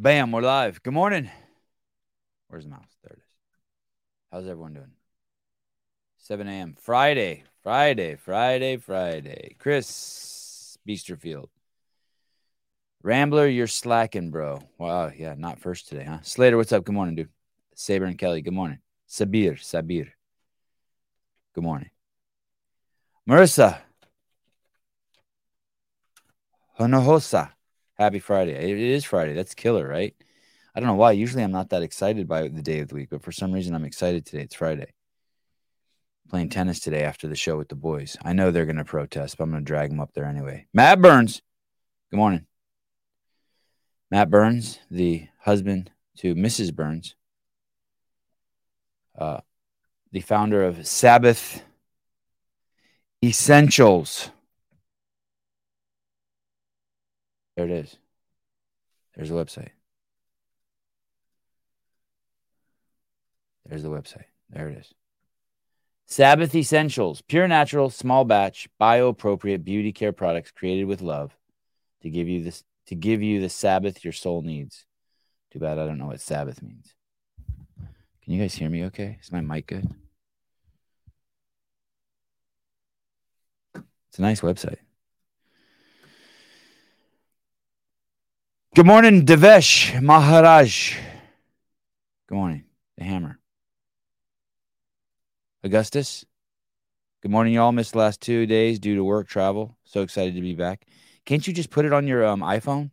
Bam, 0.00 0.30
we're 0.30 0.42
live. 0.42 0.80
Good 0.84 0.94
morning. 0.94 1.28
Where's 2.46 2.62
the 2.62 2.70
mouse? 2.70 2.96
There 3.02 3.14
it 3.14 3.18
is. 3.18 3.24
How's 4.30 4.44
everyone 4.44 4.74
doing? 4.74 4.92
7 6.18 6.46
a.m. 6.46 6.76
Friday, 6.80 7.42
Friday, 7.64 8.14
Friday, 8.14 8.76
Friday. 8.76 9.56
Chris 9.58 10.78
Beasterfield. 10.88 11.48
Rambler, 13.02 13.48
you're 13.48 13.66
slacking, 13.66 14.30
bro. 14.30 14.60
Wow, 14.78 15.10
yeah, 15.16 15.34
not 15.36 15.58
first 15.58 15.88
today, 15.88 16.04
huh? 16.04 16.20
Slater, 16.22 16.56
what's 16.56 16.72
up? 16.72 16.84
Good 16.84 16.94
morning, 16.94 17.16
dude. 17.16 17.30
Saber 17.74 18.04
and 18.04 18.16
Kelly, 18.16 18.40
good 18.40 18.54
morning. 18.54 18.78
Sabir, 19.08 19.58
Sabir. 19.58 20.10
Good 21.56 21.64
morning. 21.64 21.90
Marissa. 23.28 23.80
Honohosa. 26.78 27.50
Happy 27.98 28.20
Friday. 28.20 28.52
It 28.52 28.78
is 28.78 29.04
Friday. 29.04 29.34
That's 29.34 29.54
killer, 29.54 29.86
right? 29.86 30.14
I 30.74 30.80
don't 30.80 30.86
know 30.86 30.94
why. 30.94 31.12
Usually 31.12 31.42
I'm 31.42 31.50
not 31.50 31.70
that 31.70 31.82
excited 31.82 32.28
by 32.28 32.42
the 32.46 32.62
day 32.62 32.78
of 32.78 32.88
the 32.88 32.94
week, 32.94 33.08
but 33.10 33.24
for 33.24 33.32
some 33.32 33.52
reason 33.52 33.74
I'm 33.74 33.84
excited 33.84 34.24
today. 34.24 34.42
It's 34.42 34.54
Friday. 34.54 34.92
Playing 36.30 36.50
tennis 36.50 36.78
today 36.78 37.02
after 37.02 37.26
the 37.26 37.34
show 37.34 37.56
with 37.56 37.68
the 37.68 37.74
boys. 37.74 38.16
I 38.22 38.34
know 38.34 38.50
they're 38.52 38.66
going 38.66 38.76
to 38.76 38.84
protest, 38.84 39.36
but 39.36 39.44
I'm 39.44 39.50
going 39.50 39.64
to 39.64 39.66
drag 39.66 39.90
them 39.90 39.98
up 39.98 40.12
there 40.14 40.26
anyway. 40.26 40.66
Matt 40.72 41.00
Burns. 41.02 41.42
Good 42.10 42.18
morning. 42.18 42.46
Matt 44.12 44.30
Burns, 44.30 44.78
the 44.90 45.26
husband 45.40 45.90
to 46.18 46.36
Mrs. 46.36 46.72
Burns, 46.72 47.16
uh, 49.18 49.40
the 50.12 50.20
founder 50.20 50.62
of 50.62 50.86
Sabbath 50.86 51.64
Essentials. 53.24 54.30
There 57.58 57.66
it 57.66 57.72
is. 57.72 57.96
There's 59.16 59.30
the 59.30 59.34
website. 59.34 59.70
There's 63.66 63.82
the 63.82 63.88
website. 63.88 64.26
There 64.48 64.68
it 64.68 64.78
is. 64.78 64.94
Sabbath 66.06 66.54
Essentials, 66.54 67.20
pure 67.22 67.48
natural, 67.48 67.90
small 67.90 68.24
batch, 68.24 68.68
bio 68.78 69.08
appropriate 69.08 69.64
beauty 69.64 69.90
care 69.90 70.12
products 70.12 70.52
created 70.52 70.84
with 70.84 71.02
love 71.02 71.36
to 72.02 72.08
give 72.08 72.28
you 72.28 72.44
this 72.44 72.62
to 72.86 72.94
give 72.94 73.24
you 73.24 73.40
the 73.40 73.48
Sabbath 73.48 74.04
your 74.04 74.12
soul 74.12 74.42
needs. 74.42 74.86
Too 75.50 75.58
bad 75.58 75.80
I 75.80 75.86
don't 75.86 75.98
know 75.98 76.06
what 76.06 76.20
Sabbath 76.20 76.62
means. 76.62 76.94
Can 78.22 78.34
you 78.34 78.40
guys 78.40 78.54
hear 78.54 78.70
me 78.70 78.84
okay? 78.84 79.18
Is 79.20 79.32
my 79.32 79.40
mic 79.40 79.66
good? 79.66 79.92
It's 83.74 84.20
a 84.20 84.22
nice 84.22 84.42
website. 84.42 84.78
Good 88.78 88.86
morning, 88.86 89.26
Devesh 89.26 90.00
Maharaj. 90.00 90.96
Good 92.28 92.34
morning, 92.36 92.62
the 92.96 93.02
hammer. 93.02 93.40
Augustus. 95.64 96.24
Good 97.20 97.32
morning, 97.32 97.54
y'all. 97.54 97.72
Missed 97.72 97.94
the 97.94 97.98
last 97.98 98.20
two 98.20 98.46
days 98.46 98.78
due 98.78 98.94
to 98.94 99.02
work 99.02 99.26
travel. 99.26 99.76
So 99.82 100.02
excited 100.02 100.36
to 100.36 100.40
be 100.40 100.54
back. 100.54 100.86
Can't 101.26 101.44
you 101.44 101.52
just 101.52 101.70
put 101.70 101.86
it 101.86 101.92
on 101.92 102.06
your 102.06 102.24
um, 102.24 102.40
iPhone? 102.40 102.92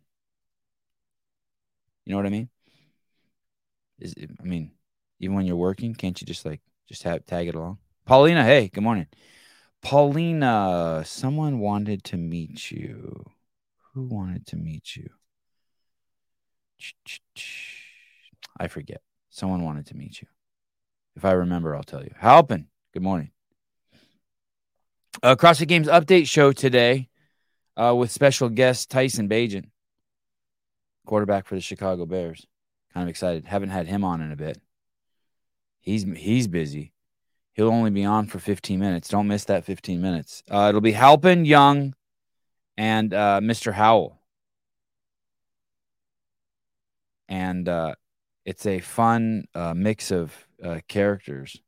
You 2.04 2.10
know 2.10 2.16
what 2.16 2.26
I 2.26 2.30
mean? 2.30 2.48
Is 4.00 4.12
it, 4.14 4.30
I 4.40 4.42
mean, 4.42 4.72
even 5.20 5.36
when 5.36 5.46
you're 5.46 5.54
working, 5.54 5.94
can't 5.94 6.20
you 6.20 6.26
just 6.26 6.44
like 6.44 6.62
just 6.88 7.04
have 7.04 7.24
tag 7.26 7.46
it 7.46 7.54
along? 7.54 7.78
Paulina, 8.06 8.42
hey, 8.42 8.70
good 8.74 8.82
morning. 8.82 9.06
Paulina, 9.82 11.04
someone 11.06 11.60
wanted 11.60 12.02
to 12.06 12.16
meet 12.16 12.72
you. 12.72 13.24
Who 13.94 14.02
wanted 14.02 14.48
to 14.48 14.56
meet 14.56 14.96
you? 14.96 15.10
I 18.58 18.68
forget. 18.68 19.00
Someone 19.30 19.64
wanted 19.64 19.86
to 19.86 19.96
meet 19.96 20.20
you. 20.22 20.28
If 21.14 21.24
I 21.24 21.32
remember, 21.32 21.74
I'll 21.74 21.82
tell 21.82 22.02
you. 22.02 22.12
Halpin, 22.18 22.68
good 22.92 23.02
morning. 23.02 23.30
Uh, 25.22 25.34
CrossFit 25.34 25.68
Games 25.68 25.88
update 25.88 26.28
show 26.28 26.52
today 26.52 27.08
uh, 27.76 27.94
with 27.94 28.10
special 28.10 28.48
guest 28.48 28.90
Tyson 28.90 29.28
Bagent, 29.28 29.70
quarterback 31.06 31.46
for 31.46 31.54
the 31.54 31.60
Chicago 31.60 32.04
Bears. 32.04 32.46
Kind 32.92 33.04
of 33.04 33.08
excited. 33.08 33.46
Haven't 33.46 33.70
had 33.70 33.86
him 33.86 34.04
on 34.04 34.20
in 34.20 34.32
a 34.32 34.36
bit. 34.36 34.60
He's 35.80 36.04
he's 36.16 36.48
busy. 36.48 36.92
He'll 37.52 37.70
only 37.70 37.90
be 37.90 38.04
on 38.04 38.26
for 38.26 38.38
15 38.38 38.78
minutes. 38.78 39.08
Don't 39.08 39.28
miss 39.28 39.44
that 39.44 39.64
15 39.64 40.02
minutes. 40.02 40.42
Uh, 40.50 40.66
it'll 40.68 40.82
be 40.82 40.92
Halpin, 40.92 41.46
Young, 41.46 41.94
and 42.76 43.14
uh, 43.14 43.40
Mr. 43.42 43.72
Howell. 43.72 44.15
And 47.28 47.68
uh, 47.68 47.94
it's 48.44 48.66
a 48.66 48.80
fun 48.80 49.44
uh, 49.54 49.74
mix 49.74 50.10
of 50.10 50.32
uh, 50.62 50.80
characters. 50.88 51.60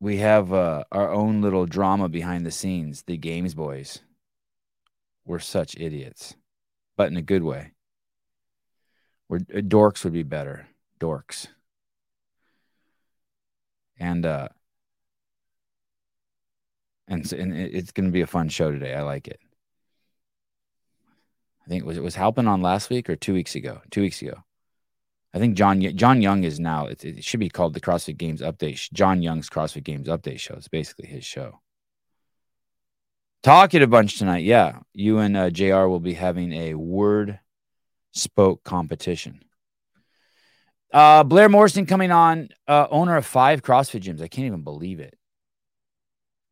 We 0.00 0.18
have 0.18 0.52
uh, 0.52 0.84
our 0.92 1.12
own 1.12 1.42
little 1.42 1.66
drama 1.66 2.08
behind 2.08 2.46
the 2.46 2.50
scenes. 2.50 3.02
The 3.02 3.16
Games 3.16 3.54
Boys. 3.54 4.00
We're 5.24 5.40
such 5.40 5.76
idiots, 5.76 6.36
but 6.96 7.10
in 7.10 7.16
a 7.16 7.22
good 7.22 7.42
way. 7.42 7.72
We're 9.28 9.38
uh, 9.38 9.60
dorks 9.60 10.04
would 10.04 10.12
be 10.12 10.22
better. 10.22 10.68
Dorks. 11.00 11.48
And 13.98 14.24
uh, 14.24 14.48
and, 17.08 17.30
and 17.32 17.56
it's 17.56 17.90
going 17.90 18.06
to 18.06 18.12
be 18.12 18.20
a 18.20 18.26
fun 18.26 18.48
show 18.48 18.70
today. 18.70 18.94
I 18.94 19.02
like 19.02 19.28
it. 19.28 19.40
I 21.68 21.70
think 21.70 21.82
it 21.82 21.86
was 21.86 21.98
it 21.98 22.02
was 22.02 22.14
Halpin 22.14 22.48
on 22.48 22.62
last 22.62 22.88
week 22.88 23.10
or 23.10 23.16
two 23.16 23.34
weeks 23.34 23.54
ago. 23.54 23.82
Two 23.90 24.00
weeks 24.00 24.22
ago. 24.22 24.42
I 25.34 25.38
think 25.38 25.54
John 25.54 25.82
John 25.96 26.22
Young 26.22 26.44
is 26.44 26.58
now. 26.58 26.86
It, 26.86 27.04
it 27.04 27.22
should 27.22 27.40
be 27.40 27.50
called 27.50 27.74
the 27.74 27.80
CrossFit 27.80 28.16
Games 28.16 28.40
Update. 28.40 28.90
John 28.94 29.20
Young's 29.20 29.50
CrossFit 29.50 29.84
Games 29.84 30.08
Update 30.08 30.40
show. 30.40 30.54
It's 30.54 30.68
basically 30.68 31.08
his 31.08 31.26
show. 31.26 31.60
Talking 33.42 33.82
a 33.82 33.86
bunch 33.86 34.18
tonight. 34.18 34.44
Yeah, 34.44 34.78
you 34.94 35.18
and 35.18 35.36
uh, 35.36 35.50
Jr. 35.50 35.88
will 35.88 36.00
be 36.00 36.14
having 36.14 36.54
a 36.54 36.72
word 36.72 37.38
spoke 38.12 38.64
competition. 38.64 39.44
Uh, 40.90 41.22
Blair 41.22 41.50
Morrison 41.50 41.84
coming 41.84 42.10
on, 42.10 42.48
uh, 42.66 42.86
owner 42.90 43.14
of 43.18 43.26
five 43.26 43.60
CrossFit 43.60 44.00
gyms. 44.00 44.22
I 44.22 44.28
can't 44.28 44.46
even 44.46 44.62
believe 44.62 45.00
it. 45.00 45.18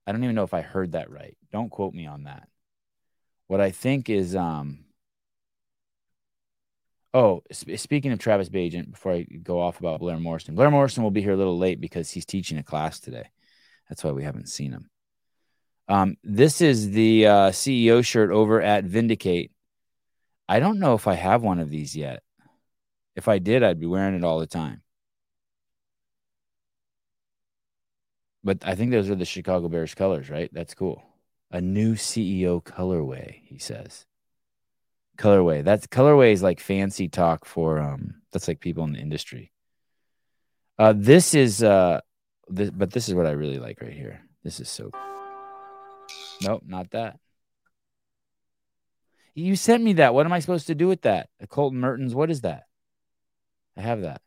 I 0.07 0.13
don't 0.13 0.23
even 0.23 0.37
know 0.37 0.45
if 0.45 0.53
I 0.53 0.61
heard 0.61 0.93
that 0.93 1.11
right. 1.11 1.39
Don't 1.53 1.71
quote 1.71 1.95
me 1.95 2.05
on 2.05 2.25
that. 2.25 2.47
What 3.47 3.63
I 3.63 3.71
think 3.71 4.11
is, 4.11 4.37
um, 4.37 4.86
Oh, 7.17 7.43
speaking 7.51 8.13
of 8.13 8.19
Travis 8.19 8.51
Bagent, 8.51 8.91
before 8.91 9.13
I 9.13 9.23
go 9.23 9.59
off 9.59 9.81
about 9.81 10.01
Blair 10.01 10.19
Morrison, 10.19 10.55
Blair 10.55 10.71
Morrison 10.71 11.03
will 11.03 11.11
be 11.11 11.23
here 11.23 11.33
a 11.33 11.37
little 11.37 11.57
late 11.57 11.81
because 11.81 12.11
he's 12.11 12.27
teaching 12.27 12.59
a 12.59 12.63
class 12.63 13.01
today. 13.01 13.31
That's 13.89 14.05
why 14.05 14.11
we 14.11 14.23
haven't 14.23 14.51
seen 14.51 14.73
him. 14.73 14.91
Um, 15.89 16.19
this 16.23 16.61
is 16.61 16.91
the 16.91 17.27
uh, 17.27 17.51
CEO 17.53 18.05
shirt 18.05 18.31
over 18.31 18.61
at 18.61 18.85
Vindicate. 18.85 19.51
I 20.47 20.61
don't 20.61 20.79
know 20.79 20.93
if 20.93 21.07
I 21.07 21.15
have 21.15 21.43
one 21.43 21.59
of 21.59 21.71
these 21.71 21.97
yet. 21.97 22.23
If 23.15 23.29
I 23.29 23.39
did, 23.39 23.63
I'd 23.63 23.81
be 23.81 23.87
wearing 23.87 24.15
it 24.15 24.23
all 24.23 24.39
the 24.39 24.47
time. 24.47 24.83
But 28.45 28.59
I 28.63 28.75
think 28.75 28.91
those 28.91 29.09
are 29.09 29.15
the 29.15 29.25
Chicago 29.25 29.71
Bears 29.71 29.95
colors, 29.95 30.29
right? 30.29 30.51
That's 30.53 30.75
cool. 30.75 31.03
A 31.51 31.63
new 31.63 31.95
CEO 31.95 32.63
colorway, 32.63 33.41
he 33.47 33.57
says 33.57 34.05
colorway. 35.17 35.65
That's 35.65 35.87
colorway 35.87 36.33
is 36.33 36.43
like 36.43 36.61
fancy 36.61 37.09
talk 37.09 37.45
for 37.45 37.79
um 37.79 38.15
that's 38.33 38.49
like 38.49 38.61
people 38.61 38.85
in 38.85 38.93
the 38.93 39.01
industry. 39.01 39.53
Uh 40.79 40.95
this 40.97 41.35
is 41.35 41.63
uh 41.63 42.01
this, 42.49 42.71
but 42.71 42.93
this 42.93 43.09
is 43.09 43.15
what 43.15 43.27
I 43.27 43.33
really 43.33 43.59
like 43.59 43.81
right 43.81 43.93
here. 43.93 44.21
This 44.45 44.61
is 44.61 44.69
so 44.69 44.91
Nope, 46.43 46.63
not 46.67 46.91
that. 46.91 47.19
You 49.35 49.57
sent 49.57 49.83
me 49.83 49.95
that. 49.95 50.15
What 50.15 50.27
am 50.27 50.33
I 50.33 50.39
supposed 50.39 50.67
to 50.69 50.75
do 50.75 50.89
with 50.89 51.03
that? 51.03 51.29
A 51.41 51.47
Colton 51.47 51.81
Mertens, 51.81 52.15
what 52.15 52.31
is 52.31 52.41
that? 52.43 52.65
I 53.77 53.83
have 53.83 54.03
that. 54.03 54.23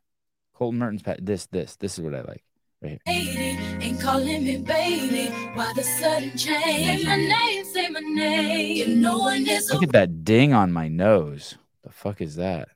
Colton 0.53 0.79
Mertens 0.79 1.01
this 1.19 1.47
this 1.47 1.75
this 1.77 1.97
is 1.97 2.03
what 2.03 2.13
I 2.13 2.21
like 2.21 2.43
right 2.81 3.01
here. 3.05 3.79
Ain't 3.81 4.01
calling 4.01 4.43
me 4.43 4.57
baby. 4.57 5.33
Why 5.53 5.71
the 5.73 5.83
sudden 5.83 6.37
change? 6.37 7.05
My 7.05 7.15
name, 7.15 7.58
say 7.79 7.89
my 7.89 7.99
name. 7.99 9.01
Know 9.01 9.23
when 9.23 9.47
it's 9.47 9.71
Look 9.71 9.83
at 9.83 9.91
that 9.91 10.23
ding 10.23 10.53
on 10.53 10.71
my 10.71 10.87
nose. 10.87 11.55
The 11.83 11.91
fuck 11.91 12.21
is 12.21 12.35
that? 12.35 12.69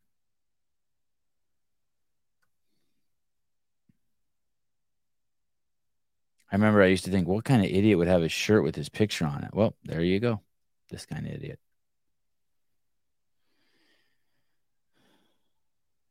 I 6.52 6.56
remember 6.56 6.84
I 6.84 6.88
used 6.88 7.06
to 7.06 7.12
think, 7.12 7.28
what 7.28 7.46
kind 7.46 7.66
of 7.66 7.72
idiot 7.72 7.98
would 7.98 8.08
have 8.08 8.22
a 8.22 8.30
shirt 8.30 8.64
with 8.64 8.76
his 8.76 8.88
picture 8.88 9.26
on 9.26 9.44
it? 9.44 9.50
Well, 9.54 9.76
there 9.84 10.04
you 10.04 10.20
go. 10.20 10.40
This 10.90 11.06
kind 11.06 11.26
of 11.26 11.34
idiot. 11.34 11.60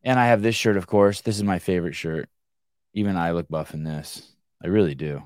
And 0.03 0.19
I 0.19 0.27
have 0.27 0.43
this 0.43 0.57
shirt, 0.57 0.77
of 0.77 0.89
course. 0.89 1.21
This 1.21 1.37
is 1.37 1.45
my 1.45 1.61
favorite 1.61 1.95
shirt. 1.95 2.29
Even 2.93 3.17
I 3.17 3.31
look 3.31 3.49
buff 3.49 3.73
in 3.73 3.85
this. 3.85 4.33
I 4.61 4.67
really 4.67 4.97
do. 4.97 5.23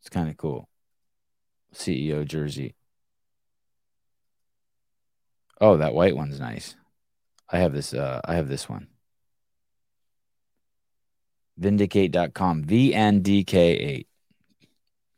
It's 0.00 0.10
kind 0.10 0.28
of 0.28 0.36
cool. 0.36 0.67
CEO 1.74 2.24
jersey. 2.24 2.74
Oh, 5.60 5.76
that 5.76 5.94
white 5.94 6.16
one's 6.16 6.38
nice. 6.38 6.76
I 7.50 7.58
have 7.58 7.72
this. 7.72 7.92
Uh, 7.92 8.20
I 8.24 8.34
have 8.34 8.48
this 8.48 8.68
one. 8.68 8.88
Vindicate.com. 11.60 12.64
VNDK8. 12.64 14.06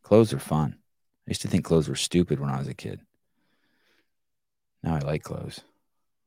Clothes 0.02 0.32
are 0.32 0.38
fun. 0.38 0.76
I 1.26 1.31
used 1.31 1.43
to 1.43 1.49
think 1.49 1.64
clothes 1.64 1.88
were 1.88 1.94
stupid 1.94 2.41
when 2.41 2.50
I 2.50 2.58
was 2.58 2.69
a 2.69 2.75
kid. 2.75 3.00
Now 4.82 4.97
I 4.97 5.00
like 5.00 5.23
clothes. 5.23 5.61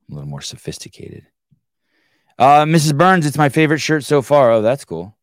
I'm 0.07 0.13
a 0.13 0.15
little 0.15 0.29
more 0.29 0.41
sophisticated. 0.41 1.25
Uh, 2.37 2.65
Mrs. 2.65 2.97
Burns, 2.97 3.25
it's 3.25 3.37
my 3.37 3.49
favorite 3.49 3.79
shirt 3.79 4.03
so 4.03 4.21
far. 4.21 4.51
Oh, 4.51 4.61
that's 4.61 4.85
cool. 4.85 5.17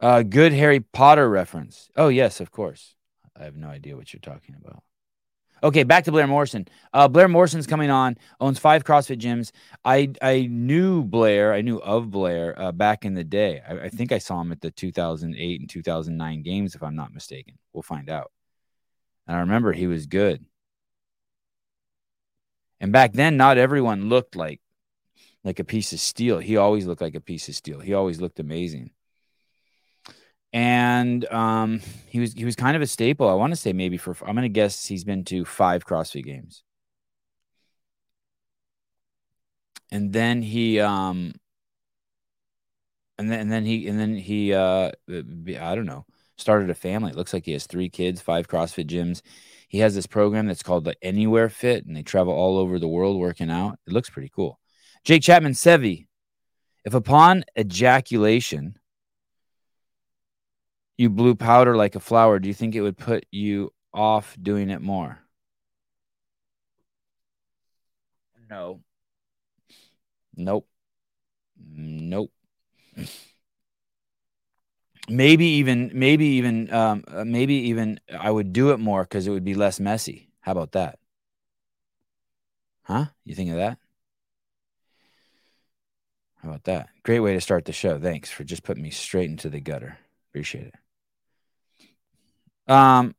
Uh, 0.00 0.22
good 0.22 0.52
Harry 0.52 0.80
Potter 0.80 1.28
reference. 1.28 1.90
Oh, 1.96 2.08
yes, 2.08 2.40
of 2.40 2.50
course. 2.50 2.94
I 3.38 3.44
have 3.44 3.56
no 3.56 3.68
idea 3.68 3.96
what 3.96 4.12
you're 4.12 4.20
talking 4.20 4.54
about. 4.54 4.82
Okay, 5.62 5.82
back 5.82 6.04
to 6.04 6.12
Blair 6.12 6.28
Morrison. 6.28 6.68
Uh, 6.92 7.08
Blair 7.08 7.26
Morrison's 7.26 7.66
coming 7.66 7.90
on, 7.90 8.16
owns 8.40 8.60
five 8.60 8.84
CrossFit 8.84 9.18
gyms. 9.18 9.50
I 9.84 10.12
I 10.22 10.46
knew 10.48 11.02
Blair, 11.02 11.52
I 11.52 11.62
knew 11.62 11.78
of 11.78 12.10
Blair 12.12 12.56
uh, 12.60 12.70
back 12.70 13.04
in 13.04 13.14
the 13.14 13.24
day. 13.24 13.60
I, 13.68 13.86
I, 13.86 13.88
think 13.88 14.12
I 14.12 14.18
saw 14.18 14.40
him 14.40 14.52
at 14.52 14.60
the 14.60 14.70
2008 14.70 15.60
and 15.60 15.68
2009 15.68 16.42
games, 16.42 16.76
if 16.76 16.82
I'm 16.84 16.94
not 16.94 17.12
mistaken. 17.12 17.58
We'll 17.72 17.82
find 17.82 18.08
out. 18.08 18.30
And 19.26 19.36
I 19.36 19.40
remember 19.40 19.72
he 19.72 19.88
was 19.88 20.06
good. 20.06 20.44
And 22.80 22.92
back 22.92 23.12
then, 23.12 23.36
not 23.36 23.58
everyone 23.58 24.08
looked 24.08 24.36
like 24.36 24.60
like 25.42 25.58
a 25.58 25.64
piece 25.64 25.92
of 25.92 25.98
steel. 25.98 26.38
He 26.38 26.56
always 26.56 26.86
looked 26.86 27.02
like 27.02 27.16
a 27.16 27.20
piece 27.20 27.48
of 27.48 27.56
steel. 27.56 27.80
He 27.80 27.94
always 27.94 28.20
looked 28.20 28.38
amazing 28.38 28.90
and 30.52 31.24
um, 31.32 31.80
he 32.06 32.20
was 32.20 32.32
he 32.32 32.44
was 32.44 32.56
kind 32.56 32.76
of 32.76 32.82
a 32.82 32.86
staple. 32.86 33.28
I 33.28 33.34
want 33.34 33.52
to 33.52 33.56
say 33.56 33.72
maybe 33.72 33.96
for 33.96 34.16
I'm 34.22 34.34
going 34.34 34.42
to 34.42 34.48
guess 34.48 34.86
he's 34.86 35.04
been 35.04 35.24
to 35.24 35.44
five 35.44 35.84
CrossFit 35.84 36.24
games, 36.24 36.62
and 39.90 40.12
then 40.12 40.42
he 40.42 40.80
um, 40.80 41.34
and 43.18 43.30
then 43.30 43.40
and 43.40 43.52
then 43.52 43.64
he 43.64 43.88
and 43.88 43.98
then 44.00 44.16
he 44.16 44.54
uh, 44.54 44.92
I 45.08 45.74
don't 45.74 45.86
know 45.86 46.06
started 46.38 46.70
a 46.70 46.74
family. 46.74 47.10
It 47.10 47.16
looks 47.16 47.32
like 47.32 47.44
he 47.44 47.52
has 47.52 47.66
three 47.66 47.88
kids, 47.88 48.20
five 48.20 48.48
CrossFit 48.48 48.86
gyms. 48.86 49.22
He 49.68 49.78
has 49.78 49.94
this 49.94 50.06
program 50.06 50.46
that's 50.46 50.62
called 50.62 50.84
the 50.84 50.94
Anywhere 51.02 51.48
Fit, 51.48 51.84
and 51.84 51.94
they 51.94 52.02
travel 52.02 52.32
all 52.32 52.56
over 52.56 52.78
the 52.78 52.88
world 52.88 53.18
working 53.18 53.50
out. 53.50 53.78
It 53.86 53.92
looks 53.92 54.08
pretty 54.08 54.30
cool. 54.34 54.58
Jake 55.04 55.22
Chapman 55.22 55.52
Sevi, 55.52 56.06
if 56.84 56.94
upon 56.94 57.44
ejaculation 57.58 58.78
you 60.98 61.08
blew 61.10 61.34
powder 61.34 61.76
like 61.76 61.94
a 61.94 62.00
flower, 62.00 62.38
do 62.38 62.48
you 62.48 62.54
think 62.54 62.74
it 62.74 62.82
would 62.82 62.98
put 62.98 63.26
you 63.30 63.72
off 63.94 64.36
doing 64.40 64.70
it 64.70 64.82
more? 64.82 65.20
No. 68.48 68.82
Nope. 70.36 70.66
Nope. 71.58 72.32
Maybe 75.08 75.46
even, 75.46 75.90
maybe 75.94 76.26
even, 76.26 76.72
um, 76.72 77.04
uh, 77.08 77.24
maybe 77.24 77.54
even 77.54 77.98
I 78.18 78.30
would 78.30 78.52
do 78.52 78.70
it 78.72 78.78
more 78.78 79.02
because 79.04 79.26
it 79.26 79.30
would 79.30 79.44
be 79.44 79.54
less 79.54 79.80
messy. 79.80 80.30
How 80.40 80.52
about 80.52 80.72
that? 80.72 80.98
Huh? 82.82 83.06
You 83.24 83.34
think 83.36 83.50
of 83.50 83.56
that? 83.56 83.78
How 86.36 86.50
about 86.50 86.64
that? 86.64 86.88
Great 87.02 87.20
way 87.20 87.34
to 87.34 87.40
start 87.40 87.64
the 87.64 87.72
show. 87.72 87.98
Thanks 87.98 88.30
for 88.30 88.44
just 88.44 88.62
putting 88.62 88.82
me 88.82 88.90
straight 88.90 89.30
into 89.30 89.50
the 89.50 89.60
gutter. 89.60 89.98
Appreciate 90.30 90.66
it. 90.68 90.74
Um, 92.68 93.14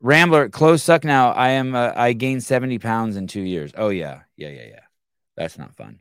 Rambler, 0.00 0.48
clothes 0.48 0.82
suck 0.82 1.04
now. 1.04 1.32
I 1.32 1.50
am. 1.50 1.74
Uh, 1.74 1.92
I 1.94 2.12
gained 2.12 2.42
seventy 2.42 2.78
pounds 2.78 3.16
in 3.16 3.26
two 3.26 3.40
years. 3.40 3.72
Oh 3.76 3.88
yeah, 3.88 4.22
yeah, 4.36 4.48
yeah, 4.50 4.66
yeah. 4.68 4.80
That's 5.36 5.58
not 5.58 5.74
fun. 5.74 6.00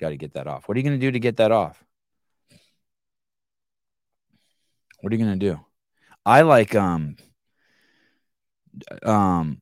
Got 0.00 0.10
to 0.10 0.16
get 0.16 0.34
that 0.34 0.46
off. 0.46 0.68
What 0.68 0.76
are 0.76 0.80
you 0.80 0.84
going 0.84 0.98
to 0.98 1.06
do 1.06 1.10
to 1.12 1.20
get 1.20 1.36
that 1.36 1.52
off? 1.52 1.82
What 5.00 5.12
are 5.12 5.16
you 5.16 5.24
going 5.24 5.38
to 5.38 5.50
do? 5.52 5.60
I 6.26 6.42
like 6.42 6.74
um 6.74 7.16
um 9.02 9.60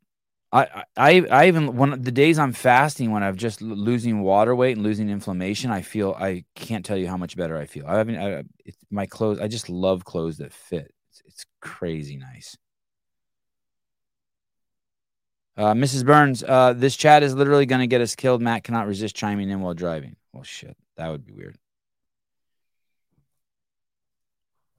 I, 0.52 0.84
I 0.96 1.26
I 1.30 1.48
even 1.48 1.76
when 1.76 2.02
the 2.02 2.12
days 2.12 2.38
I'm 2.38 2.52
fasting 2.52 3.10
when 3.10 3.22
I'm 3.22 3.36
just 3.36 3.62
losing 3.62 4.20
water 4.20 4.54
weight 4.54 4.76
and 4.76 4.84
losing 4.84 5.08
inflammation, 5.08 5.70
I 5.70 5.82
feel 5.82 6.14
I 6.18 6.44
can't 6.54 6.84
tell 6.84 6.96
you 6.96 7.08
how 7.08 7.16
much 7.16 7.36
better 7.36 7.56
I 7.56 7.66
feel. 7.66 7.86
I 7.86 7.96
haven't 7.96 8.18
I, 8.18 8.44
my 8.90 9.06
clothes. 9.06 9.40
I 9.40 9.48
just 9.48 9.70
love 9.70 10.04
clothes 10.04 10.38
that 10.38 10.52
fit. 10.52 10.92
It's, 11.42 11.50
crazy 11.60 12.16
nice. 12.16 12.56
Uh, 15.56 15.74
Mrs. 15.74 16.04
Burns, 16.04 16.42
uh, 16.42 16.72
this 16.72 16.96
chat 16.96 17.22
is 17.22 17.34
literally 17.34 17.66
going 17.66 17.80
to 17.80 17.86
get 17.86 18.00
us 18.00 18.14
killed. 18.14 18.40
Matt 18.40 18.64
cannot 18.64 18.86
resist 18.86 19.14
chiming 19.14 19.50
in 19.50 19.60
while 19.60 19.74
driving. 19.74 20.16
Well, 20.32 20.44
shit, 20.44 20.76
that 20.96 21.10
would 21.10 21.26
be 21.26 21.32
weird. 21.32 21.56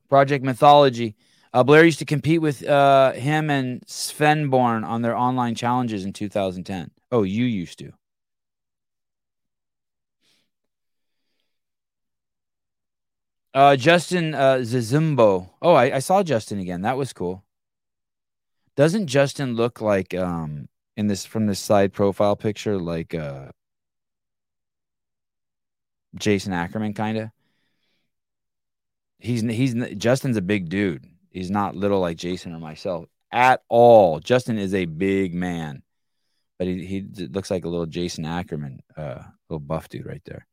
Project 0.09 0.43
Mythology. 0.43 1.15
Uh, 1.53 1.63
Blair 1.63 1.85
used 1.85 1.99
to 1.99 2.05
compete 2.05 2.41
with 2.41 2.67
uh, 2.67 3.11
him 3.11 3.51
and 3.51 3.81
Svenborn 3.85 4.83
on 4.83 5.03
their 5.03 5.15
online 5.15 5.53
challenges 5.53 6.03
in 6.03 6.13
2010. 6.13 6.89
Oh, 7.11 7.21
you 7.23 7.45
used 7.45 7.77
to. 7.79 7.93
Uh, 13.53 13.75
Justin 13.75 14.33
uh, 14.33 14.55
Zizimbo. 14.57 15.49
Oh, 15.61 15.73
I, 15.73 15.95
I 15.95 15.99
saw 15.99 16.23
Justin 16.23 16.59
again. 16.59 16.81
That 16.81 16.97
was 16.97 17.13
cool. 17.13 17.43
Doesn't 18.75 19.05
Justin 19.07 19.55
look 19.55 19.81
like 19.81 20.15
um 20.15 20.67
in 20.97 21.07
this 21.07 21.25
from 21.25 21.45
this 21.45 21.59
side 21.59 21.93
profile 21.93 22.35
picture 22.35 22.77
like 22.79 23.13
uh 23.13 23.49
Jason 26.15 26.53
Ackerman 26.53 26.93
kind 26.93 27.17
of? 27.19 27.29
He's 29.19 29.41
he's 29.41 29.75
Justin's 29.97 30.37
a 30.37 30.41
big 30.41 30.69
dude. 30.69 31.05
He's 31.29 31.51
not 31.51 31.75
little 31.75 31.99
like 31.99 32.17
Jason 32.17 32.53
or 32.53 32.59
myself 32.59 33.05
at 33.31 33.61
all. 33.69 34.19
Justin 34.19 34.57
is 34.57 34.73
a 34.73 34.85
big 34.85 35.35
man, 35.35 35.83
but 36.57 36.67
he 36.67 36.83
he 36.85 37.27
looks 37.27 37.51
like 37.51 37.65
a 37.65 37.69
little 37.69 37.85
Jason 37.85 38.25
Ackerman, 38.25 38.81
uh, 38.97 39.21
little 39.49 39.59
buff 39.59 39.87
dude 39.89 40.07
right 40.07 40.21
there. 40.25 40.47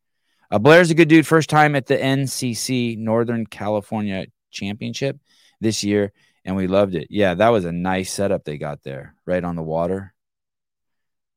Uh, 0.50 0.58
Blair's 0.58 0.90
a 0.90 0.94
good 0.94 1.08
dude. 1.08 1.26
First 1.26 1.48
time 1.48 1.76
at 1.76 1.86
the 1.86 1.96
NCC 1.96 2.98
Northern 2.98 3.46
California 3.46 4.26
Championship 4.50 5.18
this 5.60 5.84
year, 5.84 6.12
and 6.44 6.56
we 6.56 6.66
loved 6.66 6.94
it. 6.94 7.06
Yeah, 7.10 7.34
that 7.34 7.50
was 7.50 7.64
a 7.64 7.72
nice 7.72 8.12
setup 8.12 8.44
they 8.44 8.58
got 8.58 8.82
there, 8.82 9.14
right 9.26 9.44
on 9.44 9.54
the 9.54 9.62
water. 9.62 10.12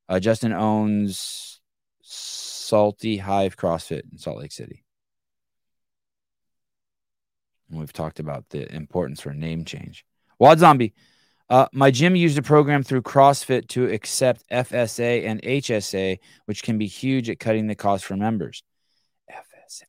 Uh, 0.09 0.19
Justin 0.19 0.51
owns 0.51 1.61
Salty 2.01 3.17
Hive 3.17 3.55
CrossFit 3.55 4.11
in 4.11 4.17
Salt 4.17 4.39
Lake 4.39 4.51
City. 4.51 4.83
And 7.69 7.79
we've 7.79 7.93
talked 7.93 8.19
about 8.19 8.49
the 8.49 8.73
importance 8.73 9.21
for 9.21 9.33
name 9.33 9.63
change. 9.63 10.05
Wad 10.39 10.59
Zombie, 10.59 10.93
uh, 11.49 11.67
my 11.71 11.91
gym 11.91 12.15
used 12.15 12.37
a 12.37 12.41
program 12.41 12.81
through 12.83 13.03
CrossFit 13.03 13.67
to 13.69 13.85
accept 13.85 14.43
FSA 14.51 15.25
and 15.25 15.41
HSA, 15.43 16.17
which 16.45 16.63
can 16.63 16.77
be 16.77 16.87
huge 16.87 17.29
at 17.29 17.39
cutting 17.39 17.67
the 17.67 17.75
cost 17.75 18.05
for 18.05 18.17
members. 18.17 18.63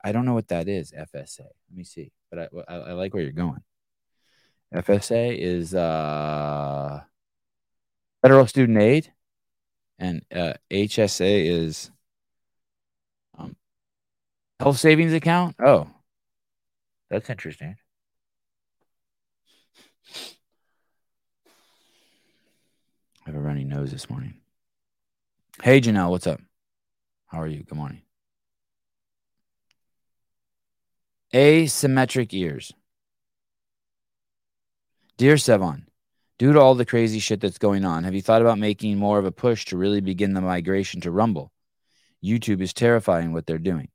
I 0.02 0.12
don't 0.12 0.24
know 0.24 0.34
what 0.34 0.48
that 0.48 0.68
is. 0.68 0.92
FSA. 0.92 1.40
Let 1.40 1.76
me 1.76 1.84
see. 1.84 2.12
But 2.30 2.38
I, 2.38 2.48
I, 2.68 2.76
I 2.76 2.92
like 2.92 3.14
where 3.14 3.22
you're 3.22 3.32
going. 3.32 3.62
FSA 4.74 5.36
is 5.38 5.74
uh, 5.74 7.00
Federal 8.22 8.46
Student 8.46 8.78
Aid, 8.78 9.12
and 9.98 10.24
uh, 10.34 10.54
HSA 10.70 11.46
is 11.46 11.90
um, 13.38 13.54
Health 14.58 14.78
Savings 14.78 15.12
Account. 15.12 15.56
Oh, 15.60 15.88
that's 17.08 17.30
interesting. 17.30 17.76
I 23.26 23.30
have 23.30 23.36
a 23.36 23.40
runny 23.40 23.64
nose 23.64 23.90
this 23.90 24.10
morning. 24.10 24.34
Hey, 25.62 25.80
Janelle, 25.80 26.10
what's 26.10 26.26
up? 26.26 26.40
How 27.26 27.40
are 27.40 27.46
you? 27.46 27.62
Good 27.62 27.76
morning. 27.76 28.03
Asymmetric 31.34 32.32
ears. 32.32 32.72
Dear 35.16 35.34
Sevan, 35.34 35.86
due 36.38 36.52
to 36.52 36.60
all 36.60 36.76
the 36.76 36.86
crazy 36.86 37.18
shit 37.18 37.40
that's 37.40 37.58
going 37.58 37.84
on, 37.84 38.04
have 38.04 38.14
you 38.14 38.22
thought 38.22 38.40
about 38.40 38.58
making 38.58 38.98
more 38.98 39.18
of 39.18 39.24
a 39.24 39.32
push 39.32 39.64
to 39.66 39.76
really 39.76 40.00
begin 40.00 40.34
the 40.34 40.40
migration 40.40 41.00
to 41.00 41.10
Rumble? 41.10 41.50
YouTube 42.22 42.60
is 42.60 42.72
terrifying 42.72 43.32
what 43.32 43.46
they're 43.46 43.58
doing. 43.58 43.88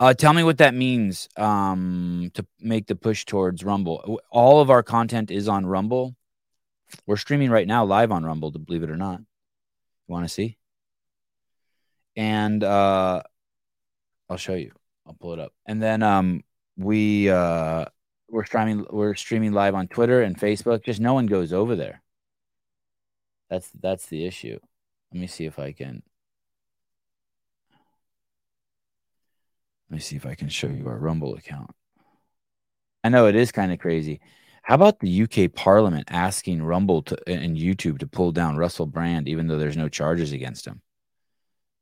Uh, 0.00 0.14
tell 0.14 0.32
me 0.32 0.42
what 0.42 0.58
that 0.58 0.74
means 0.74 1.28
um, 1.36 2.30
to 2.32 2.46
make 2.58 2.86
the 2.86 2.96
push 2.96 3.26
towards 3.26 3.62
Rumble. 3.62 4.20
All 4.30 4.60
of 4.60 4.70
our 4.70 4.82
content 4.82 5.30
is 5.30 5.48
on 5.48 5.66
Rumble. 5.66 6.16
We're 7.06 7.16
streaming 7.16 7.50
right 7.50 7.66
now 7.66 7.84
live 7.84 8.10
on 8.10 8.24
Rumble, 8.24 8.52
to 8.52 8.58
believe 8.58 8.82
it 8.82 8.90
or 8.90 8.96
not. 8.96 9.20
You 9.20 10.12
want 10.12 10.24
to 10.24 10.30
see? 10.30 10.56
And 12.16 12.64
uh, 12.64 13.22
I'll 14.30 14.38
show 14.38 14.54
you. 14.54 14.72
I'll 15.06 15.14
pull 15.14 15.32
it 15.32 15.40
up. 15.40 15.52
And 15.66 15.82
then 15.82 16.02
um 16.02 16.42
we 16.76 17.28
uh 17.30 17.86
we're 18.28 18.44
streaming 18.44 18.86
we're 18.90 19.14
streaming 19.14 19.52
live 19.52 19.74
on 19.74 19.88
Twitter 19.88 20.22
and 20.22 20.38
Facebook. 20.38 20.84
Just 20.84 21.00
no 21.00 21.14
one 21.14 21.26
goes 21.26 21.52
over 21.52 21.76
there. 21.76 22.02
That's 23.50 23.70
that's 23.80 24.06
the 24.06 24.24
issue. 24.26 24.58
Let 25.12 25.20
me 25.20 25.26
see 25.26 25.44
if 25.44 25.58
I 25.58 25.72
can. 25.72 26.02
Let 29.90 29.96
me 29.96 30.00
see 30.00 30.16
if 30.16 30.24
I 30.24 30.34
can 30.34 30.48
show 30.48 30.68
you 30.68 30.88
our 30.88 30.96
Rumble 30.96 31.34
account. 31.34 31.70
I 33.04 33.10
know 33.10 33.26
it 33.26 33.36
is 33.36 33.52
kind 33.52 33.72
of 33.72 33.78
crazy. 33.78 34.20
How 34.62 34.76
about 34.76 35.00
the 35.00 35.22
UK 35.24 35.52
Parliament 35.52 36.08
asking 36.10 36.62
Rumble 36.62 37.02
to, 37.02 37.18
and 37.28 37.56
YouTube 37.56 37.98
to 37.98 38.06
pull 38.06 38.32
down 38.32 38.56
Russell 38.56 38.86
Brand, 38.86 39.28
even 39.28 39.48
though 39.48 39.58
there's 39.58 39.76
no 39.76 39.88
charges 39.88 40.32
against 40.32 40.66
him? 40.66 40.80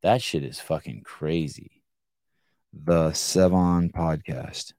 That 0.03 0.23
shit 0.23 0.43
is 0.43 0.59
fucking 0.59 1.03
crazy. 1.05 1.79
The 2.73 3.11
Sevan 3.11 3.93
podcast. 3.93 4.73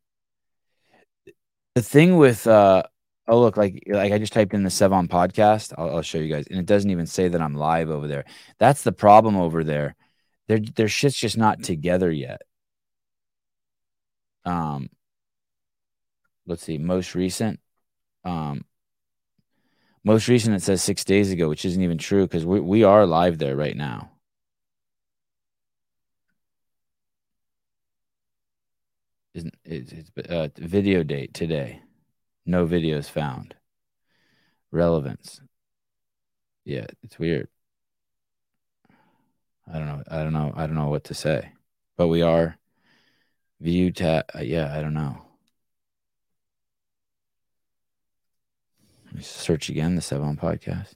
The 1.75 1.81
thing 1.81 2.17
with 2.17 2.47
uh 2.47 2.83
oh 3.27 3.39
look 3.41 3.57
like 3.57 3.83
like 3.87 4.11
I 4.11 4.17
just 4.17 4.33
typed 4.33 4.53
in 4.53 4.63
the 4.63 4.69
Sevan 4.69 5.07
podcast. 5.07 5.73
I'll, 5.77 5.97
I'll 5.97 6.01
show 6.01 6.17
you 6.17 6.33
guys, 6.33 6.47
and 6.47 6.59
it 6.59 6.65
doesn't 6.65 6.89
even 6.91 7.05
say 7.05 7.27
that 7.27 7.41
I'm 7.41 7.55
live 7.55 7.89
over 7.89 8.07
there. 8.07 8.25
That's 8.59 8.83
the 8.83 8.91
problem 8.91 9.37
over 9.37 9.63
there. 9.63 9.95
Their 10.47 10.59
their 10.59 10.87
shit's 10.87 11.15
just 11.15 11.37
not 11.37 11.63
together 11.63 12.11
yet. 12.11 12.41
Um, 14.45 14.89
let's 16.45 16.63
see, 16.63 16.77
most 16.77 17.15
recent. 17.15 17.59
Um, 18.23 18.65
most 20.03 20.27
recent 20.27 20.55
it 20.55 20.63
says 20.63 20.81
six 20.81 21.03
days 21.03 21.31
ago, 21.31 21.49
which 21.49 21.65
isn't 21.65 21.81
even 21.81 21.97
true 21.97 22.23
because 22.25 22.45
we 22.45 22.59
we 22.59 22.83
are 22.83 23.05
live 23.05 23.37
there 23.37 23.55
right 23.55 23.75
now. 23.75 24.10
Isn't 29.33 29.55
it's, 29.63 29.93
uh, 30.29 30.49
video 30.57 31.03
date 31.03 31.33
today? 31.33 31.81
No 32.45 32.67
videos 32.67 33.09
found. 33.09 33.55
Relevance. 34.71 35.41
Yeah, 36.65 36.87
it's 37.03 37.17
weird. 37.17 37.47
I 39.71 39.77
don't 39.77 39.87
know. 39.87 40.03
I 40.09 40.23
don't 40.23 40.33
know. 40.33 40.53
I 40.55 40.67
don't 40.67 40.75
know 40.75 40.89
what 40.89 41.05
to 41.05 41.13
say. 41.13 41.51
But 41.97 42.07
we 42.07 42.21
are 42.21 42.57
view 43.59 43.91
tab. 43.91 44.25
Uh, 44.35 44.41
yeah, 44.41 44.75
I 44.75 44.81
don't 44.81 44.93
know. 44.93 45.21
search 49.19 49.69
again 49.69 49.95
the 49.95 50.01
Sevan 50.01 50.39
podcast. 50.39 50.93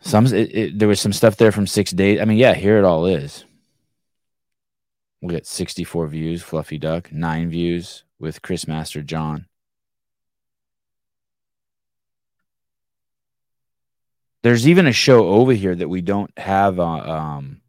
Some 0.00 0.26
it, 0.26 0.54
it, 0.54 0.78
there 0.78 0.88
was 0.88 1.00
some 1.00 1.12
stuff 1.12 1.36
there 1.36 1.52
from 1.52 1.66
six 1.66 1.90
days. 1.90 2.20
I 2.20 2.24
mean, 2.24 2.38
yeah, 2.38 2.54
here 2.54 2.78
it 2.78 2.84
all 2.84 3.06
is. 3.06 3.45
We 5.20 5.34
got 5.34 5.46
64 5.46 6.08
views, 6.08 6.42
Fluffy 6.42 6.78
Duck, 6.78 7.10
nine 7.10 7.50
views 7.50 8.04
with 8.18 8.42
Chris 8.42 8.66
Masterjohn. 8.66 9.46
There's 14.42 14.68
even 14.68 14.86
a 14.86 14.92
show 14.92 15.28
over 15.28 15.52
here 15.52 15.74
that 15.74 15.88
we 15.88 16.02
don't 16.02 16.36
have. 16.38 16.78
Uh, 16.78 16.84
um, 16.84 17.60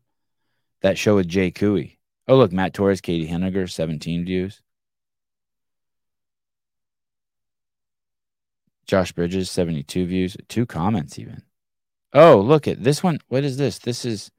that 0.81 0.97
show 0.97 1.15
with 1.15 1.27
Jay 1.27 1.51
Cooey. 1.51 1.97
Oh, 2.27 2.37
look, 2.37 2.51
Matt 2.51 2.73
Torres, 2.73 3.01
Katie 3.01 3.27
Henniger, 3.27 3.69
17 3.69 4.25
views. 4.25 4.61
Josh 8.85 9.11
Bridges, 9.11 9.51
72 9.51 10.05
views, 10.05 10.37
two 10.47 10.65
comments 10.65 11.19
even. 11.19 11.41
Oh, 12.13 12.39
look 12.39 12.67
at 12.67 12.83
this 12.83 13.03
one. 13.03 13.19
What 13.27 13.43
is 13.43 13.57
this? 13.57 13.79
This 13.79 14.05
is 14.05 14.31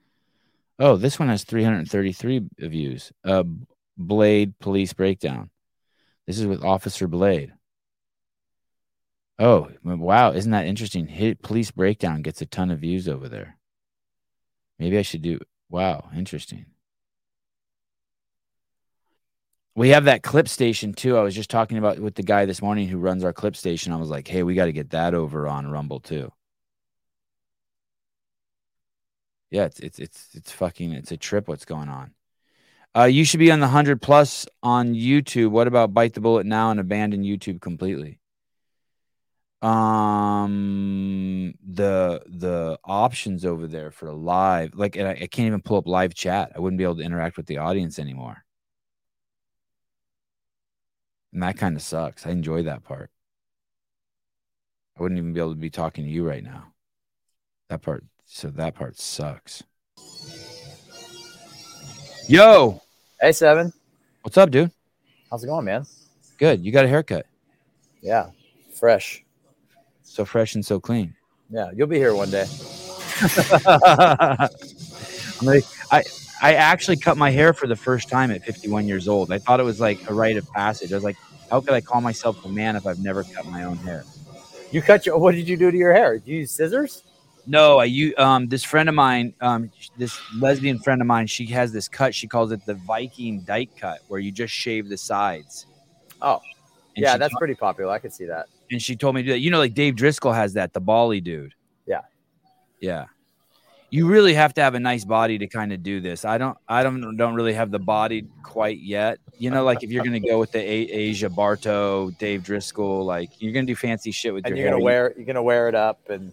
Oh, 0.78 0.96
this 0.96 1.18
one 1.18 1.28
has 1.28 1.44
333 1.44 2.42
views. 2.58 3.12
Uh 3.24 3.44
Blade 3.96 4.58
Police 4.60 4.92
Breakdown. 4.92 5.50
This 6.26 6.38
is 6.38 6.46
with 6.46 6.62
Officer 6.64 7.08
Blade. 7.08 7.52
Oh, 9.40 9.70
wow, 9.84 10.32
isn't 10.32 10.50
that 10.50 10.66
interesting? 10.66 11.06
Hit 11.06 11.42
Police 11.42 11.70
Breakdown 11.70 12.22
gets 12.22 12.40
a 12.42 12.46
ton 12.46 12.70
of 12.70 12.80
views 12.80 13.08
over 13.08 13.28
there. 13.28 13.56
Maybe 14.78 14.98
I 14.98 15.02
should 15.02 15.22
do 15.22 15.38
Wow, 15.70 16.10
interesting. 16.16 16.66
We 19.74 19.90
have 19.90 20.04
that 20.06 20.22
clip 20.22 20.48
station 20.48 20.92
too. 20.92 21.16
I 21.16 21.22
was 21.22 21.34
just 21.34 21.50
talking 21.50 21.78
about 21.78 21.98
with 22.00 22.14
the 22.16 22.22
guy 22.22 22.44
this 22.46 22.60
morning 22.60 22.88
who 22.88 22.98
runs 22.98 23.22
our 23.24 23.32
clip 23.32 23.54
station. 23.56 23.92
I 23.92 23.96
was 23.96 24.08
like, 24.10 24.26
"Hey, 24.28 24.42
we 24.42 24.54
got 24.54 24.66
to 24.66 24.72
get 24.72 24.90
that 24.90 25.14
over 25.14 25.46
on 25.46 25.70
Rumble 25.70 26.00
too." 26.00 26.32
Yeah, 29.50 29.64
it's 29.64 29.80
it's 29.80 29.98
it's 29.98 30.28
it's 30.34 30.52
fucking 30.52 30.92
it's 30.92 31.12
a 31.12 31.16
trip. 31.16 31.48
What's 31.48 31.64
going 31.64 31.88
on? 31.88 32.12
Uh, 32.96 33.04
you 33.04 33.24
should 33.24 33.40
be 33.40 33.50
on 33.50 33.60
the 33.60 33.68
hundred 33.68 34.02
plus 34.02 34.46
on 34.62 34.94
YouTube. 34.94 35.50
What 35.50 35.66
about 35.66 35.94
bite 35.94 36.14
the 36.14 36.20
bullet 36.20 36.46
now 36.46 36.70
and 36.70 36.80
abandon 36.80 37.22
YouTube 37.22 37.60
completely? 37.60 38.18
Um, 39.60 41.54
the 41.66 42.22
the 42.26 42.78
options 42.84 43.44
over 43.44 43.66
there 43.66 43.90
for 43.90 44.12
live, 44.12 44.74
like 44.74 44.96
I, 44.96 45.10
I 45.10 45.26
can't 45.26 45.46
even 45.48 45.62
pull 45.62 45.78
up 45.78 45.86
live 45.88 46.14
chat. 46.14 46.52
I 46.54 46.60
wouldn't 46.60 46.78
be 46.78 46.84
able 46.84 46.96
to 46.96 47.02
interact 47.02 47.36
with 47.36 47.46
the 47.46 47.58
audience 47.58 47.98
anymore. 47.98 48.44
And 51.32 51.42
that 51.42 51.56
kind 51.56 51.76
of 51.76 51.82
sucks. 51.82 52.26
I 52.26 52.30
enjoy 52.30 52.62
that 52.64 52.84
part. 52.84 53.10
I 54.96 55.02
wouldn't 55.02 55.18
even 55.18 55.32
be 55.32 55.40
able 55.40 55.52
to 55.54 55.56
be 55.60 55.70
talking 55.70 56.04
to 56.04 56.10
you 56.10 56.26
right 56.26 56.42
now. 56.42 56.72
That 57.68 57.82
part, 57.82 58.04
so 58.28 58.48
that 58.50 58.74
part 58.74 58.98
sucks. 58.98 59.64
Yo. 62.28 62.80
Hey, 63.20 63.32
Seven. 63.32 63.72
What's 64.22 64.36
up, 64.36 64.50
dude? 64.50 64.70
How's 65.30 65.42
it 65.42 65.46
going, 65.46 65.64
man? 65.64 65.86
Good. 66.36 66.62
You 66.64 66.70
got 66.70 66.84
a 66.84 66.88
haircut. 66.88 67.26
Yeah. 68.02 68.28
Fresh. 68.74 69.24
So 70.02 70.24
fresh 70.26 70.54
and 70.54 70.64
so 70.64 70.78
clean. 70.78 71.14
Yeah. 71.50 71.70
You'll 71.74 71.86
be 71.88 71.96
here 71.96 72.14
one 72.14 72.30
day. 72.30 72.46
I, 75.90 76.02
I 76.42 76.54
actually 76.54 76.98
cut 76.98 77.16
my 77.16 77.30
hair 77.30 77.54
for 77.54 77.66
the 77.66 77.76
first 77.76 78.10
time 78.10 78.30
at 78.30 78.44
51 78.44 78.86
years 78.86 79.08
old. 79.08 79.32
I 79.32 79.38
thought 79.38 79.58
it 79.58 79.64
was 79.64 79.80
like 79.80 80.08
a 80.10 80.14
rite 80.14 80.36
of 80.36 80.48
passage. 80.52 80.92
I 80.92 80.96
was 80.96 81.04
like, 81.04 81.16
how 81.50 81.62
could 81.62 81.72
I 81.72 81.80
call 81.80 82.02
myself 82.02 82.44
a 82.44 82.48
man 82.48 82.76
if 82.76 82.86
I've 82.86 83.00
never 83.00 83.24
cut 83.24 83.46
my 83.46 83.64
own 83.64 83.78
hair? 83.78 84.04
You 84.70 84.82
cut 84.82 85.06
your. 85.06 85.16
What 85.16 85.34
did 85.34 85.48
you 85.48 85.56
do 85.56 85.70
to 85.70 85.76
your 85.76 85.94
hair? 85.94 86.18
Did 86.18 86.28
you 86.28 86.36
use 86.40 86.50
scissors? 86.50 87.02
No, 87.48 87.78
I 87.78 87.84
you 87.84 88.14
um 88.18 88.48
this 88.48 88.62
friend 88.62 88.88
of 88.88 88.94
mine, 88.94 89.34
um 89.40 89.70
this 89.96 90.18
lesbian 90.36 90.78
friend 90.78 91.00
of 91.00 91.06
mine, 91.06 91.26
she 91.26 91.46
has 91.46 91.72
this 91.72 91.88
cut. 91.88 92.14
She 92.14 92.26
calls 92.26 92.52
it 92.52 92.64
the 92.66 92.74
Viking 92.74 93.40
dyke 93.40 93.70
cut, 93.76 94.00
where 94.08 94.20
you 94.20 94.30
just 94.30 94.52
shave 94.52 94.88
the 94.88 94.96
sides. 94.96 95.66
Oh, 96.22 96.40
and 96.96 97.02
yeah, 97.02 97.16
that's 97.16 97.34
pretty 97.36 97.54
popular. 97.54 97.92
I 97.92 97.98
could 97.98 98.12
see 98.12 98.26
that. 98.26 98.46
And 98.70 98.82
she 98.82 98.94
told 98.96 99.14
me 99.14 99.22
to 99.22 99.26
do 99.26 99.32
that. 99.32 99.38
You 99.38 99.50
know, 99.50 99.58
like 99.58 99.74
Dave 99.74 99.96
Driscoll 99.96 100.32
has 100.32 100.52
that, 100.54 100.72
the 100.74 100.80
Bali 100.80 101.20
dude. 101.20 101.54
Yeah, 101.86 102.02
yeah 102.80 103.06
you 103.90 104.06
really 104.06 104.34
have 104.34 104.52
to 104.54 104.60
have 104.60 104.74
a 104.74 104.80
nice 104.80 105.04
body 105.04 105.38
to 105.38 105.46
kind 105.46 105.72
of 105.72 105.82
do 105.82 106.00
this. 106.00 106.24
I 106.24 106.36
don't, 106.36 106.58
I 106.68 106.82
don't, 106.82 107.16
don't 107.16 107.34
really 107.34 107.54
have 107.54 107.70
the 107.70 107.78
body 107.78 108.26
quite 108.42 108.80
yet. 108.80 109.18
You 109.38 109.50
know, 109.50 109.64
like 109.64 109.82
if 109.82 109.90
you're 109.90 110.04
gonna 110.04 110.20
go 110.20 110.38
with 110.38 110.52
the 110.52 110.58
a- 110.58 110.90
Asia 110.90 111.30
Barto, 111.30 112.10
Dave 112.18 112.42
Driscoll, 112.42 113.04
like 113.04 113.30
you're 113.40 113.52
gonna 113.52 113.66
do 113.66 113.76
fancy 113.76 114.10
shit 114.10 114.34
with 114.34 114.44
and 114.44 114.56
your 114.56 114.58
you're 114.58 114.66
hair. 114.66 114.74
gonna 114.74 114.84
wear, 114.84 115.14
you're 115.16 115.24
gonna 115.24 115.42
wear 115.42 115.68
it 115.68 115.74
up, 115.74 116.10
and 116.10 116.32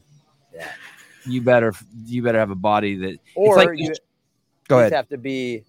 yeah, 0.53 0.71
you 1.27 1.41
better, 1.41 1.73
you 2.05 2.21
better 2.23 2.39
have 2.39 2.51
a 2.51 2.55
body 2.55 2.95
that. 2.95 3.17
Or 3.35 3.55
like, 3.57 3.69
you, 3.75 3.93
go 4.67 4.79
ahead. 4.79 4.91
Have 4.93 5.09
to 5.09 5.17
be, 5.17 5.63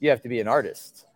you 0.00 0.10
have 0.10 0.22
to 0.22 0.28
be 0.28 0.40
an 0.40 0.48
artist. 0.48 1.06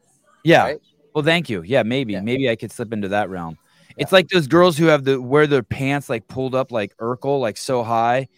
Yeah. 0.45 0.65
Right? 0.65 0.81
Well, 1.15 1.25
thank 1.25 1.49
you. 1.51 1.63
Yeah, 1.63 1.83
maybe, 1.83 2.15
Yeah. 2.15 2.21
maybe 2.21 2.49
I 2.51 2.57
could 2.57 2.73
slip 2.73 2.93
into 2.93 3.09
that 3.09 3.31
realm. 3.31 3.59
Yeah. 3.91 3.95
It's 4.05 4.13
like 4.13 4.29
those 4.29 4.47
girls 4.47 4.79
who 4.79 4.87
have 4.87 5.05
the 5.05 5.21
wear 5.21 5.47
their 5.47 5.63
pants 5.63 6.09
like 6.09 6.27
pulled 6.27 6.55
up 6.55 6.73
like 6.73 6.97
Urkel, 6.97 7.41
like 7.41 7.57
so 7.59 7.83
high, 7.83 8.29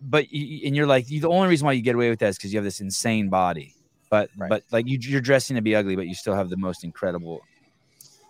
but 0.00 0.32
you, 0.32 0.66
and 0.66 0.76
you're 0.76 0.86
like 0.86 1.10
you, 1.10 1.20
the 1.20 1.28
only 1.28 1.48
reason 1.48 1.66
why 1.66 1.72
you 1.72 1.82
get 1.82 1.96
away 1.96 2.10
with 2.10 2.20
that 2.20 2.28
is 2.28 2.36
because 2.36 2.52
you 2.52 2.58
have 2.58 2.64
this 2.64 2.80
insane 2.80 3.28
body. 3.28 3.74
But 4.10 4.30
Right. 4.36 4.48
but 4.48 4.62
like 4.70 4.86
you, 4.86 4.98
you're 5.00 5.20
dressing 5.20 5.56
to 5.56 5.62
be 5.62 5.74
ugly, 5.74 5.96
but 5.96 6.06
you 6.06 6.14
still 6.14 6.34
have 6.34 6.48
the 6.48 6.56
most 6.56 6.84
incredible. 6.84 7.40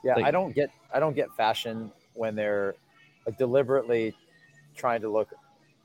Yeah, 0.02 0.14
Like- 0.14 0.24
I 0.24 0.30
don't 0.30 0.54
get, 0.54 0.70
I 0.92 0.98
don't 1.00 1.14
get 1.14 1.30
fashion 1.36 1.92
when 2.14 2.34
they're 2.34 2.74
like 3.26 3.36
deliberately 3.36 4.16
trying 4.74 5.02
to 5.02 5.10
look 5.10 5.28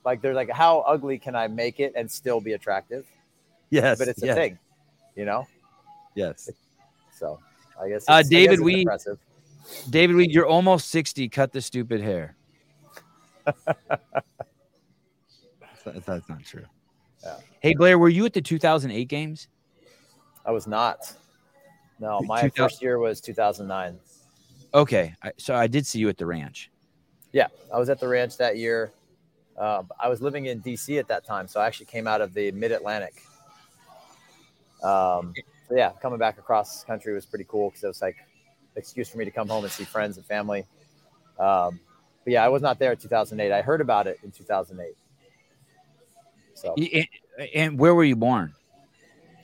like 0.06 0.22
they're 0.22 0.34
like, 0.34 0.50
how 0.50 0.80
ugly 0.82 1.18
can 1.18 1.36
I 1.36 1.48
make 1.48 1.80
it 1.80 1.94
and 1.96 2.10
still 2.10 2.40
be 2.42 2.54
attractive? 2.54 3.06
Yes, 3.70 4.00
But 4.00 4.08
it's 4.08 4.24
a 4.24 4.28
yes, 4.28 4.36
thing, 4.36 4.60
you 5.16 5.26
know. 5.26 5.46
Yes, 6.16 6.50
So 7.16 7.40
I 7.80 7.90
guess. 7.90 8.06
Uh, 8.08 8.24
David, 8.24 8.54
it's 8.54 8.62
we- 8.62 8.82
impressive. 8.82 9.20
David 9.90 10.16
Weed, 10.16 10.32
you're 10.32 10.48
almost 10.48 10.90
sixty. 10.90 11.30
Cut 11.30 11.52
the 11.52 11.62
stupid 11.62 12.02
hair. 12.02 12.36
That- 15.86 16.06
That's 16.06 16.30
not 16.30 16.44
true. 16.44 16.66
Yeah. 17.24 17.38
Hey 17.62 17.74
Blair, 17.74 17.98
were 17.98 18.10
you 18.10 18.26
at 18.26 18.34
the 18.34 18.42
2008 18.42 19.08
games? 19.08 19.48
I 20.46 20.52
was 20.52 20.68
not. 20.68 21.14
No, 22.00 22.22
my 22.22 22.42
2000 22.44 22.52
first 22.56 22.82
year 22.82 22.98
was 23.00 23.20
2009. 23.22 24.00
Okay, 24.74 25.14
I, 25.24 25.32
so 25.38 25.56
I 25.56 25.68
did 25.68 25.86
see 25.86 26.00
you 26.00 26.10
at 26.10 26.18
the 26.18 26.26
ranch. 26.26 26.70
Yeah, 27.34 27.48
I 27.74 27.78
was 27.80 27.90
at 27.90 28.00
the 28.00 28.08
ranch 28.08 28.38
that 28.38 28.58
year. 28.58 28.92
Uh, 29.60 29.84
I 30.00 30.08
was 30.08 30.22
living 30.22 30.46
in 30.46 30.62
DC 30.62 30.98
at 31.00 31.08
that 31.10 31.26
time, 31.26 31.48
so 31.48 31.60
I 31.60 31.68
actually 31.68 31.88
came 31.88 32.08
out 32.08 32.22
of 32.22 32.34
the 32.34 32.52
Mid 32.52 32.72
Atlantic. 32.72 33.22
Um, 34.82 35.34
so 35.68 35.76
yeah, 35.76 35.92
coming 36.02 36.18
back 36.18 36.38
across 36.38 36.84
country 36.86 37.14
was 37.14 37.26
pretty 37.26 37.46
cool 37.48 37.70
because 37.70 37.84
it 37.84 37.88
was 37.88 38.02
like 38.02 38.16
excuse 38.76 39.10
for 39.10 39.18
me 39.18 39.26
to 39.26 39.32
come 39.32 39.50
home 39.50 39.66
and 39.66 39.72
see 39.72 39.84
friends 39.84 40.18
and 40.18 40.26
family. 40.26 40.66
Um, 41.38 41.80
but 42.24 42.34
yeah, 42.34 42.46
I 42.46 42.48
was 42.48 42.62
not 42.62 42.80
there 42.80 42.92
in 42.92 42.98
2008. 42.98 43.52
I 43.52 43.62
heard 43.62 43.82
about 43.82 44.08
it 44.08 44.20
in 44.24 44.32
2008. 44.32 44.96
So, 46.54 46.76
And, 46.76 47.08
and 47.54 47.80
where 47.80 47.94
were 47.94 48.04
you 48.04 48.16
born? 48.16 48.54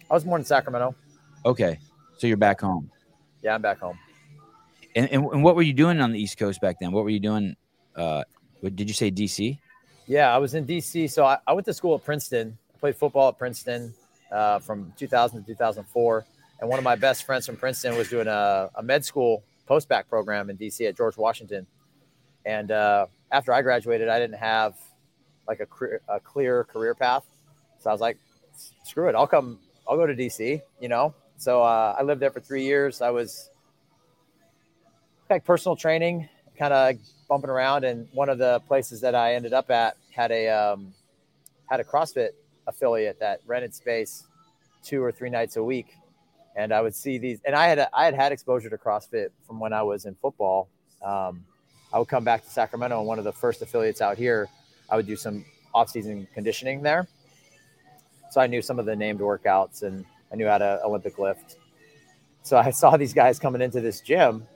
I 0.10 0.14
was 0.14 0.24
born 0.24 0.42
in 0.42 0.46
Sacramento. 0.46 0.96
Okay, 1.46 1.80
so 2.18 2.28
you're 2.28 2.38
back 2.38 2.62
home. 2.62 2.90
Yeah, 3.42 3.56
I'm 3.56 3.62
back 3.62 3.80
home. 3.80 3.98
And, 4.96 5.10
and 5.10 5.26
and 5.26 5.44
what 5.44 5.56
were 5.56 5.62
you 5.62 5.74
doing 5.74 6.00
on 6.00 6.12
the 6.12 6.20
East 6.20 6.38
Coast 6.38 6.62
back 6.62 6.78
then? 6.80 6.92
What 6.92 7.04
were 7.04 7.10
you 7.10 7.20
doing? 7.20 7.56
Uh, 7.96 8.24
what, 8.62 8.76
did 8.76 8.90
you 8.90 8.94
say 8.94 9.12
DC? 9.12 9.60
Yeah, 10.08 10.34
I 10.34 10.38
was 10.38 10.54
in 10.54 10.66
DC. 10.66 11.10
So 11.10 11.26
I, 11.26 11.38
I 11.48 11.54
went 11.54 11.66
to 11.66 11.74
school 11.74 11.96
at 11.96 12.04
Princeton. 12.04 12.58
I 12.76 12.78
played 12.78 12.96
football 12.96 13.30
at 13.30 13.38
Princeton 13.38 13.94
uh, 14.32 14.60
from 14.60 14.94
2000 14.98 15.42
to 15.42 15.48
2004. 15.48 16.26
And 16.60 16.70
one 16.70 16.78
of 16.80 16.86
my 16.86 16.96
best 16.96 17.26
friends 17.26 17.46
from 17.46 17.58
Princeton 17.58 17.98
was 17.98 18.10
doing 18.10 18.28
a, 18.28 18.70
a 18.76 18.84
med 18.84 19.04
school 19.04 19.44
post 19.66 19.90
bac 19.90 20.08
program 20.08 20.50
in 20.50 20.58
DC 20.58 20.88
at 20.88 20.96
George 20.96 21.18
Washington. 21.18 21.66
And 22.46 22.72
uh, 22.72 23.08
after 23.32 23.52
I 23.52 23.62
graduated, 23.62 24.08
I 24.08 24.20
didn't 24.20 24.38
have 24.38 24.76
like 25.48 25.60
a, 25.60 26.14
a 26.14 26.20
clear 26.20 26.64
career 26.66 26.94
path. 26.94 27.26
So 27.80 27.90
I 27.90 27.94
was 27.94 28.02
like, 28.02 28.18
screw 28.84 29.10
it, 29.10 29.16
I'll 29.16 29.28
come, 29.28 29.60
I'll 29.88 29.98
go 29.98 30.06
to 30.06 30.16
DC, 30.16 30.62
you 30.80 30.88
know? 30.88 31.14
So 31.38 31.62
uh, 31.62 31.96
I 31.98 32.04
lived 32.04 32.22
there 32.22 32.32
for 32.32 32.40
three 32.40 32.64
years. 32.64 33.02
I 33.02 33.10
was 33.10 33.50
like 35.30 35.44
personal 35.44 35.76
training, 35.76 36.30
kind 36.58 36.74
of 36.74 36.96
bumping 37.28 37.50
around. 37.50 37.84
And 37.84 38.08
one 38.14 38.30
of 38.30 38.38
the 38.38 38.62
places 38.68 39.02
that 39.02 39.16
I 39.16 39.36
ended 39.36 39.54
up 39.54 39.70
at 39.72 39.98
had 40.12 40.32
a, 40.32 40.50
um, 40.50 40.94
had 41.70 41.80
a 41.80 41.84
CrossFit 41.84 42.30
affiliate 42.68 43.20
that 43.20 43.42
rented 43.46 43.74
space 43.74 44.24
two 44.84 45.04
or 45.04 45.12
three 45.12 45.30
nights 45.30 45.56
a 45.58 45.64
week. 45.64 45.88
And 46.56 46.72
I 46.74 46.82
would 46.82 46.96
see 46.96 47.18
these, 47.18 47.40
and 47.46 47.56
I 47.56 47.68
had, 47.68 47.88
I 47.94 48.06
had 48.06 48.14
had 48.14 48.32
exposure 48.32 48.70
to 48.70 48.78
CrossFit 48.78 49.30
from 49.46 49.60
when 49.60 49.74
I 49.74 49.84
was 49.84 50.06
in 50.06 50.16
football. 50.16 50.70
Um, 51.04 51.44
I 51.92 52.00
would 52.00 52.08
come 52.08 52.24
back 52.24 52.44
to 52.44 52.50
Sacramento 52.50 52.98
and 52.98 53.08
one 53.08 53.20
of 53.20 53.26
the 53.26 53.34
first 53.34 53.62
affiliates 53.62 54.02
out 54.02 54.18
here, 54.18 54.48
I 54.90 54.96
would 54.96 55.06
do 55.06 55.16
some 55.16 55.46
off-season 55.74 56.28
conditioning 56.34 56.82
there. 56.82 57.08
So 58.32 58.42
I 58.42 58.48
knew 58.48 58.62
some 58.62 58.80
of 58.80 58.86
the 58.86 58.96
named 58.96 59.20
workouts 59.20 59.84
and 59.84 60.06
I 60.32 60.36
knew 60.36 60.48
how 60.48 60.58
to 60.58 60.82
Olympic 60.84 61.20
lift. 61.20 61.58
So 62.44 62.58
I 62.58 62.70
saw 62.70 62.96
these 62.98 63.14
guys 63.14 63.40
coming 63.40 63.62
into 63.62 63.82
this 63.82 64.02
gym 64.02 64.48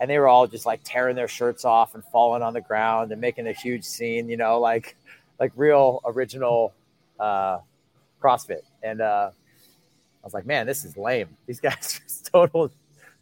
and 0.00 0.10
they 0.10 0.18
were 0.18 0.28
all 0.28 0.46
just 0.46 0.66
like 0.66 0.80
tearing 0.84 1.16
their 1.16 1.28
shirts 1.28 1.64
off 1.64 1.94
and 1.94 2.04
falling 2.04 2.42
on 2.42 2.52
the 2.52 2.60
ground 2.60 3.12
and 3.12 3.20
making 3.20 3.46
a 3.46 3.52
huge 3.52 3.84
scene, 3.84 4.28
you 4.28 4.36
know, 4.36 4.58
like 4.60 4.96
like 5.38 5.52
real 5.56 6.00
original 6.04 6.72
uh, 7.18 7.58
CrossFit. 8.22 8.62
And 8.82 9.00
uh, 9.00 9.30
I 9.32 10.26
was 10.26 10.34
like, 10.34 10.46
man, 10.46 10.66
this 10.66 10.84
is 10.84 10.96
lame. 10.96 11.28
These 11.46 11.60
guys 11.68 12.00
are 12.00 12.30
total, 12.30 12.70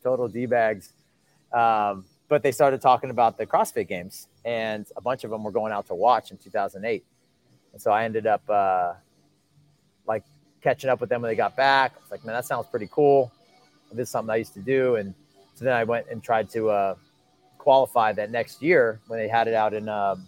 total 0.02 0.28
d 0.28 0.46
bags. 0.46 0.92
Um, 1.52 2.04
but 2.28 2.42
they 2.42 2.52
started 2.52 2.80
talking 2.80 3.10
about 3.10 3.36
the 3.36 3.44
CrossFit 3.44 3.88
games, 3.88 4.26
and 4.44 4.86
a 4.96 5.02
bunch 5.02 5.24
of 5.24 5.30
them 5.30 5.44
were 5.44 5.50
going 5.50 5.72
out 5.72 5.86
to 5.88 5.94
watch 5.94 6.30
in 6.30 6.38
2008. 6.38 7.04
And 7.72 7.82
so 7.82 7.90
I 7.90 8.04
ended 8.04 8.26
up 8.26 8.42
uh, 8.48 8.94
like 10.06 10.24
catching 10.62 10.88
up 10.88 11.00
with 11.00 11.10
them 11.10 11.20
when 11.20 11.30
they 11.30 11.36
got 11.36 11.56
back. 11.56 11.92
I 11.94 12.00
was 12.00 12.10
like, 12.10 12.24
man, 12.24 12.34
that 12.34 12.46
sounds 12.46 12.66
pretty 12.68 12.88
cool. 12.90 13.30
This 13.92 14.08
is 14.08 14.10
something 14.10 14.30
I 14.30 14.36
used 14.36 14.54
to 14.54 14.60
do, 14.60 14.96
and 14.96 15.14
so 15.54 15.64
then 15.64 15.74
I 15.74 15.84
went 15.84 16.06
and 16.10 16.22
tried 16.22 16.48
to 16.50 16.70
uh, 16.70 16.94
qualify 17.58 18.12
that 18.12 18.30
next 18.30 18.62
year 18.62 19.00
when 19.06 19.18
they 19.18 19.28
had 19.28 19.48
it 19.48 19.54
out 19.54 19.74
in 19.74 19.88
um, 19.88 20.26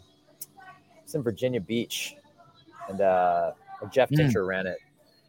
it's 1.02 1.14
in 1.14 1.22
Virginia 1.22 1.60
Beach, 1.60 2.14
and 2.88 3.00
uh, 3.00 3.52
Jeff 3.90 4.10
Mm. 4.10 4.46
Ran 4.46 4.66
it. 4.66 4.78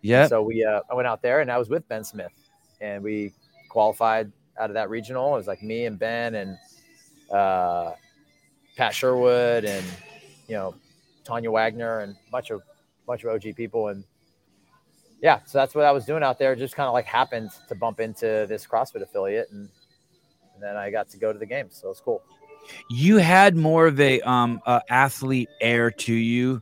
Yeah. 0.01 0.27
So 0.27 0.41
we 0.43 0.63
uh, 0.63 0.81
I 0.89 0.93
went 0.93 1.07
out 1.07 1.21
there 1.21 1.41
and 1.41 1.51
I 1.51 1.57
was 1.57 1.69
with 1.69 1.87
Ben 1.87 2.03
Smith, 2.03 2.31
and 2.79 3.03
we 3.03 3.33
qualified 3.69 4.31
out 4.59 4.69
of 4.69 4.75
that 4.75 4.89
regional. 4.89 5.33
It 5.33 5.37
was 5.37 5.47
like 5.47 5.63
me 5.63 5.85
and 5.85 5.97
Ben 5.97 6.35
and 6.35 6.57
uh, 7.31 7.93
Pat 8.77 8.93
Sherwood 8.93 9.65
and 9.65 9.85
you 10.47 10.55
know 10.55 10.75
Tanya 11.23 11.51
Wagner 11.51 11.99
and 11.99 12.13
a 12.13 12.31
bunch 12.31 12.51
of 12.51 12.61
bunch 13.07 13.23
of 13.23 13.33
OG 13.33 13.55
people 13.55 13.89
and 13.89 14.03
yeah, 15.21 15.39
so 15.45 15.57
that's 15.57 15.73
what 15.73 15.85
I 15.85 15.91
was 15.91 16.05
doing 16.05 16.23
out 16.23 16.37
there. 16.37 16.55
Just 16.55 16.75
kind 16.75 16.87
of 16.87 16.93
like 16.93 17.05
happened 17.05 17.49
to 17.67 17.75
bump 17.75 17.99
into 17.99 18.45
this 18.47 18.67
CrossFit 18.67 19.01
affiliate 19.01 19.49
and 19.51 19.69
and 20.55 20.63
then 20.63 20.75
I 20.75 20.89
got 20.89 21.09
to 21.09 21.17
go 21.17 21.31
to 21.31 21.37
the 21.37 21.45
games. 21.45 21.77
So 21.79 21.91
it's 21.91 22.01
cool. 22.01 22.23
you 22.89 23.17
had 23.17 23.55
more 23.55 23.87
of 23.87 23.99
a 23.99 24.21
um 24.21 24.61
athlete 24.89 25.49
air 25.61 25.91
to 25.91 26.13
you 26.13 26.61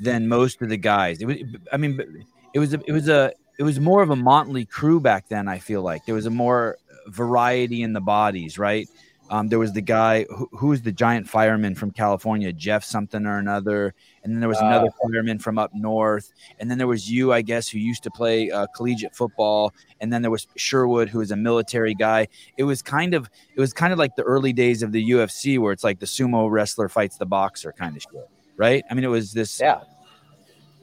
than 0.00 0.28
most 0.28 0.62
of 0.62 0.68
the 0.68 0.76
guys. 0.76 1.20
It 1.20 1.26
was, 1.26 1.36
I 1.72 1.76
mean, 1.76 2.24
it 2.54 2.58
was 2.58 2.74
a, 2.74 2.80
it 2.86 2.92
was 2.92 3.08
a 3.08 3.32
it 3.58 3.62
was 3.62 3.78
more 3.78 4.02
of 4.02 4.10
a 4.10 4.16
motley 4.16 4.64
crew 4.64 5.00
back 5.00 5.28
then. 5.28 5.48
I 5.48 5.58
feel 5.58 5.82
like 5.82 6.06
there 6.06 6.14
was 6.14 6.26
a 6.26 6.30
more 6.30 6.78
variety 7.08 7.82
in 7.82 7.92
the 7.92 8.00
bodies, 8.00 8.58
right? 8.58 8.88
Um, 9.32 9.48
there 9.48 9.58
was 9.58 9.72
the 9.72 9.80
guy 9.80 10.24
who, 10.28 10.46
who 10.52 10.66
was 10.68 10.82
the 10.82 10.92
giant 10.92 11.26
fireman 11.26 11.74
from 11.74 11.90
California, 11.90 12.52
Jeff 12.52 12.84
something 12.84 13.24
or 13.24 13.38
another, 13.38 13.94
and 14.22 14.32
then 14.32 14.40
there 14.40 14.48
was 14.48 14.58
Uh, 14.60 14.66
another 14.66 14.88
fireman 15.02 15.38
from 15.38 15.58
up 15.58 15.70
north, 15.74 16.30
and 16.60 16.70
then 16.70 16.76
there 16.76 16.86
was 16.86 17.10
you, 17.10 17.32
I 17.32 17.40
guess, 17.40 17.66
who 17.66 17.78
used 17.78 18.02
to 18.02 18.10
play 18.10 18.50
uh, 18.50 18.66
collegiate 18.76 19.14
football, 19.16 19.72
and 20.02 20.12
then 20.12 20.20
there 20.20 20.30
was 20.30 20.46
Sherwood, 20.56 21.08
who 21.08 21.20
was 21.20 21.30
a 21.30 21.36
military 21.36 21.94
guy. 21.94 22.28
It 22.58 22.64
was 22.64 22.82
kind 22.82 23.14
of 23.14 23.30
it 23.56 23.60
was 23.60 23.72
kind 23.72 23.90
of 23.92 23.98
like 23.98 24.14
the 24.16 24.22
early 24.22 24.52
days 24.52 24.82
of 24.82 24.92
the 24.92 25.02
UFC, 25.12 25.58
where 25.58 25.72
it's 25.72 25.82
like 25.82 25.98
the 25.98 26.06
sumo 26.06 26.50
wrestler 26.50 26.90
fights 26.90 27.16
the 27.16 27.24
boxer 27.26 27.72
kind 27.72 27.96
of 27.96 28.02
shit, 28.02 28.28
right? 28.58 28.84
I 28.90 28.94
mean, 28.94 29.04
it 29.04 29.08
was 29.08 29.32
this 29.32 29.58
Yeah. 29.58 29.80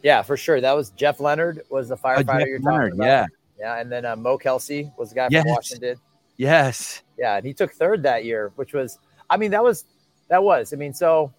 Yeah, 0.01 0.21
for 0.23 0.37
sure. 0.37 0.59
That 0.59 0.75
was 0.75 0.89
Jeff 0.91 1.19
Leonard 1.19 1.61
was 1.69 1.89
the 1.89 1.95
Oh, 1.95 1.97
firefighter 1.97 2.39
Jeff 2.39 2.47
you're 2.47 2.59
Leonard, 2.61 2.91
talking 2.93 2.99
about. 3.01 3.05
yeah, 3.05 3.25
Yeah, 3.59 3.75
and 3.79 3.91
then 3.91 4.05
uh, 4.05 4.15
Mo 4.15 4.37
Kelsey 4.39 4.91
was 4.97 5.09
the 5.09 5.15
guy 5.15 5.27
Yes. 5.29 5.43
from 5.43 5.51
Washington. 5.51 5.95
yes, 6.37 7.03
Yeah, 7.19 7.35
and 7.35 7.45
he 7.45 7.53
took 7.53 7.73
third 7.73 8.03
that 8.03 8.23
year, 8.23 8.51
which 8.55 8.73
was, 8.73 8.97
I 9.29 9.37
mean, 9.37 9.51
that 9.51 9.63
was, 9.63 9.83
that 10.29 10.41
was, 10.41 10.73
I 10.73 10.77
mean, 10.77 10.93
so 10.93 11.33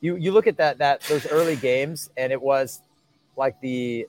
you 0.00 0.16
you 0.16 0.32
look 0.32 0.46
at 0.46 0.56
that 0.58 0.78
that 0.78 1.00
those 1.02 1.26
early 1.26 1.56
games, 1.56 2.08
and 2.16 2.32
it 2.32 2.40
was 2.40 2.80
like 3.36 3.60
the, 3.60 4.06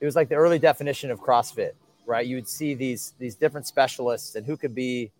it 0.00 0.04
was 0.04 0.16
like 0.16 0.28
the 0.28 0.36
early 0.36 0.58
definition 0.58 1.10
of 1.10 1.20
CrossFit, 1.20 1.72
right? 2.06 2.26
You 2.26 2.36
would 2.36 2.48
see 2.48 2.74
these 2.74 3.14
these 3.18 3.34
different 3.34 3.66
specialists 3.66 4.34
and 4.36 4.46
who 4.46 4.56
could 4.56 4.74
be 4.74 5.10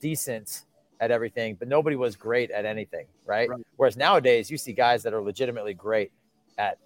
decent 0.00 0.62
at 1.00 1.10
everything, 1.10 1.54
but 1.54 1.68
nobody 1.68 1.96
was 1.96 2.14
great 2.16 2.50
at 2.50 2.64
anything, 2.66 3.06
right? 3.24 3.48
Right. 3.48 3.60
Whereas 3.76 3.96
nowadays, 3.96 4.50
you 4.50 4.58
see 4.58 4.72
guys 4.72 5.02
that 5.04 5.14
are 5.14 5.22
legitimately 5.22 5.74
great 5.74 6.12
at 6.58 6.76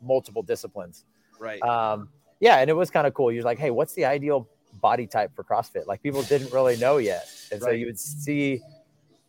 multiple 0.00 0.42
disciplines. 0.42 1.04
right. 1.38 1.62
Um, 1.62 2.08
yeah, 2.40 2.56
and 2.58 2.68
it 2.68 2.72
was 2.72 2.90
kind 2.90 3.06
of 3.06 3.14
cool. 3.14 3.30
You're 3.30 3.44
like, 3.44 3.58
hey, 3.58 3.70
what's 3.70 3.94
the 3.94 4.04
ideal 4.04 4.48
body 4.82 5.06
type 5.06 5.34
for 5.34 5.42
CrossFit? 5.42 5.86
Like 5.86 6.02
people 6.02 6.22
didn't 6.22 6.52
really 6.52 6.76
know 6.76 6.98
yet, 6.98 7.26
and 7.50 7.62
so 7.62 7.70
you 7.70 7.86
would 7.86 7.98
see 7.98 8.60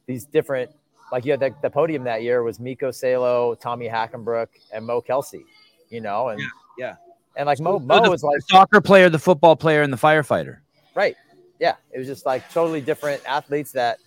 these 0.05 0.25
different. 0.25 0.69
Like 1.11 1.23
you 1.23 1.31
had 1.31 1.39
the, 1.39 1.55
the 1.61 1.69
podium 1.69 2.03
that 2.03 2.23
year 2.23 2.43
was 2.43 2.59
Mikko 2.59 2.91
Salo, 2.91 3.55
Tommy 3.55 3.87
Hackenbruck, 3.87 4.47
and 4.73 4.85
Mo 4.85 4.99
Kelsey. 4.99 5.45
You 5.89 6.01
know, 6.01 6.29
and 6.29 6.41
Yeah, 6.41 6.47
yeah. 6.77 6.95
and 7.37 7.45
like 7.45 7.59
Mo, 7.59 7.77
So 7.77 7.85
Mo 7.85 8.03
the, 8.03 8.09
was 8.09 8.23
like 8.23 8.37
the 8.39 8.45
soccer 8.49 8.81
player, 8.81 9.09
the 9.09 9.19
football 9.19 9.55
player, 9.55 9.83
and 9.83 9.93
the 9.93 9.97
firefighter. 9.97 10.57
right, 10.95 11.15
yeah. 11.59 11.75
It 11.93 11.99
was 11.99 12.07
just 12.07 12.25
like 12.25 12.51
totally 12.51 12.81
different 12.81 13.21
athletes 13.25 13.71
that 13.73 13.99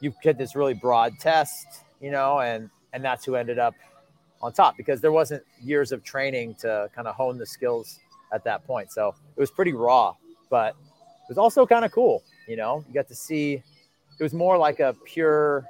you 0.00 0.12
get 0.22 0.38
this 0.38 0.56
really 0.56 0.74
broad 0.74 1.12
test, 1.20 1.66
you 2.00 2.10
know, 2.10 2.40
and 2.40 2.70
and 2.94 3.04
that's 3.04 3.24
who 3.24 3.36
ended 3.36 3.58
up 3.58 3.74
on 4.40 4.52
top 4.52 4.76
because 4.76 5.00
there 5.00 5.12
wasn't 5.12 5.42
years 5.62 5.92
of 5.92 6.02
training 6.02 6.54
to 6.54 6.88
kind 6.94 7.06
of 7.08 7.14
hone 7.14 7.36
the 7.36 7.44
skills 7.46 7.98
at 8.32 8.44
that 8.44 8.64
point. 8.66 8.90
So 8.90 9.14
it 9.36 9.40
was 9.40 9.50
pretty 9.50 9.72
raw, 9.72 10.14
but 10.50 10.70
it 10.70 11.28
was 11.28 11.38
also 11.38 11.66
kind 11.66 11.84
of 11.84 11.92
cool. 11.92 12.22
You 12.46 12.56
know, 12.56 12.84
you 12.88 12.94
got 12.94 13.08
to 13.08 13.14
see. 13.14 13.62
It 14.18 14.22
was 14.22 14.34
more 14.34 14.58
like 14.58 14.80
a 14.80 14.94
pure. 15.04 15.64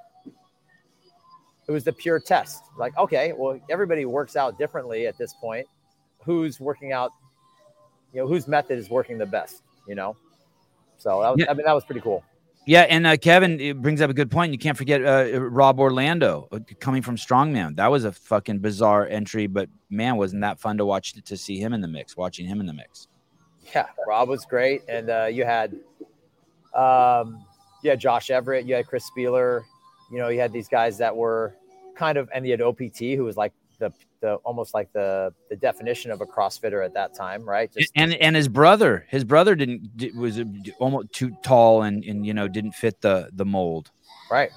It 1.66 1.72
was 1.72 1.84
the 1.84 1.92
pure 1.92 2.18
test. 2.18 2.64
Like, 2.78 2.96
okay, 2.96 3.34
well, 3.36 3.60
everybody 3.68 4.06
works 4.06 4.36
out 4.36 4.58
differently 4.58 5.06
at 5.06 5.18
this 5.18 5.34
point. 5.34 5.66
Who's 6.24 6.60
working 6.60 6.92
out? 6.92 7.10
You 8.14 8.22
know, 8.22 8.28
whose 8.28 8.48
method 8.48 8.78
is 8.78 8.88
working 8.88 9.18
the 9.18 9.26
best? 9.26 9.62
You 9.86 9.94
know. 9.94 10.16
So 10.96 11.20
that 11.20 11.30
was, 11.30 11.40
Yeah. 11.40 11.50
I 11.50 11.54
mean, 11.54 11.66
that 11.66 11.74
was 11.74 11.84
pretty 11.84 12.00
cool. 12.00 12.24
Yeah, 12.68 12.82
and 12.82 13.06
uh, 13.06 13.16
Kevin 13.16 13.80
brings 13.80 14.02
up 14.02 14.10
a 14.10 14.12
good 14.12 14.30
point. 14.30 14.52
You 14.52 14.58
can't 14.58 14.76
forget 14.76 15.02
uh, 15.02 15.40
Rob 15.40 15.80
Orlando 15.80 16.48
uh, 16.52 16.58
coming 16.80 17.00
from 17.00 17.16
Strongman. 17.16 17.76
That 17.76 17.90
was 17.90 18.04
a 18.04 18.12
fucking 18.12 18.58
bizarre 18.58 19.06
entry, 19.06 19.46
but 19.46 19.70
man, 19.88 20.18
wasn't 20.18 20.42
that 20.42 20.60
fun 20.60 20.76
to 20.76 20.84
watch 20.84 21.14
to 21.14 21.36
see 21.38 21.58
him 21.58 21.72
in 21.72 21.80
the 21.80 21.88
mix? 21.88 22.14
Watching 22.14 22.44
him 22.44 22.60
in 22.60 22.66
the 22.66 22.74
mix. 22.74 23.08
Yeah, 23.74 23.86
Rob 24.06 24.28
was 24.28 24.44
great, 24.44 24.82
and 24.88 25.10
uh, 25.10 25.26
you 25.26 25.44
had, 25.44 25.74
um, 26.74 27.44
you 27.82 27.90
had 27.90 28.00
Josh 28.00 28.30
Everett, 28.30 28.66
you 28.66 28.74
had 28.74 28.86
Chris 28.86 29.08
Spealler, 29.10 29.62
you 30.10 30.18
know, 30.18 30.28
you 30.28 30.40
had 30.40 30.52
these 30.52 30.68
guys 30.68 30.98
that 30.98 31.14
were 31.14 31.54
kind 31.94 32.16
of, 32.16 32.28
and 32.34 32.46
you 32.46 32.52
had 32.52 32.62
OPT, 32.62 32.98
who 33.16 33.24
was 33.24 33.36
like 33.36 33.52
the 33.78 33.92
the 34.20 34.34
almost 34.36 34.74
like 34.74 34.92
the 34.92 35.32
the 35.48 35.56
definition 35.56 36.10
of 36.10 36.20
a 36.20 36.26
CrossFitter 36.26 36.84
at 36.84 36.94
that 36.94 37.14
time, 37.14 37.48
right? 37.48 37.72
Just 37.72 37.92
and 37.94 38.14
and 38.14 38.34
his 38.34 38.48
brother, 38.48 39.06
his 39.08 39.24
brother 39.24 39.54
didn't 39.54 39.96
di- 39.96 40.12
was 40.12 40.38
uh, 40.38 40.44
almost 40.78 41.12
too 41.12 41.36
tall 41.42 41.82
and 41.82 42.04
and 42.04 42.26
you 42.26 42.34
know 42.34 42.48
didn't 42.48 42.72
fit 42.72 43.00
the 43.00 43.30
the 43.32 43.44
mold. 43.44 43.90
right. 44.30 44.50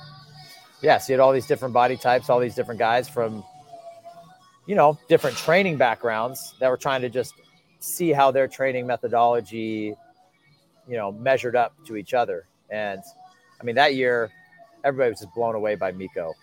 Yeah, 0.82 0.97
so 0.97 1.13
you 1.13 1.19
had 1.19 1.24
all 1.24 1.32
these 1.32 1.45
different 1.45 1.76
body 1.76 1.95
types, 1.95 2.28
all 2.28 2.39
these 2.39 2.56
different 2.56 2.80
guys 2.80 3.08
from, 3.08 3.43
you 4.65 4.74
know, 4.74 4.97
different 5.08 5.38
training 5.38 5.78
backgrounds 5.78 6.56
that 6.60 6.69
were 6.69 6.78
trying 6.78 7.02
to 7.02 7.10
just 7.10 7.36
see 7.82 8.12
how 8.12 8.32
their 8.32 8.48
training 8.48 8.88
methodology, 8.88 9.96
you 10.88 10.98
know, 10.98 11.12
measured 11.12 11.56
up 11.56 11.74
to 11.86 11.96
each 11.98 12.13
other. 12.13 12.46
And 12.70 13.02
I 13.60 13.63
mean, 13.63 13.76
that 13.76 13.96
year, 13.96 14.32
everybody 14.84 15.10
was 15.12 15.20
just 15.20 15.34
blown 15.34 15.56
away 15.56 15.76
by 15.76 15.91
Mikko. 15.91 16.34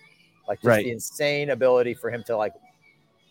Like 0.47 0.59
just 0.59 0.67
Right. 0.67 0.85
the 0.85 0.91
insane 0.91 1.51
ability 1.51 1.95
for 1.95 2.11
him 2.11 2.23
to 2.25 2.37
like 2.37 2.55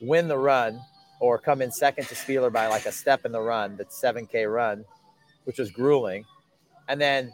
win 0.01 0.27
the 0.27 0.37
run 0.37 0.79
or 1.19 1.37
come 1.37 1.61
in 1.61 1.71
second 1.71 2.05
to 2.07 2.15
Spealler 2.15 2.51
by 2.51 2.67
like 2.67 2.85
a 2.85 2.91
step 2.91 3.25
in 3.25 3.31
the 3.31 3.41
run, 3.41 3.75
that 3.77 3.89
7K 3.89 4.51
run, 4.51 4.85
which 5.45 5.57
was 5.59 5.71
grueling. 5.71 6.25
And 6.87 7.01
then 7.01 7.33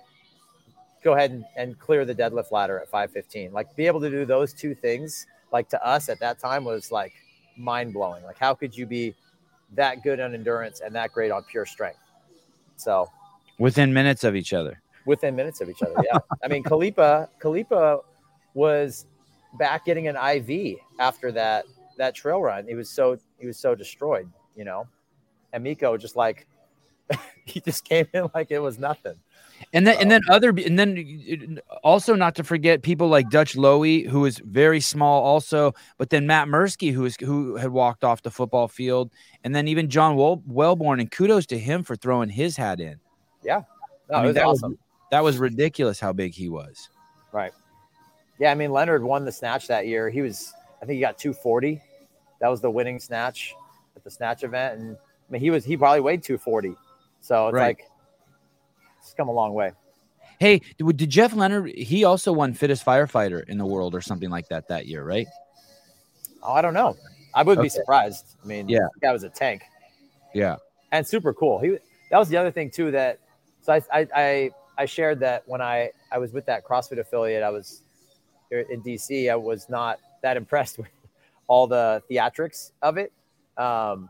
go 1.03 1.13
ahead 1.13 1.31
and, 1.31 1.45
and 1.57 1.77
clear 1.79 2.05
the 2.05 2.15
deadlift 2.15 2.51
ladder 2.51 2.79
at 2.79 2.87
515. 2.89 3.51
Like 3.51 3.75
be 3.75 3.85
able 3.85 3.99
to 4.01 4.09
do 4.09 4.25
those 4.25 4.53
two 4.53 4.73
things, 4.73 5.27
like 5.51 5.69
to 5.69 5.85
us 5.85 6.09
at 6.09 6.19
that 6.19 6.39
time 6.39 6.63
was 6.63 6.91
like 6.91 7.13
mind 7.57 7.93
blowing. 7.93 8.23
Like 8.23 8.39
how 8.39 8.53
could 8.53 8.75
you 8.75 8.85
be 8.85 9.13
that 9.75 10.03
good 10.03 10.19
on 10.19 10.33
endurance 10.33 10.81
and 10.81 10.93
that 10.95 11.11
great 11.11 11.31
on 11.31 11.43
pure 11.43 11.65
strength? 11.65 11.99
So 12.75 13.09
Within 13.59 13.93
minutes 13.93 14.23
of 14.23 14.35
each 14.35 14.51
other. 14.53 14.81
within 15.05 15.35
minutes 15.35 15.61
of 15.61 15.69
each 15.69 15.81
other. 15.83 15.95
Yeah. 16.03 16.17
I 16.43 16.47
mean, 16.47 16.63
Khalipa, 16.63 17.27
Khalipa 17.39 17.99
was 18.55 19.05
back 19.59 19.85
getting 19.85 20.07
an 20.07 20.15
IV 20.15 20.77
after 20.99 21.31
that 21.33 21.65
that 21.97 22.15
trail 22.15 22.41
run. 22.41 22.65
He 22.67 22.73
was 22.75 22.89
so 22.89 23.17
he 23.37 23.45
was 23.45 23.57
so 23.57 23.75
destroyed, 23.75 24.27
you 24.55 24.63
know. 24.65 24.87
And 25.53 25.63
Mikko 25.63 25.97
just 25.97 26.15
like 26.15 26.47
he 27.45 27.59
just 27.59 27.83
came 27.85 28.07
in 28.13 28.29
like 28.33 28.49
it 28.49 28.59
was 28.59 28.79
nothing. 28.79 29.15
And 29.71 29.87
then, 29.87 29.97
and 29.99 30.11
then 30.11 30.21
um, 30.29 30.35
other, 30.35 30.49
and 30.49 30.77
then 30.77 31.59
also 31.83 32.15
not 32.15 32.35
to 32.35 32.43
forget 32.43 32.83
people 32.83 33.07
like 33.07 33.29
Dutch 33.29 33.55
Lowy, 33.55 34.07
who 34.07 34.25
is 34.25 34.39
very 34.39 34.79
small, 34.79 35.23
also. 35.23 35.73
But 35.97 36.09
then 36.11 36.27
Matt 36.27 36.47
Mursky, 36.47 36.91
who 36.93 37.05
is 37.05 37.15
who 37.19 37.55
had 37.55 37.71
walked 37.71 38.03
off 38.03 38.21
the 38.21 38.29
football 38.31 38.67
field, 38.67 39.11
and 39.43 39.55
then 39.55 39.67
even 39.67 39.89
John 39.89 40.15
Wel- 40.15 40.43
Welbourn. 40.49 40.99
And 40.99 41.09
kudos 41.09 41.45
to 41.47 41.57
him 41.57 41.83
for 41.83 41.95
throwing 41.95 42.29
his 42.29 42.55
hat 42.57 42.79
in. 42.79 42.99
No, 44.09 44.17
I 44.17 44.17
mean, 44.17 44.25
was 44.27 44.35
that 44.35 44.47
was- 44.47 44.59
awesome. 44.63 44.77
That 45.11 45.23
was 45.23 45.37
ridiculous 45.37 45.99
how 45.99 46.11
big 46.11 46.33
he 46.33 46.49
was. 46.49 46.89
Right. 47.31 47.51
Yeah, 48.39 48.51
I 48.51 48.55
mean 48.55 48.71
Leonard 48.71 49.03
won 49.03 49.25
the 49.25 49.31
snatch 49.31 49.67
that 49.67 49.85
year. 49.87 50.09
He 50.09 50.21
was 50.21 50.53
I 50.81 50.85
think 50.85 50.95
he 50.95 51.01
got 51.01 51.17
240. 51.17 51.81
That 52.41 52.47
was 52.49 52.61
the 52.61 52.69
winning 52.71 52.99
snatch 52.99 53.53
at 53.95 54.03
the 54.03 54.09
snatch 54.11 54.43
event. 54.43 54.79
And 54.79 54.97
I 54.97 55.31
mean 55.31 55.39
he 55.41 55.49
was 55.51 55.63
he 55.63 55.77
probably 55.77 55.99
weighed 56.01 56.23
240. 56.23 56.75
So 57.21 57.47
it's 57.47 57.53
Right. 57.53 57.77
like 57.77 57.87
it's 59.03 59.13
come 59.13 59.27
a 59.27 59.33
long 59.33 59.53
way. 59.53 59.71
Hey, 60.39 60.61
did, 60.77 61.09
Jeff 61.09 61.33
Leonard? 61.35 61.69
He 61.69 62.03
also 62.03 62.31
won 62.33 62.53
fittest 62.53 62.85
firefighter 62.85 63.47
in 63.47 63.57
the 63.57 63.65
world 63.65 63.93
or 63.93 64.01
something 64.01 64.29
like 64.29 64.47
that 64.49 64.67
that 64.69 64.87
year, 64.87 65.03
right? 65.03 65.27
Oh, 66.41 66.53
I 66.53 66.61
don't 66.61 66.73
know. 66.73 66.97
I 67.33 67.43
would 67.43 67.57
Okay. 67.57 67.65
be 67.65 67.69
surprised. 67.69 68.35
I 68.43 68.47
mean, 68.47 68.67
Yeah. 68.67 68.87
guy 69.01 69.11
was 69.11 69.23
a 69.23 69.29
tank. 69.29 69.63
Yeah. 70.33 70.57
and 70.91 71.05
super 71.07 71.33
cool. 71.33 71.59
He 71.59 71.77
that 72.11 72.17
was 72.17 72.29
the 72.29 72.37
other 72.37 72.51
thing 72.51 72.69
too 72.69 72.91
that 72.91 73.19
so 73.61 73.73
I 73.73 73.81
I 73.91 74.07
I, 74.15 74.51
I 74.77 74.85
shared 74.85 75.19
that 75.21 75.43
when 75.47 75.61
I 75.61 75.91
I 76.11 76.17
was 76.17 76.33
with 76.33 76.45
that 76.47 76.63
CrossFit 76.65 76.99
affiliate, 76.99 77.43
I 77.43 77.49
was 77.49 77.81
here 78.49 78.65
in 78.69 78.81
DC. 78.81 79.31
I 79.31 79.35
was 79.35 79.69
not 79.69 79.99
that 80.21 80.37
impressed 80.43 80.77
with 80.77 80.89
all 81.47 81.67
the 81.67 82.01
theatrics 82.09 82.71
of 82.81 82.97
it. 82.97 83.11
Um, 83.57 84.09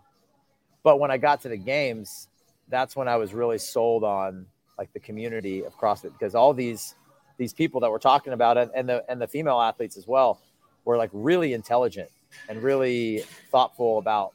but 0.84 0.99
when 0.99 1.12
I 1.12 1.17
got 1.17 1.41
to 1.41 1.49
the 1.49 1.58
games, 1.58 2.27
that's 2.69 2.95
when 2.95 3.08
I 3.08 3.15
was 3.17 3.34
really 3.34 3.58
sold 3.58 4.03
on 4.03 4.45
like 4.77 4.91
the 4.93 4.99
community 4.99 5.63
of 5.63 5.77
CrossFit 5.77 6.13
because 6.13 6.36
all 6.36 6.53
these 6.53 6.95
these 7.38 7.53
people 7.53 7.79
that 7.81 7.89
we're 7.89 7.99
talking 7.99 8.33
about 8.33 8.57
and, 8.57 8.71
and 8.75 8.88
the 8.88 9.03
and 9.09 9.21
the 9.21 9.27
female 9.27 9.59
athletes 9.59 9.97
as 9.97 10.07
well 10.07 10.39
were 10.86 10.97
like 10.97 11.09
really 11.13 11.53
intelligent 11.53 12.09
and 12.49 12.62
really 12.62 13.23
thoughtful 13.51 13.99
about 13.99 14.33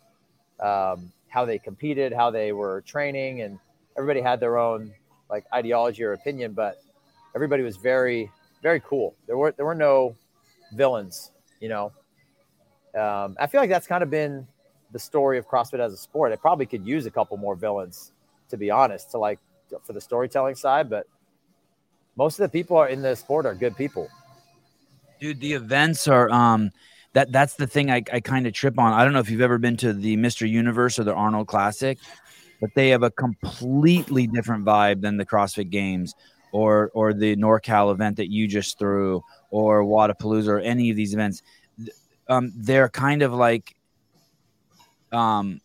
um, 0.60 1.12
how 1.28 1.44
they 1.44 1.58
competed, 1.58 2.12
how 2.12 2.30
they 2.30 2.52
were 2.52 2.82
training, 2.82 3.42
and 3.42 3.58
everybody 3.96 4.20
had 4.20 4.40
their 4.40 4.58
own 4.58 4.92
like 5.30 5.44
ideology 5.52 6.02
or 6.02 6.12
opinion, 6.14 6.52
but 6.52 6.82
everybody 7.34 7.62
was 7.62 7.76
very, 7.76 8.30
very 8.62 8.80
cool. 8.80 9.14
There 9.26 9.36
were 9.36 9.52
there 9.52 9.66
were 9.66 9.74
no 9.74 10.16
villains, 10.72 11.32
you 11.60 11.68
know. 11.68 11.92
Um, 12.98 13.36
I 13.38 13.46
feel 13.46 13.60
like 13.60 13.70
that's 13.70 13.86
kind 13.86 14.02
of 14.02 14.10
been 14.10 14.46
the 14.92 14.98
story 14.98 15.38
of 15.38 15.46
CrossFit 15.46 15.80
as 15.80 15.92
a 15.92 15.96
sport. 15.96 16.32
It 16.32 16.40
probably 16.40 16.66
could 16.66 16.86
use 16.86 17.04
a 17.06 17.10
couple 17.10 17.36
more 17.36 17.54
villains, 17.54 18.12
to 18.48 18.56
be 18.56 18.70
honest, 18.70 19.10
to 19.10 19.18
like 19.18 19.38
for 19.82 19.92
the 19.92 20.00
storytelling 20.00 20.54
side, 20.54 20.90
but 20.90 21.06
most 22.16 22.38
of 22.38 22.50
the 22.50 22.58
people 22.58 22.76
are 22.76 22.88
in 22.88 23.00
the 23.00 23.14
sport 23.14 23.46
are 23.46 23.54
good 23.54 23.76
people. 23.76 24.08
Dude, 25.20 25.40
the 25.40 25.52
events 25.52 26.08
are 26.08 26.30
um 26.30 26.70
that 27.12 27.32
that's 27.32 27.54
the 27.54 27.66
thing 27.66 27.90
I, 27.90 28.02
I 28.12 28.20
kind 28.20 28.46
of 28.46 28.52
trip 28.52 28.78
on. 28.78 28.92
I 28.92 29.04
don't 29.04 29.12
know 29.12 29.20
if 29.20 29.30
you've 29.30 29.40
ever 29.40 29.58
been 29.58 29.76
to 29.78 29.92
the 29.92 30.16
Mr. 30.16 30.48
Universe 30.48 30.98
or 30.98 31.04
the 31.04 31.14
Arnold 31.14 31.46
Classic, 31.46 31.98
but 32.60 32.70
they 32.74 32.90
have 32.90 33.02
a 33.02 33.10
completely 33.10 34.26
different 34.26 34.64
vibe 34.64 35.00
than 35.00 35.16
the 35.16 35.26
CrossFit 35.26 35.70
Games 35.70 36.14
or 36.52 36.90
or 36.94 37.12
the 37.12 37.36
NorCal 37.36 37.92
event 37.92 38.16
that 38.16 38.30
you 38.30 38.46
just 38.46 38.78
threw 38.78 39.22
or 39.50 39.84
Wadapalooza 39.84 40.48
or 40.48 40.60
any 40.60 40.90
of 40.90 40.96
these 40.96 41.14
events. 41.14 41.42
Um, 42.28 42.52
they're 42.54 42.88
kind 42.88 43.22
of 43.22 43.32
like 43.32 43.74
um 45.12 45.60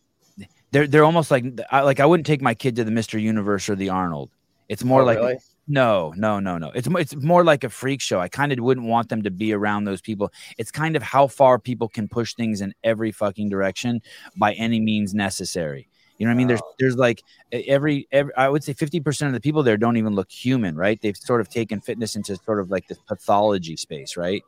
they're 0.74 0.88
they're 0.88 1.06
almost 1.06 1.32
like 1.32 1.46
I, 1.72 1.82
like 1.82 2.00
I 2.00 2.06
wouldn't 2.06 2.28
take 2.28 2.42
my 2.42 2.54
kid 2.54 2.76
to 2.78 2.84
the 2.84 2.92
Mr. 2.92 3.22
Universe 3.22 3.70
or 3.70 3.76
the 3.76 3.90
Arnold. 3.90 4.30
It's 4.70 4.84
more 4.84 5.02
Oh, 5.02 5.06
like 5.06 5.20
really? 5.20 5.38
no, 5.68 6.14
no, 6.18 6.40
no, 6.40 6.58
no. 6.58 6.72
It's 6.76 6.88
it's 7.04 7.16
more 7.16 7.44
like 7.44 7.64
a 7.64 7.70
freak 7.70 8.02
show. 8.02 8.20
I 8.20 8.28
kind 8.28 8.52
of 8.52 8.60
wouldn't 8.60 8.88
want 8.88 9.10
them 9.10 9.22
to 9.24 9.32
be 9.32 9.54
around 9.54 9.84
those 9.86 10.02
people. 10.02 10.32
It's 10.58 10.72
kind 10.72 10.96
of 10.96 11.04
how 11.04 11.28
far 11.28 11.60
people 11.60 11.88
can 11.88 12.08
push 12.08 12.34
things 12.34 12.60
in 12.62 12.74
every 12.84 13.12
fucking 13.12 13.50
direction 13.50 14.02
by 14.36 14.54
any 14.54 14.80
means 14.82 15.14
necessary. 15.14 15.88
You 16.18 16.26
know 16.26 16.32
what 16.32 16.36
I 16.36 16.38
mean? 16.38 16.48
There's 16.48 16.62
Wow. 16.62 16.74
there's 16.80 16.96
like 16.96 17.24
e- 17.54 17.66
every 17.68 18.08
every 18.12 18.34
I 18.36 18.48
would 18.50 18.64
say 18.64 18.74
50% 18.74 19.28
of 19.28 19.34
the 19.34 19.42
people 19.42 19.64
there 19.64 19.78
don't 19.78 19.98
even 19.98 20.16
look 20.16 20.32
human, 20.32 20.76
right? 20.76 21.00
They've 21.02 21.18
sort 21.18 21.42
of 21.42 21.50
taken 21.50 21.82
fitness 21.82 22.16
into 22.16 22.36
sort 22.38 22.60
of 22.60 22.72
like 22.72 22.88
this 22.88 23.00
pathology 23.08 23.76
space, 23.78 24.16
right? 24.18 24.42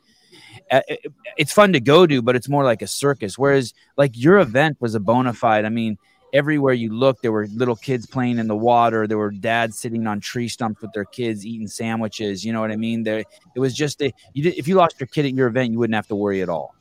It's 1.38 1.54
fun 1.54 1.74
to 1.74 1.80
go 1.80 2.08
to, 2.08 2.22
but 2.22 2.36
it's 2.36 2.50
more 2.50 2.64
like 2.64 2.82
a 2.82 2.88
circus. 2.88 3.38
Whereas 3.38 3.74
like 3.98 4.12
your 4.16 4.40
event 4.40 4.78
was 4.80 4.96
a 4.96 5.00
bona 5.00 5.34
fide. 5.34 5.66
I 5.66 5.70
mean, 5.70 5.98
everywhere 6.36 6.74
you 6.74 6.94
look, 6.94 7.22
there 7.22 7.32
were 7.32 7.48
little 7.48 7.76
kids 7.76 8.06
playing 8.06 8.38
in 8.40 8.48
the 8.48 8.56
water. 8.56 9.08
There 9.08 9.18
were 9.18 9.32
dads 9.32 9.78
sitting 9.78 10.06
on 10.08 10.20
tree 10.20 10.48
stumps 10.48 10.82
with 10.82 10.92
their 10.94 11.06
kids 11.06 11.46
eating 11.46 11.68
sandwiches. 11.68 12.44
You 12.46 12.54
know 12.54 12.62
what 12.62 12.72
I 12.72 12.76
mean? 12.76 13.04
There, 13.04 13.20
it 13.20 13.60
was 13.60 13.74
just 13.74 14.02
a, 14.02 14.14
you 14.34 14.44
did, 14.44 14.56
if 14.58 14.68
you 14.68 14.76
lost 14.76 15.00
your 15.00 15.08
kid 15.08 15.26
at 15.26 15.34
your 15.34 15.48
event, 15.48 15.72
you 15.72 15.80
wouldn't 15.80 15.96
have 15.96 16.08
to 16.08 16.16
worry 16.16 16.42
at 16.42 16.50
all. 16.50 16.76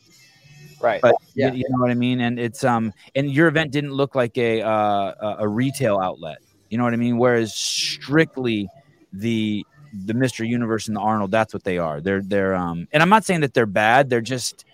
Right. 0.83 1.01
But 1.01 1.15
you- 1.35 1.47
Yeah. 1.47 1.53
you, 1.53 1.65
know 1.71 1.79
what 1.81 1.91
I 1.91 1.95
mean? 1.95 2.21
And 2.21 2.39
it's 2.39 2.63
um, 2.65 2.93
and 3.15 3.31
your 3.31 3.49
event 3.49 3.71
didn't 3.71 3.93
look 3.93 4.15
like 4.15 4.37
a 4.37 4.61
uh, 4.63 5.15
a- 5.21 5.37
a 5.41 5.49
retail 5.49 5.99
outlet. 5.99 6.39
You 6.69 6.77
know 6.79 6.85
what 6.85 6.93
I 6.93 6.97
mean? 6.97 7.17
Whereas 7.17 7.55
strictly 7.55 8.69
the 9.13 9.65
the 10.07 10.13
Mr. 10.13 10.47
Universe 10.47 10.89
and 10.89 10.97
the 10.97 11.01
Arnold, 11.01 11.31
that's 11.31 11.55
what 11.55 11.63
they 11.65 11.79
are. 11.79 12.01
They're 12.01 12.21
they're 12.21 12.55
um, 12.55 12.89
and 12.93 13.03
I'm 13.03 13.09
not 13.09 13.25
saying 13.25 13.41
that 13.43 13.55
they're 13.55 13.65
bad. 13.65 14.11
They're 14.11 14.21
just 14.21 14.65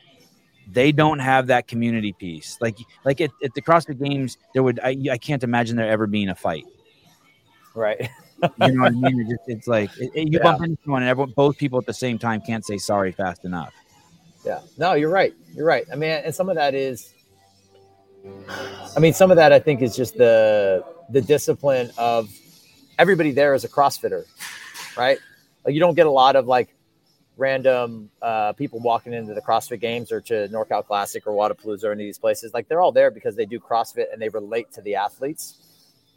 they 0.72 0.92
don't 0.92 1.18
have 1.18 1.46
that 1.48 1.66
community 1.68 2.12
piece. 2.12 2.56
Like 2.60 2.76
like 3.04 3.20
at, 3.20 3.30
at 3.42 3.54
the 3.54 3.62
CrossFit 3.62 4.02
Games, 4.02 4.38
there 4.54 4.62
would 4.62 4.78
I, 4.80 4.96
I 5.10 5.18
can't 5.18 5.42
imagine 5.42 5.76
there 5.76 5.88
ever 5.90 6.06
being 6.06 6.28
a 6.28 6.34
fight. 6.34 6.64
right. 7.74 8.08
You 8.58 8.72
know 8.72 8.84
what 8.84 8.92
I 8.92 9.10
mean? 9.10 9.20
It 9.20 9.28
just, 9.28 9.42
it's 9.48 9.68
like 9.68 9.90
it, 9.98 10.10
it- 10.14 10.28
you 10.32 10.38
Yeah. 10.38 10.42
bump 10.42 10.62
into 10.64 10.78
someone, 10.82 11.02
and 11.02 11.10
everyone, 11.10 11.34
both 11.36 11.58
people 11.58 11.78
at 11.78 11.84
the 11.84 11.92
same 11.92 12.18
time 12.18 12.40
can't 12.40 12.64
say 12.64 12.78
sorry 12.78 13.12
fast 13.12 13.44
enough. 13.44 13.74
Yeah. 14.46 14.60
No, 14.78 14.94
you're 14.94 15.10
right. 15.10 15.34
You're 15.54 15.66
right. 15.66 15.84
I 15.92 15.94
mean, 15.96 16.08
and 16.10 16.34
some 16.34 16.48
of 16.48 16.54
that 16.56 16.74
is, 16.74 17.12
I 18.96 18.98
mean, 18.98 19.12
some 19.12 19.30
of 19.30 19.36
that 19.36 19.52
I 19.52 19.58
think 19.58 19.82
is 19.82 19.94
just 19.94 20.16
the 20.16 20.82
the 21.10 21.20
discipline 21.20 21.90
of 21.98 22.30
everybody 22.98 23.30
there 23.32 23.52
is 23.54 23.64
a 23.64 23.68
CrossFitter, 23.68 24.24
right? 24.96 25.18
Like 25.66 25.74
you 25.74 25.80
don't 25.80 25.94
get 25.94 26.06
a 26.06 26.10
lot 26.10 26.34
of 26.34 26.46
like 26.46 26.74
random 27.40 28.10
uh, 28.20 28.52
people 28.52 28.78
walking 28.80 29.14
into 29.14 29.32
the 29.32 29.40
CrossFit 29.40 29.80
Games 29.80 30.12
or 30.12 30.20
to 30.20 30.46
NorCal 30.48 30.86
Classic 30.86 31.26
or 31.26 31.32
Wadapalooza 31.32 31.84
or 31.84 31.92
any 31.92 32.04
of 32.04 32.08
these 32.08 32.18
places. 32.18 32.52
Like 32.52 32.68
they're 32.68 32.82
all 32.82 32.92
there 32.92 33.10
because 33.10 33.34
they 33.34 33.46
do 33.46 33.58
CrossFit 33.58 34.12
and 34.12 34.20
they 34.20 34.28
relate 34.28 34.70
to 34.72 34.82
the 34.82 34.94
athletes, 34.96 35.56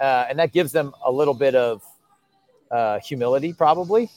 uh, 0.01 0.25
and 0.29 0.37
that 0.37 0.51
gives 0.51 0.71
them 0.73 0.93
a 1.05 1.11
little 1.11 1.33
bit 1.33 1.55
of 1.55 1.81
uh, 2.69 2.99
humility, 2.99 3.53
probably, 3.53 4.09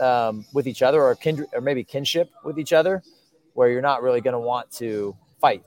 um, 0.00 0.46
with 0.54 0.66
each 0.66 0.82
other, 0.82 1.02
or 1.02 1.14
kindred, 1.14 1.48
or 1.52 1.60
maybe 1.60 1.84
kinship 1.84 2.30
with 2.44 2.58
each 2.58 2.72
other, 2.72 3.02
where 3.54 3.68
you're 3.68 3.82
not 3.82 4.02
really 4.02 4.20
going 4.22 4.32
to 4.32 4.38
want 4.40 4.70
to 4.72 5.14
fight 5.40 5.62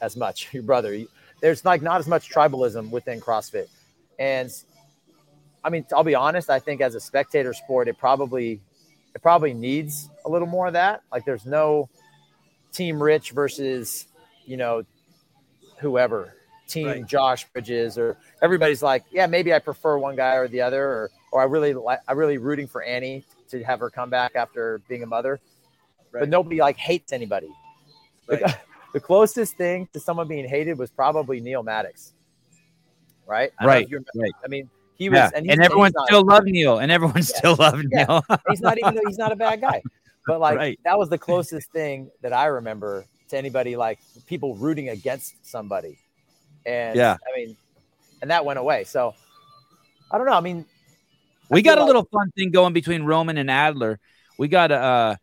as 0.00 0.16
much 0.16 0.48
your 0.52 0.64
brother. 0.64 0.92
You- 0.94 1.08
There's 1.40 1.64
like 1.64 1.80
not 1.80 2.00
as 2.00 2.08
much 2.08 2.28
tribalism 2.28 2.90
within 2.90 3.20
CrossFit, 3.20 3.68
and 4.18 4.50
I 5.64 5.70
mean, 5.70 5.86
I'll 5.94 6.02
be 6.02 6.16
honest. 6.16 6.50
I 6.50 6.58
think 6.58 6.80
as 6.80 6.96
a 6.96 7.00
spectator 7.00 7.52
sport, 7.54 7.86
it 7.86 7.96
probably 7.98 8.60
it 9.14 9.22
probably 9.22 9.54
needs 9.54 10.08
a 10.24 10.28
little 10.28 10.48
more 10.48 10.66
of 10.66 10.72
that. 10.74 11.02
Like, 11.12 11.24
there's 11.24 11.46
no 11.46 11.88
Team 12.72 13.02
Rich 13.02 13.32
versus 13.32 14.06
you 14.46 14.56
know 14.56 14.82
whoever 15.78 16.34
Team 16.66 16.86
Right. 16.86 17.06
Josh 17.06 17.44
Bridges 17.52 17.98
or 17.98 18.16
everybody's 18.40 18.82
like, 18.82 19.04
yeah, 19.10 19.26
maybe 19.26 19.52
I 19.52 19.58
prefer 19.58 19.98
one 19.98 20.16
guy 20.16 20.36
or 20.36 20.48
the 20.48 20.60
other, 20.62 20.82
or 20.84 21.10
or 21.32 21.40
I 21.42 21.44
really 21.44 21.74
like 21.74 22.00
I 22.08 22.12
really 22.12 22.38
rooting 22.38 22.66
for 22.66 22.82
Annie 22.82 23.24
to 23.50 23.62
have 23.64 23.80
her 23.80 23.90
come 23.90 24.08
back 24.10 24.32
after 24.36 24.80
being 24.88 25.02
a 25.02 25.06
mother. 25.06 25.40
But 26.12 26.28
nobody 26.28 26.58
like 26.60 26.76
hates 26.76 27.12
anybody. 27.12 27.48
The- 28.28 28.56
the 28.92 29.00
closest 29.00 29.56
thing 29.56 29.88
to 29.94 30.00
someone 30.00 30.28
being 30.28 30.46
hated 30.46 30.78
was 30.78 30.90
probably 30.90 31.40
Neil 31.40 31.62
Maddox. 31.62 32.12
Right? 33.26 33.50
I 33.58 33.64
don't 33.64 33.68
know 33.68 33.72
if 33.72 33.80
Right, 33.82 33.88
you 33.90 33.96
remember- 33.96 34.10
right. 34.16 34.32
I 34.44 34.48
mean, 34.48 34.70
he 34.96 35.08
was, 35.08 35.16
Yeah. 35.16 35.30
and, 35.34 35.50
And, 35.50 35.62
everyone 35.62 35.92
still 36.06 36.24
loved 36.24 36.46
Neil, 36.46 36.78
and 36.78 36.90
everyone 36.92 37.16
Yeah. 37.18 37.22
still 37.22 37.56
loved 37.56 37.86
Yeah. 37.90 38.04
Neil. 38.06 38.38
he's 38.50 38.60
not 38.60 38.78
even 38.78 38.98
he's 39.06 39.18
not 39.18 39.32
a 39.32 39.36
bad 39.36 39.60
guy 39.60 39.82
but 40.26 40.40
like 40.40 40.56
Right. 40.56 40.80
that 40.84 40.98
was 40.98 41.08
the 41.08 41.18
closest 41.28 41.70
thing 41.72 42.10
that 42.20 42.32
i 42.32 42.46
remember 42.46 43.04
to 43.28 43.36
anybody 43.38 43.76
like 43.76 43.98
people 44.26 44.54
rooting 44.56 44.88
against 44.90 45.34
somebody 45.44 45.98
and 46.66 46.96
Yeah. 46.96 47.16
i 47.26 47.36
mean 47.36 47.56
and 48.20 48.30
that 48.30 48.44
went 48.44 48.58
away 48.58 48.84
so 48.84 49.14
i 50.10 50.18
don't 50.18 50.26
know 50.26 50.32
i 50.34 50.40
mean 50.40 50.64
we 51.50 51.62
feel 51.62 51.72
got 51.74 51.78
a 51.78 51.80
like- 51.82 51.86
little 51.88 52.08
fun 52.12 52.30
thing 52.36 52.50
going 52.50 52.72
between 52.72 53.02
Roman 53.02 53.36
and 53.36 53.50
Adler. 53.50 53.98
We 54.38 54.48
got 54.48 54.70
a, 54.72 54.76
uh, 54.76 55.16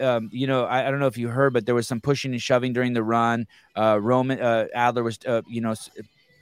um, 0.00 0.30
you 0.32 0.46
know, 0.46 0.64
I, 0.64 0.86
I 0.86 0.90
don't 0.92 1.00
know 1.00 1.08
if 1.08 1.18
you 1.18 1.26
heard, 1.26 1.52
but 1.54 1.66
there 1.66 1.74
was 1.74 1.88
some 1.88 2.00
pushing 2.00 2.30
and 2.30 2.40
shoving 2.40 2.72
during 2.72 2.92
the 2.92 3.02
run. 3.02 3.48
Uh, 3.74 3.98
Roman 4.00 4.40
uh, 4.40 4.66
Adler 4.72 5.02
was, 5.02 5.18
uh, 5.26 5.42
you 5.48 5.60
know, 5.60 5.74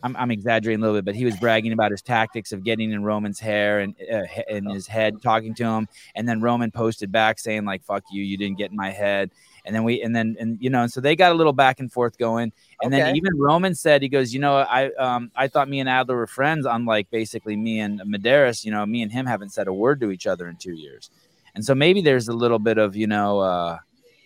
I'm, 0.05 0.15
I'm 0.17 0.31
exaggerating 0.31 0.83
a 0.83 0.87
little 0.87 0.99
bit, 0.99 1.07
but 1.07 1.15
he 1.15 1.25
was 1.25 1.35
bragging 1.39 1.73
about 1.73 1.91
his 1.91 2.03
tactics 2.03 2.53
of 2.53 2.63
getting 2.63 2.93
in 2.93 3.03
Roman's 3.03 3.41
hair 3.41 3.81
and 3.81 3.95
uh, 4.13 4.25
in 4.49 4.67
his 4.67 4.87
head, 4.87 5.23
talking 5.23 5.55
to 5.55 5.65
him, 5.65 5.89
and 6.15 6.29
then 6.29 6.43
Roman 6.43 6.71
posted 6.71 7.11
back 7.11 7.39
saying 7.39 7.65
like 7.65 7.83
"fuck 7.83 8.05
you, 8.13 8.23
you 8.23 8.37
didn't 8.37 8.59
get 8.59 8.71
in 8.71 8.77
my 8.77 8.91
head." 8.91 9.31
And 9.65 9.75
then 9.75 9.83
we, 9.83 10.03
and 10.03 10.15
then, 10.15 10.37
and 10.39 10.59
you 10.61 10.69
know, 10.69 10.83
and 10.83 10.93
so 10.93 11.01
they 11.01 11.17
got 11.17 11.33
a 11.33 11.35
little 11.35 11.55
back 11.55 11.81
and 11.81 11.91
forth 11.91 12.19
going. 12.19 12.53
And 12.83 12.93
then 12.93 13.17
even 13.17 13.39
Roman 13.39 13.75
said, 13.75 14.03
he 14.03 14.11
goes, 14.11 14.35
you 14.35 14.41
know, 14.41 14.57
I 14.57 14.93
um 14.97 15.31
I 15.35 15.49
thought 15.49 15.71
me 15.71 15.81
and 15.81 15.89
Adler 15.89 16.17
were 16.17 16.27
friends, 16.27 16.67
unlike 16.67 17.11
basically 17.11 17.57
me 17.57 17.81
and 17.81 17.99
Medeiros. 18.03 18.63
You 18.63 18.73
know, 18.73 18.85
me 18.85 19.01
and 19.01 19.11
him 19.11 19.25
haven't 19.25 19.55
said 19.55 19.67
a 19.67 19.73
word 19.73 20.01
to 20.01 20.11
each 20.11 20.27
other 20.27 20.49
in 20.49 20.57
two 20.57 20.75
years. 20.75 21.09
And 21.55 21.65
so 21.65 21.75
maybe 21.75 22.03
there's 22.03 22.29
a 22.29 22.35
little 22.35 22.59
bit 22.59 22.77
of, 22.77 22.95
you 22.95 23.07
know, 23.07 23.39
uh 23.39 23.79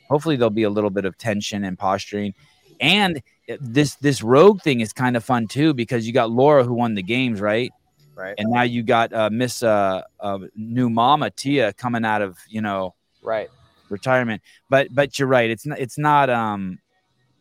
hopefully 0.09 0.35
there'll 0.35 0.51
be 0.51 0.65
a 0.65 0.71
little 0.71 0.91
bit 0.91 1.05
of 1.05 1.17
tension 1.19 1.63
and 1.63 1.79
posturing. 1.79 2.35
And 2.81 3.23
this 3.61 3.97
this 3.97 4.23
rogue 4.23 4.61
thing 4.63 4.81
is 4.81 4.93
kind 4.93 5.17
of 5.17 5.25
fun 5.25 5.47
too, 5.49 5.73
because 5.75 6.07
you 6.07 6.13
got 6.13 6.31
Laura 6.31 6.65
who 6.65 6.75
won 6.75 6.95
the 6.95 7.03
games, 7.03 7.41
right? 7.41 7.71
right 8.15 8.35
And 8.39 8.51
now 8.51 8.63
you 8.63 8.83
got 8.83 9.13
uh 9.13 9.31
Miss 9.31 9.63
uh, 9.63 10.03
uh 10.21 10.39
new 10.55 10.91
mama 10.91 11.31
Tia 11.31 11.73
coming 11.73 12.05
out 12.05 12.23
of, 12.23 12.37
you 12.49 12.61
know, 12.61 12.95
right 13.23 13.49
retirement. 13.89 14.43
But 14.69 14.89
but 14.95 15.19
you're 15.19 15.29
right. 15.29 15.51
It's 15.51 15.67
not 15.67 15.79
it's 15.79 15.99
not 15.99 16.29
um 16.29 16.79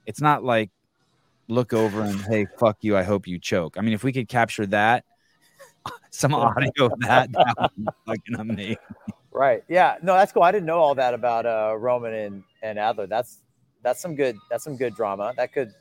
it's 0.05 0.21
not 0.21 0.43
like 0.43 0.71
look 1.49 1.73
over 1.73 2.01
and 2.01 2.19
hey 2.29 2.47
fuck 2.57 2.77
you, 2.81 2.95
I 2.95 3.03
hope 3.03 3.27
you 3.27 3.39
choke. 3.39 3.77
I 3.77 3.81
mean 3.81 3.93
if 3.93 4.03
we 4.03 4.13
could 4.13 4.29
capture 4.29 4.65
that 4.67 5.03
some 6.11 6.33
audio 6.33 6.85
of 6.85 6.99
that, 7.01 7.31
that 7.33 7.55
would 7.59 7.71
be 7.75 7.87
fucking 8.05 8.35
amazing. 8.39 8.77
right 9.31 9.63
yeah 9.67 9.97
no 10.01 10.13
that's 10.13 10.31
cool 10.31 10.41
i 10.41 10.51
didn't 10.51 10.65
know 10.65 10.79
all 10.79 10.95
that 10.95 11.13
about 11.13 11.45
uh 11.45 11.75
roman 11.77 12.13
and 12.13 12.43
and 12.63 12.79
adler 12.79 13.05
that's 13.05 13.43
that's 13.83 14.01
some 14.01 14.15
good 14.15 14.35
that's 14.49 14.63
some 14.63 14.75
good 14.77 14.95
drama 14.95 15.33
that 15.37 15.53
could 15.53 15.71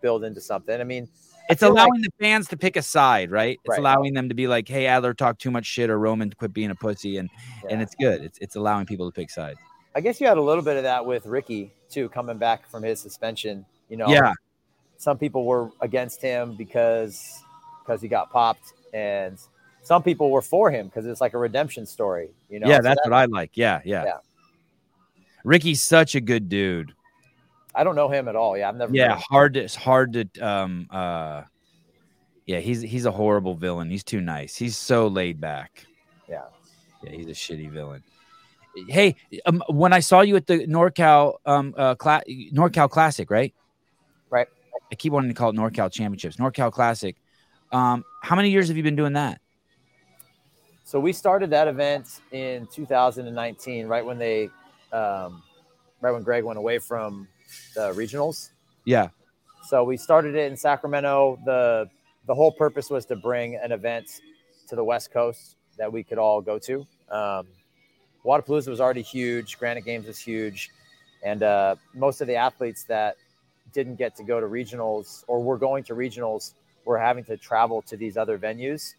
build 0.00 0.24
into 0.24 0.40
something 0.40 0.80
i 0.80 0.84
mean 0.84 1.08
I 1.48 1.52
It's 1.54 1.62
like- 1.62 1.70
allowing 1.72 2.00
the 2.02 2.10
fans 2.20 2.46
to 2.48 2.56
pick 2.56 2.76
a 2.76 2.82
side, 2.82 3.32
right? 3.32 3.58
It's 3.64 3.70
Right. 3.70 3.80
allowing 3.80 4.14
them 4.14 4.28
to 4.28 4.36
be 4.36 4.46
like, 4.46 4.68
"Hey, 4.68 4.86
Adler 4.86 5.14
talked 5.14 5.40
too 5.40 5.50
much 5.50 5.66
shit," 5.66 5.90
or 5.90 5.98
"Roman 5.98 6.30
quit 6.30 6.52
being 6.52 6.70
a 6.70 6.76
pussy," 6.76 7.16
and 7.16 7.28
and 7.68 7.82
it's 7.82 7.96
good. 7.96 8.22
It's 8.22 8.38
it's 8.38 8.54
allowing 8.54 8.86
people 8.86 9.10
to 9.10 9.12
pick 9.12 9.30
sides. 9.30 9.58
i 9.96 10.00
guess 10.00 10.20
you 10.20 10.28
had 10.28 10.36
a 10.36 10.40
little 10.40 10.62
bit 10.62 10.76
of 10.76 10.84
that 10.84 11.04
with 11.04 11.26
ricky 11.26 11.72
too 11.88 12.08
coming 12.10 12.38
back 12.38 12.68
from 12.70 12.84
his 12.84 13.00
suspension 13.00 13.66
you 13.88 13.96
know 13.96 14.06
Yeah, 14.08 14.32
some 14.96 15.18
people 15.18 15.44
were 15.44 15.70
against 15.80 16.22
him 16.22 16.54
because 16.54 17.42
because 17.82 18.00
he 18.00 18.06
got 18.06 18.30
popped 18.30 18.72
and 18.94 19.36
some 19.82 20.04
people 20.04 20.30
were 20.30 20.42
for 20.42 20.70
him 20.70 20.86
because 20.86 21.04
it's 21.04 21.20
like 21.20 21.34
a 21.34 21.38
redemption 21.38 21.84
story 21.84 22.30
you 22.48 22.60
know 22.60 22.68
yeah, 22.68 22.76
So 22.76 22.82
that's 22.82 23.00
that- 23.02 23.10
what 23.10 23.16
I 23.18 23.24
like. 23.24 23.50
Yeah, 23.56 23.80
yeah, 23.84 24.04
Yeah. 24.04 24.18
Ricky's 25.42 25.82
such 25.82 26.14
a 26.14 26.20
good 26.20 26.48
dude. 26.48 26.92
I 27.74 27.84
don't 27.84 27.94
know 27.96 28.08
him 28.08 28.28
at 28.28 28.36
all 28.36 28.56
yeah 28.56 28.68
i've 28.68 28.76
never 28.76 28.92
Yeah, 28.94 29.16
hard 29.16 29.54
to 29.54 29.60
it's 29.60 29.74
hard 29.74 30.12
to 30.14 30.28
um 30.40 30.86
uh 30.90 31.42
yeah, 32.46 32.58
he's 32.58 32.80
he's 32.80 33.04
a 33.04 33.12
horrible 33.12 33.54
villain. 33.54 33.90
He's 33.90 34.02
too 34.02 34.20
nice. 34.20 34.56
He's 34.56 34.76
so 34.76 35.06
laid 35.06 35.40
back. 35.40 35.86
yeah 36.28 36.46
Yeah, 37.04 37.12
he's 37.12 37.28
a 37.28 37.30
shitty 37.30 37.70
villain. 37.70 38.02
Hey, 38.88 39.14
um, 39.46 39.62
when 39.68 39.92
I 39.92 40.00
saw 40.00 40.22
you 40.22 40.34
at 40.34 40.48
the 40.48 40.66
NorCal 40.66 41.34
um 41.46 41.74
uh 41.76 41.94
cla- 41.94 42.24
NorCal 42.52 42.90
Classic, 42.90 43.30
right? 43.30 43.54
Right. 44.30 44.48
I 44.90 44.94
keep 44.96 45.12
wanting 45.12 45.30
to 45.30 45.34
call 45.34 45.50
it 45.50 45.56
NorCal 45.56 45.92
Championships. 45.92 46.36
NorCal 46.36 46.72
Classic. 46.72 47.14
Um, 47.70 48.04
how 48.20 48.34
many 48.34 48.50
years 48.50 48.66
have 48.66 48.76
you 48.76 48.82
been 48.82 48.96
doing 48.96 49.12
that? 49.12 49.40
so 50.82 50.98
we 50.98 51.12
started 51.12 51.50
that 51.50 51.68
event 51.68 52.20
in 52.32 52.66
2019 52.66 53.86
right 53.86 54.04
when 54.04 54.18
they 54.18 54.50
um, 54.92 55.40
right 56.00 56.10
when 56.10 56.24
greg 56.24 56.42
went 56.42 56.58
away 56.58 56.80
from 56.80 57.28
the 57.74 57.92
regionals? 57.92 58.50
Yeah. 58.84 59.08
so 59.68 59.84
we 59.84 59.96
started 59.96 60.34
it 60.34 60.50
in 60.50 60.56
sacramento. 60.56 61.38
The 61.44 61.88
the 62.26 62.34
whole 62.34 62.52
purpose 62.52 62.90
was 62.90 63.06
to 63.06 63.16
bring 63.16 63.56
an 63.56 63.72
event 63.72 64.20
to 64.68 64.76
the 64.76 64.84
west 64.84 65.12
coast 65.12 65.56
that 65.78 65.92
we 65.92 66.02
could 66.02 66.18
all 66.18 66.40
go 66.40 66.58
to. 66.58 66.86
Um, 67.10 67.46
Wadapalooza 68.24 68.68
was 68.68 68.80
already 68.80 69.02
huge. 69.02 69.58
Granite 69.58 69.84
games 69.84 70.06
was 70.06 70.18
huge. 70.18 70.70
And 71.24 71.42
uh, 71.42 71.76
most 71.94 72.20
of 72.20 72.26
the 72.26 72.36
athletes 72.36 72.84
that 72.84 73.16
didn't 73.72 73.96
get 73.96 74.16
to 74.16 74.22
go 74.22 74.40
to 74.40 74.46
regionals 74.46 75.24
or 75.26 75.42
were 75.42 75.58
going 75.58 75.84
to 75.84 75.94
regionals 75.94 76.52
were 76.84 76.98
having 76.98 77.24
to 77.24 77.36
travel 77.36 77.82
to 77.82 77.96
these 77.96 78.16
other 78.16 78.38
venues 78.38 78.94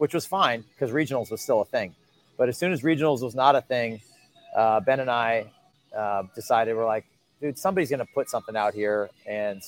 which 0.00 0.14
was 0.14 0.24
fine 0.24 0.64
because 0.72 0.90
regionals 0.92 1.30
was 1.30 1.42
still 1.42 1.60
a 1.60 1.64
thing. 1.66 1.94
But 2.38 2.48
as 2.48 2.56
soon 2.56 2.72
as 2.72 2.80
regionals 2.80 3.22
was 3.22 3.34
not 3.34 3.54
a 3.54 3.60
thing 3.60 4.00
uh, 4.56 4.80
ben 4.80 5.00
and 5.00 5.10
i 5.10 5.44
uh, 5.96 6.22
decided 6.34 6.74
we're 6.74 6.86
like 6.86 7.04
dude 7.40 7.58
somebody's 7.58 7.90
going 7.90 8.00
to 8.00 8.12
put 8.14 8.28
something 8.28 8.56
out 8.56 8.74
here 8.74 9.10
and 9.26 9.62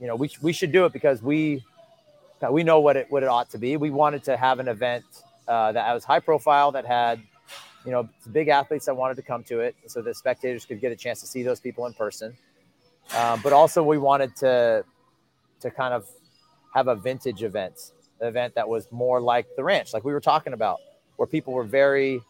you 0.00 0.06
know 0.06 0.16
we, 0.16 0.30
we 0.42 0.52
should 0.52 0.72
do 0.72 0.84
it 0.84 0.92
because 0.92 1.22
we 1.22 1.62
we 2.50 2.62
know 2.62 2.80
what 2.80 2.96
it 2.96 3.10
what 3.10 3.22
it 3.22 3.28
ought 3.28 3.50
to 3.50 3.58
be. 3.58 3.76
We 3.76 3.90
wanted 3.90 4.24
to 4.24 4.36
have 4.36 4.58
an 4.58 4.68
event 4.68 5.04
uh, 5.48 5.72
that 5.72 5.92
was 5.92 6.04
high 6.04 6.20
profile 6.20 6.72
that 6.72 6.84
had 6.84 7.20
you 7.84 7.92
know 7.92 8.08
big 8.32 8.48
athletes 8.48 8.86
that 8.86 8.96
wanted 8.96 9.16
to 9.16 9.22
come 9.22 9.44
to 9.44 9.60
it 9.60 9.74
so 9.86 10.02
that 10.02 10.16
spectators 10.16 10.64
could 10.64 10.80
get 10.80 10.92
a 10.92 10.96
chance 10.96 11.20
to 11.20 11.26
see 11.26 11.42
those 11.42 11.60
people 11.60 11.86
in 11.86 11.94
person. 11.94 12.36
Um, 13.16 13.40
but 13.42 13.52
also 13.52 13.82
we 13.82 13.98
wanted 13.98 14.34
to 14.36 14.84
to 15.60 15.70
kind 15.70 15.94
of 15.94 16.06
have 16.74 16.88
a 16.88 16.96
vintage 16.96 17.42
event 17.42 17.92
an 18.20 18.28
event 18.28 18.54
that 18.54 18.68
was 18.68 18.88
more 18.90 19.20
like 19.20 19.46
the 19.56 19.64
ranch 19.64 19.92
like 19.92 20.04
we 20.04 20.12
were 20.12 20.20
talking 20.20 20.52
about 20.52 20.78
where 21.16 21.26
people 21.26 21.52
were 21.52 21.64
very 21.64 22.20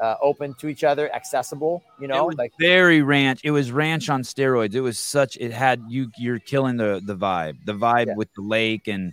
uh, 0.00 0.14
open 0.22 0.54
to 0.54 0.68
each 0.68 0.84
other 0.84 1.12
accessible 1.14 1.82
you 2.00 2.06
know 2.08 2.26
like 2.38 2.52
very 2.60 3.02
ranch. 3.02 3.40
It 3.44 3.50
was 3.50 3.72
ranch 3.72 4.08
on 4.08 4.22
steroids. 4.22 4.74
It 4.74 4.80
was 4.80 4.98
such. 4.98 5.36
It 5.38 5.52
had 5.52 5.82
you. 5.88 6.10
You're 6.18 6.38
killing 6.38 6.76
the 6.76 7.00
the 7.04 7.16
vibe. 7.16 7.64
The 7.64 7.72
vibe 7.74 8.06
Yeah. 8.06 8.14
with 8.14 8.32
the 8.34 8.42
lake 8.42 8.86
and 8.88 9.12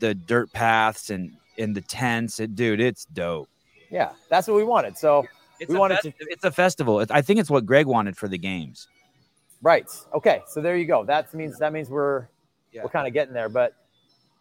the 0.00 0.14
dirt 0.14 0.52
paths 0.52 1.10
and 1.10 1.32
and 1.58 1.74
the 1.74 1.80
tents. 1.80 2.40
It, 2.40 2.54
dude, 2.54 2.80
it's 2.80 3.04
dope. 3.06 3.48
yeah 3.90 4.10
that's 4.28 4.46
what 4.48 4.56
we 4.56 4.64
wanted 4.64 4.98
so 4.98 5.24
It's 5.60 5.70
We 5.70 5.78
wanted 5.78 6.00
fest- 6.00 6.16
It's 6.20 6.44
a 6.44 6.50
festival. 6.50 7.04
I 7.10 7.22
think 7.22 7.40
it's 7.40 7.48
what 7.48 7.64
Greg 7.64 7.86
wanted 7.86 8.16
for 8.18 8.28
the 8.28 8.36
games. 8.36 8.88
Right. 9.62 9.86
Okay. 10.12 10.42
So 10.48 10.60
there 10.60 10.76
you 10.76 10.84
go. 10.86 11.04
That 11.04 11.32
means 11.32 11.58
that 11.58 11.72
means 11.72 11.88
we're 11.88 12.26
Yeah. 12.72 12.82
we're 12.82 12.90
kind 12.90 13.06
of 13.06 13.14
getting 13.14 13.32
there. 13.32 13.48
But 13.48 13.72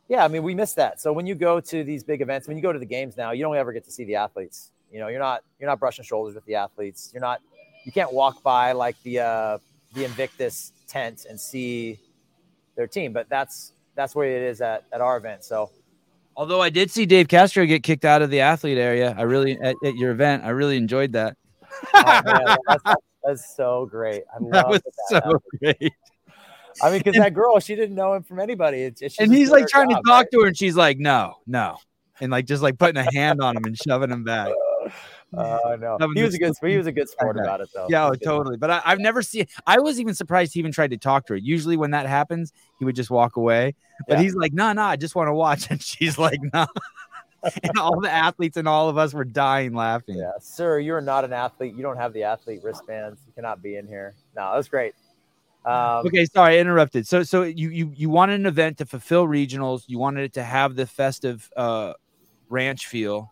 yeah, 0.10 0.26
I 0.26 0.28
mean, 0.28 0.44
we 0.44 0.54
missed 0.54 0.76
that. 0.76 1.00
So 1.00 1.14
when 1.14 1.26
you 1.26 1.34
go 1.36 1.60
to 1.62 1.84
these 1.86 2.04
big 2.04 2.22
events, 2.22 2.48
when 2.50 2.58
you 2.58 2.62
go 2.64 2.74
to 2.74 2.80
the 2.80 2.86
games 2.86 3.16
now, 3.18 3.32
you 3.32 3.44
don't 3.44 3.56
ever 3.56 3.72
get 3.72 3.86
to 3.86 3.92
see 3.92 4.04
the 4.04 4.16
athletes. 4.16 4.72
You 4.96 5.02
know, 5.02 5.10
you're 5.10 5.20
not 5.20 5.44
you're 5.60 5.70
not 5.70 5.78
brushing 5.78 6.06
shoulders 6.06 6.36
with 6.36 6.46
the 6.46 6.56
athletes. 6.56 7.12
You're 7.14 7.20
not 7.20 7.42
you 7.84 7.92
can't 7.92 8.14
walk 8.14 8.42
by 8.44 8.72
like 8.72 8.96
the 9.04 9.20
uh, 9.20 9.58
the 9.94 10.06
Invictus 10.06 10.72
tent 10.88 11.26
and 11.30 11.38
see 11.38 12.00
their 12.78 12.88
team. 12.88 13.12
But 13.12 13.28
that's 13.28 13.74
that's 13.96 14.16
where 14.16 14.30
it 14.30 14.42
is 14.42 14.62
at 14.62 14.86
at 14.94 15.02
our 15.02 15.18
event. 15.18 15.44
So 15.44 15.70
Although 16.38 16.62
I 16.62 16.70
did 16.70 16.90
see 16.90 17.06
Dave 17.06 17.28
Castro 17.28 17.66
get 17.66 17.84
kicked 17.84 18.06
out 18.06 18.22
of 18.22 18.30
the 18.30 18.40
athlete 18.40 18.78
area. 18.78 19.14
I 19.18 19.24
really 19.24 19.60
at, 19.62 19.76
at 19.84 19.96
your 19.96 20.12
event. 20.12 20.46
I 20.46 20.50
really 20.50 20.78
enjoyed 20.78 21.12
that. 21.12 21.36
oh, 21.94 22.22
man, 22.24 22.58
that's, 22.66 22.84
that's 23.22 23.56
so 23.58 23.88
great. 23.92 24.24
I 24.34 24.38
love 24.40 24.52
that 24.52 24.70
was 24.70 24.82
that. 25.10 25.24
so 25.26 25.42
great. 25.60 25.94
I 26.82 26.90
mean, 26.90 27.00
because 27.00 27.18
that 27.18 27.34
girl, 27.34 27.60
she 27.60 27.76
didn't 27.76 27.96
know 27.96 28.14
him 28.14 28.24
from 28.24 28.40
anybody. 28.40 28.92
And 29.20 29.34
he's 29.34 29.50
like 29.50 29.68
trying 29.68 29.90
to 29.90 29.96
talk 29.96 30.06
right? 30.08 30.28
to 30.32 30.40
her, 30.42 30.48
and 30.48 30.58
she's 30.58 30.78
like, 30.78 31.00
"No, 31.00 31.36
no," 31.46 31.78
and 32.22 32.32
like 32.32 32.46
just 32.46 32.62
like 32.62 32.78
putting 32.78 32.98
a 32.98 33.10
hand 33.14 33.42
on 33.42 33.56
him 33.58 33.64
and 33.66 33.78
shoving 33.78 34.12
him 34.12 34.24
back. 34.24 34.52
Uh, 35.36 35.76
no, 35.80 35.98
he 36.14 36.22
was 36.24 36.34
a 36.34 36.40
good. 36.40 36.54
He 36.64 36.78
was 36.78 36.88
a 36.88 36.92
good 36.92 37.10
sport 37.10 37.38
about 37.38 37.60
it, 37.60 37.70
though. 37.74 37.88
Yeah, 37.90 38.08
oh, 38.08 38.16
totally. 38.16 38.58
But 38.58 38.70
I, 38.70 38.82
I've 38.86 39.00
never 39.00 39.22
seen. 39.22 39.48
I 39.68 39.80
was 39.80 40.00
even 40.00 40.14
surprised 40.14 40.54
he 40.54 40.60
even 40.60 40.72
tried 40.72 40.92
to 40.92 40.98
talk 40.98 41.26
to 41.26 41.34
her. 41.34 41.38
Usually, 41.38 41.76
when 41.76 41.92
that 41.92 42.06
happens, 42.06 42.54
he 42.80 42.86
would 42.86 42.96
just 42.96 43.10
walk 43.10 43.36
away. 43.36 43.76
But 44.08 44.18
Yeah. 44.18 44.24
he's 44.24 44.36
like, 44.36 44.54
"No, 44.54 44.72
no, 44.72 44.84
I 44.84 44.96
just 44.96 45.16
want 45.16 45.28
to 45.28 45.34
watch." 45.34 45.68
And 45.72 45.82
she's 45.82 46.18
like, 46.18 46.40
"No." 46.54 46.68
and 47.64 47.78
all 47.78 48.00
the 48.00 48.12
athletes 48.12 48.58
and 48.58 48.68
all 48.68 48.90
of 48.90 48.98
us 48.98 49.14
were 49.14 49.26
dying 49.26 49.74
laughing. 49.74 50.18
Yeah, 50.18 50.32
sir, 50.40 50.80
you're 50.80 51.02
not 51.02 51.26
an 51.26 51.34
athlete. 51.34 51.76
You 51.76 51.84
don't 51.84 51.98
have 51.98 52.14
the 52.14 52.24
athlete 52.24 52.62
wristbands. 52.64 53.20
You 53.28 53.34
cannot 53.34 53.62
be 53.62 53.76
in 53.76 53.88
here. 53.88 54.16
No, 54.36 54.50
that 54.50 54.58
was 54.58 54.68
great. 54.68 54.94
Um, 55.66 56.06
Okay, 56.06 56.26
sorry, 56.26 56.58
I 56.58 56.60
interrupted. 56.60 57.08
So, 57.08 57.24
so 57.24 57.44
you 57.44 57.70
you 57.70 57.92
you 57.96 58.10
wanted 58.10 58.40
an 58.40 58.46
event 58.46 58.78
to 58.80 58.86
fulfill 58.86 59.28
regionals. 59.28 59.84
You 59.88 60.00
wanted 60.00 60.24
it 60.24 60.34
to 60.34 60.44
have 60.44 60.76
the 60.76 60.86
festive 60.86 61.50
uh, 61.56 61.94
ranch 62.50 62.88
feel. 62.88 63.32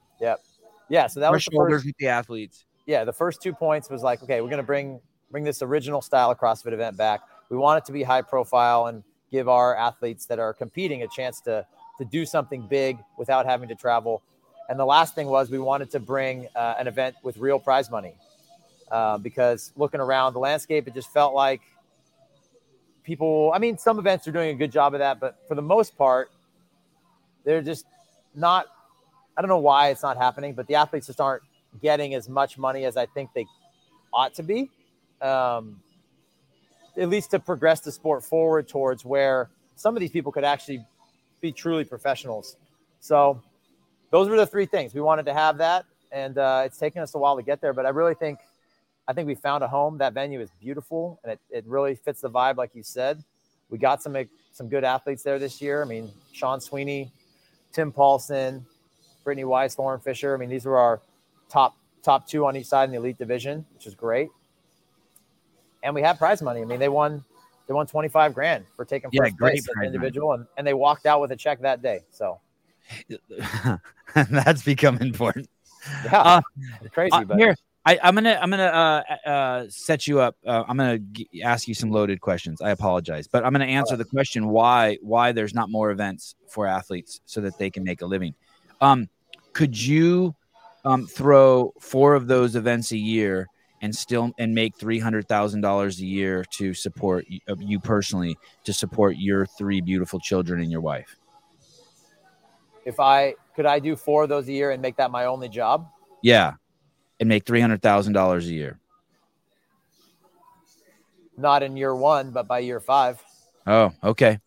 Yeah, 0.94 1.08
so 1.08 1.20
that 1.22 1.32
was 1.32 1.44
the 1.44 1.52
shoulders 1.52 1.78
first. 1.78 1.86
with 1.88 1.98
the 1.98 2.08
athletes. 2.08 2.66
Yeah, 2.86 3.04
the 3.04 3.14
first 3.14 3.42
two 3.42 3.52
points 3.52 3.90
was 3.90 4.04
like, 4.04 4.22
okay, 4.22 4.42
we're 4.42 4.50
gonna 4.52 4.62
bring 4.62 5.00
bring 5.32 5.44
this 5.44 5.64
original 5.64 6.04
style 6.04 6.30
of 6.30 6.38
CrossFit 6.38 6.72
event 6.72 6.98
back. 6.98 7.22
We 7.50 7.58
want 7.58 7.80
it 7.80 7.86
to 7.86 7.92
be 7.92 8.04
high 8.04 8.22
profile 8.22 8.86
and 8.86 9.04
give 9.32 9.50
our 9.50 9.76
athletes 9.76 10.28
that 10.28 10.38
are 10.38 10.54
competing 10.54 11.02
a 11.02 11.08
chance 11.08 11.42
to 11.42 11.66
to 11.98 12.06
do 12.06 12.28
something 12.28 12.68
big 12.68 13.00
without 13.18 13.48
having 13.48 13.70
to 13.70 13.76
travel. 13.76 14.22
And 14.70 14.80
the 14.80 14.86
last 14.86 15.16
thing 15.16 15.26
was 15.26 15.50
we 15.50 15.58
wanted 15.58 15.90
to 15.92 16.00
bring 16.00 16.48
uh, 16.56 16.76
an 16.78 16.86
event 16.86 17.16
with 17.24 17.38
real 17.38 17.58
prize 17.58 17.90
money 17.90 18.14
uh, 18.92 19.18
because 19.18 19.74
looking 19.76 20.00
around 20.00 20.34
the 20.34 20.40
landscape, 20.40 20.88
it 20.88 20.94
just 20.94 21.12
felt 21.12 21.34
like 21.34 21.62
people. 23.04 23.52
I 23.52 23.58
mean, 23.58 23.80
some 23.80 23.98
events 23.98 24.28
are 24.28 24.32
doing 24.32 24.50
a 24.50 24.60
good 24.60 24.72
job 24.72 24.94
of 24.94 25.00
that, 25.00 25.20
but 25.20 25.40
for 25.48 25.56
the 25.56 25.64
most 25.64 25.98
part, 25.98 26.30
they're 27.46 27.64
just 27.64 27.88
not. 28.36 28.68
I 29.36 29.42
don't 29.42 29.50
know 29.50 29.58
why 29.58 29.90
it's 29.90 30.04
not 30.04 30.18
happening, 30.18 30.54
but 30.54 30.68
the 30.68 30.76
athletes 30.76 31.08
just 31.08 31.20
aren't 31.20 31.44
getting 31.82 32.14
as 32.14 32.30
much 32.30 32.58
money 32.58 32.86
as 32.86 32.98
I 32.98 33.06
think 33.08 33.32
they 33.34 33.46
ought 34.14 34.34
to 34.36 34.44
be. 34.44 34.70
Um, 35.22 35.82
at 36.98 37.10
least 37.10 37.32
to 37.32 37.40
progress 37.40 37.80
the 37.80 37.92
sport 37.92 38.24
forward 38.24 38.68
towards 38.68 39.04
where 39.04 39.50
some 39.76 39.96
of 39.96 40.00
these 40.00 40.12
people 40.12 40.32
could 40.32 40.44
actually 40.44 40.86
be 41.42 41.52
truly 41.52 41.84
professionals. 41.84 42.58
So 43.00 43.42
those 44.12 44.30
were 44.30 44.38
the 44.38 44.46
three 44.46 44.66
things 44.66 44.94
we 44.94 45.02
wanted 45.02 45.26
to 45.26 45.34
have 45.34 45.58
that, 45.58 45.86
and 46.12 46.38
uh, 46.38 46.64
it's 46.66 46.78
taken 46.78 47.02
us 47.02 47.16
a 47.16 47.18
while 47.18 47.36
to 47.36 47.44
get 47.44 47.62
there. 47.62 47.74
But 47.74 47.86
I 47.86 47.90
really 47.90 48.14
think, 48.14 48.40
I 49.08 49.14
think 49.14 49.28
we 49.28 49.36
found 49.36 49.64
a 49.64 49.68
home. 49.68 49.98
That 49.98 50.14
venue 50.14 50.40
is 50.40 50.52
beautiful, 50.62 51.20
and 51.24 51.34
it, 51.34 51.40
it 51.50 51.66
really 51.66 51.96
fits 51.96 52.22
the 52.22 52.30
vibe, 52.30 52.58
like 52.58 52.76
you 52.76 52.84
said. 52.84 53.24
We 53.70 53.80
got 53.80 54.04
some 54.04 54.16
some 54.52 54.70
good 54.70 54.84
athletes 54.84 55.24
there 55.24 55.40
this 55.40 55.62
year. 55.62 55.82
I 55.82 55.86
mean, 55.86 56.12
Sean 56.32 56.62
Sweeney, 56.62 57.12
Tim 57.72 57.92
Paulson, 57.92 58.66
Brittany 59.24 59.46
Weiss, 59.46 59.78
Lauren 59.78 60.00
Fisher. 60.00 60.34
I 60.34 60.38
mean, 60.38 60.50
these 60.50 60.66
were 60.66 60.78
our 60.78 61.02
top 61.50 61.78
top 62.04 62.28
two 62.28 62.46
on 62.46 62.56
each 62.56 62.68
side 62.68 62.86
in 62.86 62.92
the 62.92 62.98
elite 62.98 63.18
division, 63.18 63.66
which 63.74 63.88
is 63.88 63.96
great. 63.96 64.30
And 65.82 65.96
we 65.96 66.02
had 66.02 66.18
prize 66.18 66.42
money. 66.42 66.62
I 66.62 66.66
mean, 66.66 66.80
they 66.80 66.90
won 66.90 67.24
they 67.68 67.74
won 67.74 67.88
25 67.88 68.34
grand 68.34 68.66
for 68.76 68.86
taking 68.86 69.10
first 69.12 69.34
yeah, 69.34 69.38
place 69.38 69.60
as 69.60 69.76
an 69.78 69.86
individual 69.86 70.34
and, 70.34 70.46
and 70.58 70.68
they 70.68 70.74
walked 70.74 71.06
out 71.06 71.22
with 71.22 71.32
a 71.32 71.36
check 71.36 71.62
that 71.62 71.82
day. 71.82 72.02
So 72.12 72.40
that's 74.16 74.64
become 74.64 74.98
important. 74.98 75.50
Yeah, 76.06 76.22
uh, 76.22 76.42
crazy. 76.92 77.12
Uh, 77.14 77.24
but 77.24 77.38
here, 77.38 77.56
I, 77.86 78.00
am 78.02 78.16
gonna 78.16 78.40
I'm 78.42 78.50
gonna 78.50 78.64
uh, 78.64 79.30
uh, 79.30 79.66
set 79.70 80.08
you 80.08 80.20
up. 80.20 80.36
Uh, 80.46 80.64
I'm 80.68 80.78
gonna 80.78 81.00
g- 81.00 81.28
ask 81.44 81.68
you 81.68 81.74
some 81.74 81.92
loaded 81.92 82.22
questions. 82.22 82.62
I 82.62 82.72
apologize, 82.72 83.28
but 83.28 83.46
I'm 83.46 83.52
gonna 83.52 83.66
answer 83.66 83.96
the 83.98 84.06
question 84.06 84.48
why 84.48 84.98
why 85.02 85.32
there's 85.32 85.54
not 85.54 85.70
more 85.70 85.92
events 85.92 86.36
for 86.48 86.66
athletes 86.68 87.20
so 87.26 87.42
that 87.42 87.58
they 87.58 87.70
can 87.70 87.84
make 87.84 88.02
a 88.02 88.06
living. 88.06 88.36
Um, 88.80 89.10
could 89.54 89.80
you 89.80 90.36
um, 90.86 91.08
throw 91.08 91.74
four 91.80 92.16
of 92.16 92.28
those 92.28 92.56
events 92.56 92.92
a 92.92 92.98
year 92.98 93.48
and 93.82 93.96
still 93.96 94.32
and 94.38 94.54
make 94.54 94.76
three 94.76 95.00
hundred 95.00 95.28
thousand 95.28 95.62
dollars 95.62 96.00
a 96.00 96.06
year 96.06 96.44
to 96.52 96.74
support 96.74 97.26
you, 97.28 97.40
uh, 97.50 97.56
you 97.60 97.80
personally 97.80 98.38
to 98.64 98.74
support 98.74 99.18
your 99.18 99.46
three 99.46 99.82
beautiful 99.82 100.20
children 100.20 100.62
and 100.62 100.72
your 100.72 100.82
wife? 100.82 101.16
If 102.86 103.00
I 103.00 103.36
could, 103.56 103.66
I 103.66 103.80
do 103.80 103.96
four 103.96 104.24
of 104.24 104.30
those 104.30 104.48
a 104.48 104.52
year 104.52 104.72
and 104.72 104.82
make 104.82 104.98
that 104.98 105.12
my 105.12 105.26
only 105.26 105.48
job. 105.48 105.88
Yeah, 106.22 106.54
and 107.20 107.30
make 107.30 107.46
three 107.46 107.62
hundred 107.62 107.82
thousand 107.82 108.14
dollars 108.14 108.48
a 108.48 108.54
year. 108.54 108.80
Not 111.38 111.64
in 111.64 111.76
year 111.78 111.96
one, 111.96 112.32
but 112.32 112.48
by 112.48 112.60
year 112.60 112.80
five. 112.80 113.24
Oh, 113.66 113.92
okay. 114.04 114.40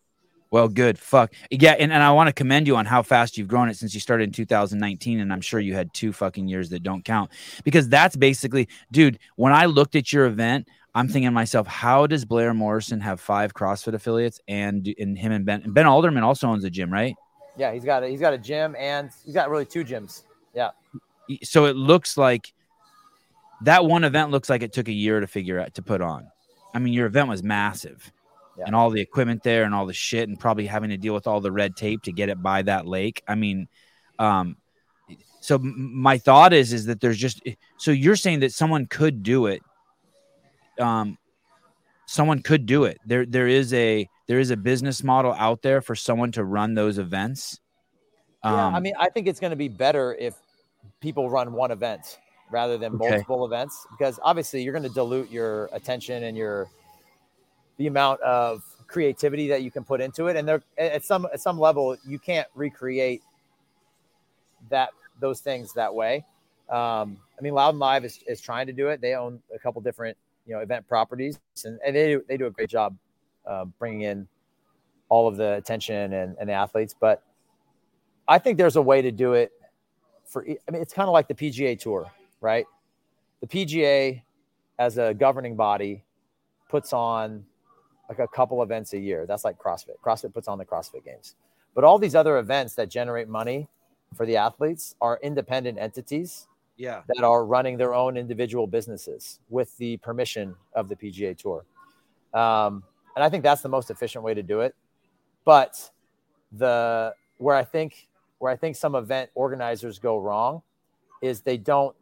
Well, 0.49 0.67
good. 0.67 0.97
Fuck. 0.97 1.33
Yeah. 1.51 1.73
And, 1.73 1.91
and 1.91 2.01
I 2.01 2.11
want 2.11 2.27
to 2.27 2.33
commend 2.33 2.67
you 2.67 2.75
on 2.75 2.85
how 2.85 3.01
fast 3.03 3.37
you've 3.37 3.47
grown 3.47 3.69
it 3.69 3.75
since 3.75 3.93
you 3.93 3.99
started 3.99 4.25
in 4.25 4.31
2019. 4.31 5.19
And 5.19 5.33
I'm 5.33 5.41
sure 5.41 5.59
you 5.59 5.73
had 5.73 5.93
two 5.93 6.13
fucking 6.13 6.47
years 6.47 6.69
that 6.69 6.83
don't 6.83 7.03
count 7.03 7.31
because 7.63 7.89
that's 7.89 8.15
basically, 8.15 8.67
dude, 8.91 9.19
when 9.35 9.53
I 9.53 9.65
looked 9.65 9.95
at 9.95 10.13
your 10.13 10.25
event, 10.25 10.67
I'm 10.95 11.07
thinking 11.07 11.27
to 11.27 11.31
myself, 11.31 11.67
how 11.67 12.07
does 12.07 12.25
Blair 12.25 12.53
Morrison 12.53 12.99
have 13.01 13.19
five 13.19 13.53
CrossFit 13.53 13.93
affiliates 13.93 14.39
and, 14.47 14.87
and 14.97 15.17
him 15.17 15.31
and 15.31 15.45
Ben, 15.45 15.61
and 15.63 15.73
Ben 15.73 15.85
Alderman 15.85 16.23
also 16.23 16.47
owns 16.47 16.63
a 16.63 16.69
gym, 16.69 16.91
right? 16.91 17.15
Yeah. 17.57 17.73
He's 17.73 17.85
got 17.85 18.03
a, 18.03 18.07
he's 18.07 18.21
got 18.21 18.33
a 18.33 18.37
gym 18.37 18.75
and 18.79 19.11
he's 19.25 19.33
got 19.33 19.49
really 19.49 19.65
two 19.65 19.83
gyms. 19.83 20.23
Yeah. 20.53 20.69
So 21.43 21.65
it 21.65 21.75
looks 21.75 22.17
like 22.17 22.53
that 23.63 23.85
one 23.85 24.03
event 24.03 24.31
looks 24.31 24.49
like 24.49 24.63
it 24.63 24.71
took 24.71 24.87
a 24.87 24.93
year 24.93 25.19
to 25.19 25.27
figure 25.27 25.59
out 25.59 25.73
to 25.73 25.81
put 25.81 26.01
on. 26.01 26.27
I 26.73 26.79
mean, 26.79 26.93
your 26.93 27.07
event 27.07 27.27
was 27.27 27.43
massive 27.43 28.11
yeah. 28.57 28.65
and 28.65 28.75
all 28.75 28.89
the 28.89 29.01
equipment 29.01 29.43
there 29.43 29.63
and 29.63 29.73
all 29.73 29.85
the 29.85 29.93
shit 29.93 30.27
and 30.27 30.39
probably 30.39 30.65
having 30.65 30.89
to 30.89 30.97
deal 30.97 31.13
with 31.13 31.27
all 31.27 31.41
the 31.41 31.51
red 31.51 31.75
tape 31.75 32.03
to 32.03 32.11
get 32.11 32.29
it 32.29 32.41
by 32.41 32.61
that 32.63 32.87
lake. 32.87 33.23
I 33.27 33.35
mean, 33.35 33.67
um, 34.19 34.57
so 35.39 35.57
my 35.59 36.17
thought 36.17 36.53
is 36.53 36.73
is 36.73 36.85
that 36.87 36.99
there's 36.99 37.17
just 37.17 37.41
so 37.77 37.91
you're 37.91 38.15
saying 38.15 38.41
that 38.41 38.51
someone 38.51 38.85
could 38.87 39.23
do 39.23 39.45
it. 39.45 39.61
Um, 40.79 41.17
someone 42.05 42.41
could 42.41 42.65
do 42.65 42.83
it. 42.85 42.99
There 43.05 43.25
there 43.25 43.47
is 43.47 43.73
a 43.73 44.09
there 44.27 44.39
is 44.39 44.51
a 44.51 44.57
business 44.57 45.03
model 45.03 45.33
out 45.33 45.61
there 45.61 45.81
for 45.81 45.95
someone 45.95 46.31
to 46.33 46.43
run 46.43 46.73
those 46.73 46.97
events. 46.97 47.59
Um, 48.43 48.53
yeah, 48.53 48.67
I 48.67 48.79
mean, 48.79 48.93
I 48.99 49.09
think 49.09 49.27
it's 49.27 49.39
going 49.39 49.51
to 49.51 49.57
be 49.57 49.69
better 49.69 50.15
if 50.15 50.35
people 50.99 51.29
run 51.29 51.53
one 51.53 51.71
event 51.71 52.19
rather 52.51 52.77
than 52.77 52.95
okay. 52.95 53.09
multiple 53.09 53.45
events 53.45 53.85
because 53.91 54.19
obviously 54.23 54.63
you're 54.63 54.73
going 54.73 54.83
to 54.83 54.93
dilute 54.93 55.29
your 55.29 55.69
attention 55.73 56.23
and 56.23 56.37
your 56.37 56.69
the 57.77 57.87
amount 57.87 58.21
of 58.21 58.63
creativity 58.87 59.47
that 59.49 59.61
you 59.61 59.71
can 59.71 59.83
put 59.83 60.01
into 60.01 60.27
it. 60.27 60.35
And 60.35 60.47
there, 60.47 60.61
at 60.77 61.03
some 61.03 61.27
at 61.33 61.41
some 61.41 61.59
level, 61.59 61.97
you 62.05 62.19
can't 62.19 62.47
recreate 62.55 63.21
that 64.69 64.89
those 65.19 65.39
things 65.39 65.73
that 65.73 65.93
way. 65.93 66.25
Um, 66.69 67.17
I 67.37 67.41
mean, 67.41 67.53
Loud 67.53 67.69
and 67.69 67.79
Live 67.79 68.03
is, 68.03 68.19
is 68.27 68.41
trying 68.41 68.67
to 68.67 68.73
do 68.73 68.89
it. 68.89 68.99
They 68.99 69.13
own 69.13 69.41
a 69.53 69.59
couple 69.59 69.81
different 69.81 70.17
you 70.45 70.53
know 70.53 70.61
event 70.61 70.87
properties, 70.87 71.39
and, 71.65 71.79
and 71.85 71.95
they 71.95 72.07
do, 72.07 72.23
they 72.27 72.37
do 72.37 72.47
a 72.47 72.51
great 72.51 72.69
job 72.69 72.97
uh, 73.45 73.65
bringing 73.65 74.01
in 74.01 74.27
all 75.09 75.27
of 75.27 75.37
the 75.37 75.53
attention 75.53 76.13
and, 76.13 76.35
and 76.39 76.49
the 76.49 76.53
athletes. 76.53 76.95
But 76.99 77.23
I 78.27 78.39
think 78.39 78.57
there's 78.57 78.75
a 78.75 78.81
way 78.81 79.01
to 79.01 79.11
do 79.11 79.33
it. 79.33 79.51
For 80.25 80.43
I 80.45 80.71
mean, 80.71 80.81
it's 80.81 80.93
kind 80.93 81.07
of 81.07 81.13
like 81.13 81.27
the 81.27 81.35
PGA 81.35 81.79
Tour, 81.79 82.11
right? 82.41 82.65
The 83.41 83.47
PGA, 83.47 84.21
as 84.79 84.97
a 84.97 85.13
governing 85.13 85.55
body, 85.55 86.03
puts 86.69 86.91
on 86.91 87.45
like 88.09 88.19
a 88.19 88.27
couple 88.27 88.61
events 88.63 88.93
a 88.93 88.99
year. 88.99 89.25
That's 89.25 89.43
like 89.43 89.57
CrossFit. 89.57 89.99
CrossFit 90.03 90.33
puts 90.33 90.47
on 90.47 90.57
the 90.57 90.65
CrossFit 90.65 91.03
Games. 91.03 91.35
But 91.75 91.83
all 91.83 91.99
these 91.99 92.15
other 92.15 92.37
events 92.37 92.75
that 92.75 92.89
generate 92.89 93.27
money 93.27 93.67
for 94.15 94.25
the 94.25 94.37
athletes 94.37 94.95
are 95.01 95.19
independent 95.21 95.77
entities 95.77 96.47
yeah. 96.77 97.01
that 97.07 97.23
are 97.23 97.45
running 97.45 97.77
their 97.77 97.93
own 97.93 98.17
individual 98.17 98.67
businesses 98.67 99.39
with 99.49 99.75
the 99.77 99.97
permission 99.97 100.55
of 100.73 100.89
the 100.89 100.95
PGA 100.95 101.37
Tour. 101.37 101.65
Um, 102.33 102.83
and 103.15 103.23
I 103.23 103.29
think 103.29 103.43
that's 103.43 103.61
the 103.61 103.69
most 103.69 103.89
efficient 103.89 104.23
way 104.23 104.33
to 104.33 104.43
do 104.43 104.61
it. 104.61 104.75
But 105.43 105.91
the 106.51 107.13
where 107.39 107.55
I 107.55 107.63
think 107.63 108.07
where 108.39 108.51
I 108.51 108.55
think 108.55 108.75
some 108.75 108.95
event 108.95 109.29
organizers 109.35 109.99
go 109.99 110.19
wrong 110.19 110.61
is 111.21 111.41
they 111.41 111.57
don't 111.57 111.95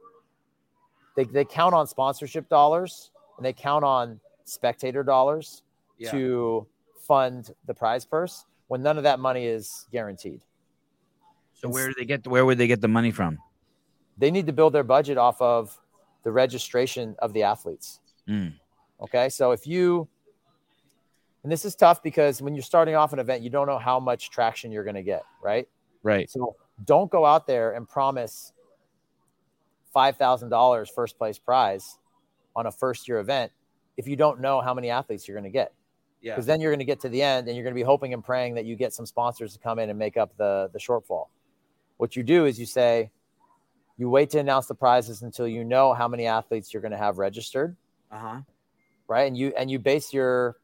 they, 1.15 1.23
they 1.23 1.45
count 1.45 1.73
on 1.73 1.87
sponsorship 1.87 2.49
dollars 2.49 3.11
and 3.37 3.45
they 3.45 3.53
count 3.53 3.83
on 3.83 4.19
spectator 4.43 5.03
dollars 5.03 5.63
yeah. 5.97 6.11
to 6.11 6.67
fund 6.99 7.53
the 7.65 7.73
prize 7.73 8.05
purse 8.05 8.45
when 8.67 8.81
none 8.81 8.97
of 8.97 9.03
that 9.03 9.19
money 9.19 9.45
is 9.45 9.87
guaranteed. 9.91 10.41
So 11.53 11.69
where 11.69 11.87
do 11.87 11.93
they 11.97 12.05
get 12.05 12.27
where 12.27 12.45
would 12.45 12.57
they 12.57 12.67
get 12.67 12.81
the 12.81 12.87
money 12.87 13.11
from? 13.11 13.37
They 14.17 14.31
need 14.31 14.45
to 14.47 14.53
build 14.53 14.73
their 14.73 14.83
budget 14.83 15.17
off 15.17 15.41
of 15.41 15.77
the 16.23 16.31
registration 16.31 17.15
of 17.19 17.33
the 17.33 17.43
athletes. 17.43 17.99
Mm. 18.27 18.53
Okay, 19.01 19.29
so 19.29 19.51
if 19.51 19.67
you 19.67 20.07
and 21.43 21.51
this 21.51 21.63
is 21.63 21.75
tough 21.75 22.01
because 22.01 22.41
when 22.41 22.55
you're 22.55 22.63
starting 22.63 22.95
off 22.95 23.13
an 23.13 23.19
event, 23.19 23.43
you 23.43 23.51
don't 23.51 23.67
know 23.67 23.77
how 23.77 23.99
much 23.99 24.31
traction 24.31 24.71
you're 24.71 24.83
going 24.83 24.95
to 24.95 25.03
get, 25.03 25.23
right? 25.43 25.67
Right. 26.01 26.27
So 26.27 26.55
don't 26.83 27.09
go 27.11 27.23
out 27.23 27.45
there 27.45 27.73
and 27.73 27.87
promise 27.87 28.51
$5,000 29.95 30.89
first 30.89 31.19
place 31.19 31.37
prize 31.37 31.99
on 32.55 32.65
a 32.65 32.71
first 32.71 33.07
year 33.07 33.19
event 33.19 33.51
if 33.95 34.07
you 34.07 34.15
don't 34.15 34.41
know 34.41 34.59
how 34.59 34.73
many 34.73 34.89
athletes 34.89 35.27
you're 35.27 35.35
going 35.35 35.43
to 35.43 35.55
get. 35.55 35.71
Yeah. 36.25 36.33
Because 36.33 36.47
then 36.47 36.59
you're 36.59 36.71
going 36.71 36.79
to 36.79 36.85
get 36.85 36.99
to 37.01 37.09
the 37.09 37.21
end 37.21 37.47
and 37.47 37.55
you're 37.55 37.63
going 37.63 37.75
to 37.75 37.79
be 37.79 37.83
hoping 37.83 38.11
and 38.11 38.23
praying 38.23 38.55
that 38.55 38.65
you 38.65 38.75
get 38.75 38.95
some 38.95 39.05
sponsors 39.05 39.53
to 39.53 39.59
come 39.59 39.77
in 39.77 39.91
and 39.91 39.99
make 39.99 40.17
up 40.17 40.35
the, 40.37 40.71
the 40.73 40.79
shortfall. 40.79 41.27
What 41.97 42.15
you 42.15 42.23
do 42.23 42.45
is 42.45 42.59
you 42.59 42.65
say, 42.65 43.11
you 43.99 44.09
wait 44.09 44.31
to 44.31 44.39
announce 44.39 44.65
the 44.65 44.73
prizes 44.73 45.21
until 45.21 45.47
you 45.47 45.63
know 45.63 45.93
how 45.93 46.07
many 46.07 46.25
athletes 46.25 46.73
you're 46.73 46.81
going 46.81 46.93
to 46.93 46.97
have 46.97 47.19
registered. 47.19 47.75
Uh-huh. 48.11 48.41
Right. 49.07 49.27
And 49.27 49.37
you, 49.37 49.53
and 49.55 49.69
you 49.69 49.77
base 49.77 50.11
your, 50.11 50.57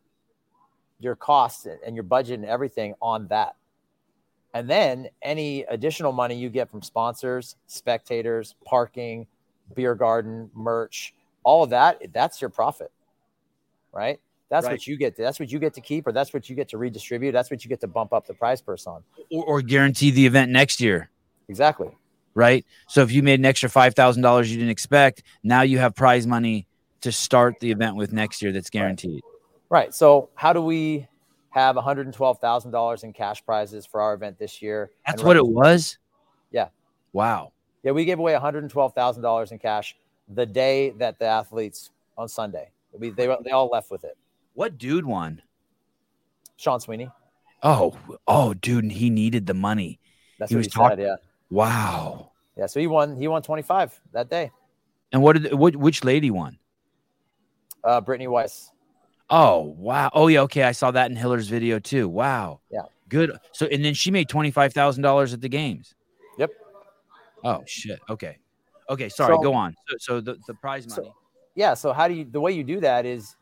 your 0.99 1.15
costs 1.15 1.67
and 1.85 1.95
your 1.95 2.05
budget 2.05 2.39
and 2.39 2.49
everything 2.49 2.95
on 2.99 3.27
that. 3.27 3.55
And 4.55 4.67
then 4.67 5.09
any 5.21 5.61
additional 5.69 6.11
money 6.11 6.33
you 6.33 6.49
get 6.49 6.71
from 6.71 6.81
sponsors, 6.81 7.55
spectators, 7.67 8.55
parking, 8.65 9.27
beer 9.75 9.93
garden, 9.93 10.49
merch, 10.55 11.13
all 11.43 11.63
of 11.63 11.69
that, 11.69 12.01
that's 12.11 12.41
your 12.41 12.49
profit. 12.49 12.91
Right. 13.93 14.19
That's 14.51 14.67
right. 14.67 14.73
what 14.73 14.85
you 14.85 14.97
get. 14.97 15.15
To, 15.15 15.23
that's 15.23 15.39
what 15.39 15.51
you 15.51 15.57
get 15.57 15.73
to 15.73 15.81
keep, 15.81 16.05
or 16.05 16.11
that's 16.11 16.33
what 16.33 16.49
you 16.49 16.55
get 16.55 16.69
to 16.69 16.77
redistribute. 16.77 17.33
That's 17.33 17.49
what 17.49 17.63
you 17.63 17.69
get 17.69 17.81
to 17.81 17.87
bump 17.87 18.13
up 18.13 18.27
the 18.27 18.35
prize 18.35 18.61
purse 18.61 18.85
on, 18.85 19.03
or, 19.31 19.43
or 19.45 19.61
guarantee 19.61 20.11
the 20.11 20.25
event 20.25 20.51
next 20.51 20.79
year. 20.79 21.09
Exactly. 21.47 21.89
Right. 22.33 22.65
So 22.87 23.01
if 23.01 23.11
you 23.11 23.23
made 23.23 23.39
an 23.39 23.45
extra 23.45 23.69
five 23.69 23.95
thousand 23.95 24.21
dollars 24.21 24.51
you 24.51 24.57
didn't 24.57 24.71
expect, 24.71 25.23
now 25.41 25.63
you 25.63 25.79
have 25.79 25.95
prize 25.95 26.27
money 26.27 26.67
to 27.01 27.11
start 27.11 27.59
the 27.59 27.71
event 27.71 27.95
with 27.95 28.13
next 28.13 28.41
year. 28.41 28.51
That's 28.51 28.69
guaranteed. 28.69 29.21
Right. 29.69 29.85
right. 29.85 29.93
So 29.93 30.29
how 30.35 30.53
do 30.53 30.61
we 30.61 31.07
have 31.51 31.75
$112,000 31.75 33.03
in 33.03 33.13
cash 33.13 33.45
prizes 33.45 33.85
for 33.85 34.01
our 34.01 34.13
event 34.13 34.39
this 34.39 34.61
year. 34.61 34.89
That's 35.05 35.21
what 35.21 35.35
it 35.35 35.45
was? 35.45 35.97
Yeah. 36.49 36.69
Wow. 37.13 37.51
Yeah, 37.83 37.91
we 37.91 38.05
gave 38.05 38.19
away 38.19 38.33
$112,000 38.33 39.51
in 39.51 39.59
cash 39.59 39.95
the 40.29 40.45
day 40.45 40.91
that 40.91 41.19
the 41.19 41.25
athletes 41.25 41.91
on 42.17 42.29
Sunday. 42.29 42.71
We, 42.93 43.09
they, 43.09 43.27
they 43.43 43.51
all 43.51 43.67
left 43.67 43.91
with 43.91 44.03
it. 44.05 44.17
What 44.53 44.77
dude 44.77 45.05
won? 45.05 45.41
Sean 46.57 46.79
Sweeney. 46.79 47.09
Oh, 47.63 47.95
oh, 48.27 48.53
dude, 48.53 48.91
he 48.91 49.09
needed 49.09 49.45
the 49.45 49.53
money. 49.53 49.99
That's 50.39 50.49
He 50.49 50.55
what 50.55 50.59
was 50.59 50.65
he 50.67 50.71
talk- 50.71 50.91
said. 50.93 50.99
Yeah. 50.99 51.15
Wow. 51.49 52.31
Yeah. 52.57 52.65
So 52.65 52.79
he 52.79 52.87
won, 52.87 53.15
he 53.15 53.27
won 53.27 53.41
25 53.41 53.99
that 54.13 54.29
day. 54.29 54.51
And 55.11 55.21
what 55.21 55.33
did 55.41 55.53
what, 55.53 55.75
which 55.75 56.03
lady 56.03 56.31
won? 56.31 56.57
Uh, 57.83 58.01
Brittany 58.01 58.27
Weiss. 58.27 58.71
Oh, 59.29 59.75
wow. 59.77 60.09
Oh, 60.13 60.27
yeah. 60.27 60.41
Okay. 60.41 60.63
I 60.63 60.71
saw 60.71 60.91
that 60.91 61.09
in 61.09 61.17
Hiller's 61.17 61.47
video 61.49 61.79
too. 61.79 62.07
Wow. 62.09 62.59
Yeah. 62.71 62.81
Good. 63.09 63.31
So, 63.51 63.65
and 63.67 63.83
then 63.83 63.93
she 63.93 64.11
made 64.11 64.27
$25,000 64.29 65.33
at 65.33 65.41
the 65.41 65.49
games. 65.49 65.95
Yep. 66.37 66.51
Oh, 67.43 67.63
shit. 67.65 67.99
Okay. 68.09 68.37
Okay. 68.89 69.09
Sorry. 69.09 69.35
So- 69.35 69.41
go 69.41 69.53
on. 69.53 69.75
So, 69.87 69.95
so 69.99 70.21
the, 70.21 70.37
the 70.47 70.53
prize 70.55 70.85
So- 70.87 71.01
money. 71.01 71.13
yeah 71.55 71.73
so 71.73 71.91
how 71.91 72.07
do 72.07 72.13
you 72.13 72.23
the 72.23 72.39
way 72.39 72.51
you 72.53 72.63
do 72.63 72.79
that 72.79 73.05
is 73.05 73.35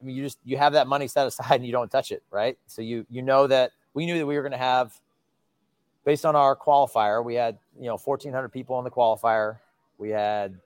i 0.00 0.04
mean 0.04 0.16
you 0.16 0.22
just 0.22 0.38
you 0.44 0.56
have 0.56 0.72
that 0.72 0.86
money 0.86 1.08
set 1.08 1.26
aside 1.26 1.56
and 1.56 1.66
you 1.66 1.72
don't 1.72 1.90
touch 1.90 2.12
it 2.12 2.22
right? 2.30 2.58
So 2.66 2.82
you 2.82 3.06
you 3.10 3.22
know 3.22 3.46
that 3.46 3.72
we 3.94 4.06
knew 4.06 4.18
that 4.18 4.26
we 4.26 4.36
were 4.36 4.42
going 4.42 4.52
to 4.52 4.58
have 4.58 4.92
based 6.04 6.24
on 6.24 6.36
our 6.36 6.56
qualifier 6.56 7.24
we 7.24 7.34
had 7.34 7.58
you 7.78 7.86
know 7.86 7.96
1400 7.96 8.48
people 8.48 8.76
on 8.76 8.84
the 8.84 8.90
qualifier. 8.90 9.58
We 9.98 10.10
had 10.10 10.58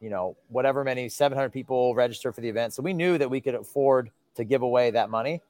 you 0.00 0.10
know 0.10 0.36
whatever 0.48 0.84
many 0.84 1.08
700 1.08 1.50
people 1.50 1.94
registered 1.94 2.34
for 2.34 2.40
the 2.40 2.48
event. 2.48 2.72
So 2.74 2.82
we 2.82 2.92
knew 2.92 3.18
that 3.18 3.28
we 3.28 3.40
could 3.40 3.54
afford 3.54 4.10
to 4.36 4.44
give 4.44 4.62
away 4.62 4.90
that 4.92 5.10
money. 5.10 5.42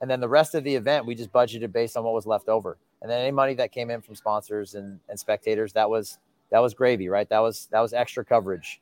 And 0.00 0.10
then 0.10 0.20
the 0.20 0.28
rest 0.28 0.54
of 0.54 0.64
the 0.64 0.74
event 0.74 1.06
we 1.06 1.14
just 1.14 1.32
budgeted 1.32 1.72
based 1.72 1.96
on 1.96 2.04
what 2.04 2.12
was 2.12 2.26
left 2.26 2.48
over. 2.48 2.76
And 3.00 3.10
then 3.10 3.20
any 3.20 3.30
money 3.30 3.54
that 3.54 3.72
came 3.72 3.90
in 3.90 4.00
from 4.02 4.14
sponsors 4.14 4.74
and, 4.74 5.00
and 5.08 5.18
spectators 5.18 5.72
that 5.72 5.88
was 5.88 6.18
that 6.50 6.60
was 6.60 6.74
gravy 6.74 7.08
right? 7.08 7.28
That 7.28 7.40
was 7.40 7.68
that 7.72 7.80
was 7.80 7.92
extra 7.92 8.24
coverage. 8.24 8.80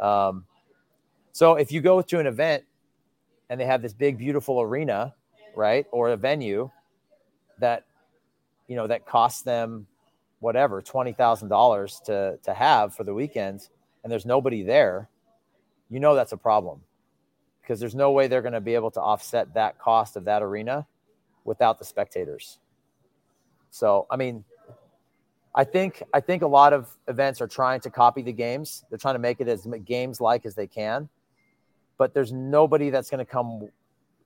Um, 0.00 0.46
so 1.34 1.56
if 1.56 1.72
you 1.72 1.80
go 1.80 2.00
to 2.00 2.20
an 2.20 2.28
event 2.28 2.62
and 3.50 3.60
they 3.60 3.64
have 3.64 3.82
this 3.82 3.92
big, 3.92 4.18
beautiful 4.18 4.60
arena, 4.60 5.12
right, 5.56 5.84
or 5.90 6.10
a 6.10 6.16
venue 6.16 6.70
that 7.58 7.84
you 8.68 8.76
know 8.76 8.86
that 8.86 9.04
costs 9.04 9.42
them 9.42 9.88
whatever 10.38 10.80
twenty 10.80 11.12
thousand 11.12 11.48
dollars 11.48 12.00
to 12.04 12.38
to 12.44 12.54
have 12.54 12.94
for 12.94 13.02
the 13.02 13.12
weekend, 13.12 13.68
and 14.04 14.12
there's 14.12 14.24
nobody 14.24 14.62
there, 14.62 15.08
you 15.90 15.98
know 15.98 16.14
that's 16.14 16.30
a 16.30 16.36
problem 16.36 16.80
because 17.62 17.80
there's 17.80 17.96
no 17.96 18.12
way 18.12 18.28
they're 18.28 18.40
going 18.40 18.52
to 18.52 18.60
be 18.60 18.76
able 18.76 18.92
to 18.92 19.00
offset 19.00 19.52
that 19.54 19.76
cost 19.80 20.16
of 20.16 20.24
that 20.26 20.40
arena 20.40 20.86
without 21.44 21.80
the 21.80 21.84
spectators. 21.84 22.60
So 23.70 24.06
I 24.08 24.14
mean, 24.14 24.44
I 25.52 25.64
think 25.64 26.00
I 26.12 26.20
think 26.20 26.42
a 26.42 26.46
lot 26.46 26.72
of 26.72 26.96
events 27.08 27.40
are 27.40 27.48
trying 27.48 27.80
to 27.80 27.90
copy 27.90 28.22
the 28.22 28.32
games. 28.32 28.84
They're 28.88 28.98
trying 28.98 29.16
to 29.16 29.18
make 29.18 29.40
it 29.40 29.48
as 29.48 29.66
games 29.84 30.20
like 30.20 30.46
as 30.46 30.54
they 30.54 30.68
can, 30.68 31.08
but 31.98 32.14
there's 32.14 32.32
nobody 32.32 32.90
that's 32.90 33.10
going 33.10 33.24
to 33.24 33.30
come 33.30 33.68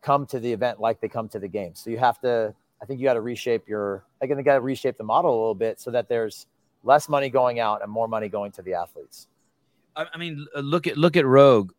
come 0.01 0.27
to 0.27 0.39
the 0.39 0.53
event 0.53 0.81
like 0.81 1.01
they 1.01 1.09
come 1.09 1.29
to 1.29 1.39
the 1.39 1.49
game. 1.49 1.75
So 1.75 1.91
you 1.91 1.99
have 1.99 2.21
to. 2.21 2.55
I 2.81 2.87
think 2.87 3.01
you 3.01 3.05
got 3.05 3.15
to 3.15 3.21
reshape 3.21 3.69
your. 3.69 4.05
Like, 4.21 4.31
you 4.31 4.43
got 4.43 4.55
to 4.55 4.61
reshape 4.61 4.99
the 4.99 5.05
model 5.05 5.31
a 5.31 5.39
little 5.39 5.55
bit 5.55 5.81
so 5.81 5.91
that 5.91 6.09
there's 6.09 6.47
less 6.85 7.09
money 7.09 7.29
going 7.29 7.59
out 7.59 7.83
and 7.83 7.91
more 7.91 8.07
money 8.07 8.29
going 8.29 8.53
to 8.53 8.63
the 8.63 8.75
athletes. 8.75 9.27
I, 9.97 10.07
I 10.15 10.19
mean, 10.19 10.47
look 10.55 10.87
at 10.87 10.97
look 10.97 11.17
at 11.17 11.27
Rogue, 11.27 11.73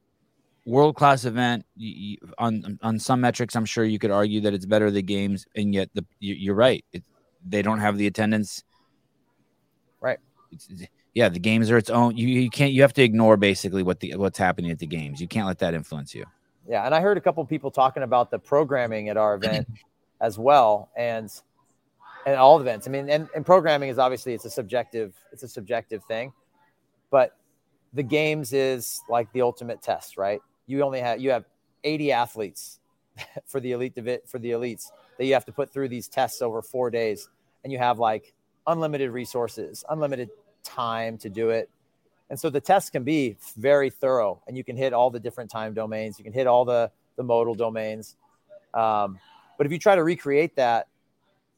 world 0.66 0.96
class 0.96 1.26
event. 1.26 1.66
You, 1.78 1.94
you, 2.22 2.34
on 2.38 2.80
on 2.82 3.00
some 3.00 3.22
metrics, 3.22 3.56
I'm 3.56 3.66
sure 3.66 3.86
you 3.86 4.00
could 4.00 4.12
argue 4.12 4.42
that 4.42 4.54
it's 4.54 4.66
better 4.66 4.92
the 4.92 5.02
games, 5.02 5.46
and 5.56 5.74
yet 5.74 5.90
the 5.94 6.06
you, 6.20 6.36
you're 6.36 6.56
right. 6.56 6.84
It, 6.92 7.04
they 7.48 7.62
don't 7.62 7.80
have 7.80 7.98
the 7.98 8.08
attendance. 8.08 8.64
Right. 10.02 10.20
It's- 10.52 10.88
yeah, 11.14 11.30
the 11.30 11.40
games 11.40 11.72
are 11.72 11.78
its 11.78 11.90
own. 11.90 12.16
You, 12.16 12.28
you 12.28 12.50
can't. 12.50 12.72
You 12.72 12.82
have 12.84 12.94
to 12.94 13.04
ignore 13.04 13.38
basically 13.38 13.84
what 13.84 14.00
the 14.00 14.16
what's 14.16 14.38
happening 14.38 14.72
at 14.72 14.80
the 14.80 14.86
games. 14.86 15.20
You 15.20 15.28
can't 15.28 15.48
let 15.48 15.60
that 15.60 15.74
influence 15.74 16.14
you. 16.14 16.26
Yeah, 16.68 16.86
and 16.86 16.94
I 16.94 17.02
heard 17.02 17.18
a 17.18 17.22
couple 17.22 17.44
people 17.46 17.72
talking 17.72 18.04
about 18.04 18.30
the 18.30 18.38
programming 18.38 19.10
at 19.10 19.18
our 19.18 19.36
event 19.36 19.68
as 20.22 20.38
well, 20.38 20.90
and 20.96 21.30
and 22.26 22.36
all 22.36 22.60
events. 22.60 22.88
I 22.88 22.92
mean, 22.92 23.10
and, 23.10 23.28
and 23.36 23.46
programming 23.46 23.90
is 23.90 23.98
obviously 23.98 24.34
it's 24.34 24.46
a 24.46 24.50
subjective 24.50 25.16
it's 25.32 25.44
a 25.44 25.48
subjective 25.48 26.04
thing, 26.06 26.32
but 27.10 27.36
the 27.94 28.04
games 28.04 28.54
is 28.54 29.02
like 29.10 29.32
the 29.34 29.42
ultimate 29.42 29.82
test, 29.82 30.16
right? 30.16 30.42
You 30.68 30.84
only 30.84 31.00
have 31.00 31.20
you 31.20 31.32
have 31.32 31.46
80 31.84 32.12
athletes 32.12 32.80
for 33.48 33.60
the 33.60 33.72
elite 33.72 33.96
for 34.28 34.38
the 34.38 34.52
elites 34.52 34.92
that 35.18 35.26
you 35.26 35.34
have 35.34 35.46
to 35.46 35.52
put 35.52 35.74
through 35.74 35.90
these 35.90 36.08
tests 36.08 36.42
over 36.42 36.62
four 36.62 36.92
days, 36.92 37.30
and 37.64 37.74
you 37.74 37.80
have 37.80 37.98
like 37.98 38.34
unlimited 38.68 39.10
resources, 39.10 39.84
unlimited 39.90 40.30
time 40.76 41.18
to 41.20 41.30
do 41.30 41.50
it. 41.50 41.70
And 42.30 42.40
so 42.40 42.50
the 42.50 42.62
test 42.62 42.92
can 42.92 43.04
be 43.04 43.38
very 43.58 43.90
thorough 43.90 44.42
and 44.48 44.56
you 44.56 44.64
can 44.64 44.78
hit 44.78 44.94
all 44.94 45.10
the 45.10 45.20
different 45.20 45.50
time 45.50 45.74
domains. 45.74 46.20
You 46.20 46.24
can 46.24 46.34
hit 46.34 46.48
all 46.48 46.64
the, 46.64 46.92
the 47.16 47.24
modal 47.24 47.56
domains. 47.56 48.16
Um, 48.74 49.20
but 49.58 49.66
if 49.66 49.72
you 49.72 49.80
try 49.80 49.96
to 49.96 50.04
recreate 50.04 50.56
that 50.56 50.88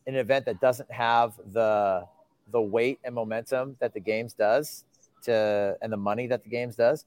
in 0.07 0.16
an 0.16 0.22
event 0.22 0.45
that 0.45 0.62
doesn't 0.62 0.89
have 0.91 1.34
the, 1.51 2.05
the 2.51 2.62
weight 2.62 2.99
and 3.03 3.14
momentum 3.14 3.76
that 3.80 3.93
the 3.93 3.99
games 3.99 4.34
does 4.34 4.86
to, 5.24 5.78
and 5.82 5.91
the 5.91 5.97
money 5.97 6.28
that 6.28 6.43
the 6.43 6.49
games 6.49 6.76
does, 6.76 7.05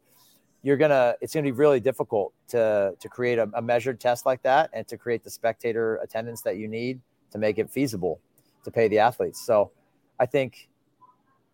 you're 0.62 0.76
gonna, 0.76 1.14
it's 1.20 1.34
gonna 1.34 1.44
be 1.44 1.52
really 1.52 1.80
difficult 1.80 2.32
to, 2.48 2.94
to 3.00 3.08
create 3.08 3.38
a, 3.38 3.48
a 3.54 3.62
measured 3.62 3.98
test 3.98 4.24
like 4.26 4.42
that 4.42 4.70
and 4.72 4.86
to 4.88 4.96
create 4.96 5.24
the 5.24 5.30
spectator 5.30 5.96
attendance 5.96 6.42
that 6.42 6.56
you 6.56 6.68
need 6.68 7.00
to 7.30 7.38
make 7.38 7.58
it 7.58 7.70
feasible 7.70 8.20
to 8.62 8.70
pay 8.70 8.88
the 8.88 8.98
athletes. 8.98 9.44
So 9.44 9.72
I 10.20 10.26
think 10.26 10.68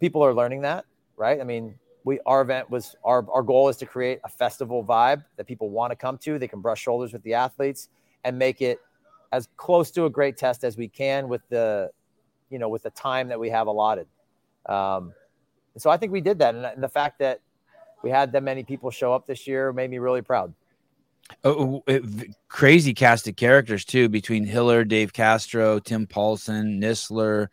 people 0.01 0.24
are 0.24 0.34
learning 0.34 0.62
that, 0.62 0.84
right? 1.16 1.40
I 1.40 1.44
mean, 1.44 1.74
we 2.05 2.18
our 2.26 2.40
event 2.40 2.70
was 2.70 2.96
our 3.05 3.24
our 3.30 3.42
goal 3.42 3.68
is 3.68 3.76
to 3.78 3.86
create 3.86 4.20
a 4.24 4.28
festival 4.28 4.84
vibe 4.84 5.24
that 5.36 5.46
people 5.46 5.70
want 5.70 5.92
to 5.92 5.96
come 5.96 6.18
to. 6.18 6.38
They 6.38 6.48
can 6.48 6.61
brush 6.61 6.80
shoulders 6.80 7.12
with 7.12 7.22
the 7.22 7.34
athletes 7.34 7.88
and 8.24 8.38
make 8.38 8.62
it 8.62 8.80
as 9.32 9.48
close 9.57 9.90
to 9.92 10.07
a 10.07 10.11
great 10.11 10.36
test 10.36 10.64
as 10.64 10.76
we 10.76 10.88
can 10.88 11.28
with 11.28 11.42
the 11.51 11.90
you 12.48 12.59
know 12.59 12.68
with 12.68 12.82
the 12.82 12.90
time 12.90 13.28
that 13.28 13.38
we 13.38 13.51
have 13.51 13.66
allotted. 13.66 14.07
Um, 14.66 15.12
and 15.74 15.82
so 15.82 15.90
I 15.90 15.96
think 15.96 16.11
we 16.11 16.20
did 16.20 16.38
that, 16.40 16.55
and, 16.55 16.64
and 16.64 16.82
the 16.82 16.88
fact 16.88 17.18
that 17.20 17.40
we 18.03 18.11
had 18.11 18.32
that 18.32 18.42
many 18.42 18.64
people 18.64 18.90
show 18.90 19.12
up 19.12 19.26
this 19.26 19.46
year 19.46 19.72
made 19.72 19.90
me 19.90 19.98
really 19.98 20.22
proud. 20.22 20.55
Oh, 21.44 21.82
it, 21.86 22.34
crazy 22.48 22.92
cast 22.92 23.28
of 23.28 23.36
characters 23.36 23.84
too 23.84 24.09
between 24.09 24.44
Hiller, 24.44 24.84
Dave 24.84 25.12
Castro, 25.12 25.78
Tim 25.78 26.07
Paulson, 26.07 26.80
Nisler. 26.80 27.48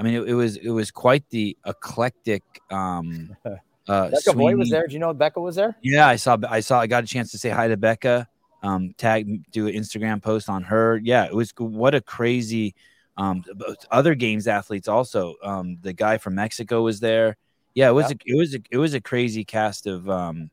I 0.00 0.02
mean, 0.02 0.14
it, 0.14 0.28
it 0.30 0.34
was 0.34 0.56
it 0.56 0.70
was 0.70 0.90
quite 0.90 1.28
the 1.28 1.58
eclectic. 1.66 2.42
Um, 2.70 3.36
uh, 3.88 4.08
Becca 4.08 4.32
Voigt 4.32 4.56
was 4.56 4.70
there. 4.70 4.86
Do 4.86 4.94
you 4.94 4.98
know 4.98 5.12
Becca 5.12 5.38
was 5.38 5.56
there? 5.56 5.76
Yeah, 5.82 6.08
I 6.08 6.16
saw. 6.16 6.38
I 6.48 6.60
saw. 6.60 6.80
I 6.80 6.86
got 6.86 7.04
a 7.04 7.06
chance 7.06 7.30
to 7.32 7.38
say 7.38 7.50
hi 7.50 7.68
to 7.68 7.76
Becca. 7.76 8.26
Um, 8.62 8.94
tag, 8.96 9.42
do 9.52 9.66
an 9.68 9.74
Instagram 9.74 10.22
post 10.22 10.48
on 10.48 10.62
her. 10.64 10.98
Yeah, 11.04 11.26
it 11.26 11.34
was 11.34 11.52
what 11.58 11.94
a 11.94 12.00
crazy. 12.00 12.74
Um, 13.18 13.44
other 13.90 14.14
games 14.14 14.48
athletes 14.48 14.88
also. 14.88 15.34
Um, 15.42 15.76
the 15.82 15.92
guy 15.92 16.16
from 16.16 16.34
Mexico 16.36 16.80
was 16.82 17.00
there. 17.00 17.36
Yeah, 17.74 17.90
it 17.90 17.92
was. 17.92 18.10
A, 18.10 18.14
it 18.24 18.36
was. 18.38 18.54
A, 18.54 18.60
it 18.70 18.78
was 18.78 18.94
a 18.94 19.02
crazy 19.02 19.44
cast 19.44 19.86
of 19.86 20.08
um, 20.08 20.50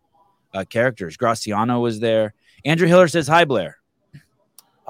uh, 0.53 0.65
characters. 0.65 1.15
Graciano 1.15 1.81
was 1.81 2.01
there. 2.01 2.33
Andrew 2.65 2.87
Hiller 2.87 3.07
says 3.07 3.29
hi, 3.29 3.45
Blair. 3.45 3.77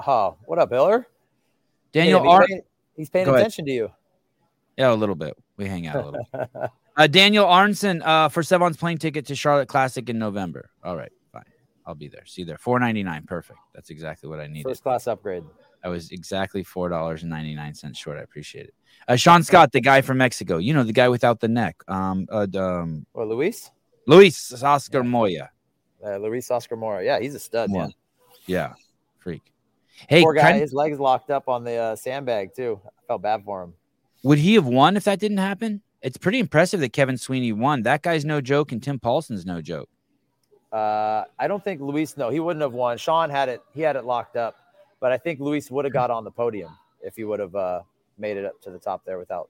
Oh, 0.04 0.36
what 0.46 0.58
up, 0.58 0.70
Hiller? 0.70 1.06
Daniel 1.92 2.22
He's 2.22 2.46
paying- 2.48 2.62
He's 2.96 3.10
paying 3.10 3.26
Go 3.26 3.30
ahead. 3.30 3.42
attention 3.42 3.64
to 3.66 3.70
you. 3.70 3.92
Yeah, 4.78 4.92
a 4.92 4.94
little 4.94 5.14
bit. 5.16 5.36
We 5.56 5.66
hang 5.66 5.86
out 5.88 5.96
a 5.96 6.04
little. 6.10 6.26
bit. 6.32 6.48
Uh, 6.96 7.06
Daniel 7.06 7.46
Arnson 7.46 8.02
uh, 8.04 8.28
for 8.28 8.42
Sevan's 8.42 8.76
plane 8.76 8.98
ticket 8.98 9.24
to 9.26 9.36
Charlotte 9.36 9.68
Classic 9.68 10.08
in 10.10 10.18
November. 10.18 10.68
All 10.82 10.96
right, 10.96 11.12
fine. 11.32 11.44
I'll 11.86 11.94
be 11.94 12.08
there. 12.08 12.26
See 12.26 12.42
you 12.42 12.44
there. 12.46 12.58
Four 12.58 12.80
ninety 12.80 13.04
nine. 13.04 13.22
Perfect. 13.22 13.60
That's 13.72 13.90
exactly 13.90 14.28
what 14.28 14.40
I 14.40 14.48
needed. 14.48 14.64
First 14.68 14.82
class 14.82 15.06
upgrade. 15.06 15.44
I 15.84 15.88
was 15.90 16.10
exactly 16.10 16.64
four 16.64 16.88
dollars 16.88 17.22
and 17.22 17.30
ninety 17.30 17.54
nine 17.54 17.72
cents 17.72 18.00
short. 18.00 18.18
I 18.18 18.22
appreciate 18.22 18.66
it. 18.66 18.74
Uh, 19.06 19.14
Sean 19.14 19.44
Scott, 19.44 19.70
the 19.70 19.80
guy 19.80 20.00
from 20.00 20.18
Mexico. 20.18 20.58
You 20.58 20.74
know 20.74 20.82
the 20.82 20.92
guy 20.92 21.08
without 21.08 21.38
the 21.38 21.46
neck. 21.46 21.76
Um, 21.86 22.26
uh, 22.32 22.48
um 22.56 23.06
Or 23.14 23.24
Luis? 23.24 23.70
Luis 24.08 24.60
Oscar 24.60 25.04
Moya. 25.04 25.50
Uh, 26.04 26.16
Luis 26.16 26.50
Oscar 26.50 26.74
Mora. 26.74 27.04
Yeah, 27.04 27.20
he's 27.20 27.36
a 27.36 27.38
stud, 27.38 27.70
Moya. 27.70 27.82
man. 27.82 27.92
Yeah, 28.46 28.72
freak. 29.20 29.52
Hey, 30.08 30.24
Poor 30.24 30.34
guy, 30.34 30.42
kind- 30.50 30.60
his 30.60 30.72
legs 30.72 30.98
locked 30.98 31.30
up 31.30 31.48
on 31.48 31.62
the 31.62 31.76
uh, 31.76 31.94
sandbag 31.94 32.56
too. 32.56 32.80
I 32.84 32.90
felt 33.06 33.22
bad 33.22 33.44
for 33.44 33.62
him. 33.62 33.74
Would 34.22 34.38
he 34.38 34.54
have 34.54 34.66
won 34.66 34.96
if 34.96 35.04
that 35.04 35.18
didn't 35.18 35.38
happen? 35.38 35.82
It's 36.02 36.16
pretty 36.16 36.38
impressive 36.38 36.80
that 36.80 36.92
Kevin 36.92 37.18
Sweeney 37.18 37.52
won. 37.52 37.82
That 37.82 38.02
guy's 38.02 38.24
no 38.24 38.40
joke, 38.40 38.72
and 38.72 38.82
Tim 38.82 38.98
Paulson's 38.98 39.44
no 39.44 39.60
joke. 39.60 39.88
Uh, 40.72 41.24
I 41.38 41.48
don't 41.48 41.62
think 41.62 41.80
Luis. 41.80 42.16
No, 42.16 42.30
he 42.30 42.40
wouldn't 42.40 42.62
have 42.62 42.72
won. 42.72 42.98
Sean 42.98 43.30
had 43.30 43.48
it. 43.48 43.62
He 43.74 43.80
had 43.80 43.96
it 43.96 44.04
locked 44.04 44.36
up, 44.36 44.56
but 45.00 45.12
I 45.12 45.18
think 45.18 45.40
Luis 45.40 45.70
would 45.70 45.84
have 45.84 45.94
got 45.94 46.10
on 46.10 46.24
the 46.24 46.30
podium 46.30 46.76
if 47.02 47.16
he 47.16 47.24
would 47.24 47.40
have 47.40 47.54
uh, 47.54 47.80
made 48.18 48.36
it 48.36 48.44
up 48.44 48.60
to 48.62 48.70
the 48.70 48.78
top 48.78 49.04
there 49.04 49.18
without 49.18 49.48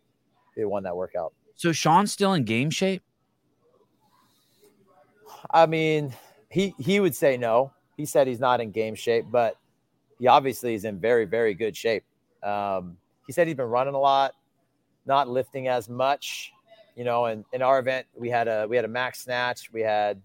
he 0.55 0.65
won 0.65 0.83
that 0.85 0.97
workout. 0.97 1.33
So 1.55 1.73
Sean's 1.73 2.13
still 2.13 2.35
in 2.35 2.45
game 2.45 2.71
shape. 2.71 3.03
I 5.51 5.67
mean, 5.67 6.15
he 6.51 6.75
he 6.79 7.01
would 7.01 7.15
say 7.15 7.37
no. 7.37 7.73
He 7.97 8.07
said 8.07 8.27
he's 8.27 8.41
not 8.41 8.61
in 8.61 8.71
game 8.71 8.95
shape, 8.95 9.27
but 9.31 9.57
he 10.19 10.27
obviously 10.27 10.75
is 10.75 10.85
in 10.85 10.99
very, 10.99 11.25
very 11.25 11.55
good 11.55 11.77
shape. 11.77 12.05
Um, 12.43 12.97
he 13.27 13.33
said 13.33 13.47
he's 13.47 13.57
been 13.57 13.67
running 13.67 13.95
a 13.95 13.99
lot, 13.99 14.35
not 15.09 15.29
lifting 15.29 15.67
as 15.67 15.89
much, 15.89 16.53
you 16.95 17.03
know. 17.03 17.25
And 17.25 17.45
in 17.53 17.63
our 17.63 17.81
event, 17.81 18.07
we 18.15 18.29
had 18.29 18.47
a 18.47 18.67
we 18.69 18.77
had 18.77 18.85
a 18.85 18.89
max 18.89 19.21
snatch, 19.25 19.73
we 19.73 19.81
had, 19.81 20.21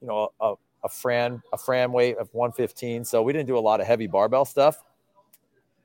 you 0.00 0.06
know, 0.06 0.32
a, 0.40 0.54
a 0.84 0.88
Fran 0.88 1.42
a 1.52 1.58
Fran 1.58 1.92
weight 1.92 2.16
of 2.16 2.32
115. 2.32 3.04
So 3.04 3.22
we 3.22 3.32
didn't 3.32 3.48
do 3.48 3.58
a 3.58 3.60
lot 3.60 3.80
of 3.80 3.86
heavy 3.86 4.06
barbell 4.06 4.46
stuff. 4.46 4.82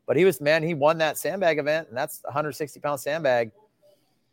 But 0.06 0.16
he 0.16 0.24
was 0.24 0.40
man, 0.40 0.64
he 0.64 0.74
won 0.74 1.00
that 1.00 1.18
sandbag 1.18 1.60
event, 1.60 1.90
and 1.90 1.98
that's 1.98 2.22
160 2.24 2.80
pound 2.80 3.02
sandbag. 3.02 3.52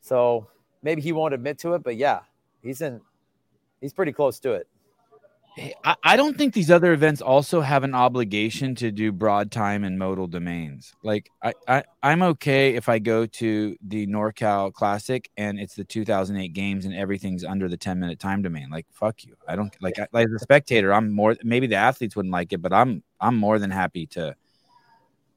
So 0.00 0.46
maybe 0.82 1.02
he 1.02 1.12
won't 1.12 1.34
admit 1.34 1.58
to 1.60 1.74
it, 1.74 1.82
but 1.82 1.96
yeah, 1.96 2.20
he's 2.62 2.80
in 2.80 3.00
he's 3.80 3.92
pretty 3.92 4.12
close 4.12 4.38
to 4.40 4.52
it. 4.52 4.68
I, 5.84 5.94
I 6.02 6.16
don't 6.16 6.36
think 6.36 6.52
these 6.52 6.70
other 6.70 6.92
events 6.92 7.20
also 7.22 7.60
have 7.60 7.84
an 7.84 7.94
obligation 7.94 8.74
to 8.76 8.90
do 8.90 9.12
broad 9.12 9.52
time 9.52 9.84
and 9.84 9.98
modal 9.98 10.26
domains. 10.26 10.92
Like 11.02 11.30
I, 11.42 11.54
I 11.68 11.84
I'm 12.02 12.22
okay 12.22 12.74
if 12.74 12.88
I 12.88 12.98
go 12.98 13.26
to 13.26 13.76
the 13.86 14.06
NorCal 14.06 14.72
Classic 14.72 15.30
and 15.36 15.60
it's 15.60 15.74
the 15.74 15.84
2008 15.84 16.52
games 16.52 16.84
and 16.86 16.94
everything's 16.94 17.44
under 17.44 17.68
the 17.68 17.76
10 17.76 18.00
minute 18.00 18.18
time 18.18 18.42
domain. 18.42 18.68
Like 18.70 18.86
fuck 18.90 19.24
you. 19.24 19.36
I 19.46 19.54
don't 19.54 19.72
like 19.80 19.98
I, 19.98 20.08
like 20.12 20.26
as 20.26 20.32
a 20.32 20.38
spectator. 20.40 20.92
I'm 20.92 21.12
more 21.12 21.36
maybe 21.44 21.66
the 21.68 21.76
athletes 21.76 22.16
wouldn't 22.16 22.32
like 22.32 22.52
it, 22.52 22.60
but 22.60 22.72
I'm 22.72 23.02
I'm 23.20 23.36
more 23.36 23.58
than 23.60 23.70
happy 23.70 24.06
to 24.08 24.34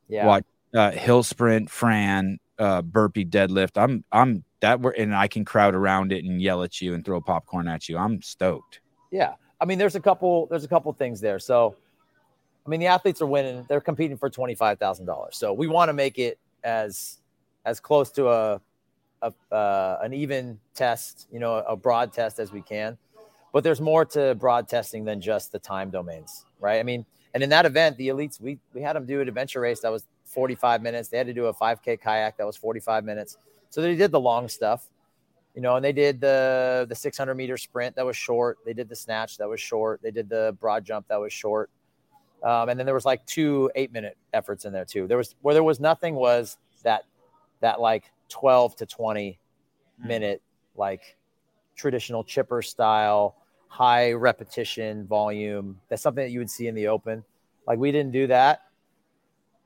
Yeah. 0.07 0.25
watch 0.25 0.45
uh, 0.73 0.91
hill 0.91 1.23
sprint, 1.23 1.69
Fran, 1.69 2.39
uh, 2.57 2.81
burpee, 2.81 3.25
deadlift. 3.25 3.77
I'm 3.81 4.03
I'm 4.11 4.43
that 4.61 4.81
were 4.81 4.91
and 4.91 5.15
I 5.15 5.27
can 5.27 5.45
crowd 5.45 5.75
around 5.75 6.11
it 6.11 6.25
and 6.25 6.41
yell 6.41 6.63
at 6.63 6.81
you 6.81 6.95
and 6.95 7.05
throw 7.05 7.21
popcorn 7.21 7.67
at 7.67 7.87
you. 7.87 7.97
I'm 7.99 8.21
stoked. 8.23 8.81
Yeah. 9.11 9.35
I 9.59 9.65
mean, 9.65 9.77
there's 9.77 9.95
a 9.95 9.99
couple, 9.99 10.45
there's 10.47 10.63
a 10.63 10.67
couple 10.67 10.91
things 10.93 11.19
there. 11.19 11.39
So, 11.39 11.75
I 12.65 12.69
mean, 12.69 12.79
the 12.79 12.87
athletes 12.87 13.21
are 13.21 13.27
winning. 13.27 13.65
They're 13.67 13.81
competing 13.81 14.17
for 14.17 14.29
twenty 14.29 14.55
five 14.55 14.77
thousand 14.77 15.05
dollars. 15.05 15.37
So 15.37 15.53
we 15.53 15.67
want 15.67 15.89
to 15.89 15.93
make 15.93 16.19
it 16.19 16.37
as 16.63 17.19
as 17.65 17.79
close 17.79 18.11
to 18.11 18.29
a, 18.29 18.61
a 19.21 19.33
uh, 19.53 19.99
an 20.01 20.13
even 20.13 20.59
test, 20.75 21.27
you 21.31 21.39
know, 21.39 21.57
a 21.67 21.75
broad 21.75 22.13
test 22.13 22.39
as 22.39 22.51
we 22.51 22.61
can. 22.61 22.97
But 23.53 23.63
there's 23.63 23.81
more 23.81 24.05
to 24.05 24.35
broad 24.35 24.67
testing 24.67 25.05
than 25.05 25.21
just 25.21 25.51
the 25.51 25.59
time 25.59 25.89
domains, 25.89 26.45
right? 26.59 26.79
I 26.79 26.83
mean, 26.83 27.05
and 27.33 27.41
in 27.41 27.49
that 27.49 27.65
event, 27.65 27.97
the 27.97 28.09
elites, 28.09 28.41
we 28.41 28.59
we 28.73 28.81
had 28.81 28.95
them 28.95 29.05
do 29.05 29.21
an 29.21 29.27
adventure 29.27 29.61
race 29.61 29.79
that 29.79 29.91
was 29.91 30.05
45 30.25 30.81
minutes. 30.81 31.07
They 31.07 31.17
had 31.17 31.27
to 31.27 31.33
do 31.33 31.45
a 31.45 31.53
5K 31.53 32.01
kayak 32.01 32.37
that 32.37 32.45
was 32.45 32.57
45 32.57 33.05
minutes. 33.05 33.37
So 33.69 33.81
they 33.81 33.95
did 33.95 34.11
the 34.11 34.19
long 34.19 34.47
stuff 34.49 34.87
you 35.57 35.63
know, 35.63 35.75
and 35.75 35.83
they 35.83 35.91
did 35.91 36.21
the 36.21 36.85
the 36.87 36.93
600 36.93 37.33
meter 37.33 37.57
sprint 37.57 37.95
that 37.95 38.05
was 38.05 38.15
short. 38.15 38.59
They 38.63 38.73
did 38.73 38.87
the 38.87 38.95
snatch 38.95 39.39
that 39.39 39.49
was 39.49 39.59
short. 39.59 39.99
They 40.03 40.11
did 40.11 40.29
the 40.29 40.55
broad 40.59 40.85
jump 40.85 41.07
that 41.07 41.19
was 41.19 41.33
short. 41.33 41.71
Um, 42.43 42.69
and 42.69 42.79
then 42.79 42.85
there 42.85 42.93
was 42.93 43.05
like 43.05 43.25
two 43.25 43.71
eight 43.73 43.91
minute 43.91 44.17
efforts 44.33 44.65
in 44.65 44.71
there 44.71 44.85
too. 44.85 45.07
There 45.07 45.17
was 45.17 45.33
where 45.41 45.55
there 45.55 45.63
was 45.63 45.79
nothing 45.79 46.13
was 46.13 46.59
that 46.83 47.05
that 47.61 47.81
like 47.81 48.11
12 48.29 48.75
to 48.75 48.85
20 48.85 49.39
minute 49.97 50.43
like 50.75 51.17
traditional 51.75 52.23
chipper 52.23 52.61
style 52.61 53.35
high 53.67 54.11
repetition 54.11 55.07
volume. 55.07 55.81
That's 55.89 56.03
something 56.03 56.23
that 56.23 56.29
you 56.29 56.37
would 56.37 56.51
see 56.51 56.67
in 56.67 56.75
the 56.75 56.87
open. 56.89 57.23
Like 57.65 57.79
we 57.79 57.91
didn't 57.91 58.11
do 58.11 58.27
that, 58.27 58.61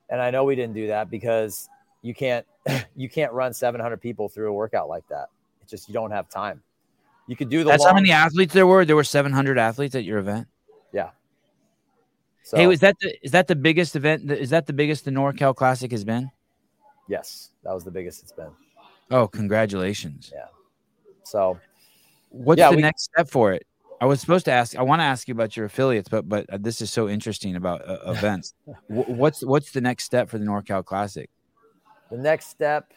and 0.10 0.22
I 0.22 0.32
know 0.32 0.46
we 0.46 0.56
didn't 0.56 0.74
do 0.74 0.88
that 0.88 1.12
because 1.12 1.68
you 2.02 2.14
can't 2.14 2.46
you 2.96 3.10
can't 3.10 3.34
run 3.34 3.54
700 3.54 3.98
people 3.98 4.30
through 4.30 4.52
a 4.52 4.54
workout 4.54 4.88
like 4.88 5.06
that. 5.10 5.28
It's 5.62 5.72
just 5.72 5.88
you 5.88 5.94
don't 5.94 6.12
have 6.12 6.30
time. 6.30 6.62
You 7.28 7.36
could 7.36 7.50
do 7.50 7.64
the 7.64 7.70
That's 7.72 7.86
how 7.86 7.94
many 7.94 8.12
athletes 8.12 8.54
there 8.54 8.68
were. 8.68 8.84
There 8.84 8.96
were 8.96 9.04
700 9.04 9.58
athletes 9.58 9.96
at 9.96 10.04
your 10.04 10.18
event. 10.20 10.48
Yeah. 10.92 11.12
So, 12.44 12.58
hey, 12.58 12.68
was 12.68 12.80
that 12.82 12.98
the 13.00 13.14
is 13.24 13.32
that 13.32 13.48
the 13.48 13.56
biggest 13.56 13.96
event? 13.96 14.30
Is 14.32 14.50
that 14.50 14.66
the 14.68 14.74
biggest 14.74 15.06
the 15.06 15.12
NorCal 15.12 15.56
Classic 15.56 15.92
has 15.92 16.04
been? 16.04 16.32
yes, 17.08 17.50
that 17.64 17.74
was 17.74 17.84
the 17.84 17.92
biggest 17.92 18.24
it's 18.24 18.32
been. 18.32 18.50
Oh, 19.12 19.28
congratulations! 19.28 20.32
Yeah. 20.34 20.46
So 21.24 21.60
What's 22.30 22.60
Yeah, 22.60 22.70
the 22.72 22.78
we- 22.78 22.82
next 22.82 23.04
step 23.04 23.30
for 23.30 23.52
it? 23.54 23.66
I 24.00 24.06
was 24.06 24.20
supposed 24.20 24.46
to 24.46 24.52
ask. 24.52 24.76
I 24.76 24.82
want 24.82 25.02
to 25.02 25.04
ask 25.04 25.28
you 25.28 25.34
about 25.34 25.56
your 25.56 25.66
affiliates, 25.68 26.10
but 26.10 26.28
but 26.28 26.50
uh, 26.50 26.58
this 26.60 26.82
is 26.82 26.90
so 26.92 27.08
interesting 27.08 27.56
about 27.56 27.88
uh, 27.88 28.00
events. 28.12 28.56
Wh- 28.88 29.08
what's 29.10 29.44
what's 29.44 29.72
the 29.72 29.82
next 29.82 30.06
step 30.06 30.28
for 30.30 30.40
the 30.40 30.46
NorCal 30.46 30.84
Classic? 30.84 31.30
the 32.10 32.18
next 32.18 32.48
step, 32.48 32.92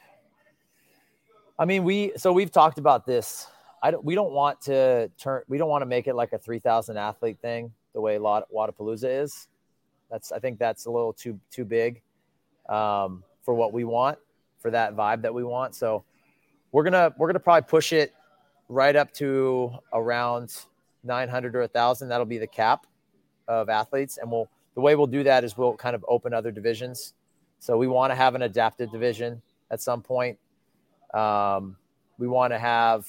I 1.59 1.65
mean, 1.65 1.85
we 1.85 2.13
so 2.17 2.33
we've 2.33 2.51
talked 2.51 2.79
about 2.79 3.07
this. 3.07 3.47
I 3.83 3.91
don't. 3.91 4.05
We 4.05 4.15
don't 4.15 4.33
want 4.33 4.61
to 4.63 5.11
turn. 5.19 5.43
We 5.49 5.59
don't 5.59 5.69
want 5.69 5.83
to 5.83 5.87
make 5.87 6.07
it 6.07 6.15
like 6.15 6.33
a 6.33 6.39
three 6.39 6.59
thousand 6.59 6.97
athlete 6.97 7.39
thing, 7.41 7.73
the 7.93 8.01
way 8.01 8.19
Wad- 8.19 8.45
Wodapalooza 8.55 9.23
is. 9.23 9.49
That's. 10.11 10.33
I 10.33 10.39
think 10.39 10.59
that's 10.59 10.87
a 10.87 10.91
little 10.91 11.13
too 11.13 11.39
too 11.51 11.65
big 11.65 12.03
um, 12.69 13.23
for 13.43 13.55
what 13.55 13.73
we 13.73 13.85
want, 13.85 14.19
for 14.59 14.71
that 14.71 14.97
vibe 14.97 15.23
that 15.23 15.33
we 15.33 15.45
want. 15.45 15.75
So 15.75 16.05
we're 16.73 16.83
gonna 16.83 17.15
we're 17.19 17.29
gonna 17.29 17.39
probably 17.39 17.69
push 17.69 17.93
it 17.93 18.13
right 18.69 18.97
up 18.97 19.13
to 19.13 19.71
around 19.93 20.65
900 21.05 21.55
or 21.55 21.61
a 21.61 21.63
1000 21.65 22.09
that'll 22.09 22.27
be 22.27 22.39
the 22.39 22.47
cap 22.47 22.87
of 23.47 23.69
athletes 23.69 24.19
and 24.19 24.31
we'll 24.31 24.49
the 24.75 24.81
way 24.81 24.97
we'll 24.97 25.07
do 25.07 25.23
that 25.23 25.45
is 25.45 25.57
we'll 25.57 25.77
kind 25.77 25.95
of 25.95 26.05
open 26.09 26.33
other 26.33 26.51
divisions 26.51 27.13
so 27.59 27.77
we 27.77 27.87
want 27.87 28.11
to 28.11 28.15
have 28.15 28.35
an 28.35 28.43
adaptive 28.43 28.91
division 28.91 29.43
at 29.71 29.83
some 29.83 30.01
point 30.01 30.39
um, 31.15 31.77
we 32.19 32.27
want 32.29 32.53
to 32.53 32.59
have 32.59 33.07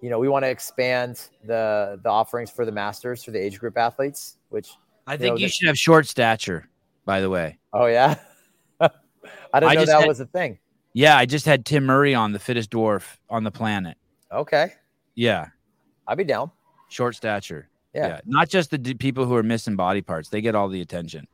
you 0.00 0.10
know 0.10 0.18
we 0.18 0.28
want 0.28 0.44
to 0.44 0.48
expand 0.50 1.28
the 1.46 1.98
the 2.02 2.08
offerings 2.10 2.50
for 2.50 2.64
the 2.64 2.72
masters 2.72 3.24
for 3.24 3.30
the 3.30 3.38
age 3.38 3.58
group 3.58 3.76
athletes 3.78 4.38
which 4.50 4.70
I 5.06 5.16
think 5.16 5.34
know, 5.34 5.38
you 5.38 5.48
should 5.48 5.66
have 5.68 5.78
short 5.78 6.06
stature. 6.06 6.68
By 7.04 7.20
the 7.20 7.28
way, 7.28 7.58
oh 7.72 7.86
yeah 7.86 8.16
i 8.80 8.88
didn't 9.54 9.70
I 9.70 9.74
know 9.74 9.84
that 9.84 10.00
had- 10.00 10.08
was 10.08 10.20
a 10.20 10.26
thing 10.26 10.58
yeah, 10.96 11.18
I 11.18 11.26
just 11.26 11.44
had 11.44 11.66
Tim 11.66 11.84
Murray 11.86 12.14
on, 12.14 12.30
the 12.30 12.38
fittest 12.38 12.70
dwarf 12.70 13.16
on 13.28 13.42
the 13.42 13.50
planet. 13.50 13.96
okay 14.32 14.72
Yeah, 15.16 15.48
i'd 16.08 16.16
be 16.18 16.24
down 16.24 16.50
short 16.88 17.16
stature. 17.16 17.68
yeah, 17.94 18.20
not 18.26 18.48
just 18.48 18.70
the 18.70 18.78
d- 18.78 18.94
people 18.94 19.26
who 19.26 19.34
are 19.34 19.42
missing 19.42 19.74
body 19.76 20.02
parts; 20.02 20.28
they 20.28 20.40
get 20.40 20.54
all 20.54 20.68
the 20.68 20.80
attention. 20.80 21.26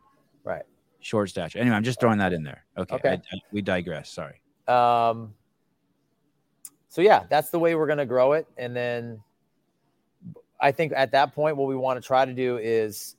right 0.44 0.62
Short 1.02 1.28
stature. 1.30 1.58
Anyway, 1.58 1.74
I'm 1.76 1.82
just 1.84 1.98
throwing 1.98 2.18
that 2.18 2.32
in 2.34 2.42
there. 2.42 2.64
Okay, 2.76 2.94
Okay. 2.96 3.08
I- 3.10 3.12
I- 3.36 3.40
we 3.52 3.62
digress. 3.62 4.10
Sorry. 4.10 4.40
Um, 4.70 5.34
so 6.88 7.02
yeah, 7.02 7.24
that's 7.28 7.50
the 7.50 7.58
way 7.58 7.74
we're 7.74 7.86
going 7.86 7.98
to 7.98 8.06
grow 8.06 8.32
it. 8.32 8.46
And 8.56 8.74
then 8.74 9.22
I 10.60 10.72
think 10.72 10.92
at 10.94 11.12
that 11.12 11.34
point, 11.34 11.56
what 11.56 11.68
we 11.68 11.76
want 11.76 12.00
to 12.00 12.06
try 12.06 12.24
to 12.24 12.34
do 12.34 12.58
is 12.58 13.16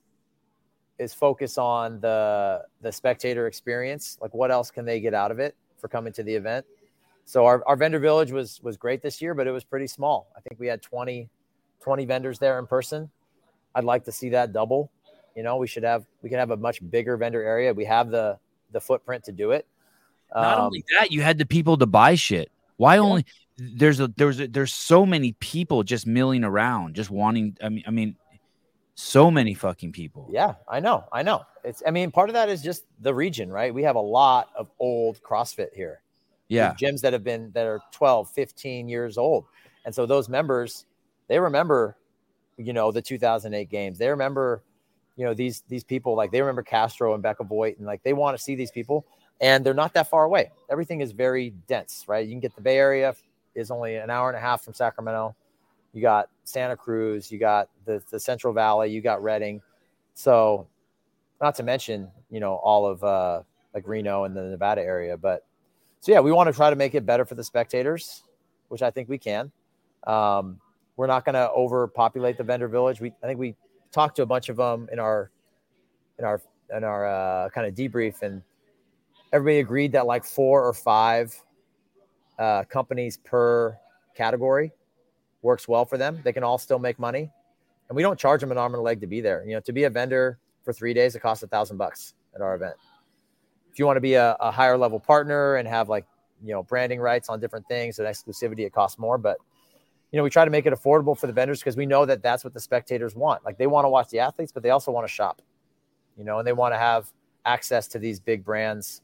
is 0.98 1.12
focus 1.14 1.58
on 1.58 2.00
the 2.00 2.62
the 2.80 2.92
spectator 2.92 3.46
experience. 3.46 4.18
Like, 4.20 4.34
what 4.34 4.50
else 4.50 4.70
can 4.70 4.84
they 4.84 5.00
get 5.00 5.14
out 5.14 5.30
of 5.30 5.38
it 5.38 5.56
for 5.78 5.88
coming 5.88 6.12
to 6.14 6.22
the 6.22 6.34
event? 6.34 6.64
So 7.24 7.46
our, 7.46 7.62
our 7.66 7.76
vendor 7.76 7.98
village 7.98 8.32
was 8.32 8.60
was 8.62 8.76
great 8.76 9.02
this 9.02 9.20
year, 9.20 9.34
but 9.34 9.46
it 9.46 9.52
was 9.52 9.64
pretty 9.64 9.86
small. 9.86 10.28
I 10.36 10.40
think 10.40 10.60
we 10.60 10.66
had 10.66 10.82
20, 10.82 11.28
20 11.80 12.04
vendors 12.04 12.38
there 12.38 12.58
in 12.58 12.66
person. 12.66 13.10
I'd 13.74 13.84
like 13.84 14.04
to 14.04 14.12
see 14.12 14.28
that 14.30 14.52
double. 14.52 14.90
You 15.34 15.42
know, 15.42 15.56
we 15.56 15.66
should 15.66 15.84
have 15.84 16.04
we 16.22 16.28
can 16.28 16.38
have 16.38 16.50
a 16.50 16.56
much 16.56 16.88
bigger 16.90 17.16
vendor 17.16 17.42
area. 17.42 17.72
We 17.72 17.84
have 17.86 18.10
the 18.10 18.38
the 18.72 18.80
footprint 18.80 19.24
to 19.24 19.32
do 19.32 19.52
it. 19.52 19.66
Not 20.34 20.58
Um, 20.58 20.64
only 20.66 20.84
that, 20.98 21.10
you 21.12 21.20
had 21.22 21.38
the 21.38 21.46
people 21.46 21.76
to 21.78 21.86
buy 21.86 22.14
shit. 22.14 22.50
Why 22.76 22.98
only? 22.98 23.24
There's 23.58 24.00
a 24.00 24.08
there's 24.08 24.40
a, 24.40 24.48
there's 24.48 24.72
so 24.72 25.04
many 25.06 25.32
people 25.32 25.82
just 25.82 26.06
milling 26.06 26.42
around, 26.42 26.94
just 26.96 27.10
wanting. 27.10 27.56
I 27.62 27.68
mean, 27.68 27.84
I 27.86 27.90
mean, 27.90 28.16
so 28.94 29.30
many 29.30 29.54
fucking 29.54 29.92
people. 29.92 30.28
Yeah, 30.32 30.54
I 30.68 30.80
know. 30.80 31.04
I 31.12 31.22
know. 31.22 31.42
It's 31.64 31.82
I 31.86 31.90
mean, 31.90 32.10
part 32.10 32.28
of 32.28 32.34
that 32.34 32.48
is 32.48 32.62
just 32.62 32.84
the 33.00 33.14
region, 33.14 33.50
right? 33.50 33.72
We 33.72 33.82
have 33.84 33.96
a 33.96 34.00
lot 34.00 34.50
of 34.56 34.68
old 34.78 35.22
CrossFit 35.22 35.74
here. 35.74 36.00
yeah. 36.48 36.74
Gyms 36.74 37.00
that 37.02 37.12
have 37.12 37.22
been 37.24 37.50
that 37.52 37.66
are 37.66 37.80
12, 37.92 38.30
15 38.30 38.88
years 38.88 39.16
old. 39.18 39.44
And 39.84 39.94
so 39.94 40.06
those 40.06 40.28
members, 40.28 40.86
they 41.28 41.38
remember, 41.38 41.96
you 42.56 42.72
know, 42.72 42.90
the 42.90 43.02
2008 43.02 43.68
games. 43.70 43.98
They 43.98 44.08
remember, 44.08 44.62
you 45.16 45.24
know, 45.24 45.34
these 45.34 45.62
these 45.68 45.84
people 45.84 46.16
like 46.16 46.32
they 46.32 46.40
remember 46.40 46.62
Castro 46.62 47.14
and 47.14 47.22
Becca 47.22 47.44
Voigt 47.44 47.76
and 47.78 47.86
like 47.86 48.02
they 48.02 48.12
want 48.12 48.36
to 48.36 48.42
see 48.42 48.54
these 48.54 48.70
people 48.70 49.06
and 49.42 49.66
they're 49.66 49.74
not 49.74 49.92
that 49.94 50.08
far 50.08 50.24
away. 50.24 50.52
Everything 50.70 51.00
is 51.00 51.10
very 51.12 51.50
dense, 51.66 52.04
right? 52.06 52.24
You 52.24 52.32
can 52.32 52.40
get 52.40 52.54
the 52.54 52.62
Bay 52.62 52.78
Area 52.78 53.14
is 53.54 53.70
only 53.70 53.96
an 53.96 54.08
hour 54.08 54.28
and 54.30 54.36
a 54.36 54.40
half 54.40 54.62
from 54.62 54.72
Sacramento. 54.72 55.34
You 55.92 56.00
got 56.00 56.30
Santa 56.44 56.76
Cruz, 56.76 57.30
you 57.30 57.38
got 57.38 57.68
the, 57.84 58.02
the 58.10 58.18
Central 58.18 58.54
Valley, 58.54 58.90
you 58.90 59.02
got 59.02 59.22
Redding. 59.22 59.60
So, 60.14 60.68
not 61.40 61.56
to 61.56 61.64
mention, 61.64 62.08
you 62.30 62.40
know, 62.40 62.54
all 62.54 62.86
of 62.86 63.02
uh, 63.02 63.42
like 63.74 63.86
Reno 63.86 64.24
and 64.24 64.34
the 64.34 64.42
Nevada 64.42 64.80
area. 64.80 65.16
But 65.16 65.44
so, 66.00 66.12
yeah, 66.12 66.20
we 66.20 66.32
want 66.32 66.48
to 66.48 66.52
try 66.52 66.70
to 66.70 66.76
make 66.76 66.94
it 66.94 67.04
better 67.04 67.24
for 67.24 67.34
the 67.34 67.44
spectators, 67.44 68.22
which 68.68 68.80
I 68.80 68.90
think 68.90 69.08
we 69.08 69.18
can. 69.18 69.50
Um, 70.06 70.60
we're 70.96 71.08
not 71.08 71.24
going 71.24 71.34
to 71.34 71.50
overpopulate 71.50 72.38
the 72.38 72.44
vendor 72.44 72.68
village. 72.68 73.00
We, 73.00 73.12
I 73.22 73.26
think 73.26 73.40
we 73.40 73.56
talked 73.90 74.16
to 74.16 74.22
a 74.22 74.26
bunch 74.26 74.48
of 74.48 74.56
them 74.56 74.88
in 74.92 74.98
our, 74.98 75.30
in 76.18 76.24
our, 76.24 76.40
in 76.74 76.84
our 76.84 77.06
uh, 77.06 77.48
kind 77.50 77.66
of 77.66 77.74
debrief, 77.74 78.22
and 78.22 78.42
everybody 79.32 79.60
agreed 79.60 79.92
that 79.92 80.06
like 80.06 80.24
four 80.24 80.66
or 80.66 80.72
five 80.72 81.34
uh, 82.38 82.64
companies 82.64 83.16
per 83.18 83.76
category 84.14 84.72
works 85.42 85.66
well 85.66 85.84
for 85.84 85.96
them. 85.96 86.20
They 86.22 86.32
can 86.32 86.44
all 86.44 86.58
still 86.58 86.78
make 86.78 86.98
money, 86.98 87.30
and 87.88 87.96
we 87.96 88.02
don't 88.02 88.18
charge 88.18 88.40
them 88.40 88.52
an 88.52 88.58
arm 88.58 88.74
and 88.74 88.80
a 88.80 88.82
leg 88.82 89.00
to 89.00 89.06
be 89.06 89.20
there. 89.20 89.44
You 89.46 89.54
know, 89.54 89.60
to 89.60 89.72
be 89.72 89.84
a 89.84 89.90
vendor 89.90 90.38
for 90.64 90.72
three 90.72 90.94
days, 90.94 91.16
it 91.16 91.20
costs 91.20 91.42
a 91.42 91.46
thousand 91.46 91.78
bucks 91.78 92.14
at 92.34 92.40
our 92.40 92.54
event. 92.54 92.74
If 93.72 93.78
you 93.78 93.86
want 93.86 93.96
to 93.96 94.02
be 94.02 94.14
a, 94.14 94.36
a 94.38 94.50
higher 94.50 94.76
level 94.76 95.00
partner 95.00 95.56
and 95.56 95.66
have 95.66 95.88
like 95.88 96.06
you 96.44 96.52
know 96.52 96.62
branding 96.62 97.00
rights 97.00 97.28
on 97.28 97.40
different 97.40 97.66
things 97.68 97.98
and 97.98 98.06
exclusivity, 98.06 98.60
it 98.60 98.72
costs 98.72 98.98
more. 98.98 99.18
But 99.18 99.38
you 100.10 100.18
know, 100.18 100.24
we 100.24 100.30
try 100.30 100.44
to 100.44 100.50
make 100.50 100.66
it 100.66 100.74
affordable 100.74 101.18
for 101.18 101.26
the 101.26 101.32
vendors 101.32 101.60
because 101.60 101.76
we 101.76 101.86
know 101.86 102.04
that 102.04 102.22
that's 102.22 102.44
what 102.44 102.52
the 102.52 102.60
spectators 102.60 103.16
want. 103.16 103.44
Like 103.46 103.56
they 103.56 103.66
want 103.66 103.86
to 103.86 103.88
watch 103.88 104.10
the 104.10 104.18
athletes, 104.18 104.52
but 104.52 104.62
they 104.62 104.70
also 104.70 104.92
want 104.92 105.06
to 105.06 105.12
shop, 105.12 105.40
you 106.18 106.24
know, 106.24 106.38
and 106.38 106.46
they 106.46 106.52
want 106.52 106.74
to 106.74 106.78
have 106.78 107.10
access 107.46 107.88
to 107.88 107.98
these 107.98 108.20
big 108.20 108.44
brands 108.44 109.00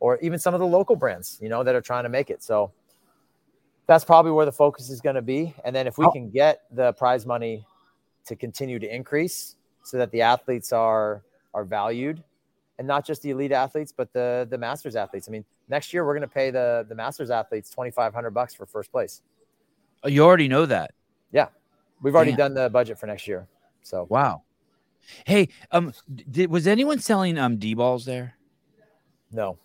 or 0.00 0.18
even 0.18 0.38
some 0.38 0.54
of 0.54 0.60
the 0.60 0.66
local 0.66 0.96
brands, 0.96 1.38
you 1.40 1.48
know, 1.48 1.62
that 1.62 1.74
are 1.74 1.80
trying 1.80 2.04
to 2.04 2.08
make 2.08 2.30
it. 2.30 2.42
So 2.42 2.72
that's 3.86 4.04
probably 4.04 4.32
where 4.32 4.46
the 4.46 4.52
focus 4.52 4.90
is 4.90 5.00
going 5.00 5.16
to 5.16 5.22
be. 5.22 5.54
And 5.64 5.74
then 5.74 5.86
if 5.86 5.98
we 5.98 6.10
can 6.12 6.30
get 6.30 6.62
the 6.70 6.92
prize 6.92 7.26
money 7.26 7.66
to 8.26 8.36
continue 8.36 8.78
to 8.78 8.94
increase 8.94 9.56
so 9.82 9.96
that 9.96 10.10
the 10.10 10.22
athletes 10.22 10.72
are 10.72 11.22
are 11.54 11.64
valued 11.64 12.22
and 12.78 12.86
not 12.86 13.04
just 13.04 13.22
the 13.22 13.30
elite 13.30 13.52
athletes, 13.52 13.92
but 13.92 14.12
the 14.12 14.46
the 14.50 14.58
masters 14.58 14.94
athletes. 14.96 15.28
I 15.28 15.32
mean, 15.32 15.44
next 15.68 15.92
year 15.92 16.04
we're 16.06 16.14
going 16.14 16.28
to 16.28 16.32
pay 16.32 16.50
the 16.50 16.86
the 16.88 16.94
masters 16.94 17.30
athletes 17.30 17.70
2500 17.70 18.30
bucks 18.30 18.54
for 18.54 18.66
first 18.66 18.92
place. 18.92 19.22
Oh, 20.04 20.08
you 20.08 20.22
already 20.22 20.48
know 20.48 20.66
that. 20.66 20.92
Yeah. 21.32 21.48
We've 22.02 22.14
already 22.14 22.30
Damn. 22.32 22.54
done 22.54 22.54
the 22.54 22.70
budget 22.70 22.98
for 22.98 23.06
next 23.06 23.26
year. 23.26 23.48
So 23.82 24.06
wow. 24.08 24.42
Hey, 25.24 25.48
um, 25.72 25.92
did, 26.30 26.50
was 26.50 26.66
anyone 26.66 26.98
selling 27.00 27.38
um 27.38 27.56
D 27.56 27.74
balls 27.74 28.04
there? 28.04 28.34
No. 29.32 29.58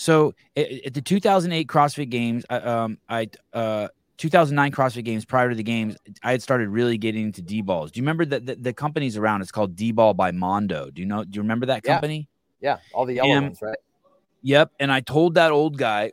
So 0.00 0.34
at, 0.56 0.94
the 0.94 1.02
2008 1.02 1.68
CrossFit 1.68 2.08
Games, 2.08 2.46
um, 2.48 2.96
I 3.06 3.28
uh 3.52 3.88
2009 4.16 4.72
CrossFit 4.72 5.04
Games 5.04 5.26
prior 5.26 5.50
to 5.50 5.54
the 5.54 5.62
games, 5.62 5.96
I 6.22 6.30
had 6.30 6.42
started 6.42 6.70
really 6.70 6.96
getting 6.96 7.24
into 7.24 7.42
D 7.42 7.60
balls. 7.60 7.90
Do 7.90 8.00
you 8.00 8.04
remember 8.04 8.24
that 8.24 8.46
the, 8.46 8.54
the, 8.54 8.72
company's 8.72 9.18
around? 9.18 9.42
It's 9.42 9.52
called 9.52 9.76
D 9.76 9.92
Ball 9.92 10.14
by 10.14 10.30
Mondo. 10.30 10.90
Do 10.90 11.02
you 11.02 11.06
know? 11.06 11.24
Do 11.24 11.36
you 11.36 11.42
remember 11.42 11.66
that 11.66 11.82
company? 11.82 12.28
Yeah, 12.60 12.76
yeah. 12.76 12.78
all 12.94 13.04
the 13.04 13.14
yellow 13.14 13.30
and, 13.30 13.46
ones, 13.46 13.60
right? 13.60 13.76
Yep. 14.40 14.72
And 14.80 14.90
I 14.90 15.00
told 15.00 15.34
that 15.34 15.52
old 15.52 15.76
guy 15.76 16.12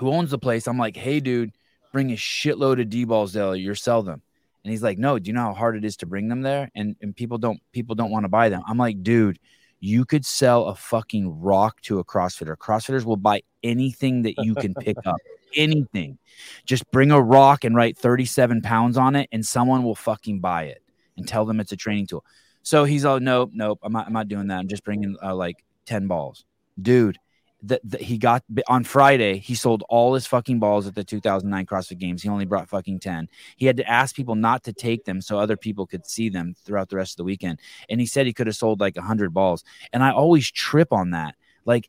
who 0.00 0.10
owns 0.10 0.32
the 0.32 0.38
place, 0.38 0.66
I'm 0.66 0.78
like, 0.78 0.96
hey, 0.96 1.20
dude, 1.20 1.52
bring 1.92 2.10
a 2.10 2.16
shitload 2.16 2.80
of 2.80 2.90
D 2.90 3.04
balls 3.04 3.32
there. 3.32 3.54
You 3.54 3.76
sell 3.76 4.02
them. 4.02 4.22
And 4.64 4.72
he's 4.72 4.82
like, 4.82 4.98
no, 4.98 5.20
do 5.20 5.28
you 5.28 5.34
know 5.34 5.42
how 5.42 5.54
hard 5.54 5.76
it 5.76 5.84
is 5.84 5.96
to 5.98 6.06
bring 6.06 6.28
them 6.28 6.42
there? 6.42 6.68
And 6.74 6.96
and 7.00 7.14
people 7.14 7.38
don't 7.38 7.60
people 7.70 7.94
don't 7.94 8.10
want 8.10 8.24
to 8.24 8.28
buy 8.28 8.48
them. 8.48 8.62
I'm 8.66 8.76
like, 8.76 9.04
dude, 9.04 9.38
you 9.80 10.04
could 10.04 10.24
sell 10.24 10.66
a 10.66 10.74
fucking 10.74 11.40
rock 11.40 11.80
to 11.82 11.98
a 11.98 12.04
CrossFitter. 12.04 12.56
CrossFitters 12.56 13.04
will 13.04 13.16
buy 13.16 13.42
anything 13.62 14.22
that 14.22 14.34
you 14.38 14.54
can 14.54 14.74
pick 14.74 14.96
up. 15.06 15.16
Anything. 15.56 16.18
Just 16.66 16.90
bring 16.90 17.10
a 17.10 17.20
rock 17.20 17.64
and 17.64 17.74
write 17.74 17.96
37 17.96 18.62
pounds 18.62 18.96
on 18.96 19.16
it, 19.16 19.28
and 19.32 19.44
someone 19.44 19.82
will 19.84 19.94
fucking 19.94 20.40
buy 20.40 20.64
it 20.64 20.82
and 21.16 21.26
tell 21.26 21.44
them 21.44 21.60
it's 21.60 21.72
a 21.72 21.76
training 21.76 22.06
tool. 22.06 22.24
So 22.62 22.84
he's 22.84 23.04
all, 23.04 23.20
nope, 23.20 23.50
nope, 23.54 23.78
I'm 23.82 23.92
not, 23.92 24.06
I'm 24.06 24.12
not 24.12 24.28
doing 24.28 24.48
that. 24.48 24.58
I'm 24.58 24.68
just 24.68 24.84
bringing 24.84 25.16
uh, 25.22 25.34
like 25.34 25.64
10 25.86 26.06
balls. 26.06 26.44
Dude, 26.80 27.18
that 27.62 28.00
he 28.00 28.18
got 28.18 28.44
on 28.68 28.84
Friday, 28.84 29.38
he 29.38 29.54
sold 29.54 29.82
all 29.88 30.14
his 30.14 30.26
fucking 30.26 30.60
balls 30.60 30.86
at 30.86 30.94
the 30.94 31.02
2009 31.02 31.66
CrossFit 31.66 31.98
Games. 31.98 32.22
He 32.22 32.28
only 32.28 32.44
brought 32.44 32.68
fucking 32.68 33.00
10. 33.00 33.28
He 33.56 33.66
had 33.66 33.76
to 33.78 33.88
ask 33.88 34.14
people 34.14 34.36
not 34.36 34.62
to 34.64 34.72
take 34.72 35.04
them 35.04 35.20
so 35.20 35.38
other 35.38 35.56
people 35.56 35.86
could 35.86 36.06
see 36.06 36.28
them 36.28 36.54
throughout 36.64 36.88
the 36.88 36.96
rest 36.96 37.14
of 37.14 37.16
the 37.16 37.24
weekend. 37.24 37.58
And 37.88 38.00
he 38.00 38.06
said 38.06 38.26
he 38.26 38.32
could 38.32 38.46
have 38.46 38.56
sold 38.56 38.80
like 38.80 38.96
100 38.96 39.34
balls. 39.34 39.64
And 39.92 40.04
I 40.04 40.12
always 40.12 40.50
trip 40.50 40.92
on 40.92 41.10
that. 41.10 41.34
Like, 41.64 41.88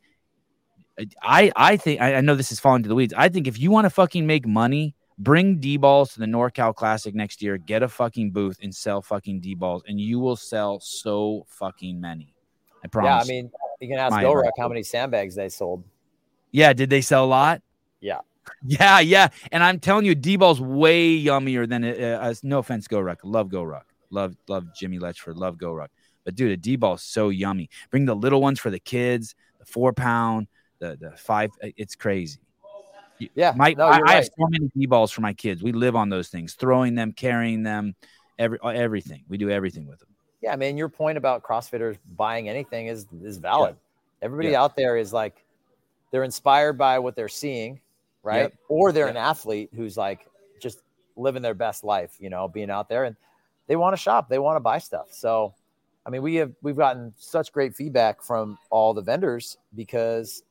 I 1.21 1.51
I 1.55 1.77
think 1.77 2.01
I, 2.01 2.19
know 2.21 2.35
this 2.35 2.51
is 2.51 2.59
falling 2.59 2.83
to 2.83 2.89
the 2.89 2.95
weeds. 2.95 3.13
I 3.15 3.29
think 3.29 3.47
if 3.47 3.59
you 3.59 3.71
want 3.71 3.85
to 3.85 3.89
fucking 3.89 4.27
make 4.27 4.45
money, 4.45 4.95
bring 5.17 5.59
D 5.59 5.77
balls 5.77 6.13
to 6.13 6.19
the 6.19 6.25
NorCal 6.25 6.75
Classic 6.75 7.15
next 7.15 7.41
year, 7.41 7.57
get 7.57 7.83
a 7.83 7.87
fucking 7.87 8.31
booth 8.31 8.57
and 8.61 8.73
sell 8.73 9.01
fucking 9.01 9.39
D 9.39 9.55
balls, 9.55 9.83
and 9.87 9.99
you 9.99 10.19
will 10.19 10.35
sell 10.35 10.79
so 10.79 11.45
fucking 11.47 12.01
many. 12.01 12.33
I 12.83 12.87
promise. 12.87 13.27
Yeah, 13.27 13.33
I 13.33 13.41
mean, 13.41 13.51
you 13.79 13.87
can 13.87 13.97
ask 13.97 14.15
GoRuck 14.15 14.51
how 14.57 14.67
many 14.67 14.83
sandbags 14.83 15.35
they 15.35 15.49
sold. 15.49 15.83
Yeah, 16.51 16.73
did 16.73 16.89
they 16.89 17.01
sell 17.01 17.25
a 17.25 17.27
lot? 17.27 17.61
Yeah. 18.01 18.19
Yeah, 18.65 18.99
yeah. 18.99 19.27
And 19.51 19.63
I'm 19.63 19.79
telling 19.79 20.05
you, 20.05 20.15
D 20.15 20.35
ball's 20.35 20.59
way 20.59 21.15
yummier 21.15 21.69
than 21.69 21.83
uh, 21.83 22.19
uh, 22.19 22.33
no 22.41 22.57
offense, 22.57 22.87
GoRuck. 22.87 23.17
Love 23.23 23.49
GoRuck. 23.49 23.83
Love, 24.09 24.35
love 24.47 24.65
Jimmy 24.75 24.97
Letchford. 24.97 25.35
Love 25.35 25.57
GoRuck. 25.57 25.89
But 26.25 26.35
dude, 26.35 26.51
a 26.51 26.57
D 26.57 26.75
ball's 26.75 27.03
so 27.03 27.29
yummy. 27.29 27.69
Bring 27.91 28.05
the 28.05 28.15
little 28.15 28.41
ones 28.41 28.59
for 28.59 28.71
the 28.71 28.79
kids, 28.79 29.35
the 29.59 29.65
four 29.65 29.93
pound, 29.93 30.47
the 30.79 30.97
the 30.99 31.11
five. 31.11 31.51
Uh, 31.63 31.69
it's 31.77 31.95
crazy. 31.95 32.39
Yeah, 33.35 33.53
my 33.55 33.73
no, 33.77 33.85
I, 33.85 33.99
right. 33.99 34.09
I, 34.09 34.15
have 34.15 34.25
so 34.25 34.47
many 34.49 34.71
D 34.75 34.85
balls 34.85 35.11
for 35.11 35.21
my 35.21 35.33
kids. 35.33 35.61
We 35.61 35.71
live 35.71 35.95
on 35.95 36.09
those 36.09 36.29
things, 36.29 36.53
throwing 36.53 36.95
them, 36.95 37.11
carrying 37.11 37.63
them, 37.63 37.95
every 38.37 38.57
everything. 38.63 39.23
We 39.27 39.37
do 39.37 39.49
everything 39.49 39.87
with 39.87 39.99
them. 39.99 40.09
Yeah, 40.41 40.53
I 40.53 40.55
mean, 40.55 40.77
your 40.77 40.89
point 40.89 41.17
about 41.17 41.43
CrossFitters 41.43 41.97
buying 42.15 42.47
anything 42.47 42.87
is 42.87 43.05
is 43.23 43.37
valid. 43.37 43.75
Yeah. 43.75 44.25
Everybody 44.25 44.49
yeah. 44.49 44.61
out 44.61 44.75
there 44.75 44.97
is 44.97 45.11
like 45.11 45.43
they're 46.11 46.23
inspired 46.23 46.77
by 46.77 46.99
what 46.99 47.15
they're 47.15 47.27
seeing, 47.27 47.79
right? 48.23 48.43
Yep. 48.43 48.53
Or 48.67 48.91
they're 48.91 49.05
yep. 49.07 49.15
an 49.15 49.21
athlete 49.21 49.69
who's 49.75 49.97
like 49.97 50.27
just 50.61 50.81
living 51.15 51.41
their 51.41 51.53
best 51.53 51.83
life, 51.83 52.15
you 52.19 52.29
know, 52.29 52.47
being 52.47 52.69
out 52.69 52.89
there 52.89 53.03
and 53.03 53.15
they 53.67 53.75
want 53.75 53.93
to 53.93 53.97
shop, 53.97 54.29
they 54.29 54.39
want 54.39 54.55
to 54.55 54.61
buy 54.61 54.79
stuff. 54.79 55.07
So, 55.11 55.53
I 56.05 56.09
mean, 56.09 56.21
we 56.21 56.35
have 56.35 56.51
we've 56.61 56.75
gotten 56.75 57.13
such 57.17 57.51
great 57.51 57.75
feedback 57.75 58.23
from 58.23 58.57
all 58.69 58.93
the 58.93 59.01
vendors 59.01 59.57
because 59.75 60.43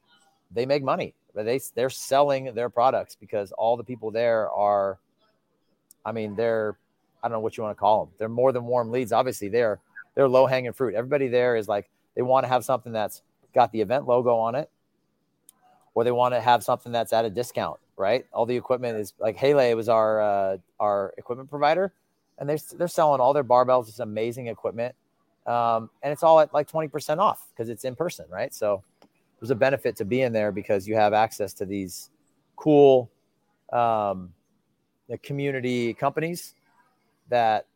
they 0.51 0.67
make 0.67 0.83
money. 0.83 1.15
They 1.35 1.61
they're 1.75 1.91
selling 1.91 2.55
their 2.55 2.71
products 2.71 3.17
because 3.17 3.53
all 3.53 3.77
the 3.77 3.85
people 3.85 4.11
there 4.11 4.51
are, 4.51 4.99
I 6.05 6.13
mean, 6.13 6.37
they're 6.37 6.77
I 7.23 7.29
don't 7.29 7.33
know 7.33 7.41
what 7.41 7.57
you 7.57 7.63
want 7.63 7.77
to 7.77 7.81
call 7.81 8.07
them. 8.07 8.15
They're 8.19 8.29
more 8.29 8.53
than 8.53 8.65
warm 8.65 8.91
leads. 8.91 9.13
Obviously, 9.13 9.49
they're 9.49 9.81
they're 10.15 10.29
low 10.29 10.47
hanging 10.47 10.73
fruit. 10.73 10.95
Everybody 10.95 11.29
there 11.29 11.57
is 11.57 11.69
like 11.69 11.89
they 12.15 12.23
want 12.23 12.45
to 12.45 12.49
have 12.49 12.65
something 12.65 12.93
that's 12.93 13.23
got 13.55 13.73
the 13.73 13.81
event 13.81 14.07
logo 14.07 14.37
on 14.37 14.55
it, 14.55 14.71
or 15.95 16.05
they 16.05 16.13
want 16.13 16.35
to 16.35 16.41
have 16.41 16.63
something 16.63 16.93
that's 16.93 17.13
at 17.13 17.25
a 17.25 17.31
discount. 17.31 17.79
Right? 17.97 18.27
All 18.33 18.47
the 18.47 18.57
equipment 18.57 18.99
is 18.99 19.15
like 19.19 19.37
Hele 19.37 19.75
was 19.75 19.89
our 19.89 20.21
uh, 20.21 20.57
our 20.79 21.15
equipment 21.19 21.51
provider, 21.51 21.93
and 22.39 22.49
they're 22.49 22.59
they're 22.77 22.89
selling 22.89 23.21
all 23.21 23.33
their 23.33 23.45
barbells. 23.45 23.89
It's 23.89 23.99
amazing 23.99 24.47
equipment, 24.47 24.95
um, 25.47 25.91
and 26.03 26.13
it's 26.13 26.23
all 26.23 26.41
at 26.41 26.53
like 26.55 26.69
twenty 26.69 26.89
percent 26.89 27.21
off 27.21 27.49
because 27.53 27.69
it's 27.69 27.85
in 27.85 27.97
person. 27.97 28.27
Right? 28.31 28.55
So 28.55 28.83
there's 29.41 29.51
a 29.51 29.57
benefit 29.57 29.97
to 29.97 30.05
being 30.05 30.33
there 30.33 30.53
because 30.53 30.87
you 30.87 30.95
have 30.95 31.13
access 31.13 31.53
to 31.55 31.67
these 31.67 32.11
cool 32.57 33.11
um, 33.73 34.33
the 35.09 35.19
community 35.19 35.95
companies 35.95 36.55
that 37.29 37.67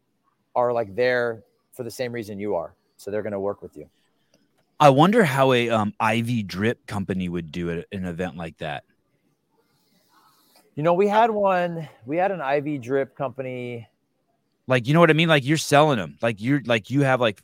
are 0.54 0.72
like 0.72 0.94
there 0.94 1.42
for 1.72 1.82
the 1.82 1.90
same 1.90 2.12
reason 2.12 2.38
you 2.38 2.54
are. 2.54 2.74
So 2.96 3.10
they're 3.10 3.22
going 3.22 3.32
to 3.32 3.40
work 3.40 3.62
with 3.62 3.76
you. 3.76 3.88
I 4.78 4.90
wonder 4.90 5.24
how 5.24 5.52
a 5.52 5.70
um, 5.70 5.94
IV 6.00 6.46
drip 6.46 6.86
company 6.86 7.28
would 7.28 7.52
do 7.52 7.68
it 7.68 7.86
an 7.92 8.04
event 8.04 8.36
like 8.36 8.58
that. 8.58 8.84
You 10.74 10.82
know, 10.82 10.94
we 10.94 11.06
had 11.06 11.30
one. 11.30 11.88
We 12.06 12.16
had 12.16 12.30
an 12.30 12.40
IV 12.40 12.80
drip 12.82 13.16
company. 13.16 13.88
Like, 14.66 14.86
you 14.86 14.94
know 14.94 15.00
what 15.00 15.10
I 15.10 15.12
mean? 15.12 15.28
Like 15.28 15.44
you're 15.44 15.56
selling 15.56 15.98
them. 15.98 16.18
Like 16.22 16.40
you're 16.40 16.62
like 16.64 16.90
you 16.90 17.02
have 17.02 17.20
like 17.20 17.40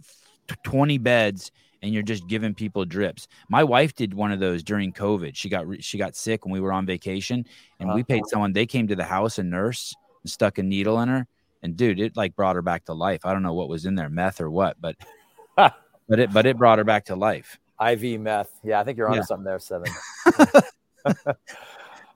20 0.65 0.99
beds 0.99 1.53
and 1.83 1.93
you're 1.93 2.03
just 2.03 2.27
giving 2.27 2.55
people 2.55 2.85
drips. 2.85 3.29
My 3.49 3.63
wife 3.65 3.95
did 3.95 4.15
one 4.15 4.33
of 4.33 4.41
those 4.41 4.63
during 4.63 4.93
COVID. 4.93 5.37
She 5.37 5.49
got 5.49 5.67
she 5.83 5.99
got 5.99 6.17
sick 6.17 6.45
when 6.45 6.53
we 6.53 6.61
were 6.61 6.73
on 6.73 6.87
vacation, 6.87 7.45
and 7.79 7.89
uh-huh. 7.89 7.97
we 7.97 8.05
paid 8.05 8.27
someone. 8.27 8.53
They 8.53 8.67
came 8.67 8.89
to 8.89 8.97
the 8.97 9.05
house, 9.05 9.39
a 9.39 9.43
nurse, 9.43 9.95
and 10.23 10.31
stuck 10.31 10.59
a 10.59 10.63
needle 10.63 11.01
in 11.01 11.09
her, 11.09 11.27
and 11.63 11.77
dude, 11.77 12.01
it 12.01 12.17
like 12.17 12.37
brought 12.37 12.57
her 12.57 12.63
back 12.63 12.85
to 12.87 12.95
life. 12.95 13.25
I 13.25 13.33
don't 13.33 13.43
know 13.43 13.55
what 13.55 13.69
was 13.69 13.87
in 13.87 13.95
there, 13.95 14.09
meth 14.09 14.41
or 14.41 14.51
what, 14.51 14.77
but 14.81 14.97
but 15.57 15.75
it 16.11 16.33
but 16.33 16.47
it 16.47 16.57
brought 16.57 16.79
her 16.79 16.85
back 16.85 17.07
to 17.07 17.17
life. 17.17 17.59
IV 17.81 18.21
meth. 18.21 18.51
Yeah, 18.65 18.81
I 18.81 18.85
think 18.85 18.99
you're 18.99 19.09
onto 19.09 19.21
yeah. 19.21 19.25
something 19.25 19.45
there, 19.45 19.59
Sevan. 19.59 20.63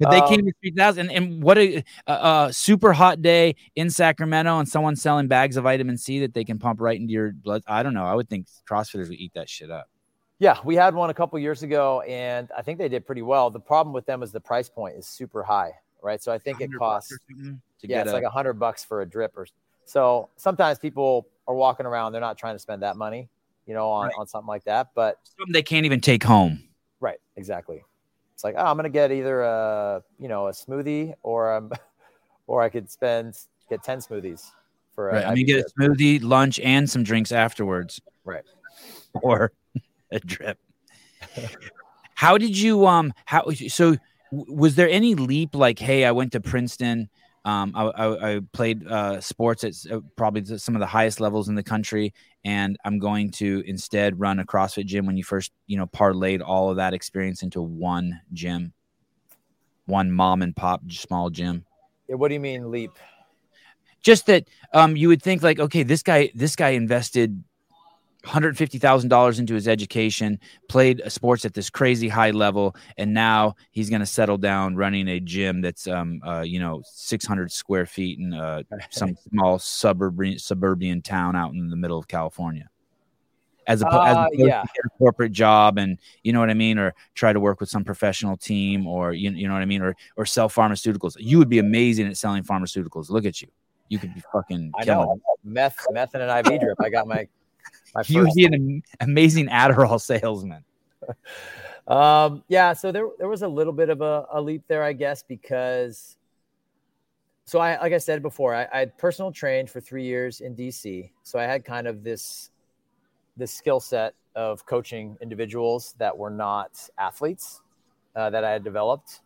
But 0.03 0.11
they 0.11 0.19
um, 0.19 0.29
came 0.29 0.45
to 0.47 0.53
3000 0.63 1.11
and 1.11 1.43
what 1.43 1.59
a, 1.59 1.85
a, 2.07 2.13
a, 2.13 2.49
super 2.53 2.93
hot 2.93 3.23
day 3.23 3.55
in 3.77 3.89
Sacramento 3.89 4.59
and 4.59 4.69
someone 4.69 4.97
selling 4.97 5.29
bags 5.29 5.57
of 5.57 5.65
vitamin 5.65 5.97
C 5.97 6.21
that 6.21 6.35
they 6.35 6.45
can 6.45 6.59
pump 6.59 6.81
right 6.81 6.99
into 6.99 7.13
your 7.13 7.33
blood. 7.33 7.63
I 7.67 7.83
don't 7.83 7.95
know. 7.95 8.05
I 8.05 8.15
would 8.15 8.29
think 8.29 8.47
CrossFitters 8.69 9.09
would 9.09 9.19
eat 9.19 9.33
that 9.35 9.49
shit 9.49 9.71
up. 9.71 9.89
Yeah, 10.39 10.59
we 10.65 10.75
had 10.75 10.95
one 10.95 11.11
a 11.11 11.15
couple 11.15 11.39
years 11.39 11.63
ago 11.63 12.01
and 12.01 12.51
I 12.57 12.63
think 12.63 12.79
they 12.79 12.89
did 12.89 13.07
pretty 13.07 13.23
well. 13.23 13.51
The 13.51 13.61
problem 13.61 13.93
with 13.93 14.07
them 14.07 14.23
is 14.23 14.33
the 14.33 14.41
price 14.41 14.69
point 14.69 14.97
is 14.97 15.07
super 15.07 15.43
high, 15.45 15.71
right? 16.03 16.21
So 16.21 16.33
I 16.33 16.39
think 16.39 16.61
it 16.61 16.71
costs 16.77 17.17
yeah, 17.91 18.03
it's 18.03 18.11
a, 18.11 18.15
like 18.15 18.25
a 18.25 18.31
hundred 18.31 18.55
bucks 18.55 18.85
for 18.85 19.03
a 19.03 19.07
drip 19.07 19.33
or 19.37 19.47
so 19.85 20.31
sometimes 20.37 20.79
people 20.79 21.27
are 21.47 21.55
walking 21.55 21.87
around, 21.87 22.13
they're 22.13 22.21
not 22.21 22.39
trying 22.39 22.55
to 22.55 22.59
spend 22.59 22.83
that 22.83 22.97
money, 22.97 23.29
you 23.67 23.75
know, 23.75 23.91
on, 23.91 24.07
right. 24.07 24.15
on 24.19 24.27
something 24.27 24.49
like 24.49 24.65
that. 24.65 24.91
But 24.95 25.19
something 25.25 25.53
they 25.53 25.63
can't 25.63 25.87
even 25.87 26.01
take 26.01 26.23
home. 26.23 26.63
Right, 27.01 27.21
exactly. 27.37 27.83
It's 28.35 28.45
like, 28.45 28.55
oh, 28.57 28.65
I'm 28.65 28.77
gonna 28.77 28.89
get 28.89 29.13
either 29.13 29.43
a 29.43 30.03
you 30.19 30.29
know 30.29 30.49
a 30.49 30.53
smoothie 30.53 31.15
or 31.23 31.55
um, 31.55 31.73
or 32.47 32.63
I 32.63 32.69
could 32.69 32.91
spend 32.91 33.37
get 33.69 33.83
ten 33.83 33.99
smoothies 33.99 34.51
for. 34.95 35.07
Right. 35.07 35.25
I 35.25 35.35
mean, 35.35 35.47
get 35.47 35.65
a 35.65 35.69
smoothie, 35.79 36.23
lunch, 36.23 36.59
and 36.61 36.89
some 36.89 37.03
drinks 37.03 37.33
afterwards. 37.33 38.01
Right. 38.25 38.45
Or 39.23 39.53
a 40.11 40.21
drip. 40.21 40.59
how 42.15 42.39
did 42.39 42.57
you 42.57 42.87
um 42.87 43.13
how 43.27 43.51
so 43.51 43.95
was 44.31 44.75
there 44.75 44.89
any 44.89 45.15
leap 45.15 45.55
like 45.55 45.79
hey 45.79 46.07
i 46.07 46.11
went 46.11 46.33
to 46.33 46.41
princeton 46.41 47.11
Um, 47.45 47.73
I, 47.75 47.83
I, 47.85 48.35
I 48.37 48.41
played 48.53 48.87
uh, 48.87 49.21
sports 49.21 49.65
at 49.65 49.75
uh, 49.91 50.01
probably 50.17 50.59
some 50.59 50.77
of 50.77 50.81
the 50.81 50.87
highest 50.87 51.21
levels 51.21 51.49
in 51.49 51.57
the 51.57 51.63
country, 51.63 52.15
and 52.45 52.77
I'm 52.85 52.99
going 52.99 53.31
to 53.33 53.65
instead 53.67 54.21
run 54.21 54.39
a 54.39 54.45
CrossFit 54.45 54.87
gym. 54.87 55.07
When 55.07 55.17
you 55.17 55.25
first, 55.25 55.51
you 55.67 55.77
know, 55.77 55.87
parlayed 55.87 56.41
all 56.45 56.71
of 56.71 56.77
that 56.77 56.95
experience 56.95 57.43
into 57.43 57.61
one 57.61 58.21
gym, 58.33 58.73
one 59.87 60.13
mom 60.13 60.43
and 60.43 60.55
pop 60.55 60.83
small 60.91 61.31
gym. 61.31 61.65
Yeah, 62.09 62.15
what 62.15 62.29
do 62.29 62.35
you 62.35 62.41
mean 62.41 62.71
leap? 62.71 62.93
Just 64.03 64.27
that 64.27 64.49
um, 64.73 64.97
you 64.97 65.09
would 65.09 65.23
think 65.23 65.43
like, 65.43 65.59
okay, 65.59 65.83
this 65.83 66.03
guy, 66.03 66.31
this 66.35 66.55
guy 66.55 66.71
invested 66.71 67.43
$150,000 68.25 69.39
into 69.39 69.55
his 69.55 69.67
education, 69.67 70.39
played 70.69 71.03
sports 71.09 71.45
at 71.45 71.55
this 71.55 71.71
crazy 71.71 72.09
high 72.09 72.31
level, 72.31 72.77
and 72.97 73.13
now 73.13 73.55
he's 73.73 73.91
going 73.91 74.01
to 74.01 74.07
settle 74.07 74.39
down 74.39 74.77
running 74.77 75.09
a 75.09 75.21
gym 75.21 75.61
that's, 75.61 75.87
um, 75.89 76.21
uh, 76.25 76.41
you 76.41 76.61
know, 76.61 76.83
600 76.85 77.51
square 77.51 77.87
feet 77.87 78.19
in 78.19 78.33
uh, 78.33 78.63
some 78.91 79.17
small 79.31 79.59
suburban 79.59 80.39
suburban 80.39 81.03
town 81.03 81.35
out 81.35 81.53
in 81.53 81.69
the 81.69 81.77
middle 81.77 81.99
of 81.99 82.07
California. 82.09 82.69
As 83.69 83.81
a, 83.81 83.87
uh, 83.87 84.27
as 84.33 84.39
yeah. 84.39 84.65
corporate 84.99 85.31
job, 85.31 85.79
and 85.79 85.97
you 86.25 86.33
know 86.33 86.41
what 86.41 86.51
I 86.51 86.55
mean, 86.55 86.79
or 86.79 86.95
try 87.15 87.33
to 87.33 87.39
work 87.39 87.61
with 87.61 87.69
some 87.69 87.85
professional 87.85 88.37
team, 88.37 88.89
or 88.89 89.13
you, 89.13 89.31
you 89.31 89.47
know 89.47 89.55
what 89.55 89.63
I 89.63 89.67
mean, 89.67 89.83
or 89.83 89.95
or 90.17 90.27
sell 90.27 90.49
pharmaceuticals. 90.49 91.15
You 91.21 91.39
would 91.39 91.49
be 91.49 91.61
amazing 91.61 92.09
at 92.09 92.17
selling 92.17 92.43
pharmaceuticals. 92.43 93.09
Look 93.09 93.25
at 93.25 93.41
you, 93.41 93.47
you 93.89 94.01
could 94.01 94.15
be 94.15 94.23
fucking. 94.33 94.73
I 94.77 94.85
know 94.85 95.21
meth, 95.45 95.77
meth 95.93 96.15
and 96.15 96.25
an 96.25 96.39
IV 96.39 96.61
drip. 96.61 96.79
I 96.81 96.89
got 96.89 97.07
my 97.07 97.29
you 98.07 98.21
would 98.21 98.35
be 98.35 98.47
an 98.47 98.83
amazing 99.01 99.49
Adderall 99.49 100.01
salesman. 100.01 100.65
um, 101.87 102.43
yeah, 102.49 102.73
so 102.73 102.93
there 102.93 103.09
there 103.19 103.29
was 103.29 103.43
a 103.43 103.49
little 103.49 103.73
bit 103.73 103.89
of 103.89 104.01
a, 104.01 104.27
a, 104.33 104.41
leap 104.41 104.63
there, 104.69 104.83
I 104.83 104.93
guess, 104.93 105.23
because 105.23 106.17
so 107.45 107.59
I 107.59 107.81
like 107.81 107.93
I 107.93 107.99
said 107.99 108.23
before, 108.23 108.55
I, 108.55 108.67
I 108.73 108.79
had 108.81 108.99
personal 108.99 109.33
trained 109.33 109.69
for 109.71 109.81
three 109.81 110.05
years 110.05 110.41
in 110.41 110.55
DC, 110.55 111.11
so 111.23 111.39
I 111.39 111.45
had 111.45 111.65
kind 111.65 111.87
of 111.87 112.03
this 112.05 112.51
this 113.37 113.53
skill 113.53 113.81
set 113.81 114.15
of 114.35 114.65
coaching 114.67 115.17
individuals 115.21 115.95
that 115.99 116.17
were 116.17 116.31
not 116.31 116.89
athletes 116.99 117.61
uh, 118.17 118.31
that 118.31 118.45
I 118.45 118.51
had 118.51 118.65
developed. 118.65 119.21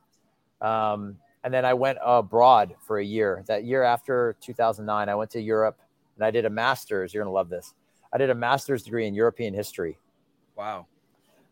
Um, 0.60 1.18
and 1.44 1.54
then 1.54 1.64
I 1.64 1.74
went 1.74 1.98
abroad 2.02 2.74
for 2.80 2.98
a 2.98 3.04
year. 3.04 3.44
That 3.46 3.64
year 3.64 3.82
after 3.84 4.36
2009, 4.40 5.08
I 5.08 5.14
went 5.14 5.30
to 5.30 5.40
Europe 5.40 5.78
and 6.16 6.24
I 6.24 6.30
did 6.30 6.44
a 6.44 6.50
master's. 6.50 7.14
You're 7.14 7.22
gonna 7.22 7.32
love 7.34 7.48
this. 7.48 7.74
I 8.16 8.18
did 8.18 8.30
a 8.30 8.34
master's 8.34 8.82
degree 8.82 9.06
in 9.06 9.12
European 9.12 9.52
history. 9.52 9.98
Wow. 10.56 10.86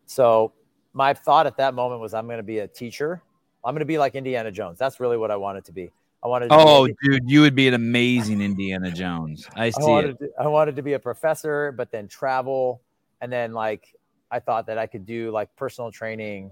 So 0.06 0.54
my 0.94 1.12
thought 1.12 1.46
at 1.46 1.58
that 1.58 1.74
moment 1.74 2.00
was 2.00 2.14
I'm 2.14 2.24
going 2.24 2.38
to 2.38 2.42
be 2.42 2.60
a 2.60 2.66
teacher. 2.66 3.20
I'm 3.62 3.74
going 3.74 3.80
to 3.80 3.84
be 3.84 3.98
like 3.98 4.14
Indiana 4.14 4.50
Jones. 4.50 4.78
That's 4.78 4.98
really 4.98 5.18
what 5.18 5.30
I 5.30 5.36
wanted 5.36 5.66
to 5.66 5.72
be. 5.72 5.92
I 6.24 6.28
wanted. 6.28 6.48
To 6.48 6.54
Oh, 6.58 6.86
be, 6.86 6.94
dude, 7.02 7.30
you 7.30 7.42
would 7.42 7.54
be 7.54 7.68
an 7.68 7.74
amazing 7.74 8.40
Indiana 8.40 8.90
Jones. 8.90 9.46
I 9.54 9.68
see 9.68 9.82
I 9.82 9.86
wanted, 9.86 10.10
it. 10.12 10.18
To, 10.20 10.28
I 10.40 10.46
wanted 10.46 10.76
to 10.76 10.82
be 10.82 10.94
a 10.94 10.98
professor, 10.98 11.70
but 11.70 11.90
then 11.90 12.08
travel, 12.08 12.80
and 13.20 13.30
then 13.30 13.52
like 13.52 13.94
I 14.30 14.40
thought 14.40 14.66
that 14.68 14.78
I 14.78 14.86
could 14.86 15.04
do 15.04 15.30
like 15.32 15.54
personal 15.56 15.90
training, 15.90 16.50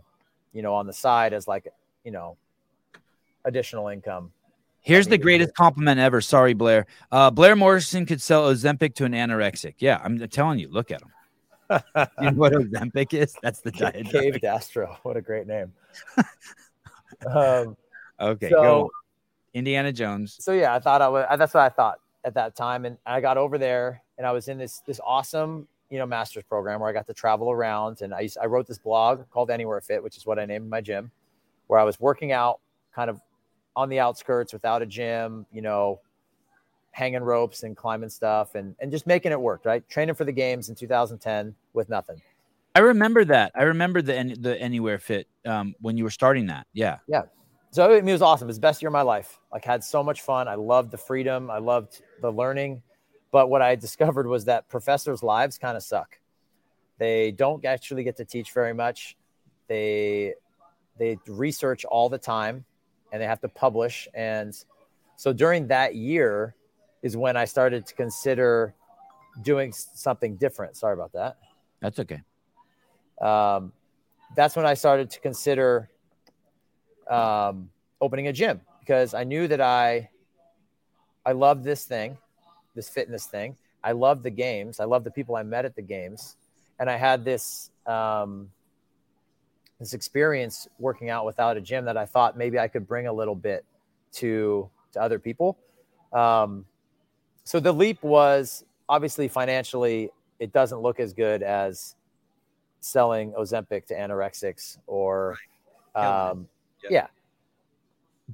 you 0.53 0.61
know, 0.61 0.75
on 0.75 0.87
the 0.87 0.93
side 0.93 1.33
as 1.33 1.49
like 1.49 1.69
you 2.05 2.11
know, 2.11 2.37
additional 3.47 3.89
income. 3.89 4.31
Here's 4.83 5.07
the 5.07 5.19
greatest 5.19 5.55
compliment 5.55 6.01
ever. 6.01 6.21
Sorry, 6.21 6.55
Blair. 6.55 6.87
Uh, 7.11 7.31
Blair 7.31 7.55
Morrison 7.55 8.05
could 8.05 8.21
sell 8.21 8.53
Ozempic 8.53 8.95
to 8.97 9.05
an 9.05 9.13
anorexic. 9.13 9.75
Yeah, 9.79 10.01
I'm 10.03 10.19
telling 10.29 10.59
you. 10.59 10.69
Look 10.69 10.91
at 10.91 11.03
him. 11.03 11.13
you 12.21 12.31
know 12.31 12.37
what 12.37 12.53
Ozempic 12.53 13.15
is? 13.15 13.37
That's 13.43 13.61
the 13.61 13.71
diet. 13.71 14.07
Cave 14.07 14.39
Astro. 14.43 14.99
What 15.05 15.17
a 15.17 15.23
great 15.23 15.47
name. 15.47 15.73
um, 17.27 17.77
okay. 18.21 18.51
So, 18.51 18.63
go. 18.63 18.91
Indiana 19.55 19.93
Jones. 19.93 20.37
So 20.41 20.53
yeah, 20.53 20.75
I 20.75 20.81
thought 20.81 21.01
I 21.01 21.09
was. 21.09 21.27
That's 21.39 21.55
what 21.55 21.63
I 21.63 21.69
thought 21.69 21.99
at 22.25 22.35
that 22.35 22.57
time, 22.57 22.85
and 22.85 22.99
I 23.07 23.21
got 23.21 23.37
over 23.37 23.59
there, 23.59 24.03
and 24.19 24.27
I 24.27 24.33
was 24.33 24.49
in 24.49 24.59
this 24.59 24.83
this 24.87 25.01
awesome 25.05 25.69
you 25.91 25.99
know 25.99 26.07
master's 26.07 26.45
program 26.45 26.81
where 26.81 26.89
I 26.89 26.93
got 26.93 27.07
to 27.07 27.15
travel 27.15 27.51
around, 27.51 28.03
and 28.03 28.15
I 28.15 28.21
used, 28.21 28.39
I 28.39 28.47
wrote 28.47 28.67
this 28.67 28.79
blog 28.79 29.29
called 29.31 29.51
Anywhere 29.51 29.81
Fit, 29.81 30.03
which 30.03 30.17
is 30.17 30.27
what 30.27 30.39
I 30.39 30.47
named 30.47 30.69
my 30.69 30.81
gym, 30.81 31.11
where 31.67 31.79
I 31.79 31.85
was 31.85 32.01
working 32.01 32.33
out 32.33 32.61
kind 32.95 33.11
of 33.11 33.21
on 33.77 33.89
the 33.89 34.01
outskirts 34.01 34.53
without 34.53 34.83
a 34.83 34.87
gym, 34.87 35.47
you 35.53 35.63
know, 35.63 36.01
hanging 36.91 37.23
ropes 37.23 37.63
and 37.63 37.77
climbing 37.77 38.11
stuff 38.11 38.55
and, 38.55 38.75
and 38.79 38.91
just 38.91 39.07
making 39.07 39.33
it 39.33 39.41
work, 39.41 39.65
right? 39.65 39.87
Training 39.89 40.15
for 40.15 40.25
the 40.25 40.33
games 40.33 40.69
in 40.69 40.75
2010 40.75 41.55
with 41.73 41.89
nothing. 41.89 42.21
I 42.75 42.81
remember 42.81 43.25
that. 43.27 43.53
I 43.55 43.65
remember 43.65 44.01
the 44.01 44.37
the 44.41 44.59
Anywhere 44.61 44.99
Fit 44.99 45.27
um, 45.45 45.75
when 45.81 45.97
you 45.97 46.05
were 46.05 46.11
starting 46.11 46.47
that. 46.47 46.67
Yeah. 46.73 46.99
Yeah. 47.07 47.23
So 47.71 47.93
it 47.93 48.05
was 48.05 48.23
awesome. 48.23 48.47
It 48.47 48.51
was 48.51 48.57
the 48.57 48.63
best 48.63 48.83
year 48.83 48.89
of 48.89 48.93
my 48.93 49.03
life. 49.03 49.39
Like 49.53 49.65
had 49.65 49.85
so 49.85 50.03
much 50.03 50.23
fun. 50.23 50.49
I 50.49 50.55
loved 50.55 50.91
the 50.91 50.99
freedom. 50.99 51.51
I 51.51 51.59
loved 51.59 52.03
the 52.21 52.31
learning. 52.31 52.83
But 53.31 53.49
what 53.49 53.63
I 53.63 53.75
discovered 53.87 54.27
was 54.27 54.47
that 54.47 54.69
professors' 54.69 55.23
lives 55.23 55.59
kind 55.59 55.77
of 55.77 55.83
suck. 55.83 56.19
They 56.99 57.31
don't 57.31 57.65
actually 57.65 58.05
get 58.05 58.17
to 58.19 58.25
teach 58.25 58.53
very 58.53 58.75
much. 58.75 59.17
They 59.69 60.35
they 60.99 61.19
research 61.27 61.85
all 61.85 62.09
the 62.09 62.19
time 62.19 62.65
and 63.13 63.21
they 63.21 63.27
have 63.27 63.41
to 63.43 63.49
publish. 63.49 64.09
And 64.15 64.57
so 65.17 65.33
during 65.33 65.69
that 65.69 65.95
year 65.95 66.55
is 67.03 67.17
when 67.17 67.37
I 67.37 67.45
started 67.45 67.87
to 67.87 67.95
consider 67.95 68.75
doing 69.43 69.73
something 69.73 70.37
different. 70.37 70.77
Sorry 70.77 70.95
about 70.95 71.13
that. 71.13 71.37
That's 71.81 71.99
okay. 71.99 72.23
Um, 73.21 73.73
that's 74.35 74.57
when 74.57 74.67
I 74.67 74.75
started 74.75 75.11
to 75.11 75.21
consider 75.21 75.91
um, 77.09 77.71
opening 78.01 78.29
a 78.29 78.33
gym 78.33 78.61
because 78.81 79.15
I 79.15 79.25
knew 79.25 79.47
that 79.49 79.61
I 79.61 80.09
I 81.25 81.33
loved 81.33 81.63
this 81.63 81.85
thing, 81.85 82.19
this 82.75 82.89
fitness 82.89 83.27
thing. 83.27 83.57
I 83.85 83.93
loved 83.93 84.25
the 84.25 84.31
games. 84.31 84.81
I 84.81 84.85
loved 84.85 85.05
the 85.05 85.11
people 85.11 85.37
I 85.37 85.43
met 85.43 85.65
at 85.65 85.77
the 85.77 85.83
games, 85.83 86.37
and 86.81 86.91
I 86.91 86.97
had 86.97 87.25
this 87.25 87.71
um, 87.87 88.51
this 89.83 89.95
experience 89.95 90.69
working 90.79 91.11
out 91.11 91.27
without 91.27 91.57
a 91.57 91.61
gym 91.61 91.85
that 91.85 91.97
I 91.97 92.07
thought 92.07 92.39
maybe 92.39 92.59
I 92.59 92.69
could 92.69 92.87
bring 92.87 93.07
a 93.09 93.13
little 93.13 93.35
bit 93.35 93.65
to 94.13 94.71
to 94.93 95.01
other 95.01 95.19
people. 95.19 95.59
Um, 96.13 96.65
so 97.45 97.59
the 97.59 97.73
leap 97.73 98.03
was 98.03 98.65
obviously 98.89 99.27
financially 99.27 100.11
it 100.39 100.53
doesn't 100.53 100.81
look 100.81 101.01
as 101.01 101.13
good 101.13 101.43
as 101.43 101.97
selling 102.81 103.33
Ozempic 103.33 103.87
to 103.87 103.95
anorexics 103.95 104.79
or 104.87 105.37
um, 105.95 106.49
yeah. 106.83 106.91
yeah. 106.91 107.07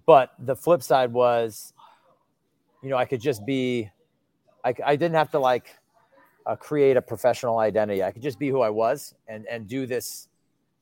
But 0.07 0.33
the 0.39 0.55
flip 0.55 0.83
side 0.83 1.13
was, 1.13 1.73
you 2.83 2.89
know, 2.89 2.97
I 2.97 3.05
could 3.05 3.21
just 3.21 3.45
be, 3.45 3.91
I, 4.65 4.75
I 4.85 4.97
didn't 4.97 5.17
have 5.17 5.31
to 5.33 5.39
like 5.39 5.75
uh, 6.47 6.57
create 6.57 6.97
a 6.97 7.03
professional 7.03 7.59
identity. 7.59 8.03
I 8.03 8.11
could 8.11 8.23
just 8.23 8.39
be 8.39 8.49
who 8.49 8.61
I 8.61 8.71
was 8.71 9.15
and 9.27 9.47
and 9.47 9.67
do 9.67 9.87
this 9.87 10.28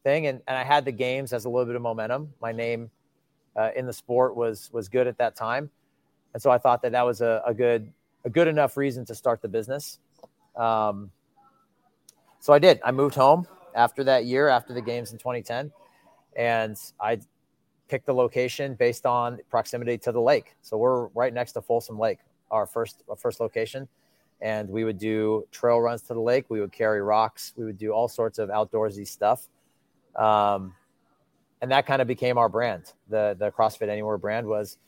thing. 0.07 0.29
And, 0.29 0.41
and 0.47 0.57
I 0.57 0.63
had 0.63 0.85
the 0.85 0.93
games 0.93 1.33
as 1.33 1.47
a 1.47 1.49
little 1.49 1.67
bit 1.67 1.75
of 1.75 1.83
momentum. 1.83 2.33
My 2.41 2.53
name 2.53 2.91
uh, 3.57 3.71
in 3.75 3.87
the 3.87 3.93
sport 3.93 4.37
was 4.37 4.71
was 4.73 4.89
good 4.89 5.07
at 5.09 5.19
that 5.19 5.35
time, 5.35 5.69
and 6.33 6.41
so 6.41 6.51
I 6.51 6.59
thought 6.59 6.81
that 6.83 6.93
that 6.93 7.05
was 7.05 7.21
a, 7.23 7.43
a 7.45 7.53
good 7.53 7.93
a 8.25 8.31
good 8.31 8.47
enough 8.47 8.77
reason 8.77 9.05
to 9.07 9.15
start 9.15 9.43
the 9.43 9.49
business. 9.49 9.99
Um, 10.55 11.11
so 12.39 12.53
I 12.53 12.61
did. 12.61 12.81
I 12.85 12.93
moved 12.93 13.17
home 13.17 13.49
after 13.75 14.05
that 14.05 14.27
year, 14.27 14.49
after 14.49 14.73
the 14.73 14.81
games 14.81 15.11
in 15.11 15.19
2010, 15.19 15.73
and 16.37 16.77
I 17.01 17.19
picked 17.89 18.07
the 18.07 18.15
location 18.15 18.75
based 18.75 19.07
on 19.07 19.41
proximity 19.51 19.99
to 19.99 20.13
the 20.13 20.21
lake. 20.21 20.55
So 20.63 20.77
we're 20.77 21.07
right 21.09 21.35
next 21.35 21.53
to 21.53 21.63
Folsom 21.63 21.99
Lake, 21.99 22.21
our 22.53 22.67
first 22.67 23.03
our 23.09 23.17
first 23.17 23.41
location 23.41 23.89
and 24.43 24.69
we 24.69 24.85
would 24.85 24.99
do 24.99 25.47
trail 25.51 25.81
runs 25.81 26.03
to 26.03 26.13
the 26.13 26.21
lake. 26.21 26.45
We 26.51 26.61
would 26.61 26.73
carry 26.73 27.01
rocks. 27.01 27.55
We 27.57 27.65
would 27.65 27.79
do 27.79 27.93
all 27.93 28.07
sorts 28.07 28.39
of 28.39 28.51
outdoorsy 28.51 29.09
stuff. 29.09 29.49
Um, 30.17 30.75
and 31.61 31.71
that 31.71 31.87
kind 31.87 32.03
of 32.03 32.09
became 32.09 32.39
our 32.39 32.49
brand. 32.49 32.93
The 33.09 33.37
the 33.39 33.51
CrossFit 33.51 33.89
Anywhere 33.89 34.19
brand 34.19 34.47
was, 34.47 34.79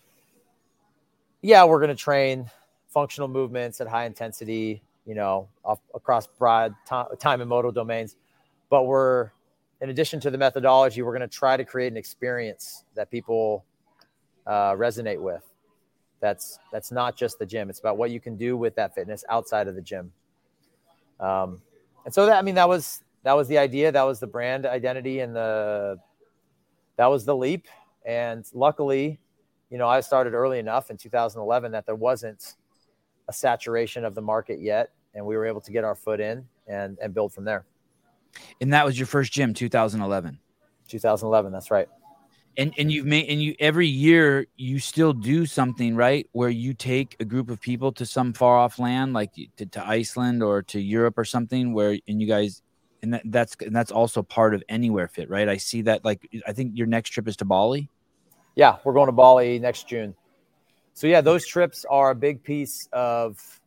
yeah, 1.43 1.65
we're 1.65 1.79
going 1.79 1.89
to 1.89 2.03
train 2.03 2.51
functional 2.89 3.29
movements 3.29 3.81
at 3.81 3.87
high 3.87 4.07
intensity, 4.07 4.83
you 5.07 5.15
know, 5.15 5.49
off, 5.65 5.81
across 5.95 6.27
broad 6.27 6.75
t- 6.89 7.17
time 7.19 7.41
and 7.41 7.49
modal 7.49 7.73
domains, 7.73 8.17
but 8.71 8.85
we're 8.85 9.31
in 9.81 9.91
addition 9.91 10.19
to 10.21 10.31
the 10.31 10.39
methodology, 10.39 11.03
we're 11.03 11.17
going 11.17 11.29
to 11.29 11.29
try 11.29 11.57
to 11.57 11.65
create 11.65 11.93
an 11.93 11.97
experience 11.97 12.85
that 12.95 13.11
people 13.11 13.65
uh, 14.47 14.73
resonate 14.73 15.21
with. 15.21 15.45
That's 16.21 16.59
that's 16.73 16.91
not 16.91 17.17
just 17.17 17.39
the 17.39 17.47
gym. 17.47 17.71
It's 17.71 17.79
about 17.79 17.97
what 17.97 18.11
you 18.11 18.19
can 18.19 18.37
do 18.37 18.57
with 18.57 18.75
that 18.75 18.95
fitness 18.95 19.25
outside 19.29 19.69
of 19.69 19.77
the 19.77 19.81
gym. 19.81 20.13
Um, 21.21 21.63
and 22.05 22.13
so 22.13 22.27
that 22.27 22.37
I 22.37 22.43
mean 22.43 22.57
that 22.57 22.69
was 22.69 23.05
that 23.25 23.35
was 23.35 23.49
the 23.49 23.59
idea. 23.59 23.93
That 23.93 24.05
was 24.05 24.21
the 24.21 24.27
brand 24.27 24.67
identity 24.67 25.21
and 25.21 25.35
the 25.35 25.99
that 26.97 27.07
was 27.07 27.25
the 27.25 27.37
leap. 27.37 27.67
And 28.05 28.45
luckily, 28.55 29.21
you 29.71 29.79
know, 29.79 29.89
I 29.89 30.01
started 30.01 30.35
early 30.35 30.59
enough 30.59 30.91
in 30.91 30.97
2011 30.97 31.73
that 31.73 31.87
there 31.87 31.95
wasn't 31.95 32.55
a 33.29 33.33
saturation 33.33 34.05
of 34.05 34.15
the 34.15 34.23
market 34.23 34.61
yet, 34.61 34.91
and 35.15 35.25
we 35.27 35.37
were 35.37 35.47
able 35.47 35.61
to 35.61 35.73
get 35.73 35.85
our 35.85 35.95
foot 35.95 36.21
in 36.21 36.47
and 36.67 36.99
and 37.03 37.13
build 37.15 37.33
from 37.33 37.45
there. 37.45 37.67
And 38.61 38.73
that 38.73 38.85
was 38.85 38.99
your 38.99 39.07
first 39.07 39.33
gym, 39.33 39.55
2011. 39.55 40.39
2011, 40.89 41.53
that's 41.53 41.71
right. 41.71 41.89
and 42.57 42.73
and 42.79 42.91
you've 42.91 43.07
made 43.07 43.29
and 43.29 43.43
you 43.43 43.55
every 43.59 43.87
year 43.87 44.47
you 44.57 44.79
still 44.79 45.13
do 45.13 45.47
something 45.47 45.95
right 45.95 46.27
where 46.33 46.49
you 46.49 46.75
take 46.75 47.17
a 47.21 47.25
group 47.25 47.51
of 47.51 47.61
people 47.61 47.93
to 47.93 48.07
some 48.07 48.33
far 48.33 48.57
off 48.59 48.79
land 48.79 49.13
like 49.13 49.33
to, 49.57 49.67
to 49.67 49.87
Iceland 49.87 50.43
or 50.43 50.63
to 50.63 50.81
Europe 50.81 51.19
or 51.19 51.25
something 51.25 51.73
where 51.73 51.99
and 52.09 52.21
you 52.21 52.27
guys 52.27 52.63
and 53.03 53.15
that, 53.15 53.23
that's 53.27 53.57
and 53.61 53.75
that's 53.75 53.91
also 53.91 54.23
part 54.23 54.55
of 54.55 54.63
anywhere 54.69 55.09
fit 55.09 55.31
right 55.31 55.49
I 55.49 55.57
see 55.57 55.83
that 55.83 56.05
like 56.05 56.29
I 56.47 56.53
think 56.53 56.77
your 56.77 56.87
next 56.87 57.11
trip 57.11 57.29
is 57.29 57.37
to 57.37 57.45
Bali 57.45 57.89
yeah 58.55 58.77
we're 58.85 58.93
going 58.93 59.07
to 59.07 59.13
Bali 59.13 59.59
next 59.59 59.89
June 59.89 60.15
so 60.95 61.07
yeah 61.07 61.21
those 61.21 61.47
trips 61.47 61.85
are 61.89 62.11
a 62.11 62.15
big 62.15 62.43
piece 62.43 62.89
of 62.93 63.61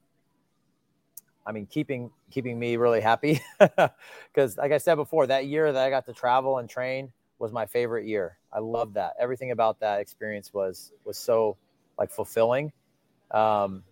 I 1.45 1.51
mean 1.51 1.65
keeping 1.65 2.11
keeping 2.29 2.57
me 2.57 2.77
really 2.77 3.01
happy 3.01 3.41
because 3.59 4.57
like 4.57 4.71
I 4.71 4.77
said 4.77 4.95
before 4.95 5.27
that 5.27 5.45
year 5.45 5.71
that 5.71 5.83
I 5.83 5.89
got 5.89 6.05
to 6.05 6.13
travel 6.13 6.57
and 6.57 6.69
train 6.69 7.11
was 7.41 7.51
my 7.51 7.65
favorite 7.65 8.05
year. 8.05 8.37
I 8.53 8.59
loved 8.59 8.93
that. 8.93 9.15
Everything 9.19 9.51
about 9.51 9.79
that 9.79 9.99
experience 9.99 10.53
was 10.53 10.93
was 11.03 11.17
so 11.17 11.57
like 11.97 12.11
fulfilling. 12.11 12.71
Um, 13.31 13.83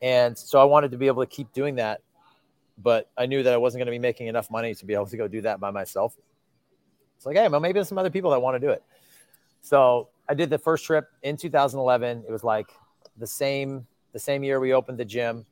and 0.00 0.36
so 0.36 0.60
I 0.60 0.64
wanted 0.64 0.92
to 0.92 0.98
be 0.98 1.06
able 1.06 1.22
to 1.22 1.30
keep 1.30 1.52
doing 1.52 1.76
that, 1.76 2.00
but 2.82 3.10
I 3.16 3.26
knew 3.26 3.42
that 3.42 3.52
I 3.52 3.56
wasn't 3.56 3.80
going 3.80 3.86
to 3.86 3.92
be 3.92 3.98
making 3.98 4.28
enough 4.28 4.50
money 4.50 4.74
to 4.74 4.86
be 4.86 4.94
able 4.94 5.06
to 5.06 5.16
go 5.16 5.28
do 5.28 5.42
that 5.42 5.60
by 5.60 5.70
myself. 5.70 6.16
It's 7.16 7.26
like, 7.26 7.36
hey, 7.36 7.48
well, 7.48 7.60
maybe 7.60 7.74
there's 7.74 7.88
some 7.88 7.98
other 7.98 8.10
people 8.10 8.30
that 8.30 8.40
want 8.40 8.54
to 8.54 8.64
do 8.64 8.70
it. 8.70 8.82
So 9.60 10.08
I 10.28 10.34
did 10.34 10.50
the 10.50 10.58
first 10.58 10.84
trip 10.84 11.08
in 11.22 11.36
2011. 11.36 12.24
It 12.26 12.30
was 12.30 12.44
like 12.44 12.70
the 13.16 13.26
same 13.26 13.86
the 14.12 14.18
same 14.18 14.42
year 14.42 14.60
we 14.60 14.72
opened 14.72 14.98
the 14.98 15.04
gym, 15.04 15.44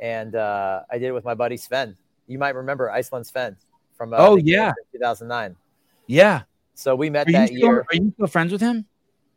and 0.00 0.34
uh, 0.34 0.82
I 0.90 0.98
did 0.98 1.06
it 1.06 1.12
with 1.12 1.24
my 1.24 1.34
buddy 1.34 1.56
Sven. 1.56 1.96
You 2.26 2.38
might 2.38 2.54
remember 2.54 2.90
Iceland 2.90 3.26
Sven 3.26 3.56
from 3.96 4.14
uh, 4.14 4.18
oh 4.18 4.36
yeah 4.36 4.72
2009. 4.92 5.56
Yeah, 6.06 6.42
so 6.74 6.94
we 6.94 7.10
met 7.10 7.28
are 7.28 7.32
that 7.32 7.48
still, 7.48 7.58
year. 7.58 7.80
Are 7.80 7.94
you 7.94 8.12
still 8.14 8.26
friends 8.28 8.52
with 8.52 8.60
him? 8.60 8.86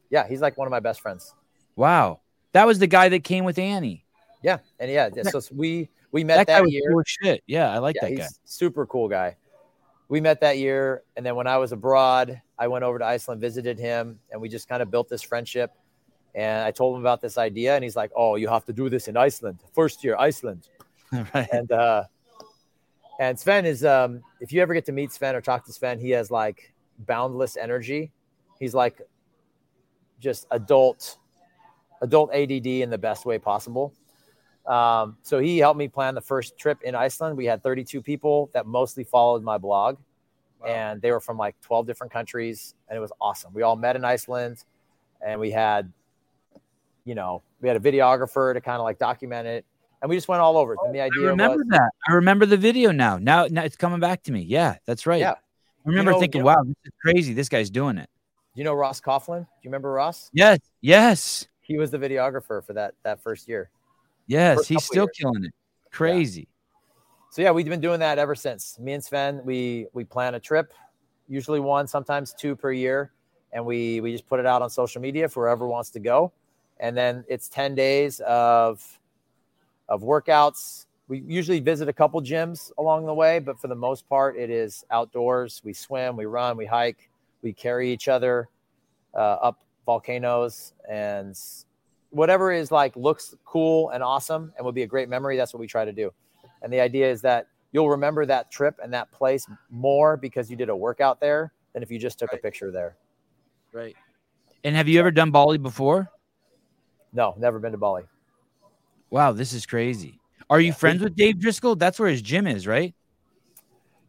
Yeah, 0.10 0.28
he's 0.28 0.42
like 0.42 0.58
one 0.58 0.68
of 0.68 0.72
my 0.72 0.80
best 0.80 1.02
friends. 1.02 1.34
Wow, 1.76 2.22
that 2.52 2.68
was 2.68 2.80
the 2.80 2.88
guy 2.88 3.10
that 3.10 3.24
came 3.24 3.44
with 3.44 3.58
Annie. 3.58 4.06
Yeah, 4.44 4.60
and 4.80 4.92
yeah, 4.92 5.10
yeah 5.16 5.24
so 5.24 5.42
we 5.52 5.90
we 6.16 6.24
met 6.24 6.38
that, 6.38 6.48
that, 6.48 6.64
guy 6.64 6.70
year. 6.70 6.92
Cool 6.92 7.04
shit. 7.06 7.44
Yeah, 7.46 7.70
I 7.74 7.80
like 7.80 7.98
yeah, 8.02 8.08
that 8.08 8.16
guy. 8.16 8.28
Super 8.46 8.86
cool 8.86 9.10
guy. 9.10 9.36
We 10.08 10.22
met 10.22 10.40
that 10.40 10.58
year, 10.58 11.04
and 11.18 11.26
then 11.26 11.36
when 11.36 11.46
I 11.46 11.58
was 11.58 11.74
abroad, 11.74 12.42
I 12.58 12.70
went 12.70 12.86
over 12.86 12.98
to 12.98 13.04
Iceland, 13.04 13.42
visited 13.42 13.78
him, 13.78 14.18
and 14.32 14.40
we 14.40 14.48
just 14.48 14.70
kind 14.70 14.82
of 14.82 14.90
built 14.90 15.10
this 15.10 15.22
friendship. 15.22 15.74
And 16.34 16.64
I 16.64 16.72
told 16.72 16.96
him 16.96 17.02
about 17.02 17.20
this 17.20 17.38
idea, 17.38 17.76
and 17.76 17.84
he's 17.84 17.98
like, 17.98 18.12
"Oh, 18.16 18.36
you 18.36 18.48
have 18.48 18.64
to 18.64 18.72
do 18.72 18.88
this 18.88 19.10
in 19.10 19.18
Iceland, 19.18 19.60
first 19.74 20.06
year 20.06 20.16
Iceland." 20.18 20.70
right. 21.12 21.50
And 21.52 21.70
uh, 21.74 22.06
and 23.20 23.38
Sven 23.38 23.66
is 23.66 23.84
um, 23.84 24.24
if 24.40 24.54
you 24.54 24.62
ever 24.62 24.74
get 24.74 24.86
to 24.86 24.94
meet 24.94 25.12
Sven 25.12 25.36
or 25.36 25.42
talk 25.42 25.66
to 25.66 25.74
Sven, 25.74 26.00
he 26.00 26.12
has 26.12 26.32
like 26.32 26.74
boundless 27.00 27.58
energy. 27.58 28.14
He's 28.58 28.74
like 28.74 29.02
just 30.22 30.48
adult, 30.52 31.18
adult 32.02 32.34
ADD 32.34 32.68
in 32.68 32.90
the 32.90 32.98
best 32.98 33.26
way 33.26 33.38
possible. 33.38 33.94
Um, 34.68 35.18
so 35.22 35.40
he 35.40 35.58
helped 35.60 35.78
me 35.78 35.88
plan 35.88 36.16
the 36.16 36.22
first 36.22 36.58
trip 36.58 36.82
in 36.84 36.96
Iceland. 36.96 37.38
We 37.38 37.46
had 37.46 37.62
32 37.62 38.02
people 38.02 38.50
that 38.54 38.66
mostly 38.66 39.04
followed 39.04 39.44
my 39.44 39.58
blog, 39.58 39.98
wow. 40.62 40.68
and 40.68 41.02
they 41.02 41.12
were 41.12 41.20
from 41.20 41.38
like 41.38 41.60
12 41.62 41.86
different 41.86 42.12
countries, 42.12 42.74
and 42.90 42.98
it 42.98 43.00
was 43.00 43.12
awesome. 43.22 43.54
We 43.54 43.62
all 43.62 43.76
met 43.76 43.96
in 43.96 44.04
Iceland, 44.04 44.64
and 45.26 45.40
we 45.40 45.52
had, 45.52 45.92
you 47.06 47.14
know, 47.16 47.44
we 47.62 47.68
had 47.68 47.78
a 47.78 47.80
videographer 47.80 48.54
to 48.54 48.62
kind 48.62 48.78
of 48.80 48.84
like 48.84 48.98
document 48.98 49.48
it, 49.48 49.66
and 50.02 50.10
we 50.10 50.16
just 50.18 50.28
went 50.28 50.42
all 50.42 50.58
over. 50.58 50.76
and 50.84 50.96
the 50.96 51.02
idea 51.02 51.24
I 51.28 51.30
remember 51.30 51.58
was, 51.58 51.68
that. 51.70 51.92
I 52.08 52.14
remember 52.14 52.46
the 52.48 52.58
video 52.58 52.92
now. 52.92 53.18
Now, 53.18 53.48
now 53.50 53.64
it's 53.64 53.76
coming 53.76 54.00
back 54.00 54.24
to 54.24 54.32
me. 54.32 54.42
Yeah, 54.42 54.78
that's 54.86 55.06
right. 55.06 55.20
Yeah. 55.20 55.32
I 55.34 55.36
remember 55.90 56.12
You 56.12 56.16
know- 56.16 56.20
thinking, 56.22 56.40
you 56.40 56.46
know- 56.46 56.56
wow, 56.56 56.64
this 56.64 56.76
is 56.86 56.92
crazy. 57.02 57.34
This 57.34 57.50
guy's 57.50 57.70
doing 57.70 57.98
it. 58.00 58.10
you 58.56 58.64
know 58.64 58.74
Ross 58.74 59.00
Coughlin? 59.00 59.42
Do 59.42 59.48
you 59.62 59.70
remember 59.70 59.92
Ross? 59.92 60.32
Yes, 60.34 60.58
yes, 60.82 61.48
He 61.62 61.78
was 61.78 61.92
the 61.92 61.98
videographer 62.00 62.64
for 62.66 62.74
that 62.74 62.94
that 63.04 63.22
first 63.22 63.48
year. 63.48 63.70
Yes. 64.28 64.68
He's 64.68 64.84
still 64.84 65.06
years. 65.06 65.18
killing 65.18 65.46
it. 65.46 65.54
Crazy. 65.92 66.48
So 67.32 67.42
yeah, 67.42 67.52
we've 67.52 67.66
been 67.66 67.82
doing 67.82 68.00
that 68.00 68.18
ever 68.18 68.34
since. 68.34 68.80
Me 68.80 68.94
and 68.94 69.04
Sven, 69.04 69.42
we 69.44 69.88
we 69.92 70.06
plan 70.06 70.36
a 70.36 70.40
trip, 70.40 70.74
usually 71.28 71.60
one, 71.60 71.86
sometimes 71.86 72.34
two 72.34 72.56
per 72.56 72.72
year, 72.72 73.12
and 73.52 73.66
we 73.66 74.00
we 74.00 74.14
just 74.14 74.26
put 74.28 74.40
it 74.40 74.46
out 74.46 74.62
on 74.62 74.70
social 74.70 75.02
media 75.02 75.28
for 75.28 75.46
whoever 75.46 75.68
wants 75.68 75.90
to 75.92 76.00
go, 76.00 76.32
and 76.80 76.96
then 76.96 77.26
it's 77.28 77.50
ten 77.50 77.76
days 77.76 78.22
of 78.22 78.82
of 79.90 80.02
workouts. 80.02 80.86
We 81.08 81.24
usually 81.28 81.60
visit 81.60 81.90
a 81.90 81.94
couple 81.94 82.22
gyms 82.22 82.72
along 82.78 83.06
the 83.06 83.14
way, 83.14 83.40
but 83.40 83.60
for 83.60 83.68
the 83.68 83.76
most 83.76 84.08
part, 84.08 84.38
it 84.38 84.50
is 84.50 84.86
outdoors. 84.90 85.62
We 85.64 85.74
swim, 85.74 86.16
we 86.16 86.26
run, 86.26 86.56
we 86.56 86.66
hike, 86.66 87.10
we 87.42 87.52
carry 87.54 87.92
each 87.92 88.08
other 88.08 88.48
uh, 89.14 89.18
up 89.18 89.62
volcanoes, 89.86 90.74
and 90.90 91.38
whatever 92.16 92.52
is 92.52 92.72
like 92.72 92.96
looks 92.96 93.36
cool 93.44 93.90
and 93.90 94.02
awesome 94.02 94.54
and 94.56 94.66
would 94.66 94.74
be 94.74 94.84
a 94.84 94.88
great 94.88 95.10
memory. 95.10 95.36
That's 95.36 95.54
what 95.54 95.60
we 95.60 95.68
try 95.68 95.84
to 95.84 95.92
do. 95.92 96.14
And 96.62 96.72
the 96.72 96.80
idea 96.80 97.12
is 97.12 97.22
that 97.22 97.48
you'll 97.74 97.90
remember 97.90 98.26
that 98.26 98.50
trip 98.50 98.80
and 98.82 98.94
that 98.94 99.12
place 99.12 99.46
more 99.70 100.16
because 100.16 100.50
you 100.50 100.56
did 100.56 100.70
a 100.70 100.76
workout 100.76 101.20
there 101.20 101.52
than 101.74 101.84
if 101.84 101.92
you 101.92 102.00
just 102.00 102.18
took 102.18 102.32
a 102.32 102.38
picture 102.38 102.72
there. 102.72 102.96
Right. 103.74 103.96
And 104.64 104.76
have 104.76 104.88
you 104.88 104.98
ever 104.98 105.12
done 105.12 105.30
Bali 105.30 105.58
before? 105.58 106.10
No, 107.12 107.36
never 107.38 107.60
been 107.60 107.74
to 107.74 107.78
Bali. 107.78 108.04
Wow, 109.10 109.34
this 109.34 109.52
is 109.52 109.66
crazy. 109.66 110.20
Are 110.50 110.62
you 110.62 110.68
Yeah. 110.70 110.76
friends 110.76 111.02
with 111.02 111.16
Dave 111.16 111.40
Driscoll? 111.40 111.76
That's 111.76 112.00
where 112.00 112.10
his 112.10 112.22
gym 112.22 112.48
is, 112.48 112.66
right? 112.66 112.96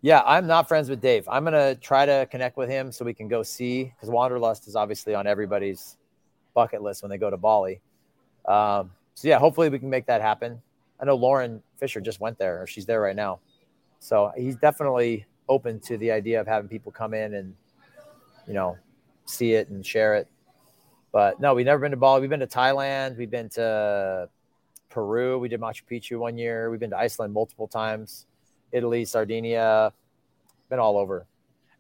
Yeah, 0.01 0.23
I'm 0.25 0.47
not 0.47 0.69
friends 0.69 0.89
with 0.89 1.01
Dave. 1.01 1.29
I'm 1.29 1.43
gonna 1.43 1.75
try 1.75 2.07
to 2.07 2.29
connect 2.31 2.57
with 2.57 2.69
him 2.69 2.93
so 2.93 3.05
we 3.05 3.15
can 3.15 3.27
go 3.27 3.43
see 3.43 3.85
because 3.85 4.11
Wanderlust 4.11 4.69
is 4.69 4.77
obviously 4.77 5.15
on 5.15 5.27
everybody's 5.27 5.97
bucket 6.55 6.83
list 6.83 7.03
when 7.03 7.11
they 7.11 7.19
go 7.19 7.31
to 7.31 7.37
Bali. 7.37 7.81
Um, 8.47 8.91
so 9.15 9.29
yeah, 9.29 9.39
hopefully 9.39 9.69
we 9.69 9.79
can 9.79 9.91
make 9.91 10.07
that 10.07 10.21
happen. 10.21 10.61
I 11.01 11.05
know 11.05 11.17
Lauren 11.17 11.63
Fisher 11.79 12.01
just 12.01 12.21
went 12.21 12.39
there, 12.39 12.63
or 12.63 12.67
she's 12.67 12.87
there 12.87 13.01
right 13.01 13.17
now. 13.17 13.41
So 13.99 14.33
he's 14.37 14.57
definitely 14.57 15.27
open 15.49 15.81
to 15.81 15.97
the 15.97 16.11
idea 16.11 16.41
of 16.41 16.47
having 16.47 16.69
people 16.69 16.93
come 16.93 17.15
in 17.15 17.35
and 17.35 17.55
you 18.47 18.55
know 18.55 18.77
see 19.25 19.53
it 19.53 19.69
and 19.69 19.85
share 19.85 20.17
it. 20.17 20.29
But 21.13 21.41
no, 21.41 21.55
we've 21.55 21.67
never 21.67 21.81
been 21.81 21.93
to 21.93 21.97
Bali. 21.97 22.21
We've 22.21 22.31
been 22.31 22.41
to 22.41 22.47
Thailand. 22.47 23.17
We've 23.17 23.31
been 23.31 23.49
to 23.51 24.29
Peru. 24.91 25.39
We 25.39 25.49
did 25.49 25.61
Machu 25.61 25.83
Picchu 25.91 26.19
one 26.19 26.37
year. 26.37 26.71
We've 26.71 26.81
been 26.81 26.91
to 26.91 26.99
Iceland 26.99 27.33
multiple 27.33 27.67
times. 27.67 28.27
Italy, 28.73 29.05
Sardinia, 29.05 29.93
been 30.69 30.79
all 30.79 30.99
over. 30.99 31.27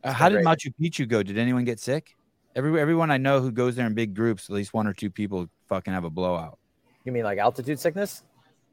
Uh, 0.02 0.12
how 0.12 0.28
did 0.28 0.36
great. 0.36 0.46
Machu 0.46 0.72
Picchu 0.80 1.08
go? 1.08 1.22
Did 1.22 1.36
anyone 1.36 1.64
get 1.64 1.80
sick? 1.80 2.16
Every, 2.56 2.80
everyone 2.80 3.10
I 3.10 3.18
know 3.18 3.40
who 3.40 3.52
goes 3.52 3.76
there 3.76 3.86
in 3.86 3.94
big 3.94 4.14
groups, 4.14 4.48
at 4.48 4.54
least 4.56 4.72
one 4.74 4.86
or 4.86 4.94
two 4.94 5.10
people 5.10 5.48
fucking 5.68 5.92
have 5.92 6.04
a 6.04 6.10
blowout. 6.10 6.58
You 7.04 7.12
mean 7.12 7.22
like 7.24 7.38
altitude 7.38 7.78
sickness? 7.78 8.24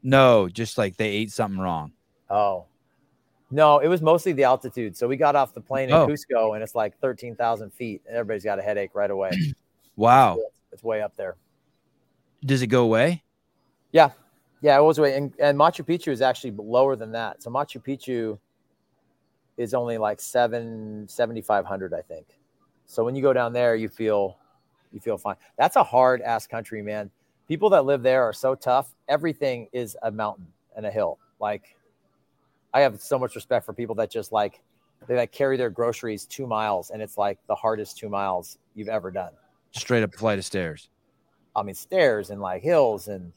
No, 0.02 0.48
just 0.48 0.78
like 0.78 0.96
they 0.96 1.08
ate 1.08 1.30
something 1.30 1.60
wrong. 1.60 1.92
Oh, 2.30 2.64
no, 3.50 3.78
it 3.78 3.88
was 3.88 4.00
mostly 4.02 4.32
the 4.32 4.44
altitude. 4.44 4.96
So 4.96 5.06
we 5.06 5.16
got 5.16 5.36
off 5.36 5.52
the 5.54 5.60
plane 5.60 5.90
in 5.90 5.94
Oh. 5.94 6.08
Cusco 6.08 6.54
and 6.54 6.62
it's 6.62 6.74
like 6.74 6.98
13,000 6.98 7.70
feet 7.72 8.02
and 8.08 8.16
everybody's 8.16 8.42
got 8.42 8.58
a 8.58 8.62
headache 8.62 8.90
right 8.94 9.10
away. 9.10 9.30
Wow. 9.96 10.40
it's 10.72 10.82
way 10.82 11.02
up 11.02 11.14
there. 11.14 11.36
Does 12.44 12.62
it 12.62 12.66
go 12.66 12.82
away? 12.82 13.22
Yeah. 13.92 14.10
Yeah, 14.60 14.76
it 14.76 14.82
was 14.82 14.98
way. 14.98 15.16
And, 15.16 15.32
and 15.38 15.56
Machu 15.56 15.86
Picchu 15.86 16.08
is 16.08 16.20
actually 16.20 16.50
lower 16.56 16.96
than 16.96 17.12
that. 17.12 17.44
So 17.44 17.48
Machu 17.48 17.80
Picchu 17.80 18.36
is 19.56 19.72
only 19.72 19.98
like 19.98 20.20
seven, 20.20 21.06
7,500, 21.08 21.94
I 21.94 22.00
think. 22.00 22.26
So 22.86 23.04
when 23.04 23.14
you 23.14 23.22
go 23.22 23.32
down 23.32 23.52
there, 23.52 23.76
you 23.76 23.88
feel, 23.88 24.36
you 24.92 25.00
feel 25.00 25.18
fine. 25.18 25.36
That's 25.58 25.76
a 25.76 25.82
hard 25.82 26.20
ass 26.22 26.46
country, 26.46 26.82
man. 26.82 27.10
People 27.48 27.70
that 27.70 27.84
live 27.84 28.02
there 28.02 28.22
are 28.22 28.32
so 28.32 28.54
tough. 28.54 28.94
Everything 29.08 29.68
is 29.72 29.96
a 30.02 30.10
mountain 30.10 30.46
and 30.76 30.86
a 30.86 30.90
hill. 30.90 31.18
Like 31.40 31.76
I 32.72 32.80
have 32.80 33.00
so 33.00 33.18
much 33.18 33.34
respect 33.34 33.66
for 33.66 33.72
people 33.72 33.94
that 33.96 34.10
just 34.10 34.32
like, 34.32 34.60
they 35.06 35.16
like 35.16 35.32
carry 35.32 35.56
their 35.56 35.70
groceries 35.70 36.24
two 36.24 36.46
miles 36.46 36.90
and 36.90 37.02
it's 37.02 37.18
like 37.18 37.38
the 37.46 37.54
hardest 37.54 37.98
two 37.98 38.08
miles 38.08 38.58
you've 38.74 38.88
ever 38.88 39.10
done. 39.10 39.32
Straight 39.72 40.02
up 40.02 40.14
a 40.14 40.18
flight 40.18 40.38
of 40.38 40.44
stairs. 40.44 40.88
I 41.54 41.62
mean, 41.62 41.74
stairs 41.74 42.30
and 42.30 42.40
like 42.40 42.62
hills 42.62 43.08
and 43.08 43.32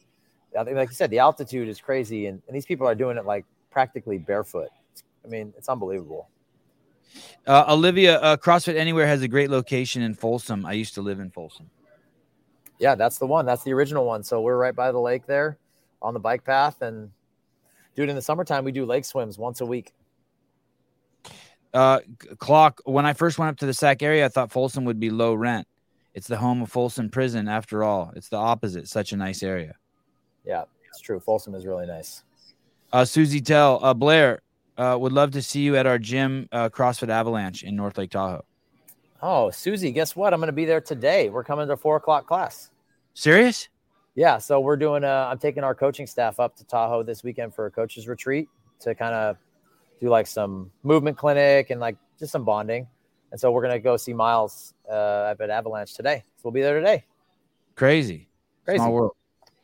I 0.58 0.64
think, 0.64 0.78
like 0.78 0.89
you 0.89 0.95
said, 0.95 1.10
the 1.10 1.20
altitude 1.20 1.68
is 1.68 1.80
crazy, 1.80 2.28
and, 2.28 2.41
and 2.48 2.56
these 2.56 2.66
people 2.66 2.88
are 2.88 2.95
doing 2.95 3.18
it 3.18 3.26
like 3.26 3.45
practically 3.70 4.18
barefoot. 4.18 4.70
I 5.24 5.28
mean, 5.28 5.54
it's 5.58 5.70
unbelievable. 5.70 6.30
Uh, 7.45 7.66
Olivia, 7.70 8.20
uh, 8.20 8.38
CrossFit 8.38 8.76
Anywhere 8.76 9.08
has 9.08 9.22
a 9.22 9.28
great 9.28 9.49
location 9.49 10.01
in 10.01 10.14
Folsom. 10.14 10.66
I 10.66 10.74
used 10.74 10.93
to 10.95 11.01
live 11.01 11.20
in 11.20 11.30
Folsom. 11.30 11.70
Yeah, 12.80 12.95
that's 12.95 13.18
the 13.18 13.26
one. 13.26 13.45
That's 13.45 13.64
the 13.64 13.74
original 13.74 14.05
one. 14.05 14.24
So 14.24 14.41
we're 14.41 14.58
right 14.58 14.76
by 14.76 14.91
the 14.91 14.99
lake 14.99 15.26
there, 15.26 15.58
on 16.01 16.14
the 16.14 16.20
bike 16.20 16.43
path, 16.43 16.82
and 16.82 17.12
dude, 17.95 18.10
in 18.10 18.16
the 18.16 18.22
summertime 18.22 18.64
we 18.64 18.72
do 18.72 18.86
lake 18.86 19.05
swims 19.05 19.38
once 19.38 19.62
a 19.62 19.66
week. 19.66 19.93
Uh, 21.74 21.99
clock. 22.38 22.82
When 22.86 23.05
I 23.05 23.14
first 23.14 23.38
went 23.38 23.49
up 23.49 23.58
to 23.58 23.66
the 23.66 23.74
Sac 23.74 24.01
area, 24.03 24.26
I 24.26 24.30
thought 24.30 24.51
Folsom 24.51 24.86
would 24.86 24.99
be 24.99 25.10
low 25.10 25.34
rent. 25.34 25.68
It's 26.14 26.28
the 26.28 26.38
home 26.38 26.62
of 26.62 26.72
Folsom 26.72 27.10
Prison, 27.10 27.47
after 27.47 27.84
all. 27.84 28.12
It's 28.16 28.30
the 28.30 28.38
opposite. 28.38 28.88
Such 28.88 29.12
a 29.12 29.18
nice 29.18 29.43
area. 29.43 29.76
Yeah, 30.45 30.64
it's 30.88 30.99
true. 30.99 31.20
Folsom 31.20 31.53
is 31.53 31.66
really 31.66 31.86
nice. 31.86 32.24
Uh, 32.91 33.05
Susie 33.05 33.41
Tell, 33.41 33.84
uh, 33.84 33.93
Blair, 33.93 34.41
uh, 34.78 34.97
would 34.99 35.11
love 35.11 35.32
to 35.32 35.41
see 35.41 35.61
you 35.61 35.75
at 35.75 35.86
our 35.86 35.97
gym, 35.97 36.47
uh, 36.51 36.69
CrossFit 36.69 37.09
Avalanche 37.09 37.63
in 37.63 37.75
North 37.75 37.97
Lake 37.97 38.11
Tahoe. 38.11 38.45
Oh, 39.21 39.49
Susie, 39.49 39.91
guess 39.91 40.15
what? 40.15 40.34
I'm 40.34 40.39
going 40.39 40.47
to 40.47 40.53
be 40.53 40.65
there 40.65 40.82
today. 40.82 41.30
We're 41.30 41.43
coming 41.43 41.67
to 41.67 41.78
four 41.78 41.95
o'clock 41.95 42.28
class. 42.28 42.69
Serious? 43.13 43.69
Yeah. 44.13 44.38
So 44.38 44.59
we're 44.59 44.78
doing. 44.78 45.03
A, 45.03 45.28
I'm 45.32 45.39
taking 45.39 45.63
our 45.63 45.73
coaching 45.73 46.05
staff 46.05 46.39
up 46.39 46.55
to 46.57 46.63
Tahoe 46.65 47.03
this 47.03 47.23
weekend 47.23 47.55
for 47.55 47.65
a 47.65 47.71
coaches 47.71 48.07
retreat 48.07 48.47
to 48.82 48.93
kind 48.93 49.15
of 49.15 49.38
do 49.99 50.09
like 50.09 50.28
some 50.28 50.71
movement 50.84 51.17
clinic 51.17 51.71
and 51.71 51.82
like 51.82 51.97
just 52.19 52.32
some 52.32 52.45
bonding. 52.45 52.88
And 53.32 53.39
so 53.39 53.51
we're 53.51 53.63
gonna 53.63 53.80
go 53.80 53.97
see 53.97 54.13
Miles 54.13 54.73
uh, 54.89 55.34
at 55.39 55.49
Avalanche 55.49 55.93
today. 55.93 56.23
So 56.38 56.41
we'll 56.43 56.53
be 56.53 56.61
there 56.61 56.80
today. 56.80 57.03
Crazy, 57.75 58.28
crazy 58.65 58.78
Small 58.78 58.93
world. 58.93 59.11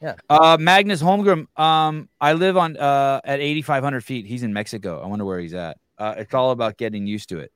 Yeah. 0.03 0.15
Uh, 0.29 0.57
Magnus 0.59 1.01
Holmgren. 1.01 1.47
Um, 1.57 2.09
I 2.19 2.33
live 2.33 2.57
on 2.57 2.75
uh 2.75 3.21
at 3.23 3.39
8,500 3.39 4.03
feet. 4.03 4.25
He's 4.25 4.43
in 4.43 4.51
Mexico. 4.51 5.01
I 5.01 5.07
wonder 5.07 5.23
where 5.23 5.39
he's 5.39 5.53
at. 5.53 5.77
Uh, 5.97 6.15
it's 6.17 6.33
all 6.33 6.51
about 6.51 6.77
getting 6.77 7.07
used 7.07 7.29
to 7.29 7.39
it. 7.39 7.53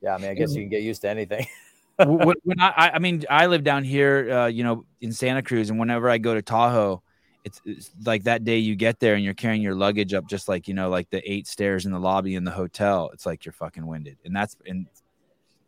Yeah, 0.00 0.14
I 0.14 0.18
mean, 0.18 0.30
I 0.30 0.34
guess 0.34 0.54
you 0.54 0.62
can 0.62 0.70
get 0.70 0.82
used 0.82 1.02
to 1.02 1.08
anything. 1.08 1.46
when, 1.96 2.36
when 2.44 2.60
I, 2.60 2.92
I 2.94 2.98
mean, 3.00 3.24
I 3.28 3.46
live 3.46 3.64
down 3.64 3.82
here, 3.82 4.32
uh, 4.32 4.46
you 4.46 4.62
know, 4.62 4.84
in 5.00 5.12
Santa 5.12 5.42
Cruz, 5.42 5.68
and 5.68 5.80
whenever 5.80 6.08
I 6.08 6.18
go 6.18 6.32
to 6.32 6.42
Tahoe, 6.42 7.02
it's, 7.44 7.60
it's, 7.64 7.90
like 8.06 8.22
that 8.24 8.44
day 8.44 8.58
you 8.58 8.76
get 8.76 9.00
there 9.00 9.14
and 9.14 9.24
you're 9.24 9.34
carrying 9.34 9.62
your 9.62 9.74
luggage 9.74 10.14
up 10.14 10.28
just 10.28 10.46
like 10.46 10.68
you 10.68 10.74
know 10.74 10.90
like 10.90 11.08
the 11.08 11.22
eight 11.30 11.46
stairs 11.46 11.86
in 11.86 11.92
the 11.92 11.98
lobby 11.98 12.34
in 12.34 12.44
the 12.44 12.50
hotel 12.50 13.08
it's 13.14 13.24
like 13.24 13.46
you're 13.46 13.54
fucking 13.54 13.86
winded 13.86 14.18
and 14.26 14.36
that's 14.36 14.58
and 14.66 14.86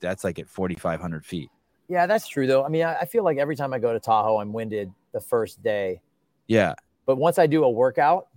that's 0.01 0.23
like 0.23 0.39
at 0.39 0.51
4500 0.51 1.25
feet 1.25 1.49
yeah 1.93 2.07
that's 2.07 2.27
true 2.27 2.47
though. 2.47 2.65
I 2.65 2.69
mean 2.69 2.85
I, 2.85 3.01
I 3.01 3.05
feel 3.05 3.23
like 3.23 3.37
every 3.37 3.55
time 3.55 3.73
i 3.73 3.79
go 3.79 3.93
to 3.93 4.01
tahoe 4.01 4.39
i'm 4.39 4.53
winded 4.53 4.91
the 5.13 5.21
first 5.21 5.63
day. 5.63 6.01
Yeah. 6.49 6.75
But 7.07 7.17
once 7.17 7.39
i 7.39 7.47
do 7.47 7.65
a 7.65 7.71
workout 7.71 8.29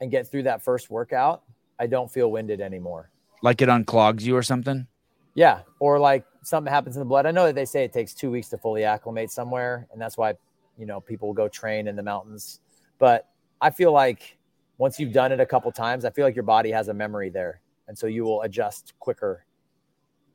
and 0.00 0.10
get 0.10 0.26
through 0.26 0.44
that 0.44 0.62
first 0.62 0.90
workout 0.90 1.42
i 1.78 1.86
don't 1.86 2.10
feel 2.10 2.30
winded 2.30 2.60
anymore. 2.60 3.10
Like 3.42 3.60
it 3.60 3.68
unclogs 3.68 4.22
you 4.22 4.36
or 4.36 4.42
something? 4.42 4.86
Yeah 5.34 5.60
or 5.78 5.98
like 5.98 6.24
something 6.42 6.72
happens 6.72 6.96
in 6.96 7.00
the 7.00 7.06
blood. 7.06 7.26
I 7.26 7.32
know 7.32 7.46
that 7.46 7.54
they 7.54 7.66
say 7.66 7.84
it 7.84 7.92
takes 7.92 8.14
two 8.14 8.30
weeks 8.30 8.48
to 8.48 8.58
fully 8.58 8.84
acclimate 8.84 9.30
somewhere 9.30 9.86
and 9.92 10.00
that's 10.00 10.16
why 10.16 10.34
you 10.78 10.86
know 10.86 11.00
people 11.00 11.32
go 11.32 11.48
train 11.48 11.88
in 11.88 11.96
the 11.96 12.02
mountains. 12.02 12.60
But 12.98 13.28
I 13.60 13.70
feel 13.70 13.92
like 13.92 14.38
once 14.78 14.98
you've 15.00 15.12
done 15.12 15.32
it 15.32 15.40
a 15.40 15.46
couple 15.46 15.70
times, 15.72 16.04
I 16.04 16.10
feel 16.10 16.24
like 16.24 16.34
your 16.34 16.44
body 16.44 16.70
has 16.70 16.88
a 16.88 16.94
memory 16.94 17.30
there, 17.30 17.60
and 17.88 17.96
so 17.96 18.06
you 18.06 18.24
will 18.24 18.42
adjust 18.42 18.94
quicker. 18.98 19.44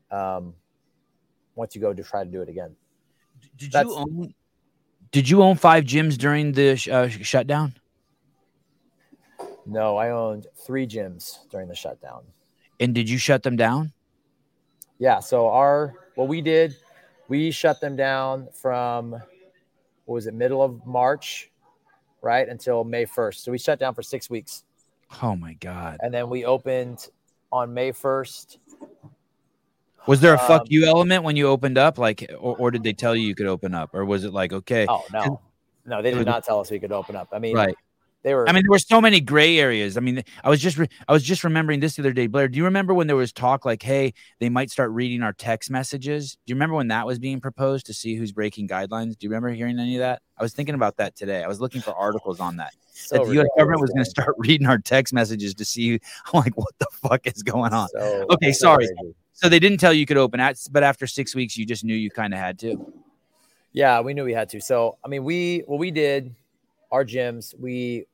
Um, 0.10 0.54
once 1.56 1.76
you 1.76 1.82
go 1.82 1.94
to 1.94 2.04
try 2.04 2.24
to 2.24 2.30
do 2.30 2.42
it 2.42 2.50
again. 2.50 2.76
Did 3.58 3.72
That's, 3.72 3.90
you 3.90 3.96
own? 3.96 4.34
Did 5.12 5.30
you 5.30 5.44
own 5.44 5.56
five 5.58 5.84
gyms 5.84 6.18
during 6.18 6.54
the 6.54 6.76
sh- 6.76 6.88
uh, 6.88 7.10
shutdown? 7.10 7.76
No, 9.66 9.98
I 9.98 10.10
owned 10.10 10.48
three 10.66 10.88
gyms 10.88 11.50
during 11.50 11.68
the 11.68 11.76
shutdown. 11.76 12.24
And 12.80 12.96
did 12.96 13.10
you 13.10 13.18
shut 13.18 13.44
them 13.44 13.56
down? 13.56 13.94
Yeah. 15.00 15.20
So 15.20 15.48
our 15.50 15.94
what 16.16 16.28
we 16.28 16.42
did, 16.42 16.76
we 17.28 17.52
shut 17.52 17.82
them 17.82 17.96
down 17.96 18.48
from 18.54 19.12
what 19.12 20.16
was 20.16 20.28
it, 20.28 20.34
middle 20.34 20.62
of 20.62 20.86
March 20.86 21.52
right 22.22 22.48
until 22.48 22.84
May 22.84 23.06
1st. 23.06 23.36
So 23.36 23.52
we 23.52 23.58
shut 23.58 23.80
down 23.80 23.94
for 23.94 24.02
six 24.02 24.30
weeks. 24.30 24.64
Oh 25.22 25.36
my 25.36 25.54
god! 25.54 25.98
And 26.02 26.14
then 26.14 26.30
we 26.30 26.46
opened 26.46 27.10
on 27.52 27.74
May 27.74 27.92
1st. 27.92 28.58
Was 30.08 30.20
there 30.22 30.34
a 30.34 30.40
um, 30.40 30.48
fuck 30.48 30.64
you 30.68 30.86
element 30.86 31.24
when 31.24 31.36
you 31.36 31.48
opened 31.48 31.78
up, 31.78 31.98
like, 31.98 32.30
or, 32.40 32.56
or, 32.58 32.72
did 32.72 32.84
they 32.84 32.94
tell 32.94 33.16
you 33.16 33.28
you 33.28 33.36
could 33.36 33.48
open 33.48 33.76
up, 33.76 33.92
or 33.94 34.04
was 34.06 34.24
it 34.24 34.34
like 34.34 34.52
okay? 34.52 34.86
Oh 34.90 35.04
no, 35.14 35.42
no, 35.86 36.02
they 36.02 36.12
did 36.12 36.26
not 36.26 36.44
tell 36.44 36.60
us 36.60 36.72
we 36.72 36.80
could 36.80 36.92
open 36.92 37.16
up. 37.16 37.30
I 37.32 37.40
mean, 37.40 37.56
right? 37.56 37.76
They 38.24 38.36
were. 38.36 38.48
I 38.48 38.52
mean, 38.52 38.64
there 38.64 38.72
were 38.72 38.80
so 38.80 39.02
many 39.02 39.20
gray 39.20 39.58
areas. 39.60 39.98
I 39.98 40.00
mean, 40.00 40.24
I 40.44 40.50
was 40.50 40.62
just 40.62 40.78
re- 40.78 40.90
I 41.08 41.12
was 41.12 41.24
just 41.24 41.44
remembering 41.44 41.80
this 41.80 41.96
the 41.96 42.04
other 42.04 42.14
day, 42.14 42.28
Blair. 42.28 42.48
Do 42.48 42.58
you 42.58 42.66
remember 42.66 42.94
when 42.94 43.08
there 43.08 43.16
was 43.16 43.34
talk 43.34 43.66
like, 43.66 43.82
hey, 43.82 44.14
they 44.40 44.50
might 44.50 44.70
start 44.70 44.92
reading 44.92 45.24
our 45.24 45.34
text 45.34 45.72
messages? 45.72 46.38
Do 46.46 46.52
you 46.52 46.56
remember 46.56 46.76
when 46.76 46.90
that 46.90 47.08
was 47.08 47.18
being 47.18 47.42
proposed 47.42 47.88
to 47.88 47.94
see 47.94 48.16
who's 48.16 48.32
breaking 48.32 48.68
guidelines? 48.68 49.18
Do 49.18 49.26
you 49.26 49.30
remember 49.30 49.50
hearing 49.50 49.80
any 49.80 49.96
of 49.96 50.02
that? 50.02 50.22
I 50.38 50.44
was 50.44 50.54
thinking 50.54 50.76
about 50.76 50.98
that 50.98 51.16
today. 51.16 51.44
I 51.44 51.48
was 51.48 51.60
looking 51.60 51.82
for 51.82 51.96
articles 51.96 52.40
on 52.40 52.58
that. 52.58 52.74
So 52.94 53.18
that 53.18 53.26
the 53.26 53.34
U.S. 53.36 53.48
government 53.58 53.82
was 53.82 53.90
going 53.90 54.04
to 54.04 54.10
start 54.10 54.36
reading 54.38 54.68
our 54.68 54.78
text 54.78 55.14
messages 55.14 55.56
to 55.56 55.66
see. 55.66 55.94
I'm 55.94 56.00
like, 56.34 56.56
what 56.58 56.78
the 56.78 56.88
fuck 56.92 57.26
is 57.26 57.42
going 57.42 57.74
on? 57.74 57.88
So, 57.90 58.28
okay, 58.30 58.52
sorry. 58.52 58.88
Crazy. 58.88 59.16
So 59.42 59.50
they 59.50 59.60
didn't 59.60 59.80
tell 59.80 59.92
you 59.92 60.06
could 60.06 60.18
open 60.18 60.40
at, 60.40 60.58
but 60.72 60.84
after 60.84 61.08
six 61.08 61.34
weeks, 61.34 61.58
you 61.58 61.66
just 61.66 61.84
knew 61.84 61.96
you 61.96 62.12
kind 62.12 62.32
of 62.32 62.40
had 62.40 62.60
to. 62.60 62.94
Yeah, 63.74 64.00
we 64.02 64.14
knew 64.14 64.24
we 64.24 64.34
had 64.34 64.50
to. 64.50 64.62
So 64.62 64.98
I 65.04 65.08
mean, 65.08 65.24
we 65.24 65.64
what 65.66 65.80
we 65.80 65.90
did, 65.90 66.36
our 66.92 67.04
gyms, 67.04 67.58
we 67.60 68.06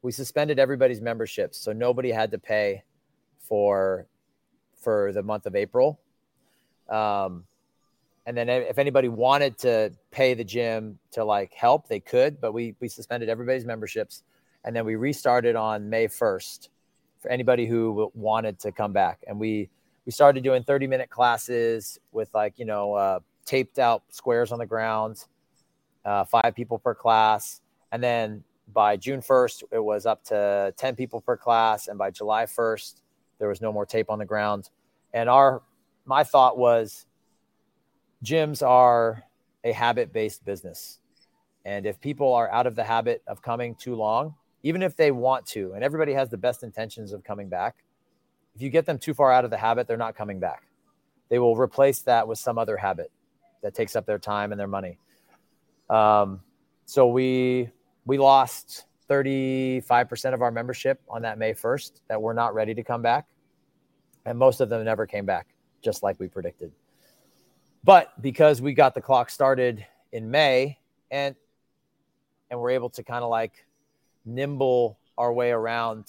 we 0.00 0.10
suspended 0.10 0.58
everybody's 0.58 1.02
memberships, 1.02 1.58
so 1.58 1.72
nobody 1.72 2.10
had 2.10 2.30
to 2.30 2.38
pay 2.38 2.82
for 3.40 4.06
for 4.74 5.12
the 5.12 5.22
month 5.22 5.44
of 5.44 5.54
April. 5.54 6.00
Um, 6.88 7.44
and 8.24 8.34
then 8.34 8.48
if 8.48 8.78
anybody 8.78 9.08
wanted 9.08 9.58
to 9.58 9.92
pay 10.10 10.32
the 10.32 10.44
gym 10.44 10.98
to 11.10 11.24
like 11.24 11.52
help, 11.52 11.88
they 11.88 12.00
could, 12.00 12.40
but 12.40 12.52
we 12.52 12.74
we 12.80 12.88
suspended 12.88 13.28
everybody's 13.28 13.66
memberships, 13.66 14.22
and 14.64 14.74
then 14.74 14.86
we 14.86 14.96
restarted 14.96 15.56
on 15.56 15.90
May 15.90 16.06
first 16.06 16.70
for 17.20 17.30
anybody 17.30 17.66
who 17.66 18.10
wanted 18.14 18.58
to 18.60 18.72
come 18.72 18.94
back, 18.94 19.24
and 19.26 19.38
we 19.38 19.68
we 20.08 20.12
started 20.12 20.42
doing 20.42 20.64
30 20.64 20.86
minute 20.86 21.10
classes 21.10 21.98
with 22.12 22.32
like 22.32 22.58
you 22.58 22.64
know 22.64 22.94
uh, 22.94 23.20
taped 23.44 23.78
out 23.78 24.04
squares 24.08 24.52
on 24.52 24.58
the 24.58 24.64
ground, 24.64 25.26
uh, 26.06 26.24
five 26.24 26.54
people 26.56 26.78
per 26.78 26.94
class, 26.94 27.60
and 27.92 28.02
then 28.02 28.42
by 28.72 28.96
June 28.96 29.20
1st, 29.20 29.64
it 29.70 29.84
was 29.84 30.06
up 30.06 30.24
to 30.24 30.72
10 30.78 30.96
people 30.96 31.20
per 31.20 31.36
class. 31.36 31.88
And 31.88 31.98
by 31.98 32.10
July 32.10 32.44
1st, 32.44 33.02
there 33.38 33.48
was 33.48 33.60
no 33.60 33.70
more 33.70 33.84
tape 33.84 34.10
on 34.10 34.18
the 34.18 34.24
ground. 34.24 34.70
And 35.12 35.28
our, 35.28 35.62
my 36.06 36.24
thought 36.24 36.56
was 36.56 37.04
gyms 38.24 38.66
are 38.66 39.22
a 39.64 39.72
habit 39.72 40.12
based 40.12 40.42
business. 40.44 41.00
And 41.66 41.84
if 41.84 42.00
people 42.00 42.32
are 42.32 42.50
out 42.50 42.66
of 42.66 42.76
the 42.76 42.84
habit 42.84 43.22
of 43.26 43.42
coming 43.42 43.74
too 43.74 43.94
long, 43.94 44.34
even 44.62 44.82
if 44.82 44.96
they 44.96 45.10
want 45.10 45.44
to, 45.48 45.72
and 45.74 45.84
everybody 45.84 46.14
has 46.14 46.30
the 46.30 46.38
best 46.38 46.62
intentions 46.62 47.12
of 47.12 47.22
coming 47.24 47.48
back, 47.48 47.76
if 48.54 48.62
you 48.62 48.70
get 48.70 48.86
them 48.86 48.98
too 48.98 49.14
far 49.14 49.32
out 49.32 49.44
of 49.44 49.50
the 49.50 49.56
habit, 49.56 49.86
they're 49.86 49.96
not 49.96 50.16
coming 50.16 50.40
back. 50.40 50.62
They 51.28 51.38
will 51.38 51.56
replace 51.56 52.00
that 52.02 52.26
with 52.26 52.38
some 52.38 52.58
other 52.58 52.76
habit 52.76 53.10
that 53.62 53.74
takes 53.74 53.96
up 53.96 54.06
their 54.06 54.18
time 54.18 54.52
and 54.52 54.60
their 54.60 54.68
money. 54.68 54.98
Um, 55.90 56.40
so 56.86 57.06
we 57.06 57.70
we 58.06 58.18
lost 58.18 58.86
35% 59.08 60.34
of 60.34 60.42
our 60.42 60.50
membership 60.50 61.00
on 61.08 61.22
that 61.22 61.38
May 61.38 61.52
1st 61.52 62.00
that 62.08 62.20
were 62.20 62.34
not 62.34 62.54
ready 62.54 62.74
to 62.74 62.82
come 62.82 63.02
back. 63.02 63.26
And 64.24 64.38
most 64.38 64.60
of 64.60 64.68
them 64.68 64.84
never 64.84 65.06
came 65.06 65.24
back, 65.24 65.48
just 65.82 66.02
like 66.02 66.18
we 66.20 66.28
predicted. 66.28 66.72
But 67.84 68.20
because 68.20 68.60
we 68.60 68.74
got 68.74 68.94
the 68.94 69.00
clock 69.00 69.30
started 69.30 69.86
in 70.12 70.30
May 70.30 70.78
and 71.10 71.34
and 72.50 72.58
we're 72.58 72.70
able 72.70 72.90
to 72.90 73.02
kind 73.02 73.22
of 73.22 73.30
like 73.30 73.66
nimble 74.24 74.98
our 75.18 75.32
way 75.32 75.50
around 75.50 76.06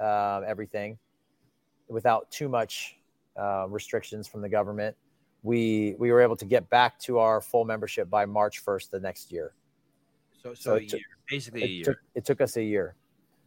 uh, 0.00 0.40
everything 0.46 0.98
without 1.92 2.30
too 2.30 2.48
much 2.48 2.96
uh, 3.38 3.66
restrictions 3.68 4.26
from 4.26 4.40
the 4.40 4.48
government, 4.48 4.96
we 5.42 5.94
we 5.98 6.10
were 6.10 6.20
able 6.20 6.36
to 6.36 6.44
get 6.44 6.68
back 6.70 6.98
to 7.00 7.18
our 7.18 7.40
full 7.40 7.64
membership 7.64 8.08
by 8.08 8.24
March 8.26 8.64
1st 8.64 8.90
the 8.90 9.00
next 9.00 9.30
year. 9.30 9.52
So, 10.42 10.54
so, 10.54 10.62
so 10.62 10.76
a 10.76 10.80
year, 10.80 11.00
basically 11.28 11.62
a 11.62 11.66
year. 11.66 11.84
Took, 11.84 11.96
it 12.14 12.24
took 12.24 12.40
us 12.40 12.56
a 12.56 12.62
year 12.62 12.96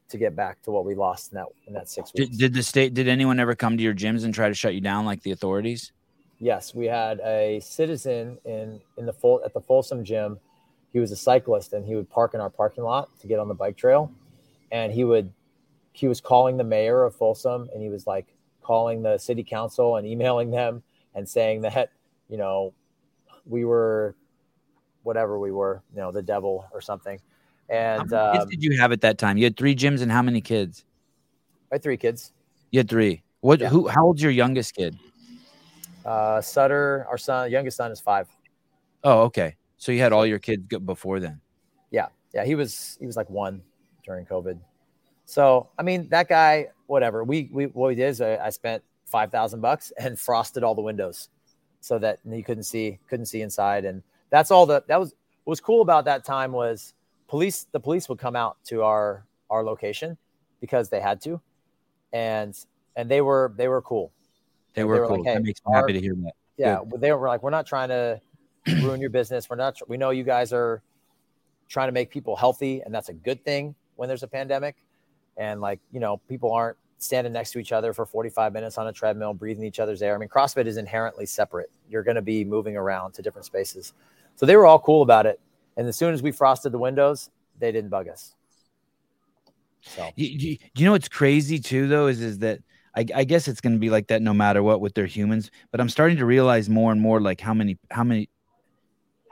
to 0.07 0.17
get 0.17 0.35
back 0.35 0.61
to 0.61 0.71
what 0.71 0.85
we 0.85 0.93
lost 0.95 1.31
in 1.31 1.37
that 1.37 1.47
in 1.67 1.73
that 1.73 1.89
six 1.89 2.13
weeks. 2.13 2.29
Did, 2.29 2.39
did 2.39 2.53
the 2.53 2.63
state? 2.63 2.93
Did 2.93 3.07
anyone 3.07 3.39
ever 3.39 3.55
come 3.55 3.77
to 3.77 3.83
your 3.83 3.93
gyms 3.93 4.23
and 4.23 4.33
try 4.33 4.47
to 4.47 4.53
shut 4.53 4.73
you 4.73 4.81
down 4.81 5.05
like 5.05 5.21
the 5.23 5.31
authorities? 5.31 5.91
Yes, 6.39 6.75
we 6.75 6.85
had 6.85 7.19
a 7.21 7.59
citizen 7.61 8.37
in 8.45 8.79
in 8.97 9.05
the 9.05 9.13
full 9.13 9.41
at 9.43 9.53
the 9.53 9.61
Folsom 9.61 10.03
gym. 10.03 10.37
He 10.93 10.99
was 10.99 11.11
a 11.11 11.15
cyclist 11.15 11.73
and 11.73 11.85
he 11.85 11.95
would 11.95 12.09
park 12.09 12.33
in 12.33 12.39
our 12.39 12.49
parking 12.49 12.83
lot 12.83 13.09
to 13.19 13.27
get 13.27 13.39
on 13.39 13.47
the 13.47 13.53
bike 13.53 13.77
trail, 13.77 14.11
and 14.71 14.91
he 14.91 15.03
would 15.03 15.31
he 15.93 16.07
was 16.09 16.19
calling 16.19 16.57
the 16.57 16.63
mayor 16.63 17.03
of 17.03 17.15
Folsom 17.15 17.69
and 17.73 17.81
he 17.81 17.89
was 17.89 18.05
like 18.05 18.34
calling 18.65 19.03
the 19.03 19.17
city 19.17 19.43
council 19.43 19.97
and 19.97 20.07
emailing 20.07 20.49
them 20.49 20.81
and 21.13 21.29
saying 21.29 21.61
that 21.61 21.91
you 22.29 22.37
know 22.37 22.73
we 23.45 23.63
were 23.63 24.15
whatever 25.05 25.37
we 25.37 25.51
were, 25.51 25.83
you 25.93 26.01
know, 26.01 26.11
the 26.11 26.21
devil 26.21 26.65
or 26.73 26.81
something. 26.81 27.19
And 27.69 28.11
how 28.11 28.33
many 28.33 28.39
um, 28.39 28.49
did 28.49 28.63
you 28.63 28.77
have 28.79 28.91
at 28.91 29.01
that 29.01 29.17
time? 29.17 29.37
You 29.37 29.43
had 29.45 29.55
three 29.55 29.75
gyms 29.75 30.01
and 30.01 30.11
how 30.11 30.21
many 30.21 30.41
kids? 30.41 30.83
I 31.71 31.75
had 31.75 31.83
three 31.83 31.97
kids. 31.97 32.31
You 32.71 32.79
had 32.79 32.89
three. 32.89 33.23
What? 33.41 33.59
Yeah. 33.59 33.69
Who? 33.69 33.87
How 33.87 34.05
old's 34.05 34.21
your 34.21 34.31
youngest 34.31 34.75
kid? 34.75 34.97
Uh, 36.03 36.41
Sutter, 36.41 37.05
our 37.09 37.17
son, 37.17 37.51
youngest 37.51 37.77
son 37.77 37.91
is 37.91 37.99
five. 37.99 38.27
Oh, 39.03 39.21
okay. 39.23 39.55
So 39.77 39.91
you 39.91 39.99
had 39.99 40.13
all 40.13 40.25
your 40.25 40.39
kids 40.39 40.63
before 40.85 41.19
then. 41.19 41.41
Yeah, 41.91 42.07
yeah. 42.33 42.45
He 42.45 42.55
was 42.55 42.97
he 42.99 43.05
was 43.05 43.15
like 43.15 43.29
one 43.29 43.61
during 44.03 44.25
COVID. 44.25 44.59
So 45.25 45.69
I 45.77 45.83
mean, 45.83 46.07
that 46.09 46.27
guy, 46.29 46.67
whatever. 46.87 47.23
We 47.23 47.49
we 47.51 47.65
what 47.67 47.87
we 47.87 47.95
did 47.95 48.09
is 48.09 48.21
I, 48.21 48.37
I 48.37 48.49
spent 48.49 48.83
five 49.05 49.31
thousand 49.31 49.61
bucks 49.61 49.91
and 49.97 50.19
frosted 50.19 50.63
all 50.63 50.75
the 50.75 50.81
windows 50.81 51.29
so 51.81 51.99
that 51.99 52.19
you 52.25 52.43
couldn't 52.43 52.63
see 52.63 52.99
couldn't 53.07 53.27
see 53.27 53.41
inside 53.41 53.85
and 53.85 54.01
that's 54.31 54.49
all 54.49 54.65
that 54.65 54.87
that 54.87 54.99
was 54.99 55.13
what 55.43 55.51
was 55.51 55.61
cool 55.61 55.81
about 55.83 56.05
that 56.05 56.25
time 56.25 56.51
was 56.51 56.95
police 57.27 57.67
the 57.71 57.79
police 57.79 58.09
would 58.09 58.17
come 58.17 58.35
out 58.35 58.57
to 58.65 58.81
our 58.81 59.23
our 59.51 59.63
location 59.63 60.17
because 60.59 60.89
they 60.89 60.99
had 60.99 61.21
to 61.21 61.39
and 62.11 62.65
and 62.95 63.09
they 63.09 63.21
were 63.21 63.53
they 63.55 63.67
were 63.67 63.81
cool 63.83 64.11
They 64.73 64.81
They 64.81 64.85
were, 64.85 65.01
were 65.01 65.07
cool. 65.07 65.17
like, 65.17 65.25
hey, 65.27 65.33
that 65.35 65.43
makes 65.43 65.61
me 65.65 65.73
happy 65.73 65.93
to 65.93 66.01
hear 66.01 66.15
that. 66.15 66.33
Yeah, 66.57 66.79
they 66.97 67.11
were 67.11 67.27
like, 67.27 67.43
we're 67.43 67.51
not 67.51 67.67
trying 67.67 67.89
to 67.89 68.19
ruin 68.81 68.99
your 68.99 69.11
business. 69.11 69.49
We're 69.49 69.55
not. 69.57 69.77
We 69.87 69.97
know 69.97 70.09
you 70.09 70.23
guys 70.23 70.51
are 70.53 70.81
trying 71.69 71.87
to 71.89 71.91
make 71.91 72.09
people 72.09 72.35
healthy, 72.35 72.81
and 72.81 72.93
that's 72.93 73.09
a 73.09 73.13
good 73.13 73.43
thing 73.45 73.75
when 73.95 74.07
there's 74.07 74.23
a 74.23 74.27
pandemic. 74.27 74.75
And 75.37 75.61
like, 75.61 75.79
you 75.91 75.99
know, 75.99 76.17
people 76.29 76.51
aren't 76.51 76.77
standing 76.97 77.33
next 77.33 77.51
to 77.51 77.59
each 77.59 77.71
other 77.71 77.93
for 77.93 78.05
45 78.05 78.53
minutes 78.53 78.77
on 78.77 78.87
a 78.87 78.93
treadmill, 78.93 79.33
breathing 79.33 79.63
each 79.63 79.79
other's 79.79 80.01
air. 80.01 80.15
I 80.15 80.17
mean, 80.17 80.29
CrossFit 80.29 80.65
is 80.65 80.77
inherently 80.77 81.25
separate. 81.25 81.69
You're 81.89 82.03
going 82.03 82.15
to 82.15 82.21
be 82.21 82.43
moving 82.43 82.77
around 82.77 83.13
to 83.13 83.21
different 83.21 83.45
spaces. 83.45 83.93
So 84.35 84.45
they 84.45 84.55
were 84.55 84.65
all 84.65 84.79
cool 84.79 85.01
about 85.01 85.25
it. 85.25 85.39
And 85.77 85.87
as 85.87 85.95
soon 85.95 86.13
as 86.13 86.21
we 86.21 86.31
frosted 86.31 86.71
the 86.71 86.79
windows, 86.79 87.29
they 87.59 87.71
didn't 87.71 87.89
bug 87.89 88.07
us. 88.07 88.33
So 89.81 90.09
You, 90.15 90.27
you, 90.27 90.57
you 90.75 90.85
know 90.85 90.93
what's 90.93 91.09
crazy 91.09 91.59
too, 91.59 91.87
though, 91.87 92.07
is 92.07 92.19
is 92.21 92.39
that 92.39 92.59
I, 92.95 93.05
I 93.13 93.23
guess 93.23 93.47
it's 93.47 93.61
going 93.61 93.73
to 93.73 93.79
be 93.79 93.89
like 93.89 94.07
that 94.07 94.21
no 94.21 94.33
matter 94.33 94.63
what 94.63 94.81
with 94.81 94.95
their 94.95 95.05
humans. 95.05 95.51
But 95.71 95.79
I'm 95.79 95.89
starting 95.89 96.17
to 96.17 96.25
realize 96.25 96.69
more 96.69 96.91
and 96.91 96.99
more 96.99 97.21
like 97.21 97.39
how 97.39 97.53
many 97.53 97.77
how 97.91 98.03
many 98.03 98.29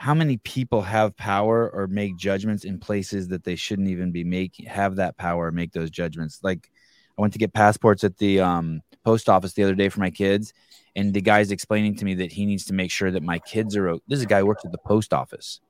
how 0.04 0.14
many 0.14 0.36
people 0.36 0.82
have 0.82 1.16
power 1.16 1.70
or 1.70 1.88
make 1.88 2.18
judgments 2.18 2.66
in 2.66 2.78
places 2.78 3.30
that 3.30 3.46
they 3.46 3.56
shouldn't 3.56 3.88
even 3.88 4.12
be 4.12 4.26
making 4.26 4.66
have 4.66 4.98
that 4.98 5.16
power 5.16 5.46
or 5.48 5.52
make 5.54 5.72
those 5.72 5.90
judgments. 5.90 6.42
Like 6.44 6.70
I 7.18 7.22
went 7.22 7.32
to 7.32 7.40
get 7.40 7.54
passports 7.54 8.04
at 8.04 8.18
the 8.18 8.42
um, 8.42 8.82
post 9.06 9.30
office 9.30 9.54
the 9.54 9.64
other 9.64 9.76
day 9.76 9.88
for 9.88 10.02
my 10.02 10.10
kids, 10.10 10.54
and 10.94 11.14
the 11.14 11.22
guy's 11.22 11.52
explaining 11.52 11.96
to 11.96 12.06
me 12.06 12.16
that 12.16 12.34
he 12.34 12.46
needs 12.46 12.66
to 12.66 12.74
make 12.74 12.92
sure 12.92 13.12
that 13.12 13.24
my 13.24 13.40
kids 13.40 13.78
are. 13.78 13.94
This 14.10 14.18
is 14.18 14.24
a 14.24 14.28
guy 14.28 14.40
who 14.40 14.48
works 14.48 14.66
at 14.66 14.74
the 14.74 14.78
post 14.80 15.14
office 15.14 15.62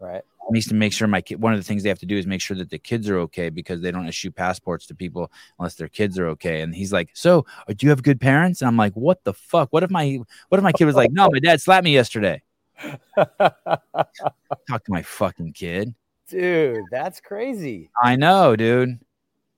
right. 0.00 0.22
He 0.48 0.52
needs 0.52 0.68
to 0.68 0.74
make 0.74 0.94
sure 0.94 1.06
my 1.06 1.20
kid 1.20 1.42
one 1.42 1.52
of 1.52 1.60
the 1.60 1.64
things 1.64 1.82
they 1.82 1.90
have 1.90 1.98
to 1.98 2.06
do 2.06 2.16
is 2.16 2.26
make 2.26 2.40
sure 2.40 2.56
that 2.56 2.70
the 2.70 2.78
kids 2.78 3.10
are 3.10 3.18
okay 3.20 3.50
because 3.50 3.82
they 3.82 3.90
don't 3.90 4.08
issue 4.08 4.30
passports 4.30 4.86
to 4.86 4.94
people 4.94 5.30
unless 5.58 5.74
their 5.74 5.88
kids 5.88 6.18
are 6.18 6.28
okay 6.28 6.60
and 6.60 6.74
he's 6.74 6.92
like 6.92 7.10
so 7.14 7.46
uh, 7.68 7.74
do 7.74 7.86
you 7.86 7.90
have 7.90 8.02
good 8.02 8.20
parents 8.20 8.60
and 8.60 8.68
i'm 8.68 8.76
like 8.76 8.92
what 8.92 9.24
the 9.24 9.32
fuck 9.32 9.72
what 9.72 9.82
if 9.82 9.90
my 9.90 10.18
what 10.50 10.58
if 10.58 10.62
my 10.62 10.72
kid 10.72 10.84
was 10.84 10.96
like 10.96 11.10
no 11.12 11.28
my 11.32 11.38
dad 11.38 11.60
slapped 11.62 11.84
me 11.84 11.94
yesterday 11.94 12.42
talk 13.16 14.84
to 14.84 14.90
my 14.90 15.02
fucking 15.02 15.52
kid 15.52 15.94
Dude, 16.28 16.84
that's 16.90 17.20
crazy. 17.20 17.90
i 18.02 18.16
know 18.16 18.56
dude 18.56 18.98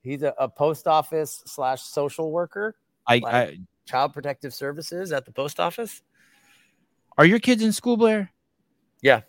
He's 0.03 0.23
a, 0.23 0.35
a 0.39 0.49
post 0.49 0.87
office 0.87 1.43
slash 1.47 1.83
social 1.83 2.31
worker, 2.31 2.77
I, 3.09 3.19
Like- 3.19 3.25
I 3.35 3.59
child 3.87 4.13
protective 4.13 4.53
services 4.55 5.13
at 5.13 5.25
the 5.25 5.33
post 5.33 5.59
office. 5.61 6.03
are 7.19 7.25
your 7.25 7.39
kids 7.41 7.63
in 7.63 7.73
school 7.73 7.97
blair 7.97 8.31
Yeah. 9.03 9.23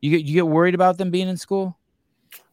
you 0.00 0.10
get 0.10 0.24
you 0.24 0.34
get 0.34 0.46
worried 0.46 0.74
about 0.74 0.98
them 0.98 1.10
being 1.10 1.28
in 1.28 1.36
school 1.36 1.76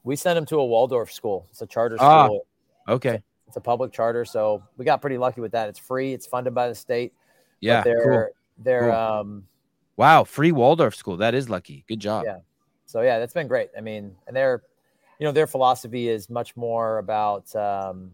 We 0.03 0.15
sent 0.15 0.36
them 0.36 0.45
to 0.47 0.57
a 0.59 0.65
Waldorf 0.65 1.11
school. 1.11 1.47
It's 1.51 1.61
a 1.61 1.67
charter 1.67 1.97
Ah. 1.99 2.26
school. 2.26 2.45
okay 2.88 3.22
It's 3.47 3.57
a 3.57 3.61
public 3.61 3.91
charter, 3.91 4.24
so 4.26 4.63
we 4.78 4.86
got 4.86 5.01
pretty 5.01 5.17
lucky 5.17 5.41
with 5.41 5.51
that. 5.51 5.67
It's 5.69 5.80
free. 5.80 6.13
It's 6.13 6.26
funded 6.26 6.53
by 6.55 6.67
the 6.69 6.76
state. 6.76 7.13
yeah 7.59 7.82
they're 7.84 8.03
cool. 8.03 8.28
they're 8.59 8.89
Cool. 8.91 8.91
um 8.91 9.47
wow 9.97 10.23
free 10.23 10.51
waldorf 10.51 10.95
school 10.95 11.17
that 11.17 11.33
is 11.33 11.49
lucky 11.49 11.83
good 11.87 11.99
job 11.99 12.23
Yeah. 12.25 12.37
so 12.85 13.01
yeah, 13.01 13.19
that's 13.19 13.33
been 13.33 13.47
great. 13.47 13.69
I 13.77 13.81
mean, 13.81 14.15
and 14.27 14.35
their 14.35 14.63
you 15.19 15.25
know 15.25 15.31
their 15.31 15.47
philosophy 15.47 16.07
is 16.09 16.29
much 16.29 16.55
more 16.57 16.97
about 16.97 17.53
um, 17.55 18.11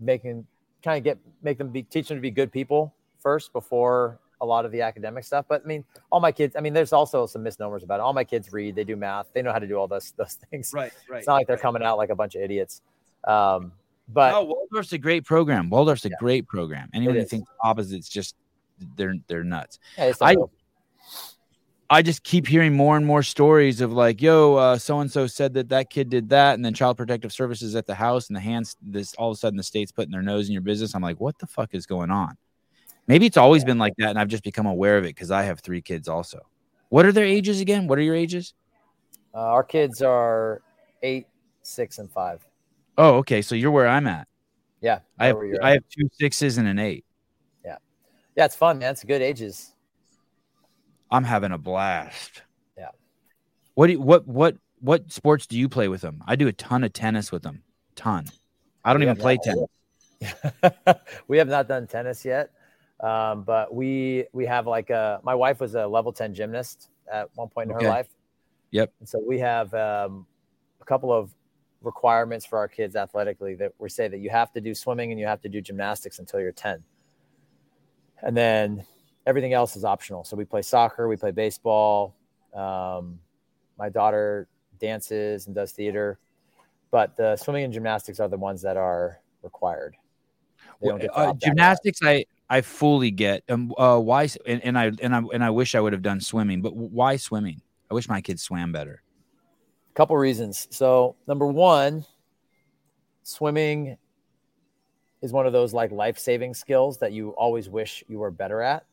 making 0.00 0.46
kind 0.82 0.98
of 0.98 1.04
get 1.04 1.18
make 1.42 1.58
them 1.58 1.68
be 1.70 1.82
teach 1.82 2.08
them 2.08 2.16
to 2.16 2.20
be 2.22 2.30
good 2.30 2.50
people 2.52 2.94
first 3.20 3.52
before 3.52 4.18
a 4.40 4.46
lot 4.46 4.64
of 4.64 4.72
the 4.72 4.80
academic 4.80 5.24
stuff. 5.24 5.44
But 5.48 5.62
I 5.64 5.66
mean, 5.68 5.84
all 6.10 6.20
my 6.20 6.32
kids. 6.32 6.56
I 6.56 6.60
mean, 6.60 6.72
there's 6.72 6.92
also 6.92 7.26
some 7.26 7.42
misnomers 7.42 7.82
about 7.84 7.96
it. 8.00 8.02
All 8.02 8.12
my 8.12 8.24
kids 8.24 8.52
read. 8.52 8.74
They 8.74 8.82
do 8.84 8.96
math. 8.96 9.26
They 9.32 9.42
know 9.42 9.52
how 9.52 9.58
to 9.60 9.66
do 9.68 9.76
all 9.76 9.86
those 9.88 10.12
those 10.16 10.34
things. 10.50 10.72
right 10.74 10.92
right 11.08 11.18
It's 11.18 11.26
not 11.26 11.34
like 11.34 11.46
they're 11.46 11.56
coming 11.56 11.82
out 11.82 11.98
like 11.98 12.10
a 12.10 12.16
bunch 12.16 12.34
of 12.34 12.42
idiots. 12.42 12.82
Um, 13.24 13.72
but 14.08 14.32
no, 14.32 14.42
Waldorf's 14.44 14.92
a 14.92 14.98
great 14.98 15.24
program. 15.24 15.70
Waldorf's 15.70 16.04
a 16.04 16.08
Yeah. 16.08 16.16
great 16.18 16.46
program. 16.48 16.88
Anyone 16.92 17.16
who 17.16 17.24
thinks 17.24 17.48
opposites 17.62 18.08
just 18.08 18.34
they're 18.96 19.14
they're 19.28 19.44
nuts. 19.44 19.78
yeah, 19.98 20.04
it's 20.06 20.20
I-. 20.22 20.34
I 21.92 22.00
just 22.00 22.22
keep 22.22 22.46
hearing 22.46 22.74
more 22.74 22.96
and 22.96 23.04
more 23.04 23.22
stories 23.22 23.82
of 23.82 23.92
like, 23.92 24.22
yo, 24.22 24.78
so 24.78 25.00
and 25.00 25.12
so 25.12 25.26
said 25.26 25.52
that 25.52 25.68
that 25.68 25.90
kid 25.90 26.08
did 26.08 26.30
that, 26.30 26.54
and 26.54 26.64
then 26.64 26.72
Child 26.72 26.96
Protective 26.96 27.34
Services 27.34 27.76
at 27.76 27.86
the 27.86 27.94
house, 27.94 28.28
and 28.28 28.36
the 28.36 28.40
hands 28.40 28.76
this 28.80 29.12
all 29.16 29.30
of 29.30 29.34
a 29.34 29.38
sudden 29.38 29.58
the 29.58 29.62
state's 29.62 29.92
putting 29.92 30.10
their 30.10 30.22
nose 30.22 30.46
in 30.46 30.54
your 30.54 30.62
business. 30.62 30.94
I'm 30.94 31.02
like, 31.02 31.20
what 31.20 31.38
the 31.38 31.46
fuck 31.46 31.74
is 31.74 31.84
going 31.84 32.10
on? 32.10 32.38
Maybe 33.08 33.26
it's 33.26 33.36
always 33.36 33.62
been 33.62 33.76
like 33.76 33.92
that, 33.98 34.08
and 34.08 34.18
I've 34.18 34.28
just 34.28 34.42
become 34.42 34.64
aware 34.64 34.96
of 34.96 35.04
it 35.04 35.08
because 35.08 35.30
I 35.30 35.42
have 35.42 35.60
three 35.60 35.82
kids 35.82 36.08
also. 36.08 36.40
What 36.88 37.04
are 37.04 37.12
their 37.12 37.26
ages 37.26 37.60
again? 37.60 37.86
What 37.86 37.98
are 37.98 38.02
your 38.02 38.16
ages? 38.16 38.54
Uh, 39.34 39.40
our 39.40 39.62
kids 39.62 40.00
are 40.00 40.62
eight, 41.02 41.26
six, 41.60 41.98
and 41.98 42.10
five. 42.10 42.40
Oh, 42.96 43.16
okay. 43.16 43.42
So 43.42 43.54
you're 43.54 43.70
where 43.70 43.86
I'm 43.86 44.06
at. 44.06 44.28
Yeah, 44.80 45.00
I 45.18 45.26
have 45.26 45.36
I 45.60 45.72
at. 45.72 45.74
have 45.74 45.84
two 45.90 46.08
sixes 46.18 46.56
and 46.56 46.66
an 46.66 46.78
eight. 46.78 47.04
yeah, 47.62 47.76
yeah, 48.34 48.46
it's 48.46 48.56
fun, 48.56 48.78
man. 48.78 48.92
It's 48.92 49.04
good 49.04 49.20
ages. 49.20 49.74
I'm 51.12 51.24
having 51.24 51.52
a 51.52 51.58
blast. 51.58 52.42
Yeah. 52.76 52.88
What 53.74 53.86
do 53.88 53.92
you, 53.92 54.00
what 54.00 54.26
what 54.26 54.56
what 54.80 55.12
sports 55.12 55.46
do 55.46 55.58
you 55.58 55.68
play 55.68 55.88
with 55.88 56.00
them? 56.00 56.22
I 56.26 56.36
do 56.36 56.48
a 56.48 56.52
ton 56.52 56.82
of 56.82 56.92
tennis 56.92 57.30
with 57.30 57.42
them. 57.42 57.62
Ton. 57.94 58.26
I 58.84 58.92
don't 58.92 59.00
We 59.00 59.06
even 59.06 59.16
play 59.16 59.38
tennis. 59.42 59.68
we 61.28 61.38
have 61.38 61.48
not 61.48 61.68
done 61.68 61.86
tennis 61.86 62.24
yet, 62.24 62.50
um, 63.00 63.44
but 63.44 63.74
we 63.74 64.26
we 64.32 64.46
have 64.46 64.66
like 64.66 64.90
a. 64.90 65.20
My 65.22 65.34
wife 65.34 65.60
was 65.60 65.74
a 65.74 65.86
level 65.86 66.12
ten 66.12 66.34
gymnast 66.34 66.88
at 67.12 67.28
one 67.34 67.48
point 67.48 67.70
in 67.70 67.76
Okay. 67.76 67.84
her 67.84 67.90
life. 67.90 68.08
Yep. 68.70 68.92
And 69.00 69.08
so 69.08 69.22
we 69.24 69.38
have 69.40 69.72
um, 69.74 70.26
a 70.80 70.84
couple 70.84 71.12
of 71.12 71.30
requirements 71.82 72.46
for 72.46 72.58
our 72.58 72.68
kids 72.68 72.96
athletically 72.96 73.54
that 73.56 73.72
we 73.78 73.88
say 73.90 74.08
that 74.08 74.18
you 74.18 74.30
have 74.30 74.50
to 74.52 74.60
do 74.60 74.74
swimming 74.74 75.10
and 75.10 75.20
you 75.20 75.26
have 75.26 75.42
to 75.42 75.48
do 75.48 75.60
gymnastics 75.60 76.18
until 76.20 76.40
you're 76.40 76.52
ten, 76.52 76.82
and 78.22 78.34
then 78.36 78.86
everything 79.26 79.52
else 79.52 79.76
is 79.76 79.84
optional. 79.84 80.24
So 80.24 80.36
we 80.36 80.44
play 80.44 80.62
soccer, 80.62 81.08
we 81.08 81.16
play 81.16 81.30
baseball. 81.30 82.16
Um, 82.54 83.18
my 83.78 83.88
daughter 83.88 84.48
dances 84.78 85.46
and 85.46 85.54
does 85.54 85.72
theater, 85.72 86.18
but 86.90 87.16
the 87.16 87.36
swimming 87.36 87.64
and 87.64 87.72
gymnastics 87.72 88.20
are 88.20 88.28
the 88.28 88.36
ones 88.36 88.62
that 88.62 88.76
are 88.76 89.20
required. 89.42 89.96
Uh, 91.14 91.32
gymnastics, 91.34 92.00
I 92.02 92.24
I 92.50 92.60
fully 92.60 93.10
get. 93.10 93.44
Um, 93.48 93.72
uh, 93.78 93.98
why? 93.98 94.28
And, 94.46 94.62
and 94.64 94.78
I 94.78 94.90
and 95.00 95.14
I 95.14 95.22
and 95.32 95.44
I 95.44 95.50
wish 95.50 95.74
I 95.74 95.80
would 95.80 95.92
have 95.92 96.02
done 96.02 96.20
swimming, 96.20 96.60
but 96.60 96.74
why 96.74 97.16
swimming? 97.16 97.62
I 97.90 97.94
wish 97.94 98.08
my 98.08 98.20
kids 98.20 98.42
swam 98.42 98.72
better. 98.72 99.02
A 99.90 99.94
couple 99.94 100.16
reasons. 100.16 100.68
So 100.70 101.16
number 101.26 101.46
one, 101.46 102.04
swimming 103.22 103.96
is 105.20 105.32
one 105.32 105.46
of 105.46 105.52
those 105.52 105.72
like 105.72 105.92
life-saving 105.92 106.54
skills 106.54 106.98
that 106.98 107.12
you 107.12 107.30
always 107.30 107.68
wish 107.68 108.02
you 108.08 108.18
were 108.18 108.30
better 108.30 108.60
at. 108.60 108.84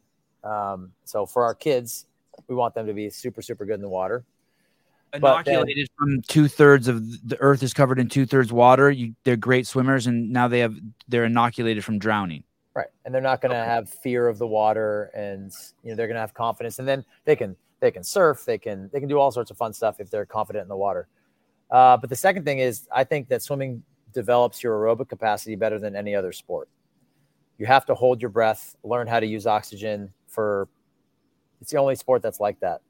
Um, 0.44 0.92
so 1.06 1.26
for 1.26 1.44
our 1.44 1.54
kids, 1.56 2.06
we 2.48 2.56
want 2.56 2.74
them 2.74 2.88
to 2.88 2.94
be 2.94 3.10
super, 3.10 3.42
super 3.42 3.66
good 3.66 3.76
in 3.76 3.82
the 3.82 3.90
water. 3.90 4.24
But 5.12 5.44
then- 5.46 5.56
Inoculated 5.56 5.90
from 5.98 6.22
two 6.22 6.48
thirds 6.48 6.88
of 6.88 7.28
the 7.28 7.40
earth 7.42 7.64
is 7.64 7.74
covered 7.74 8.00
in 8.00 8.10
two 8.10 8.26
thirds 8.26 8.54
water. 8.54 8.92
You, 8.92 9.16
they're 9.24 9.36
great 9.38 9.66
swimmers, 9.66 10.06
and 10.08 10.32
now 10.32 10.48
they 10.48 10.60
have 10.60 10.76
they're 11.08 11.26
inoculated 11.26 11.84
from 11.84 11.98
drowning. 11.98 12.44
Right. 12.76 12.88
And 13.04 13.14
they're 13.14 13.22
not 13.22 13.42
going 13.42 13.52
to 13.52 13.60
Okay. 13.60 13.68
have 13.68 13.90
fear 13.90 14.28
of 14.28 14.38
the 14.38 14.46
water 14.48 15.10
and 15.16 15.52
you 15.84 15.90
know 15.90 15.96
they're 15.96 16.08
going 16.08 16.16
to 16.16 16.22
have 16.22 16.36
confidence 16.36 16.78
and 16.80 16.88
then 16.88 17.04
they 17.26 17.36
can 17.36 17.56
they 17.80 17.90
can 17.92 18.04
surf, 18.04 18.46
they 18.46 18.60
can 18.60 18.90
they 18.94 19.00
can 19.00 19.10
do 19.10 19.18
all 19.20 19.32
sorts 19.32 19.50
of 19.50 19.58
fun 19.58 19.74
stuff 19.74 20.00
if 20.00 20.10
they're 20.12 20.26
confident 20.28 20.62
in 20.62 20.70
the 20.70 20.78
water. 20.78 21.08
Uh, 21.72 21.98
but 21.98 22.10
the 22.12 22.16
second 22.16 22.46
thing 22.46 22.60
is 22.60 22.88
I 22.94 23.04
think 23.04 23.28
that 23.30 23.42
swimming 23.42 23.82
develops 24.14 24.62
your 24.64 24.80
aerobic 24.80 25.10
capacity 25.10 25.56
better 25.56 25.80
than 25.80 25.96
any 25.96 26.14
other 26.16 26.32
sport. 26.32 26.70
You 27.60 27.68
have 27.68 27.86
to 27.86 27.94
hold 27.94 28.22
your 28.22 28.30
breath, 28.30 28.76
learn 28.84 29.06
how 29.06 29.20
to 29.20 29.28
use 29.28 29.46
oxygen 29.46 30.12
for 30.28 30.68
it's 31.62 31.72
the 31.72 31.78
only 31.78 31.96
sport 31.96 32.22
that's 32.22 32.40
like 32.40 32.60
that. 32.62 32.82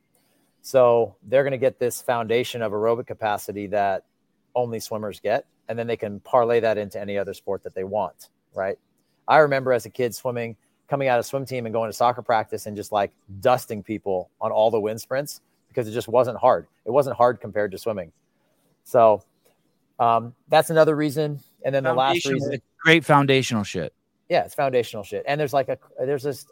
So 0.61 1.15
they're 1.23 1.43
going 1.43 1.51
to 1.51 1.57
get 1.57 1.79
this 1.79 2.01
foundation 2.01 2.61
of 2.61 2.71
aerobic 2.71 3.07
capacity 3.07 3.67
that 3.67 4.05
only 4.55 4.79
swimmers 4.79 5.19
get, 5.19 5.45
and 5.67 5.77
then 5.77 5.87
they 5.87 5.97
can 5.97 6.19
parlay 6.19 6.59
that 6.59 6.77
into 6.77 6.99
any 6.99 7.17
other 7.17 7.33
sport 7.33 7.63
that 7.63 7.73
they 7.73 7.83
want, 7.83 8.29
right? 8.53 8.77
I 9.27 9.37
remember 9.37 9.73
as 9.73 9.85
a 9.85 9.89
kid 9.89 10.13
swimming, 10.13 10.55
coming 10.87 11.07
out 11.07 11.19
of 11.19 11.25
swim 11.25 11.45
team 11.45 11.65
and 11.65 11.73
going 11.73 11.89
to 11.89 11.93
soccer 11.93 12.21
practice 12.21 12.65
and 12.65 12.75
just 12.75 12.91
like 12.91 13.11
dusting 13.39 13.83
people 13.83 14.29
on 14.41 14.51
all 14.51 14.71
the 14.71 14.79
wind 14.79 14.99
sprints 14.99 15.41
because 15.67 15.87
it 15.87 15.91
just 15.91 16.07
wasn't 16.07 16.37
hard. 16.37 16.67
It 16.85 16.91
wasn't 16.91 17.15
hard 17.15 17.39
compared 17.39 17.71
to 17.71 17.77
swimming. 17.77 18.11
So 18.83 19.23
um, 19.99 20.33
that's 20.47 20.71
another 20.71 20.95
reason. 20.95 21.39
And 21.63 21.73
then 21.73 21.83
the 21.83 21.93
last 21.93 22.25
reason, 22.25 22.59
great 22.83 23.05
foundational 23.05 23.63
shit. 23.63 23.93
Yeah, 24.29 24.43
it's 24.43 24.55
foundational 24.55 25.03
shit. 25.03 25.23
And 25.27 25.39
there's 25.39 25.53
like 25.53 25.69
a 25.69 25.77
there's 25.99 26.23
this 26.23 26.45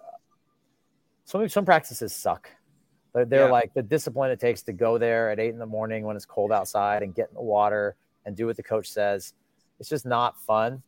some 1.26 1.48
swim 1.48 1.66
practices 1.66 2.14
suck. 2.14 2.50
They're, 3.14 3.26
they're 3.26 3.46
Yeah. 3.46 3.52
like 3.52 3.74
the 3.74 3.84
discipline 3.84 4.32
it 4.32 4.40
takes 4.40 4.62
to 4.64 4.74
go 4.74 4.98
there 4.98 5.30
at 5.30 5.40
eight 5.40 5.50
in 5.50 5.60
the 5.60 5.66
morning 5.66 6.04
when 6.06 6.16
it's 6.16 6.26
cold 6.26 6.52
outside 6.52 7.04
and 7.04 7.14
get 7.14 7.30
in 7.30 7.36
the 7.36 7.42
water 7.42 7.96
and 8.26 8.36
do 8.36 8.46
what 8.48 8.58
the 8.58 8.64
coach 8.64 8.90
says. 8.90 9.34
It's 9.80 9.90
just 9.90 10.06
not 10.06 10.40
fun 10.42 10.82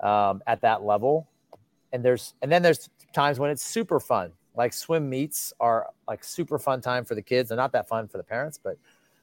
um, 0.00 0.42
at 0.46 0.60
that 0.62 0.82
level. 0.82 1.28
And 1.92 2.04
there's 2.04 2.34
and 2.42 2.52
then 2.52 2.62
there's 2.62 2.90
times 3.14 3.38
when 3.38 3.50
it's 3.50 3.62
super 3.62 3.98
fun. 3.98 4.32
Like 4.54 4.72
swim 4.72 5.08
meets 5.08 5.52
are 5.60 5.88
like 6.06 6.24
super 6.24 6.58
fun 6.58 6.80
time 6.80 7.04
for 7.04 7.14
the 7.14 7.22
kids. 7.22 7.48
They're 7.48 7.56
not 7.56 7.72
that 7.72 7.88
fun 7.88 8.08
for 8.08 8.18
the 8.18 8.24
parents, 8.24 8.58
but 8.62 8.76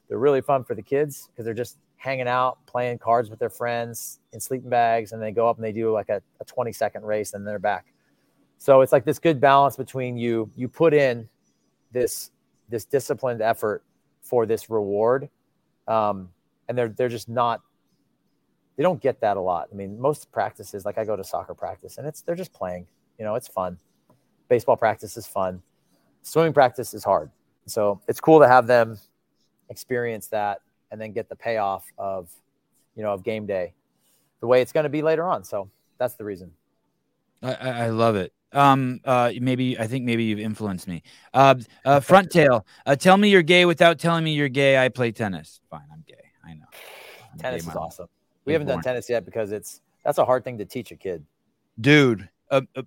they're 0.07 0.17
really 0.17 0.41
fun 0.41 0.63
for 0.63 0.73
the 0.75 0.81
kids 0.81 1.27
because 1.31 1.45
they're 1.45 1.53
just 1.53 1.77
hanging 1.97 2.27
out, 2.27 2.57
playing 2.65 2.97
cards 2.99 3.29
with 3.29 3.39
their 3.39 3.49
friends 3.49 4.19
in 4.33 4.39
sleeping 4.39 4.69
bags, 4.69 5.11
and 5.11 5.21
they 5.21 5.31
go 5.31 5.47
up 5.49 5.57
and 5.57 5.65
they 5.65 5.71
do 5.71 5.91
like 5.91 6.09
a, 6.09 6.21
a 6.39 6.45
20 6.45 6.71
second 6.71 7.03
race 7.03 7.33
and 7.33 7.47
they're 7.47 7.59
back. 7.59 7.85
So 8.57 8.81
it's 8.81 8.91
like 8.91 9.05
this 9.05 9.19
good 9.19 9.39
balance 9.39 9.75
between 9.75 10.17
you 10.17 10.49
you 10.55 10.67
put 10.67 10.93
in 10.93 11.27
this 11.91 12.31
this 12.69 12.85
disciplined 12.85 13.41
effort 13.41 13.83
for 14.21 14.45
this 14.45 14.69
reward, 14.69 15.29
um, 15.87 16.29
and 16.67 16.77
they're 16.77 16.89
they're 16.89 17.09
just 17.09 17.29
not 17.29 17.61
they 18.75 18.83
don't 18.83 19.01
get 19.01 19.21
that 19.21 19.37
a 19.37 19.41
lot. 19.41 19.69
I 19.71 19.75
mean, 19.75 19.99
most 19.99 20.31
practices, 20.31 20.85
like 20.85 20.97
I 20.97 21.05
go 21.05 21.15
to 21.15 21.23
soccer 21.23 21.53
practice, 21.53 21.97
and 21.97 22.07
it's 22.07 22.21
they're 22.21 22.35
just 22.35 22.53
playing. 22.53 22.87
You 23.17 23.25
know, 23.25 23.35
it's 23.35 23.47
fun. 23.47 23.77
Baseball 24.49 24.77
practice 24.77 25.17
is 25.17 25.25
fun. 25.25 25.61
Swimming 26.21 26.53
practice 26.53 26.93
is 26.93 27.03
hard. 27.03 27.31
So 27.67 28.01
it's 28.07 28.19
cool 28.19 28.39
to 28.39 28.47
have 28.47 28.67
them 28.67 28.97
experience 29.69 30.27
that 30.27 30.59
and 30.91 30.99
then 30.99 31.11
get 31.11 31.29
the 31.29 31.35
payoff 31.35 31.85
of, 31.97 32.29
you 32.95 33.03
know, 33.03 33.13
of 33.13 33.23
game 33.23 33.45
day, 33.45 33.73
the 34.39 34.47
way 34.47 34.61
it's 34.61 34.71
going 34.71 34.83
to 34.85 34.89
be 34.89 35.01
later 35.01 35.25
on. 35.25 35.43
So 35.43 35.69
that's 35.97 36.15
the 36.15 36.23
reason. 36.23 36.51
I, 37.41 37.53
I 37.53 37.89
love 37.89 38.15
it. 38.15 38.33
Um, 38.51 39.01
uh, 39.03 39.31
maybe 39.41 39.77
I 39.77 39.85
think 39.87 40.05
maybe 40.05 40.23
you've 40.23 40.39
influenced 40.39 40.87
me. 40.87 41.03
Uh, 41.33 41.55
uh 41.83 41.99
front 41.99 42.31
tail. 42.31 42.65
Uh, 42.85 42.95
tell 42.95 43.17
me 43.17 43.29
you're 43.29 43.41
gay 43.41 43.65
without 43.65 43.99
telling 43.99 44.23
me 44.23 44.33
you're 44.33 44.49
gay. 44.49 44.77
I 44.83 44.87
play 44.87 45.11
tennis. 45.11 45.59
Fine, 45.69 45.81
I'm 45.91 46.03
gay. 46.07 46.15
I 46.45 46.53
know. 46.53 46.65
I'm 47.33 47.37
tennis 47.37 47.67
is 47.67 47.75
awesome. 47.75 48.07
We 48.45 48.53
haven't 48.53 48.67
born. 48.67 48.77
done 48.77 48.83
tennis 48.83 49.09
yet 49.09 49.25
because 49.25 49.51
it's 49.51 49.81
that's 50.05 50.19
a 50.19 50.25
hard 50.25 50.45
thing 50.45 50.57
to 50.59 50.65
teach 50.65 50.91
a 50.91 50.95
kid. 50.95 51.25
Dude, 51.81 52.29
uh, 52.49 52.61
uh, 52.77 52.83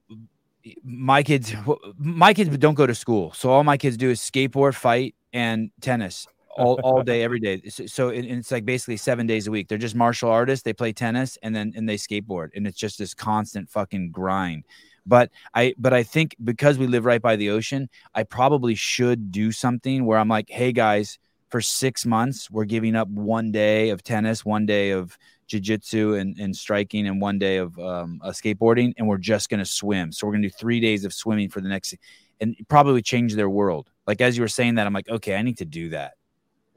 my 0.83 1.23
kids, 1.23 1.55
my 1.99 2.33
kids 2.33 2.57
don't 2.57 2.75
go 2.75 2.87
to 2.87 2.95
school, 2.95 3.33
so 3.33 3.51
all 3.51 3.63
my 3.63 3.77
kids 3.77 3.99
do 3.99 4.09
is 4.09 4.21
skateboard, 4.21 4.75
fight, 4.75 5.15
and 5.35 5.71
tennis 5.83 6.27
all, 6.59 6.75
all 6.83 7.03
day, 7.03 7.23
every 7.23 7.41
day. 7.41 7.63
So, 7.69 8.09
it's 8.09 8.51
like 8.51 8.65
basically 8.65 8.97
seven 8.97 9.27
days 9.27 9.47
a 9.47 9.51
week. 9.51 9.69
They're 9.69 9.79
just 9.79 9.95
martial 9.95 10.31
artists. 10.31 10.63
They 10.63 10.73
play 10.73 10.93
tennis 10.93 11.39
and 11.43 11.55
then 11.55 11.73
and 11.77 11.89
they 11.89 11.97
skateboard, 11.97 12.51
and 12.55 12.67
it's 12.67 12.79
just 12.79 12.99
this 12.99 13.15
constant 13.15 13.69
fucking 13.69 14.11
grind. 14.11 14.65
But 15.07 15.31
I 15.55 15.75
but 15.79 15.95
I 15.95 16.03
think 16.03 16.37
because 16.45 16.79
we 16.79 16.87
live 16.87 17.05
right 17.05 17.23
by 17.23 17.37
the 17.37 17.51
ocean, 17.51 17.89
I 18.15 18.25
probably 18.25 18.75
should 18.75 19.33
do 19.33 19.53
something 19.53 20.05
where 20.05 20.19
I'm 20.19 20.29
like, 20.29 20.51
hey 20.51 20.73
guys, 20.73 21.19
for 21.49 21.61
six 21.61 22.05
months, 22.05 22.51
we're 22.51 22.67
giving 22.67 22.95
up 22.95 23.09
one 23.09 23.51
day 23.51 23.89
of 23.91 24.03
tennis, 24.03 24.45
one 24.45 24.67
day 24.67 24.91
of 24.91 25.17
jiu-jitsu 25.49 26.15
and, 26.15 26.39
and 26.39 26.55
striking 26.55 27.09
and 27.09 27.21
one 27.21 27.39
day 27.39 27.57
of 27.57 27.77
um, 27.79 28.21
uh, 28.23 28.29
skateboarding 28.29 28.93
and 28.99 29.09
we're 29.09 29.17
just 29.17 29.49
going 29.49 29.59
to 29.59 29.65
swim 29.65 30.13
so 30.13 30.27
we're 30.27 30.33
going 30.35 30.43
to 30.43 30.49
do 30.49 30.55
three 30.55 30.79
days 30.79 31.05
of 31.05 31.13
swimming 31.13 31.49
for 31.49 31.61
the 31.61 31.69
next 31.69 31.95
and 32.41 32.55
probably 32.69 33.01
change 33.01 33.35
their 33.35 33.49
world 33.49 33.89
like 34.07 34.21
as 34.21 34.37
you 34.37 34.43
were 34.43 34.49
saying 34.49 34.75
that 34.75 34.87
i'm 34.87 34.93
like 34.93 35.09
okay 35.09 35.35
i 35.35 35.43
need 35.43 35.57
to 35.57 35.65
do 35.65 35.89
that 35.89 36.18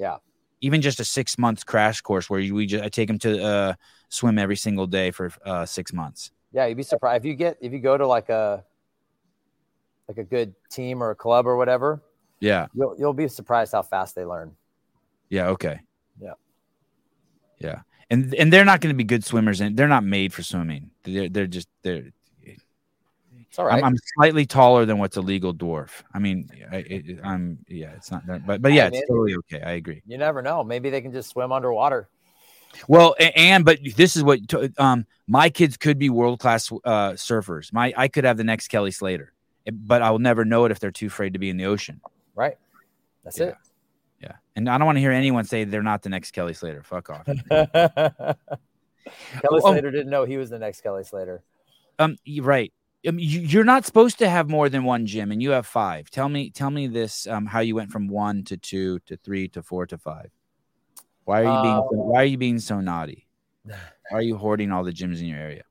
yeah. 0.02 0.18
Even 0.62 0.82
just 0.82 1.00
a 1.00 1.06
six 1.06 1.38
months 1.38 1.64
crash 1.64 2.02
course 2.02 2.30
where 2.30 2.40
you, 2.40 2.56
we 2.56 2.66
just 2.66 2.84
I 2.84 2.90
take 2.90 3.08
them 3.08 3.20
to 3.20 3.44
uh, 3.44 3.74
swim 4.10 4.38
every 4.40 4.56
single 4.56 4.88
day 4.88 5.12
for 5.12 5.32
uh, 5.46 5.66
six 5.66 5.94
months. 5.94 6.32
Yeah 6.52 6.66
you'd 6.66 6.78
be 6.78 6.84
surprised 6.84 7.24
if 7.24 7.30
you 7.30 7.36
get 7.36 7.58
if 7.62 7.72
you 7.72 7.80
go 7.80 7.98
to 7.98 8.08
like 8.08 8.30
a 8.30 8.64
like 10.08 10.18
a 10.18 10.24
good 10.24 10.54
team 10.70 11.02
or 11.02 11.12
a 11.12 11.16
club 11.16 11.48
or 11.48 11.56
whatever 11.56 12.02
yeah. 12.42 12.68
you'll, 12.74 12.96
you'll 12.98 13.14
be 13.14 13.28
surprised 13.28 13.72
how 13.72 13.84
fast 13.84 14.16
they 14.16 14.26
learn. 14.26 14.56
Yeah 15.30 15.50
okay. 15.50 15.80
Yeah. 16.20 16.34
Yeah. 17.60 17.82
And 18.10 18.34
and 18.36 18.52
they're 18.52 18.66
not 18.66 18.82
going 18.82 18.94
to 18.94 18.98
be 18.98 19.06
good 19.06 19.24
swimmers, 19.24 19.62
and 19.62 19.78
they're 19.78 19.88
not 19.88 20.04
made 20.04 20.34
for 20.34 20.44
swimming. 20.44 20.90
They're 21.04 21.30
they're 21.30 21.48
just 21.48 21.70
they're. 21.84 22.12
It's 23.52 23.60
all 23.60 23.66
right. 23.66 23.80
I'm, 23.80 23.84
I'm 23.84 23.98
slightly 24.16 24.46
taller 24.46 24.86
than 24.86 24.98
what's 24.98 25.18
a 25.18 25.22
legal 25.22 25.54
dwarf. 25.54 25.90
I 26.14 26.20
mean, 26.20 26.50
I, 26.72 27.04
am 27.22 27.58
yeah, 27.68 27.92
it's 27.98 28.10
not, 28.10 28.24
but 28.46 28.62
but 28.62 28.72
yeah, 28.72 28.88
it's 28.88 29.06
totally 29.10 29.36
okay. 29.36 29.62
I 29.62 29.72
agree. 29.72 30.02
You 30.08 30.18
never 30.18 30.42
know. 30.42 30.64
Maybe 30.64 30.90
they 30.90 31.02
can 31.02 31.12
just 31.12 31.30
swim 31.32 31.52
underwater. 31.52 32.08
Well, 32.88 33.14
and 33.20 33.66
but 33.66 33.80
this 33.98 34.16
is 34.16 34.24
what 34.24 34.40
um 34.80 35.06
my 35.28 35.50
kids 35.50 35.76
could 35.76 36.00
be 36.00 36.10
world 36.10 36.40
class 36.40 36.72
uh, 36.72 37.12
surfers. 37.12 37.74
My 37.74 37.94
I 37.98 38.08
could 38.08 38.24
have 38.24 38.38
the 38.38 38.46
next 38.46 38.70
Kelly 38.70 38.92
Slater, 38.92 39.34
but 39.70 40.02
I 40.02 40.12
will 40.12 40.20
never 40.20 40.46
know 40.46 40.64
it 40.64 40.72
if 40.72 40.80
they're 40.80 40.90
too 40.90 41.08
afraid 41.08 41.34
to 41.34 41.40
be 41.40 41.50
in 41.50 41.58
the 41.58 41.66
ocean. 41.66 42.00
Right. 42.36 42.58
That's 43.26 43.38
yeah. 43.38 43.48
it. 43.48 43.56
Yeah. 44.22 44.36
And 44.56 44.70
I 44.70 44.78
don't 44.78 44.86
want 44.86 44.96
to 44.96 45.02
hear 45.02 45.12
anyone 45.12 45.44
say 45.44 45.66
they're 45.66 45.84
not 45.84 46.04
the 46.04 46.10
next 46.10 46.32
Kelly 46.32 46.54
Slater. 46.54 46.84
Fuck 46.84 47.10
off. 47.10 47.26
Kelly 47.50 48.38
oh, 49.46 49.60
Slater 49.60 49.92
didn't 49.92 50.10
know 50.10 50.24
he 50.24 50.38
was 50.38 50.50
the 50.50 50.60
next 50.60 50.80
Kelly 50.80 51.04
Slater. 51.04 51.44
Um, 52.00 52.16
right. 52.40 52.72
Um, 53.08 53.18
you, 53.18 53.60
are 53.60 53.64
not 53.64 53.86
supposed 53.86 54.20
to 54.20 54.30
have 54.30 54.48
more 54.50 54.70
than 54.70 54.84
one 54.84 55.08
gym, 55.08 55.32
and 55.32 55.42
you 55.42 55.52
have 55.52 55.66
five. 55.66 56.10
Tell 56.12 56.30
me, 56.30 56.52
tell 56.52 56.70
me 56.70 56.88
this: 56.88 57.26
um, 57.28 57.48
how 57.48 57.60
you 57.60 57.76
went 57.76 57.92
from 57.92 58.08
one 58.08 58.44
to 58.44 58.58
two 58.58 59.00
to 59.08 59.18
three 59.18 59.48
to 59.50 59.64
four 59.64 59.88
to 59.88 59.98
five. 59.98 60.30
Why 61.24 61.44
are 61.44 61.56
you 61.56 61.62
being? 61.64 61.76
Um, 61.76 61.88
why 61.92 62.22
are 62.22 62.26
you 62.26 62.38
being 62.38 62.60
so 62.60 62.80
naughty? 62.80 63.28
Why 63.64 63.76
are 64.12 64.22
you 64.22 64.38
hoarding 64.38 64.72
all 64.72 64.84
the 64.84 64.92
gyms 64.92 65.20
in 65.20 65.26
your 65.26 65.40
area? 65.40 65.64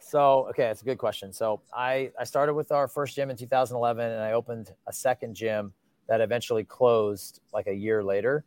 So, 0.00 0.46
okay, 0.50 0.64
that's 0.64 0.82
a 0.82 0.84
good 0.84 0.98
question. 0.98 1.32
So, 1.32 1.62
I 1.72 2.10
I 2.18 2.24
started 2.24 2.54
with 2.54 2.72
our 2.72 2.88
first 2.88 3.14
gym 3.14 3.30
in 3.30 3.36
2011, 3.36 4.04
and 4.04 4.20
I 4.20 4.32
opened 4.32 4.74
a 4.88 4.92
second 4.92 5.34
gym 5.34 5.72
that 6.08 6.20
eventually 6.20 6.64
closed 6.64 7.40
like 7.52 7.68
a 7.68 7.74
year 7.74 8.02
later. 8.02 8.44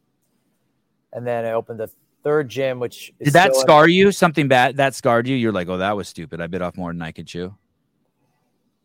And 1.13 1.25
then 1.25 1.45
I 1.45 1.53
opened 1.53 1.79
a 1.79 1.89
third 2.23 2.49
gym, 2.49 2.79
which 2.79 3.13
did 3.23 3.33
that 3.33 3.55
scar 3.55 3.87
you? 3.87 4.11
Something 4.11 4.49
bad 4.49 4.75
that 4.77 4.93
scarred 4.93 5.25
you? 5.25 5.35
You're 5.37 5.53
like, 5.53 5.69
oh, 5.69 5.77
that 5.77 5.95
was 5.95 6.09
stupid. 6.09 6.41
I 6.41 6.47
bit 6.47 6.61
off 6.61 6.75
more 6.75 6.91
than 6.91 7.01
I 7.01 7.13
could 7.13 7.27
chew. 7.27 7.55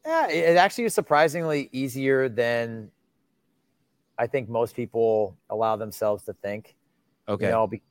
Yeah, 0.04 0.28
it 0.28 0.56
actually 0.56 0.84
is 0.84 0.94
surprisingly 0.94 1.68
easier 1.72 2.28
than 2.28 2.90
I 4.18 4.26
think 4.26 4.48
most 4.48 4.74
people 4.74 5.36
allow 5.50 5.76
themselves 5.76 6.24
to 6.24 6.32
think. 6.32 6.76
Okay. 7.28 7.46
You 7.46 7.50
know, 7.50 7.66
be, 7.66 7.82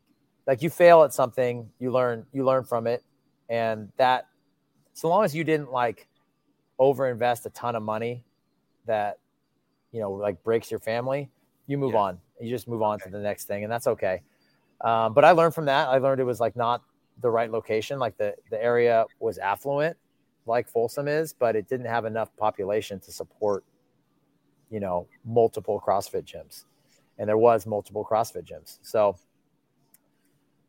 like 0.48 0.62
you 0.62 0.70
fail 0.70 1.04
at 1.04 1.14
something, 1.14 1.70
you 1.80 1.92
learn, 1.92 2.26
you 2.34 2.44
learn 2.44 2.64
from 2.64 2.88
it, 2.88 3.04
and 3.50 3.90
that, 3.98 4.28
so 4.94 5.08
long 5.08 5.24
as 5.24 5.36
you 5.36 5.44
didn't 5.44 5.72
like 5.72 6.08
overinvest 6.80 7.46
a 7.46 7.50
ton 7.52 7.76
of 7.76 7.84
money, 7.84 8.24
that 8.90 9.20
you 9.92 10.02
know 10.02 10.12
like 10.12 10.44
breaks 10.44 10.70
your 10.70 10.80
family 10.80 11.30
you 11.68 11.78
move 11.78 11.94
yeah. 11.94 12.00
on 12.00 12.20
you 12.42 12.50
just 12.50 12.68
move 12.68 12.82
on 12.82 12.96
okay. 12.96 13.06
to 13.06 13.12
the 13.12 13.20
next 13.20 13.46
thing 13.46 13.64
and 13.64 13.72
that's 13.72 13.88
okay 13.88 14.22
um, 14.82 15.14
but 15.14 15.24
i 15.24 15.32
learned 15.32 15.54
from 15.54 15.66
that 15.66 15.88
i 15.90 15.98
learned 15.98 16.20
it 16.20 16.26
was 16.26 16.40
like 16.40 16.56
not 16.56 16.82
the 17.22 17.30
right 17.30 17.52
location 17.52 18.00
like 18.00 18.18
the 18.18 18.34
the 18.50 18.62
area 18.62 19.06
was 19.20 19.38
affluent 19.38 19.96
like 20.50 20.68
folsom 20.68 21.08
is 21.08 21.34
but 21.34 21.56
it 21.56 21.70
didn't 21.70 21.86
have 21.86 22.06
enough 22.06 22.36
population 22.36 23.00
to 23.00 23.12
support 23.12 23.64
you 24.70 24.80
know 24.80 25.08
multiple 25.26 25.82
crossfit 25.86 26.24
gyms 26.24 26.66
and 27.18 27.28
there 27.28 27.38
was 27.38 27.66
multiple 27.66 28.06
crossfit 28.10 28.44
gyms 28.44 28.80
so 28.82 29.16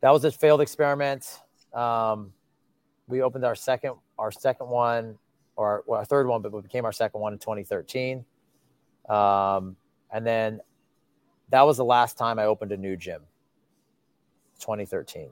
that 0.00 0.10
was 0.10 0.24
a 0.24 0.30
failed 0.30 0.60
experiment 0.60 1.40
um, 1.74 2.32
we 3.08 3.22
opened 3.22 3.44
our 3.44 3.54
second 3.54 3.94
our 4.18 4.30
second 4.30 4.68
one 4.68 5.18
or 5.56 5.82
well, 5.86 5.98
our 5.98 6.04
third 6.04 6.26
one 6.26 6.42
but 6.42 6.54
it 6.54 6.62
became 6.62 6.84
our 6.84 6.92
second 6.92 7.20
one 7.20 7.32
in 7.32 7.38
2013 7.38 8.24
um, 9.08 9.76
and 10.12 10.26
then 10.26 10.60
that 11.50 11.62
was 11.62 11.76
the 11.76 11.84
last 11.84 12.16
time 12.16 12.38
I 12.38 12.44
opened 12.44 12.72
a 12.72 12.76
new 12.76 12.96
gym, 12.96 13.22
2013. 14.60 15.30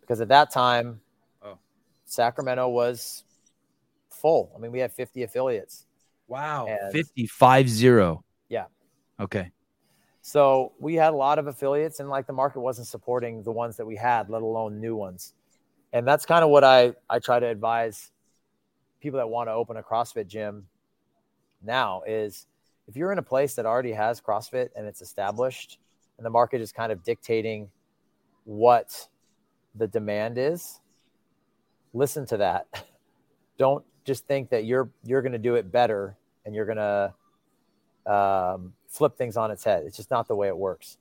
Because 0.00 0.20
at 0.20 0.28
that 0.28 0.50
time, 0.50 1.00
oh. 1.42 1.58
Sacramento 2.04 2.68
was 2.68 3.24
full. 4.10 4.52
I 4.54 4.58
mean, 4.58 4.72
we 4.72 4.78
have 4.80 4.92
50 4.92 5.22
affiliates. 5.22 5.86
Wow. 6.26 6.66
And 6.66 6.92
55 6.92 7.68
0. 7.68 8.24
Yeah. 8.48 8.66
Okay. 9.20 9.50
So 10.20 10.72
we 10.78 10.94
had 10.94 11.12
a 11.12 11.16
lot 11.16 11.38
of 11.38 11.46
affiliates, 11.46 12.00
and 12.00 12.08
like 12.08 12.26
the 12.26 12.32
market 12.32 12.60
wasn't 12.60 12.86
supporting 12.86 13.42
the 13.42 13.52
ones 13.52 13.76
that 13.76 13.86
we 13.86 13.96
had, 13.96 14.28
let 14.28 14.42
alone 14.42 14.80
new 14.80 14.94
ones. 14.94 15.34
And 15.92 16.06
that's 16.06 16.26
kind 16.26 16.44
of 16.44 16.50
what 16.50 16.64
I, 16.64 16.92
I 17.08 17.18
try 17.18 17.40
to 17.40 17.46
advise 17.46 18.10
people 19.00 19.18
that 19.18 19.28
want 19.28 19.48
to 19.48 19.52
open 19.52 19.78
a 19.78 19.82
CrossFit 19.82 20.26
gym 20.26 20.66
now 21.62 22.02
is– 22.06 22.46
if 22.88 22.96
you're 22.96 23.12
in 23.12 23.18
a 23.18 23.22
place 23.22 23.54
that 23.54 23.66
already 23.66 23.92
has 23.92 24.20
CrossFit 24.20 24.70
and 24.74 24.86
it's 24.86 25.02
established 25.02 25.78
and 26.16 26.24
the 26.24 26.30
market 26.30 26.60
is 26.62 26.72
kind 26.72 26.90
of 26.90 27.04
dictating 27.04 27.68
what 28.44 29.08
the 29.74 29.86
demand 29.86 30.38
is, 30.38 30.80
listen 31.92 32.26
to 32.26 32.38
that. 32.38 32.66
Don't 33.58 33.84
just 34.08 34.26
think 34.26 34.48
that 34.50 34.64
you're 34.64 34.90
you're 35.04 35.22
going 35.22 35.32
to 35.32 35.38
do 35.38 35.54
it 35.54 35.70
better 35.70 36.16
and 36.44 36.54
you're 36.54 36.64
going 36.64 36.78
to 36.78 38.12
um, 38.12 38.72
flip 38.88 39.16
things 39.16 39.36
on 39.36 39.50
its 39.50 39.62
head. 39.62 39.84
It's 39.86 39.96
just 39.96 40.10
not 40.10 40.26
the 40.26 40.34
way 40.34 40.48
it 40.48 40.56
works. 40.56 40.96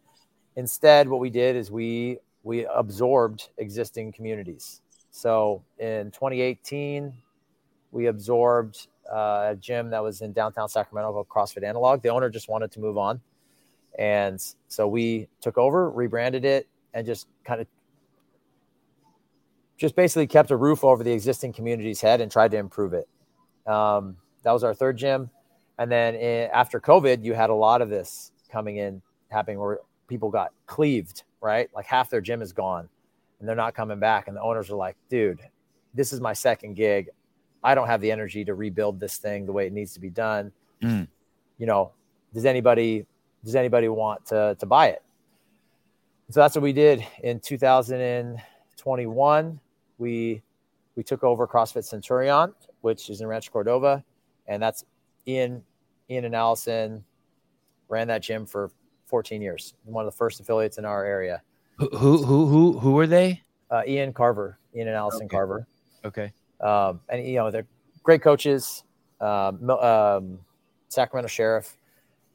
Instead, 0.57 1.07
what 1.07 1.19
we 1.19 1.31
did 1.31 1.55
is 1.55 1.71
we 1.71 2.19
we 2.43 2.65
absorbed 2.65 3.49
existing 3.57 4.11
communities. 4.11 4.81
So 5.09 5.63
in 5.79 6.11
2018, 6.11 7.13
we 7.91 8.07
absorbed 8.07 8.88
uh, 9.11 9.49
a 9.51 9.55
gym 9.55 9.89
that 9.89 10.03
was 10.03 10.21
in 10.21 10.34
downtown 10.34 10.69
Sacramento 10.69 11.11
called 11.13 11.29
CrossFit 11.29 11.63
Analog. 11.63 12.01
The 12.01 12.09
owner 12.09 12.29
just 12.29 12.49
wanted 12.49 12.71
to 12.73 12.79
move 12.79 12.97
on. 12.97 13.21
And 13.97 14.39
so 14.67 14.88
we 14.88 15.27
took 15.41 15.57
over, 15.57 15.89
rebranded 15.89 16.45
it, 16.45 16.67
and 16.93 17.05
just 17.05 17.27
kind 17.43 17.61
of 17.61 17.67
just 19.78 19.95
basically 19.95 20.28
kept 20.28 20.52
a 20.52 20.58
roof 20.58 20.84
over 20.84 21.04
the 21.04 21.12
existing 21.12 21.54
community's 21.54 22.02
head 22.02 22.22
and 22.22 22.32
tried 22.32 22.52
to 22.52 22.58
improve 22.58 22.94
it. 22.94 23.08
Um, 23.66 24.18
that 24.44 24.52
was 24.52 24.64
our 24.64 24.74
third 24.74 24.98
gym. 24.98 25.30
And 25.78 25.91
then 25.91 26.16
in, 26.16 26.49
after 26.52 26.80
COVID, 26.80 27.24
you 27.24 27.34
had 27.34 27.49
a 27.49 27.56
lot 27.56 27.82
of 27.82 27.90
this 27.90 28.32
coming 28.52 28.78
in 28.78 29.02
happening 29.30 29.60
where 29.60 29.80
people 30.08 30.30
got 30.30 30.52
cleaved, 30.66 31.24
right? 31.41 31.70
Like 31.76 31.86
half 31.86 32.10
their 32.10 32.22
gym 32.22 32.41
is 32.41 32.54
gone 32.54 32.90
and 33.40 33.48
they're 33.48 33.56
not 33.56 33.76
coming 33.76 33.99
back. 33.99 34.28
And 34.28 34.36
the 34.36 34.41
owners 34.41 34.72
are 34.72 34.76
like, 34.76 34.95
dude, 35.10 35.41
this 35.94 36.12
is 36.12 36.22
my 36.22 36.34
second 36.34 36.76
gig. 36.76 37.10
I 37.64 37.76
don't 37.76 37.88
have 37.88 38.02
the 38.02 38.12
energy 38.12 38.44
to 38.45 38.56
rebuild 38.56 38.99
this 38.99 39.18
thing 39.18 39.45
the 39.45 39.52
way 39.52 39.68
it 39.68 39.74
needs 39.74 39.94
to 39.94 39.99
be 39.99 40.10
done. 40.10 40.52
Mm. 40.82 41.08
You 41.58 41.66
know, 41.66 41.91
does 42.34 42.45
anybody 42.45 43.06
does 43.44 43.56
anybody 43.56 43.90
want 43.90 44.26
to 44.28 44.56
to 44.60 44.66
buy 44.66 44.88
it? 44.88 45.04
So 46.30 46.41
that's 46.41 46.56
what 46.56 46.64
we 46.64 46.74
did 46.74 47.06
in 47.24 47.40
2021. 47.40 49.60
We 49.98 50.41
we 50.95 51.03
took 51.03 51.24
over 51.24 51.48
CrossFit 51.48 51.84
Centurion, 51.84 52.53
which 52.82 53.10
is 53.10 53.22
in 53.22 53.28
Rancho 53.28 53.52
Cordova, 53.52 54.03
and 54.48 54.61
that's 54.61 54.84
Ian 55.28 55.64
Ian 56.10 56.26
and 56.26 56.36
Allison 56.36 57.03
ran 57.90 58.07
that 58.07 58.22
gym 58.22 58.45
for 58.45 58.72
14 59.06 59.41
years. 59.41 59.74
One 59.86 60.06
of 60.06 60.11
the 60.11 60.18
first 60.18 60.40
affiliates 60.40 60.78
in 60.78 60.86
our 60.86 61.06
area. 61.06 61.41
Who 61.78 61.90
who 61.90 62.45
who 62.48 62.80
who, 62.80 62.91
were 62.91 63.07
they? 63.07 63.41
Uh, 63.69 63.84
Ian 63.88 64.14
Carver, 64.14 64.57
Ian 64.76 64.88
and 64.88 64.98
Allison 64.98 65.26
Okay. 65.26 65.36
Carver, 65.36 65.68
Okay. 66.03 66.32
um, 66.61 67.02
and 67.10 67.26
you 67.28 67.36
know 67.36 67.52
they're 67.52 67.68
great 68.03 68.22
coaches. 68.22 68.84
Um, 69.19 69.69
um, 69.69 70.40
Sacramento 70.90 71.28
Sheriff, 71.28 71.78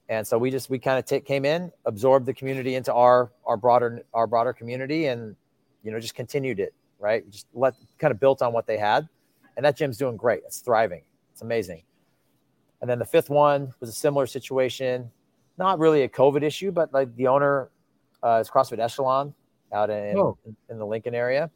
and 0.09 0.27
so 0.27 0.37
we 0.39 0.51
just 0.51 0.69
we 0.71 0.79
kind 0.79 0.99
of 0.99 1.25
came 1.25 1.45
in, 1.45 1.73
absorbed 1.87 2.27
the 2.27 2.35
community 2.35 2.75
into 2.75 2.93
our 2.93 3.33
our 3.47 3.57
broader 3.57 4.03
our 4.15 4.27
broader 4.27 4.53
community, 4.53 5.07
and 5.07 5.35
you 5.83 5.91
know 5.91 5.99
just 5.99 6.15
continued 6.15 6.61
it. 6.61 6.75
Right, 7.03 7.29
just 7.29 7.49
let 7.53 7.75
kind 7.99 8.13
of 8.13 8.21
built 8.21 8.43
on 8.43 8.53
what 8.53 8.65
they 8.69 8.79
had, 8.79 9.09
and 9.57 9.67
that 9.67 9.77
gym's 9.77 9.99
doing 9.99 10.17
great. 10.17 10.43
It's 10.47 10.61
thriving. 10.61 11.03
It's 11.33 11.43
amazing. 11.43 11.83
And 12.81 12.89
then 12.89 13.01
the 13.01 13.05
fifth 13.05 13.29
one 13.29 13.75
was 13.81 13.91
a 13.91 13.93
similar 13.93 14.25
situation, 14.27 15.11
not 15.59 15.81
really 15.81 16.03
a 16.03 16.09
COVID 16.09 16.43
issue, 16.45 16.71
but 16.71 16.93
like 16.95 17.15
the 17.17 17.27
owner 17.27 17.71
uh, 18.23 18.39
is 18.41 18.49
CrossFit 18.49 18.79
Echelon 18.79 19.35
out 19.73 19.91
in, 19.91 20.17
Oh. 20.17 20.39
in 20.71 20.79
the 20.79 20.87
Lincoln 20.87 21.13
area, 21.15 21.51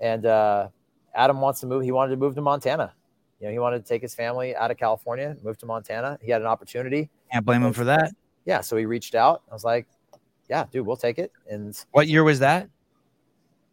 and 0.00 0.26
uh, 0.26 0.68
Adam 1.12 1.40
wants 1.40 1.58
to 1.60 1.66
move. 1.66 1.82
He 1.82 1.90
wanted 1.90 2.10
to 2.12 2.16
move 2.16 2.36
to 2.36 2.40
Montana. 2.40 2.94
You 3.40 3.48
know, 3.48 3.52
he 3.52 3.58
wanted 3.58 3.82
to 3.84 3.88
take 3.88 4.02
his 4.02 4.14
family 4.14 4.54
out 4.54 4.70
of 4.70 4.76
California, 4.76 5.36
move 5.42 5.58
to 5.58 5.66
Montana. 5.66 6.18
He 6.22 6.30
had 6.30 6.40
an 6.40 6.46
opportunity. 6.46 7.10
Can't 7.32 7.44
blame 7.44 7.64
him 7.64 7.72
for 7.72 7.84
that. 7.84 8.12
Yeah, 8.44 8.60
so 8.60 8.76
he 8.76 8.86
reached 8.86 9.16
out. 9.16 9.42
I 9.50 9.54
was 9.54 9.64
like, 9.64 9.88
"Yeah, 10.48 10.66
dude, 10.70 10.86
we'll 10.86 10.96
take 10.96 11.18
it." 11.18 11.32
And 11.50 11.76
What 11.90 12.06
year 12.06 12.22
was 12.22 12.38
that? 12.38 12.68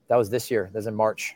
That 0.09 0.17
was 0.17 0.29
this 0.29 0.51
year. 0.51 0.65
That 0.73 0.79
was 0.79 0.87
in 0.87 0.95
March. 0.95 1.35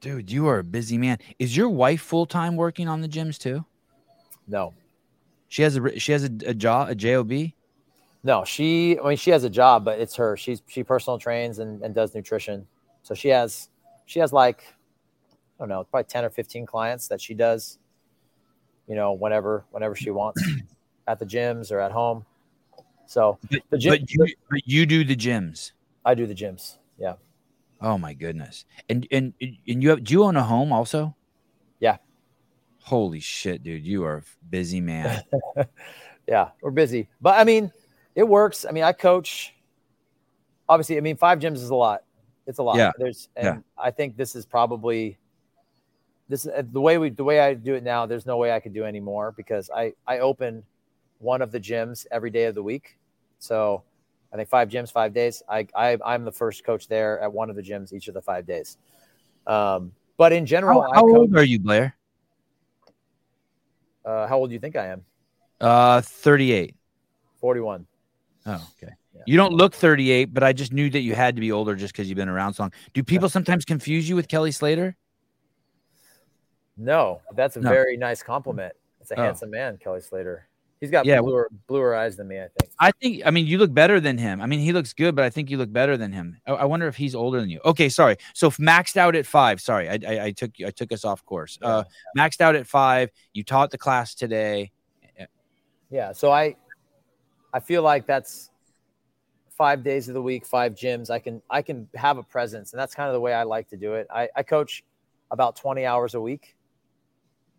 Dude, 0.00 0.30
you 0.30 0.46
are 0.48 0.58
a 0.58 0.64
busy 0.64 0.98
man. 0.98 1.18
Is 1.38 1.56
your 1.56 1.70
wife 1.70 2.02
full 2.02 2.26
time 2.26 2.56
working 2.56 2.88
on 2.88 3.00
the 3.00 3.08
gyms 3.08 3.38
too? 3.38 3.64
No, 4.46 4.74
She 5.48 5.62
has 5.62 5.76
a 5.76 5.98
she 5.98 6.12
has 6.12 6.24
a, 6.24 6.30
a 6.46 6.52
job 6.52 6.90
a 6.90 6.94
job. 6.94 7.32
no, 8.22 8.44
she. 8.44 8.98
I 8.98 9.08
mean, 9.08 9.16
she 9.16 9.30
has 9.30 9.44
a 9.44 9.50
job, 9.50 9.84
but 9.86 9.98
it's 9.98 10.14
her. 10.16 10.36
She's 10.36 10.60
she 10.66 10.84
personal 10.84 11.18
trains 11.18 11.58
and, 11.60 11.80
and 11.82 11.94
does 11.94 12.14
nutrition. 12.14 12.66
So 13.02 13.14
she 13.14 13.28
has 13.28 13.70
she 14.04 14.20
has 14.20 14.32
like 14.34 14.64
I 15.58 15.62
don't 15.62 15.70
know, 15.70 15.84
probably 15.84 16.04
ten 16.04 16.24
or 16.26 16.30
fifteen 16.30 16.66
clients 16.66 17.08
that 17.08 17.20
she 17.22 17.32
does. 17.32 17.78
You 18.86 18.96
know, 18.96 19.14
whenever 19.14 19.64
whenever 19.70 19.94
she 19.94 20.10
wants, 20.10 20.42
at 21.06 21.18
the 21.18 21.24
gyms 21.24 21.72
or 21.72 21.80
at 21.80 21.92
home. 21.92 22.26
So 23.06 23.38
But, 23.50 23.62
the 23.70 23.78
gym, 23.78 23.90
but 23.92 24.10
you 24.10 24.26
but 24.50 24.60
you 24.66 24.84
do 24.84 25.04
the 25.04 25.16
gyms. 25.16 25.72
I 26.04 26.14
do 26.14 26.26
the 26.26 26.34
gyms. 26.34 26.76
Yeah. 26.98 27.14
Oh 27.80 27.98
my 27.98 28.14
goodness. 28.14 28.64
And 28.88 29.06
and 29.10 29.34
and 29.40 29.82
you 29.82 29.90
have 29.90 30.04
do 30.04 30.14
you 30.14 30.24
own 30.24 30.36
a 30.36 30.42
home 30.42 30.72
also? 30.72 31.14
Yeah. 31.80 31.98
Holy 32.80 33.20
shit, 33.20 33.62
dude. 33.62 33.86
You 33.86 34.04
are 34.04 34.18
a 34.18 34.22
busy 34.48 34.80
man. 34.80 35.22
yeah, 36.28 36.50
we're 36.62 36.70
busy, 36.70 37.08
but 37.20 37.38
I 37.38 37.44
mean, 37.44 37.72
it 38.14 38.24
works. 38.24 38.64
I 38.68 38.72
mean, 38.72 38.84
I 38.84 38.92
coach. 38.92 39.54
Obviously, 40.68 40.96
I 40.96 41.00
mean, 41.00 41.16
five 41.16 41.40
gyms 41.40 41.56
is 41.56 41.70
a 41.70 41.74
lot. 41.74 42.04
It's 42.46 42.58
a 42.58 42.62
lot. 42.62 42.76
Yeah, 42.76 42.92
There's, 42.98 43.28
and 43.36 43.46
yeah. 43.46 43.58
I 43.82 43.90
think 43.90 44.16
this 44.16 44.34
is 44.34 44.46
probably 44.46 45.18
this 46.28 46.46
uh, 46.46 46.62
the 46.72 46.80
way 46.80 46.98
we 46.98 47.10
the 47.10 47.24
way 47.24 47.40
I 47.40 47.54
do 47.54 47.74
it 47.74 47.82
now. 47.82 48.06
There's 48.06 48.26
no 48.26 48.36
way 48.36 48.52
I 48.52 48.60
could 48.60 48.72
do 48.72 48.84
any 48.84 49.00
more 49.00 49.32
because 49.32 49.70
I 49.74 49.92
I 50.06 50.20
open 50.20 50.62
one 51.18 51.42
of 51.42 51.52
the 51.52 51.60
gyms 51.60 52.06
every 52.10 52.30
day 52.30 52.44
of 52.44 52.54
the 52.54 52.62
week. 52.62 52.98
So 53.38 53.82
I 54.34 54.36
think 54.36 54.48
five 54.48 54.68
gyms, 54.68 54.90
five 54.90 55.14
days. 55.14 55.44
I, 55.48 55.68
I 55.76 55.96
I'm 56.04 56.24
the 56.24 56.32
first 56.32 56.64
coach 56.64 56.88
there 56.88 57.20
at 57.20 57.32
one 57.32 57.50
of 57.50 57.56
the 57.56 57.62
gyms 57.62 57.92
each 57.92 58.08
of 58.08 58.14
the 58.14 58.20
five 58.20 58.44
days. 58.44 58.76
Um, 59.46 59.92
but 60.16 60.32
in 60.32 60.44
general, 60.44 60.82
how 60.82 60.92
how 60.92 61.00
coach, 61.02 61.16
old 61.16 61.36
are 61.36 61.44
you, 61.44 61.60
Blair? 61.60 61.94
uh, 64.04 64.26
how 64.26 64.38
old 64.38 64.50
do 64.50 64.54
you 64.54 64.58
think 64.58 64.74
I 64.74 64.88
am? 64.88 65.04
Uh 65.60 66.00
38. 66.00 66.74
41. 67.40 67.86
Oh, 68.46 68.68
okay. 68.76 68.92
Yeah. 69.14 69.22
You 69.24 69.36
don't 69.36 69.52
look 69.52 69.72
38, 69.72 70.34
but 70.34 70.42
I 70.42 70.52
just 70.52 70.72
knew 70.72 70.90
that 70.90 71.00
you 71.00 71.14
had 71.14 71.36
to 71.36 71.40
be 71.40 71.52
older 71.52 71.76
just 71.76 71.94
because 71.94 72.08
you've 72.08 72.16
been 72.16 72.28
around 72.28 72.54
so 72.54 72.64
long. 72.64 72.72
Do 72.92 73.04
people 73.04 73.28
sometimes 73.28 73.64
confuse 73.64 74.08
you 74.08 74.16
with 74.16 74.26
Kelly 74.26 74.50
Slater? 74.50 74.96
No, 76.76 77.20
that's 77.36 77.56
a 77.56 77.60
No. 77.60 77.70
very 77.70 77.96
nice 77.96 78.22
compliment. 78.22 78.74
It's 79.00 79.12
a 79.12 79.18
Oh. 79.18 79.22
handsome 79.22 79.50
man, 79.50 79.78
Kelly 79.78 80.00
Slater. 80.00 80.48
He's 80.84 80.90
got 80.90 81.06
Yeah, 81.06 81.22
bluer, 81.22 81.48
bluer 81.66 81.94
eyes 81.94 82.16
than 82.16 82.28
me, 82.28 82.38
I 82.38 82.48
think. 82.60 82.72
I 82.78 82.90
think, 82.90 83.22
I 83.24 83.30
mean, 83.30 83.46
you 83.46 83.56
look 83.56 83.72
better 83.72 84.00
than 84.00 84.18
him. 84.18 84.42
I 84.42 84.46
mean, 84.46 84.60
he 84.60 84.72
looks 84.74 84.92
good, 84.92 85.16
but 85.16 85.24
I 85.24 85.30
think 85.30 85.48
you 85.48 85.56
look 85.56 85.72
better 85.72 85.96
than 85.96 86.12
him. 86.12 86.36
I, 86.46 86.52
I 86.52 86.64
wonder 86.66 86.86
if 86.88 86.94
he's 86.96 87.14
older 87.14 87.40
than 87.40 87.48
you. 87.48 87.58
Okay, 87.64 87.88
sorry. 87.88 88.18
So 88.34 88.50
maxed 88.50 88.98
out 88.98 89.16
at 89.16 89.24
five. 89.24 89.62
Sorry, 89.62 89.88
I, 89.88 89.98
I, 90.06 90.24
I 90.26 90.30
took 90.32 90.50
I 90.64 90.70
took 90.70 90.92
us 90.92 91.06
off 91.06 91.24
course. 91.24 91.58
Uh, 91.62 91.84
maxed 92.18 92.42
out 92.42 92.54
at 92.54 92.66
five. 92.66 93.10
You 93.32 93.44
taught 93.44 93.70
the 93.70 93.78
class 93.78 94.14
today. 94.14 94.72
Yeah. 95.90 96.12
So 96.12 96.30
I 96.30 96.56
I 97.54 97.60
feel 97.60 97.82
like 97.82 98.04
that's 98.06 98.50
five 99.56 99.82
days 99.82 100.08
of 100.08 100.14
the 100.14 100.22
week, 100.22 100.44
five 100.44 100.74
gyms. 100.74 101.08
I 101.08 101.18
can 101.18 101.40
I 101.48 101.62
can 101.62 101.88
have 101.94 102.18
a 102.18 102.22
presence, 102.22 102.74
and 102.74 102.80
that's 102.80 102.94
kind 102.94 103.08
of 103.08 103.14
the 103.14 103.20
way 103.20 103.32
I 103.32 103.44
like 103.44 103.68
to 103.68 103.76
do 103.76 103.94
it. 103.94 104.06
I, 104.12 104.28
I 104.36 104.42
coach 104.42 104.84
about 105.30 105.56
20 105.56 105.86
hours 105.86 106.14
a 106.14 106.20
week 106.20 106.56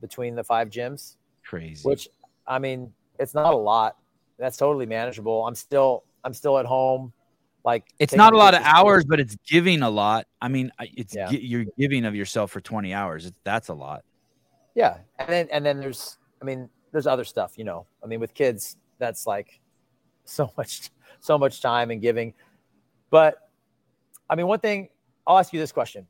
between 0.01 0.35
the 0.35 0.43
five 0.43 0.69
gyms, 0.69 1.15
Crazy. 1.43 1.87
which 1.87 2.07
I 2.47 2.59
mean, 2.59 2.93
it's 3.19 3.33
not 3.33 3.53
a 3.53 3.57
lot. 3.57 3.97
That's 4.37 4.57
totally 4.57 4.85
manageable. 4.85 5.45
I'm 5.47 5.55
still 5.55 6.03
I'm 6.23 6.33
still 6.33 6.57
at 6.57 6.65
home. 6.65 7.13
Like 7.63 7.85
it's 7.97 8.13
not 8.13 8.33
a 8.33 8.37
lot 8.37 8.53
of 8.53 8.61
hours, 8.63 9.05
but 9.05 9.19
it's 9.19 9.35
giving 9.47 9.81
a 9.81 9.89
lot. 9.89 10.27
I 10.41 10.49
mean, 10.49 10.71
it's 10.79 11.15
Yeah. 11.15 11.31
you're 11.31 11.65
giving 11.79 12.05
of 12.05 12.13
yourself 12.15 12.51
for 12.51 12.61
20 12.61 12.93
hours. 12.93 13.31
That's 13.43 13.69
a 13.69 13.73
lot. 13.73 14.03
Yeah, 14.75 14.97
and 15.17 15.29
then 15.29 15.47
and 15.51 15.65
then 15.65 15.79
there's 15.79 16.17
I 16.41 16.45
mean 16.45 16.69
there's 16.91 17.07
other 17.07 17.23
stuff, 17.23 17.53
you 17.57 17.63
know. 17.63 17.87
I 18.03 18.07
mean 18.07 18.19
with 18.19 18.33
kids 18.33 18.77
that's 18.99 19.25
like 19.25 19.59
so 20.25 20.51
much 20.57 20.91
so 21.21 21.37
much 21.37 21.61
time 21.61 21.91
and 21.91 22.01
giving. 22.01 22.33
But 23.09 23.37
I 24.29 24.35
mean 24.35 24.47
one 24.47 24.59
thing 24.59 24.89
I'll 25.25 25.39
ask 25.39 25.53
you 25.53 25.59
this 25.59 25.71
question. 25.71 26.05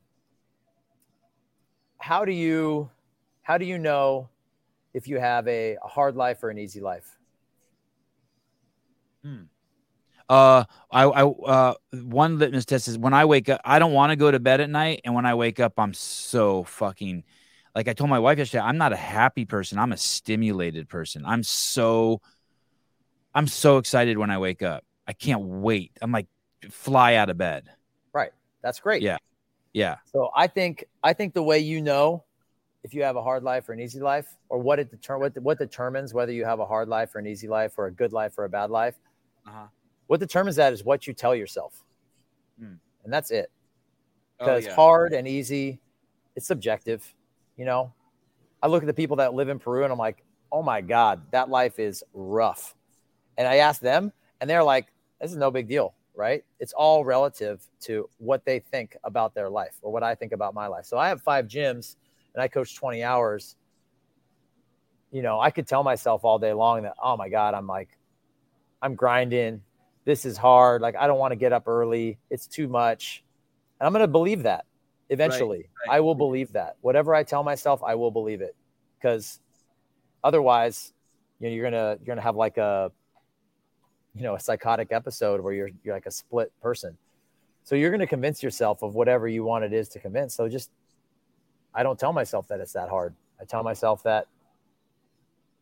How 1.98 2.24
do 2.24 2.32
you 2.32 2.90
how 3.42 3.56
do 3.58 3.64
you 3.64 3.78
know 3.78 4.28
if 4.96 5.06
you 5.06 5.20
have 5.20 5.46
a, 5.46 5.76
a 5.84 5.86
hard 5.86 6.16
life 6.16 6.42
or 6.42 6.48
an 6.48 6.56
easy 6.56 6.80
life? 6.80 7.18
Uh, 10.26 10.64
I, 10.90 11.04
I, 11.04 11.22
uh, 11.22 11.74
one 11.92 12.38
litmus 12.38 12.64
test 12.64 12.88
is 12.88 12.96
when 12.96 13.12
I 13.12 13.26
wake 13.26 13.50
up, 13.50 13.60
I 13.62 13.78
don't 13.78 13.92
want 13.92 14.10
to 14.10 14.16
go 14.16 14.30
to 14.30 14.40
bed 14.40 14.62
at 14.62 14.70
night. 14.70 15.02
And 15.04 15.14
when 15.14 15.26
I 15.26 15.34
wake 15.34 15.60
up, 15.60 15.74
I'm 15.76 15.92
so 15.92 16.64
fucking, 16.64 17.24
like 17.74 17.88
I 17.88 17.92
told 17.92 18.08
my 18.08 18.18
wife 18.18 18.38
yesterday, 18.38 18.62
I'm 18.62 18.78
not 18.78 18.94
a 18.94 18.96
happy 18.96 19.44
person. 19.44 19.78
I'm 19.78 19.92
a 19.92 19.98
stimulated 19.98 20.88
person. 20.88 21.24
I'm 21.26 21.42
so, 21.42 22.22
I'm 23.34 23.46
so 23.46 23.76
excited 23.76 24.16
when 24.16 24.30
I 24.30 24.38
wake 24.38 24.62
up. 24.62 24.82
I 25.06 25.12
can't 25.12 25.42
wait. 25.42 25.92
I'm 26.00 26.10
like, 26.10 26.26
fly 26.70 27.16
out 27.16 27.28
of 27.28 27.36
bed. 27.36 27.68
Right. 28.14 28.32
That's 28.62 28.80
great. 28.80 29.02
Yeah. 29.02 29.18
Yeah. 29.74 29.96
So 30.06 30.30
I 30.34 30.46
think 30.46 30.86
I 31.02 31.12
think 31.12 31.34
the 31.34 31.42
way 31.42 31.58
you 31.58 31.82
know 31.82 32.24
if 32.86 32.94
you 32.94 33.02
have 33.02 33.16
a 33.16 33.22
hard 33.22 33.42
life 33.42 33.68
or 33.68 33.72
an 33.72 33.80
easy 33.80 33.98
life, 33.98 34.28
or 34.48 34.58
what 34.58 34.78
it 34.78 34.88
deter- 34.90 35.18
what, 35.18 35.36
what 35.38 35.58
determines 35.58 36.14
whether 36.14 36.30
you 36.32 36.44
have 36.44 36.60
a 36.60 36.64
hard 36.66 36.88
life 36.88 37.12
or 37.14 37.18
an 37.18 37.26
easy 37.26 37.48
life 37.48 37.72
or 37.78 37.86
a 37.86 37.90
good 37.90 38.12
life 38.12 38.38
or 38.38 38.44
a 38.44 38.48
bad 38.48 38.70
life, 38.70 38.94
Uh-huh. 39.46 39.66
what 40.06 40.20
determines 40.20 40.54
that 40.56 40.72
is 40.72 40.84
what 40.84 41.06
you 41.06 41.12
tell 41.12 41.34
yourself, 41.34 41.84
Hmm. 42.60 42.74
and 43.02 43.12
that's 43.12 43.32
it. 43.32 43.50
Oh, 44.38 44.44
Because 44.44 44.66
yeah. 44.66 44.74
hard 44.76 45.12
and 45.12 45.26
easy, 45.26 45.80
it's 46.36 46.46
subjective. 46.46 47.12
You 47.56 47.64
know, 47.64 47.92
I 48.62 48.68
look 48.68 48.84
at 48.84 48.86
the 48.86 48.94
people 48.94 49.16
that 49.16 49.34
live 49.34 49.48
in 49.48 49.58
Peru 49.58 49.82
and 49.82 49.92
I'm 49.92 49.98
like, 49.98 50.22
oh 50.52 50.62
my 50.62 50.80
god, 50.80 51.22
that 51.32 51.48
life 51.48 51.78
is 51.80 52.04
rough. 52.14 52.76
And 53.36 53.48
I 53.48 53.56
ask 53.56 53.80
them, 53.80 54.12
and 54.40 54.48
they're 54.48 54.62
like, 54.62 54.86
this 55.20 55.32
is 55.32 55.36
no 55.36 55.50
big 55.50 55.66
deal, 55.66 55.94
right? 56.14 56.44
It's 56.60 56.72
all 56.72 57.04
relative 57.04 57.66
to 57.80 58.08
what 58.18 58.44
they 58.44 58.60
think 58.60 58.96
about 59.02 59.34
their 59.34 59.50
life 59.50 59.76
or 59.82 59.90
what 59.92 60.04
I 60.04 60.14
think 60.14 60.32
about 60.32 60.54
my 60.54 60.68
life. 60.68 60.84
So 60.86 60.98
I 60.98 61.08
have 61.08 61.20
five 61.22 61.46
gyms 61.48 61.96
and 62.36 62.42
I 62.42 62.48
coach 62.48 62.76
20 62.76 63.02
hours. 63.02 63.56
You 65.10 65.22
know, 65.22 65.40
I 65.40 65.50
could 65.50 65.66
tell 65.66 65.82
myself 65.82 66.24
all 66.24 66.38
day 66.38 66.52
long 66.52 66.82
that, 66.82 66.94
oh 67.02 67.16
my 67.16 67.28
God, 67.28 67.54
I'm 67.54 67.66
like, 67.66 67.88
I'm 68.80 68.94
grinding. 68.94 69.62
This 70.04 70.24
is 70.24 70.36
hard. 70.36 70.82
Like, 70.82 70.94
I 70.94 71.08
don't 71.08 71.18
want 71.18 71.32
to 71.32 71.36
get 71.36 71.52
up 71.52 71.66
early. 71.66 72.18
It's 72.30 72.46
too 72.46 72.68
much. 72.68 73.24
And 73.80 73.86
I'm 73.86 73.92
going 73.92 74.02
to 74.02 74.08
believe 74.08 74.44
that 74.44 74.66
eventually. 75.08 75.68
right. 75.88 75.96
I 75.96 76.00
will 76.00 76.14
believe 76.14 76.52
that. 76.52 76.76
Whatever 76.82 77.14
I 77.14 77.24
tell 77.24 77.42
myself, 77.42 77.82
I 77.82 77.94
will 77.94 78.10
believe 78.12 78.40
it. 78.40 78.54
Because 78.98 79.40
otherwise, 80.22 80.92
you 81.40 81.48
know, 81.48 81.54
you're 81.54 81.70
gonna 81.70 81.98
you're 82.00 82.06
gonna 82.06 82.22
have 82.22 82.36
like 82.36 82.56
a 82.56 82.90
you 84.14 84.22
know 84.22 84.34
a 84.34 84.40
psychotic 84.40 84.88
episode 84.90 85.40
where 85.40 85.52
you're 85.52 85.70
you're 85.84 85.94
like 85.94 86.06
a 86.06 86.10
split 86.10 86.50
person 86.60 86.96
so 87.62 87.74
you're 87.74 87.90
going 87.90 88.00
to 88.00 88.06
convince 88.06 88.42
yourself 88.42 88.82
of 88.82 88.94
whatever 88.94 89.28
you 89.28 89.44
want 89.44 89.64
it 89.64 89.72
is 89.72 89.88
to 89.90 89.98
convince 89.98 90.34
so 90.34 90.48
just 90.48 90.70
I 91.76 91.82
don't 91.82 91.98
tell 91.98 92.12
myself 92.12 92.48
that 92.48 92.58
it's 92.58 92.72
that 92.72 92.88
hard. 92.88 93.14
I 93.40 93.44
tell 93.44 93.62
myself 93.62 94.02
that 94.04 94.26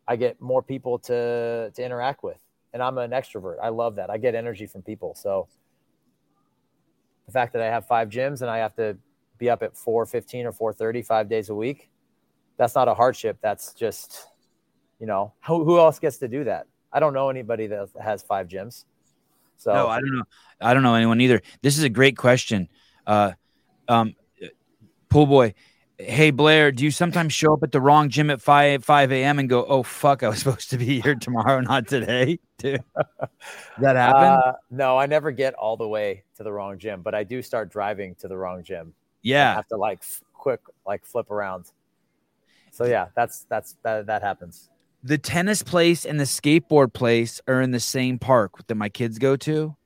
I 0.06 0.16
get 0.16 0.40
more 0.40 0.62
people 0.62 0.98
to 1.00 1.72
to 1.74 1.84
interact 1.84 2.22
with, 2.22 2.38
and 2.72 2.82
I'm 2.82 2.96
an 2.98 3.10
extrovert. 3.10 3.56
I 3.60 3.70
love 3.70 3.96
that. 3.96 4.10
I 4.10 4.18
get 4.18 4.34
energy 4.34 4.66
from 4.66 4.82
people. 4.82 5.14
So 5.16 5.48
the 7.26 7.32
fact 7.32 7.52
that 7.54 7.62
I 7.62 7.66
have 7.66 7.86
five 7.86 8.08
gyms 8.10 8.42
and 8.42 8.50
I 8.50 8.58
have 8.58 8.76
to 8.76 8.96
be 9.38 9.50
up 9.50 9.62
at 9.62 9.74
4:15 9.74 10.44
or 10.44 10.72
4:30 10.72 11.04
five 11.04 11.28
days 11.28 11.48
a 11.48 11.54
week, 11.54 11.90
that's 12.56 12.76
not 12.76 12.86
a 12.86 12.94
hardship. 12.94 13.38
That's 13.42 13.74
just, 13.74 14.26
you 15.00 15.06
know, 15.06 15.32
who, 15.46 15.64
who 15.64 15.78
else 15.78 15.98
gets 15.98 16.18
to 16.18 16.28
do 16.28 16.44
that? 16.44 16.66
I 16.92 17.00
don't 17.00 17.12
know 17.12 17.28
anybody 17.28 17.66
that 17.66 17.88
has 18.00 18.22
five 18.22 18.46
gyms. 18.46 18.84
So 19.56 19.72
no, 19.72 19.88
I 19.88 20.00
don't 20.00 20.14
know. 20.14 20.24
I 20.60 20.74
don't 20.74 20.82
know 20.82 20.94
anyone 20.94 21.20
either. 21.20 21.42
This 21.62 21.78
is 21.78 21.84
a 21.84 21.88
great 21.88 22.16
question. 22.16 22.68
Uh, 23.06 23.32
um, 23.88 24.14
pool 25.08 25.26
boy, 25.26 25.54
hey 25.98 26.30
Blair, 26.30 26.72
do 26.72 26.84
you 26.84 26.90
sometimes 26.90 27.32
show 27.32 27.54
up 27.54 27.62
at 27.62 27.72
the 27.72 27.80
wrong 27.80 28.08
gym 28.08 28.30
at 28.30 28.40
five 28.40 28.84
five 28.84 29.12
a.m. 29.12 29.38
and 29.38 29.48
go, 29.48 29.64
oh 29.64 29.82
fuck, 29.82 30.22
I 30.22 30.28
was 30.28 30.38
supposed 30.40 30.70
to 30.70 30.78
be 30.78 31.00
here 31.00 31.14
tomorrow, 31.14 31.60
not 31.60 31.88
today? 31.88 32.38
Dude, 32.58 32.82
that 33.78 33.96
happen? 33.96 34.24
Uh, 34.24 34.52
no, 34.70 34.96
I 34.98 35.06
never 35.06 35.30
get 35.30 35.54
all 35.54 35.76
the 35.76 35.88
way 35.88 36.24
to 36.36 36.42
the 36.42 36.52
wrong 36.52 36.78
gym, 36.78 37.02
but 37.02 37.14
I 37.14 37.24
do 37.24 37.42
start 37.42 37.70
driving 37.70 38.14
to 38.16 38.28
the 38.28 38.36
wrong 38.36 38.62
gym. 38.62 38.94
Yeah, 39.22 39.52
I 39.52 39.54
have 39.54 39.68
to 39.68 39.76
like 39.76 39.98
f- 40.02 40.22
quick 40.32 40.60
like 40.86 41.04
flip 41.04 41.30
around. 41.30 41.66
So 42.70 42.84
yeah, 42.84 43.08
that's 43.14 43.46
that's 43.48 43.76
that 43.82 44.06
that 44.06 44.22
happens. 44.22 44.70
The 45.02 45.18
tennis 45.18 45.62
place 45.62 46.06
and 46.06 46.18
the 46.18 46.24
skateboard 46.24 46.94
place 46.94 47.40
are 47.46 47.60
in 47.60 47.72
the 47.72 47.80
same 47.80 48.18
park 48.18 48.66
that 48.68 48.74
my 48.74 48.88
kids 48.88 49.18
go 49.18 49.36
to 49.36 49.76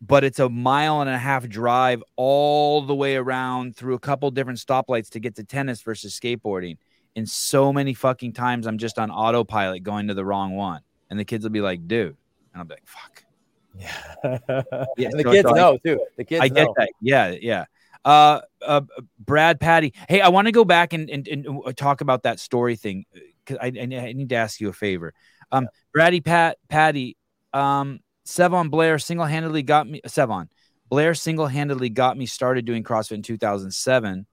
but 0.00 0.24
it's 0.24 0.38
a 0.38 0.48
mile 0.48 1.00
and 1.00 1.10
a 1.10 1.18
half 1.18 1.48
drive 1.48 2.02
all 2.16 2.82
the 2.82 2.94
way 2.94 3.16
around 3.16 3.76
through 3.76 3.94
a 3.94 3.98
couple 3.98 4.30
different 4.30 4.58
stoplights 4.58 5.10
to 5.10 5.20
get 5.20 5.36
to 5.36 5.44
tennis 5.44 5.82
versus 5.82 6.18
skateboarding. 6.18 6.78
And 7.16 7.28
so 7.28 7.72
many 7.72 7.94
fucking 7.94 8.32
times 8.32 8.66
I'm 8.66 8.78
just 8.78 8.98
on 8.98 9.10
autopilot 9.10 9.82
going 9.82 10.08
to 10.08 10.14
the 10.14 10.24
wrong 10.24 10.54
one. 10.54 10.82
And 11.10 11.18
the 11.18 11.24
kids 11.24 11.42
will 11.42 11.50
be 11.50 11.60
like, 11.60 11.88
dude. 11.88 12.16
And 12.52 12.60
I'll 12.60 12.64
be 12.64 12.74
like, 12.74 12.86
fuck. 12.86 13.24
Yeah. 13.76 13.92
yeah 14.96 15.10
the 15.10 15.22
so 15.22 15.32
kids 15.32 15.50
know 15.50 15.74
I, 15.74 15.78
too. 15.78 16.06
The 16.16 16.24
kids 16.24 16.42
I 16.42 16.48
get 16.48 16.64
know. 16.64 16.74
that. 16.76 16.90
Yeah. 17.00 17.34
Yeah. 17.40 17.64
Uh, 18.04 18.40
uh, 18.64 18.82
Brad 19.18 19.58
Patty. 19.58 19.94
Hey, 20.08 20.20
I 20.20 20.28
want 20.28 20.46
to 20.46 20.52
go 20.52 20.64
back 20.64 20.92
and, 20.92 21.10
and, 21.10 21.26
and 21.26 21.60
uh, 21.66 21.72
talk 21.72 22.00
about 22.00 22.22
that 22.22 22.38
story 22.38 22.76
thing 22.76 23.04
because 23.44 23.58
I, 23.60 23.66
I, 23.66 24.12
need 24.12 24.28
to 24.28 24.36
ask 24.36 24.60
you 24.60 24.68
a 24.68 24.72
favor. 24.72 25.12
Um, 25.50 25.64
yeah. 25.64 25.68
Brady 25.92 26.20
Pat 26.20 26.58
Patty, 26.68 27.16
um, 27.52 28.00
Sevan 28.28 28.70
Blair 28.70 28.98
single 28.98 29.24
handedly 29.24 29.62
got 29.62 29.88
me. 29.88 30.02
Sevan 30.06 30.48
Blair 30.90 31.14
single 31.14 31.46
handedly 31.46 31.88
got 31.88 32.18
me 32.18 32.26
started 32.26 32.66
doing 32.66 32.84
CrossFit 32.84 33.12
in 33.12 33.22
2007. 33.22 34.26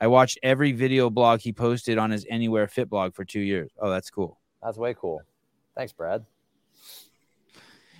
I 0.00 0.06
watched 0.06 0.38
every 0.42 0.72
video 0.72 1.10
blog 1.10 1.40
he 1.40 1.52
posted 1.52 1.98
on 1.98 2.10
his 2.10 2.26
Anywhere 2.28 2.66
Fit 2.66 2.88
blog 2.88 3.14
for 3.14 3.24
two 3.24 3.40
years. 3.40 3.70
Oh, 3.78 3.90
that's 3.90 4.08
cool. 4.08 4.38
That's 4.62 4.78
way 4.78 4.94
cool. 4.98 5.20
Thanks, 5.76 5.92
Brad. 5.92 6.24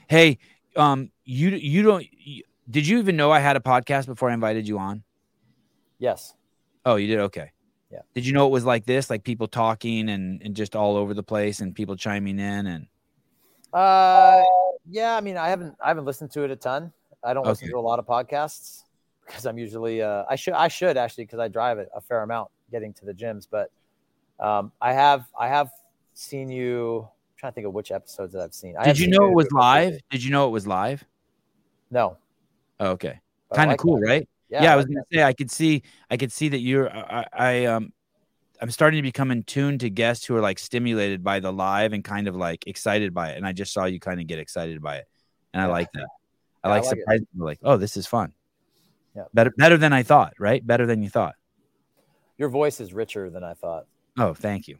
Hey, 0.08 0.38
um, 0.76 1.10
you 1.24 1.50
you 1.50 1.82
don't 1.82 2.06
you, 2.10 2.44
did 2.68 2.86
you 2.86 2.98
even 2.98 3.16
know 3.16 3.30
I 3.30 3.40
had 3.40 3.56
a 3.56 3.60
podcast 3.60 4.06
before 4.06 4.30
I 4.30 4.34
invited 4.34 4.66
you 4.66 4.78
on? 4.78 5.02
Yes. 5.98 6.32
Oh, 6.86 6.96
you 6.96 7.06
did. 7.06 7.20
Okay. 7.20 7.52
Yeah. 7.92 8.00
Did 8.14 8.26
you 8.26 8.32
know 8.32 8.46
it 8.46 8.50
was 8.50 8.64
like 8.64 8.86
this, 8.86 9.10
like 9.10 9.24
people 9.24 9.46
talking 9.46 10.08
and 10.08 10.40
and 10.42 10.56
just 10.56 10.74
all 10.74 10.96
over 10.96 11.12
the 11.12 11.22
place 11.22 11.60
and 11.60 11.74
people 11.74 11.96
chiming 11.96 12.38
in 12.38 12.66
and? 12.66 12.86
Uh, 13.74 14.42
yeah, 14.88 15.16
I 15.16 15.20
mean, 15.20 15.36
I 15.36 15.48
haven't 15.48 15.76
I 15.82 15.88
haven't 15.88 16.04
listened 16.04 16.30
to 16.32 16.42
it 16.42 16.50
a 16.50 16.56
ton. 16.56 16.92
I 17.22 17.32
don't 17.32 17.42
okay. 17.42 17.50
listen 17.50 17.68
to 17.70 17.76
a 17.76 17.80
lot 17.80 17.98
of 17.98 18.06
podcasts 18.06 18.82
because 19.26 19.46
I'm 19.46 19.58
usually 19.58 20.02
uh, 20.02 20.24
I 20.28 20.36
should 20.36 20.54
I 20.54 20.68
should 20.68 20.96
actually 20.96 21.24
because 21.24 21.38
I 21.38 21.48
drive 21.48 21.78
it 21.78 21.88
a 21.94 22.00
fair 22.00 22.22
amount 22.22 22.50
getting 22.70 22.92
to 22.94 23.04
the 23.04 23.14
gyms, 23.14 23.46
but 23.50 23.70
um, 24.40 24.72
I 24.80 24.92
have 24.92 25.26
I 25.38 25.48
have 25.48 25.70
seen 26.12 26.50
you. 26.50 27.00
I'm 27.00 27.38
trying 27.38 27.52
to 27.52 27.54
think 27.54 27.66
of 27.66 27.72
which 27.72 27.90
episodes 27.90 28.32
that 28.34 28.42
I've 28.42 28.54
seen. 28.54 28.76
I 28.76 28.84
Did 28.84 28.98
you 28.98 29.08
know 29.08 29.26
it 29.26 29.34
was 29.34 29.50
live? 29.52 29.98
Did 30.10 30.22
you 30.22 30.30
know 30.30 30.46
it 30.48 30.50
was 30.50 30.66
live? 30.66 31.04
No. 31.90 32.16
Oh, 32.80 32.90
okay. 32.90 33.20
Kind 33.54 33.70
of 33.70 33.72
like 33.74 33.78
cool, 33.78 34.00
that. 34.00 34.06
right? 34.06 34.28
Yeah, 34.50 34.64
yeah 34.64 34.72
I 34.72 34.76
was 34.76 34.86
gonna 34.86 35.04
say 35.12 35.22
I 35.22 35.32
could 35.32 35.50
see 35.50 35.82
I 36.10 36.16
could 36.16 36.32
see 36.32 36.48
that 36.48 36.60
you're 36.60 36.94
I, 36.94 37.26
I 37.32 37.64
um 37.66 37.92
I'm 38.60 38.70
starting 38.70 38.98
to 38.98 39.02
become 39.02 39.30
in 39.30 39.42
tune 39.42 39.78
to 39.78 39.90
guests 39.90 40.24
who 40.24 40.36
are 40.36 40.40
like 40.40 40.58
stimulated 40.58 41.22
by 41.22 41.40
the 41.40 41.52
live 41.52 41.92
and 41.92 42.04
kind 42.04 42.28
of 42.28 42.36
like 42.36 42.66
excited 42.66 43.12
by 43.12 43.30
it. 43.30 43.36
And 43.36 43.46
I 43.46 43.52
just 43.52 43.72
saw 43.72 43.84
you 43.84 44.00
kind 44.00 44.20
of 44.20 44.26
get 44.26 44.38
excited 44.38 44.80
by 44.80 44.96
it. 44.96 45.08
And 45.52 45.62
I 45.62 45.66
like 45.66 45.90
that. 45.92 46.06
I 46.62 46.68
like, 46.68 46.84
like 46.84 46.90
surprising 46.90 47.26
like, 47.36 47.58
oh, 47.62 47.76
this 47.76 47.96
is 47.96 48.06
fun. 48.06 48.32
Yeah. 49.14 49.24
Better 49.32 49.52
better 49.56 49.76
than 49.76 49.92
I 49.92 50.02
thought, 50.02 50.34
right? 50.38 50.66
Better 50.66 50.86
than 50.86 51.02
you 51.02 51.10
thought. 51.10 51.34
Your 52.38 52.48
voice 52.48 52.80
is 52.80 52.92
richer 52.92 53.30
than 53.30 53.44
I 53.44 53.54
thought. 53.54 53.86
Oh, 54.18 54.34
thank 54.34 54.68
you. 54.68 54.78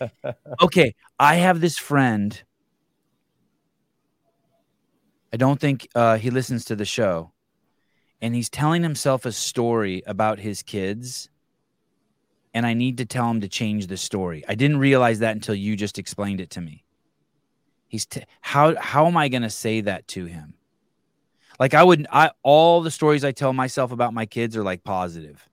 okay. 0.62 0.94
I 1.18 1.36
have 1.36 1.60
this 1.60 1.78
friend. 1.78 2.42
I 5.32 5.36
don't 5.36 5.60
think 5.60 5.88
uh, 5.94 6.18
he 6.18 6.30
listens 6.30 6.64
to 6.66 6.76
the 6.76 6.84
show. 6.84 7.32
And 8.20 8.34
he's 8.34 8.48
telling 8.48 8.82
himself 8.82 9.26
a 9.26 9.32
story 9.32 10.02
about 10.06 10.38
his 10.38 10.62
kids 10.62 11.28
and 12.54 12.64
I 12.64 12.72
need 12.72 12.98
to 12.98 13.04
tell 13.04 13.28
him 13.28 13.40
to 13.40 13.48
change 13.48 13.88
the 13.88 13.96
story. 13.96 14.44
I 14.48 14.54
didn't 14.54 14.78
realize 14.78 15.18
that 15.18 15.34
until 15.34 15.56
you 15.56 15.76
just 15.76 15.98
explained 15.98 16.40
it 16.40 16.50
to 16.50 16.60
me. 16.60 16.84
He's 17.88 18.06
t- 18.06 18.24
how 18.40 18.76
how 18.76 19.06
am 19.06 19.16
I 19.16 19.28
going 19.28 19.42
to 19.42 19.50
say 19.50 19.80
that 19.82 20.06
to 20.08 20.24
him? 20.24 20.54
Like 21.58 21.74
I 21.74 21.82
would 21.82 22.06
I 22.10 22.30
all 22.42 22.80
the 22.80 22.90
stories 22.90 23.24
I 23.24 23.32
tell 23.32 23.52
myself 23.52 23.92
about 23.92 24.14
my 24.14 24.26
kids 24.26 24.56
are 24.56 24.64
like 24.64 24.84
positive. 24.84 25.46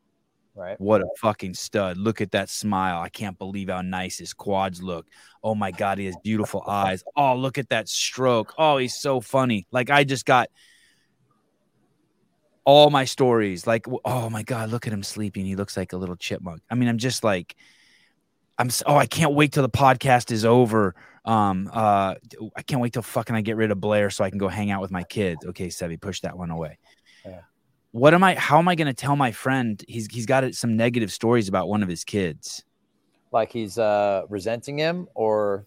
Right. 0.54 0.80
What 0.80 1.02
a 1.02 1.08
fucking 1.18 1.54
stud. 1.54 1.98
Look 1.98 2.20
at 2.20 2.32
that 2.32 2.50
smile. 2.50 3.02
I 3.02 3.10
can't 3.10 3.38
believe 3.40 3.70
how 3.70 3.82
nice 3.82 4.18
his 4.18 4.34
quads 4.34 4.84
look. 4.84 5.08
Oh 5.44 5.56
my 5.56 5.72
god, 5.72 5.98
he 5.98 6.06
has 6.06 6.16
beautiful 6.24 6.62
eyes. 6.68 7.04
Oh, 7.16 7.36
look 7.36 7.58
at 7.58 7.70
that 7.70 7.88
stroke. 7.88 8.54
Oh, 8.58 8.78
he's 8.78 8.96
so 8.96 9.22
funny. 9.22 9.66
Like 9.72 9.90
I 9.90 10.04
just 10.04 10.26
got 10.26 10.50
all 12.64 12.90
my 12.90 13.06
stories 13.06 13.66
like 13.66 13.86
oh 14.06 14.30
my 14.30 14.44
god 14.44 14.70
look 14.70 14.86
at 14.86 14.94
him 14.94 15.04
sleeping 15.04 15.46
he 15.46 15.56
looks 15.56 15.76
like 15.76 15.94
a 15.94 15.98
little 15.98 16.16
chipmunk. 16.16 16.62
I 16.70 16.76
mean 16.76 16.90
i'm 16.90 16.98
just 16.98 17.24
like 17.24 17.56
i'm 18.58 18.70
oh 18.86 18.96
i 18.96 19.08
can't 19.08 19.34
wait 19.34 19.52
till 19.52 19.64
the 19.64 19.70
podcast 19.70 20.32
is 20.32 20.46
over 20.46 20.96
um 21.26 21.70
uh 21.74 22.16
i 22.56 22.62
can't 22.62 22.82
wait 22.82 22.94
till 22.94 23.02
fucking 23.02 23.36
i 23.36 23.42
get 23.42 23.56
rid 23.56 23.72
of 23.72 23.80
blair 23.82 24.10
so 24.10 24.24
i 24.24 24.30
can 24.30 24.38
go 24.38 24.48
hang 24.48 24.72
out 24.72 24.82
with 24.82 24.92
my 24.92 25.04
kids. 25.04 25.46
Okay 25.46 25.68
Sevi, 25.68 26.00
push 26.00 26.22
that 26.22 26.38
one 26.38 26.52
away. 26.52 26.78
Yeah. 27.26 27.42
what 27.92 28.14
am 28.14 28.24
i 28.24 28.36
how 28.36 28.60
am 28.60 28.68
i 28.68 28.76
going 28.76 28.88
to 28.88 28.94
tell 28.94 29.16
my 29.16 29.32
friend 29.32 29.84
he's 29.88 30.08
he's 30.08 30.26
got 30.26 30.54
some 30.54 30.78
negative 30.78 31.12
stories 31.12 31.48
about 31.48 31.68
one 31.68 31.82
of 31.84 31.90
his 31.90 32.04
kids? 32.04 32.64
Like 33.32 33.52
he's 33.52 33.78
uh 33.78 34.24
resenting 34.30 34.78
him 34.78 35.08
or? 35.16 35.66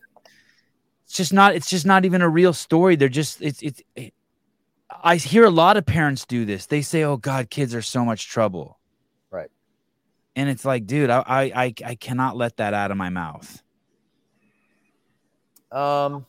It's 1.06 1.16
just 1.16 1.32
not 1.32 1.54
it's 1.54 1.68
just 1.68 1.86
not 1.86 2.04
even 2.04 2.22
a 2.22 2.28
real 2.28 2.52
story. 2.52 2.96
They're 2.96 3.08
just 3.08 3.42
it's 3.42 3.62
it's 3.62 3.82
it, 3.94 4.14
I 4.90 5.16
hear 5.16 5.44
a 5.44 5.50
lot 5.50 5.76
of 5.76 5.86
parents 5.86 6.24
do 6.24 6.44
this. 6.44 6.66
They 6.66 6.82
say, 6.82 7.04
"Oh 7.04 7.16
God, 7.16 7.50
kids 7.50 7.74
are 7.74 7.82
so 7.82 8.04
much 8.04 8.28
trouble." 8.28 8.78
Right. 9.30 9.50
And 10.36 10.48
it's 10.48 10.64
like, 10.64 10.86
dude, 10.86 11.10
I 11.10 11.22
I 11.54 11.74
I 11.84 11.94
cannot 11.94 12.36
let 12.36 12.58
that 12.58 12.74
out 12.74 12.90
of 12.90 12.96
my 12.96 13.08
mouth. 13.10 13.62
Um. 15.72 16.26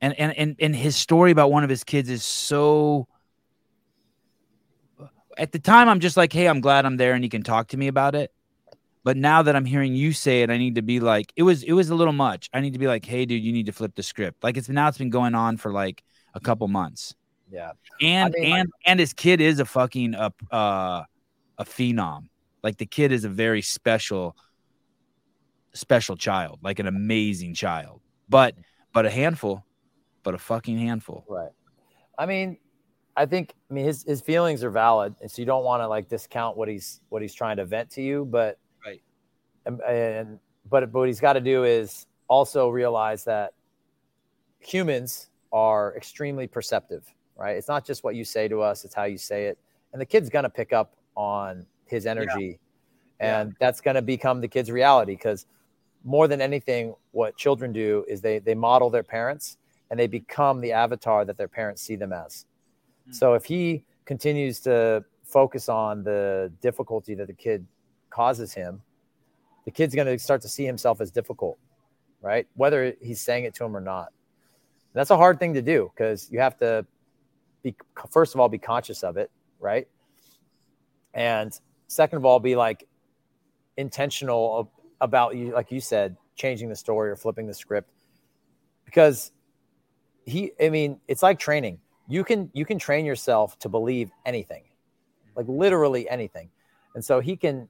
And 0.00 0.14
and 0.18 0.32
and 0.38 0.56
and 0.60 0.76
his 0.76 0.94
story 0.96 1.32
about 1.32 1.50
one 1.50 1.64
of 1.64 1.70
his 1.70 1.82
kids 1.82 2.08
is 2.08 2.22
so. 2.22 3.08
At 5.36 5.52
the 5.52 5.58
time, 5.58 5.88
I'm 5.88 6.00
just 6.00 6.16
like, 6.16 6.32
"Hey, 6.32 6.46
I'm 6.48 6.60
glad 6.60 6.86
I'm 6.86 6.96
there, 6.96 7.14
and 7.14 7.24
you 7.24 7.30
can 7.30 7.42
talk 7.42 7.68
to 7.68 7.76
me 7.76 7.88
about 7.88 8.14
it." 8.14 8.32
But 9.02 9.16
now 9.16 9.42
that 9.42 9.56
I'm 9.56 9.64
hearing 9.64 9.94
you 9.94 10.12
say 10.12 10.42
it, 10.42 10.50
I 10.50 10.56
need 10.58 10.76
to 10.76 10.82
be 10.82 11.00
like, 11.00 11.32
it 11.34 11.42
was 11.42 11.62
it 11.64 11.72
was 11.72 11.90
a 11.90 11.94
little 11.96 12.12
much. 12.12 12.48
I 12.52 12.60
need 12.60 12.74
to 12.74 12.78
be 12.78 12.86
like, 12.86 13.04
"Hey, 13.04 13.24
dude, 13.26 13.42
you 13.42 13.52
need 13.52 13.66
to 13.66 13.72
flip 13.72 13.94
the 13.96 14.02
script." 14.02 14.44
Like 14.44 14.56
it's 14.56 14.68
now 14.68 14.88
it's 14.88 14.98
been 14.98 15.10
going 15.10 15.34
on 15.34 15.56
for 15.56 15.72
like 15.72 16.04
a 16.34 16.40
couple 16.40 16.68
months. 16.68 17.14
Yeah. 17.50 17.72
And 18.00 18.34
I 18.36 18.40
mean, 18.40 18.54
and 18.54 18.68
and 18.84 19.00
his 19.00 19.12
kid 19.12 19.40
is 19.40 19.60
a 19.60 19.64
fucking 19.64 20.14
uh, 20.14 20.30
uh 20.50 21.02
a 21.58 21.64
phenom. 21.64 22.28
Like 22.62 22.78
the 22.78 22.86
kid 22.86 23.12
is 23.12 23.24
a 23.24 23.28
very 23.28 23.62
special 23.62 24.36
special 25.72 26.16
child, 26.16 26.58
like 26.62 26.78
an 26.78 26.86
amazing 26.86 27.54
child. 27.54 28.00
But 28.28 28.54
but 28.92 29.06
a 29.06 29.10
handful, 29.10 29.64
but 30.22 30.34
a 30.34 30.38
fucking 30.38 30.78
handful. 30.78 31.24
Right. 31.28 31.50
I 32.18 32.26
mean, 32.26 32.58
I 33.16 33.26
think 33.26 33.54
I 33.70 33.74
mean 33.74 33.84
his 33.84 34.04
his 34.04 34.20
feelings 34.20 34.62
are 34.62 34.70
valid, 34.70 35.14
and 35.20 35.30
so 35.30 35.40
you 35.42 35.46
don't 35.46 35.64
want 35.64 35.82
to 35.82 35.88
like 35.88 36.08
discount 36.08 36.56
what 36.56 36.68
he's 36.68 37.00
what 37.08 37.22
he's 37.22 37.34
trying 37.34 37.56
to 37.56 37.64
vent 37.64 37.90
to 37.90 38.02
you, 38.02 38.24
but 38.24 38.58
right. 38.84 39.02
And, 39.66 39.80
and 39.82 40.38
but, 40.70 40.92
but 40.92 40.98
what 40.98 41.08
he's 41.08 41.20
got 41.20 41.34
to 41.34 41.40
do 41.40 41.64
is 41.64 42.06
also 42.28 42.68
realize 42.68 43.24
that 43.24 43.54
humans 44.60 45.30
are 45.52 45.96
extremely 45.96 46.46
perceptive 46.46 47.14
right? 47.38 47.56
It's 47.56 47.68
not 47.68 47.86
just 47.86 48.04
what 48.04 48.14
you 48.14 48.24
say 48.24 48.48
to 48.48 48.60
us, 48.60 48.84
it's 48.84 48.94
how 48.94 49.04
you 49.04 49.18
say 49.18 49.46
it. 49.46 49.58
And 49.92 50.00
the 50.00 50.06
kid's 50.06 50.28
going 50.28 50.42
to 50.42 50.50
pick 50.50 50.72
up 50.72 50.94
on 51.16 51.64
his 51.86 52.04
energy. 52.04 52.58
Yeah. 53.20 53.40
And 53.40 53.50
yeah. 53.50 53.56
that's 53.60 53.80
going 53.80 53.94
to 53.94 54.02
become 54.02 54.40
the 54.40 54.48
kid's 54.48 54.70
reality 54.70 55.14
because 55.14 55.46
more 56.04 56.28
than 56.28 56.40
anything, 56.40 56.94
what 57.12 57.36
children 57.36 57.72
do 57.72 58.04
is 58.08 58.20
they, 58.20 58.38
they 58.38 58.54
model 58.54 58.90
their 58.90 59.02
parents 59.02 59.56
and 59.90 59.98
they 59.98 60.06
become 60.06 60.60
the 60.60 60.72
avatar 60.72 61.24
that 61.24 61.36
their 61.38 61.48
parents 61.48 61.80
see 61.80 61.96
them 61.96 62.12
as. 62.12 62.44
Mm-hmm. 63.02 63.12
So 63.12 63.34
if 63.34 63.44
he 63.44 63.84
continues 64.04 64.60
to 64.60 65.04
focus 65.24 65.68
on 65.68 66.04
the 66.04 66.52
difficulty 66.60 67.14
that 67.14 67.26
the 67.26 67.32
kid 67.32 67.66
causes 68.10 68.52
him 68.52 68.82
the 69.68 69.72
kid's 69.72 69.94
going 69.94 70.06
to 70.06 70.18
start 70.18 70.40
to 70.40 70.48
see 70.48 70.64
himself 70.64 70.98
as 70.98 71.10
difficult, 71.10 71.58
right? 72.22 72.46
Whether 72.54 72.94
he's 73.02 73.20
saying 73.20 73.44
it 73.44 73.52
to 73.56 73.66
him 73.66 73.76
or 73.76 73.82
not. 73.82 74.14
That's 74.94 75.10
a 75.10 75.16
hard 75.18 75.38
thing 75.38 75.52
to 75.52 75.60
do 75.60 75.92
because 75.94 76.26
you 76.32 76.40
have 76.40 76.56
to 76.60 76.86
be, 77.62 77.74
first 78.10 78.34
of 78.34 78.40
all, 78.40 78.48
be 78.48 78.58
conscious 78.58 79.02
of 79.02 79.16
it, 79.16 79.30
right? 79.60 79.88
And 81.14 81.52
second 81.86 82.18
of 82.18 82.24
all, 82.24 82.38
be 82.40 82.56
like 82.56 82.86
intentional 83.76 84.70
about 85.00 85.36
you, 85.36 85.52
like 85.52 85.70
you 85.70 85.80
said, 85.80 86.16
changing 86.34 86.68
the 86.68 86.76
story 86.76 87.10
or 87.10 87.16
flipping 87.16 87.46
the 87.46 87.54
script 87.54 87.90
because 88.84 89.32
he, 90.24 90.52
I 90.60 90.68
mean, 90.68 91.00
it's 91.08 91.22
like 91.22 91.38
training. 91.38 91.78
You 92.08 92.24
can, 92.24 92.50
you 92.54 92.64
can 92.64 92.78
train 92.78 93.04
yourself 93.04 93.58
to 93.60 93.68
believe 93.68 94.10
anything, 94.24 94.64
like 95.36 95.46
literally 95.48 96.08
anything. 96.08 96.50
And 96.94 97.04
so 97.04 97.20
he 97.20 97.36
can, 97.36 97.68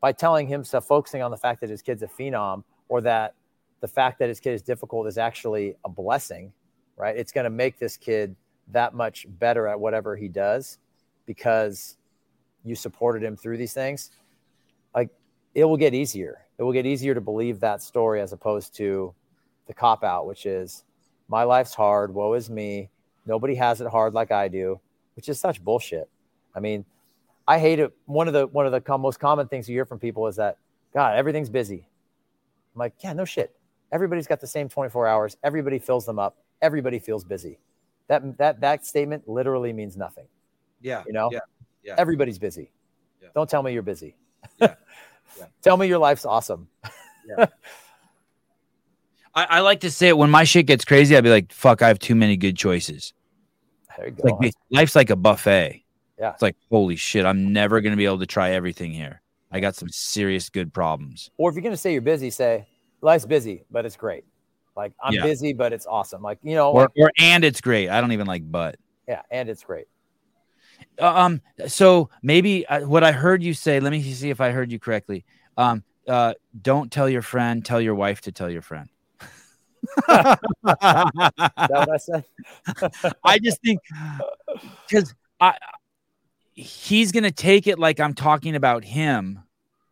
by 0.00 0.12
telling 0.12 0.46
himself, 0.46 0.86
focusing 0.86 1.22
on 1.22 1.30
the 1.30 1.36
fact 1.36 1.60
that 1.60 1.70
his 1.70 1.82
kid's 1.82 2.02
a 2.02 2.06
phenom 2.06 2.64
or 2.88 3.00
that 3.02 3.34
the 3.80 3.88
fact 3.88 4.18
that 4.18 4.28
his 4.28 4.40
kid 4.40 4.52
is 4.52 4.62
difficult 4.62 5.06
is 5.06 5.18
actually 5.18 5.74
a 5.84 5.88
blessing, 5.88 6.52
right? 6.96 7.16
It's 7.16 7.32
going 7.32 7.44
to 7.44 7.50
make 7.50 7.78
this 7.78 7.96
kid 7.96 8.36
that 8.72 8.94
much 8.94 9.26
better 9.38 9.66
at 9.66 9.78
whatever 9.78 10.16
he 10.16 10.28
does 10.28 10.78
because 11.26 11.96
you 12.64 12.74
supported 12.74 13.22
him 13.22 13.36
through 13.36 13.56
these 13.56 13.72
things. 13.72 14.10
Like 14.94 15.10
it 15.54 15.64
will 15.64 15.76
get 15.76 15.94
easier. 15.94 16.46
It 16.58 16.62
will 16.62 16.72
get 16.72 16.86
easier 16.86 17.14
to 17.14 17.20
believe 17.20 17.60
that 17.60 17.82
story 17.82 18.20
as 18.20 18.32
opposed 18.32 18.74
to 18.76 19.14
the 19.66 19.74
cop 19.74 20.04
out, 20.04 20.26
which 20.26 20.46
is 20.46 20.84
my 21.28 21.44
life's 21.44 21.74
hard. 21.74 22.12
Woe 22.12 22.34
is 22.34 22.50
me. 22.50 22.90
Nobody 23.26 23.54
has 23.54 23.80
it 23.80 23.86
hard 23.86 24.14
like 24.14 24.32
I 24.32 24.48
do, 24.48 24.80
which 25.14 25.28
is 25.28 25.38
such 25.38 25.62
bullshit. 25.62 26.08
I 26.54 26.60
mean, 26.60 26.84
I 27.46 27.58
hate 27.58 27.78
it. 27.78 27.92
One 28.06 28.28
of 28.28 28.34
the 28.34 28.46
one 28.46 28.66
of 28.66 28.72
the 28.72 28.80
com- 28.80 29.00
most 29.00 29.20
common 29.20 29.48
things 29.48 29.68
you 29.68 29.76
hear 29.76 29.84
from 29.84 29.98
people 29.98 30.26
is 30.26 30.36
that 30.36 30.58
God, 30.92 31.16
everything's 31.16 31.48
busy. 31.48 31.86
I'm 32.74 32.78
like, 32.78 32.94
yeah, 33.00 33.12
no 33.12 33.24
shit. 33.24 33.54
Everybody's 33.92 34.26
got 34.26 34.40
the 34.40 34.46
same 34.46 34.68
24 34.68 35.06
hours. 35.06 35.36
Everybody 35.42 35.78
fills 35.78 36.06
them 36.06 36.18
up. 36.18 36.36
Everybody 36.62 36.98
feels 36.98 37.24
busy. 37.24 37.58
That 38.10 38.38
that 38.38 38.60
that 38.60 38.84
statement 38.84 39.28
literally 39.28 39.72
means 39.72 39.96
nothing. 39.96 40.26
Yeah. 40.80 41.04
You 41.06 41.12
know? 41.12 41.30
Yeah. 41.32 41.38
Yeah. 41.84 41.94
Everybody's 41.96 42.40
busy. 42.40 42.72
Yeah. 43.22 43.28
Don't 43.36 43.48
tell 43.48 43.62
me 43.62 43.72
you're 43.72 43.82
busy. 43.82 44.16
Yeah. 44.60 44.74
Yeah. 45.38 45.46
tell 45.62 45.76
me 45.76 45.86
your 45.86 45.98
life's 45.98 46.24
awesome. 46.24 46.66
yeah. 47.24 47.46
I, 49.32 49.44
I 49.44 49.60
like 49.60 49.78
to 49.80 49.90
say 49.90 50.08
it 50.08 50.18
when 50.18 50.28
my 50.28 50.42
shit 50.42 50.66
gets 50.66 50.84
crazy, 50.84 51.16
I'd 51.16 51.22
be 51.22 51.30
like, 51.30 51.52
fuck, 51.52 51.82
I 51.82 51.88
have 51.88 52.00
too 52.00 52.16
many 52.16 52.36
good 52.36 52.56
choices. 52.56 53.12
There 53.96 54.06
you 54.08 54.12
go. 54.12 54.38
Like 54.40 54.54
life's 54.70 54.96
like 54.96 55.08
a 55.10 55.14
buffet. 55.14 55.84
Yeah. 56.18 56.32
It's 56.32 56.42
like, 56.42 56.56
holy 56.68 56.96
shit, 56.96 57.24
I'm 57.24 57.52
never 57.52 57.80
gonna 57.80 57.96
be 57.96 58.06
able 58.06 58.18
to 58.18 58.26
try 58.26 58.50
everything 58.50 58.90
here. 58.90 59.22
I 59.52 59.60
got 59.60 59.76
some 59.76 59.88
serious 59.88 60.50
good 60.50 60.74
problems. 60.74 61.30
or 61.36 61.48
if 61.48 61.54
you're 61.54 61.62
gonna 61.62 61.76
say 61.76 61.92
you're 61.92 62.02
busy, 62.02 62.30
say 62.30 62.66
life's 63.00 63.24
busy, 63.24 63.62
but 63.70 63.86
it's 63.86 63.96
great. 63.96 64.24
Like 64.80 64.94
I'm 65.04 65.12
Yeah. 65.12 65.22
busy, 65.22 65.52
but 65.52 65.74
it's 65.74 65.86
awesome. 65.86 66.22
Like 66.22 66.38
you 66.42 66.54
know, 66.54 66.72
Or, 66.72 66.80
like, 66.82 66.90
or 66.96 67.12
and 67.18 67.44
it's 67.44 67.60
great. 67.60 67.90
I 67.90 68.00
don't 68.00 68.12
even 68.12 68.26
like 68.26 68.50
but. 68.50 68.76
yeah, 69.06 69.20
and 69.30 69.50
it's 69.50 69.62
great. 69.62 69.86
Uh, 70.98 71.06
um 71.14 71.40
so 71.68 72.08
maybe 72.22 72.66
uh, 72.66 72.80
what 72.86 73.04
i 73.04 73.12
heard 73.12 73.42
you 73.42 73.52
say 73.54 73.80
let 73.80 73.90
me 73.90 74.02
see 74.02 74.30
if 74.30 74.40
i 74.40 74.50
heard 74.50 74.70
you 74.72 74.78
correctly 74.78 75.24
um 75.56 75.82
uh 76.08 76.32
don't 76.60 76.90
tell 76.92 77.08
your 77.08 77.22
friend 77.22 77.64
tell 77.64 77.80
your 77.80 77.94
wife 77.94 78.20
to 78.22 78.32
tell 78.32 78.48
your 78.50 78.62
friend 78.62 78.88
Is 79.96 80.04
that 80.08 80.38
what 81.68 81.90
I 81.90 81.96
said? 81.96 82.24
i 83.24 83.38
just 83.38 83.60
think 83.62 83.80
because 84.88 85.14
i 85.40 85.54
he's 86.54 87.12
gonna 87.12 87.30
take 87.30 87.66
it 87.66 87.78
like 87.78 88.00
i'm 88.00 88.14
talking 88.14 88.54
about 88.56 88.84
him 88.84 89.40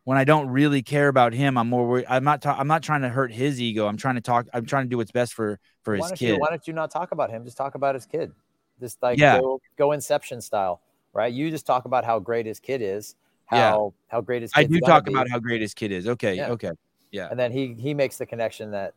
when 0.09 0.17
i 0.17 0.23
don't 0.23 0.49
really 0.49 0.81
care 0.81 1.07
about 1.07 1.33
him 1.33 1.55
i'm 1.55 1.69
more 1.69 1.87
worried 1.87 2.05
i'm 2.09 2.23
not 2.23 2.41
ta- 2.41 2.55
i'm 2.57 2.67
not 2.67 2.81
trying 2.81 3.01
to 3.01 3.09
hurt 3.09 3.31
his 3.31 3.61
ego 3.61 3.85
i'm 3.85 3.95
trying 3.95 4.15
to 4.15 4.21
talk 4.21 4.47
i'm 4.55 4.65
trying 4.65 4.85
to 4.85 4.89
do 4.89 4.97
what's 4.97 5.11
best 5.11 5.35
for 5.35 5.59
for 5.83 5.95
why 5.95 6.09
his 6.09 6.17
kid 6.17 6.29
you 6.29 6.39
why 6.39 6.49
don't 6.49 6.67
you 6.67 6.73
not 6.73 6.89
talk 6.89 7.11
about 7.11 7.29
him? 7.29 7.45
Just 7.45 7.57
talk 7.57 7.75
about 7.75 7.93
his 7.93 8.07
kid. 8.07 8.31
Just 8.79 9.01
like 9.03 9.19
Yeah. 9.19 9.39
go, 9.39 9.61
go 9.77 9.91
Inception 9.91 10.41
style, 10.41 10.81
right? 11.13 11.31
You 11.31 11.51
just 11.51 11.65
talk 11.67 11.85
about 11.85 12.03
how 12.03 12.17
great 12.19 12.45
his 12.47 12.59
kid 12.59 12.81
is, 12.81 13.15
Yeah. 13.51 13.69
how 13.71 13.93
how 14.07 14.19
great 14.21 14.41
his 14.41 14.51
i 14.55 14.63
do 14.63 14.79
talk 14.79 15.05
be, 15.05 15.11
about 15.13 15.29
how 15.29 15.37
great 15.37 15.61
his 15.61 15.73
kid 15.75 15.91
is 15.91 16.07
okay 16.07 16.35
Yeah. 16.35 16.49
okay 16.49 16.71
yeah 17.11 17.27
and 17.29 17.39
then 17.39 17.51
he 17.51 17.75
he 17.77 17.93
makes 17.93 18.17
the 18.17 18.25
connection 18.25 18.71
that 18.71 18.93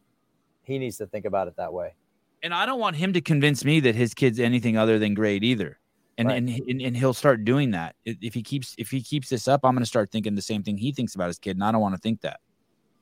he 0.63 0.79
needs 0.79 0.97
to 0.97 1.07
think 1.07 1.25
about 1.27 1.47
it 1.49 1.57
that 1.57 1.73
way. 1.73 1.95
and 2.43 2.55
I 2.55 2.65
don't 2.65 2.81
want 2.81 2.97
him 2.97 3.13
to 3.13 3.21
convince 3.21 3.65
me 3.65 3.81
that 3.81 3.95
his 3.95 4.15
kid's 4.15 4.41
anything 4.41 4.77
other 4.79 4.99
than 4.99 5.13
great 5.15 5.45
either. 5.45 5.79
And 6.19 6.29
Right. 6.29 6.37
and, 6.37 6.49
and 6.69 6.81
and 6.83 6.97
he'll 6.97 7.15
start 7.15 7.45
doing 7.45 7.71
that 7.71 7.97
if 8.05 8.35
he 8.35 8.43
keeps 8.43 8.75
if 8.79 8.91
he 8.91 9.01
keeps 9.01 9.29
this 9.31 9.49
up. 9.49 9.61
I'm 9.65 9.73
going 9.75 9.83
to 9.83 9.87
start 9.87 10.11
thinking 10.11 10.35
the 10.35 10.43
same 10.43 10.63
thing 10.63 10.77
he 10.77 10.93
thinks 10.93 11.15
about 11.15 11.29
his 11.29 11.39
kid, 11.39 11.57
and 11.57 11.65
I 11.65 11.73
don't 11.73 11.81
want 11.81 11.95
to 11.95 12.01
think 12.01 12.21
that 12.21 12.41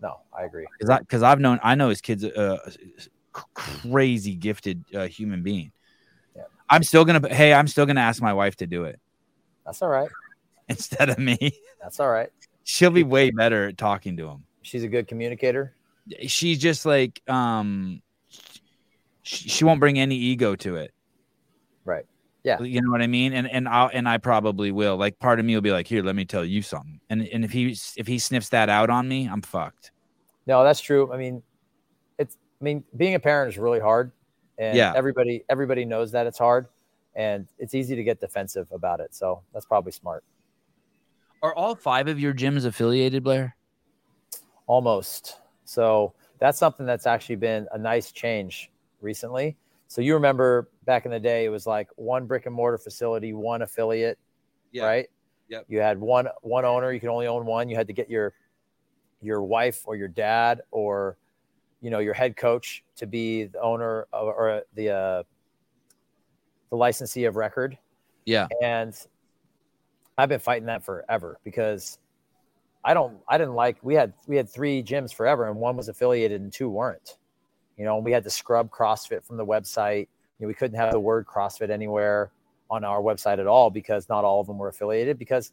No, 0.00 0.20
I 0.32 0.44
agree. 0.44 0.66
because 0.78 1.22
I've 1.22 1.40
known 1.40 1.58
I 1.62 1.74
know 1.74 1.88
his 1.88 2.00
kid's 2.00 2.22
a 2.24 2.60
crazy 3.32 4.34
gifted 4.36 4.84
uh, 4.94 5.06
human 5.08 5.42
being. 5.42 5.72
Yeah. 6.36 6.42
I'm 6.68 6.82
still 6.84 7.04
gonna 7.04 7.34
hey 7.34 7.52
I'm 7.52 7.66
still 7.66 7.84
gonna 7.86 8.00
ask 8.00 8.22
my 8.22 8.32
wife 8.32 8.54
to 8.56 8.66
do 8.66 8.84
it 8.84 9.00
That's 9.64 9.82
all 9.82 9.88
right. 9.88 10.08
instead 10.68 11.10
of 11.10 11.18
me. 11.18 11.52
That's 11.82 11.98
all 11.98 12.10
right. 12.10 12.30
She'll 12.64 12.90
be 12.92 13.02
way 13.02 13.30
better 13.32 13.68
at 13.68 13.76
talking 13.78 14.16
to 14.18 14.28
him. 14.28 14.44
She's 14.62 14.84
a 14.84 14.88
good 14.88 15.08
communicator. 15.08 15.74
She's 16.28 16.58
just 16.58 16.86
like 16.86 17.20
um, 17.28 18.02
she, 19.22 19.48
she 19.48 19.64
won't 19.64 19.80
bring 19.80 19.98
any 19.98 20.14
ego 20.16 20.54
to 20.56 20.76
it. 20.76 20.92
Right. 21.84 22.04
Yeah. 22.42 22.60
you 22.62 22.80
know 22.80 22.90
what 22.90 23.02
I 23.02 23.06
mean. 23.06 23.32
And 23.32 23.50
and 23.50 23.68
I 23.68 23.86
and 23.86 24.08
I 24.08 24.18
probably 24.18 24.72
will. 24.72 24.96
Like 24.96 25.18
part 25.18 25.38
of 25.40 25.44
me 25.46 25.54
will 25.54 25.62
be 25.62 25.72
like, 25.72 25.86
here, 25.86 26.02
let 26.02 26.16
me 26.16 26.24
tell 26.24 26.44
you 26.44 26.62
something. 26.62 27.00
And 27.10 27.26
and 27.28 27.44
if 27.44 27.50
he 27.52 27.76
if 27.96 28.06
he 28.06 28.18
sniffs 28.18 28.48
that 28.50 28.68
out 28.68 28.90
on 28.90 29.08
me, 29.08 29.28
I'm 29.28 29.42
fucked. 29.42 29.92
No, 30.46 30.64
that's 30.64 30.80
true. 30.80 31.12
I 31.12 31.16
mean, 31.18 31.42
it's 32.18 32.36
I 32.60 32.64
mean, 32.64 32.84
being 32.96 33.14
a 33.14 33.20
parent 33.20 33.52
is 33.52 33.58
really 33.58 33.80
hard. 33.80 34.12
And 34.58 34.76
Yeah. 34.76 34.92
everybody 34.96 35.44
everybody 35.48 35.84
knows 35.84 36.12
that 36.12 36.26
it's 36.26 36.38
hard 36.38 36.68
and 37.14 37.46
it's 37.58 37.74
easy 37.74 37.96
to 37.96 38.02
get 38.04 38.20
defensive 38.20 38.68
about 38.72 39.00
it. 39.00 39.14
So 39.14 39.42
that's 39.52 39.66
probably 39.66 39.92
smart. 39.92 40.24
Are 41.42 41.54
all 41.54 41.74
five 41.74 42.08
of 42.08 42.20
your 42.20 42.34
gyms 42.34 42.64
affiliated, 42.64 43.22
Blair? 43.24 43.56
Almost. 44.66 45.38
So 45.64 46.14
that's 46.38 46.58
something 46.58 46.86
that's 46.86 47.06
actually 47.06 47.36
been 47.36 47.66
a 47.72 47.78
nice 47.78 48.12
change 48.12 48.70
recently. 49.00 49.56
So 49.88 50.00
you 50.00 50.14
remember 50.14 50.68
back 50.90 51.04
in 51.04 51.12
the 51.12 51.20
day, 51.20 51.44
it 51.44 51.50
was 51.50 51.68
like 51.68 51.88
one 51.94 52.26
brick 52.26 52.46
and 52.46 52.54
mortar 52.54 52.76
facility, 52.76 53.32
one 53.32 53.62
affiliate, 53.62 54.18
right? 54.76 55.06
Yep. 55.48 55.66
You 55.68 55.78
had 55.78 56.00
one 56.00 56.26
one 56.42 56.64
owner. 56.64 56.92
You 56.92 56.98
could 56.98 57.10
only 57.10 57.28
own 57.28 57.46
one. 57.46 57.68
You 57.68 57.76
had 57.76 57.86
to 57.86 57.92
get 57.92 58.10
your 58.10 58.34
your 59.22 59.40
wife 59.40 59.82
or 59.84 59.94
your 59.94 60.08
dad 60.08 60.62
or 60.72 61.16
you 61.80 61.90
know 61.90 62.00
your 62.00 62.12
head 62.12 62.36
coach 62.36 62.82
to 62.96 63.06
be 63.06 63.44
the 63.44 63.60
owner 63.60 64.08
of, 64.12 64.26
or 64.26 64.62
the 64.74 64.90
uh, 64.90 65.22
the 66.70 66.76
licensee 66.76 67.22
of 67.22 67.36
record. 67.36 67.78
Yeah. 68.24 68.48
And 68.60 68.92
I've 70.18 70.28
been 70.28 70.40
fighting 70.40 70.66
that 70.66 70.82
forever 70.82 71.38
because 71.44 72.00
I 72.84 72.94
don't 72.94 73.16
I 73.28 73.38
didn't 73.38 73.54
like 73.54 73.76
we 73.82 73.94
had 73.94 74.12
we 74.26 74.34
had 74.34 74.50
three 74.50 74.82
gyms 74.82 75.14
forever 75.14 75.48
and 75.48 75.56
one 75.56 75.76
was 75.76 75.88
affiliated 75.88 76.40
and 76.40 76.52
two 76.52 76.68
weren't. 76.68 77.16
You 77.76 77.84
know, 77.84 77.94
and 77.94 78.04
we 78.04 78.10
had 78.10 78.24
to 78.24 78.30
scrub 78.30 78.70
CrossFit 78.70 79.24
from 79.24 79.36
the 79.36 79.46
website. 79.46 80.08
You 80.40 80.46
know, 80.46 80.48
we 80.48 80.54
couldn't 80.54 80.78
have 80.78 80.90
the 80.92 80.98
word 81.00 81.26
CrossFit 81.26 81.68
anywhere 81.68 82.30
on 82.70 82.82
our 82.82 83.02
website 83.02 83.38
at 83.38 83.46
all 83.46 83.68
because 83.68 84.08
not 84.08 84.24
all 84.24 84.40
of 84.40 84.46
them 84.46 84.56
were 84.56 84.68
affiliated 84.68 85.18
because 85.18 85.52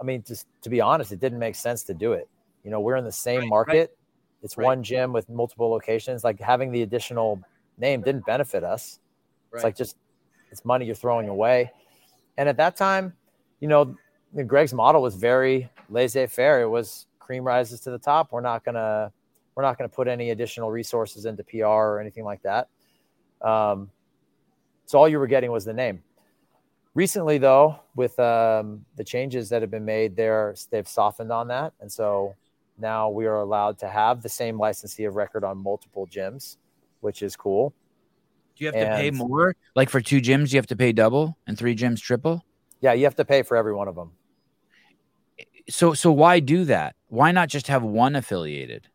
I 0.00 0.04
mean 0.04 0.24
just 0.26 0.46
to 0.62 0.70
be 0.70 0.80
honest, 0.80 1.12
it 1.12 1.20
didn't 1.20 1.38
make 1.38 1.54
sense 1.54 1.84
to 1.84 1.94
do 1.94 2.12
it. 2.14 2.28
You 2.64 2.70
know, 2.70 2.80
we're 2.80 2.96
in 2.96 3.04
the 3.04 3.12
same 3.12 3.36
Right, 3.36 3.42
right. 3.42 3.48
market. 3.50 3.96
It's 4.42 4.56
Right. 4.58 4.64
one 4.64 4.82
gym 4.82 5.12
with 5.12 5.28
multiple 5.28 5.70
locations. 5.70 6.24
Like 6.24 6.40
having 6.40 6.72
the 6.72 6.82
additional 6.82 7.40
name 7.78 8.02
didn't 8.02 8.26
benefit 8.26 8.64
us. 8.64 8.98
It's 9.52 9.62
like 9.62 9.76
just 9.76 9.96
it's 10.50 10.64
money 10.64 10.84
you're 10.84 10.94
throwing 10.96 11.28
away. 11.28 11.70
And 12.38 12.48
at 12.48 12.56
that 12.56 12.74
time, 12.74 13.14
you 13.60 13.68
know, 13.68 13.94
Greg's 14.46 14.72
model 14.74 15.00
was 15.02 15.14
very 15.14 15.70
laissez-faire. 15.90 16.62
It 16.62 16.68
was 16.68 17.06
cream 17.20 17.44
rises 17.44 17.78
to 17.80 17.90
the 17.90 17.98
top. 17.98 18.32
We're 18.32 18.40
not 18.40 18.64
gonna 18.64 19.12
we're 19.54 19.62
not 19.62 19.78
gonna 19.78 19.88
put 19.88 20.08
any 20.08 20.30
additional 20.30 20.70
resources 20.72 21.24
into 21.24 21.44
PR 21.44 21.66
or 21.66 22.00
anything 22.00 22.24
like 22.24 22.42
that. 22.42 22.68
Um, 23.42 23.90
so 24.86 24.98
all 24.98 25.08
you 25.08 25.18
were 25.18 25.26
getting 25.26 25.50
was 25.50 25.64
the 25.64 25.72
name. 25.72 26.02
Recently, 26.94 27.38
though, 27.38 27.78
with 27.94 28.18
um, 28.18 28.84
the 28.96 29.04
changes 29.04 29.48
that 29.50 29.62
have 29.62 29.70
been 29.70 29.84
made, 29.84 30.16
there 30.16 30.54
they've 30.70 30.88
softened 30.88 31.30
on 31.30 31.48
that, 31.48 31.72
and 31.80 31.90
so 31.90 32.34
now 32.78 33.08
we 33.08 33.26
are 33.26 33.36
allowed 33.36 33.78
to 33.78 33.88
have 33.88 34.22
the 34.22 34.28
same 34.28 34.58
licensee 34.58 35.04
of 35.04 35.14
record 35.14 35.44
on 35.44 35.58
multiple 35.58 36.08
gyms, 36.08 36.56
which 37.00 37.22
is 37.22 37.36
cool. 37.36 37.72
Do 38.56 38.64
you 38.64 38.72
have 38.72 38.74
to 38.74 38.96
pay 38.96 39.10
more? 39.10 39.54
Like 39.76 39.88
for 39.88 40.00
two 40.00 40.20
gyms, 40.20 40.52
you 40.52 40.58
have 40.58 40.66
to 40.66 40.76
pay 40.76 40.92
double, 40.92 41.38
and 41.46 41.56
three 41.56 41.76
gyms 41.76 42.00
triple. 42.00 42.44
Yeah, 42.80 42.94
you 42.94 43.04
have 43.04 43.16
to 43.16 43.24
pay 43.24 43.42
for 43.42 43.56
every 43.56 43.74
one 43.74 43.86
of 43.86 43.94
them. 43.94 44.10
So 45.68 45.94
so 45.94 46.10
why 46.10 46.40
do 46.40 46.64
that? 46.64 46.96
Why 47.08 47.30
not 47.30 47.48
just 47.48 47.68
have 47.68 47.82
one 47.82 48.16
affiliated? 48.16 48.88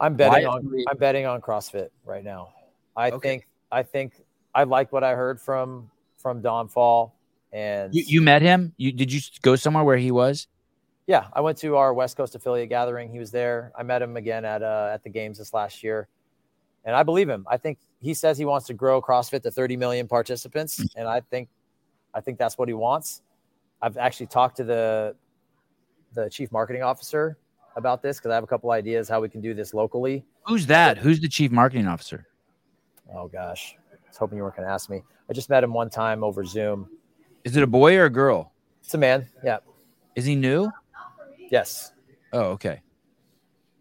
I'm 0.00 0.14
betting 0.14 0.46
Why 0.46 0.50
on 0.50 0.84
I'm 0.88 0.96
betting 0.96 1.26
on 1.26 1.40
CrossFit 1.40 1.88
right 2.04 2.24
now. 2.24 2.50
I 2.96 3.10
Okay. 3.10 3.28
think 3.28 3.48
I 3.70 3.82
think 3.82 4.14
I 4.54 4.64
like 4.64 4.92
what 4.92 5.04
I 5.04 5.14
heard 5.14 5.40
from 5.40 5.90
from 6.16 6.40
Don 6.40 6.68
Faul 6.68 7.14
and 7.52 7.94
You, 7.94 8.04
you 8.06 8.20
met 8.20 8.42
him? 8.42 8.72
You 8.76 8.92
did 8.92 9.12
you 9.12 9.20
go 9.42 9.56
somewhere 9.56 9.84
where 9.84 9.96
he 9.96 10.10
was? 10.10 10.46
Yeah, 11.06 11.26
I 11.32 11.40
went 11.40 11.56
to 11.58 11.76
our 11.76 11.94
West 11.94 12.16
Coast 12.16 12.34
affiliate 12.34 12.68
gathering. 12.68 13.10
He 13.10 13.18
was 13.18 13.30
there. 13.30 13.72
I 13.76 13.82
met 13.82 14.02
him 14.02 14.16
again 14.16 14.44
at 14.44 14.62
uh, 14.62 14.90
at 14.92 15.02
the 15.02 15.08
games 15.08 15.38
this 15.38 15.54
last 15.54 15.82
year, 15.82 16.06
and 16.84 16.94
I 16.94 17.02
believe 17.02 17.28
him. 17.28 17.46
I 17.48 17.56
think 17.56 17.78
he 18.00 18.12
says 18.14 18.36
he 18.36 18.44
wants 18.44 18.66
to 18.66 18.74
grow 18.74 19.00
CrossFit 19.00 19.42
to 19.42 19.50
30 19.50 19.76
million 19.76 20.06
participants, 20.06 20.84
and 20.96 21.08
I 21.08 21.20
think 21.20 21.48
I 22.12 22.20
think 22.20 22.38
that's 22.38 22.58
what 22.58 22.68
he 22.68 22.74
wants. 22.74 23.22
I've 23.80 23.96
actually 23.96 24.26
talked 24.26 24.58
to 24.58 24.64
the 24.64 25.16
the 26.14 26.28
chief 26.28 26.52
marketing 26.52 26.82
officer 26.82 27.38
about 27.78 28.02
this 28.02 28.18
because 28.18 28.30
I 28.30 28.34
have 28.34 28.44
a 28.44 28.46
couple 28.46 28.70
ideas 28.72 29.08
how 29.08 29.20
we 29.20 29.28
can 29.28 29.40
do 29.40 29.54
this 29.54 29.72
locally. 29.72 30.24
Who's 30.42 30.66
that? 30.66 30.98
Who's 30.98 31.20
the 31.20 31.28
chief 31.28 31.50
marketing 31.50 31.86
officer? 31.86 32.26
Oh 33.14 33.28
gosh, 33.28 33.76
I 33.90 33.96
was 34.06 34.16
hoping 34.16 34.36
you 34.36 34.44
weren't 34.44 34.56
going 34.56 34.66
to 34.66 34.72
ask 34.72 34.90
me. 34.90 35.02
I 35.30 35.32
just 35.32 35.48
met 35.48 35.64
him 35.64 35.72
one 35.72 35.88
time 35.88 36.22
over 36.22 36.44
Zoom. 36.44 36.90
Is 37.44 37.56
it 37.56 37.62
a 37.62 37.66
boy 37.66 37.96
or 37.96 38.04
a 38.04 38.10
girl? 38.10 38.52
It's 38.82 38.92
a 38.92 38.98
man. 38.98 39.28
Yeah. 39.42 39.58
Is 40.14 40.24
he 40.24 40.34
new? 40.34 40.70
Yes. 41.50 41.92
Oh, 42.32 42.50
okay. 42.50 42.82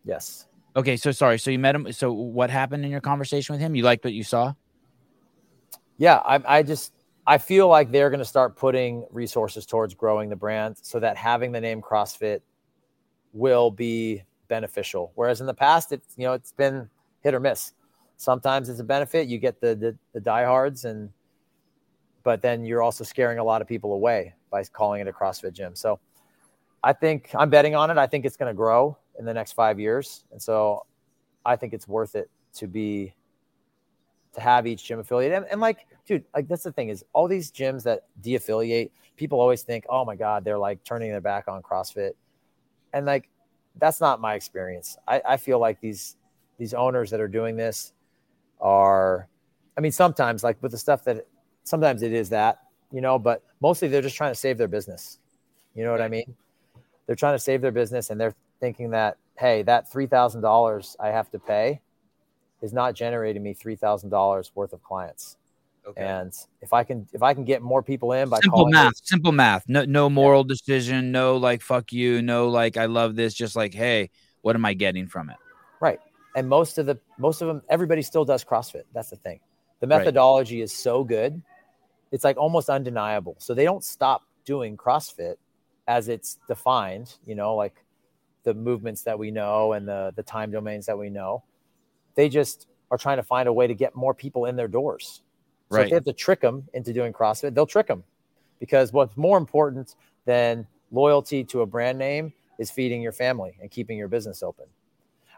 Yes. 0.05 0.47
Okay, 0.75 0.95
so 0.95 1.11
sorry. 1.11 1.39
So 1.39 1.49
you 1.51 1.59
met 1.59 1.75
him. 1.75 1.91
So 1.91 2.11
what 2.13 2.49
happened 2.49 2.85
in 2.85 2.91
your 2.91 3.01
conversation 3.01 3.53
with 3.53 3.59
him? 3.59 3.75
You 3.75 3.83
liked 3.83 4.05
what 4.05 4.13
you 4.13 4.23
saw? 4.23 4.53
Yeah, 5.97 6.17
I, 6.17 6.59
I 6.59 6.63
just 6.63 6.93
I 7.25 7.39
feel 7.39 7.67
like 7.67 7.91
they're 7.91 8.09
going 8.09 8.19
to 8.19 8.25
start 8.25 8.55
putting 8.55 9.05
resources 9.11 9.65
towards 9.65 9.95
growing 9.95 10.29
the 10.29 10.35
brand, 10.35 10.77
so 10.81 10.99
that 10.99 11.17
having 11.17 11.51
the 11.51 11.59
name 11.59 11.81
CrossFit 11.81 12.41
will 13.37 13.71
be 13.71 14.23
beneficial. 14.47 15.11
Whereas 15.15 15.41
in 15.41 15.47
the 15.47 15.53
past, 15.53 15.91
it's 15.91 16.13
you 16.17 16.25
know 16.25 16.33
it's 16.33 16.51
been 16.51 16.89
hit 17.21 17.33
or 17.33 17.39
miss. 17.39 17.73
Sometimes 18.17 18.69
it's 18.69 18.79
a 18.79 18.83
benefit. 18.83 19.27
You 19.27 19.37
get 19.37 19.61
the 19.61 19.75
the, 19.75 19.95
the 20.13 20.19
diehards, 20.19 20.85
and 20.85 21.09
but 22.23 22.41
then 22.41 22.65
you're 22.65 22.81
also 22.81 23.03
scaring 23.03 23.39
a 23.39 23.43
lot 23.43 23.61
of 23.61 23.67
people 23.67 23.93
away 23.93 24.33
by 24.49 24.63
calling 24.63 25.01
it 25.01 25.07
a 25.07 25.13
CrossFit 25.13 25.53
gym. 25.53 25.75
So 25.75 25.99
I 26.83 26.93
think 26.93 27.29
I'm 27.35 27.49
betting 27.49 27.75
on 27.75 27.91
it. 27.91 27.97
I 27.97 28.07
think 28.07 28.25
it's 28.25 28.37
going 28.37 28.49
to 28.49 28.55
grow 28.55 28.97
in 29.19 29.25
the 29.25 29.33
next 29.33 29.53
five 29.53 29.79
years, 29.79 30.25
and 30.31 30.41
so 30.41 30.85
I 31.45 31.55
think 31.55 31.73
it's 31.73 31.87
worth 31.87 32.15
it 32.15 32.29
to 32.55 32.67
be 32.67 33.13
to 34.33 34.41
have 34.41 34.67
each 34.67 34.83
gym 34.83 34.99
affiliate. 34.99 35.33
And, 35.33 35.45
and 35.49 35.61
like, 35.61 35.87
dude, 36.05 36.23
like 36.35 36.47
that's 36.47 36.63
the 36.63 36.71
thing 36.71 36.89
is 36.89 37.03
all 37.13 37.27
these 37.27 37.51
gyms 37.51 37.83
that 37.83 38.05
de-affiliate, 38.21 38.91
people 39.15 39.39
always 39.41 39.63
think, 39.63 39.85
oh 39.89 40.05
my 40.05 40.15
god, 40.15 40.43
they're 40.43 40.59
like 40.59 40.83
turning 40.83 41.09
their 41.09 41.21
back 41.21 41.47
on 41.47 41.61
CrossFit, 41.61 42.11
and 42.93 43.05
like 43.05 43.29
that's 43.79 44.01
not 44.01 44.19
my 44.19 44.33
experience. 44.35 44.97
I, 45.07 45.21
I 45.25 45.37
feel 45.37 45.59
like 45.59 45.79
these 45.81 46.15
these 46.57 46.73
owners 46.73 47.11
that 47.11 47.19
are 47.19 47.27
doing 47.27 47.55
this 47.55 47.93
are, 48.59 49.27
I 49.77 49.81
mean, 49.81 49.91
sometimes 49.91 50.43
like 50.43 50.61
with 50.61 50.71
the 50.71 50.77
stuff 50.77 51.03
that 51.03 51.27
sometimes 51.63 52.01
it 52.01 52.13
is 52.13 52.29
that 52.29 52.59
you 52.91 53.01
know, 53.01 53.19
but 53.19 53.43
mostly 53.61 53.87
they're 53.87 54.01
just 54.01 54.15
trying 54.15 54.31
to 54.31 54.39
save 54.39 54.57
their 54.57 54.67
business. 54.67 55.19
You 55.75 55.83
know 55.83 55.91
what 55.91 56.01
I 56.01 56.07
mean? 56.07 56.35
They're 57.05 57.15
trying 57.15 57.35
to 57.35 57.39
save 57.39 57.61
their 57.61 57.71
business 57.71 58.09
and 58.09 58.19
they're 58.19 58.35
thinking 58.59 58.91
that, 58.91 59.17
hey, 59.37 59.61
that 59.63 59.91
$3,000 59.91 60.95
I 60.99 61.07
have 61.09 61.29
to 61.31 61.39
pay 61.39 61.81
is 62.61 62.73
not 62.73 62.95
generating 62.95 63.43
me 63.43 63.53
$3,000 63.53 64.51
worth 64.55 64.73
of 64.73 64.83
clients. 64.83 65.37
Okay. 65.87 66.03
And 66.03 66.33
if 66.61 66.73
I 66.73 66.83
can, 66.83 67.07
if 67.13 67.23
I 67.23 67.33
can 67.33 67.45
get 67.45 67.61
more 67.61 67.81
people 67.81 68.11
in 68.11 68.27
by 68.27 68.39
simple 68.41 68.67
math, 68.67 68.91
it, 68.91 69.07
simple 69.07 69.31
math, 69.31 69.63
no, 69.69 69.85
no 69.85 70.09
moral 70.09 70.41
yeah. 70.41 70.53
decision, 70.53 71.11
no 71.11 71.37
like 71.37 71.61
fuck 71.61 71.93
you, 71.93 72.21
no 72.21 72.49
like 72.49 72.75
I 72.75 72.85
love 72.87 73.15
this, 73.15 73.33
just 73.33 73.55
like 73.55 73.73
hey, 73.73 74.09
what 74.41 74.55
am 74.55 74.65
I 74.65 74.73
getting 74.73 75.07
from 75.07 75.29
it? 75.29 75.37
Right. 75.79 75.99
And 76.35 76.49
most 76.49 76.77
of 76.77 76.85
the 76.85 76.99
most 77.17 77.41
of 77.41 77.47
them, 77.47 77.61
everybody 77.69 78.01
still 78.01 78.25
does 78.25 78.43
CrossFit. 78.43 78.83
That's 78.93 79.09
the 79.09 79.15
thing. 79.15 79.39
The 79.79 79.87
methodology 79.87 80.57
right. 80.57 80.63
is 80.63 80.73
so 80.73 81.03
good, 81.03 81.41
it's 82.11 82.23
like 82.23 82.37
almost 82.37 82.69
undeniable. 82.69 83.35
So 83.39 83.53
they 83.53 83.63
don't 83.63 83.83
stop 83.83 84.23
doing 84.43 84.75
CrossFit 84.75 85.35
as 85.87 86.09
it's 86.09 86.37
defined. 86.49 87.15
You 87.25 87.35
know, 87.35 87.55
like 87.55 87.75
the 88.43 88.53
movements 88.53 89.03
that 89.03 89.17
we 89.17 89.31
know 89.31 89.73
and 89.73 89.87
the 89.87 90.11
the 90.15 90.23
time 90.23 90.51
domains 90.51 90.85
that 90.87 90.97
we 90.97 91.09
know. 91.09 91.43
They 92.15 92.27
just 92.27 92.67
are 92.89 92.97
trying 92.97 93.17
to 93.17 93.23
find 93.23 93.47
a 93.47 93.53
way 93.53 93.67
to 93.67 93.73
get 93.73 93.95
more 93.95 94.13
people 94.13 94.45
in 94.45 94.55
their 94.55 94.67
doors. 94.67 95.21
So 95.69 95.77
right. 95.77 95.83
if 95.83 95.89
they 95.89 95.95
have 95.95 96.03
to 96.05 96.13
trick 96.13 96.41
them 96.41 96.67
into 96.73 96.93
doing 96.93 97.11
CrossFit, 97.11 97.53
they'll 97.53 97.65
trick 97.65 97.87
them 97.87 98.03
because 98.59 98.93
what's 98.93 99.15
more 99.17 99.37
important 99.37 99.95
than 100.25 100.65
loyalty 100.91 101.43
to 101.45 101.61
a 101.61 101.65
brand 101.65 101.97
name 101.97 102.33
is 102.57 102.71
feeding 102.71 103.01
your 103.01 103.11
family 103.11 103.57
and 103.61 103.69
keeping 103.69 103.97
your 103.97 104.07
business 104.07 104.41
open. 104.41 104.65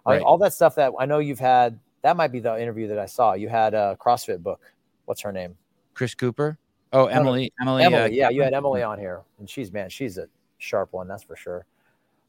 Right. 0.06 0.15
I 0.15 0.18
mean, 0.18 0.26
all 0.26 0.38
that 0.39 0.53
stuff 0.53 0.76
that 0.76 0.93
I 0.99 1.06
know 1.06 1.19
you've 1.19 1.39
had, 1.39 1.80
that 2.03 2.15
might 2.15 2.31
be 2.31 2.39
the 2.39 2.60
interview 2.61 2.88
that 2.88 2.99
I 2.99 3.06
saw. 3.06 3.34
You 3.34 3.49
had 3.49 3.73
a 3.73 3.97
CrossFit 3.99 4.41
book. 4.41 4.61
What's 5.06 5.22
her 5.22 5.31
name? 5.31 5.57
Chris 5.93 6.14
Cooper. 6.14 6.57
Oh, 6.93 7.06
Emily. 7.06 7.51
Emily. 7.61 7.84
Emily. 7.84 8.03
Uh, 8.03 8.07
yeah, 8.07 8.30
you 8.30 8.41
had 8.41 8.53
Emily 8.53 8.81
on 8.81 8.97
here, 8.97 9.22
and 9.39 9.49
she's 9.49 9.72
man, 9.72 9.89
she's 9.89 10.18
a 10.18 10.27
sharp 10.57 10.93
one, 10.93 11.07
that's 11.07 11.23
for 11.23 11.35
sure. 11.35 11.65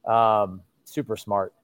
Um, 0.04 0.62
super 0.84 1.16
smart. 1.16 1.54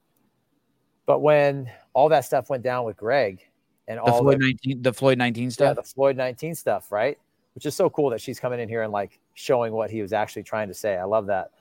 But 1.05 1.19
when 1.19 1.69
all 1.93 2.09
that 2.09 2.25
stuff 2.25 2.49
went 2.49 2.63
down 2.63 2.85
with 2.85 2.97
Greg 2.97 3.47
and 3.87 3.97
the 3.97 4.01
all 4.03 4.19
Floyd 4.21 4.39
the, 4.39 4.45
19, 4.45 4.81
the 4.81 4.93
Floyd 4.93 5.17
19 5.17 5.51
stuff, 5.51 5.65
yeah, 5.65 5.73
the 5.73 5.83
Floyd 5.83 6.17
19 6.17 6.55
stuff, 6.55 6.91
right? 6.91 7.17
Which 7.55 7.65
is 7.65 7.75
so 7.75 7.89
cool 7.89 8.09
that 8.11 8.21
she's 8.21 8.39
coming 8.39 8.59
in 8.59 8.69
here 8.69 8.83
and 8.83 8.91
like 8.91 9.19
showing 9.33 9.73
what 9.73 9.89
he 9.89 10.01
was 10.01 10.13
actually 10.13 10.43
trying 10.43 10.67
to 10.67 10.73
say. 10.73 10.97
I 10.97 11.05
love 11.05 11.27
that. 11.27 11.51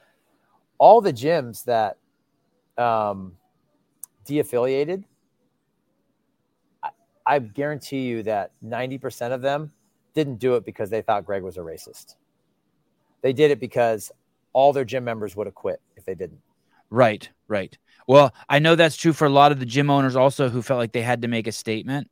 All 0.79 1.01
the 1.01 1.13
gyms 1.13 1.65
that 1.65 1.97
um, 2.77 3.33
de-affiliated, 4.27 5.05
I, 6.83 6.91
I 7.25 7.39
guarantee 7.39 8.03
you 8.03 8.23
that 8.25 8.53
90% 8.65 9.33
of 9.33 9.41
them 9.41 9.73
didn't 10.15 10.37
do 10.37 10.55
it 10.57 10.65
because 10.65 10.91
they 10.91 11.03
thought 11.03 11.25
Greg 11.25 11.43
was 11.43 11.57
a 11.57 11.61
racist. 11.61 12.17
They 13.23 13.33
did 13.33 13.51
it 13.51 13.61
because 13.61 14.13
all 14.53 14.73
their 14.73 14.85
gym 14.85 15.05
members 15.05 15.37
would 15.37 15.47
have 15.47 15.55
quit 15.55 15.81
if 15.97 16.05
they 16.05 16.15
didn't. 16.15 16.41
Right, 16.91 17.29
right. 17.49 17.77
Well, 18.07 18.33
I 18.49 18.59
know 18.59 18.75
that's 18.75 18.97
true 18.97 19.13
for 19.13 19.27
a 19.27 19.31
lot 19.31 19.53
of 19.53 19.61
the 19.61 19.67
gym 19.67 19.91
owners 19.91 20.17
also 20.17 20.49
who 20.49 20.63
felt 20.63 20.79
like 20.79 20.93
they 20.93 21.03
had 21.03 21.23
to 21.23 21.29
make 21.29 21.47
a 21.47 21.53
statement. 21.53 22.09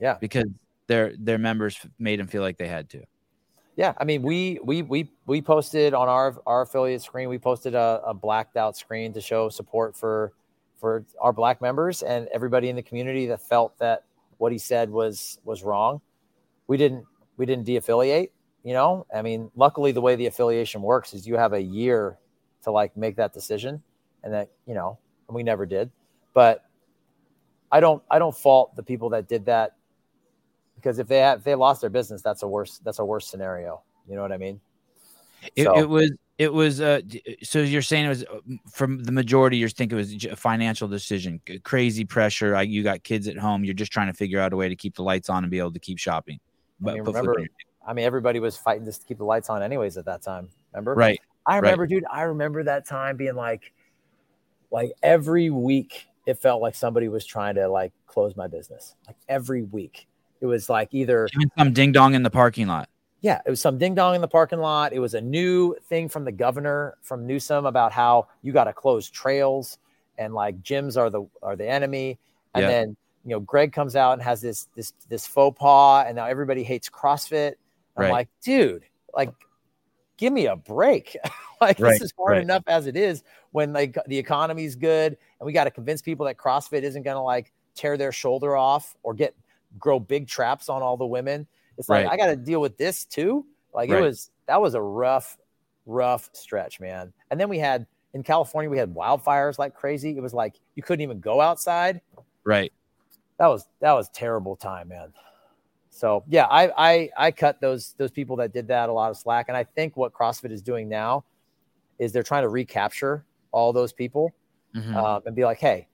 Yeah. 0.00 0.16
Because 0.20 0.46
their 0.86 1.14
their 1.18 1.38
members 1.38 1.78
made 1.98 2.20
them 2.20 2.26
feel 2.26 2.42
like 2.42 2.58
they 2.58 2.68
had 2.68 2.88
to. 2.90 3.02
Yeah, 3.76 3.92
I 3.98 4.04
mean, 4.04 4.22
we 4.22 4.58
we 4.64 4.82
we 4.82 5.10
we 5.26 5.42
posted 5.42 5.92
on 5.92 6.08
our 6.08 6.36
our 6.46 6.62
affiliate 6.62 7.02
screen. 7.02 7.28
We 7.28 7.38
posted 7.38 7.74
a, 7.74 8.00
a 8.06 8.14
blacked 8.14 8.56
out 8.56 8.76
screen 8.76 9.12
to 9.12 9.20
show 9.20 9.48
support 9.50 9.94
for 9.96 10.32
for 10.78 11.04
our 11.20 11.32
black 11.32 11.60
members 11.60 12.02
and 12.02 12.28
everybody 12.32 12.68
in 12.68 12.76
the 12.76 12.82
community 12.82 13.26
that 13.26 13.40
felt 13.40 13.78
that 13.78 14.04
what 14.38 14.52
he 14.52 14.58
said 14.58 14.90
was 14.90 15.38
was 15.44 15.62
wrong. 15.62 16.00
We 16.68 16.76
didn't 16.76 17.04
we 17.36 17.44
didn't 17.44 17.64
de-affiliate. 17.64 18.32
You 18.62 18.72
know, 18.72 19.06
I 19.14 19.22
mean, 19.22 19.50
luckily 19.54 19.92
the 19.92 20.00
way 20.00 20.16
the 20.16 20.26
affiliation 20.26 20.82
works 20.82 21.14
is 21.14 21.26
you 21.26 21.36
have 21.36 21.52
a 21.52 21.60
year 21.60 22.18
to 22.62 22.70
like 22.70 22.96
make 22.96 23.16
that 23.16 23.32
decision, 23.32 23.82
and 24.24 24.32
that 24.32 24.50
you 24.66 24.74
know 24.74 24.98
and 25.28 25.34
we 25.34 25.42
never 25.42 25.66
did. 25.66 25.90
But 26.32 26.64
I 27.70 27.80
don't 27.80 28.02
I 28.10 28.18
don't 28.18 28.36
fault 28.36 28.74
the 28.74 28.82
people 28.82 29.10
that 29.10 29.28
did 29.28 29.44
that 29.46 29.75
because 30.76 30.98
if 30.98 31.08
they 31.08 31.18
have 31.18 31.38
if 31.38 31.44
they 31.44 31.54
lost 31.54 31.80
their 31.80 31.90
business, 31.90 32.22
that's 32.22 32.42
a 32.42 32.48
worse 32.48 32.78
that's 32.84 32.98
a 32.98 33.04
worse 33.04 33.26
scenario. 33.26 33.82
You 34.08 34.14
know 34.14 34.22
what 34.22 34.32
I 34.32 34.36
mean? 34.36 34.60
It, 35.56 35.64
so, 35.64 35.78
it 35.78 35.88
was 35.88 36.12
it 36.38 36.52
was 36.52 36.80
uh 36.80 37.00
so 37.42 37.60
you're 37.60 37.82
saying 37.82 38.06
it 38.06 38.08
was 38.08 38.24
uh, 38.24 38.38
from 38.70 39.04
the 39.04 39.12
majority 39.12 39.58
you 39.58 39.68
think 39.68 39.92
it 39.92 39.96
was 39.96 40.24
a 40.24 40.34
financial 40.34 40.88
decision 40.88 41.40
crazy 41.62 42.04
pressure 42.04 42.56
I, 42.56 42.62
you 42.62 42.82
got 42.82 43.04
kids 43.04 43.28
at 43.28 43.36
home 43.36 43.62
you're 43.62 43.74
just 43.74 43.92
trying 43.92 44.08
to 44.08 44.12
figure 44.12 44.40
out 44.40 44.52
a 44.52 44.56
way 44.56 44.68
to 44.68 44.74
keep 44.74 44.96
the 44.96 45.02
lights 45.02 45.28
on 45.28 45.44
and 45.44 45.50
be 45.50 45.58
able 45.58 45.72
to 45.72 45.78
keep 45.78 45.98
shopping 45.98 46.40
but 46.80 46.92
I 46.92 46.94
mean, 46.94 47.04
remember 47.04 47.46
I 47.86 47.92
mean 47.92 48.04
everybody 48.06 48.40
was 48.40 48.56
fighting 48.56 48.86
just 48.86 49.02
to 49.02 49.06
keep 49.06 49.18
the 49.18 49.24
lights 49.24 49.50
on 49.50 49.62
anyways 49.62 49.98
at 49.98 50.06
that 50.06 50.22
time 50.22 50.48
remember 50.72 50.94
right 50.94 51.20
I 51.44 51.56
remember 51.56 51.82
right. 51.82 51.90
dude 51.90 52.04
I 52.10 52.22
remember 52.22 52.64
that 52.64 52.86
time 52.86 53.16
being 53.16 53.36
like 53.36 53.72
like 54.72 54.92
every 55.02 55.50
week 55.50 56.08
it 56.26 56.38
felt 56.38 56.60
like 56.60 56.74
somebody 56.74 57.08
was 57.08 57.24
trying 57.24 57.54
to 57.54 57.68
like 57.68 57.92
close 58.06 58.36
my 58.36 58.48
business. 58.48 58.94
Like 59.06 59.16
every 59.28 59.62
week. 59.62 60.08
It 60.40 60.46
was 60.46 60.68
like 60.68 60.92
either 60.92 61.28
Even 61.34 61.50
some 61.56 61.72
ding 61.72 61.92
dong 61.92 62.14
in 62.14 62.22
the 62.22 62.30
parking 62.30 62.66
lot. 62.66 62.88
Yeah, 63.20 63.40
it 63.46 63.50
was 63.50 63.60
some 63.60 63.78
ding 63.78 63.94
dong 63.94 64.14
in 64.14 64.20
the 64.20 64.28
parking 64.28 64.60
lot. 64.60 64.92
It 64.92 64.98
was 64.98 65.14
a 65.14 65.20
new 65.20 65.74
thing 65.88 66.08
from 66.08 66.24
the 66.24 66.32
governor 66.32 66.96
from 67.02 67.26
Newsom 67.26 67.66
about 67.66 67.92
how 67.92 68.28
you 68.42 68.52
got 68.52 68.64
to 68.64 68.72
close 68.72 69.08
trails 69.08 69.78
and 70.18 70.34
like 70.34 70.62
gyms 70.62 70.96
are 70.96 71.10
the 71.10 71.26
are 71.42 71.56
the 71.56 71.68
enemy. 71.68 72.18
And 72.54 72.62
yeah. 72.62 72.68
then 72.68 72.96
you 73.24 73.30
know 73.30 73.40
Greg 73.40 73.72
comes 73.72 73.96
out 73.96 74.12
and 74.12 74.22
has 74.22 74.40
this 74.40 74.68
this 74.76 74.92
this 75.08 75.26
faux 75.26 75.58
pas, 75.58 76.04
and 76.06 76.16
now 76.16 76.26
everybody 76.26 76.62
hates 76.62 76.88
CrossFit. 76.88 77.54
I'm 77.96 78.04
right. 78.04 78.12
like, 78.12 78.28
dude, 78.42 78.84
like, 79.14 79.32
give 80.18 80.32
me 80.32 80.46
a 80.46 80.56
break. 80.56 81.16
like 81.60 81.78
right, 81.80 81.92
this 81.92 82.02
is 82.02 82.12
hard 82.18 82.32
right. 82.32 82.42
enough 82.42 82.62
as 82.66 82.86
it 82.86 82.96
is 82.96 83.24
when 83.52 83.72
like 83.72 83.96
the 84.06 84.18
economy's 84.18 84.76
good 84.76 85.16
and 85.40 85.46
we 85.46 85.52
got 85.52 85.64
to 85.64 85.70
convince 85.70 86.02
people 86.02 86.26
that 86.26 86.36
CrossFit 86.36 86.82
isn't 86.82 87.02
going 87.02 87.16
to 87.16 87.22
like 87.22 87.52
tear 87.74 87.96
their 87.96 88.12
shoulder 88.12 88.56
off 88.56 88.94
or 89.02 89.14
get 89.14 89.34
grow 89.78 89.98
big 89.98 90.28
traps 90.28 90.68
on 90.68 90.82
all 90.82 90.96
the 90.96 91.06
women. 91.06 91.46
It's 91.78 91.88
like 91.88 92.06
right. 92.06 92.12
I 92.12 92.16
got 92.16 92.26
to 92.26 92.36
deal 92.36 92.60
with 92.60 92.76
this 92.76 93.04
too. 93.04 93.46
Like 93.74 93.90
it 93.90 94.00
was 94.00 94.30
that 94.46 94.60
was 94.60 94.74
a 94.74 94.80
rough, 94.80 95.36
rough 95.84 96.30
stretch, 96.32 96.80
man. 96.80 97.12
And 97.30 97.38
then 97.38 97.48
we 97.48 97.58
had 97.58 97.86
in 98.14 98.22
California 98.22 98.70
we 98.70 98.78
had 98.78 98.94
wildfires 98.94 99.58
like 99.58 99.74
crazy. 99.74 100.16
It 100.16 100.22
was 100.22 100.32
like 100.32 100.54
you 100.74 100.82
couldn't 100.82 101.02
even 101.02 101.20
go 101.20 101.40
outside. 101.40 102.00
Right. 102.44 102.72
That 103.38 103.48
was 103.48 103.66
that 103.80 103.92
was 103.92 104.08
terrible 104.10 104.56
time, 104.56 104.88
man. 104.88 105.12
So 105.90 106.24
yeah, 106.28 106.44
I 106.46 106.70
I 106.76 107.10
I 107.16 107.30
cut 107.30 107.60
those 107.60 107.94
those 107.98 108.10
people 108.10 108.36
that 108.36 108.52
did 108.52 108.68
that 108.68 108.88
a 108.88 108.92
lot 108.92 109.10
of 109.10 109.16
slack, 109.16 109.46
and 109.48 109.56
I 109.56 109.64
think 109.64 109.96
what 109.96 110.12
CrossFit 110.12 110.52
is 110.52 110.62
doing 110.62 110.88
now 110.88 111.24
is 111.98 112.12
they're 112.12 112.22
trying 112.22 112.42
to 112.42 112.48
recapture 112.48 113.24
all 113.52 113.72
those 113.72 113.92
people 113.92 114.32
Mhm. 114.74 114.94
um, 114.94 115.22
and 115.24 115.34
be 115.34 115.44
like, 115.44 115.58
hey, 115.58 115.88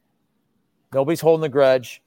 nobody's 0.93 1.21
holding 1.21 1.45
a 1.45 1.49
grudge. 1.49 2.03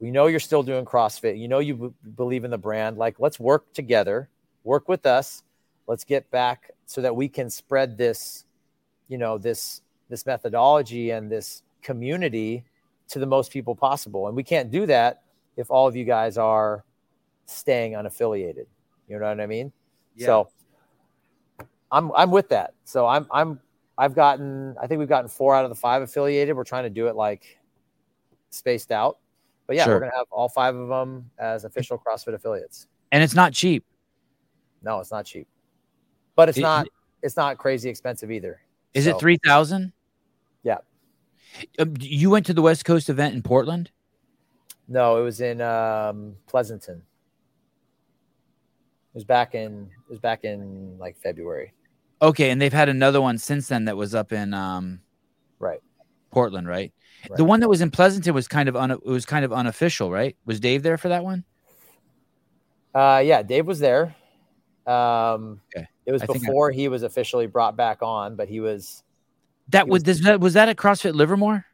We 0.00 0.10
know 0.10 0.26
you're 0.26 0.40
still 0.40 0.62
doing 0.62 0.84
CrossFit. 0.84 1.38
You 1.38 1.48
know 1.48 1.58
you 1.58 1.74
b- 1.74 2.10
believe 2.16 2.44
in 2.44 2.50
the 2.50 2.58
brand. 2.58 2.98
Like, 2.98 3.18
let's 3.18 3.40
work 3.40 3.72
together, 3.72 4.28
work 4.64 4.88
with 4.88 5.06
us. 5.06 5.42
Let's 5.86 6.04
get 6.04 6.30
back 6.30 6.70
so 6.86 7.00
that 7.00 7.14
we 7.14 7.28
can 7.28 7.50
spread 7.50 7.98
this, 7.98 8.44
you 9.08 9.18
know, 9.18 9.38
this 9.38 9.82
this 10.08 10.24
methodology 10.24 11.10
and 11.10 11.30
this 11.30 11.62
community 11.82 12.64
to 13.08 13.18
the 13.18 13.26
most 13.26 13.52
people 13.52 13.74
possible. 13.74 14.26
And 14.26 14.36
we 14.36 14.42
can't 14.42 14.70
do 14.70 14.86
that 14.86 15.22
if 15.56 15.70
all 15.70 15.88
of 15.88 15.96
you 15.96 16.04
guys 16.04 16.38
are 16.38 16.84
staying 17.46 17.92
unaffiliated. 17.92 18.66
You 19.08 19.18
know 19.18 19.28
what 19.28 19.40
I 19.40 19.46
mean? 19.46 19.72
So 20.26 20.48
I'm 21.90 22.12
I'm 22.14 22.30
with 22.30 22.50
that. 22.50 22.74
So 22.84 23.06
I'm 23.06 23.26
I'm 23.30 23.60
I've 23.96 24.14
gotten 24.14 24.76
I 24.80 24.86
think 24.86 24.98
we've 24.98 25.08
gotten 25.08 25.28
four 25.28 25.54
out 25.54 25.64
of 25.64 25.70
the 25.70 25.74
five 25.74 26.02
affiliated. 26.02 26.54
We're 26.56 26.64
trying 26.64 26.84
to 26.84 26.90
do 26.90 27.08
it 27.08 27.16
like 27.16 27.58
spaced 28.50 28.92
out. 28.92 29.18
But 29.68 29.76
yeah, 29.76 29.84
Sure. 29.84 29.94
we're 29.94 30.00
gonna 30.00 30.16
have 30.16 30.26
all 30.32 30.48
five 30.48 30.74
of 30.74 30.88
them 30.88 31.30
as 31.38 31.64
official 31.64 31.96
CrossFit 32.04 32.34
affiliates. 32.34 32.88
and 33.12 33.22
it's 33.22 33.34
not 33.34 33.52
cheap. 33.52 33.84
No, 34.82 34.98
it's 35.00 35.10
not 35.12 35.24
cheap. 35.26 35.46
But 36.34 36.48
it's 36.48 36.58
It- 36.58 36.62
not 36.62 36.88
it's 37.22 37.36
not 37.36 37.56
crazy 37.58 37.88
expensive 37.88 38.30
either. 38.32 38.60
Is 38.94 39.04
So, 39.04 39.10
it 39.10 39.20
three 39.20 39.38
thousand? 39.44 39.92
Yeah. 40.64 40.78
Um, 41.78 41.94
you 42.00 42.28
went 42.30 42.46
to 42.46 42.54
the 42.54 42.62
West 42.62 42.84
Coast 42.84 43.08
event 43.08 43.34
in 43.34 43.42
Portland. 43.42 43.90
No, 44.88 45.18
it 45.18 45.22
was 45.22 45.40
in 45.40 45.60
um 45.60 46.36
Pleasanton. 46.46 46.96
It 49.12 49.14
was 49.14 49.24
back 49.24 49.54
in 49.54 49.90
it 50.06 50.10
was 50.10 50.18
back 50.20 50.44
in 50.44 50.96
like 50.98 51.16
February. 51.18 51.72
Okay, 52.22 52.50
and 52.50 52.60
they've 52.60 52.72
had 52.72 52.88
another 52.88 53.20
one 53.20 53.38
since 53.38 53.68
then 53.68 53.84
that 53.84 53.96
was 53.96 54.14
up 54.14 54.32
in 54.32 54.52
um, 54.54 55.00
Right. 55.60 55.80
Portland, 56.30 56.66
right? 56.66 56.92
The 57.36 57.44
one 57.44 57.60
that 57.60 57.68
was 57.68 57.80
in 57.80 57.90
Pleasanton 57.90 58.32
was 58.34 58.46
kind 58.48 58.68
of 58.68 58.76
un- 58.76 58.90
it 58.92 59.04
was 59.04 59.26
kind 59.26 59.44
of 59.44 59.52
unofficial, 59.52 60.10
right? 60.10 60.36
Was 60.46 60.60
Dave 60.60 60.82
there 60.82 60.96
for 60.98 61.08
that 61.08 61.24
one? 61.24 61.44
Uh, 62.94 63.22
yeah, 63.24 63.42
Dave 63.42 63.66
was 63.66 63.78
there. 63.78 64.14
Um, 64.86 65.60
Okay. 65.76 65.86
It 66.06 66.12
was 66.12 66.22
I 66.22 66.26
think 66.26 66.38
I- 66.38 66.46
before 66.46 66.70
he 66.70 66.88
was 66.88 67.02
officially 67.02 67.46
brought 67.46 67.76
back 67.76 67.98
on, 68.02 68.34
but 68.36 68.48
he 68.48 68.60
was 68.60 69.02
That 69.68 69.84
He 69.84 69.90
was, 69.90 70.02
was- 70.02 70.08
was 70.08 70.22
that 70.22 70.40
was 70.40 70.52
that 70.54 70.68
at 70.68 70.76
CrossFit 70.76 71.14
Livermore? 71.14 71.64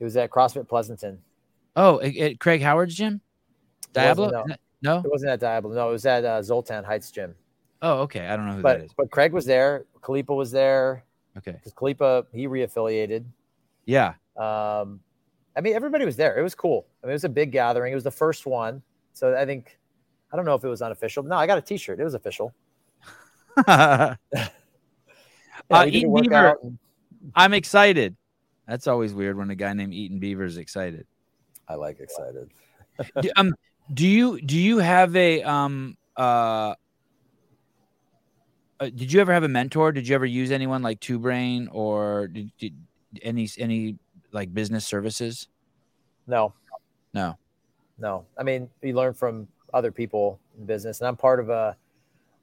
It 0.00 0.04
was 0.04 0.16
at 0.16 0.30
CrossFit 0.30 0.68
Pleasanton. 0.68 1.20
Oh, 1.76 2.00
at, 2.00 2.16
at 2.16 2.40
Craig 2.40 2.60
Howard's 2.60 2.94
gym, 2.96 3.20
Diablo. 3.92 4.30
no. 4.30 4.44
No. 4.82 4.98
It 4.98 5.10
wasn't 5.10 5.30
at 5.30 5.38
Diablo. 5.38 5.72
No, 5.74 5.88
it 5.90 5.92
was 5.92 6.04
at 6.06 6.24
uh, 6.24 6.42
Zoltan 6.42 6.82
Heights 6.82 7.12
Gym. 7.12 7.36
Oh, 7.82 8.00
okay. 8.00 8.26
I 8.26 8.36
don't 8.36 8.46
know 8.48 8.54
who 8.56 8.62
But 8.62 8.78
that 8.78 8.84
is. 8.86 8.92
but 8.96 9.10
Craig 9.12 9.32
was 9.32 9.44
there. 9.46 9.84
Khalipa 10.02 10.34
was 10.34 10.50
there 10.50 11.04
Okay. 11.38 11.52
because 11.52 11.72
Khalipa 11.72 12.26
he 12.32 12.48
reaffiliated. 12.48 13.24
Yeah. 13.86 14.14
Um, 14.36 15.00
I 15.56 15.60
mean 15.60 15.74
everybody 15.74 16.04
was 16.04 16.16
there. 16.16 16.38
It 16.38 16.42
was 16.42 16.54
cool. 16.54 16.86
I 17.02 17.06
mean 17.06 17.12
it 17.12 17.14
was 17.14 17.24
a 17.24 17.28
big 17.28 17.52
gathering. 17.52 17.92
It 17.92 17.94
was 17.94 18.04
the 18.04 18.10
first 18.10 18.46
one, 18.46 18.82
so 19.12 19.36
I 19.36 19.44
think 19.44 19.78
I 20.32 20.36
don't 20.36 20.44
know 20.46 20.54
if 20.54 20.64
it 20.64 20.68
was 20.68 20.80
unofficial. 20.82 21.22
No, 21.22 21.36
I 21.36 21.46
got 21.46 21.58
a 21.58 21.62
T-shirt. 21.62 22.00
It 22.00 22.04
was 22.04 22.14
official. 22.14 22.52
Yeah, 23.68 24.16
Uh, 25.70 25.84
we 25.84 25.90
did 25.90 25.94
a 25.94 25.98
Eaton 25.98 26.14
Beaver. 26.22 26.58
and- 26.62 26.78
I'm 27.34 27.52
excited. 27.54 28.16
That's 28.66 28.86
always 28.86 29.12
weird 29.14 29.36
when 29.36 29.50
a 29.50 29.54
guy 29.54 29.72
named 29.74 29.92
Eaton 29.94 30.18
Beaver 30.18 30.44
is 30.44 30.56
excited. 30.56 31.06
I 31.68 31.74
like 31.74 32.00
excited. 32.00 32.50
do, 33.20 33.30
um, 33.36 33.54
do 33.92 34.06
you 34.06 34.40
do 34.40 34.58
you 34.58 34.78
have 34.78 35.14
a 35.14 35.42
um 35.42 35.96
uh, 36.16 36.74
uh 38.80 38.84
did 38.86 39.12
you 39.12 39.20
ever 39.20 39.32
have 39.32 39.44
a 39.44 39.48
mentor? 39.48 39.92
Did 39.92 40.08
you 40.08 40.14
ever 40.14 40.26
use 40.26 40.50
anyone 40.50 40.82
like 40.82 41.00
Two 41.00 41.18
Brain 41.18 41.68
or 41.70 42.28
did, 42.28 42.50
did 42.58 42.74
any 43.22 43.48
any 43.58 43.98
like 44.32 44.52
business 44.52 44.86
services? 44.86 45.48
No, 46.26 46.54
No. 47.12 47.36
no. 47.98 48.24
I 48.38 48.42
mean, 48.42 48.68
you 48.82 48.94
learn 48.94 49.14
from 49.14 49.48
other 49.74 49.92
people 49.92 50.40
in 50.58 50.66
business, 50.66 51.00
and 51.00 51.08
I'm 51.08 51.16
part 51.16 51.40
of 51.40 51.48
a. 51.50 51.76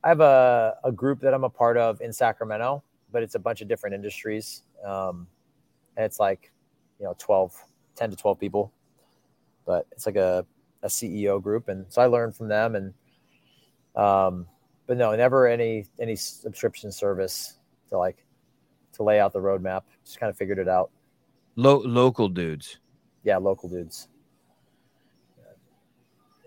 I 0.03 0.07
have 0.07 0.21
a, 0.21 0.77
a 0.85 0.91
group 0.93 1.19
that 1.21 1.33
I'm 1.33 1.43
a 1.43 1.49
part 1.49 1.75
of 1.75 1.99
in 2.01 2.13
Sacramento, 2.13 2.83
but 3.11 3.21
it's 3.21 3.35
a 3.35 3.39
bunch 3.39 3.61
of 3.61 3.67
different 3.67 3.93
industries, 3.93 4.63
um, 4.85 5.27
and 5.97 6.05
it's 6.05 6.21
like, 6.21 6.51
you 6.99 7.05
know, 7.05 7.15
12, 7.17 7.53
10 7.95 8.11
to 8.11 8.15
12 8.15 8.39
people, 8.39 8.71
but 9.65 9.87
it's 9.91 10.05
like 10.05 10.15
a, 10.15 10.45
a 10.83 10.87
CEO 10.87 11.41
group, 11.41 11.67
and 11.67 11.85
so 11.89 12.01
I 12.01 12.05
learned 12.05 12.35
from 12.35 12.47
them, 12.47 12.75
and 12.75 12.93
um, 13.95 14.47
but 14.87 14.97
no, 14.97 15.13
never 15.15 15.47
any 15.47 15.85
any 15.99 16.15
subscription 16.15 16.91
service 16.91 17.57
to 17.89 17.97
like 17.97 18.25
to 18.93 19.03
lay 19.03 19.19
out 19.19 19.33
the 19.33 19.39
roadmap. 19.39 19.81
Just 20.05 20.19
kind 20.19 20.29
of 20.29 20.37
figured 20.37 20.59
it 20.59 20.69
out. 20.69 20.91
Lo- 21.55 21.81
local 21.85 22.29
dudes. 22.29 22.79
Yeah, 23.23 23.37
local 23.37 23.69
dudes. 23.69 24.07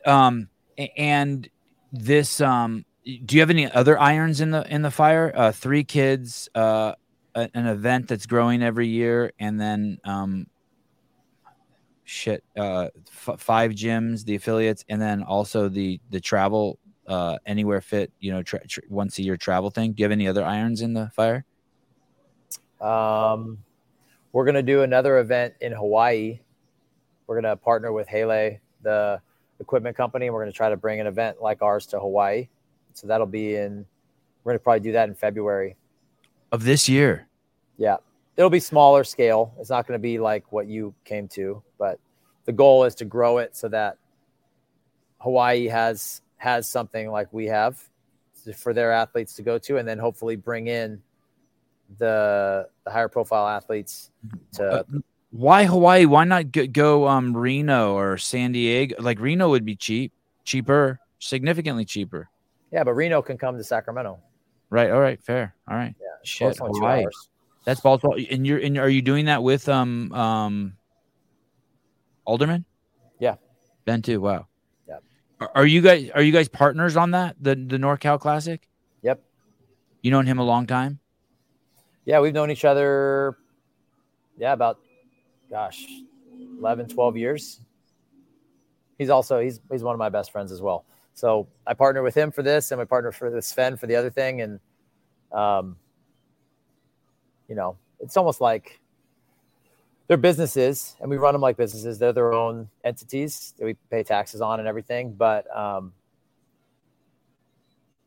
Um 0.05 0.49
and 0.97 1.49
this 1.93 2.41
um 2.41 2.85
do 3.05 3.35
you 3.37 3.41
have 3.41 3.51
any 3.51 3.71
other 3.71 3.99
irons 3.99 4.41
in 4.41 4.51
the 4.51 4.67
in 4.73 4.83
the 4.83 4.91
fire? 4.91 5.33
Uh 5.35 5.53
three 5.53 5.85
kids, 5.85 6.49
uh 6.55 6.95
a- 7.35 7.51
an 7.55 7.67
event 7.67 8.09
that's 8.09 8.27
growing 8.27 8.63
every 8.63 8.89
year 8.89 9.33
and 9.39 9.61
then 9.61 9.99
um 10.05 10.47
shit 12.05 12.43
uh 12.57 12.89
f- 13.09 13.39
five 13.41 13.71
gyms 13.73 14.25
the 14.25 14.35
affiliates 14.35 14.85
and 14.89 15.01
then 15.01 15.23
also 15.23 15.69
the 15.69 16.01
the 16.11 16.21
travel 16.21 16.79
uh 17.07 17.39
anywhere 17.47 17.81
fit 17.81 18.13
you 18.19 18.31
know 18.33 18.43
tra- 18.43 18.67
tra- 18.67 18.83
once 18.89 19.19
a 19.19 19.23
year 19.23 19.37
travel 19.37 19.71
thing 19.71 19.93
do 19.93 20.01
you 20.01 20.05
have 20.05 20.13
any 20.13 20.27
other 20.29 20.45
irons 20.45 20.83
in 20.83 20.93
the 20.95 21.09
fire 21.15 21.45
Um, 22.81 23.59
we're 24.33 24.45
gonna 24.47 24.63
do 24.63 24.83
another 24.83 25.19
event 25.19 25.55
in 25.61 25.73
Hawaii. 25.73 26.41
We're 27.27 27.41
gonna 27.41 27.57
partner 27.57 27.93
with 27.93 28.09
Hele, 28.09 28.59
the 28.83 29.21
equipment 29.61 29.97
company, 29.97 30.27
and 30.27 30.35
we're 30.35 30.41
gonna 30.41 30.53
try 30.53 30.71
to 30.71 30.77
bring 30.77 31.01
an 31.01 31.07
event 31.07 31.41
like 31.41 31.63
ours 31.63 31.87
to 31.89 32.01
Hawaii. 32.01 32.49
So 32.95 33.07
that'll 33.07 33.27
be 33.27 33.57
in. 33.57 33.87
We're 34.43 34.53
gonna 34.53 34.59
probably 34.61 34.81
do 34.81 34.93
that 34.93 35.09
in 35.09 35.15
February. 35.15 35.77
of 36.51 36.65
this 36.65 36.87
year 36.87 37.29
Yeah, 37.79 37.97
it'll 38.37 38.51
be 38.51 38.61
smaller 38.61 39.05
scale. 39.05 39.55
It's 39.59 39.71
not 39.71 39.87
gonna 39.87 39.99
be 39.99 40.19
like 40.19 40.51
what 40.53 40.67
you 40.67 40.95
came 41.05 41.29
to, 41.29 41.63
but 41.79 41.99
the 42.45 42.53
goal 42.53 42.85
is 42.85 42.95
to 42.97 43.05
grow 43.05 43.39
it 43.39 43.57
so 43.57 43.69
that 43.69 43.97
Hawaii 45.19 45.69
has 45.69 46.23
has 46.39 46.69
something 46.69 47.11
like 47.11 47.33
we 47.33 47.47
have 47.47 47.81
for 48.57 48.75
their 48.75 48.93
athletes 48.93 49.35
to 49.37 49.43
go 49.43 49.59
to, 49.59 49.77
and 49.77 49.87
then 49.87 49.99
hopefully 49.99 50.37
bring 50.37 50.67
in 50.67 51.01
the 51.99 52.69
the 52.85 52.91
higher 52.91 53.09
profile 53.09 53.49
athletes 53.49 54.11
to 54.53 54.65
Uh, 54.65 54.83
why 55.31 55.65
hawaii 55.65 56.05
why 56.05 56.25
not 56.25 56.53
go, 56.53 56.67
go 56.67 57.09
um 57.09 57.37
reno 57.37 57.95
or 57.95 58.19
san 58.19 58.53
diego 58.53 58.95
like 58.99 59.19
reno 59.21 59.49
would 59.49 59.65
be 59.65 59.77
cheap 59.77 60.13
cheaper 60.45 60.99
significantly 61.19 61.85
cheaper 61.85 62.29
yeah 62.71 62.85
but 62.85 62.93
reno 62.93 63.23
can 63.23 63.39
come 63.39 63.57
to 63.57 63.65
sacramento 63.65 64.19
right 64.71 64.91
all 64.91 65.01
right 65.01 65.23
fair 65.23 65.55
all 65.69 65.77
right 65.77 65.95
yeah 66.01 66.07
Shit, 66.25 66.57
Hawaii. 66.59 67.05
That's 67.65 67.81
Baltimore. 67.81 68.19
And 68.31 68.47
you're 68.47 68.59
and 68.59 68.79
are 68.79 68.89
you 68.89 69.03
doing 69.03 69.27
that 69.27 69.43
with 69.43 69.69
um 69.69 70.13
um 70.13 70.75
Alderman? 72.25 72.65
Yeah. 73.19 73.37
Ben 73.85 74.03
too. 74.03 74.21
Wow. 74.21 74.47
Yeah. 74.89 74.99
Are, 75.41 75.51
are 75.57 75.67
you 75.67 75.81
guys 75.81 76.11
are 76.15 76.23
you 76.23 76.33
guys 76.33 76.49
partners 76.49 76.97
on 76.97 77.13
that? 77.13 77.37
The 77.41 77.55
the 77.55 77.77
NorCal 77.77 78.21
Classic? 78.21 78.69
Yep. 79.03 79.23
You 80.03 80.11
known 80.11 80.27
him 80.27 80.39
a 80.39 80.45
long 80.45 80.67
time? 80.67 81.01
Yeah 82.05 82.21
we've 82.21 82.35
known 82.35 82.51
each 82.51 82.65
other 82.65 83.37
yeah 84.39 84.53
about 84.53 84.79
gosh 85.51 85.87
11 86.59 86.89
12 86.89 87.17
years. 87.17 87.61
He's 88.99 89.11
also 89.11 89.41
he's 89.41 89.61
he's 89.71 89.83
one 89.83 89.95
of 89.95 89.99
my 89.99 90.09
best 90.09 90.31
friends 90.31 90.53
as 90.53 90.63
well. 90.63 90.85
So 91.15 91.49
i 91.67 91.75
partner 91.75 92.03
with 92.03 92.15
him 92.15 92.31
for 92.31 92.43
this 92.43 92.71
and 92.71 92.79
we 92.79 92.85
partner 92.87 93.13
for 93.13 93.31
this 93.31 93.49
Sven 93.49 93.77
for 93.77 93.87
the 93.87 93.97
other 93.97 94.11
thing. 94.11 94.41
And 94.41 94.61
um 95.33 95.77
you 97.49 97.55
know 97.55 97.77
it's 98.01 98.17
almost 98.17 98.41
like 98.41 98.81
they're 100.07 100.17
businesses 100.17 100.97
and 101.01 101.11
we 101.11 101.17
run 101.17 101.35
them 101.35 101.43
like 101.43 101.57
businesses. 101.57 101.99
They're 101.99 102.13
their 102.13 102.33
own 102.33 102.69
entities 102.85 103.55
that 103.59 103.65
we 103.65 103.75
pay 103.91 104.03
taxes 104.03 104.41
on 104.41 104.59
and 104.59 104.69
everything. 104.69 105.13
But 105.13 105.55
um 105.57 105.93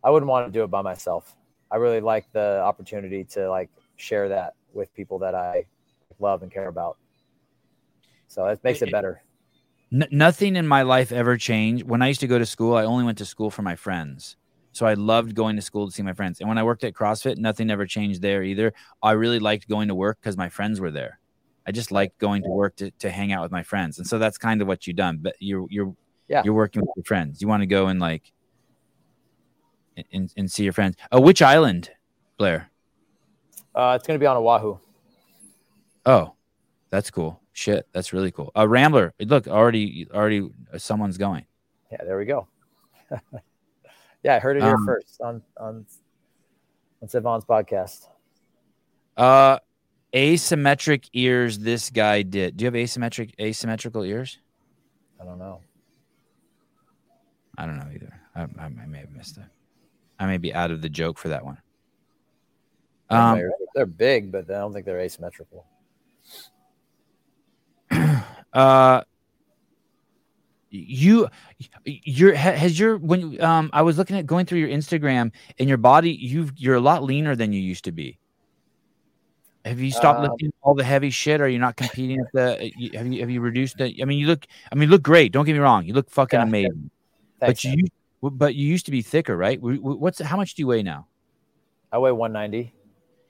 i 0.03 0.09
wouldn't 0.09 0.30
want 0.30 0.47
to 0.47 0.51
do 0.51 0.63
it 0.63 0.67
by 0.67 0.81
myself. 0.81 1.35
I 1.72 1.77
really 1.77 1.99
like 1.99 2.31
the 2.31 2.61
opportunity 2.61 3.23
to 3.26 3.49
like 3.49 3.69
share 3.95 4.30
that 4.30 4.53
with 4.73 4.93
people 4.93 5.19
that 5.19 5.35
i 5.35 5.65
love 6.19 6.43
and 6.43 6.51
care 6.51 6.67
about 6.67 6.97
so 8.27 8.45
it 8.47 8.63
makes 8.63 8.81
it 8.81 8.91
better 8.91 9.22
N- 9.93 10.07
nothing 10.11 10.55
in 10.55 10.67
my 10.67 10.81
life 10.81 11.11
ever 11.11 11.38
changed. 11.38 11.84
When 11.88 12.01
I 12.01 12.07
used 12.07 12.19
to 12.22 12.27
go 12.27 12.39
to 12.39 12.45
school, 12.45 12.76
I 12.76 12.84
only 12.85 13.03
went 13.05 13.19
to 13.19 13.26
school 13.26 13.51
for 13.51 13.61
my 13.61 13.76
friends. 13.76 14.35
So 14.72 14.85
I 14.88 14.95
loved 14.95 15.35
going 15.35 15.55
to 15.57 15.61
school 15.61 15.85
to 15.88 15.91
see 15.93 16.01
my 16.01 16.11
friends. 16.11 16.39
And 16.39 16.49
when 16.49 16.57
I 16.57 16.63
worked 16.63 16.84
at 16.84 16.93
CrossFit, 16.93 17.38
nothing 17.38 17.69
ever 17.69 17.85
changed 17.85 18.22
there 18.22 18.41
either. 18.43 18.73
I 19.03 19.11
really 19.11 19.39
liked 19.39 19.69
going 19.69 19.88
to 19.88 19.95
work 19.95 20.17
because 20.19 20.35
my 20.38 20.49
friends 20.49 20.81
were 20.81 20.91
there. 20.91 21.19
I 21.67 21.72
just 21.72 21.91
liked 21.91 22.17
going 22.17 22.41
to 22.43 22.49
work 22.49 22.76
to, 22.77 22.91
to 22.91 23.09
hang 23.11 23.31
out 23.31 23.43
with 23.43 23.51
my 23.51 23.63
friends. 23.63 23.99
And 23.99 24.07
so 24.07 24.17
that's 24.17 24.38
kind 24.39 24.59
of 24.61 24.67
what 24.67 24.85
you've 24.88 24.97
done. 24.97 25.19
But 25.22 25.35
you're 25.39 25.67
you're 25.69 25.95
Yeah. 26.27 26.41
you're 26.43 26.55
working 26.55 26.81
with 26.81 26.89
your 26.95 27.05
friends. 27.05 27.41
You 27.41 27.47
want 27.47 27.61
to 27.61 27.67
go 27.67 27.88
and 27.88 27.99
like 27.99 28.34
and, 30.11 30.34
and 30.35 30.51
see 30.51 30.63
your 30.63 30.73
friends. 30.73 30.95
Uh, 31.13 31.22
which 31.22 31.41
island, 31.41 31.91
Blair? 32.38 32.69
Uh, 33.76 33.93
it's 33.95 34.07
going 34.07 34.18
to 34.18 34.23
be 34.23 34.26
on 34.26 34.38
oahu 34.38 34.77
Oh, 36.06 36.34
that's 36.89 37.10
cool. 37.10 37.41
Shit, 37.53 37.88
that's 37.91 38.14
really 38.14 38.31
cool. 38.31 38.52
A 38.56 38.60
uh, 38.60 38.65
Rambler. 38.65 39.14
Look, 39.19 39.47
already, 39.47 40.07
already, 40.14 40.49
uh, 40.73 40.77
someone's 40.77 41.18
going. 41.18 41.45
Yeah, 41.91 42.03
there 42.03 42.18
we 42.18 42.26
go. 42.26 42.47
yeah, 44.23 44.35
I 44.35 44.39
heard 44.39 44.57
it 44.57 44.64
here 44.64 44.76
um, 44.76 44.85
first 44.85 45.22
on 45.22 45.41
on 45.57 45.85
on 47.02 47.07
Sevan's 47.07 47.45
podcast. 47.45 48.07
Uh, 49.18 49.60
asymmetric 50.14 51.10
ears. 51.14 51.60
This 51.60 51.89
guy 51.89 52.22
did. 52.22 52.57
Do 52.57 52.65
you 52.65 52.68
have 52.68 52.73
asymmetric 52.73 53.34
asymmetrical 53.39 54.03
ears? 54.03 54.38
I 55.19 55.26
don't 55.26 55.39
know. 55.39 55.61
I 57.57 57.65
don't 57.65 57.77
know 57.77 57.89
either. 57.93 58.19
I, 58.35 58.41
I, 58.41 58.65
I 58.65 58.85
may 58.85 58.99
have 58.99 59.11
missed 59.11 59.38
it. 59.38 59.45
I 60.19 60.26
may 60.26 60.38
be 60.38 60.53
out 60.53 60.72
of 60.72 60.81
the 60.81 60.89
joke 60.89 61.18
for 61.18 61.30
that 61.30 61.45
one. 61.45 61.57
Um, 63.10 63.41
they're 63.73 63.86
big, 63.86 64.32
but 64.32 64.49
I 64.49 64.60
don't 64.60 64.73
think 64.73 64.86
they're 64.86 64.99
asymmetrical. 64.99 65.65
uh, 68.53 69.02
you, 70.69 71.27
your 71.84 72.34
has 72.34 72.77
your 72.77 72.98
when 72.98 73.41
um 73.41 73.69
I 73.72 73.82
was 73.82 73.98
looking 73.98 74.18
at 74.18 74.26
going 74.26 74.45
through 74.45 74.60
your 74.60 74.69
Instagram 74.69 75.32
and 75.60 75.69
your 75.69 75.77
body, 75.77 76.11
you've 76.11 76.53
you're 76.57 76.76
a 76.76 76.82
lot 76.82 77.03
leaner 77.03 77.36
than 77.36 77.53
you 77.53 77.61
used 77.61 77.86
to 77.86 77.91
be. 77.91 78.18
Have 79.64 79.80
you 79.80 79.91
stopped 79.91 80.19
um, 80.19 80.30
lifting 80.30 80.53
all 80.61 80.76
the 80.76 80.84
heavy 80.84 81.10
shit? 81.10 81.41
Are 81.41 81.48
you 81.48 81.57
not 81.57 81.76
competing 81.76 82.19
at 82.19 82.27
the? 82.34 82.72
Have 82.95 83.07
you 83.07 83.19
have 83.22 83.30
you 83.30 83.41
reduced 83.41 83.77
the? 83.77 83.95
I 83.99 84.06
mean, 84.06 84.19
you 84.19 84.27
look. 84.27 84.45
I 84.72 84.76
mean, 84.76 84.90
you 84.90 84.91
look 84.91 85.02
great. 85.02 85.32
Don't 85.32 85.45
get 85.45 85.53
me 85.53 85.60
wrong. 85.60 85.86
You 85.86 85.94
look 85.94 86.10
fucking 86.11 86.40
yeah, 86.40 86.45
amazing. 86.45 86.91
Thanks, 87.40 87.64
but 87.64 87.64
you, 87.64 87.88
man. 88.22 88.38
but 88.38 88.56
you 88.56 88.68
used 88.68 88.86
to 88.86 88.91
be 88.91 89.02
thicker, 89.02 89.36
right? 89.36 89.60
What's 89.61 90.19
how 90.19 90.38
much 90.38 90.53
do 90.53 90.61
you 90.61 90.68
weigh 90.68 90.84
now? 90.84 91.07
I 91.91 91.98
weigh 91.98 92.11
190. 92.11 92.73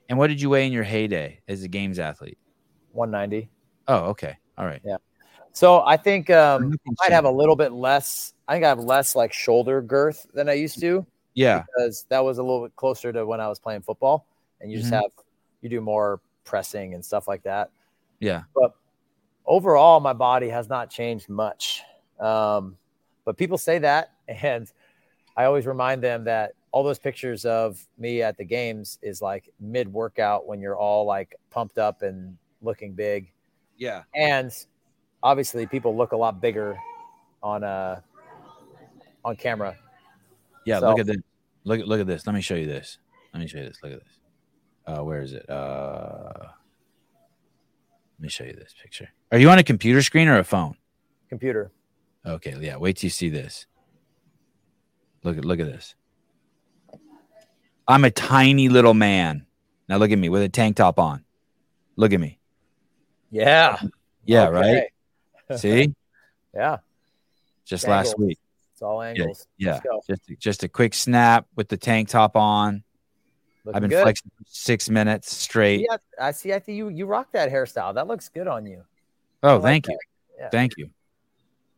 And 0.08 0.18
what 0.18 0.28
did 0.28 0.40
you 0.40 0.50
weigh 0.50 0.66
in 0.66 0.72
your 0.72 0.84
heyday 0.84 1.40
as 1.48 1.62
a 1.62 1.68
games 1.68 1.98
athlete? 1.98 2.38
190. 2.92 3.48
Oh, 3.88 4.10
okay. 4.10 4.36
All 4.56 4.64
right. 4.64 4.80
Yeah. 4.84 4.96
So 5.52 5.82
I 5.84 5.96
think 5.96 6.30
um, 6.30 6.74
I 6.86 6.92
might 7.00 7.12
have 7.12 7.24
a 7.24 7.30
little 7.30 7.56
bit 7.56 7.72
less. 7.72 8.34
I 8.46 8.54
think 8.54 8.64
I 8.64 8.68
have 8.68 8.78
less 8.78 9.16
like 9.16 9.32
shoulder 9.32 9.80
girth 9.80 10.26
than 10.34 10.48
I 10.48 10.52
used 10.52 10.80
to. 10.80 11.06
Yeah. 11.34 11.62
Because 11.62 12.06
that 12.08 12.24
was 12.24 12.38
a 12.38 12.42
little 12.42 12.62
bit 12.62 12.76
closer 12.76 13.12
to 13.12 13.24
when 13.24 13.40
I 13.40 13.48
was 13.48 13.58
playing 13.58 13.82
football, 13.82 14.26
and 14.60 14.70
you 14.70 14.78
just 14.78 14.90
mm-hmm. 14.90 15.02
have 15.02 15.12
you 15.60 15.68
do 15.68 15.80
more 15.80 16.20
pressing 16.44 16.94
and 16.94 17.04
stuff 17.04 17.28
like 17.28 17.42
that. 17.44 17.70
Yeah. 18.20 18.42
But 18.54 18.74
overall, 19.46 20.00
my 20.00 20.12
body 20.12 20.48
has 20.48 20.68
not 20.68 20.90
changed 20.90 21.28
much. 21.28 21.82
Um, 22.20 22.76
but 23.24 23.36
people 23.36 23.58
say 23.58 23.78
that, 23.78 24.12
and 24.28 24.70
I 25.36 25.44
always 25.44 25.66
remind 25.66 26.02
them 26.02 26.24
that 26.24 26.52
all 26.76 26.82
those 26.82 26.98
pictures 26.98 27.46
of 27.46 27.82
me 27.96 28.20
at 28.20 28.36
the 28.36 28.44
games 28.44 28.98
is 29.00 29.22
like 29.22 29.48
mid 29.58 29.90
workout 29.90 30.46
when 30.46 30.60
you're 30.60 30.76
all 30.76 31.06
like 31.06 31.34
pumped 31.48 31.78
up 31.78 32.02
and 32.02 32.36
looking 32.60 32.92
big. 32.92 33.32
Yeah. 33.78 34.02
And 34.14 34.52
obviously 35.22 35.66
people 35.66 35.96
look 35.96 36.12
a 36.12 36.16
lot 36.18 36.38
bigger 36.38 36.76
on 37.42 37.64
uh 37.64 38.02
on 39.24 39.36
camera. 39.36 39.74
Yeah, 40.66 40.80
so, 40.80 40.90
look 40.90 40.98
at 40.98 41.06
this. 41.06 41.16
Look 41.64 41.80
look 41.86 41.98
at 41.98 42.06
this. 42.06 42.26
Let 42.26 42.34
me 42.34 42.42
show 42.42 42.56
you 42.56 42.66
this. 42.66 42.98
Let 43.32 43.40
me 43.40 43.46
show 43.46 43.56
you 43.56 43.64
this. 43.64 43.78
Look 43.82 43.92
at 43.92 44.00
this. 44.00 44.18
Uh 44.86 45.02
where 45.02 45.22
is 45.22 45.32
it? 45.32 45.48
Uh 45.48 46.30
let 48.18 48.20
me 48.20 48.28
show 48.28 48.44
you 48.44 48.52
this 48.52 48.74
picture. 48.82 49.08
Are 49.32 49.38
you 49.38 49.48
on 49.48 49.58
a 49.58 49.64
computer 49.64 50.02
screen 50.02 50.28
or 50.28 50.38
a 50.38 50.44
phone? 50.44 50.76
Computer. 51.30 51.72
Okay, 52.26 52.54
yeah. 52.60 52.76
Wait 52.76 52.98
till 52.98 53.06
you 53.06 53.10
see 53.12 53.30
this. 53.30 53.64
Look 55.22 55.38
at 55.38 55.46
look 55.46 55.58
at 55.58 55.64
this. 55.64 55.94
I'm 57.88 58.04
a 58.04 58.10
tiny 58.10 58.68
little 58.68 58.94
man. 58.94 59.46
Now 59.88 59.98
look 59.98 60.10
at 60.10 60.18
me 60.18 60.28
with 60.28 60.42
a 60.42 60.48
tank 60.48 60.76
top 60.76 60.98
on. 60.98 61.24
Look 61.96 62.12
at 62.12 62.20
me. 62.20 62.38
Yeah. 63.30 63.80
Yeah, 64.24 64.48
okay. 64.48 64.90
right? 65.48 65.58
See? 65.58 65.94
yeah. 66.54 66.78
Just 67.64 67.84
it's 67.84 67.88
last 67.88 68.08
angles. 68.08 68.26
week. 68.28 68.38
It's 68.72 68.82
all 68.82 69.00
angles. 69.02 69.46
Yeah. 69.56 69.80
yeah. 69.84 69.98
Just 70.06 70.22
just 70.38 70.62
a 70.64 70.68
quick 70.68 70.94
snap 70.94 71.46
with 71.54 71.68
the 71.68 71.76
tank 71.76 72.08
top 72.08 72.36
on. 72.36 72.82
Looking 73.64 73.76
I've 73.76 73.80
been 73.82 73.90
good. 73.90 74.02
flexing 74.02 74.30
six 74.46 74.90
minutes 74.90 75.34
straight. 75.34 75.86
Yeah, 75.88 75.96
I 76.20 76.32
see. 76.32 76.52
I 76.52 76.58
think 76.58 76.76
you 76.76 76.88
you 76.88 77.06
rock 77.06 77.28
that 77.32 77.50
hairstyle. 77.50 77.94
That 77.94 78.06
looks 78.06 78.28
good 78.28 78.46
on 78.46 78.66
you. 78.66 78.82
Oh, 79.42 79.60
thank 79.60 79.88
you. 79.88 79.98
Yeah. 80.38 80.48
Thank 80.50 80.74
you. 80.76 80.90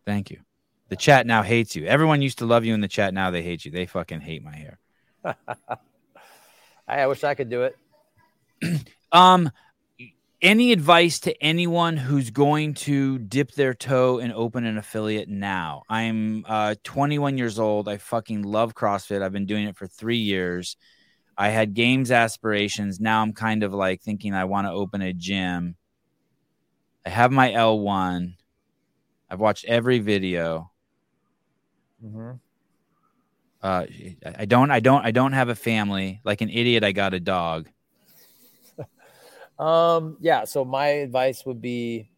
Thank 0.04 0.30
you. 0.30 0.40
The 0.88 0.96
chat 0.96 1.26
now 1.26 1.42
hates 1.42 1.76
you. 1.76 1.86
Everyone 1.86 2.22
used 2.22 2.38
to 2.38 2.46
love 2.46 2.64
you 2.64 2.74
in 2.74 2.80
the 2.80 2.88
chat. 2.88 3.14
Now 3.14 3.30
they 3.30 3.42
hate 3.42 3.64
you. 3.64 3.70
They 3.70 3.86
fucking 3.86 4.20
hate 4.20 4.42
my 4.42 4.56
hair. 4.56 4.78
I 6.88 7.06
wish 7.06 7.22
I 7.22 7.34
could 7.34 7.50
do 7.50 7.62
it. 7.62 7.76
um, 9.12 9.50
any 10.40 10.72
advice 10.72 11.20
to 11.20 11.42
anyone 11.42 11.96
who's 11.96 12.30
going 12.30 12.74
to 12.74 13.18
dip 13.18 13.52
their 13.52 13.74
toe 13.74 14.18
and 14.18 14.32
open 14.32 14.64
an 14.64 14.78
affiliate 14.78 15.28
now? 15.28 15.82
I'm 15.88 16.44
uh, 16.48 16.76
21 16.84 17.36
years 17.36 17.58
old. 17.58 17.88
I 17.88 17.98
fucking 17.98 18.42
love 18.42 18.74
CrossFit. 18.74 19.20
I've 19.20 19.32
been 19.32 19.46
doing 19.46 19.66
it 19.66 19.76
for 19.76 19.86
three 19.86 20.18
years. 20.18 20.76
I 21.36 21.50
had 21.50 21.74
games 21.74 22.10
aspirations. 22.10 23.00
Now 23.00 23.22
I'm 23.22 23.32
kind 23.32 23.62
of 23.62 23.72
like 23.74 24.00
thinking 24.00 24.34
I 24.34 24.44
want 24.44 24.66
to 24.66 24.72
open 24.72 25.02
a 25.02 25.12
gym. 25.12 25.76
I 27.04 27.10
have 27.10 27.30
my 27.30 27.50
L1. 27.50 28.34
I've 29.30 29.40
watched 29.40 29.64
every 29.66 29.98
video. 29.98 30.70
Mm-hmm. 32.04 32.32
Uh, 33.62 33.86
I 34.24 34.44
don't, 34.44 34.70
I 34.70 34.80
don't, 34.80 35.04
I 35.04 35.10
don't 35.10 35.32
have 35.32 35.48
a 35.48 35.54
family. 35.54 36.20
Like 36.24 36.40
an 36.40 36.50
idiot, 36.50 36.84
I 36.84 36.92
got 36.92 37.12
a 37.14 37.20
dog. 37.20 37.68
um, 39.58 40.16
yeah. 40.20 40.44
So 40.44 40.64
my 40.64 40.86
advice 40.88 41.44
would 41.44 41.60
be, 41.60 42.08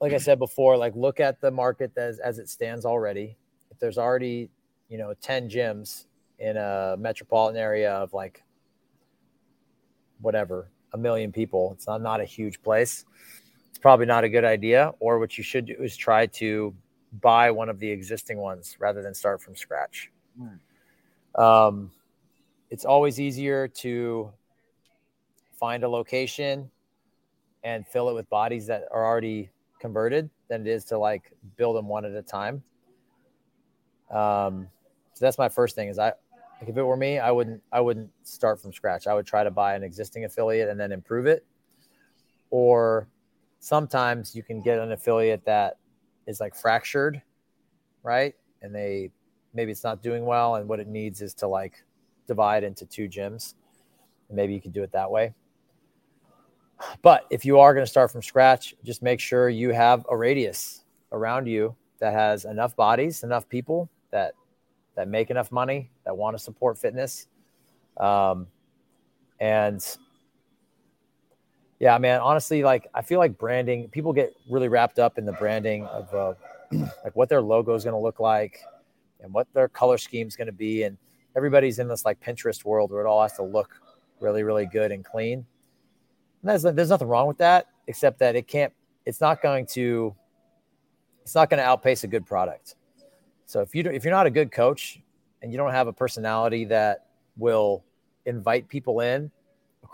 like 0.00 0.12
I 0.12 0.18
said 0.18 0.38
before, 0.38 0.76
like 0.76 0.94
look 0.94 1.18
at 1.18 1.40
the 1.40 1.50
market 1.50 1.92
as 1.96 2.18
as 2.18 2.38
it 2.38 2.48
stands 2.48 2.84
already. 2.84 3.36
If 3.70 3.78
there's 3.78 3.98
already, 3.98 4.50
you 4.88 4.98
know, 4.98 5.14
ten 5.20 5.48
gyms 5.48 6.04
in 6.38 6.56
a 6.56 6.96
metropolitan 6.98 7.60
area 7.60 7.92
of 7.92 8.12
like 8.12 8.42
whatever 10.20 10.70
a 10.92 10.98
million 10.98 11.32
people, 11.32 11.72
it's 11.74 11.86
not 11.86 12.02
not 12.02 12.20
a 12.20 12.24
huge 12.24 12.62
place. 12.62 13.04
It's 13.70 13.78
probably 13.78 14.06
not 14.06 14.24
a 14.24 14.28
good 14.28 14.44
idea. 14.44 14.92
Or 15.00 15.18
what 15.18 15.36
you 15.36 15.42
should 15.42 15.66
do 15.66 15.76
is 15.80 15.96
try 15.96 16.26
to 16.26 16.74
buy 17.20 17.50
one 17.50 17.68
of 17.68 17.78
the 17.78 17.90
existing 17.90 18.38
ones 18.38 18.76
rather 18.78 19.02
than 19.02 19.14
start 19.14 19.40
from 19.40 19.56
scratch. 19.56 20.10
Hmm. 20.38 21.42
Um, 21.42 21.90
it's 22.70 22.84
always 22.84 23.20
easier 23.20 23.68
to 23.68 24.32
find 25.52 25.84
a 25.84 25.88
location 25.88 26.70
and 27.62 27.86
fill 27.86 28.08
it 28.08 28.14
with 28.14 28.28
bodies 28.28 28.66
that 28.66 28.84
are 28.90 29.04
already 29.04 29.50
converted 29.80 30.28
than 30.48 30.62
it 30.62 30.66
is 30.66 30.84
to 30.86 30.98
like 30.98 31.32
build 31.56 31.76
them 31.76 31.88
one 31.88 32.04
at 32.04 32.12
a 32.12 32.22
time. 32.22 32.62
Um, 34.10 34.68
so 35.14 35.24
that's 35.24 35.38
my 35.38 35.48
first 35.48 35.74
thing 35.74 35.88
is 35.88 35.98
I, 35.98 36.12
like 36.60 36.68
if 36.68 36.76
it 36.76 36.82
were 36.82 36.96
me, 36.96 37.18
I 37.18 37.30
wouldn't, 37.30 37.62
I 37.72 37.80
wouldn't 37.80 38.10
start 38.22 38.60
from 38.60 38.72
scratch. 38.72 39.06
I 39.06 39.14
would 39.14 39.26
try 39.26 39.44
to 39.44 39.50
buy 39.50 39.74
an 39.74 39.82
existing 39.82 40.24
affiliate 40.24 40.68
and 40.68 40.78
then 40.78 40.92
improve 40.92 41.26
it. 41.26 41.44
Or 42.50 43.08
sometimes 43.60 44.34
you 44.34 44.42
can 44.42 44.60
get 44.60 44.78
an 44.78 44.92
affiliate 44.92 45.44
that 45.46 45.78
is 46.26 46.40
like 46.40 46.54
fractured, 46.54 47.22
right? 48.02 48.34
And 48.62 48.74
they 48.74 49.10
maybe 49.52 49.70
it's 49.70 49.84
not 49.84 50.02
doing 50.02 50.24
well, 50.24 50.56
and 50.56 50.68
what 50.68 50.80
it 50.80 50.88
needs 50.88 51.22
is 51.22 51.34
to 51.34 51.46
like 51.48 51.84
divide 52.26 52.64
into 52.64 52.86
two 52.86 53.08
gyms. 53.08 53.54
Maybe 54.30 54.54
you 54.54 54.60
can 54.60 54.72
do 54.72 54.82
it 54.82 54.90
that 54.92 55.10
way. 55.10 55.34
But 57.02 57.26
if 57.30 57.44
you 57.44 57.60
are 57.60 57.72
going 57.72 57.84
to 57.84 57.90
start 57.90 58.10
from 58.10 58.22
scratch, 58.22 58.74
just 58.84 59.02
make 59.02 59.20
sure 59.20 59.48
you 59.48 59.70
have 59.70 60.04
a 60.10 60.16
radius 60.16 60.84
around 61.12 61.46
you 61.46 61.76
that 62.00 62.12
has 62.12 62.44
enough 62.44 62.74
bodies, 62.74 63.22
enough 63.22 63.48
people 63.48 63.88
that 64.10 64.34
that 64.96 65.08
make 65.08 65.30
enough 65.30 65.50
money, 65.50 65.90
that 66.04 66.16
want 66.16 66.36
to 66.36 66.42
support 66.42 66.78
fitness. 66.78 67.26
Um, 67.96 68.46
and 69.40 69.84
yeah, 71.84 71.98
man, 71.98 72.20
honestly, 72.20 72.62
like 72.62 72.88
I 72.94 73.02
feel 73.02 73.18
like 73.18 73.36
branding, 73.36 73.90
people 73.90 74.14
get 74.14 74.34
really 74.48 74.68
wrapped 74.68 74.98
up 74.98 75.18
in 75.18 75.26
the 75.26 75.34
branding 75.34 75.84
of 75.84 76.14
uh, 76.14 76.32
like 77.04 77.14
what 77.14 77.28
their 77.28 77.42
logo 77.42 77.74
is 77.74 77.84
going 77.84 77.92
to 77.92 78.00
look 78.00 78.20
like 78.20 78.58
and 79.20 79.30
what 79.34 79.46
their 79.52 79.68
color 79.68 79.98
scheme 79.98 80.26
is 80.26 80.34
going 80.34 80.46
to 80.46 80.52
be. 80.52 80.84
And 80.84 80.96
everybody's 81.36 81.80
in 81.80 81.86
this 81.86 82.06
like 82.06 82.18
Pinterest 82.24 82.64
world 82.64 82.90
where 82.90 83.04
it 83.04 83.06
all 83.06 83.20
has 83.20 83.34
to 83.34 83.42
look 83.42 83.82
really, 84.18 84.44
really 84.44 84.64
good 84.64 84.92
and 84.92 85.04
clean. 85.04 85.44
And 86.40 86.48
there's, 86.50 86.62
there's 86.62 86.88
nothing 86.88 87.06
wrong 87.06 87.26
with 87.26 87.36
that, 87.36 87.66
except 87.86 88.18
that 88.20 88.34
it 88.34 88.48
can't, 88.48 88.72
it's 89.04 89.20
not 89.20 89.42
going 89.42 89.66
to, 89.72 90.14
it's 91.20 91.34
not 91.34 91.50
going 91.50 91.58
to 91.58 91.66
outpace 91.66 92.02
a 92.02 92.08
good 92.08 92.24
product. 92.24 92.76
So 93.44 93.60
if 93.60 93.74
you 93.74 93.82
do, 93.82 93.90
if 93.90 94.04
you're 94.04 94.14
not 94.14 94.24
a 94.24 94.30
good 94.30 94.50
coach 94.50 95.02
and 95.42 95.52
you 95.52 95.58
don't 95.58 95.72
have 95.72 95.86
a 95.86 95.92
personality 95.92 96.64
that 96.64 97.08
will 97.36 97.84
invite 98.24 98.70
people 98.70 99.00
in 99.00 99.30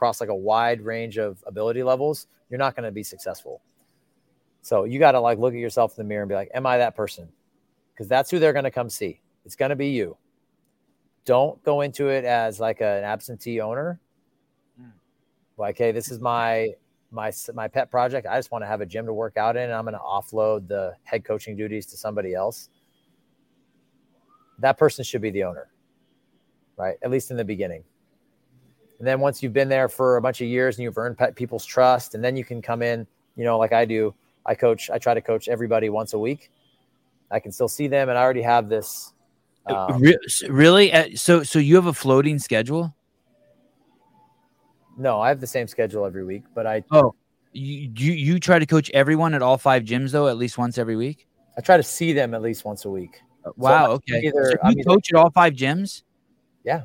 across 0.00 0.18
like 0.18 0.30
a 0.30 0.34
wide 0.34 0.80
range 0.80 1.18
of 1.18 1.44
ability 1.46 1.82
levels, 1.82 2.26
you're 2.48 2.58
not 2.58 2.74
going 2.74 2.86
to 2.86 2.90
be 2.90 3.02
successful. 3.02 3.60
So 4.62 4.84
you 4.84 4.98
got 4.98 5.12
to 5.12 5.20
like 5.20 5.38
look 5.38 5.52
at 5.52 5.60
yourself 5.60 5.92
in 5.92 6.02
the 6.02 6.08
mirror 6.08 6.22
and 6.22 6.28
be 6.28 6.34
like, 6.34 6.50
am 6.54 6.64
I 6.64 6.78
that 6.78 6.96
person? 6.96 7.28
Because 7.92 8.08
that's 8.08 8.30
who 8.30 8.38
they're 8.38 8.54
going 8.54 8.64
to 8.64 8.70
come 8.70 8.88
see. 8.88 9.20
It's 9.44 9.56
going 9.56 9.68
to 9.68 9.76
be 9.76 9.88
you. 9.88 10.16
Don't 11.26 11.62
go 11.64 11.82
into 11.82 12.08
it 12.08 12.24
as 12.24 12.58
like 12.58 12.80
an 12.80 13.04
absentee 13.04 13.60
owner. 13.60 14.00
Mm. 14.80 14.92
Like, 15.58 15.76
hey, 15.76 15.92
this 15.92 16.10
is 16.10 16.18
my 16.18 16.70
my 17.10 17.30
my 17.52 17.68
pet 17.68 17.90
project. 17.90 18.26
I 18.26 18.38
just 18.38 18.50
want 18.50 18.62
to 18.62 18.68
have 18.68 18.80
a 18.80 18.86
gym 18.86 19.04
to 19.04 19.12
work 19.12 19.36
out 19.36 19.54
in. 19.54 19.64
And 19.64 19.74
I'm 19.74 19.84
going 19.84 19.92
to 19.92 20.00
offload 20.00 20.66
the 20.66 20.96
head 21.04 21.26
coaching 21.26 21.56
duties 21.56 21.84
to 21.86 21.98
somebody 21.98 22.32
else. 22.32 22.70
That 24.60 24.78
person 24.78 25.04
should 25.04 25.20
be 25.20 25.30
the 25.30 25.44
owner, 25.44 25.68
right? 26.78 26.96
At 27.02 27.10
least 27.10 27.30
in 27.30 27.36
the 27.36 27.44
beginning. 27.44 27.84
And 29.00 29.08
then 29.08 29.18
once 29.18 29.42
you've 29.42 29.54
been 29.54 29.70
there 29.70 29.88
for 29.88 30.18
a 30.18 30.22
bunch 30.22 30.42
of 30.42 30.46
years 30.46 30.76
and 30.76 30.84
you've 30.84 30.98
earned 30.98 31.16
people's 31.34 31.64
trust, 31.64 32.14
and 32.14 32.22
then 32.22 32.36
you 32.36 32.44
can 32.44 32.60
come 32.60 32.82
in, 32.82 33.06
you 33.34 33.44
know, 33.44 33.58
like 33.58 33.72
I 33.72 33.86
do. 33.86 34.14
I 34.44 34.54
coach. 34.54 34.90
I 34.90 34.98
try 34.98 35.14
to 35.14 35.22
coach 35.22 35.48
everybody 35.48 35.88
once 35.88 36.12
a 36.12 36.18
week. 36.18 36.50
I 37.30 37.40
can 37.40 37.50
still 37.50 37.68
see 37.68 37.88
them, 37.88 38.10
and 38.10 38.18
I 38.18 38.22
already 38.22 38.42
have 38.42 38.68
this. 38.68 39.14
Um, 39.66 40.02
really? 40.48 40.92
Uh, 40.92 41.08
so, 41.14 41.42
so 41.42 41.58
you 41.58 41.76
have 41.76 41.86
a 41.86 41.92
floating 41.94 42.38
schedule? 42.38 42.94
No, 44.98 45.18
I 45.18 45.28
have 45.28 45.40
the 45.40 45.46
same 45.46 45.66
schedule 45.66 46.04
every 46.04 46.24
week, 46.24 46.44
but 46.54 46.66
I 46.66 46.84
oh 46.90 47.14
you 47.52 47.90
you, 47.96 48.12
you 48.12 48.38
try 48.38 48.58
to 48.58 48.66
coach 48.66 48.90
everyone 48.90 49.32
at 49.32 49.40
all 49.40 49.56
five 49.56 49.84
gyms 49.84 50.10
though 50.10 50.28
at 50.28 50.36
least 50.36 50.58
once 50.58 50.76
every 50.76 50.96
week. 50.96 51.26
I 51.56 51.62
try 51.62 51.78
to 51.78 51.82
see 51.82 52.12
them 52.12 52.34
at 52.34 52.42
least 52.42 52.66
once 52.66 52.84
a 52.84 52.90
week. 52.90 53.22
Uh, 53.44 53.52
wow. 53.56 53.86
So 53.86 53.92
okay. 53.92 54.26
Either, 54.26 54.44
so 54.44 54.50
you 54.50 54.58
I'm 54.62 54.74
coach 54.84 55.08
either, 55.10 55.18
at 55.18 55.24
all 55.24 55.30
five 55.30 55.54
gyms. 55.54 56.02
Yeah. 56.64 56.82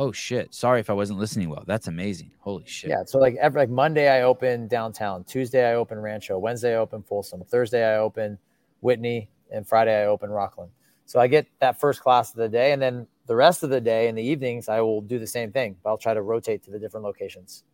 Oh 0.00 0.12
shit! 0.12 0.54
Sorry 0.54 0.78
if 0.78 0.90
I 0.90 0.92
wasn't 0.92 1.18
listening 1.18 1.48
well. 1.48 1.64
That's 1.66 1.88
amazing. 1.88 2.30
Holy 2.38 2.64
shit. 2.64 2.90
Yeah. 2.90 3.02
So 3.04 3.18
like 3.18 3.34
every 3.40 3.62
like 3.62 3.68
Monday 3.68 4.08
I 4.08 4.22
open 4.22 4.68
downtown. 4.68 5.24
Tuesday 5.24 5.68
I 5.68 5.74
open 5.74 5.98
Rancho. 5.98 6.38
Wednesday 6.38 6.74
I 6.74 6.76
open 6.76 7.02
Folsom. 7.02 7.42
Thursday 7.42 7.84
I 7.84 7.98
open 7.98 8.38
Whitney, 8.80 9.28
and 9.50 9.66
Friday 9.66 10.02
I 10.02 10.06
open 10.06 10.30
Rocklin. 10.30 10.68
So 11.04 11.18
I 11.18 11.26
get 11.26 11.48
that 11.58 11.80
first 11.80 12.00
class 12.00 12.30
of 12.30 12.36
the 12.36 12.48
day, 12.48 12.72
and 12.72 12.80
then 12.80 13.08
the 13.26 13.34
rest 13.34 13.64
of 13.64 13.70
the 13.70 13.80
day 13.80 14.06
in 14.06 14.14
the 14.14 14.22
evenings, 14.22 14.68
I 14.68 14.80
will 14.82 15.00
do 15.00 15.18
the 15.18 15.26
same 15.26 15.50
thing. 15.50 15.76
But 15.82 15.90
I'll 15.90 15.98
try 15.98 16.14
to 16.14 16.22
rotate 16.22 16.62
to 16.64 16.70
the 16.70 16.78
different 16.78 17.04
locations. 17.04 17.64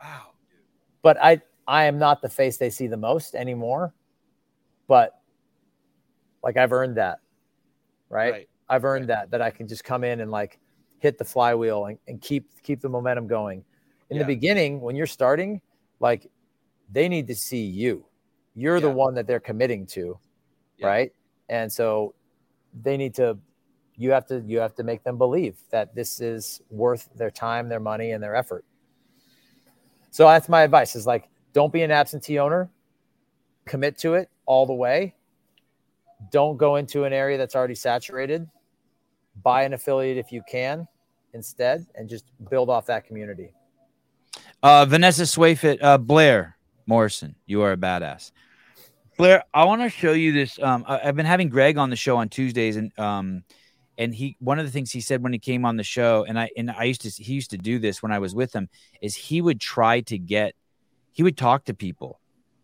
Wow. 0.00 0.34
But 1.02 1.16
I 1.20 1.42
I 1.66 1.86
am 1.86 1.98
not 1.98 2.22
the 2.22 2.28
face 2.28 2.58
they 2.58 2.70
see 2.70 2.86
the 2.86 2.96
most 2.96 3.34
anymore. 3.34 3.92
But 4.86 5.20
like 6.44 6.56
I've 6.56 6.72
earned 6.72 6.96
that. 6.96 7.18
Right. 8.08 8.32
right. 8.32 8.48
I've 8.68 8.84
earned 8.84 9.08
right. 9.08 9.16
that 9.16 9.30
that 9.32 9.42
I 9.42 9.50
can 9.50 9.66
just 9.66 9.82
come 9.82 10.04
in 10.04 10.20
and 10.20 10.30
like 10.30 10.60
hit 11.00 11.18
the 11.18 11.24
flywheel 11.24 11.86
and, 11.86 11.98
and 12.06 12.20
keep 12.20 12.48
keep 12.62 12.80
the 12.80 12.88
momentum 12.88 13.26
going. 13.26 13.64
In 14.10 14.16
yeah. 14.16 14.22
the 14.22 14.26
beginning, 14.26 14.80
when 14.80 14.94
you're 14.94 15.06
starting, 15.06 15.60
like 15.98 16.30
they 16.92 17.08
need 17.08 17.26
to 17.26 17.34
see 17.34 17.64
you. 17.64 18.04
You're 18.54 18.76
yeah. 18.76 18.82
the 18.82 18.90
one 18.90 19.14
that 19.14 19.26
they're 19.26 19.40
committing 19.40 19.86
to. 19.88 20.18
Yeah. 20.78 20.86
Right. 20.86 21.12
And 21.48 21.72
so 21.72 22.14
they 22.82 22.96
need 22.96 23.14
to 23.16 23.38
you 23.96 24.10
have 24.12 24.26
to 24.26 24.42
you 24.46 24.58
have 24.58 24.74
to 24.76 24.82
make 24.82 25.02
them 25.04 25.18
believe 25.18 25.58
that 25.70 25.94
this 25.94 26.20
is 26.20 26.62
worth 26.70 27.08
their 27.16 27.30
time, 27.30 27.68
their 27.68 27.80
money, 27.80 28.12
and 28.12 28.22
their 28.22 28.34
effort. 28.34 28.64
So 30.10 30.24
that's 30.24 30.48
my 30.48 30.62
advice: 30.62 30.96
is 30.96 31.06
like 31.06 31.28
don't 31.52 31.72
be 31.72 31.82
an 31.82 31.90
absentee 31.90 32.38
owner, 32.38 32.70
commit 33.66 33.98
to 33.98 34.14
it 34.14 34.30
all 34.46 34.66
the 34.66 34.74
way. 34.74 35.14
Don't 36.30 36.56
go 36.56 36.76
into 36.76 37.04
an 37.04 37.12
area 37.12 37.38
that's 37.38 37.54
already 37.54 37.74
saturated. 37.74 38.48
Buy 39.42 39.64
an 39.64 39.72
affiliate 39.72 40.18
if 40.18 40.32
you 40.32 40.42
can 40.48 40.86
instead, 41.32 41.86
and 41.94 42.08
just 42.08 42.24
build 42.50 42.70
off 42.70 42.86
that 42.86 43.06
community. 43.06 43.52
Uh, 44.62 44.84
Vanessa 44.84 45.22
Swayfit, 45.22 45.78
uh, 45.82 45.96
Blair 45.96 46.56
Morrison, 46.86 47.34
you 47.46 47.62
are 47.62 47.72
a 47.72 47.76
badass. 47.76 48.32
Blair, 49.16 49.44
I 49.54 49.64
want 49.64 49.82
to 49.82 49.90
show 49.90 50.12
you 50.12 50.32
this. 50.32 50.58
Um, 50.58 50.84
I, 50.88 50.98
have 50.98 51.16
been 51.16 51.26
having 51.26 51.48
Greg 51.48 51.78
on 51.78 51.90
the 51.90 51.96
show 51.96 52.16
on 52.16 52.28
Tuesdays, 52.28 52.76
and 52.76 52.98
um, 52.98 53.44
and 54.00 54.14
he 54.14 54.34
one 54.40 54.58
of 54.58 54.64
the 54.64 54.72
things 54.72 54.90
he 54.90 55.00
said 55.00 55.22
when 55.22 55.32
he 55.32 55.38
came 55.38 55.64
on 55.64 55.76
the 55.76 55.84
show 55.84 56.24
and 56.26 56.38
i 56.38 56.50
and 56.56 56.70
i 56.70 56.84
used 56.84 57.02
to 57.02 57.10
he 57.22 57.34
used 57.34 57.50
to 57.50 57.58
do 57.58 57.78
this 57.78 58.02
when 58.02 58.10
i 58.10 58.18
was 58.18 58.34
with 58.34 58.52
him 58.52 58.68
is 59.00 59.14
he 59.14 59.40
would 59.40 59.60
try 59.60 60.00
to 60.00 60.18
get 60.18 60.54
he 61.12 61.22
would 61.22 61.36
talk 61.36 61.64
to 61.64 61.74
people 61.74 62.18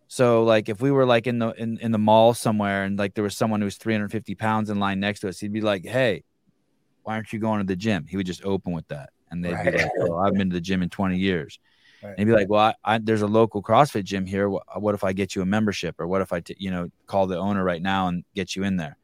so 0.09 0.43
like 0.43 0.69
if 0.69 0.81
we 0.81 0.91
were 0.91 1.05
like 1.05 1.27
in 1.27 1.39
the 1.39 1.51
in, 1.53 1.79
in 1.79 1.93
the 1.93 1.99
mall 1.99 2.33
somewhere 2.33 2.85
and 2.85 2.99
like 2.99 3.15
there 3.15 3.23
was 3.23 3.37
someone 3.37 3.61
who 3.61 3.67
was 3.67 3.77
350 3.77 4.35
pounds 4.35 4.71
in 4.71 4.81
line 4.81 4.99
next 4.99 5.21
to 5.21 5.29
us 5.29 5.39
he'd 5.39 5.53
be 5.53 5.61
like 5.61 5.85
hey 5.85 6.25
why 7.07 7.15
aren't 7.15 7.33
you 7.33 7.39
going 7.39 7.61
to 7.61 7.67
the 7.67 7.77
gym 7.77 8.07
he 8.09 8.17
would 8.17 8.27
just 8.27 8.45
open 8.45 8.73
with 8.73 8.87
that 8.89 9.11
and 9.31 9.45
they'd 9.45 9.53
right. 9.53 9.73
be 9.73 9.79
like 9.79 9.91
oh, 10.01 10.19
i've 10.19 10.35
been 10.35 10.51
to 10.51 10.55
the 10.55 10.61
gym 10.61 10.83
in 10.83 10.89
20 10.89 11.17
years 11.17 11.59
right. 12.03 12.11
and 12.11 12.19
he'd 12.19 12.25
be 12.25 12.33
like 12.33 12.49
well 12.49 12.75
I, 12.85 12.95
I, 12.95 12.99
there's 12.99 13.23
a 13.23 13.27
local 13.27 13.63
crossfit 13.63 14.05
gym 14.05 14.27
here 14.27 14.49
what, 14.49 14.81
what 14.81 14.95
if 14.95 15.05
i 15.05 15.13
get 15.13 15.35
you 15.35 15.43
a 15.43 15.47
membership 15.47 16.01
or 16.01 16.07
what 16.07 16.23
if 16.23 16.33
I 16.33 16.41
t- 16.41 16.57
you 16.59 16.71
know 16.71 16.91
call 17.07 17.27
the 17.27 17.39
owner 17.39 17.65
right 17.65 17.83
now 17.83 18.09
and 18.09 18.25
get 18.35 18.57
you 18.57 18.65
in 18.65 18.77
there 18.77 18.99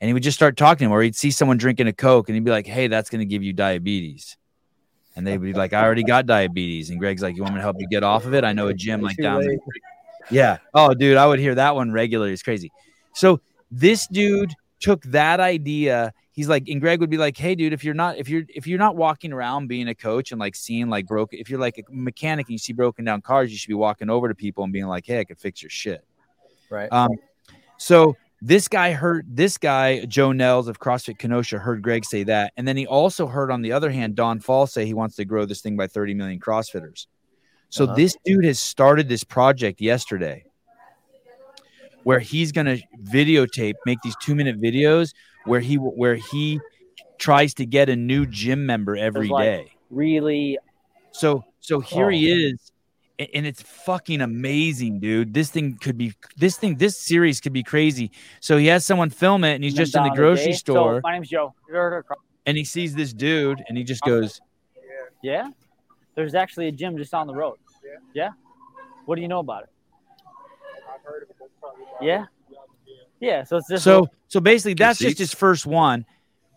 and 0.00 0.08
he 0.08 0.14
would 0.14 0.22
just 0.22 0.36
start 0.36 0.56
talking 0.56 0.78
to 0.78 0.84
him, 0.86 0.92
or 0.92 1.02
he'd 1.02 1.14
see 1.14 1.30
someone 1.30 1.58
drinking 1.58 1.86
a 1.86 1.92
Coke 1.92 2.28
and 2.28 2.34
he'd 2.34 2.44
be 2.44 2.50
like, 2.50 2.66
Hey, 2.66 2.88
that's 2.88 3.10
going 3.10 3.20
to 3.20 3.26
give 3.26 3.42
you 3.42 3.52
diabetes. 3.52 4.36
And 5.14 5.26
they'd 5.26 5.36
be 5.36 5.52
like, 5.52 5.72
I 5.72 5.82
already 5.82 6.04
got 6.04 6.26
diabetes. 6.26 6.90
And 6.90 6.98
Greg's 6.98 7.22
like, 7.22 7.36
You 7.36 7.42
want 7.42 7.54
me 7.54 7.58
to 7.58 7.62
help 7.62 7.76
you 7.78 7.88
get 7.88 8.02
off 8.02 8.24
of 8.24 8.32
it? 8.32 8.44
I 8.44 8.52
know 8.52 8.68
a 8.68 8.74
gym 8.74 9.02
like 9.02 9.16
down 9.18 9.42
there. 9.42 9.56
Yeah. 10.30 10.58
Oh, 10.72 10.94
dude, 10.94 11.16
I 11.16 11.26
would 11.26 11.38
hear 11.38 11.54
that 11.56 11.74
one 11.74 11.92
regularly. 11.92 12.32
It's 12.32 12.42
crazy. 12.42 12.70
So 13.14 13.40
this 13.70 14.06
dude 14.06 14.54
took 14.78 15.02
that 15.04 15.40
idea. 15.40 16.14
He's 16.40 16.48
like, 16.48 16.68
and 16.70 16.80
Greg 16.80 17.00
would 17.00 17.10
be 17.10 17.18
like, 17.18 17.36
Hey, 17.36 17.54
dude, 17.54 17.74
if 17.74 17.84
you're 17.84 17.92
not, 17.92 18.16
if 18.16 18.26
you're, 18.26 18.44
if 18.48 18.66
you're 18.66 18.78
not 18.78 18.96
walking 18.96 19.30
around 19.30 19.68
being 19.68 19.88
a 19.88 19.94
coach 19.94 20.32
and 20.32 20.40
like 20.40 20.56
seeing 20.56 20.88
like 20.88 21.06
broken, 21.06 21.38
if 21.38 21.50
you're 21.50 21.60
like 21.60 21.76
a 21.76 21.82
mechanic 21.90 22.46
and 22.46 22.52
you 22.52 22.58
see 22.58 22.72
broken 22.72 23.04
down 23.04 23.20
cars, 23.20 23.52
you 23.52 23.58
should 23.58 23.68
be 23.68 23.74
walking 23.74 24.08
over 24.08 24.26
to 24.26 24.34
people 24.34 24.64
and 24.64 24.72
being 24.72 24.86
like, 24.86 25.04
Hey, 25.04 25.20
I 25.20 25.24
could 25.24 25.38
fix 25.38 25.62
your 25.62 25.68
shit. 25.68 26.02
Right. 26.70 26.90
Um, 26.90 27.10
so 27.76 28.16
this 28.40 28.68
guy 28.68 28.92
heard 28.92 29.26
this 29.28 29.58
guy, 29.58 30.06
Joe 30.06 30.32
Nels 30.32 30.66
of 30.66 30.80
CrossFit 30.80 31.18
Kenosha, 31.18 31.58
heard 31.58 31.82
Greg 31.82 32.06
say 32.06 32.22
that. 32.22 32.54
And 32.56 32.66
then 32.66 32.78
he 32.78 32.86
also 32.86 33.26
heard, 33.26 33.50
on 33.50 33.60
the 33.60 33.72
other 33.72 33.90
hand, 33.90 34.14
Don 34.14 34.40
Faul 34.40 34.66
say 34.66 34.86
he 34.86 34.94
wants 34.94 35.16
to 35.16 35.26
grow 35.26 35.44
this 35.44 35.60
thing 35.60 35.76
by 35.76 35.88
30 35.88 36.14
million 36.14 36.40
CrossFitters. 36.40 37.06
So 37.68 37.84
uh-huh. 37.84 37.94
this 37.94 38.16
dude 38.24 38.46
has 38.46 38.58
started 38.58 39.10
this 39.10 39.24
project 39.24 39.82
yesterday 39.82 40.44
where 42.04 42.18
he's 42.18 42.52
going 42.52 42.66
to 42.66 42.82
videotape, 43.02 43.74
make 43.86 43.98
these 44.02 44.16
two 44.20 44.34
minute 44.34 44.60
videos 44.60 45.12
where 45.44 45.60
he 45.60 45.76
where 45.76 46.16
he 46.16 46.60
tries 47.18 47.54
to 47.54 47.66
get 47.66 47.88
a 47.88 47.96
new 47.96 48.26
gym 48.26 48.66
member 48.66 48.96
every 48.96 49.28
like 49.28 49.44
day. 49.44 49.72
Really? 49.90 50.58
So 51.12 51.44
so 51.60 51.80
here 51.80 52.06
oh. 52.06 52.10
he 52.10 52.46
is 52.46 52.70
and 53.34 53.46
it's 53.46 53.60
fucking 53.60 54.22
amazing, 54.22 55.00
dude. 55.00 55.34
This 55.34 55.50
thing 55.50 55.76
could 55.76 55.98
be 55.98 56.14
this 56.36 56.56
thing, 56.56 56.76
this 56.76 56.96
series 56.96 57.40
could 57.40 57.52
be 57.52 57.62
crazy. 57.62 58.10
So 58.40 58.56
he 58.56 58.66
has 58.68 58.86
someone 58.86 59.10
film 59.10 59.44
it, 59.44 59.54
and 59.54 59.64
he's 59.64 59.74
just 59.74 59.94
in 59.94 60.02
the 60.02 60.10
grocery 60.10 60.54
store. 60.54 60.96
So 60.96 61.00
my 61.02 61.12
name's 61.12 61.28
Joe. 61.28 61.54
And 62.46 62.56
he 62.56 62.64
sees 62.64 62.94
this 62.94 63.12
dude, 63.12 63.62
and 63.68 63.76
he 63.76 63.84
just 63.84 64.02
uh-huh. 64.02 64.20
goes, 64.20 64.40
"Yeah, 65.22 65.50
there's 66.14 66.34
actually 66.34 66.68
a 66.68 66.72
gym 66.72 66.96
just 66.96 67.12
on 67.12 67.26
the 67.26 67.34
road. 67.34 67.58
Yeah, 67.84 67.90
yeah. 68.14 68.30
What 69.04 69.16
do 69.16 69.22
you 69.22 69.28
know 69.28 69.40
about 69.40 69.64
it? 69.64 69.68
I've 70.88 71.04
heard 71.04 71.24
of 71.24 71.30
it. 71.30 71.36
Yeah, 72.00 72.26
yeah. 73.20 73.44
So 73.44 73.58
it's 73.58 73.68
just 73.68 73.84
so 73.84 74.08
so 74.28 74.40
basically 74.40 74.74
that's 74.74 74.98
just 74.98 75.18
his 75.18 75.34
first 75.34 75.66
one. 75.66 76.04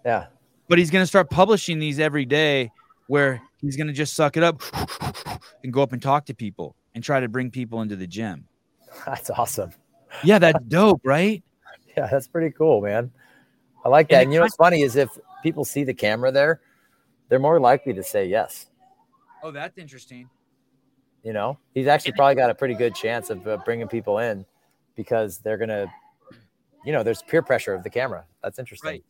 Yeah, 0.06 0.28
but 0.68 0.80
he's 0.80 0.92
gonna 0.92 1.08
start 1.08 1.30
publishing 1.30 1.80
these 1.80 2.00
every 2.00 2.26
day 2.26 2.72
where 3.08 3.42
he's 3.62 3.76
going 3.78 3.88
to 3.88 3.94
just 3.94 4.16
suck 4.16 4.38
it 4.38 4.44
up 4.44 4.62
and 5.64 5.72
go 5.72 5.82
up 5.82 5.94
and 5.94 6.02
talk 6.02 6.26
to 6.26 6.34
people 6.34 6.76
and 6.96 7.04
try 7.04 7.20
to 7.20 7.28
bring 7.28 7.52
people 7.52 7.82
into 7.82 7.96
the 7.96 8.08
gym. 8.08 8.48
That's 9.06 9.30
awesome. 9.30 9.72
Yeah, 10.24 10.38
that's 10.38 10.64
dope, 10.68 11.02
right? 11.04 11.44
Yeah, 11.96 12.08
that's 12.08 12.28
pretty 12.28 12.50
cool, 12.50 12.82
man. 12.82 13.12
I 13.86 13.90
like 13.90 14.10
that. 14.10 14.16
And, 14.16 14.24
and 14.24 14.34
you 14.34 14.40
know 14.40 14.46
what's 14.46 14.56
funny 14.56 14.82
is 14.82 14.96
if 14.96 15.10
people 15.44 15.64
see 15.64 15.84
the 15.84 15.94
camera 15.94 16.32
there, 16.32 16.60
they're 17.30 17.38
more 17.38 17.60
likely 17.60 17.94
to 17.94 18.02
say 18.02 18.26
yes. 18.26 18.66
Oh, 19.44 19.52
that's 19.52 19.78
interesting. 19.78 20.28
You 21.22 21.34
know, 21.34 21.60
he's 21.76 21.86
actually 21.86 22.14
probably 22.14 22.34
got 22.34 22.50
a 22.50 22.56
pretty 22.56 22.74
good 22.74 22.96
chance 22.96 23.30
of 23.30 23.48
uh, 23.48 23.58
bringing 23.64 23.88
people 23.88 24.18
in 24.18 24.44
because 24.96 25.40
they're 25.40 25.58
going 25.58 25.70
to, 25.70 25.92
you 26.86 26.92
know, 26.92 27.04
there's 27.04 27.22
peer 27.22 27.42
pressure 27.42 27.74
of 27.74 27.84
the 27.84 27.90
camera. 27.90 28.26
That's 28.42 28.60
interesting. 28.60 28.90
Right 28.90 29.04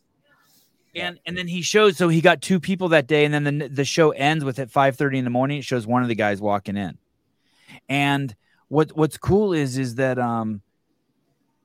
and 0.94 1.18
and 1.26 1.36
then 1.36 1.46
he 1.46 1.62
shows 1.62 1.96
so 1.96 2.08
he 2.08 2.20
got 2.20 2.40
two 2.40 2.60
people 2.60 2.88
that 2.88 3.06
day 3.06 3.24
and 3.24 3.34
then 3.34 3.58
the, 3.58 3.68
the 3.68 3.84
show 3.84 4.10
ends 4.10 4.44
with 4.44 4.58
at 4.58 4.70
5 4.70 4.96
30 4.96 5.18
in 5.18 5.24
the 5.24 5.30
morning 5.30 5.58
it 5.58 5.64
shows 5.64 5.86
one 5.86 6.02
of 6.02 6.08
the 6.08 6.14
guys 6.14 6.40
walking 6.40 6.76
in 6.76 6.98
and 7.88 8.34
what 8.68 8.96
what's 8.96 9.18
cool 9.18 9.52
is 9.52 9.78
is 9.78 9.96
that 9.96 10.18
um 10.18 10.62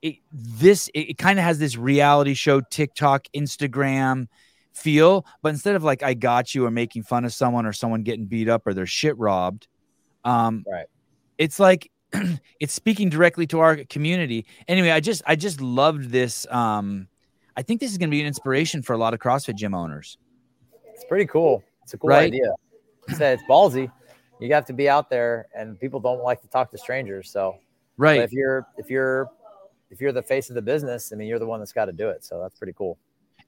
it, 0.01 0.15
this 0.31 0.89
it, 0.93 1.11
it 1.11 1.17
kind 1.17 1.39
of 1.39 1.45
has 1.45 1.59
this 1.59 1.77
reality 1.77 2.33
show 2.33 2.61
tiktok 2.61 3.25
instagram 3.35 4.27
feel 4.73 5.25
but 5.41 5.49
instead 5.49 5.75
of 5.75 5.83
like 5.83 6.03
i 6.03 6.13
got 6.13 6.55
you 6.55 6.65
or 6.65 6.71
making 6.71 7.03
fun 7.03 7.25
of 7.25 7.33
someone 7.33 7.65
or 7.65 7.73
someone 7.73 8.03
getting 8.03 8.25
beat 8.25 8.47
up 8.47 8.65
or 8.65 8.73
their 8.73 8.85
shit 8.85 9.17
robbed 9.17 9.67
um 10.23 10.63
right 10.71 10.87
it's 11.37 11.59
like 11.59 11.91
it's 12.59 12.73
speaking 12.73 13.09
directly 13.09 13.45
to 13.45 13.59
our 13.59 13.77
community 13.85 14.45
anyway 14.67 14.89
i 14.89 14.99
just 14.99 15.21
i 15.27 15.35
just 15.35 15.61
loved 15.61 16.09
this 16.09 16.47
um 16.49 17.07
I 17.59 17.61
think 17.61 17.81
this 17.81 17.91
is 17.91 17.97
going 17.97 18.09
to 18.09 18.11
be 18.11 18.21
an 18.21 18.25
inspiration 18.25 18.81
for 18.81 18.93
a 18.93 18.97
lot 18.97 19.13
of 19.13 19.19
CrossFit 19.19 19.55
gym 19.55 19.73
owners. 19.73 20.17
It's 20.93 21.03
pretty 21.03 21.25
cool. 21.25 21.61
It's 21.83 21.93
a 21.93 21.97
cool 21.97 22.11
right? 22.11 22.23
idea. 22.23 22.53
It's, 23.09 23.19
it's 23.19 23.43
ballsy. 23.49 23.91
You 24.39 24.53
have 24.53 24.63
to 24.67 24.73
be 24.73 24.87
out 24.87 25.09
there, 25.09 25.47
and 25.53 25.77
people 25.77 25.99
don't 25.99 26.23
like 26.23 26.41
to 26.43 26.47
talk 26.47 26.71
to 26.71 26.77
strangers. 26.77 27.29
So, 27.29 27.57
right. 27.97 28.21
if 28.21 28.31
you're 28.31 28.65
if 28.77 28.89
you're 28.89 29.29
if 29.91 29.99
you're 29.99 30.13
the 30.13 30.23
face 30.23 30.47
of 30.47 30.55
the 30.55 30.61
business, 30.61 31.11
I 31.11 31.17
mean, 31.17 31.27
you're 31.27 31.37
the 31.37 31.45
one 31.45 31.59
that's 31.59 31.73
got 31.73 31.85
to 31.85 31.91
do 31.91 32.07
it. 32.07 32.23
So 32.23 32.39
that's 32.39 32.57
pretty 32.57 32.71
cool. 32.77 32.97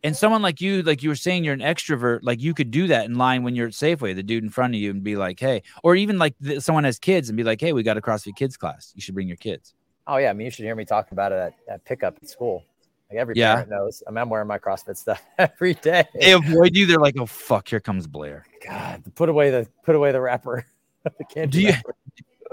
And 0.04 0.18
someone 0.18 0.42
like 0.42 0.60
you, 0.62 0.82
like 0.82 1.04
you 1.04 1.10
were 1.10 1.16
saying, 1.16 1.44
you're 1.44 1.54
an 1.54 1.60
extrovert. 1.60 2.20
Like 2.24 2.42
you 2.42 2.54
could 2.56 2.72
do 2.72 2.88
that 2.88 3.06
in 3.06 3.16
line 3.20 3.44
when 3.44 3.54
you're 3.56 3.68
at 3.68 3.74
Safeway, 3.74 4.16
the 4.16 4.24
dude 4.24 4.44
in 4.44 4.50
front 4.50 4.74
of 4.74 4.80
you, 4.82 4.90
and 4.90 5.04
be 5.04 5.16
like, 5.16 5.40
"Hey," 5.40 5.62
or 5.84 5.96
even 5.96 6.18
like 6.18 6.34
th- 6.44 6.62
someone 6.62 6.84
has 6.86 6.98
kids 6.98 7.30
and 7.30 7.38
be 7.38 7.44
like, 7.44 7.62
"Hey, 7.62 7.72
we 7.72 7.84
got 7.84 7.98
a 7.98 8.02
CrossFit 8.02 8.36
Kids 8.36 8.58
class. 8.58 8.92
You 8.96 9.02
should 9.02 9.14
bring 9.14 9.28
your 9.28 9.38
kids." 9.38 9.76
Oh 10.08 10.18
yeah, 10.18 10.32
I 10.32 10.34
mean 10.34 10.46
you 10.46 10.52
should 10.52 10.66
hear 10.66 10.76
me 10.76 10.86
talk 10.86 11.12
about 11.12 11.32
it 11.32 11.36
at, 11.36 11.54
at 11.70 11.86
pickup 11.86 12.18
at 12.22 12.28
school. 12.28 12.64
Like 13.12 13.20
every 13.20 13.36
Yeah. 13.36 13.54
parent 13.56 13.70
knows. 13.70 14.02
I 14.08 14.10
mean, 14.12 14.18
I'm 14.18 14.30
wearing 14.30 14.48
my 14.48 14.58
CrossFit 14.58 14.98
stuff 14.98 15.22
every 15.38 15.76
day. 15.76 16.06
They 16.20 16.32
avoid 16.32 16.76
you. 16.76 16.88
They're 16.88 16.98
like, 16.98 17.16
"Oh 17.20 17.28
fuck, 17.28 17.68
here 17.68 17.80
comes 17.80 18.08
Blair." 18.08 18.44
God, 18.68 19.04
put 19.14 19.30
away 19.30 19.52
the 19.52 19.68
put 19.84 19.96
away 19.96 20.12
the 20.12 20.22
wrapper. 20.22 20.66
the 21.04 21.26
candy 21.26 21.52
Do 21.60 21.62
you- 21.62 21.70
wrapper. 21.74 21.96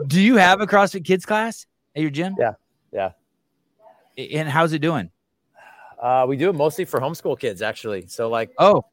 Do 0.07 0.21
you 0.21 0.37
have 0.37 0.61
a 0.61 0.67
CrossFit 0.67 1.05
Kids 1.05 1.25
class 1.25 1.67
at 1.97 2.03
your 2.03 2.11
gym? 2.11 2.37
Yeah. 2.39 2.53
Yeah. 2.93 3.13
And 4.19 4.49
how's 4.49 4.73
it 4.73 4.81
doing? 4.81 5.11
Uh, 6.01 6.25
we 6.29 6.37
do 6.37 6.49
it 6.51 6.55
mostly 6.55 6.85
for 6.85 7.01
homeschool 7.01 7.39
kids, 7.39 7.63
actually. 7.63 8.07
So 8.07 8.29
like, 8.29 8.51
Oh, 8.59 8.85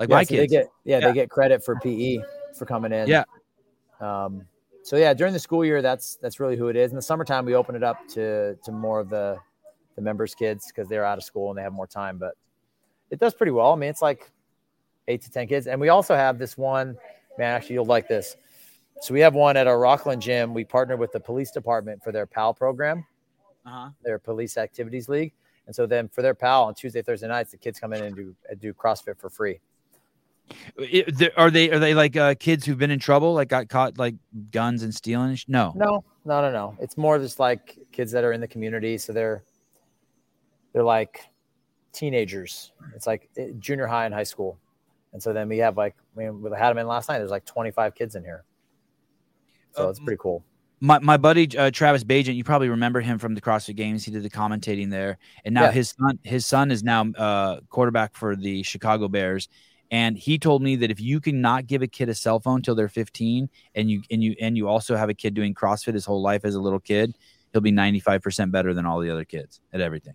like 0.00 0.08
yeah, 0.08 0.14
my 0.16 0.24
so 0.24 0.28
kids. 0.34 0.40
they 0.40 0.46
get 0.46 0.66
yeah, 0.84 0.98
Yeah. 0.98 1.08
they 1.08 1.14
get 1.14 1.30
credit 1.30 1.64
for 1.64 1.76
PE 1.76 2.18
for 2.56 2.66
coming 2.66 2.92
in. 2.92 3.06
Yeah. 3.08 3.24
Um, 4.00 4.46
so 4.82 4.96
yeah, 4.96 5.14
during 5.14 5.32
the 5.32 5.38
school 5.38 5.64
year, 5.64 5.80
that's 5.80 6.16
that's 6.16 6.40
really 6.40 6.56
who 6.56 6.68
it 6.68 6.76
is. 6.76 6.90
In 6.90 6.96
the 6.96 7.02
summertime, 7.02 7.46
we 7.46 7.54
open 7.54 7.74
it 7.74 7.82
up 7.82 8.06
to 8.08 8.54
to 8.56 8.72
more 8.72 9.00
of 9.00 9.08
the 9.08 9.38
the 9.96 10.02
members' 10.02 10.34
kids 10.34 10.66
because 10.66 10.88
they're 10.88 11.04
out 11.04 11.18
of 11.18 11.24
school 11.24 11.50
and 11.50 11.58
they 11.58 11.62
have 11.62 11.72
more 11.72 11.86
time. 11.86 12.18
But 12.18 12.34
it 13.10 13.18
does 13.20 13.32
pretty 13.32 13.52
well. 13.52 13.72
I 13.72 13.76
mean, 13.76 13.88
it's 13.88 14.02
like 14.02 14.30
eight 15.08 15.22
to 15.22 15.30
ten 15.30 15.46
kids, 15.46 15.66
and 15.68 15.80
we 15.80 15.88
also 15.88 16.14
have 16.14 16.38
this 16.38 16.58
one. 16.58 16.96
Man, 17.38 17.54
actually, 17.54 17.74
you'll 17.74 17.84
like 17.84 18.08
this. 18.08 18.36
So 19.00 19.14
we 19.14 19.20
have 19.20 19.34
one 19.34 19.56
at 19.56 19.66
our 19.66 19.76
Rocklin 19.76 20.18
gym. 20.18 20.54
We 20.54 20.64
partnered 20.64 20.98
with 20.98 21.12
the 21.12 21.20
police 21.20 21.50
department 21.50 22.02
for 22.02 22.12
their 22.12 22.26
PAL 22.26 22.54
program, 22.54 23.04
uh-huh. 23.66 23.90
their 24.04 24.18
Police 24.18 24.56
Activities 24.56 25.08
League. 25.08 25.32
And 25.66 25.74
so 25.74 25.86
then 25.86 26.08
for 26.08 26.22
their 26.22 26.34
PAL 26.34 26.64
on 26.64 26.74
Tuesday, 26.74 27.02
Thursday 27.02 27.28
nights, 27.28 27.50
the 27.50 27.56
kids 27.56 27.80
come 27.80 27.92
in 27.92 28.04
and 28.04 28.14
do 28.14 28.34
do 28.60 28.72
CrossFit 28.74 29.18
for 29.18 29.30
free. 29.30 29.60
Are 31.36 31.50
they 31.50 31.70
are 31.70 31.78
they 31.78 31.94
like 31.94 32.16
uh, 32.16 32.34
kids 32.34 32.66
who've 32.66 32.76
been 32.76 32.90
in 32.90 32.98
trouble, 32.98 33.32
like 33.34 33.48
got 33.48 33.68
caught 33.68 33.96
like 33.98 34.14
guns 34.50 34.82
and 34.82 34.94
stealing? 34.94 35.38
No. 35.48 35.72
No, 35.74 36.04
no, 36.26 36.42
no, 36.42 36.52
no. 36.52 36.76
It's 36.80 36.98
more 36.98 37.18
just 37.18 37.38
like 37.38 37.78
kids 37.92 38.12
that 38.12 38.24
are 38.24 38.32
in 38.32 38.40
the 38.40 38.48
community. 38.48 38.98
So 38.98 39.12
they're 39.14 39.42
they're 40.72 40.82
like 40.84 41.20
teenagers. 41.92 42.72
It's 42.94 43.06
like 43.06 43.30
eh, 43.38 43.52
junior 43.58 43.86
high 43.86 44.04
and 44.04 44.12
high 44.14 44.24
school. 44.24 44.58
And 45.14 45.22
so 45.22 45.32
then 45.32 45.48
we 45.48 45.58
have 45.58 45.78
like 45.78 45.94
I 46.14 46.20
mean, 46.20 46.42
we 46.42 46.50
had 46.50 46.70
them 46.70 46.78
in 46.78 46.86
last 46.86 47.08
night. 47.08 47.18
There's 47.18 47.30
like 47.30 47.46
25 47.46 47.94
kids 47.94 48.14
in 48.14 48.22
here. 48.22 48.44
So 49.72 49.88
it's 49.88 49.98
Um, 49.98 50.04
pretty 50.04 50.18
cool. 50.20 50.44
My 50.84 50.98
my 50.98 51.16
buddy 51.16 51.48
uh, 51.56 51.70
Travis 51.70 52.04
Bagent, 52.04 52.36
you 52.36 52.44
probably 52.44 52.68
remember 52.68 53.00
him 53.00 53.18
from 53.18 53.34
the 53.34 53.40
CrossFit 53.40 53.74
Games. 53.74 54.04
He 54.04 54.10
did 54.10 54.22
the 54.22 54.28
commentating 54.28 54.90
there, 54.90 55.16
and 55.46 55.54
now 55.54 55.62
Yeah. 55.64 55.72
his 55.72 55.94
son 55.98 56.18
his 56.24 56.44
son 56.44 56.70
is 56.70 56.84
now 56.84 57.06
uh, 57.12 57.60
quarterback 57.70 58.14
for 58.14 58.36
the 58.36 58.62
Chicago 58.62 59.08
Bears. 59.08 59.48
And 59.90 60.18
he 60.18 60.38
told 60.38 60.60
me 60.62 60.76
that 60.76 60.90
if 60.90 61.00
you 61.00 61.20
can 61.20 61.40
not 61.40 61.66
give 61.66 61.80
a 61.80 61.86
kid 61.86 62.10
a 62.10 62.14
cell 62.14 62.38
phone 62.38 62.60
till 62.60 62.74
they're 62.74 62.88
15, 62.90 63.48
and 63.74 63.90
you 63.90 64.02
and 64.10 64.22
you 64.22 64.36
and 64.38 64.58
you 64.58 64.68
also 64.68 64.94
have 64.94 65.08
a 65.08 65.14
kid 65.14 65.32
doing 65.32 65.54
CrossFit 65.54 65.94
his 65.94 66.04
whole 66.04 66.20
life 66.20 66.44
as 66.44 66.54
a 66.54 66.60
little 66.60 66.80
kid, 66.80 67.16
he'll 67.52 67.62
be 67.62 67.70
95 67.70 68.20
percent 68.20 68.52
better 68.52 68.74
than 68.74 68.84
all 68.84 69.00
the 69.00 69.08
other 69.08 69.24
kids 69.24 69.62
at 69.72 69.80
everything. 69.80 70.14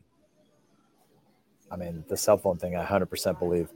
I 1.71 1.77
mean, 1.77 2.03
the 2.07 2.17
cell 2.17 2.37
phone 2.37 2.57
thing, 2.57 2.75
I 2.75 2.85
100% 2.85 3.39
believe. 3.39 3.69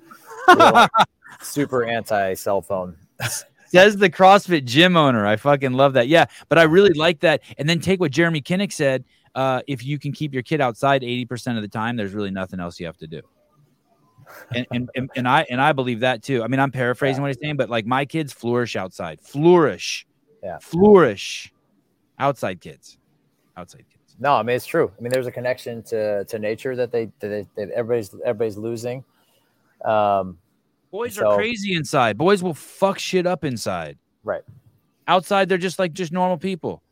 Like, 0.47 0.91
super 1.41 1.85
anti 1.85 2.35
cell 2.35 2.61
phone. 2.61 2.97
Says 3.73 3.97
the 3.97 4.09
CrossFit 4.09 4.65
gym 4.65 4.95
owner. 4.95 5.25
I 5.25 5.35
fucking 5.35 5.73
love 5.73 5.93
that. 5.93 6.07
Yeah, 6.07 6.25
but 6.47 6.59
I 6.59 6.63
really 6.63 6.93
like 6.93 7.21
that. 7.21 7.41
And 7.57 7.67
then 7.67 7.79
take 7.79 7.99
what 7.99 8.11
Jeremy 8.11 8.39
Kinnick 8.39 8.71
said. 8.71 9.03
Uh, 9.33 9.61
if 9.65 9.83
you 9.83 9.97
can 9.97 10.11
keep 10.11 10.31
your 10.31 10.43
kid 10.43 10.61
outside 10.61 11.01
80% 11.01 11.55
of 11.55 11.63
the 11.63 11.67
time, 11.67 11.95
there's 11.95 12.13
really 12.13 12.29
nothing 12.29 12.59
else 12.59 12.79
you 12.79 12.85
have 12.85 12.97
to 12.97 13.07
do. 13.07 13.21
And, 14.53 14.67
and, 14.71 14.89
and, 14.95 15.09
and 15.15 15.27
I 15.27 15.45
and 15.49 15.59
I 15.59 15.73
believe 15.73 16.01
that 16.01 16.21
too. 16.21 16.43
I 16.43 16.47
mean, 16.47 16.59
I'm 16.59 16.71
paraphrasing 16.71 17.23
what 17.23 17.29
he's 17.29 17.39
saying, 17.41 17.57
but 17.57 17.69
like 17.69 17.85
my 17.87 18.05
kids 18.05 18.31
flourish 18.31 18.75
outside. 18.75 19.19
Flourish. 19.21 20.05
Yeah. 20.43 20.59
Flourish. 20.61 21.51
Outside 22.19 22.61
kids. 22.61 22.99
Outside 23.57 23.85
kids. 23.89 24.15
No, 24.19 24.33
I 24.33 24.43
mean 24.43 24.55
it's 24.55 24.67
true. 24.67 24.91
I 24.95 25.01
mean, 25.01 25.11
there's 25.11 25.27
a 25.27 25.31
connection 25.31 25.81
to 25.83 26.25
to 26.25 26.39
nature 26.39 26.75
that 26.75 26.91
they 26.91 27.05
that, 27.19 27.27
they, 27.27 27.47
that 27.55 27.71
everybody's 27.71 28.13
everybody's 28.23 28.57
losing. 28.57 29.03
Um, 29.83 30.37
Boys 30.93 31.15
So- 31.15 31.27
are 31.27 31.35
crazy 31.35 31.73
inside. 31.73 32.19
Boys 32.19 32.43
will 32.43 32.53
fuck 32.53 32.99
shit 32.99 33.25
up 33.25 33.43
inside. 33.43 33.97
Right. 34.23 34.43
Outside, 35.07 35.49
they're 35.49 35.57
just 35.57 35.79
like 35.79 35.91
just 35.91 36.11
normal 36.13 36.37
people. 36.37 36.83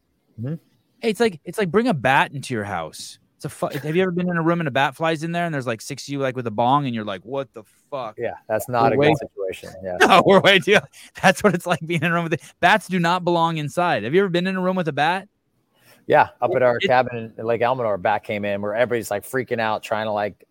Mhm. 0.42 0.58
Hey, 1.00 1.10
it's 1.12 1.20
like 1.20 1.40
it's 1.46 1.60
like 1.60 1.70
bring 1.70 1.88
a 1.88 1.94
bat 1.94 2.34
into 2.34 2.54
your 2.56 2.64
house. 2.64 3.20
It's 3.36 3.46
a 3.46 3.50
fu- 3.50 3.68
Have 3.68 3.96
you 3.96 4.02
ever 4.02 4.12
been 4.12 4.28
in 4.30 4.38
a 4.38 4.42
room 4.42 4.60
and 4.60 4.68
a 4.68 4.72
bat 4.72 4.96
flies 4.96 5.24
in 5.24 5.32
there 5.32 5.46
and 5.46 5.54
there's 5.54 5.68
like 5.68 5.82
six 5.82 6.08
of 6.08 6.10
you 6.10 6.20
like 6.20 6.36
with 6.36 6.46
a 6.48 6.52
bong 6.52 6.88
and 6.88 6.94
you're 6.96 7.06
like, 7.06 7.22
what 7.24 7.54
the 7.54 7.64
fuck? 7.92 8.16
yeah, 8.18 8.34
that's 8.50 8.68
not 8.68 8.92
a 8.94 8.98
Wait. 8.98 9.16
good 9.20 9.30
situation. 9.30 9.72
Yeah. 9.84 9.98
No, 10.08 10.24
we're 10.26 10.42
way 10.42 10.58
too. 10.60 10.78
That's 11.22 11.44
what 11.44 11.54
it's 11.54 11.68
like 11.68 11.80
being 11.86 12.02
in 12.02 12.12
a 12.12 12.14
room 12.14 12.24
with 12.24 12.34
it. 12.34 12.42
Bats 12.60 12.88
do 12.88 12.98
not 13.00 13.24
belong 13.24 13.58
inside. 13.58 14.04
Have 14.04 14.16
you 14.16 14.22
ever 14.22 14.30
been 14.30 14.48
in 14.48 14.56
a 14.56 14.62
room 14.62 14.76
with 14.76 14.88
a 14.88 14.94
bat? 14.94 15.28
Yeah, 16.08 16.30
up 16.42 16.52
at 16.56 16.64
our 16.64 16.78
It- 16.78 16.88
cabin 16.88 17.34
in 17.38 17.46
Lake 17.46 17.62
Almanor, 17.62 18.02
back 18.02 18.24
came 18.24 18.46
in 18.46 18.62
where 18.64 18.74
everybody's 18.76 19.12
like 19.12 19.24
freaking 19.24 19.60
out, 19.60 19.84
trying 19.84 20.08
to 20.08 20.12
like, 20.12 20.44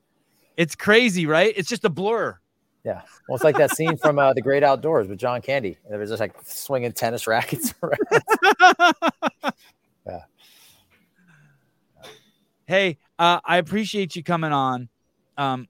It's 0.57 0.77
crazy, 0.77 1.27
right? 1.27 1.53
It's 1.57 1.69
just 1.69 1.85
a 1.85 1.91
blur. 1.91 2.39
Yeah. 2.85 3.02
Well, 3.28 3.36
it's 3.36 3.44
like 3.44 3.57
that 3.59 3.77
scene 3.77 3.97
from 3.97 4.19
uh, 4.19 4.32
The 4.32 4.43
Great 4.43 4.62
Outdoors 4.62 5.09
with 5.09 5.19
John 5.19 5.43
Candy. 5.43 5.77
It 5.90 5.97
was 5.97 6.11
just 6.11 6.20
like 6.20 6.35
swinging 6.44 6.93
tennis 6.93 7.27
rackets 7.27 7.74
around. 7.82 7.98
Yeah. 10.07 10.20
Hey, 12.66 12.98
uh, 13.19 13.40
I 13.44 13.59
appreciate 13.59 14.16
you 14.16 14.23
coming 14.23 14.52
on. 14.52 14.89
Um, 15.36 15.69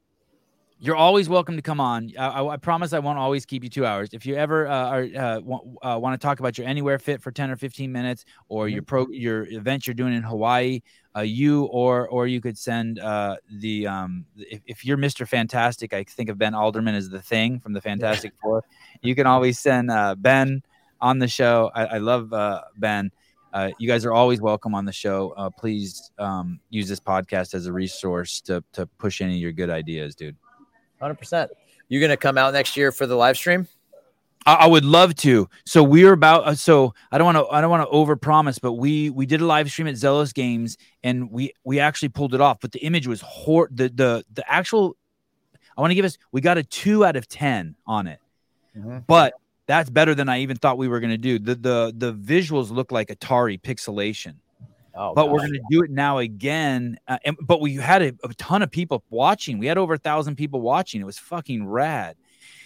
you're 0.83 0.97
always 0.97 1.29
welcome 1.29 1.57
to 1.57 1.63
come 1.63 1.79
on. 1.79 2.11
I, 2.19 2.27
I, 2.29 2.55
I 2.55 2.57
promise 2.57 2.95
I 2.95 2.99
won't 3.01 3.19
always 3.19 3.45
keep 3.45 3.63
you 3.63 3.69
two 3.69 3.85
hours. 3.85 4.09
If 4.13 4.25
you 4.25 4.35
ever 4.35 4.67
uh, 4.67 4.89
are, 4.89 5.03
uh, 5.03 5.41
want, 5.41 5.77
uh, 5.83 5.99
want 6.01 6.19
to 6.19 6.27
talk 6.27 6.41
about 6.41 6.57
your 6.57 6.67
anywhere 6.67 6.99
fit 6.99 7.21
for 7.21 7.31
ten 7.31 7.51
or 7.51 7.57
fifteen 7.57 7.93
minutes, 7.93 8.25
or 8.49 8.67
your 8.69 8.83
pro 8.83 9.07
your 9.11 9.47
event 9.49 9.87
you're 9.87 9.95
doing 9.95 10.15
in 10.15 10.23
Hawaii, 10.23 10.81
uh, 11.15 11.21
you 11.21 11.65
or 11.65 12.09
or 12.09 12.27
you 12.27 12.41
could 12.41 12.57
send 12.57 12.99
uh, 12.99 13.37
the 13.59 13.87
um, 13.87 14.25
if, 14.37 14.61
if 14.67 14.85
you're 14.85 14.97
Mr. 14.97 15.29
Fantastic, 15.29 15.93
I 15.93 16.03
think 16.05 16.31
of 16.31 16.39
Ben 16.39 16.55
Alderman 16.55 16.95
as 16.95 17.11
the 17.11 17.21
thing 17.21 17.61
from 17.61 17.75
the 17.75 17.81
Fantastic 17.81 18.33
Four. 18.43 18.65
You 19.03 19.15
can 19.15 19.27
always 19.27 19.59
send 19.59 19.91
uh, 19.91 20.15
Ben 20.15 20.63
on 21.01 21.19
the 21.19 21.29
show. 21.29 21.71
I, 21.75 21.85
I 21.85 21.99
love 21.99 22.33
uh, 22.33 22.63
Ben. 22.79 23.11
Uh, 23.53 23.71
you 23.79 23.89
guys 23.89 24.05
are 24.05 24.13
always 24.13 24.41
welcome 24.41 24.75
on 24.75 24.85
the 24.85 24.93
show. 24.93 25.35
Uh, 25.37 25.51
please 25.51 26.13
um, 26.19 26.61
use 26.71 26.89
this 26.89 27.01
podcast 27.01 27.53
as 27.53 27.67
a 27.67 27.73
resource 27.73 28.41
to 28.43 28.65
to 28.73 28.87
push 28.87 29.21
any 29.21 29.35
of 29.35 29.41
your 29.41 29.53
good 29.53 29.69
ideas, 29.69 30.15
dude. 30.15 30.37
Hundred 31.01 31.15
percent. 31.19 31.51
You 31.89 32.01
gonna 32.01 32.17
come 32.17 32.39
out 32.39 32.53
next 32.53 32.77
year 32.77 32.93
for 32.93 33.07
the 33.07 33.17
live 33.17 33.37
stream? 33.37 33.67
I, 34.47 34.55
I 34.55 34.67
would 34.67 34.85
love 34.85 35.15
to. 35.17 35.49
So 35.65 35.83
we're 35.83 36.13
about. 36.13 36.47
Uh, 36.47 36.55
so 36.55 36.95
I 37.13 37.19
don't 37.19 37.35
want 37.35 37.39
to. 37.39 37.53
I 37.55 37.61
don't 37.61 37.71
want 37.71 37.89
to 37.89 37.95
overpromise, 37.95 38.61
but 38.61 38.73
we 38.75 39.11
we 39.11 39.27
did 39.27 39.41
a 39.41 39.47
live 39.47 39.71
stream 39.71 39.89
at 39.89 39.97
Zealous 39.97 40.33
Games, 40.33 40.77
and 41.03 41.31
we 41.31 41.53
we 41.65 41.79
actually 41.81 42.09
pulled 42.11 42.35
it 42.35 42.41
off. 42.41 42.59
But 42.61 42.73
the 42.73 42.81
image 42.81 43.07
was 43.07 43.21
hor. 43.21 43.69
The 43.73 43.89
the 43.89 44.25
the 44.33 44.51
actual. 44.51 44.97
I 45.77 45.81
want 45.81 45.91
to 45.91 45.95
give 45.95 46.05
us. 46.05 46.19
We 46.33 46.41
got 46.41 46.59
a 46.59 46.63
two 46.63 47.05
out 47.05 47.17
of 47.17 47.29
ten 47.29 47.75
on 47.87 48.07
it, 48.07 48.19
Mhm. 48.77 49.05
but 49.07 49.35
that's 49.67 49.89
better 49.89 50.15
than 50.15 50.29
I 50.29 50.41
even 50.41 50.57
thought 50.57 50.79
we 50.79 50.89
were 50.89 51.01
going 51.01 51.11
to 51.11 51.19
do. 51.19 51.39
The 51.39 51.55
the 51.55 51.95
the 51.97 52.13
visuals 52.13 52.71
look 52.71 52.93
like 52.93 53.09
Atari 53.09 53.61
pixelation. 53.61 54.35
Oh, 54.95 55.15
but 55.15 55.31
we're 55.31 55.39
going 55.39 55.53
to 55.53 55.63
do 55.71 55.83
it 55.83 55.91
now 55.91 56.19
again. 56.19 56.99
Uh, 57.07 57.19
and, 57.25 57.37
but 57.41 57.61
we 57.61 57.77
had 57.77 58.03
a, 58.03 58.13
a 58.25 58.35
ton 58.35 58.63
of 58.63 58.71
people 58.71 59.05
watching. 59.11 59.59
We 59.59 59.67
had 59.67 59.79
over 59.79 59.95
a 59.95 59.99
thousand 59.99 60.37
people 60.37 60.61
watching. 60.61 61.01
It 61.01 61.05
was 61.05 61.19
fucking 61.19 61.67
rad. 61.67 62.17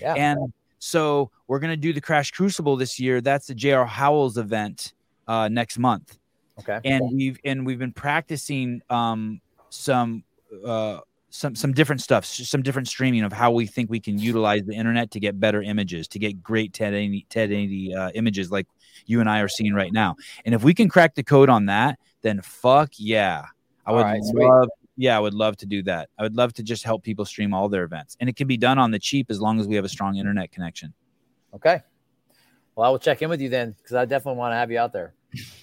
yeah. 0.00 0.14
And 0.14 0.52
so 0.78 1.30
we're 1.48 1.60
going 1.60 1.72
to 1.72 1.76
do 1.76 1.92
the 1.92 2.00
Crash 2.00 2.30
Crucible 2.30 2.76
this 2.76 2.98
year. 2.98 3.20
That's 3.20 3.46
the 3.46 3.54
J.R. 3.54 3.86
Howells 3.86 4.38
event 4.38 4.92
uh, 5.26 5.48
next 5.48 5.78
month. 5.78 6.18
okay. 6.60 6.80
And 6.84 7.02
we've 7.12 7.38
and 7.44 7.66
we've 7.66 7.78
been 7.78 7.92
practicing 7.92 8.82
um, 8.90 9.40
some 9.70 10.24
uh, 10.64 11.00
some 11.30 11.56
some 11.56 11.72
different 11.72 12.00
stuff, 12.00 12.24
some 12.24 12.62
different 12.62 12.86
streaming 12.86 13.24
of 13.24 13.32
how 13.32 13.50
we 13.50 13.66
think 13.66 13.90
we 13.90 13.98
can 13.98 14.18
utilize 14.18 14.62
the 14.66 14.74
internet 14.74 15.10
to 15.10 15.20
get 15.20 15.40
better 15.40 15.62
images, 15.62 16.06
to 16.08 16.18
get 16.18 16.42
great 16.42 16.70
1080 16.70 17.26
1080 17.32 17.94
uh, 17.94 18.10
images 18.14 18.52
like 18.52 18.68
you 19.06 19.20
and 19.20 19.28
I 19.28 19.40
are 19.40 19.48
seeing 19.48 19.74
right 19.74 19.92
now. 19.92 20.14
And 20.44 20.54
if 20.54 20.62
we 20.62 20.74
can 20.74 20.88
crack 20.88 21.16
the 21.16 21.24
code 21.24 21.48
on 21.48 21.66
that, 21.66 21.98
then 22.24 22.40
fuck 22.42 22.90
yeah, 22.96 23.44
I 23.86 23.92
would 23.92 24.02
right, 24.02 24.24
sweet. 24.24 24.44
love. 24.44 24.68
Yeah, 24.96 25.16
I 25.16 25.20
would 25.20 25.34
love 25.34 25.56
to 25.58 25.66
do 25.66 25.82
that. 25.84 26.08
I 26.18 26.22
would 26.22 26.36
love 26.36 26.52
to 26.54 26.62
just 26.62 26.82
help 26.84 27.02
people 27.02 27.24
stream 27.24 27.52
all 27.54 27.68
their 27.68 27.84
events, 27.84 28.16
and 28.18 28.28
it 28.28 28.34
can 28.34 28.48
be 28.48 28.56
done 28.56 28.78
on 28.78 28.90
the 28.90 28.98
cheap 28.98 29.26
as 29.30 29.40
long 29.40 29.60
as 29.60 29.68
we 29.68 29.76
have 29.76 29.84
a 29.84 29.88
strong 29.88 30.16
internet 30.16 30.50
connection. 30.50 30.92
Okay. 31.54 31.80
Well, 32.74 32.86
I 32.86 32.90
will 32.90 32.98
check 32.98 33.22
in 33.22 33.30
with 33.30 33.40
you 33.40 33.48
then 33.48 33.76
because 33.78 33.94
I 33.94 34.04
definitely 34.04 34.38
want 34.38 34.52
to 34.52 34.56
have 34.56 34.72
you 34.72 34.78
out 34.78 34.92
there. 34.92 35.14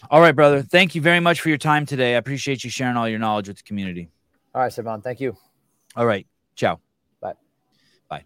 All 0.09 0.21
right, 0.21 0.35
brother. 0.35 0.61
Thank 0.61 0.95
you 0.95 1.01
very 1.01 1.19
much 1.19 1.41
for 1.41 1.49
your 1.49 1.57
time 1.57 1.85
today. 1.85 2.15
I 2.15 2.17
appreciate 2.17 2.63
you 2.63 2.69
sharing 2.69 2.95
all 2.95 3.09
your 3.09 3.19
knowledge 3.19 3.47
with 3.47 3.57
the 3.57 3.63
community. 3.63 4.09
All 4.53 4.61
right, 4.61 4.71
Sevan. 4.71 5.03
Thank 5.03 5.19
you. 5.19 5.35
All 5.95 6.05
right. 6.05 6.27
Ciao. 6.55 6.79
Bye. 7.21 7.33
Bye. 8.09 8.23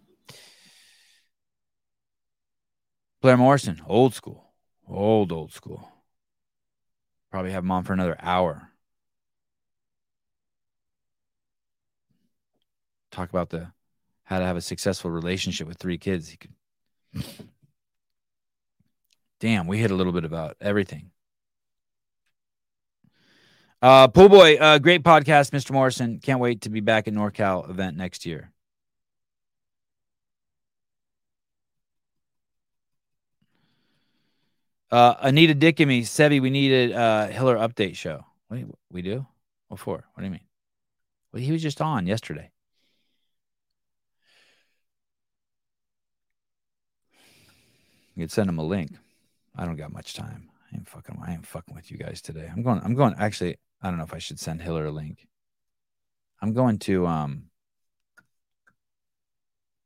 Blair 3.22 3.36
Morrison, 3.36 3.80
old 3.86 4.14
school, 4.14 4.50
old, 4.88 5.32
old 5.32 5.52
school. 5.52 5.88
Probably 7.30 7.52
have 7.52 7.64
him 7.64 7.70
on 7.70 7.84
for 7.84 7.92
another 7.92 8.16
hour. 8.20 8.70
Talk 13.10 13.30
about 13.30 13.50
the 13.50 13.72
how 14.24 14.38
to 14.38 14.44
have 14.44 14.56
a 14.56 14.60
successful 14.60 15.10
relationship 15.10 15.68
with 15.68 15.78
three 15.78 15.98
kids. 15.98 16.28
He 16.28 16.36
could. 16.36 16.52
Damn, 19.40 19.66
we 19.66 19.78
hit 19.78 19.90
a 19.90 19.94
little 19.94 20.12
bit 20.12 20.24
about 20.24 20.56
everything. 20.60 21.10
Uh, 23.82 24.08
Pool 24.08 24.28
Boy, 24.28 24.56
uh, 24.56 24.78
great 24.78 25.02
podcast, 25.02 25.50
Mr. 25.50 25.72
Morrison. 25.72 26.18
Can't 26.18 26.40
wait 26.40 26.62
to 26.62 26.70
be 26.70 26.80
back 26.80 27.06
at 27.06 27.14
NorCal 27.14 27.68
event 27.68 27.96
next 27.96 28.26
year. 28.26 28.50
Uh, 34.90 35.14
Anita 35.20 35.54
Dickamy, 35.54 36.02
Sevi, 36.02 36.40
we 36.40 36.50
need 36.50 36.92
a 36.92 36.96
uh, 36.96 37.26
Hiller 37.28 37.56
update 37.56 37.96
show. 37.96 38.24
What 38.48 38.60
you- 38.60 38.76
we 38.90 39.02
do? 39.02 39.26
What 39.68 39.80
for? 39.80 40.04
What 40.14 40.20
do 40.20 40.24
you 40.24 40.30
mean? 40.30 40.46
Well, 41.32 41.42
he 41.42 41.50
was 41.52 41.62
just 41.62 41.80
on 41.82 42.06
yesterday. 42.06 42.50
You 48.14 48.22
could 48.22 48.32
send 48.32 48.48
him 48.48 48.58
a 48.58 48.64
link. 48.64 48.92
I 49.56 49.66
don't 49.66 49.76
got 49.76 49.92
much 49.92 50.14
time. 50.14 50.50
I 50.72 50.76
ain't 50.76 50.88
fucking. 50.88 51.18
I 51.24 51.32
ain't 51.32 51.46
fucking 51.46 51.74
with 51.74 51.90
you 51.90 51.98
guys 51.98 52.22
today. 52.22 52.48
I'm 52.50 52.62
going. 52.62 52.80
I'm 52.82 52.94
going. 52.94 53.14
Actually, 53.18 53.58
I 53.82 53.88
don't 53.88 53.98
know 53.98 54.04
if 54.04 54.14
I 54.14 54.18
should 54.18 54.40
send 54.40 54.62
Hiller 54.62 54.86
a 54.86 54.92
link. 54.92 55.26
I'm 56.40 56.52
going 56.52 56.78
to. 56.80 57.06
Um. 57.06 57.50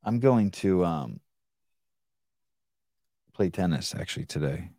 I'm 0.03 0.19
going 0.19 0.51
to 0.51 0.85
um. 0.85 1.19
Play 3.33 3.49
tennis 3.49 3.95
actually 3.95 4.25
today. 4.25 4.69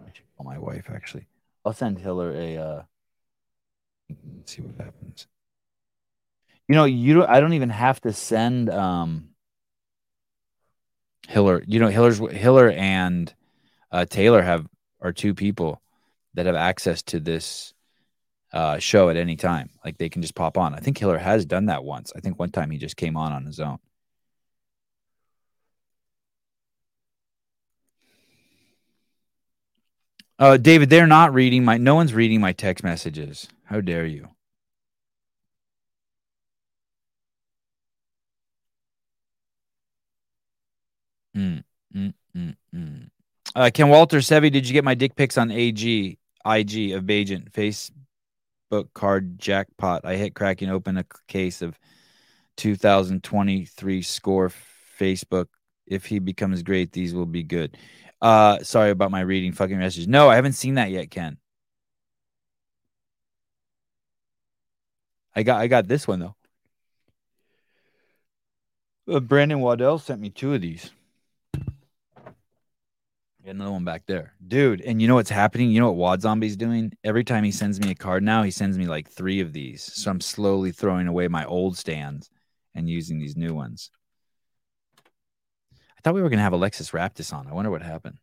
I 0.00 0.10
should 0.12 0.24
call 0.36 0.46
my 0.46 0.58
wife 0.58 0.90
actually. 0.92 1.26
I'll 1.64 1.72
send 1.72 1.98
Hiller 1.98 2.32
a. 2.32 2.56
uh 2.56 2.82
let's 4.36 4.52
see 4.54 4.62
what 4.62 4.84
happens. 4.84 5.26
You 6.68 6.74
know, 6.74 6.84
you 6.84 7.14
don't, 7.14 7.28
I 7.28 7.40
don't 7.40 7.52
even 7.52 7.70
have 7.70 8.00
to 8.02 8.12
send 8.12 8.70
um 8.70 9.28
Hiller. 11.28 11.62
You 11.66 11.80
know, 11.80 11.88
Hiller's 11.88 12.18
Hiller 12.18 12.70
and 12.70 13.32
uh, 13.90 14.04
Taylor 14.04 14.42
have 14.42 14.66
are 15.00 15.12
two 15.12 15.34
people 15.34 15.82
that 16.34 16.46
have 16.46 16.54
access 16.54 17.02
to 17.02 17.20
this 17.20 17.74
uh, 18.52 18.78
show 18.78 19.08
at 19.08 19.16
any 19.16 19.36
time. 19.36 19.70
Like 19.84 19.98
they 19.98 20.08
can 20.08 20.22
just 20.22 20.34
pop 20.34 20.56
on. 20.56 20.74
I 20.74 20.78
think 20.78 20.98
Hiller 20.98 21.18
has 21.18 21.44
done 21.44 21.66
that 21.66 21.84
once. 21.84 22.12
I 22.16 22.20
think 22.20 22.38
one 22.38 22.50
time 22.50 22.70
he 22.70 22.78
just 22.78 22.96
came 22.96 23.16
on 23.16 23.32
on 23.32 23.44
his 23.44 23.60
own. 23.60 23.78
Uh, 30.38 30.56
David, 30.58 30.90
they're 30.90 31.06
not 31.06 31.32
reading 31.32 31.64
my. 31.64 31.78
No 31.78 31.94
one's 31.94 32.12
reading 32.12 32.40
my 32.40 32.52
text 32.52 32.84
messages. 32.84 33.48
How 33.64 33.80
dare 33.80 34.06
you? 34.06 34.28
Mm, 41.36 41.64
mm, 41.94 42.14
mm, 42.36 42.56
mm. 42.74 43.08
Uh, 43.54 43.70
Ken 43.72 43.88
Walter 43.88 44.18
Sevi, 44.18 44.50
did 44.50 44.66
you 44.66 44.72
get 44.74 44.84
my 44.84 44.94
dick 44.94 45.16
pics 45.16 45.38
on 45.38 45.50
AG, 45.50 46.18
IG 46.44 46.92
of 46.92 47.04
Bagent 47.04 47.50
Facebook 47.52 48.92
card 48.94 49.38
jackpot? 49.38 50.04
I 50.04 50.16
hit 50.16 50.34
cracking 50.34 50.70
open 50.70 50.98
a 50.98 51.04
case 51.28 51.62
of 51.62 51.78
2023 52.58 54.02
score 54.02 54.52
Facebook. 54.98 55.46
If 55.86 56.06
he 56.06 56.18
becomes 56.18 56.62
great, 56.62 56.92
these 56.92 57.14
will 57.14 57.26
be 57.26 57.42
good. 57.42 57.76
Uh, 58.26 58.60
sorry 58.64 58.90
about 58.90 59.12
my 59.12 59.20
reading 59.20 59.52
fucking 59.52 59.78
message. 59.78 60.08
No, 60.08 60.28
I 60.28 60.34
haven't 60.34 60.54
seen 60.54 60.74
that 60.74 60.90
yet, 60.90 61.12
Ken. 61.12 61.36
I 65.36 65.44
got 65.44 65.60
I 65.60 65.68
got 65.68 65.86
this 65.86 66.08
one 66.08 66.18
though. 66.18 66.34
Uh, 69.08 69.20
Brandon 69.20 69.60
Waddell 69.60 70.00
sent 70.00 70.20
me 70.20 70.30
two 70.30 70.54
of 70.54 70.60
these. 70.60 70.90
Got 71.54 72.34
another 73.44 73.70
one 73.70 73.84
back 73.84 74.02
there, 74.08 74.32
dude. 74.44 74.80
And 74.80 75.00
you 75.00 75.06
know 75.06 75.14
what's 75.14 75.30
happening? 75.30 75.70
You 75.70 75.78
know 75.78 75.92
what 75.92 75.96
Wad 75.96 76.22
Zombie's 76.22 76.56
doing? 76.56 76.94
Every 77.04 77.22
time 77.22 77.44
he 77.44 77.52
sends 77.52 77.78
me 77.78 77.92
a 77.92 77.94
card 77.94 78.24
now, 78.24 78.42
he 78.42 78.50
sends 78.50 78.76
me 78.76 78.86
like 78.86 79.08
three 79.08 79.38
of 79.38 79.52
these. 79.52 79.84
So 79.84 80.10
I'm 80.10 80.20
slowly 80.20 80.72
throwing 80.72 81.06
away 81.06 81.28
my 81.28 81.44
old 81.44 81.76
stands 81.76 82.28
and 82.74 82.90
using 82.90 83.20
these 83.20 83.36
new 83.36 83.54
ones. 83.54 83.92
Thought 86.06 86.14
we 86.14 86.22
were 86.22 86.28
gonna 86.28 86.42
have 86.42 86.52
Alexis 86.52 86.92
Raptis 86.92 87.32
on. 87.32 87.48
I 87.48 87.52
wonder 87.52 87.68
what 87.68 87.82
happened. 87.82 88.18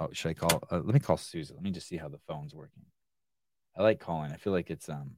Oh, 0.00 0.08
should 0.14 0.30
I 0.30 0.32
call? 0.32 0.62
Uh, 0.70 0.76
let 0.76 0.94
me 0.94 0.98
call 0.98 1.18
Susan. 1.18 1.54
Let 1.54 1.62
me 1.62 1.70
just 1.70 1.86
see 1.86 1.98
how 1.98 2.08
the 2.08 2.16
phone's 2.26 2.54
working. 2.54 2.84
I 3.76 3.82
like 3.82 4.00
calling. 4.00 4.32
I 4.32 4.36
feel 4.36 4.54
like 4.54 4.70
it's 4.70 4.88
um. 4.88 5.16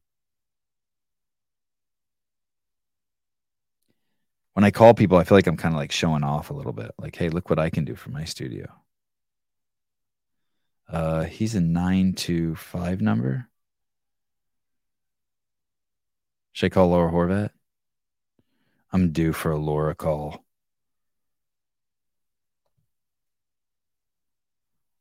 When 4.54 4.64
I 4.64 4.72
call 4.72 4.94
people, 4.94 5.16
I 5.16 5.22
feel 5.22 5.38
like 5.38 5.46
I'm 5.46 5.56
kind 5.56 5.76
of 5.76 5.78
like 5.78 5.92
showing 5.92 6.24
off 6.24 6.50
a 6.50 6.54
little 6.54 6.72
bit. 6.72 6.90
Like, 6.98 7.14
hey, 7.14 7.28
look 7.28 7.50
what 7.50 7.60
I 7.60 7.70
can 7.70 7.84
do 7.84 7.94
for 7.94 8.10
my 8.10 8.24
studio. 8.24 8.66
Uh, 10.88 11.22
he's 11.22 11.54
a 11.54 11.60
nine 11.60 12.14
two 12.14 12.56
five 12.56 13.00
number. 13.00 13.48
Should 16.50 16.66
I 16.66 16.70
call 16.70 16.88
Laura 16.88 17.12
Horvath? 17.12 17.50
I'm 18.92 19.12
due 19.12 19.32
for 19.32 19.52
a 19.52 19.56
Laura 19.56 19.94
call. 19.94 20.45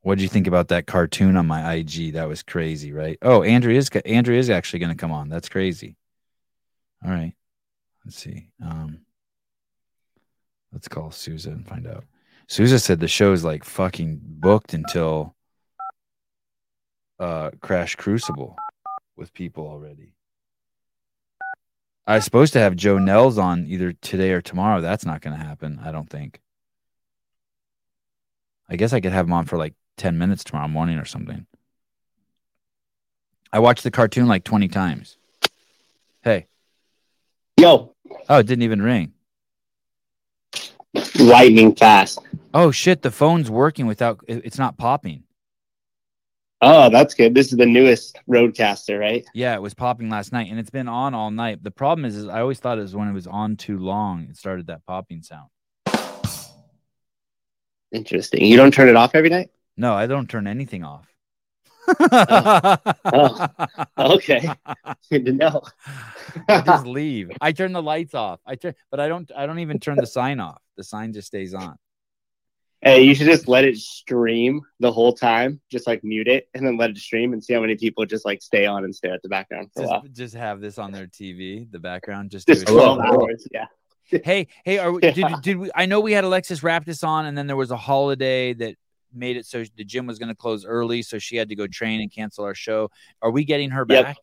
What 0.05 0.19
did 0.19 0.21
you 0.21 0.29
think 0.29 0.45
about 0.45 0.67
that 0.67 0.85
cartoon 0.85 1.35
on 1.35 1.47
my 1.47 1.73
IG? 1.73 2.13
That 2.13 2.27
was 2.27 2.43
crazy, 2.43 2.93
right? 2.93 3.17
Oh, 3.23 3.41
Andrew 3.41 3.73
is 3.73 3.89
Andrew 4.05 4.35
is 4.37 4.51
actually 4.51 4.77
going 4.77 4.91
to 4.91 4.95
come 4.95 5.11
on. 5.11 5.29
That's 5.29 5.49
crazy. 5.49 5.97
All 7.03 7.09
right, 7.09 7.33
let's 8.05 8.15
see. 8.15 8.49
Um, 8.63 8.99
let's 10.71 10.87
call 10.87 11.09
Souza 11.09 11.49
and 11.49 11.67
find 11.67 11.87
out. 11.87 12.03
Souza 12.47 12.77
said 12.77 12.99
the 12.99 13.07
show 13.07 13.33
is 13.33 13.43
like 13.43 13.63
fucking 13.63 14.19
booked 14.21 14.75
until 14.75 15.35
uh 17.19 17.49
Crash 17.59 17.95
Crucible 17.95 18.55
with 19.17 19.33
people 19.33 19.67
already. 19.67 20.13
I 22.05 22.17
was 22.17 22.25
supposed 22.25 22.53
to 22.53 22.59
have 22.59 22.75
Joe 22.75 22.99
Nels 22.99 23.39
on 23.39 23.65
either 23.65 23.91
today 23.91 24.33
or 24.33 24.41
tomorrow. 24.43 24.81
That's 24.81 25.03
not 25.03 25.21
going 25.21 25.35
to 25.35 25.43
happen. 25.43 25.79
I 25.83 25.91
don't 25.91 26.07
think. 26.07 26.41
I 28.69 28.75
guess 28.75 28.93
I 28.93 28.99
could 28.99 29.11
have 29.11 29.25
him 29.25 29.33
on 29.33 29.45
for 29.45 29.57
like 29.57 29.73
10 29.97 30.17
minutes 30.17 30.43
tomorrow 30.43 30.67
morning 30.67 30.97
or 30.97 31.05
something. 31.05 31.45
I 33.51 33.59
watched 33.59 33.83
the 33.83 33.91
cartoon 33.91 34.27
like 34.27 34.43
20 34.43 34.67
times. 34.67 35.17
Hey. 36.23 36.47
Yo, 37.57 37.93
Oh, 38.29 38.39
it 38.39 38.47
didn't 38.47 38.63
even 38.63 38.81
ring. 38.81 39.13
lightning 41.19 41.75
fast. 41.75 42.19
Oh 42.53 42.71
shit, 42.71 43.01
the 43.01 43.11
phone's 43.11 43.49
working 43.49 43.85
without 43.87 44.19
it's 44.27 44.57
not 44.57 44.77
popping. 44.77 45.23
Oh, 46.61 46.89
that's 46.89 47.13
good. 47.13 47.35
This 47.35 47.51
is 47.51 47.57
the 47.57 47.65
newest 47.65 48.17
RODECaster, 48.29 48.99
right? 48.99 49.25
Yeah, 49.33 49.55
it 49.55 49.61
was 49.61 49.73
popping 49.73 50.09
last 50.09 50.31
night 50.31 50.49
and 50.49 50.59
it's 50.59 50.69
been 50.69 50.87
on 50.87 51.13
all 51.13 51.29
night. 51.31 51.63
The 51.63 51.71
problem 51.71 52.05
is, 52.05 52.15
is 52.15 52.27
I 52.27 52.39
always 52.41 52.59
thought 52.59 52.77
it 52.77 52.81
was 52.81 52.95
when 52.95 53.07
it 53.07 53.13
was 53.13 53.27
on 53.27 53.55
too 53.57 53.77
long, 53.77 54.27
it 54.29 54.37
started 54.37 54.67
that 54.67 54.85
popping 54.85 55.21
sound. 55.21 55.49
Interesting. 57.91 58.43
You 58.45 58.57
don't 58.57 58.73
turn 58.73 58.89
it 58.89 58.95
off 58.95 59.15
every 59.15 59.29
night? 59.29 59.49
No, 59.77 59.93
I 59.93 60.07
don't 60.07 60.29
turn 60.29 60.47
anything 60.47 60.83
off. 60.83 61.07
Oh. 61.87 62.77
oh 63.97 64.15
okay. 64.15 64.49
Good 65.11 65.25
to 65.25 65.33
know. 65.33 65.61
I 66.47 66.61
just 66.61 66.85
leave. 66.87 67.31
I 67.41 67.51
turn 67.51 67.73
the 67.73 67.83
lights 67.83 68.13
off. 68.13 68.39
I 68.45 68.55
turn, 68.55 68.73
but 68.89 68.99
I 68.99 69.07
don't. 69.07 69.31
I 69.35 69.45
don't 69.45 69.59
even 69.59 69.79
turn 69.79 69.97
the 69.97 70.07
sign 70.07 70.39
off. 70.39 70.61
The 70.77 70.83
sign 70.83 71.13
just 71.13 71.27
stays 71.27 71.53
on. 71.53 71.77
Hey, 72.81 73.01
you 73.01 73.15
should 73.15 73.25
just 73.25 73.47
let 73.47 73.63
it 73.63 73.77
stream 73.77 74.61
the 74.79 74.91
whole 74.91 75.13
time. 75.13 75.59
Just 75.71 75.87
like 75.87 76.03
mute 76.03 76.27
it 76.27 76.47
and 76.53 76.65
then 76.65 76.77
let 76.77 76.91
it 76.91 76.97
stream 76.97 77.33
and 77.33 77.43
see 77.43 77.53
how 77.53 77.61
many 77.61 77.75
people 77.75 78.05
just 78.05 78.25
like 78.25 78.43
stay 78.43 78.65
on 78.67 78.83
and 78.83 78.95
stare 78.95 79.13
at 79.13 79.23
the 79.23 79.29
background 79.29 79.69
for 79.73 79.83
a 79.83 79.87
while. 79.87 80.01
Just, 80.03 80.13
just 80.13 80.35
have 80.35 80.61
this 80.61 80.77
on 80.77 80.91
their 80.91 81.07
TV, 81.07 81.69
the 81.71 81.79
background. 81.79 82.29
Just, 82.29 82.47
Just 82.47 82.67
do 82.67 82.73
it. 82.73 82.75
12 82.75 82.99
hours. 82.99 83.47
Yeah. 83.51 83.65
Hey, 84.23 84.47
hey, 84.65 84.77
are 84.77 84.91
we, 84.91 85.01
Yeah. 85.03 85.11
did 85.11 85.41
did 85.41 85.57
we? 85.57 85.71
I 85.73 85.87
know 85.87 85.99
we 85.99 86.11
had 86.11 86.23
Alexis 86.25 86.59
Raptis 86.59 87.03
on, 87.03 87.25
and 87.25 87.35
then 87.35 87.47
there 87.47 87.55
was 87.55 87.71
a 87.71 87.77
holiday 87.77 88.53
that 88.53 88.75
made 89.15 89.37
it 89.37 89.45
so 89.45 89.63
the 89.77 89.83
gym 89.83 90.05
was 90.07 90.19
going 90.19 90.29
to 90.29 90.35
close 90.35 90.65
early, 90.65 91.01
so 91.01 91.17
she 91.19 91.35
had 91.35 91.49
to 91.49 91.55
go 91.55 91.67
train 91.67 92.01
and 92.01 92.11
cancel 92.11 92.43
our 92.45 92.55
show. 92.55 92.89
Are 93.21 93.31
we 93.31 93.43
getting 93.45 93.71
her 93.71 93.85
Yep. 93.87 94.05
back? 94.05 94.17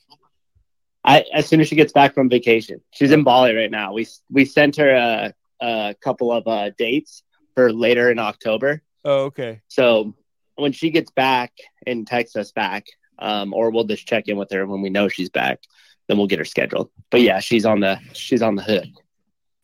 I 1.05 1.25
as 1.33 1.47
soon 1.47 1.61
as 1.61 1.69
she 1.69 1.75
gets 1.77 1.93
back 1.93 2.15
from 2.15 2.29
vacation. 2.29 2.81
She's 2.93 3.11
in 3.11 3.25
Bali 3.25 3.55
right 3.55 3.71
now. 3.71 3.93
We 3.93 4.07
we 4.31 4.45
sent 4.45 4.77
her 4.77 4.91
a, 4.91 5.35
a 5.61 5.95
couple 6.01 6.31
of 6.31 6.47
uh, 6.47 6.71
dates 6.79 7.23
for 7.55 7.73
later 7.73 8.11
in 8.11 8.19
October. 8.19 8.83
Oh, 9.05 9.25
okay. 9.25 9.61
So 9.69 10.15
when 10.55 10.73
she 10.73 10.91
gets 10.91 11.11
back 11.11 11.53
and 11.87 12.07
texts 12.07 12.37
us 12.37 12.53
back, 12.53 12.87
um, 13.19 13.53
or 13.53 13.71
we'll 13.71 13.85
just 13.85 14.07
check 14.07 14.29
in 14.29 14.37
with 14.37 14.51
her 14.53 14.65
when 14.67 14.81
we 14.81 14.91
know 14.91 15.09
she's 15.09 15.29
back, 15.31 15.61
then 16.07 16.19
we'll 16.19 16.29
get 16.29 16.39
her 16.39 16.45
scheduled. 16.45 16.91
But 17.11 17.23
yeah, 17.23 17.41
she's 17.41 17.67
on 17.67 17.81
the 17.81 17.99
she's 18.13 18.43
on 18.43 18.55
the 18.55 18.63
hook. 18.63 18.87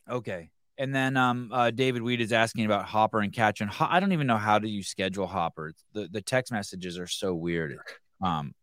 Okay. 0.09 0.49
And 0.79 0.95
then 0.95 1.17
um, 1.17 1.49
uh, 1.51 1.71
David 1.71 2.01
Weed 2.01 2.21
is 2.21 2.31
asking 2.31 2.63
about 2.63 2.85
Hopper 2.85 3.19
and 3.19 3.33
Catch. 3.33 3.59
And 3.59 3.69
Ho- 3.69 3.87
I 3.89 3.99
don't 3.99 4.13
even 4.13 4.27
know 4.27 4.37
how 4.37 4.59
do 4.59 4.69
you 4.69 4.81
schedule 4.81 5.27
Hopper. 5.27 5.73
The 5.93 6.07
the 6.07 6.21
text 6.21 6.53
messages 6.53 6.97
are 6.97 7.05
so 7.05 7.35
weird. 7.35 7.77
Um, 8.21 8.55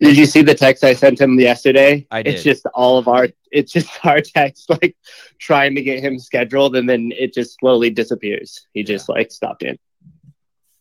Did 0.00 0.18
you 0.18 0.26
see 0.26 0.42
the 0.42 0.54
text 0.54 0.84
I 0.84 0.92
sent 0.92 1.18
him 1.18 1.40
yesterday? 1.40 2.06
I 2.10 2.22
did. 2.22 2.34
It's 2.34 2.42
just 2.42 2.66
all 2.74 2.98
of 2.98 3.08
our. 3.08 3.28
It's 3.50 3.72
just 3.72 3.88
our 4.04 4.20
text, 4.20 4.68
like 4.68 4.96
trying 5.38 5.74
to 5.76 5.82
get 5.82 6.00
him 6.00 6.18
scheduled, 6.18 6.76
and 6.76 6.86
then 6.86 7.10
it 7.16 7.32
just 7.32 7.58
slowly 7.58 7.88
disappears. 7.88 8.66
He 8.74 8.82
just 8.82 9.08
like 9.08 9.32
stopped 9.32 9.62
in. 9.62 9.78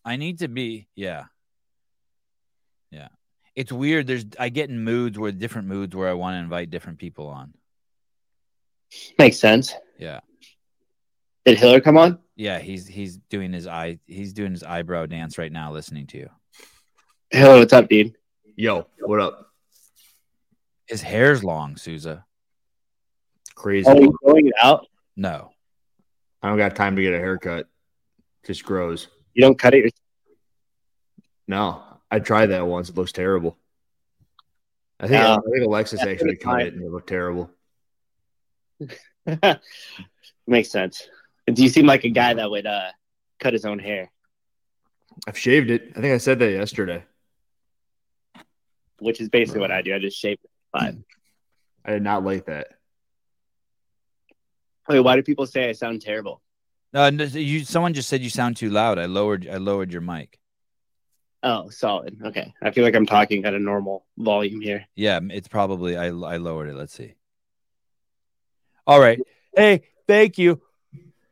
I 0.04 0.18
need 0.18 0.40
to 0.40 0.50
be, 0.50 0.90
yeah. 0.96 1.26
Yeah. 2.92 3.08
It's 3.56 3.72
weird. 3.72 4.08
There's 4.08 4.26
I 4.38 4.50
get 4.50 4.70
in 4.70 4.84
moods 4.84 5.18
where 5.18 5.32
different 5.32 5.70
moods 5.70 5.96
where 5.96 6.10
I 6.10 6.14
want 6.14 6.36
to 6.36 6.40
invite 6.40 6.70
different 6.70 7.00
people 7.00 7.28
on. 7.28 7.54
Makes 9.18 9.40
sense. 9.40 9.74
Yeah. 9.98 10.20
Did 11.46 11.58
Hiller 11.58 11.82
come 11.82 11.98
on? 11.98 12.20
Yeah, 12.36 12.60
he's 12.60 12.88
he's 12.88 13.18
doing 13.30 13.52
his 13.54 13.68
eye 13.68 14.00
he's 14.06 14.34
doing 14.34 14.52
his 14.52 14.64
eyebrow 14.64 15.06
dance 15.06 15.38
right 15.38 15.52
now 15.52 15.72
listening 15.72 16.08
to 16.08 16.18
you. 16.18 16.30
Hiller, 17.32 17.60
what's 17.60 17.74
up, 17.74 17.90
dude? 17.90 18.16
Yo, 18.56 18.88
what 19.00 19.20
up? 19.20 19.48
His 20.88 21.02
hair's 21.02 21.44
long, 21.44 21.76
Souza. 21.78 22.26
Crazy. 23.56 23.88
Oh, 23.90 23.94
Are 23.98 24.02
you 24.02 24.18
growing 24.24 24.48
it 24.48 24.54
out? 24.62 24.86
No. 25.16 25.52
I 26.42 26.50
don't 26.50 26.58
got 26.58 26.76
time 26.76 26.96
to 26.96 27.02
get 27.02 27.14
a 27.14 27.18
haircut. 27.18 27.68
Just 28.46 28.64
grows. 28.64 29.08
You 29.34 29.42
don't 29.42 29.58
cut 29.60 29.74
it. 29.74 29.94
No, 31.48 31.82
I 32.12 32.20
tried 32.20 32.48
that 32.48 32.68
once. 32.68 32.90
It 32.90 32.96
looks 32.96 33.12
terrible. 33.12 33.58
I 35.00 35.08
think 35.08 35.22
Yeah. 35.22 35.34
I 35.36 35.52
think 35.52 35.66
Alexis 35.66 36.02
actually 36.02 36.34
it's 36.34 36.44
cut 36.44 36.62
it 36.62 36.74
and 36.74 36.84
it 36.84 36.92
looked 36.92 37.10
terrible. 37.10 37.50
yourself. 39.28 39.58
Makes 40.48 40.72
sense. 40.72 41.08
Do 41.52 41.62
you 41.62 41.70
seem 41.70 41.86
like 41.86 42.04
a 42.04 42.10
guy 42.10 42.34
that 42.34 42.50
would 42.50 42.66
uh 42.66 42.92
cut 43.40 43.54
his 43.54 43.66
own 43.66 43.80
hair? 43.80 44.12
I've 45.28 45.38
shaved 45.38 45.70
it. 45.72 45.94
I 45.96 46.02
think 46.02 46.14
I 46.14 46.18
said 46.18 46.40
that 46.40 46.52
yesterday. 46.52 47.04
Which 49.00 49.22
is 49.22 49.30
basically 49.30 49.62
what 49.62 49.72
I 49.72 49.82
do. 49.82 49.94
I 49.96 50.00
just 50.00 50.18
shape 50.18 50.40
it. 50.44 50.50
But 50.72 50.96
I 51.86 51.92
did 51.92 52.04
not 52.04 52.24
like 52.24 52.46
that. 52.46 52.68
wait, 54.88 55.00
why 55.00 55.16
do 55.16 55.24
people 55.24 55.46
say 55.46 55.70
I 55.70 55.72
sound 55.74 56.02
terrible? 56.02 56.42
No, 56.94 57.10
no, 57.10 57.26
you 57.26 57.64
someone 57.66 57.94
just 57.94 58.10
said 58.10 58.22
you 58.22 58.30
sound 58.30 58.58
too 58.58 58.70
loud. 58.70 58.98
I 58.98 59.06
lowered 59.06 59.48
I 59.48 59.58
lowered 59.58 59.92
your 59.92 60.02
mic. 60.02 60.40
Oh, 61.44 61.70
solid. 61.70 62.18
Okay. 62.24 62.54
I 62.62 62.72
feel 62.72 62.84
like 62.84 62.96
I'm 62.96 63.06
talking 63.06 63.46
at 63.46 63.54
a 63.54 63.60
normal 63.60 64.06
volume 64.18 64.60
here. 64.60 64.88
Yeah, 64.96 65.20
it's 65.30 65.48
probably 65.48 65.96
I 65.96 66.08
I 66.08 66.38
lowered 66.38 66.70
it. 66.70 66.76
Let's 66.76 66.94
see. 66.94 67.14
All 68.88 69.00
right. 69.00 69.20
Hey, 69.56 69.84
thank 70.08 70.38
you. 70.38 70.62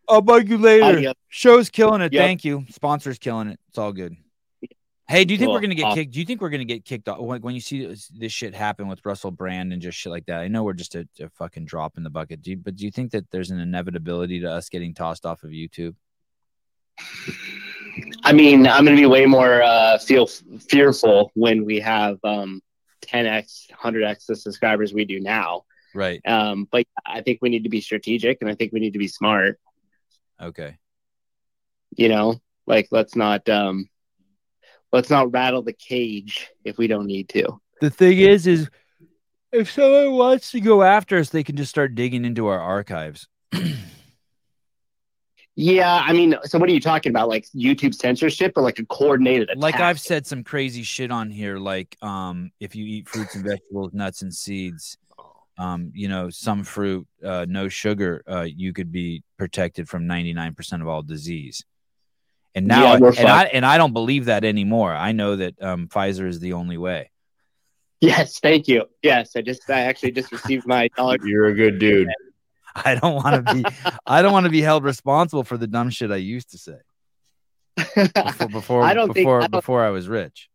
I'll 0.07 0.22
bug 0.22 0.49
you 0.49 0.57
later. 0.57 1.14
Show's 1.30 1.69
killing 1.69 2.02
it. 2.02 2.14
Yep. 2.14 2.22
Thank 2.22 2.45
you. 2.45 2.65
Sponsors 2.69 3.18
killing 3.18 3.48
it. 3.48 3.60
It's 3.69 3.77
all 3.77 3.91
good. 3.91 4.15
Hey, 5.07 5.23
do 5.23 5.34
you 5.34 5.38
think 5.38 5.52
we're 5.52 5.61
gonna 5.61 5.76
get 5.76 5.94
kicked? 5.94 6.14
Do 6.14 6.19
you 6.19 6.26
think 6.26 6.41
we're 6.41 6.49
gonna 6.49 6.65
get 6.65 6.84
kicked 6.84 7.07
off 7.07 7.19
when, 7.19 7.41
when 7.41 7.53
you 7.53 7.61
see 7.61 7.86
this, 7.86 8.07
this 8.07 8.32
shit 8.32 8.56
happen 8.56 8.88
with 8.88 9.06
Russell 9.06 9.30
Brand 9.30 9.72
and 9.72 9.82
just 9.82 9.98
shit 9.98 10.11
like 10.11 10.26
that? 10.26 10.41
I 10.41 10.48
know 10.48 10.64
we're 10.64 10.73
just 10.73 10.95
a, 10.95 11.07
a 11.19 11.30
fucking 11.30 11.65
drop 11.65 11.98
in 11.98 12.03
the 12.03 12.10
bucket. 12.10 12.41
Do 12.41 12.52
you, 12.52 12.57
but 12.57 12.76
do 12.76 12.86
you 12.86 12.91
think 12.91 13.11
that 13.11 13.30
there's 13.30 13.52
an 13.52 13.60
inevitability 13.60 14.41
to 14.41 14.52
us 14.52 14.68
getting 14.68 14.95
tossed 14.95 15.26
off 15.26 15.44
of 15.44 15.52
YouTube? 15.52 15.95
I 18.23 18.34
mean, 18.34 18.68
I'm 18.68 18.84
going 18.84 18.95
to 18.95 19.02
be 19.02 19.06
way 19.06 19.26
more 19.26 19.61
uh, 19.61 19.98
feel 19.99 20.27
fearful 20.27 21.32
when 21.36 21.65
we 21.65 21.80
have 21.82 22.18
um, 22.23 22.61
10x, 23.02 23.69
100x 23.72 24.26
the 24.26 24.36
subscribers 24.36 24.94
we 24.94 25.06
do 25.06 25.19
now. 25.19 25.65
Right. 25.95 26.22
Um, 26.27 26.67
but 26.69 26.85
I 27.05 27.22
think 27.22 27.39
we 27.41 27.49
need 27.49 27.63
to 27.63 27.69
be 27.69 27.81
strategic 27.81 28.39
and 28.41 28.49
I 28.49 28.55
think 28.55 28.73
we 28.73 28.81
need 28.81 28.93
to 28.93 28.99
be 28.99 29.07
smart. 29.07 29.59
Okay. 30.41 30.77
You 31.95 32.09
know, 32.09 32.41
like 32.67 32.89
let's 32.91 33.15
not 33.15 33.47
um, 33.47 33.89
let's 34.91 35.09
not 35.09 35.31
rattle 35.31 35.63
the 35.63 35.73
cage 35.73 36.49
if 36.65 36.77
we 36.77 36.88
don't 36.88 37.07
need 37.07 37.30
to. 37.30 37.61
The 37.80 37.89
thing 37.89 38.19
is, 38.19 38.45
is 38.45 38.69
if 39.53 39.72
someone 39.72 40.11
wants 40.11 40.51
to 40.51 40.59
go 40.59 40.84
after 40.84 41.17
us, 41.17 41.30
they 41.30 41.43
can 41.43 41.55
just 41.55 41.69
start 41.69 41.95
digging 41.95 42.26
into 42.26 42.47
our 42.47 42.59
archives. 42.59 43.27
Yeah, 45.57 46.03
I 46.03 46.11
mean, 46.11 46.35
so 46.43 46.59
what 46.59 46.67
are 46.67 46.73
you 46.73 46.81
talking 46.81 47.11
about? 47.11 47.30
Like 47.30 47.45
YouTube 47.55 47.95
censorship 47.95 48.51
or 48.57 48.61
like 48.61 48.77
a 48.77 48.85
coordinated 48.85 49.49
attack? 49.49 49.61
like 49.61 49.80
I've 49.80 50.01
said 50.01 50.27
some 50.27 50.43
crazy 50.43 50.84
shit 50.84 51.11
on 51.11 51.30
here, 51.30 51.57
like 51.57 51.95
um, 52.01 52.51
if 52.59 52.76
you 52.76 52.85
eat 52.85 53.07
fruits 53.07 53.35
and 53.35 53.45
vegetables, 53.45 53.93
nuts 53.93 54.22
and 54.22 54.34
seeds, 54.34 54.97
um, 55.57 55.91
you 55.94 56.07
know, 56.10 56.30
some 56.30 56.64
fruit, 56.64 57.07
uh, 57.23 57.45
no 57.48 57.69
sugar, 57.69 58.23
uh, 58.27 58.41
you 58.48 58.73
could 58.73 58.91
be 58.91 59.23
protected 59.38 59.88
from 59.88 60.07
ninety 60.07 60.34
nine 60.34 60.53
percent 60.53 60.82
of 60.82 60.88
all 60.88 61.02
disease. 61.02 61.64
And 62.53 62.68
now, 62.68 62.94
Yeah, 62.94 62.99
we're 62.99 63.14
and 63.18 63.27
I 63.27 63.44
and 63.45 63.65
I 63.65 63.77
don't 63.77 63.94
believe 63.94 64.26
that 64.26 64.44
anymore. 64.45 64.94
I 64.94 65.11
know 65.11 65.36
that 65.36 65.61
um, 65.61 65.88
Pfizer 65.88 66.27
is 66.27 66.40
the 66.40 66.53
only 66.53 66.77
way. 66.77 67.11
Yes, 68.02 68.40
thank 68.40 68.68
you. 68.68 68.86
Yes, 69.02 69.36
I 69.36 69.41
just 69.41 69.69
I 69.69 69.82
actually 69.82 70.11
just 70.11 70.32
received 70.32 70.65
my 70.68 70.90
dollar. 70.95 71.18
You're 71.26 71.48
a 71.48 71.53
good 71.53 71.80
dude. 71.80 72.07
I 72.76 72.95
don't 72.95 73.15
want 73.15 73.45
to 73.48 73.53
be. 73.53 73.65
I 74.06 74.22
don't 74.22 74.34
want 74.34 74.45
to 74.45 74.49
be 74.49 74.61
held 74.61 74.84
responsible 74.84 75.44
for 75.45 75.57
the 75.57 75.68
dumb 75.68 75.90
shit 75.90 76.11
I 76.11 76.18
used 76.18 76.52
to 76.52 76.57
say 76.57 76.77
before 77.95 78.48
before 78.49 78.84
I 78.84 78.94
don't 78.94 79.07
think- 79.14 79.26
before 79.26 79.38
I 79.40 79.41
don't- 79.44 79.52
before 79.52 79.84
I 79.86 79.90
was 79.90 80.07
rich. 80.07 80.49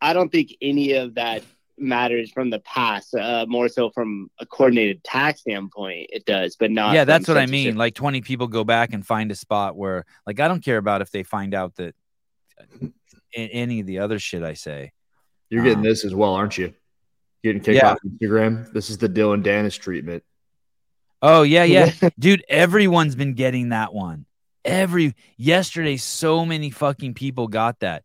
I 0.00 0.12
don't 0.12 0.30
think 0.30 0.54
any 0.62 0.92
of 0.92 1.14
that 1.14 1.42
matters 1.80 2.30
from 2.30 2.50
the 2.50 2.58
past. 2.60 3.14
Uh, 3.14 3.46
more 3.48 3.68
so 3.68 3.90
from 3.90 4.30
a 4.40 4.46
coordinated 4.46 4.98
attack 4.98 5.38
standpoint, 5.38 6.10
it 6.12 6.24
does, 6.24 6.56
but 6.56 6.70
not. 6.70 6.94
yeah 6.94 7.04
that's 7.04 7.28
what 7.28 7.36
i 7.38 7.46
mean 7.46 7.76
like 7.76 7.94
20 7.94 8.20
people 8.22 8.46
go 8.48 8.64
back 8.64 8.92
and 8.92 9.06
find 9.06 9.30
a 9.30 9.34
spot 9.34 9.76
where 9.76 10.04
like 10.26 10.40
i 10.40 10.48
don't 10.48 10.64
care 10.64 10.76
about 10.78 11.00
if 11.02 11.10
they 11.10 11.22
find 11.22 11.54
out 11.54 11.74
that 11.76 11.94
a- 12.80 13.38
any 13.38 13.80
of 13.80 13.86
the 13.86 13.98
other 14.00 14.18
shit 14.18 14.42
i 14.42 14.54
say 14.54 14.92
You're 15.50 15.62
getting 15.62 15.78
Um, 15.78 15.84
this 15.84 16.04
as 16.04 16.14
well, 16.14 16.34
aren't 16.34 16.58
you? 16.58 16.74
Getting 17.44 17.62
kicked 17.62 17.76
Yeah. 17.76 17.92
off 17.92 17.98
Instagram. 18.06 18.72
This 18.72 18.90
is 18.90 18.98
the 18.98 19.08
Dylan 19.08 19.42
Dennis 19.42 19.76
treatment. 19.76 20.22
oh 21.22 21.42
yeah 21.42 21.64
yeah 21.64 21.92
dude 22.18 22.44
everyone's 22.48 23.14
been 23.16 23.34
getting 23.34 23.68
that 23.70 23.92
one 23.94 24.26
every 24.64 25.14
yesterday 25.36 25.96
so 25.96 26.44
many 26.44 26.70
fucking 26.70 27.14
people 27.14 27.48
got 27.48 27.78
that 27.80 28.04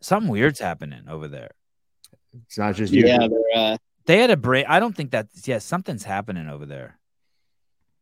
something 0.00 0.30
weird's 0.30 0.58
happening 0.60 1.08
over 1.08 1.28
there 1.28 1.50
It's 2.46 2.58
not 2.58 2.74
just 2.74 2.92
you. 2.92 3.06
yeah, 3.06 3.18
they're 3.28 3.40
uh, 3.54 3.76
they 4.06 4.18
had 4.18 4.30
a 4.30 4.36
break 4.36 4.66
i 4.68 4.80
don't 4.80 4.96
think 4.96 5.10
that 5.12 5.28
yeah 5.44 5.58
something's 5.58 6.02
happening 6.04 6.48
over 6.48 6.66
there 6.66 6.98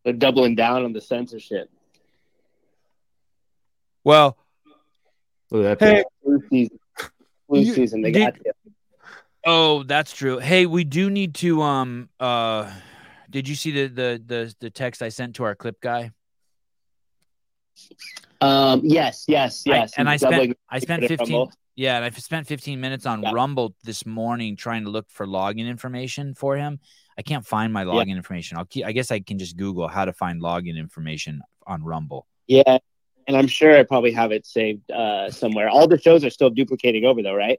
they're 0.05 0.13
doubling 0.15 0.55
down 0.55 0.85
on 0.85 0.93
the 0.95 1.01
censorship. 1.01 1.69
well 4.05 4.37
Look 5.51 5.67
at 5.67 5.79
that. 5.81 5.85
Hey. 5.89 5.95
picture. 5.97 6.09
Flu 6.23 6.49
season, 6.49 6.79
flu 7.49 7.61
You- 7.61 7.75
season, 7.75 8.03
they 8.03 8.13
did- 8.13 8.21
got 8.35 8.37
you. 8.47 8.53
Oh, 9.47 9.83
that's 9.85 10.13
true. 10.13 10.39
Hey, 10.39 10.67
we 10.67 10.85
do 10.85 11.11
need 11.11 11.35
to 11.37 11.61
um 11.63 12.09
uh 12.21 12.71
did 13.29 13.49
you 13.49 13.55
see 13.55 13.73
the 13.73 13.87
the 13.89 14.23
the, 14.25 14.55
the 14.61 14.71
text 14.71 15.03
I 15.03 15.09
sent 15.09 15.37
to 15.37 15.45
our 15.45 15.55
clip 15.55 15.81
guy? 15.81 16.13
Um, 18.41 18.81
yes, 18.85 19.25
yes, 19.29 19.65
I- 19.67 19.71
yes. 19.71 19.93
and 19.97 20.09
I 20.09 20.17
spent 20.17 20.57
I 20.71 20.79
spent 20.79 21.03
Put 21.03 21.11
it 21.11 21.19
15 21.19 21.35
Rumble. 21.37 21.53
Yeah, 21.81 21.97
and 21.97 22.05
I 22.05 22.11
spent 22.11 22.47
15 22.47 22.79
minutes 22.79 23.07
on 23.07 23.23
Yeah. 23.23 23.31
Rumble 23.33 23.75
this 23.85 24.05
morning 24.05 24.55
trying 24.55 24.85
to 24.85 24.91
look 24.91 25.09
for 25.09 25.27
login 25.27 25.67
information 25.67 26.35
for 26.35 26.55
him. 26.59 26.79
I 27.17 27.23
can't 27.23 27.47
find 27.47 27.73
my 27.73 27.85
login 27.85 28.11
information. 28.17 28.59
I'll 28.59 28.67
keep 28.67 28.85
I 28.85 28.93
guess 28.93 29.11
I 29.11 29.21
can 29.21 29.39
just 29.39 29.57
Google 29.57 29.89
how 29.89 30.05
to 30.05 30.13
find 30.13 30.43
login 30.43 30.77
information 30.77 31.41
on 31.67 31.83
Rumble. 31.83 32.27
Yeah, 32.47 32.77
and 33.27 33.35
I'm 33.35 33.47
sure 33.47 33.79
I 33.79 33.83
probably 33.85 34.13
have 34.13 34.31
it 34.31 34.45
saved 34.45 34.91
uh, 34.91 35.31
somewhere. 35.31 35.71
All 35.71 35.89
the 35.89 35.99
shows 35.99 36.23
are 36.23 36.29
still 36.29 36.51
duplicating 36.51 37.07
over, 37.07 37.23
though, 37.23 37.35
right? 37.35 37.59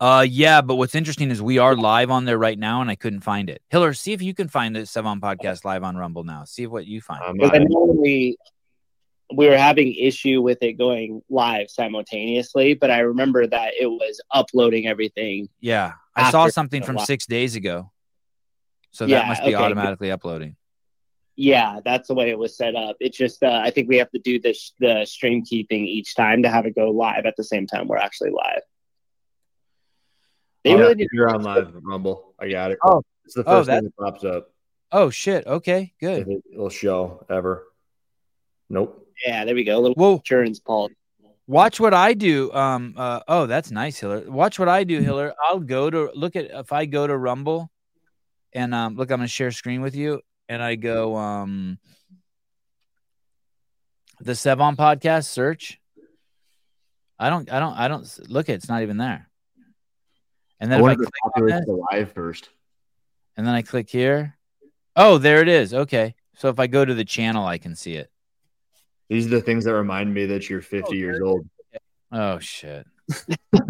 Uh 0.00 0.26
yeah, 0.28 0.60
but 0.60 0.76
what's 0.76 0.94
interesting 0.94 1.30
is 1.30 1.40
we 1.40 1.56
are 1.56 1.74
live 1.74 2.10
on 2.10 2.26
there 2.26 2.38
right 2.38 2.58
now 2.58 2.82
and 2.82 2.90
I 2.90 2.94
couldn't 2.94 3.20
find 3.20 3.48
it. 3.48 3.62
Hiller, 3.70 3.94
see 3.94 4.12
if 4.12 4.20
you 4.20 4.34
can 4.34 4.48
find 4.48 4.76
the 4.76 4.80
Sevan 4.80 5.18
podcast 5.20 5.64
live 5.64 5.82
on 5.82 5.96
Rumble 5.96 6.24
now. 6.24 6.44
See 6.44 6.66
what 6.66 6.86
you 6.86 7.00
find. 7.00 7.22
I'm 7.24 7.36
Because 7.38 7.52
I 7.54 7.58
not- 7.58 7.70
know 7.70 7.84
when 7.86 8.02
we 9.32 9.46
we 9.46 9.50
were 9.50 9.56
having 9.58 9.94
issue 9.94 10.40
with 10.42 10.62
it 10.62 10.74
going 10.74 11.22
live 11.30 11.70
simultaneously, 11.70 12.74
but 12.74 12.90
I 12.90 13.00
remember 13.00 13.46
that 13.46 13.74
it 13.78 13.86
was 13.86 14.20
uploading 14.32 14.86
everything. 14.86 15.48
Yeah, 15.60 15.92
I 16.14 16.30
saw 16.30 16.48
something 16.48 16.82
from 16.82 16.96
live. 16.96 17.06
six 17.06 17.26
days 17.26 17.56
ago. 17.56 17.90
So 18.92 19.06
that 19.06 19.28
must 19.28 19.42
be 19.44 19.54
okay, 19.54 19.64
automatically 19.64 20.10
uploading. 20.10 20.56
Yeah, 21.36 21.80
that's 21.84 22.08
the 22.08 22.14
way 22.14 22.30
it 22.30 22.38
was 22.38 22.56
set 22.56 22.74
up. 22.74 22.96
It's 23.00 23.16
just 23.16 23.42
uh, 23.42 23.60
I 23.64 23.70
think 23.70 23.88
we 23.88 23.96
have 23.98 24.10
to 24.10 24.18
do 24.18 24.40
the 24.40 24.52
sh- 24.52 24.72
the 24.80 25.04
stream 25.06 25.44
keeping 25.44 25.86
each 25.86 26.14
time 26.14 26.42
to 26.42 26.48
have 26.50 26.66
it 26.66 26.74
go 26.74 26.90
live 26.90 27.24
at 27.24 27.34
the 27.36 27.44
same 27.44 27.66
time 27.66 27.88
we're 27.88 27.96
actually 27.98 28.30
live. 28.30 28.62
They 30.64 30.70
Yeah, 30.72 30.76
really 30.76 30.94
need 30.96 31.08
you're 31.12 31.28
on 31.30 31.42
live 31.42 31.72
Rumble. 31.82 32.34
I 32.38 32.48
got 32.50 32.72
it. 32.72 32.78
Oh. 32.82 33.02
it's 33.24 33.34
the 33.34 33.44
Oh, 33.46 33.58
first 33.64 33.70
thing 33.70 33.84
that 33.84 33.96
pops 33.96 34.24
up. 34.24 34.50
Oh 34.92 35.08
shit. 35.08 35.46
Okay, 35.46 35.92
good. 36.00 36.28
it'll 36.52 36.68
show 36.68 37.24
ever. 37.30 37.66
Nope. 38.68 39.06
Yeah, 39.26 39.44
there 39.44 39.54
we 39.54 39.64
go. 39.64 39.78
A 39.78 39.80
little 39.80 39.94
Well, 39.96 40.14
insurance 40.14 40.58
policy. 40.60 40.94
watch 41.46 41.78
what 41.80 41.94
I 41.94 42.14
do. 42.14 42.52
Um. 42.52 42.94
Uh, 42.96 43.20
oh, 43.28 43.46
that's 43.46 43.70
nice, 43.70 43.98
Hiller. 43.98 44.30
Watch 44.30 44.58
what 44.58 44.68
I 44.68 44.84
do, 44.84 45.00
Hiller. 45.00 45.34
I'll 45.48 45.58
go 45.60 45.90
to 45.90 46.10
look 46.14 46.36
at 46.36 46.46
if 46.46 46.72
I 46.72 46.86
go 46.86 47.06
to 47.06 47.16
Rumble, 47.16 47.70
and 48.52 48.74
um, 48.74 48.96
look, 48.96 49.10
I'm 49.10 49.18
gonna 49.18 49.28
share 49.28 49.50
screen 49.52 49.80
with 49.82 49.94
you, 49.94 50.20
and 50.48 50.62
I 50.62 50.74
go 50.76 51.16
um, 51.16 51.78
the 54.20 54.32
Sevan 54.32 54.76
podcast 54.76 55.26
search. 55.26 55.78
I 57.18 57.28
don't. 57.28 57.50
I 57.52 57.60
don't. 57.60 57.74
I 57.74 57.88
don't 57.88 58.30
look. 58.30 58.48
It's 58.48 58.68
not 58.68 58.82
even 58.82 58.96
there. 58.96 59.28
And 60.60 60.72
I 60.72 60.78
then 60.78 60.84
if 60.84 60.90
I 60.90 60.94
click 60.94 61.08
it 61.08 61.40
on 61.42 61.46
this, 61.46 61.66
the 61.66 61.84
live 61.92 62.12
first. 62.12 62.48
and 63.36 63.46
then 63.46 63.54
I 63.54 63.62
click 63.62 63.88
here. 63.90 64.36
Oh, 64.96 65.18
there 65.18 65.40
it 65.42 65.48
is. 65.48 65.72
Okay. 65.72 66.14
So 66.36 66.48
if 66.48 66.58
I 66.58 66.66
go 66.66 66.84
to 66.84 66.94
the 66.94 67.04
channel, 67.04 67.46
I 67.46 67.58
can 67.58 67.76
see 67.76 67.94
it. 67.94 68.10
These 69.10 69.26
are 69.26 69.30
the 69.30 69.40
things 69.42 69.64
that 69.64 69.74
remind 69.74 70.14
me 70.14 70.26
that 70.26 70.48
you're 70.48 70.62
50 70.62 70.96
years 70.96 71.20
old. 71.20 71.46
Oh 72.12 72.38
shit. 72.38 72.86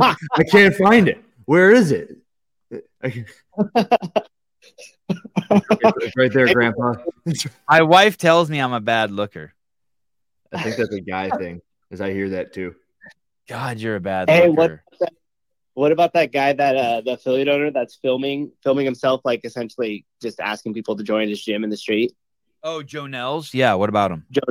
I 0.00 0.14
can't 0.50 0.74
find 0.76 1.08
it. 1.08 1.24
Where 1.46 1.72
is 1.72 1.90
it? 1.90 2.10
It's 5.50 6.16
right 6.16 6.32
there, 6.32 6.52
Grandpa. 6.52 6.94
My 7.68 7.82
wife 7.82 8.16
tells 8.16 8.50
me 8.50 8.60
I'm 8.60 8.72
a 8.72 8.80
bad 8.80 9.10
looker. 9.10 9.52
I 10.52 10.62
think 10.62 10.76
that's 10.76 10.94
a 10.94 11.00
guy 11.00 11.30
thing, 11.30 11.60
because 11.88 12.00
I 12.00 12.12
hear 12.12 12.30
that 12.30 12.52
too. 12.52 12.74
God, 13.48 13.78
you're 13.78 13.96
a 13.96 14.00
bad 14.00 14.28
Hey, 14.30 14.48
what- 14.48 14.58
looker. 14.70 14.84
What 15.74 15.92
about 15.92 16.12
that 16.12 16.30
guy 16.32 16.52
that 16.52 16.76
uh, 16.76 17.00
the 17.00 17.12
affiliate 17.12 17.48
owner 17.48 17.70
that's 17.70 17.94
filming 18.02 18.52
filming 18.62 18.84
himself, 18.84 19.22
like 19.24 19.40
essentially 19.44 20.04
just 20.20 20.38
asking 20.40 20.74
people 20.74 20.96
to 20.96 21.02
join 21.04 21.28
his 21.28 21.42
gym 21.42 21.64
in 21.64 21.70
the 21.70 21.76
street? 21.76 22.12
Oh, 22.62 22.82
Joe 22.82 23.06
Nels. 23.06 23.54
Yeah. 23.54 23.74
What 23.74 23.88
about 23.88 24.10
him? 24.10 24.26
Joe, 24.30 24.42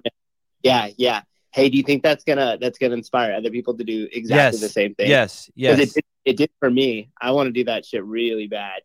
yeah, 0.64 0.90
yeah. 0.98 1.22
Hey, 1.52 1.70
do 1.70 1.78
you 1.78 1.84
think 1.84 2.04
that's 2.04 2.24
gonna 2.24 2.58
that's 2.62 2.78
gonna 2.78 2.94
inspire 2.94 3.34
other 3.34 3.50
people 3.50 3.76
to 3.78 3.84
do 3.84 4.08
exactly 4.12 4.60
Yes. 4.60 4.62
the 4.62 4.70
same 4.70 4.94
thing? 4.96 5.10
Yes. 5.10 5.46
'Cause 5.48 5.54
Yes. 5.56 5.80
it 5.80 5.94
did, 5.94 6.04
it 6.26 6.38
did 6.38 6.52
for 6.60 6.70
me. 6.70 7.10
I 7.20 7.32
want 7.32 7.48
to 7.48 7.52
do 7.52 7.64
that 7.66 7.86
shit 7.86 8.04
really 8.04 8.48
bad. 8.48 8.82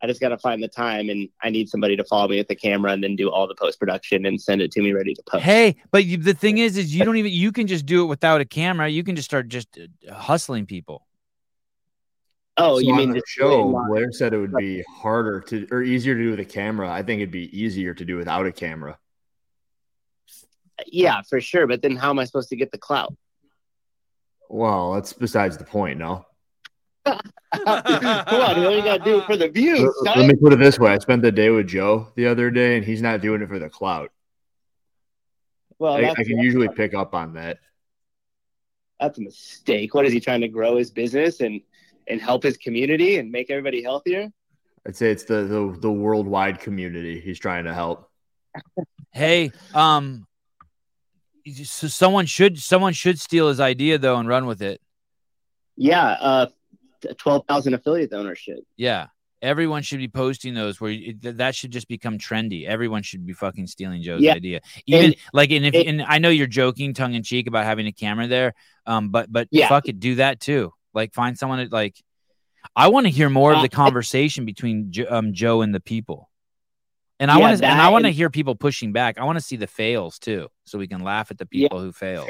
I 0.00 0.06
just 0.06 0.20
got 0.20 0.28
to 0.28 0.38
find 0.38 0.62
the 0.62 0.68
time, 0.68 1.08
and 1.10 1.28
I 1.42 1.50
need 1.50 1.68
somebody 1.68 1.96
to 1.96 2.04
follow 2.04 2.28
me 2.28 2.36
with 2.38 2.46
the 2.46 2.54
camera 2.54 2.92
and 2.92 3.02
then 3.02 3.16
do 3.16 3.30
all 3.32 3.48
the 3.48 3.56
post 3.56 3.80
production 3.80 4.26
and 4.26 4.40
send 4.40 4.62
it 4.62 4.70
to 4.72 4.80
me 4.80 4.92
ready 4.92 5.12
to 5.12 5.22
post. 5.28 5.42
Hey, 5.42 5.74
but 5.90 6.04
you, 6.04 6.16
the 6.18 6.34
thing 6.34 6.58
is, 6.58 6.76
is 6.76 6.94
you 6.94 7.04
don't 7.04 7.16
even 7.16 7.32
you 7.32 7.50
can 7.50 7.66
just 7.66 7.84
do 7.84 8.04
it 8.04 8.06
without 8.06 8.40
a 8.40 8.44
camera. 8.44 8.88
You 8.88 9.02
can 9.02 9.16
just 9.16 9.28
start 9.28 9.48
just 9.48 9.76
uh, 9.76 10.14
hustling 10.14 10.66
people. 10.66 11.04
oh, 12.58 12.76
So 12.76 12.86
you 12.86 12.94
mean 12.94 13.10
the 13.10 13.22
show? 13.26 13.72
Blair 13.88 14.12
said 14.12 14.32
it 14.34 14.38
would 14.38 14.54
be 14.54 14.82
harder 14.88 15.40
to 15.48 15.66
or 15.72 15.82
easier 15.82 16.14
to 16.14 16.22
do 16.22 16.30
with 16.30 16.40
a 16.40 16.44
camera. 16.44 16.88
I 16.88 17.02
think 17.02 17.18
it'd 17.20 17.32
be 17.32 17.50
easier 17.58 17.92
to 17.94 18.04
do 18.04 18.16
without 18.18 18.46
a 18.46 18.52
camera. 18.52 18.98
Yeah, 20.86 21.22
for 21.22 21.40
sure. 21.40 21.66
But 21.66 21.82
then 21.82 21.96
how 21.96 22.10
am 22.10 22.18
I 22.18 22.24
supposed 22.24 22.48
to 22.50 22.56
get 22.56 22.72
the 22.72 22.78
clout? 22.78 23.14
Well, 24.48 24.94
that's 24.94 25.12
besides 25.12 25.56
the 25.56 25.64
point. 25.64 25.98
No. 25.98 26.24
Come 27.04 27.20
on, 27.54 28.72
you 28.72 28.82
got 28.82 28.98
to 28.98 29.04
do 29.04 29.18
it 29.18 29.24
for 29.24 29.36
the 29.36 29.48
views. 29.48 29.80
Let, 29.80 30.14
son. 30.14 30.18
let 30.20 30.28
me 30.28 30.34
put 30.40 30.52
it 30.52 30.58
this 30.58 30.78
way: 30.78 30.92
I 30.92 30.98
spent 30.98 31.22
the 31.22 31.32
day 31.32 31.50
with 31.50 31.66
Joe 31.66 32.08
the 32.14 32.26
other 32.26 32.50
day, 32.50 32.76
and 32.76 32.84
he's 32.84 33.00
not 33.00 33.20
doing 33.20 33.42
it 33.42 33.48
for 33.48 33.58
the 33.58 33.68
clout. 33.68 34.10
well, 35.78 35.94
I, 35.94 36.10
I 36.10 36.24
can 36.24 36.38
usually 36.38 36.68
pick 36.68 36.94
up 36.94 37.14
on 37.14 37.34
that. 37.34 37.58
that's 39.00 39.18
a 39.18 39.22
mistake. 39.22 39.94
What 39.94 40.04
is 40.04 40.12
he 40.12 40.20
trying 40.20 40.42
to 40.42 40.48
grow 40.48 40.76
his 40.76 40.90
business 40.90 41.40
and 41.40 41.60
and 42.06 42.20
help 42.20 42.42
his 42.42 42.56
community 42.56 43.18
and 43.18 43.30
make 43.30 43.50
everybody 43.50 43.82
healthier? 43.82 44.28
I'd 44.86 44.96
say 44.96 45.10
it's 45.10 45.24
the 45.24 45.44
the, 45.44 45.76
the 45.80 45.90
worldwide 45.90 46.60
community 46.60 47.20
he's 47.20 47.38
trying 47.38 47.64
to 47.64 47.74
help. 47.74 48.10
Hey, 49.12 49.52
um, 49.74 50.26
so 51.52 51.86
someone 51.88 52.26
should 52.26 52.58
someone 52.58 52.92
should 52.92 53.18
steal 53.20 53.48
his 53.48 53.60
idea 53.60 53.98
though 53.98 54.16
and 54.16 54.28
run 54.28 54.46
with 54.46 54.62
it. 54.62 54.80
Yeah, 55.76 56.04
uh, 56.06 56.46
twelve 57.16 57.44
thousand 57.46 57.74
affiliate 57.74 58.12
ownership. 58.12 58.58
Yeah, 58.76 59.06
everyone 59.40 59.82
should 59.82 59.98
be 59.98 60.08
posting 60.08 60.54
those. 60.54 60.80
Where 60.80 60.90
th- 60.90 61.16
that 61.22 61.54
should 61.54 61.70
just 61.70 61.88
become 61.88 62.18
trendy. 62.18 62.66
Everyone 62.66 63.02
should 63.02 63.24
be 63.24 63.32
fucking 63.32 63.66
stealing 63.68 64.02
Joe's 64.02 64.20
Yeah. 64.22 64.34
idea. 64.34 64.60
Even 64.86 65.04
And- 65.06 65.16
like, 65.32 65.50
and 65.52 65.64
if 65.64 65.74
it- 65.74 65.86
and 65.86 66.02
I 66.02 66.18
know 66.18 66.30
you're 66.30 66.46
joking, 66.48 66.94
tongue 66.94 67.14
in 67.14 67.22
cheek 67.22 67.46
about 67.46 67.64
having 67.64 67.86
a 67.86 67.92
camera 67.92 68.26
there, 68.26 68.54
um, 68.86 69.10
but 69.10 69.30
but 69.30 69.48
Yeah. 69.50 69.68
fuck 69.68 69.88
it, 69.88 70.00
do 70.00 70.16
that 70.16 70.40
too. 70.40 70.72
Like, 70.94 71.14
find 71.14 71.38
someone 71.38 71.58
that 71.58 71.72
like. 71.72 71.96
I 72.74 72.88
want 72.88 73.06
to 73.06 73.10
hear 73.10 73.30
more 73.30 73.52
of 73.52 73.58
Uh, 73.58 73.62
the 73.62 73.68
conversation 73.68 74.44
between 74.44 74.90
Jo- 74.90 75.06
um, 75.08 75.32
Joe 75.32 75.62
and 75.62 75.72
the 75.74 75.80
people, 75.80 76.28
and 77.20 77.30
I 77.30 77.36
Yeah, 77.36 77.40
want 77.40 77.58
to 77.58 77.66
and 77.66 77.80
I 77.80 77.88
want 77.88 78.04
to 78.04 78.10
hear 78.10 78.30
people 78.30 78.54
pushing 78.54 78.92
back. 78.92 79.18
I 79.18 79.24
want 79.24 79.38
to 79.38 79.44
see 79.44 79.56
the 79.56 79.66
fails 79.66 80.18
too, 80.18 80.48
so 80.64 80.78
we 80.78 80.86
can 80.86 81.00
laugh 81.00 81.30
at 81.30 81.38
the 81.38 81.46
people 81.46 81.80
who 81.80 81.92
fail. 81.92 82.26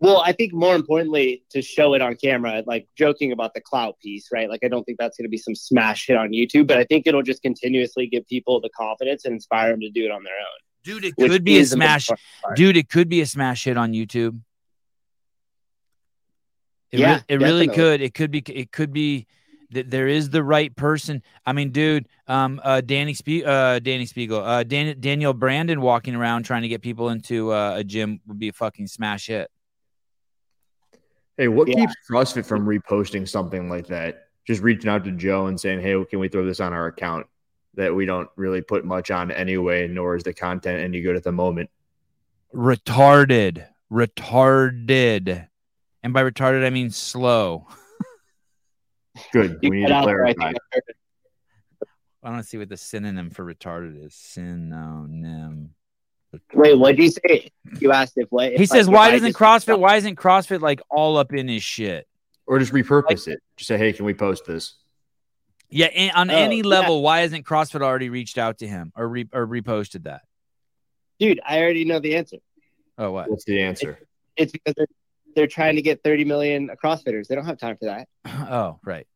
Well, 0.00 0.22
I 0.24 0.30
think 0.32 0.52
more 0.52 0.76
importantly 0.76 1.42
to 1.50 1.60
show 1.60 1.94
it 1.94 2.02
on 2.02 2.14
camera, 2.14 2.62
like 2.66 2.86
joking 2.96 3.32
about 3.32 3.52
the 3.54 3.60
clout 3.60 3.98
piece, 4.00 4.28
right? 4.32 4.48
Like 4.48 4.60
I 4.62 4.68
don't 4.68 4.84
think 4.84 4.98
that's 4.98 5.16
going 5.16 5.24
to 5.24 5.30
be 5.30 5.38
some 5.38 5.56
smash 5.56 6.06
hit 6.06 6.16
on 6.16 6.30
YouTube, 6.30 6.68
but 6.68 6.78
I 6.78 6.84
think 6.84 7.06
it'll 7.06 7.22
just 7.22 7.42
continuously 7.42 8.06
give 8.06 8.26
people 8.28 8.60
the 8.60 8.70
confidence 8.70 9.24
and 9.24 9.34
inspire 9.34 9.70
them 9.70 9.80
to 9.80 9.90
do 9.90 10.04
it 10.04 10.10
on 10.12 10.22
their 10.22 10.34
own. 10.34 10.58
Dude, 10.84 11.04
it 11.04 11.16
could 11.16 11.42
be 11.42 11.56
a 11.56 11.60
is 11.60 11.70
the 11.70 11.76
most 11.76 12.06
smash. 12.06 12.20
Dude, 12.54 12.76
it 12.76 12.88
could 12.88 13.08
be 13.08 13.20
a 13.20 13.26
smash 13.26 13.64
hit 13.64 13.76
on 13.76 13.92
YouTube. 13.92 14.40
It, 16.92 17.00
Yeah, 17.00 17.16
re- 17.16 17.22
it 17.28 17.40
really 17.40 17.68
could. 17.68 18.00
It 18.00 18.14
could 18.14 18.30
be. 18.30 18.42
It 18.46 18.70
could 18.70 18.92
be 18.92 19.26
that 19.70 19.90
there 19.90 20.08
is 20.08 20.30
the 20.30 20.42
right 20.42 20.74
person. 20.74 21.22
I 21.44 21.52
mean, 21.52 21.70
dude, 21.70 22.08
um, 22.26 22.60
uh, 22.64 22.80
Danny 22.80 23.14
Spe- 23.14 23.44
uh, 23.46 23.78
Danny 23.80 24.06
Speegle, 24.06 24.42
uh, 24.44 24.62
Dan- 24.62 24.98
Daniel 25.00 25.34
Brandon 25.34 25.80
walking 25.80 26.14
around 26.14 26.44
trying 26.44 26.62
to 26.62 26.68
get 26.68 26.80
people 26.82 27.10
into 27.10 27.52
uh, 27.52 27.74
a 27.76 27.84
gym 27.84 28.20
would 28.26 28.38
be 28.38 28.48
a 28.48 28.52
fucking 28.52 28.86
smash 28.86 29.26
hit. 29.26 29.50
Hey, 31.36 31.48
what 31.48 31.68
Yeah. 31.68 31.74
keeps 31.76 31.94
CrossFit 32.10 32.46
from 32.46 32.66
reposting 32.66 33.28
something 33.28 33.68
like 33.68 33.86
that? 33.88 34.28
Just 34.46 34.62
reaching 34.62 34.88
out 34.90 35.04
to 35.04 35.12
Joe 35.12 35.46
and 35.46 35.60
saying, 35.60 35.80
"Hey, 35.80 36.02
can 36.08 36.18
we 36.18 36.28
throw 36.28 36.44
this 36.44 36.60
on 36.60 36.72
our 36.72 36.86
account?" 36.86 37.26
That 37.74 37.94
we 37.94 38.06
don't 38.06 38.28
really 38.36 38.62
put 38.62 38.84
much 38.84 39.10
on 39.10 39.30
anyway, 39.30 39.86
nor 39.86 40.16
is 40.16 40.24
the 40.24 40.32
content 40.32 40.80
any 40.80 41.00
good 41.02 41.14
at 41.14 41.22
the 41.22 41.30
moment. 41.30 41.70
Retarded, 42.52 43.66
retarded, 43.92 45.48
and 46.02 46.12
by 46.12 46.22
retarded 46.22 46.66
I 46.66 46.70
mean 46.70 46.90
slow. 46.90 47.68
Good. 49.32 49.58
We 49.62 49.70
need 49.70 49.86
to 49.88 49.92
out 49.94 50.06
there, 50.06 50.24
I 50.26 50.32
clarify. 50.34 50.52
think 50.52 50.58
I 50.72 50.74
heard 50.76 50.82
it. 50.88 50.96
Want 52.22 52.42
to 52.42 52.48
see 52.48 52.58
what 52.58 52.68
the 52.68 52.76
synonym 52.76 53.30
for 53.30 53.44
retarded 53.44 54.04
is. 54.04 54.14
Synonym. 54.14 55.70
Wait, 56.52 56.74
what 56.78 56.96
did 56.96 57.04
you 57.04 57.10
say? 57.10 57.50
You 57.80 57.92
asked 57.92 58.14
if 58.16 58.26
what? 58.30 58.52
He 58.52 58.64
if, 58.64 58.68
says, 58.68 58.86
like, 58.88 58.94
"Why 58.96 59.10
doesn't 59.12 59.28
just- 59.28 59.38
CrossFit? 59.38 59.78
Why 59.78 59.96
isn't 59.96 60.16
CrossFit 60.16 60.60
like 60.60 60.80
all 60.90 61.16
up 61.16 61.32
in 61.32 61.48
his 61.48 61.62
shit?" 61.62 62.06
Or 62.46 62.58
just 62.58 62.72
repurpose 62.72 63.28
it. 63.28 63.40
Just 63.56 63.68
say, 63.68 63.78
"Hey, 63.78 63.92
can 63.92 64.04
we 64.04 64.14
post 64.14 64.44
this?" 64.46 64.74
Yeah, 65.70 65.86
and 65.86 66.12
on 66.12 66.30
Oh, 66.30 66.34
any 66.34 66.58
yeah. 66.58 66.64
level, 66.64 67.02
why 67.02 67.20
hasn't 67.20 67.46
CrossFit 67.46 67.82
already 67.82 68.08
reached 68.10 68.36
out 68.36 68.58
to 68.58 68.66
him 68.68 68.92
or 68.96 69.08
re- 69.08 69.28
or 69.32 69.46
reposted 69.46 70.04
that? 70.04 70.22
Dude, 71.18 71.40
I 71.46 71.60
already 71.60 71.84
know 71.84 71.98
the 71.98 72.16
answer. 72.16 72.38
Oh, 72.98 73.12
what? 73.12 73.30
What's 73.30 73.44
the 73.44 73.62
answer? 73.62 73.98
It's 74.36 74.52
because 74.52 74.74
they're 74.76 74.86
they're 75.34 75.46
trying 75.46 75.76
to 75.76 75.82
get 75.82 76.02
30 76.02 76.24
million 76.24 76.70
CrossFitters. 76.82 77.26
They 77.28 77.34
don't 77.34 77.44
have 77.46 77.58
time 77.58 77.76
for 77.76 77.86
that. 77.86 78.08
Oh, 78.50 78.78
right. 78.84 79.06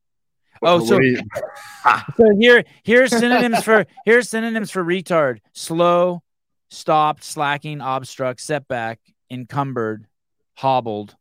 Oh, 0.65 0.79
so 0.85 1.01
so 2.17 2.37
here 2.39 2.65
here's 2.85 3.11
synonyms 3.11 3.65
for 3.65 3.85
here's 4.05 4.29
synonyms 4.29 4.71
for 4.71 4.85
retard: 4.85 5.39
slow, 5.53 6.23
stopped, 6.71 7.25
slacking, 7.25 7.81
obstruct, 7.81 8.41
setback, 8.41 9.01
encumbered, 9.31 10.07
hobbled, 10.55 11.17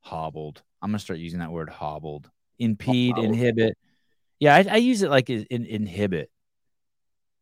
hobbled. 0.00 0.62
I'm 0.82 0.90
gonna 0.90 0.98
start 0.98 1.18
using 1.18 1.38
that 1.38 1.50
word 1.50 1.70
hobbled. 1.70 2.30
Impede, 2.58 3.12
Hobbled. 3.14 3.26
inhibit. 3.26 3.78
Yeah, 4.38 4.54
I, 4.56 4.66
I 4.70 4.76
use 4.76 5.02
it 5.02 5.10
like 5.10 5.30
in, 5.30 5.44
in, 5.44 5.64
inhibit. 5.64 6.30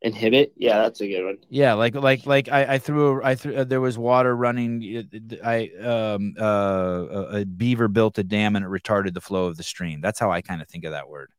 Inhibit? 0.02 0.52
Yeah, 0.56 0.82
that's 0.82 1.00
a 1.00 1.08
good 1.08 1.24
one. 1.24 1.38
Yeah, 1.48 1.72
like 1.72 1.94
like 1.94 2.26
like 2.26 2.48
I, 2.48 2.74
I 2.74 2.78
threw 2.78 3.22
I 3.22 3.34
threw 3.34 3.56
uh, 3.56 3.64
there 3.64 3.80
was 3.80 3.96
water 3.96 4.36
running. 4.36 5.08
I 5.42 5.70
um 5.82 6.34
uh 6.38 6.44
a, 6.44 7.40
a 7.40 7.44
beaver 7.44 7.88
built 7.88 8.18
a 8.18 8.24
dam 8.24 8.56
and 8.56 8.64
it 8.64 8.68
retarded 8.68 9.14
the 9.14 9.20
flow 9.20 9.46
of 9.46 9.56
the 9.56 9.62
stream. 9.62 10.00
That's 10.00 10.20
how 10.20 10.30
I 10.30 10.42
kind 10.42 10.60
of 10.60 10.68
think 10.68 10.84
of 10.84 10.92
that 10.92 11.08
word. 11.08 11.30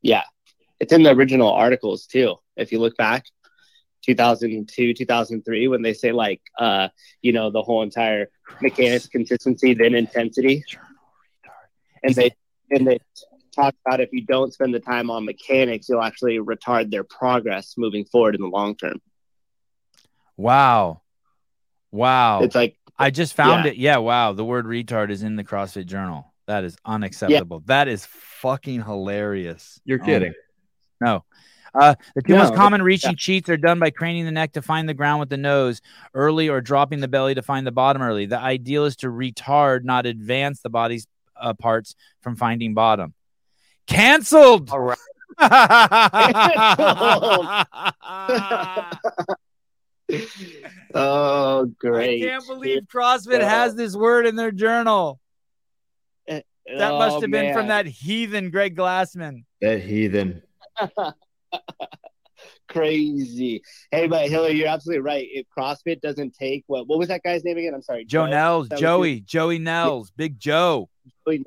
Yeah. 0.00 0.22
It's 0.78 0.92
in 0.92 1.02
the 1.02 1.10
original 1.10 1.52
articles 1.52 2.06
too. 2.06 2.36
If 2.56 2.72
you 2.72 2.78
look 2.78 2.96
back 2.96 3.26
2002, 4.06 4.94
2003 4.94 5.68
when 5.68 5.82
they 5.82 5.92
say 5.92 6.12
like 6.12 6.40
uh 6.58 6.88
you 7.20 7.32
know 7.32 7.50
the 7.50 7.62
whole 7.62 7.82
entire 7.82 8.30
mechanics 8.62 9.06
consistency 9.06 9.74
then 9.74 9.94
intensity 9.94 10.64
and 12.02 12.14
they 12.14 12.30
and 12.70 12.86
they 12.86 12.98
talk 13.50 13.74
about 13.86 14.00
if 14.00 14.10
you 14.12 14.24
don't 14.24 14.52
spend 14.52 14.74
the 14.74 14.80
time 14.80 15.10
on 15.10 15.24
mechanics 15.24 15.88
you'll 15.88 16.02
actually 16.02 16.38
retard 16.38 16.90
their 16.90 17.04
progress 17.04 17.74
moving 17.76 18.04
forward 18.04 18.34
in 18.34 18.40
the 18.40 18.48
long 18.48 18.76
term. 18.76 19.00
Wow, 20.36 21.02
wow! 21.90 22.40
It's 22.40 22.54
like 22.54 22.76
I 22.98 23.10
just 23.10 23.34
found 23.34 23.64
yeah. 23.64 23.70
it. 23.70 23.76
Yeah, 23.76 23.96
wow. 23.98 24.32
The 24.32 24.44
word 24.44 24.66
retard 24.66 25.10
is 25.10 25.22
in 25.22 25.36
the 25.36 25.44
CrossFit 25.44 25.86
Journal. 25.86 26.32
That 26.46 26.64
is 26.64 26.76
unacceptable. 26.84 27.62
That 27.66 27.88
is 27.88 28.06
fucking 28.06 28.82
hilarious. 28.82 29.80
You're 29.84 30.02
Oh, 30.02 30.04
kidding. 30.04 30.34
No. 31.00 31.24
Uh, 31.72 31.94
the 32.14 32.22
two 32.22 32.32
No, 32.32 32.40
most 32.40 32.54
common 32.54 32.82
reaching 32.82 33.16
cheats 33.16 33.48
are 33.48 33.56
done 33.56 33.78
by 33.78 33.90
craning 33.90 34.24
the 34.24 34.32
neck 34.32 34.52
to 34.52 34.62
find 34.62 34.88
the 34.88 34.94
ground 34.94 35.20
with 35.20 35.30
the 35.30 35.36
nose 35.36 35.80
early 36.12 36.48
or 36.48 36.60
dropping 36.60 37.00
the 37.00 37.08
belly 37.08 37.34
to 37.36 37.42
find 37.42 37.66
the 37.66 37.72
bottom 37.72 38.02
early. 38.02 38.26
The 38.26 38.38
ideal 38.38 38.84
is 38.84 38.96
to 38.96 39.06
retard, 39.06 39.84
not 39.84 40.06
advance 40.06 40.60
the 40.60 40.70
body's 40.70 41.06
uh, 41.40 41.54
parts 41.54 41.94
from 42.20 42.36
finding 42.36 42.74
bottom. 42.74 43.14
Canceled. 43.90 44.70
All 44.70 44.80
right. 44.80 44.98
oh 50.94 51.66
great. 51.78 52.22
I 52.22 52.26
can't 52.28 52.46
believe 52.46 52.82
CrossFit 52.92 53.40
has 53.40 53.74
this 53.74 53.96
word 53.96 54.26
in 54.26 54.36
their 54.36 54.52
journal. 54.52 55.18
Eh, 56.28 56.42
that 56.78 56.92
must 56.92 57.16
Oh, 57.16 57.20
have 57.22 57.30
been 57.30 57.54
from 57.54 57.68
that 57.68 57.86
heathen 57.86 58.50
Greg 58.50 58.76
Glassman. 58.76 59.44
That 59.60 59.80
heathen. 59.82 60.42
Crazy. 62.68 63.62
Hey, 63.90 64.06
but 64.06 64.28
Hillary, 64.28 64.52
you're 64.52 64.68
absolutely 64.68 65.02
right. 65.02 65.26
If 65.30 65.46
CrossFit 65.56 66.00
doesn't 66.00 66.34
take 66.34 66.64
what 66.68 66.86
what 66.86 66.98
was 66.98 67.08
that 67.08 67.22
guy's 67.22 67.44
name 67.44 67.58
again? 67.58 67.74
I'm 67.74 67.82
sorry. 67.82 68.04
Joe 68.04 68.26
Nels, 68.26 68.68
Joey, 68.68 69.20
Joey 69.20 69.58
Nels, 69.58 70.10
Big 70.12 70.38
Joe. 70.38 70.88
Dude, 71.26 71.44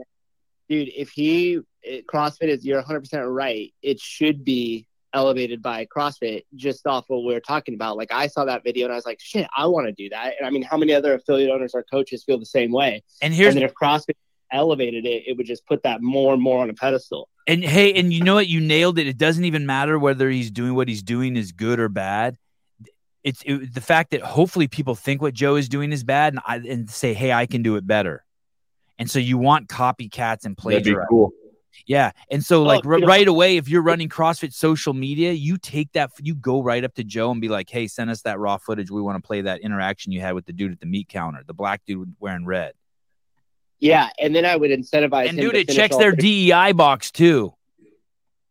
if 0.70 1.10
he 1.10 1.60
it- 1.84 2.08
CrossFit 2.08 2.50
is 2.50 2.66
you're 2.66 2.78
100 2.78 3.02
percent 3.02 3.28
right. 3.28 3.74
It 3.82 4.00
should 4.00 4.44
be 4.44 4.88
elevated 5.14 5.62
by 5.62 5.86
CrossFit 5.86 6.44
just 6.56 6.86
off 6.88 7.06
what 7.08 7.24
we 7.24 7.36
are 7.36 7.40
talking 7.40 7.76
about. 7.76 7.98
Like 7.98 8.12
I 8.12 8.28
saw 8.28 8.46
that 8.46 8.64
video 8.64 8.86
and 8.86 8.94
I 8.94 8.96
was 8.96 9.06
like, 9.06 9.20
shit, 9.22 9.48
I 9.56 9.68
want 9.68 9.88
to 9.88 9.94
do 9.94 10.10
that. 10.10 10.34
And 10.38 10.48
I 10.48 10.50
mean, 10.50 10.64
how 10.64 10.78
many 10.78 10.94
other 10.94 11.14
affiliate 11.14 11.52
owners 11.52 11.74
or 11.76 11.84
coaches 11.84 12.24
feel 12.24 12.40
the 12.40 12.46
same 12.46 12.72
way? 12.72 13.04
And 13.22 13.34
here's 13.34 13.56
and 13.56 13.64
if 13.64 13.74
CrossFit 13.74 14.16
elevated 14.52 15.06
it, 15.06 15.24
it 15.28 15.38
would 15.38 15.46
just 15.46 15.66
put 15.66 15.84
that 15.84 16.02
more 16.02 16.34
and 16.34 16.42
more 16.42 16.62
on 16.62 16.70
a 16.70 16.74
pedestal. 16.74 17.30
And 17.48 17.64
hey, 17.64 17.94
and 17.94 18.14
you 18.14 18.24
know 18.24 18.36
what? 18.36 18.48
You 18.48 18.62
nailed 18.62 18.98
it. 18.98 19.08
It 19.08 19.18
doesn't 19.18 19.44
even 19.44 19.66
matter 19.66 20.00
whether 20.00 20.30
he's 20.30 20.50
doing 20.50 20.76
what 20.76 20.88
he's 20.88 21.04
doing 21.04 21.36
is 21.36 21.52
good 21.52 21.80
or 21.80 21.90
bad. 21.90 22.38
It's 23.24 23.42
it, 23.46 23.74
the 23.74 23.82
fact 23.82 24.12
that 24.12 24.22
hopefully 24.22 24.68
people 24.68 24.96
think 24.96 25.22
what 25.22 25.34
Joe 25.34 25.56
is 25.56 25.70
doing 25.70 25.92
is 25.92 26.04
bad, 26.04 26.34
and 26.34 26.42
I 26.46 26.58
and 26.58 26.90
say, 26.90 27.14
hey, 27.14 27.34
I 27.34 27.46
can 27.46 27.62
do 27.62 27.76
it 27.76 27.86
better. 27.86 28.24
And 28.98 29.10
so 29.10 29.20
you 29.20 29.38
want 29.38 29.68
copycats 29.68 30.46
and 30.46 30.56
That'd 30.58 30.84
be 30.84 30.96
cool. 31.10 31.34
Yeah. 31.86 32.12
And 32.32 32.44
so, 32.46 32.62
Oh, 32.62 32.66
like, 32.66 32.86
r- 32.86 33.00
right 33.00 33.28
away, 33.28 33.58
if 33.58 33.68
you're 33.68 33.82
running 33.82 34.10
CrossFit 34.10 34.54
social 34.54 34.94
media, 34.94 35.32
you 35.32 35.58
take 35.58 35.92
that, 35.94 36.12
you 36.22 36.36
go 36.36 36.62
right 36.62 36.84
up 36.84 36.94
to 36.96 37.04
Joe 37.04 37.32
and 37.32 37.42
be 37.42 37.50
like, 37.50 37.70
hey, 37.70 37.88
send 37.88 38.10
us 38.10 38.22
that 38.22 38.40
raw 38.40 38.58
footage. 38.58 38.90
We 38.92 39.02
want 39.02 39.22
to 39.22 39.26
play 39.26 39.42
that 39.42 39.62
interaction 39.62 40.12
you 40.12 40.22
had 40.22 40.34
with 40.34 40.46
the 40.46 40.54
dude 40.54 40.72
at 40.72 40.80
the 40.80 40.86
meat 40.86 41.10
counter, 41.10 41.42
the 41.46 41.54
black 41.54 41.82
dude 41.86 42.16
wearing 42.20 42.46
red. 42.46 42.74
Yeah, 43.80 44.10
and 44.20 44.34
then 44.36 44.46
I 44.46 44.56
would 44.56 44.72
incentivize 44.72 45.28
And 45.30 45.38
him 45.38 45.46
dude, 45.46 45.54
to 45.54 45.60
it 45.60 45.70
checks 45.70 45.98
their 45.98 46.14
DEI 46.14 46.72
box 46.72 47.12
too 47.12 47.54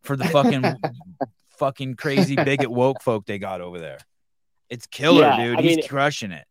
for 0.03 0.15
the 0.15 0.25
fucking, 0.25 0.63
fucking 1.57 1.95
crazy 1.95 2.35
bigot 2.35 2.69
woke 2.69 3.01
folk 3.01 3.25
they 3.25 3.39
got 3.39 3.61
over 3.61 3.79
there. 3.79 3.97
It's 4.69 4.85
killer, 4.85 5.21
Yeah, 5.21 5.43
dude. 5.45 5.57
I 5.59 5.61
He's 5.63 5.77
mean- 5.77 5.87
crushing 5.87 6.31
it. 6.31 6.45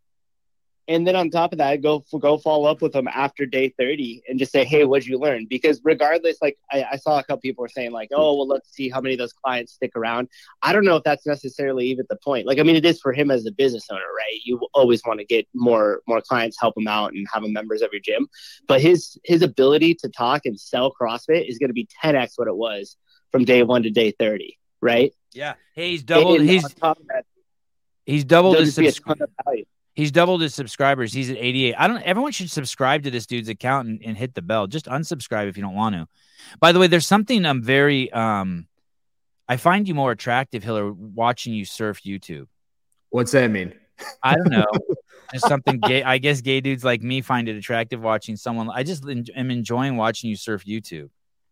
And 0.88 1.06
then 1.06 1.14
on 1.14 1.30
top 1.30 1.52
of 1.52 1.58
that, 1.58 1.80
go 1.80 2.04
go 2.18 2.38
follow 2.38 2.68
up 2.68 2.82
with 2.82 2.92
them 2.92 3.06
after 3.06 3.46
day 3.46 3.72
30 3.78 4.24
and 4.28 4.38
just 4.38 4.50
say, 4.50 4.64
hey, 4.64 4.84
what'd 4.84 5.06
you 5.06 5.18
learn? 5.18 5.46
Because 5.48 5.80
regardless, 5.84 6.38
like 6.42 6.58
I, 6.70 6.84
I 6.92 6.96
saw 6.96 7.18
a 7.18 7.22
couple 7.22 7.38
people 7.38 7.62
were 7.62 7.68
saying, 7.68 7.92
like, 7.92 8.08
oh, 8.12 8.36
well, 8.36 8.48
let's 8.48 8.72
see 8.72 8.88
how 8.88 9.00
many 9.00 9.14
of 9.14 9.18
those 9.18 9.32
clients 9.32 9.72
stick 9.72 9.92
around. 9.94 10.28
I 10.60 10.72
don't 10.72 10.84
know 10.84 10.96
if 10.96 11.04
that's 11.04 11.26
necessarily 11.26 11.86
even 11.86 12.06
the 12.08 12.16
point. 12.16 12.46
Like, 12.46 12.58
I 12.58 12.64
mean, 12.64 12.76
it 12.76 12.84
is 12.84 13.00
for 13.00 13.12
him 13.12 13.30
as 13.30 13.46
a 13.46 13.52
business 13.52 13.86
owner, 13.90 14.00
right? 14.16 14.40
You 14.44 14.60
always 14.74 15.02
want 15.06 15.20
to 15.20 15.24
get 15.24 15.46
more 15.54 16.02
more 16.08 16.20
clients, 16.20 16.58
help 16.60 16.76
him 16.76 16.88
out, 16.88 17.12
and 17.12 17.26
have 17.32 17.44
him 17.44 17.52
members 17.52 17.82
of 17.82 17.90
your 17.92 18.00
gym. 18.00 18.28
But 18.66 18.80
his 18.80 19.18
his 19.24 19.42
ability 19.42 19.94
to 19.96 20.08
talk 20.08 20.46
and 20.46 20.58
sell 20.58 20.92
CrossFit 20.92 21.48
is 21.48 21.58
going 21.58 21.70
to 21.70 21.74
be 21.74 21.88
10x 22.02 22.32
what 22.36 22.48
it 22.48 22.56
was 22.56 22.96
from 23.30 23.44
day 23.44 23.62
one 23.62 23.84
to 23.84 23.90
day 23.90 24.10
30, 24.10 24.58
right? 24.80 25.14
Yeah. 25.32 25.54
Hey, 25.74 25.90
he's 25.90 26.02
doubled. 26.02 26.40
And 26.40 26.50
He's 26.50 26.64
on 26.64 26.70
top 26.70 27.00
of 27.00 27.06
that, 27.06 27.24
he's 28.04 28.24
doubled 28.24 28.58
his 28.58 28.74
subscription. 28.74 29.26
Ton 29.92 30.00
of 30.00 30.00
value. 30.00 30.02
He's 30.02 30.12
doubled 30.12 30.40
his 30.42 30.54
subscribers. 30.54 31.12
He's 31.12 31.30
at 31.30 31.36
88. 31.36 31.74
I 31.78 31.86
don't 31.88 32.02
everyone 32.02 32.32
should 32.32 32.50
subscribe 32.50 33.02
to 33.04 33.10
this 33.10 33.26
dude's 33.26 33.48
account 33.48 33.88
and, 33.88 34.02
and 34.04 34.16
hit 34.16 34.34
the 34.34 34.42
bell. 34.42 34.66
Just 34.66 34.86
unsubscribe 34.86 35.48
if 35.48 35.56
you 35.56 35.62
don't 35.62 35.74
want 35.74 35.94
to. 35.94 36.08
By 36.60 36.72
the 36.72 36.78
way, 36.78 36.86
there's 36.86 37.06
something 37.06 37.44
I'm 37.46 37.62
very 37.62 38.12
um 38.12 38.66
I 39.48 39.56
find 39.56 39.86
you 39.86 39.94
more 39.94 40.12
attractive, 40.12 40.62
Hiller, 40.62 40.92
watching 40.92 41.52
you 41.52 41.64
surf 41.64 42.02
YouTube. 42.06 42.46
What's 43.10 43.32
that 43.32 43.50
mean? 43.50 43.74
I 44.22 44.34
don't 44.36 44.48
know. 44.50 44.64
There's 45.30 45.46
something 45.46 45.78
gay. 45.80 46.02
I 46.02 46.18
guess 46.18 46.40
gay 46.40 46.60
dudes 46.60 46.84
like 46.84 47.02
me 47.02 47.20
find 47.22 47.48
it 47.48 47.56
attractive 47.56 48.02
watching 48.02 48.36
someone. 48.36 48.68
I 48.70 48.82
just 48.82 49.06
en- 49.06 49.24
am 49.34 49.50
enjoying 49.50 49.96
watching 49.96 50.28
you 50.28 50.36
surf 50.36 50.64
YouTube. 50.64 51.08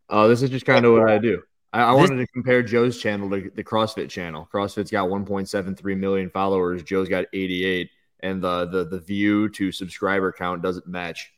Oh, 0.09 0.29
this 0.29 0.43
is 0.43 0.51
just 0.51 0.67
kind 0.67 0.85
of 0.85 0.93
what 0.93 1.09
I 1.09 1.19
do. 1.19 1.43
I, 1.73 1.83
I 1.83 1.93
This- 1.93 2.11
wanted 2.11 2.27
to 2.27 2.33
compare 2.33 2.62
Joe's 2.62 2.99
channel 2.99 3.31
to 3.31 3.51
the 3.55 3.65
CrossFit 3.65 4.09
channel. 4.11 4.49
CrossFit's 4.53 4.91
got 4.91 5.09
1.73 5.09 5.97
million 5.99 6.29
followers. 6.31 6.83
Joe's 6.83 7.09
got 7.09 7.27
88, 7.33 7.91
and 8.23 8.43
the 8.43 8.67
the 8.67 8.85
the 8.85 9.01
view 9.01 9.49
to 9.51 9.73
subscriber 9.73 10.33
count 10.33 10.63
doesn't 10.63 10.87
match. 10.87 11.33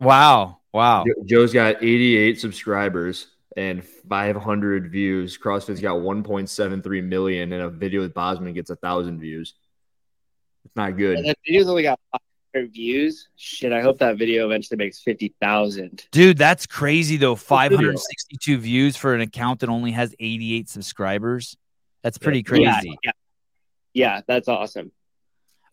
Wow. 0.00 0.58
Wow. 0.72 1.04
Joe's 1.24 1.52
got 1.52 1.82
88 1.82 2.40
subscribers 2.40 3.28
and 3.56 3.84
500 3.84 4.90
views. 4.90 5.36
CrossFit's 5.36 5.80
got 5.80 5.96
1.73 5.96 7.04
million, 7.04 7.52
and 7.52 7.62
a 7.62 7.68
video 7.68 8.02
with 8.02 8.14
Bosman 8.14 8.52
gets 8.52 8.70
a 8.70 8.76
thousand 8.76 9.18
views. 9.18 9.54
It's 10.64 10.76
not 10.76 10.96
good. 10.96 11.18
And 11.18 11.28
that 11.28 11.38
video's 11.44 11.68
only 11.68 11.82
got 11.82 11.98
500 12.54 12.72
views. 12.72 13.28
Shit, 13.36 13.72
I 13.72 13.80
hope 13.80 13.98
that 13.98 14.16
video 14.18 14.46
eventually 14.46 14.76
makes 14.76 15.00
50,000. 15.00 16.06
Dude, 16.12 16.38
that's 16.38 16.66
crazy 16.66 17.16
though. 17.16 17.34
562 17.34 18.58
views 18.58 18.96
for 18.96 19.14
an 19.14 19.20
account 19.20 19.60
that 19.60 19.68
only 19.68 19.92
has 19.92 20.14
88 20.20 20.68
subscribers. 20.68 21.56
That's 22.02 22.18
pretty 22.18 22.42
crazy. 22.42 22.64
Yeah, 22.64 22.80
yeah. 23.02 23.10
Yeah, 23.94 24.20
that's 24.26 24.48
awesome. 24.48 24.92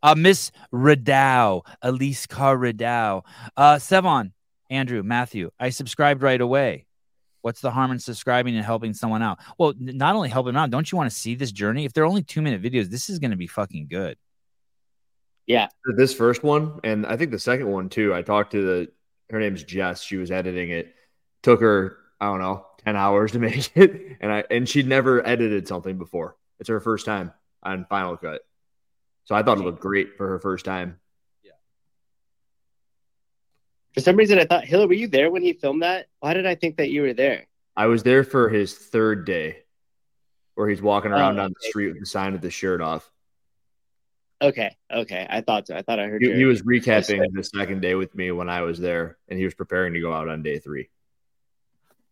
Uh, 0.01 0.15
Miss 0.15 0.51
Ridow, 0.71 1.63
Elise 1.81 2.27
Carr 2.27 2.57
Ridow. 2.57 3.23
Uh, 3.57 3.75
Sevan, 3.75 4.31
Andrew, 4.69 5.01
Matthew, 5.03 5.51
I 5.59 5.69
subscribed 5.69 6.21
right 6.21 6.39
away. 6.39 6.85
What's 7.41 7.61
the 7.61 7.71
harm 7.71 7.91
in 7.91 7.99
subscribing 7.99 8.55
and 8.55 8.65
helping 8.65 8.93
someone 8.93 9.21
out? 9.21 9.39
Well, 9.57 9.69
n- 9.69 9.97
not 9.97 10.15
only 10.15 10.29
helping 10.29 10.53
them 10.53 10.63
out, 10.63 10.71
don't 10.71 10.91
you 10.91 10.97
want 10.97 11.09
to 11.11 11.15
see 11.15 11.35
this 11.35 11.51
journey? 11.51 11.85
If 11.85 11.93
they're 11.93 12.05
only 12.05 12.23
two 12.23 12.41
minute 12.41 12.61
videos, 12.61 12.89
this 12.89 13.09
is 13.09 13.19
going 13.19 13.31
to 13.31 13.37
be 13.37 13.47
fucking 13.47 13.87
good. 13.87 14.17
Yeah. 15.45 15.67
This 15.95 16.13
first 16.13 16.43
one 16.43 16.79
and 16.83 17.05
I 17.05 17.17
think 17.17 17.31
the 17.31 17.39
second 17.39 17.67
one 17.67 17.89
too. 17.89 18.13
I 18.13 18.23
talked 18.23 18.51
to 18.53 18.61
the 18.65 18.91
her 19.29 19.39
name's 19.39 19.63
Jess. 19.63 20.01
She 20.01 20.17
was 20.17 20.31
editing 20.31 20.71
it. 20.71 20.93
Took 21.43 21.61
her 21.61 21.97
I 22.19 22.25
don't 22.25 22.39
know 22.39 22.65
ten 22.83 22.95
hours 22.95 23.31
to 23.33 23.39
make 23.47 23.75
it, 23.77 24.17
and 24.21 24.31
I 24.31 24.43
and 24.49 24.67
she'd 24.67 24.87
never 24.87 25.25
edited 25.25 25.67
something 25.67 25.97
before. 25.97 26.35
It's 26.59 26.69
her 26.69 26.79
first 26.79 27.05
time 27.05 27.31
on 27.65 27.85
Final 27.85 28.15
Cut, 28.15 28.41
so 29.25 29.35
I 29.35 29.43
thought 29.43 29.57
it 29.57 29.63
looked 29.63 29.81
great 29.81 30.15
for 30.15 30.27
her 30.29 30.39
first 30.39 30.63
time. 30.63 30.99
Yeah. 31.43 31.51
For 33.93 34.01
some 34.01 34.15
reason, 34.15 34.39
I 34.39 34.45
thought, 34.45 34.65
Hiller, 34.65 34.87
were 34.87 34.93
you 34.93 35.07
there 35.07 35.31
when 35.31 35.41
he 35.41 35.53
filmed 35.53 35.81
that? 35.81 36.07
Why 36.19 36.33
did 36.33 36.45
I 36.45 36.55
think 36.55 36.77
that 36.77 36.89
you 36.91 37.01
were 37.01 37.13
there? 37.13 37.47
I 37.75 37.87
was 37.87 38.03
there 38.03 38.23
for 38.23 38.47
his 38.47 38.73
third 38.73 39.25
day, 39.25 39.63
where 40.53 40.69
he's 40.69 40.81
walking 40.81 41.11
oh, 41.11 41.15
around 41.15 41.39
Oh, 41.39 41.43
on 41.43 41.53
the 41.59 41.67
street 41.67 41.89
with 41.89 41.99
the 41.99 42.05
sign 42.05 42.35
of 42.35 42.41
the 42.41 42.51
shirt 42.51 42.81
off. 42.81 43.09
Okay, 44.41 44.75
okay. 44.91 45.25
I 45.29 45.41
thought 45.41 45.67
so. 45.67 45.75
I 45.75 45.81
thought 45.81 45.99
I 45.99 46.07
heard 46.07 46.21
He, 46.21 46.29
you. 46.29 46.35
he 46.35 46.45
was 46.45 46.61
recapping 46.61 47.25
the 47.33 47.43
second 47.43 47.81
day 47.81 47.95
with 47.95 48.13
me 48.15 48.31
when 48.31 48.49
I 48.49 48.61
was 48.61 48.79
there, 48.79 49.17
and 49.27 49.39
he 49.39 49.45
was 49.45 49.55
preparing 49.55 49.93
to 49.93 50.01
go 50.01 50.13
out 50.13 50.29
on 50.29 50.43
day 50.43 50.59
three. 50.59 50.89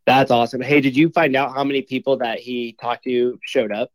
That's 0.05 0.31
awesome. 0.31 0.61
Hey, 0.61 0.81
did 0.81 0.97
you 0.97 1.09
find 1.09 1.35
out 1.35 1.53
how 1.53 1.63
many 1.63 1.81
people 1.81 2.17
that 2.17 2.39
he 2.39 2.73
talked 2.73 3.05
to 3.05 3.39
showed 3.43 3.71
up? 3.71 3.91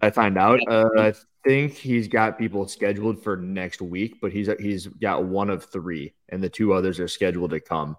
I 0.00 0.10
find 0.10 0.38
out. 0.38 0.60
Uh, 0.68 0.88
I 0.98 1.14
think 1.46 1.74
he's 1.74 2.08
got 2.08 2.38
people 2.38 2.66
scheduled 2.68 3.22
for 3.22 3.36
next 3.36 3.80
week, 3.80 4.18
but 4.20 4.32
he's 4.32 4.48
he's 4.58 4.86
got 4.86 5.24
one 5.24 5.50
of 5.50 5.64
three, 5.64 6.14
and 6.28 6.42
the 6.42 6.48
two 6.48 6.72
others 6.72 7.00
are 7.00 7.08
scheduled 7.08 7.50
to 7.50 7.60
come 7.60 7.96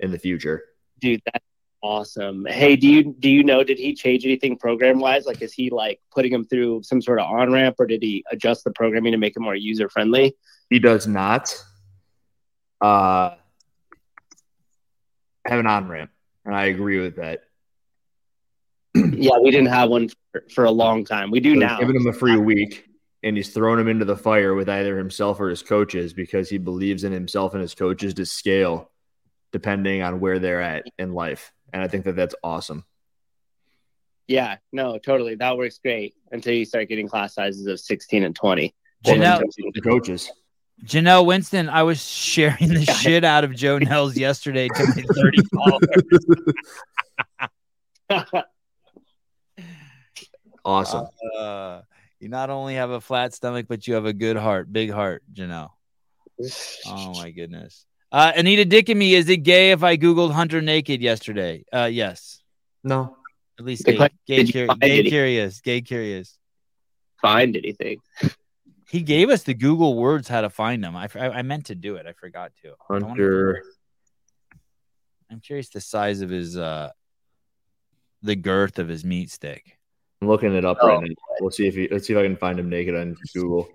in 0.00 0.10
the 0.10 0.18
future. 0.18 0.64
Dude, 1.00 1.22
that's 1.24 1.44
awesome. 1.82 2.44
Hey, 2.46 2.76
do 2.76 2.88
you 2.88 3.14
do 3.18 3.30
you 3.30 3.44
know 3.44 3.62
did 3.62 3.78
he 3.78 3.94
change 3.94 4.24
anything 4.24 4.56
program 4.56 4.98
wise? 4.98 5.26
Like, 5.26 5.42
is 5.42 5.52
he 5.52 5.70
like 5.70 6.00
putting 6.12 6.32
him 6.32 6.44
through 6.44 6.82
some 6.82 7.00
sort 7.00 7.20
of 7.20 7.26
on 7.26 7.52
ramp, 7.52 7.76
or 7.78 7.86
did 7.86 8.02
he 8.02 8.24
adjust 8.30 8.64
the 8.64 8.70
programming 8.72 9.12
to 9.12 9.18
make 9.18 9.36
it 9.36 9.40
more 9.40 9.54
user 9.54 9.88
friendly? 9.88 10.36
He 10.70 10.78
does 10.78 11.06
not 11.06 11.54
uh, 12.80 13.30
have 15.46 15.60
an 15.60 15.66
on 15.66 15.88
ramp, 15.88 16.10
and 16.44 16.54
I 16.54 16.66
agree 16.66 17.00
with 17.00 17.16
that. 17.16 17.44
yeah, 18.94 19.38
we 19.42 19.50
didn't 19.50 19.68
have 19.68 19.90
one 19.90 20.08
for, 20.32 20.44
for 20.54 20.64
a 20.64 20.70
long 20.70 21.04
time. 21.04 21.30
We 21.30 21.40
do 21.40 21.54
So 21.54 21.60
now. 21.60 21.78
giving 21.78 21.96
him 21.96 22.06
a 22.06 22.12
free 22.12 22.36
week, 22.36 22.86
and 23.22 23.36
he's 23.36 23.50
throwing 23.52 23.78
him 23.80 23.88
into 23.88 24.04
the 24.04 24.16
fire 24.16 24.54
with 24.54 24.68
either 24.68 24.96
himself 24.98 25.40
or 25.40 25.48
his 25.50 25.62
coaches 25.62 26.12
because 26.12 26.48
he 26.48 26.58
believes 26.58 27.04
in 27.04 27.12
himself 27.12 27.52
and 27.54 27.60
his 27.62 27.74
coaches 27.74 28.14
to 28.14 28.26
scale 28.26 28.90
depending 29.52 30.02
on 30.02 30.20
where 30.20 30.38
they're 30.38 30.60
at 30.60 30.84
in 30.98 31.12
life. 31.14 31.52
And 31.72 31.82
I 31.82 31.88
think 31.88 32.04
that 32.04 32.16
that's 32.16 32.34
awesome. 32.42 32.84
Yeah, 34.26 34.56
no, 34.72 34.98
totally. 34.98 35.36
That 35.36 35.56
works 35.56 35.78
great 35.78 36.14
until 36.30 36.52
you 36.52 36.66
start 36.66 36.88
getting 36.88 37.08
class 37.08 37.34
sizes 37.34 37.66
of 37.66 37.80
16 37.80 38.24
and 38.24 38.36
20. 38.36 38.74
Janelle, 39.06 39.40
The 39.72 39.80
coaches. 39.80 40.30
Janelle 40.84 41.24
Winston, 41.26 41.68
I 41.70 41.82
was 41.82 42.04
sharing 42.04 42.68
the 42.68 42.84
shit 43.00 43.24
out 43.24 43.42
of 43.44 43.54
Joe 43.54 43.78
Nels 43.78 44.16
yesterday 44.18 44.68
to 44.68 44.84
my 44.86 45.02
30 45.14 45.38
followers. 48.10 48.44
Awesome. 50.68 51.06
Uh, 51.38 51.80
you 52.20 52.28
not 52.28 52.50
only 52.50 52.74
have 52.74 52.90
a 52.90 53.00
flat 53.00 53.32
stomach, 53.32 53.64
but 53.68 53.86
you 53.86 53.94
have 53.94 54.04
a 54.04 54.12
good 54.12 54.36
heart, 54.36 54.70
big 54.70 54.90
heart, 54.90 55.22
Janelle. 55.32 55.70
Oh 56.86 57.14
my 57.14 57.30
goodness. 57.30 57.86
Uh, 58.12 58.32
Anita 58.36 58.64
Dickamy, 58.66 59.12
is 59.12 59.28
it 59.30 59.38
gay 59.38 59.70
if 59.70 59.82
I 59.82 59.96
Googled 59.96 60.32
Hunter 60.32 60.60
naked 60.60 61.00
yesterday? 61.00 61.64
Uh, 61.72 61.88
yes. 61.90 62.42
no. 62.84 63.16
At 63.58 63.64
least 63.64 63.84
gay, 63.86 63.96
question. 63.96 64.18
gay, 64.26 64.36
Did 64.36 64.54
you 64.54 64.60
curi- 64.62 64.66
find 64.68 64.80
gay 64.80 65.02
curious, 65.04 65.60
gay 65.62 65.80
curious. 65.80 66.38
Find 67.20 67.56
anything. 67.56 67.98
He 68.88 69.00
gave 69.00 69.30
us 69.30 69.42
the 69.42 69.54
Google 69.54 69.96
words 69.96 70.28
how 70.28 70.42
to 70.42 70.50
find 70.50 70.84
them. 70.84 70.94
I, 70.94 71.08
I, 71.14 71.28
I 71.30 71.42
meant 71.42 71.66
to 71.66 71.74
do 71.74 71.96
it. 71.96 72.06
I 72.06 72.12
forgot 72.12 72.52
to. 72.62 72.74
Wanna- 72.90 73.08
Hunter. 73.08 73.62
I'm 75.30 75.40
curious 75.40 75.70
the 75.70 75.80
size 75.80 76.20
of 76.20 76.28
his 76.30 76.56
uh 76.58 76.90
the 78.22 78.36
girth 78.36 78.78
of 78.78 78.86
his 78.88 79.04
meat 79.04 79.30
stick. 79.30 79.77
I'm 80.20 80.28
looking 80.28 80.54
it 80.54 80.64
up 80.64 80.78
Oh, 80.80 80.88
right 80.88 81.00
now. 81.02 81.14
We'll 81.40 81.50
see 81.50 81.66
if 81.68 81.74
he, 81.74 81.88
let's 81.88 82.06
see 82.06 82.12
if 82.12 82.18
I 82.18 82.22
can 82.24 82.36
find 82.36 82.58
him 82.58 82.68
naked 82.68 82.94
on 82.96 83.16
Google. 83.34 83.68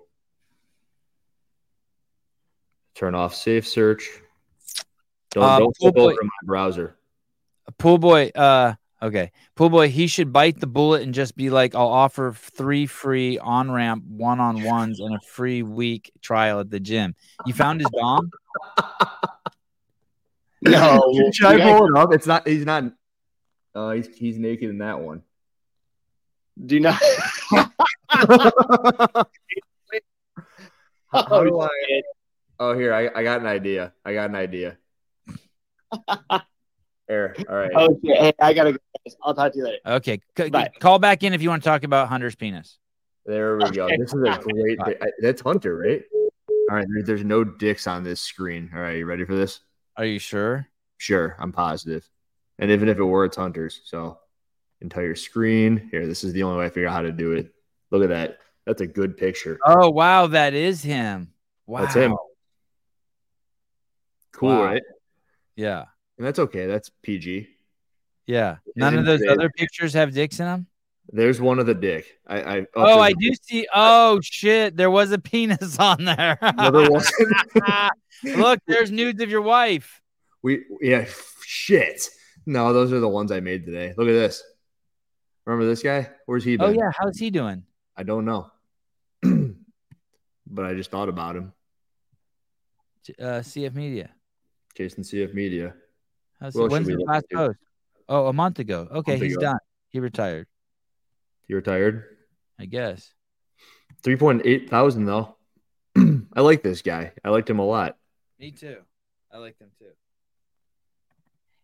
Turn 2.94 3.14
off 3.14 3.34
safe 3.34 3.66
search. 3.66 4.08
Don't, 5.30 5.42
Uh, 5.44 5.58
don't 5.58 5.76
Pool 5.78 5.92
flip 5.92 5.96
over 5.96 6.10
Boy- 6.12 6.16
to 6.16 6.24
my 6.24 6.46
browser. 6.46 6.96
Pool 7.78 7.96
boy, 7.96 8.30
uh 8.34 8.74
okay. 9.02 9.32
Pool 9.54 9.70
boy, 9.70 9.88
he 9.88 10.06
should 10.06 10.32
bite 10.34 10.60
the 10.60 10.66
bullet 10.66 11.02
and 11.02 11.14
just 11.14 11.34
be 11.34 11.48
like, 11.48 11.74
I'll 11.74 11.88
offer 11.88 12.32
three 12.34 12.84
free 12.86 13.38
on 13.38 13.70
ramp 13.70 14.04
one 14.06 14.38
on 14.38 14.62
ones 14.62 15.00
and 15.00 15.14
a 15.14 15.20
free 15.20 15.62
week 15.62 16.12
trial 16.20 16.60
at 16.60 16.68
the 16.70 16.78
gym. 16.78 17.14
You 17.46 17.54
found 17.54 17.80
his 17.80 17.88
dom? 17.90 18.30
No, 20.66 20.98
Should 21.34 21.46
I 21.46 21.60
pull 21.60 21.88
it 21.94 21.98
up? 21.98 22.14
It's 22.14 22.26
not. 22.26 22.48
He's 22.48 22.64
not. 22.64 22.84
Uh, 23.74 23.90
he's 23.90 24.06
he's 24.16 24.38
naked 24.38 24.70
in 24.70 24.78
that 24.78 24.98
one. 24.98 25.22
Do 26.64 26.80
not. 26.80 27.00
How- 27.50 27.70
how 31.12 31.44
do 31.44 31.54
oh, 31.54 31.60
I- 31.62 32.02
Oh, 32.60 32.72
here 32.78 32.94
I, 32.94 33.10
I 33.12 33.24
got 33.24 33.40
an 33.40 33.46
idea. 33.48 33.92
I 34.04 34.14
got 34.14 34.30
an 34.30 34.36
idea. 34.36 34.78
There. 37.06 37.36
All 37.50 37.54
right. 37.56 37.70
oh 37.76 38.00
shit! 38.02 38.16
Hey, 38.16 38.32
I 38.40 38.54
gotta 38.54 38.72
go. 38.72 38.78
I'll 39.22 39.34
talk 39.34 39.52
to 39.52 39.58
you 39.58 39.64
later. 39.64 39.78
Okay. 39.84 40.20
C- 40.38 40.48
Bye. 40.48 40.70
call 40.80 40.98
back 40.98 41.22
in 41.22 41.34
if 41.34 41.42
you 41.42 41.50
want 41.50 41.62
to 41.62 41.68
talk 41.68 41.84
about 41.84 42.08
Hunter's 42.08 42.34
penis. 42.34 42.78
There 43.26 43.58
we 43.58 43.70
go. 43.72 43.88
This 43.88 44.14
is 44.14 44.22
a 44.22 44.38
great. 44.42 44.78
I- 44.80 45.10
That's 45.20 45.42
Hunter, 45.42 45.76
right? 45.76 46.02
All 46.70 46.76
right. 46.76 46.86
There, 46.88 47.02
there's 47.02 47.22
no 47.24 47.44
dicks 47.44 47.86
on 47.86 48.04
this 48.04 48.22
screen. 48.22 48.70
All 48.74 48.80
right. 48.80 48.96
You 48.96 49.04
ready 49.04 49.26
for 49.26 49.34
this? 49.34 49.60
Are 49.98 50.06
you 50.06 50.18
sure? 50.18 50.66
Sure. 50.96 51.36
I'm 51.38 51.52
positive. 51.52 52.08
And 52.58 52.70
even 52.70 52.88
if 52.88 52.96
it 52.96 53.04
were, 53.04 53.26
it's 53.26 53.36
Hunter's. 53.36 53.82
So 53.84 54.18
entire 54.84 55.16
screen. 55.16 55.88
Here. 55.90 56.06
This 56.06 56.22
is 56.22 56.32
the 56.32 56.44
only 56.44 56.58
way 56.60 56.66
I 56.66 56.68
figure 56.68 56.86
out 56.88 56.92
how 56.94 57.02
to 57.02 57.10
do 57.10 57.32
it. 57.32 57.52
Look 57.90 58.02
at 58.04 58.10
that. 58.10 58.38
That's 58.66 58.80
a 58.80 58.86
good 58.86 59.16
picture. 59.16 59.58
Oh 59.64 59.90
wow, 59.90 60.28
that 60.28 60.54
is 60.54 60.82
him. 60.82 61.32
Wow. 61.66 61.80
That's 61.80 61.94
him. 61.94 62.14
Cool, 64.32 64.50
Wow. 64.50 64.64
right? 64.64 64.82
Yeah. 65.56 65.84
And 66.18 66.26
that's 66.26 66.38
okay. 66.38 66.66
That's 66.66 66.90
PG. 67.02 67.48
Yeah. 68.26 68.56
None 68.76 68.96
of 68.98 69.04
those 69.04 69.22
other 69.28 69.50
pictures 69.50 69.92
have 69.94 70.12
dicks 70.12 70.38
in 70.40 70.46
them? 70.46 70.66
There's 71.12 71.40
one 71.40 71.58
of 71.58 71.66
the 71.66 71.74
dick. 71.74 72.06
I. 72.26 72.42
I 72.58 72.66
Oh, 72.74 72.98
I 73.00 73.12
do 73.12 73.30
see. 73.42 73.66
Oh 73.74 74.20
shit, 74.22 74.76
there 74.76 74.90
was 74.90 75.12
a 75.12 75.18
penis 75.18 75.78
on 75.78 76.04
there. 76.04 76.38
No, 76.56 76.70
there 76.70 76.90
wasn't. 76.90 77.32
Look, 78.38 78.60
there's 78.66 78.90
nudes 78.90 79.22
of 79.22 79.30
your 79.30 79.42
wife. 79.42 80.00
We 80.42 80.64
yeah, 80.80 81.04
shit. 81.44 82.08
No, 82.46 82.72
those 82.72 82.92
are 82.92 83.00
the 83.00 83.08
ones 83.08 83.30
I 83.32 83.40
made 83.40 83.66
today. 83.66 83.92
Look 83.96 84.08
at 84.08 84.12
this. 84.12 84.42
Remember 85.46 85.66
this 85.66 85.82
guy? 85.82 86.10
Where's 86.26 86.44
he 86.44 86.56
been? 86.56 86.66
Oh 86.66 86.72
yeah, 86.72 86.90
how's 86.96 87.18
he 87.18 87.30
doing? 87.30 87.64
I 87.96 88.02
don't 88.02 88.24
know. 88.24 88.50
but 89.22 90.64
I 90.64 90.74
just 90.74 90.90
thought 90.90 91.08
about 91.08 91.36
him. 91.36 91.52
Uh, 93.20 93.40
CF 93.40 93.74
Media. 93.74 94.10
Jason 94.74 95.04
CF 95.04 95.34
Media. 95.34 95.74
How's 96.40 96.54
he, 96.54 96.60
when's 96.60 96.88
his 96.88 96.98
last 96.98 97.26
post? 97.32 97.58
Oh, 98.08 98.26
a 98.26 98.32
month 98.32 98.58
ago. 98.58 98.88
Okay, 98.90 99.12
Month 99.12 99.22
he's 99.22 99.36
ago. 99.36 99.42
done. 99.42 99.58
He 99.90 100.00
retired. 100.00 100.46
You 101.46 101.56
retired? 101.56 102.04
I 102.58 102.66
guess. 102.66 103.12
3.8 104.02 104.68
thousand 104.68 105.04
though. 105.06 105.36
I 105.96 106.40
like 106.40 106.62
this 106.62 106.82
guy. 106.82 107.12
I 107.24 107.30
liked 107.30 107.48
him 107.48 107.58
a 107.58 107.64
lot. 107.64 107.96
Me 108.38 108.50
too. 108.50 108.78
I 109.32 109.38
like 109.38 109.58
them 109.58 109.70
too. 109.78 109.86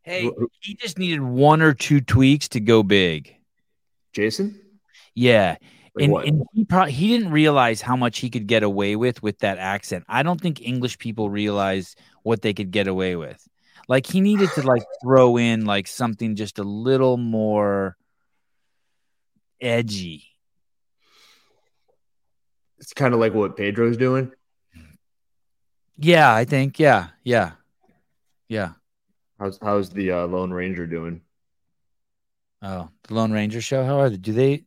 Hey, 0.03 0.31
he 0.61 0.75
just 0.75 0.99
needed 0.99 1.21
one 1.21 1.61
or 1.61 1.75
two 1.75 2.01
tweaks 2.01 2.49
to 2.51 2.61
go 2.61 2.83
big. 2.83 3.37
Jason? 4.13 4.61
Yeah, 5.15 5.57
Like 5.95 6.05
and, 6.05 6.17
and 6.17 6.45
he 6.55 6.65
probably 6.65 6.93
he 6.93 7.09
didn't 7.09 7.33
realize 7.33 7.81
how 7.81 7.97
much 7.97 8.19
he 8.19 8.31
could 8.31 8.47
get 8.47 8.63
away 8.63 8.97
with 8.97 9.23
with 9.23 9.39
that 9.41 9.59
accent. 9.59 10.05
I 10.09 10.23
don't 10.23 10.41
think 10.41 10.61
English 10.61 10.99
people 10.99 11.31
realize 11.31 11.97
what 12.23 12.43
they 12.43 12.55
could 12.55 12.71
get 12.71 12.87
away 12.87 13.17
with. 13.17 13.47
Like 13.89 14.07
he 14.07 14.21
needed 14.21 14.51
to 14.55 14.63
like 14.63 14.83
throw 15.03 15.37
in 15.37 15.65
like 15.65 15.87
something 15.87 16.37
just 16.37 16.59
a 16.59 16.65
little 16.65 17.17
more 17.17 17.97
edgy. 19.61 20.31
it's 22.81 22.95
kind 22.95 23.13
of 23.15 23.21
like 23.21 23.35
what 23.35 23.57
Pedro's 23.57 23.97
doing. 23.97 24.33
Yeah, 25.99 26.35
I 26.35 26.45
think. 26.47 26.79
Yeah, 26.79 27.09
yeah, 27.23 27.53
yeah. 28.49 28.73
How's 29.39 29.59
how's 29.61 29.91
the 29.91 30.13
uh, 30.13 30.27
Lone 30.27 30.51
Ranger 30.51 30.87
doing? 30.87 31.21
Oh, 32.63 32.89
the 33.05 33.15
Lone 33.15 33.33
Ranger 33.33 33.61
show. 33.61 33.85
How 33.85 34.01
are 34.01 34.11
they? 34.11 34.17
Do 34.17 34.33
they? 34.33 34.65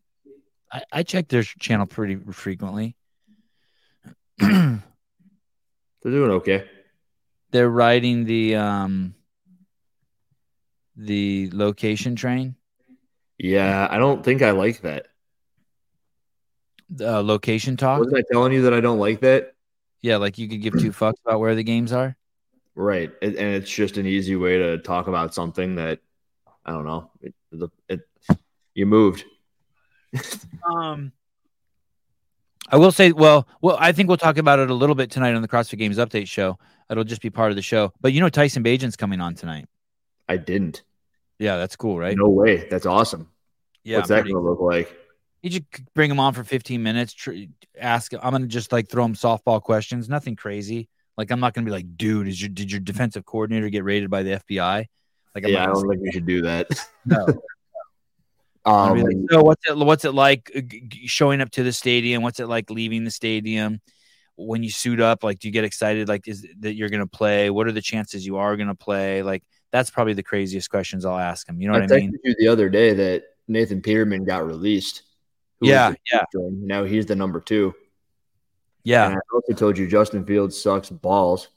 I, 0.72 0.84
I 0.92 1.04
check 1.04 1.28
their 1.28 1.44
channel 1.44 1.86
pretty 1.86 2.16
frequently. 2.16 2.96
They're 4.40 4.82
doing 6.04 6.32
okay. 6.32 6.66
They're 7.52 7.70
riding 7.70 8.26
the 8.26 8.56
um 8.56 9.14
the 10.96 11.50
location 11.54 12.16
train. 12.16 12.56
Yeah, 13.38 13.88
I 13.90 13.98
don't 13.98 14.24
think 14.24 14.42
I 14.42 14.52
like 14.52 14.82
that. 14.82 15.08
Uh, 17.00 17.22
location 17.22 17.78
talk. 17.78 18.00
Wasn't 18.00 18.18
I 18.18 18.24
telling 18.32 18.54
you 18.54 18.64
that 18.64 18.74
I 18.74 18.80
don't 18.80 19.00
like 19.00 19.22
that? 19.22 19.54
Yeah, 20.02 20.18
like 20.18 20.38
you 20.38 20.48
could 20.48 20.62
give 20.62 20.74
two 20.74 20.92
fucks 20.92 21.16
about 21.26 21.40
where 21.40 21.56
the 21.56 21.64
games 21.64 21.94
are. 21.94 22.16
Right. 22.76 23.12
And 23.22 23.36
it's 23.38 23.70
just 23.70 23.98
an 23.98 24.06
easy 24.06 24.36
way 24.36 24.58
to 24.58 24.78
talk 24.80 25.08
about 25.08 25.34
something 25.34 25.76
that 25.76 26.00
I 26.66 26.72
don't 26.72 26.86
know. 26.86 27.12
It, 27.22 27.34
the- 27.52 27.70
it, 27.90 28.02
you 28.74 28.86
moved. 28.86 29.26
Um, 30.66 31.12
I 32.70 32.78
will 32.78 32.92
say, 32.92 33.12
well, 33.12 33.48
well, 33.62 33.78
I 33.80 33.92
think 33.92 34.08
we'll 34.08 34.18
talk 34.18 34.38
about 34.38 34.60
it 34.60 34.70
a 34.70 34.74
little 34.74 34.96
bit 34.96 35.12
tonight 35.12 35.34
on 35.36 35.42
the 35.42 35.48
CrossFit 35.48 35.78
Games 35.78 35.98
Update 35.98 36.28
show. 36.28 36.58
It'll 36.90 37.04
just 37.04 37.22
be 37.22 37.30
part 37.30 37.50
of 37.52 37.56
the 37.56 37.62
show. 37.62 37.94
But 38.02 38.14
you 38.14 38.22
know, 38.22 38.30
Tyson 38.30 38.64
Bagent's 38.64 38.96
coming 38.96 39.20
on 39.22 39.36
tonight. 39.36 39.66
I 40.30 40.38
didn't. 40.38 40.84
Yeah, 41.40 41.58
that's 41.58 41.76
cool, 41.76 41.98
right? 42.00 42.16
No 42.18 42.30
way. 42.30 42.68
That's 42.70 42.86
awesome. 42.86 43.28
yeah, 43.84 43.98
What's 43.98 44.10
I'm 44.10 44.16
that 44.18 44.22
pretty- 44.22 44.34
going 44.34 44.44
to 44.46 44.50
look 44.50 44.62
like? 44.62 44.98
You 45.42 45.50
just 45.50 45.64
bring 45.94 46.10
him 46.10 46.22
on 46.22 46.34
for 46.34 46.46
15 46.46 46.82
minutes. 46.82 47.12
Tr- 47.14 47.34
ask. 47.78 48.14
I'm 48.14 48.32
gonna 48.32 48.48
just 48.48 48.72
like 48.72 48.88
throw 48.88 49.04
him 49.04 49.14
softball 49.14 49.62
questions. 49.62 50.08
Nothing 50.08 50.38
crazy. 50.38 50.88
Like 51.18 51.32
I'm 51.32 51.42
not 51.42 51.54
gonna 51.54 51.66
be 51.66 51.72
like, 51.72 51.98
dude, 51.98 52.30
is 52.30 52.42
your 52.42 52.48
did 52.48 52.72
your 52.72 52.80
defensive 52.80 53.26
coordinator 53.26 53.68
get 53.68 53.84
raided 53.84 54.10
by 54.10 54.24
the 54.24 54.40
FBI? 54.50 54.86
Like 55.36 55.46
I'm 55.46 55.52
yeah, 55.52 55.64
I 55.64 55.68
don't 55.68 55.88
think 55.88 56.02
we 56.02 56.12
should 56.12 56.26
do 56.26 56.42
that. 56.44 56.68
No. 57.06 57.26
Um, 58.66 58.98
like, 58.98 59.18
so 59.30 59.44
what's 59.44 59.70
it 59.70 59.76
what's 59.76 60.06
it 60.06 60.14
like 60.14 60.50
uh, 60.56 60.62
showing 61.04 61.42
up 61.42 61.52
to 61.52 61.64
the 61.64 61.74
stadium? 61.74 62.24
What's 62.24 62.40
it 62.40 62.48
like 62.48 62.70
leaving 62.70 63.04
the 63.04 63.12
stadium? 63.12 63.82
When 64.38 64.64
you 64.64 64.70
suit 64.70 65.02
up, 65.02 65.22
like 65.22 65.40
do 65.40 65.50
you 65.50 65.52
get 65.52 65.66
excited 65.66 66.08
like 66.08 66.30
is 66.30 66.48
that 66.60 66.74
you're 66.74 66.88
gonna 66.88 67.06
play? 67.06 67.50
What 67.50 67.68
are 67.68 67.74
the 67.74 67.82
chances 67.82 68.26
you 68.26 68.38
are 68.38 68.56
gonna 68.56 68.74
play? 68.74 69.22
Like 69.22 69.44
that's 69.74 69.90
probably 69.90 70.14
the 70.14 70.24
craziest 70.24 70.70
questions 70.70 71.04
I'll 71.04 71.20
ask 71.20 71.46
him. 71.46 71.60
You 71.60 71.68
know 71.68 71.76
I 71.76 71.82
what 71.82 71.92
I 71.92 71.96
mean? 71.98 72.18
you 72.24 72.36
the 72.40 72.48
other 72.48 72.70
day 72.70 72.94
that 72.94 73.24
Nathan 73.50 73.82
Peterman 73.82 74.24
got 74.24 74.46
released. 74.46 75.02
Yeah, 75.60 75.94
yeah. 76.10 76.24
Now 76.34 76.86
he's 76.86 77.06
the 77.06 77.18
number 77.18 77.42
two. 77.42 77.74
Yeah. 78.84 79.08
And 79.08 79.16
I 79.16 79.20
also 79.34 79.54
told 79.54 79.78
you 79.78 79.88
Justin 79.88 80.26
Fields 80.26 80.62
sucks 80.62 80.90
balls. 80.90 81.50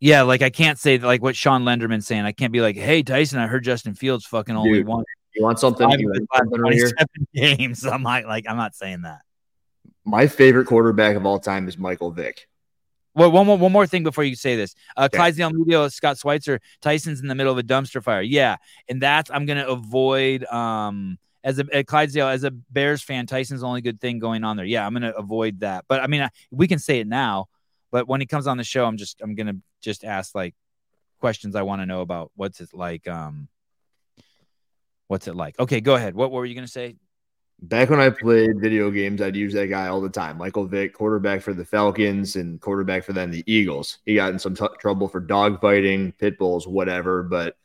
Yeah, 0.00 0.22
like 0.22 0.42
I 0.42 0.50
can't 0.50 0.78
say 0.78 0.98
like 0.98 1.22
what 1.22 1.34
Sean 1.34 1.64
Lenderman's 1.64 2.06
saying. 2.06 2.24
I 2.24 2.32
can't 2.32 2.52
be 2.52 2.60
like, 2.60 2.76
"Hey 2.76 3.02
Tyson, 3.02 3.38
I 3.40 3.46
heard 3.46 3.64
Justin 3.64 3.94
Fields 3.94 4.24
fucking 4.26 4.54
only 4.54 4.84
won 4.84 5.04
You 5.34 5.42
want 5.42 5.58
something? 5.58 5.88
You 5.90 6.08
want 6.08 6.28
something 6.36 6.60
right 6.60 6.72
here? 6.74 6.90
27 6.90 7.26
games." 7.58 7.84
I'm 7.84 8.02
like, 8.02 8.26
like 8.26 8.44
I'm 8.48 8.56
not 8.56 8.74
saying 8.74 9.02
that. 9.02 9.20
My 10.04 10.26
favorite 10.26 10.66
quarterback 10.66 11.16
of 11.16 11.26
all 11.26 11.38
time 11.40 11.68
is 11.68 11.76
Michael 11.76 12.10
Vick. 12.12 12.46
Well, 13.14 13.32
one 13.32 13.46
more 13.46 13.58
one 13.58 13.72
more 13.72 13.86
thing 13.86 14.04
before 14.04 14.22
you 14.22 14.36
say 14.36 14.54
this. 14.54 14.76
Uh, 14.96 15.06
Okay. 15.06 15.16
Clydesdale 15.16 15.50
Media, 15.50 15.90
Scott 15.90 16.18
Schweitzer, 16.18 16.60
Tyson's 16.80 17.20
in 17.20 17.26
the 17.26 17.34
middle 17.34 17.52
of 17.52 17.58
a 17.58 17.64
dumpster 17.64 18.00
fire. 18.02 18.22
Yeah, 18.22 18.56
and 18.88 19.02
that's 19.02 19.30
I'm 19.32 19.46
gonna 19.46 19.66
avoid. 19.66 20.44
Um, 20.44 21.18
as 21.42 21.58
a 21.58 21.64
at 21.72 21.86
Clydesdale, 21.88 22.28
as 22.28 22.44
a 22.44 22.52
Bears 22.52 23.02
fan, 23.02 23.26
Tyson's 23.26 23.62
the 23.62 23.66
only 23.66 23.80
good 23.80 24.00
thing 24.00 24.20
going 24.20 24.44
on 24.44 24.56
there. 24.56 24.66
Yeah, 24.66 24.86
I'm 24.86 24.92
gonna 24.92 25.10
avoid 25.16 25.60
that. 25.60 25.86
But 25.88 26.00
I 26.00 26.06
mean, 26.06 26.22
I, 26.22 26.30
we 26.52 26.68
can 26.68 26.78
say 26.78 27.00
it 27.00 27.08
now. 27.08 27.46
But 27.90 28.06
when 28.06 28.20
he 28.20 28.26
comes 28.26 28.46
on 28.46 28.56
the 28.56 28.64
show, 28.64 28.86
I'm 28.86 28.96
just 28.96 29.20
I'm 29.20 29.34
gonna 29.34 29.56
just 29.80 30.04
ask 30.04 30.34
like 30.34 30.54
questions 31.20 31.56
I 31.56 31.62
want 31.62 31.82
to 31.82 31.86
know 31.86 32.00
about. 32.00 32.30
What's 32.36 32.60
it 32.60 32.70
like? 32.72 33.08
Um, 33.08 33.48
what's 35.06 35.26
it 35.26 35.34
like? 35.34 35.58
Okay, 35.58 35.80
go 35.80 35.94
ahead. 35.94 36.14
What, 36.14 36.30
what 36.30 36.38
were 36.38 36.46
you 36.46 36.54
gonna 36.54 36.68
say? 36.68 36.96
Back 37.60 37.90
when 37.90 37.98
I 37.98 38.10
played 38.10 38.60
video 38.60 38.88
games, 38.90 39.20
I'd 39.20 39.34
use 39.34 39.52
that 39.54 39.66
guy 39.66 39.88
all 39.88 40.00
the 40.00 40.08
time. 40.08 40.38
Michael 40.38 40.66
Vick, 40.66 40.94
quarterback 40.94 41.42
for 41.42 41.52
the 41.52 41.64
Falcons 41.64 42.36
and 42.36 42.60
quarterback 42.60 43.02
for 43.02 43.12
then 43.12 43.32
the 43.32 43.42
Eagles. 43.52 43.98
He 44.06 44.14
got 44.14 44.32
in 44.32 44.38
some 44.38 44.54
t- 44.54 44.66
trouble 44.78 45.08
for 45.08 45.20
dogfighting, 45.20 46.16
pit 46.18 46.38
bulls, 46.38 46.68
whatever. 46.68 47.24
But 47.24 47.56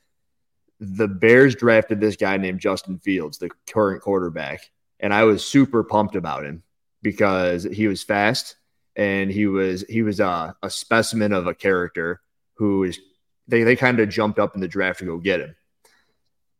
the 0.79 1.07
Bears 1.07 1.53
drafted 1.53 1.99
this 1.99 2.15
guy 2.15 2.37
named 2.37 2.59
Justin 2.59 2.97
Fields, 2.97 3.37
the 3.37 3.51
current 3.69 4.01
quarterback. 4.01 4.71
And 4.99 5.13
I 5.13 5.25
was 5.25 5.45
super 5.45 5.83
pumped 5.83 6.15
about 6.15 6.43
him 6.43 6.63
because 7.03 7.63
he 7.63 7.87
was 7.87 8.01
fast. 8.01 8.55
And 8.95 9.31
he 9.31 9.47
was 9.47 9.83
he 9.89 10.03
was 10.03 10.19
a, 10.19 10.55
a 10.61 10.69
specimen 10.69 11.33
of 11.33 11.47
a 11.47 11.53
character 11.53 12.21
who 12.55 12.83
is 12.83 12.99
they 13.47 13.63
they 13.63 13.75
kind 13.75 13.99
of 13.99 14.09
jumped 14.09 14.39
up 14.39 14.55
in 14.55 14.61
the 14.61 14.67
draft 14.67 14.99
to 14.99 15.05
go 15.05 15.17
get 15.17 15.39
him. 15.39 15.55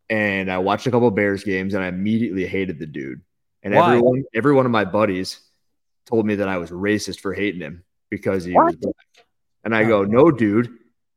And 0.09 0.51
I 0.51 0.57
watched 0.57 0.85
a 0.85 0.91
couple 0.91 1.09
Bears 1.11 1.43
games, 1.43 1.73
and 1.73 1.83
I 1.83 1.87
immediately 1.87 2.45
hated 2.45 2.77
the 2.77 2.85
dude. 2.85 3.21
And 3.63 3.73
Why? 3.73 3.95
everyone, 3.95 4.23
every 4.33 4.53
one 4.53 4.65
of 4.65 4.71
my 4.71 4.85
buddies 4.85 5.39
told 6.05 6.25
me 6.25 6.35
that 6.35 6.49
I 6.49 6.57
was 6.57 6.71
racist 6.71 7.21
for 7.21 7.33
hating 7.33 7.61
him 7.61 7.83
because 8.09 8.43
he 8.43 8.53
was 8.53 8.75
black. 8.75 8.95
And 9.63 9.73
I 9.73 9.85
go, 9.85 10.03
no, 10.03 10.29
dude. 10.29 10.69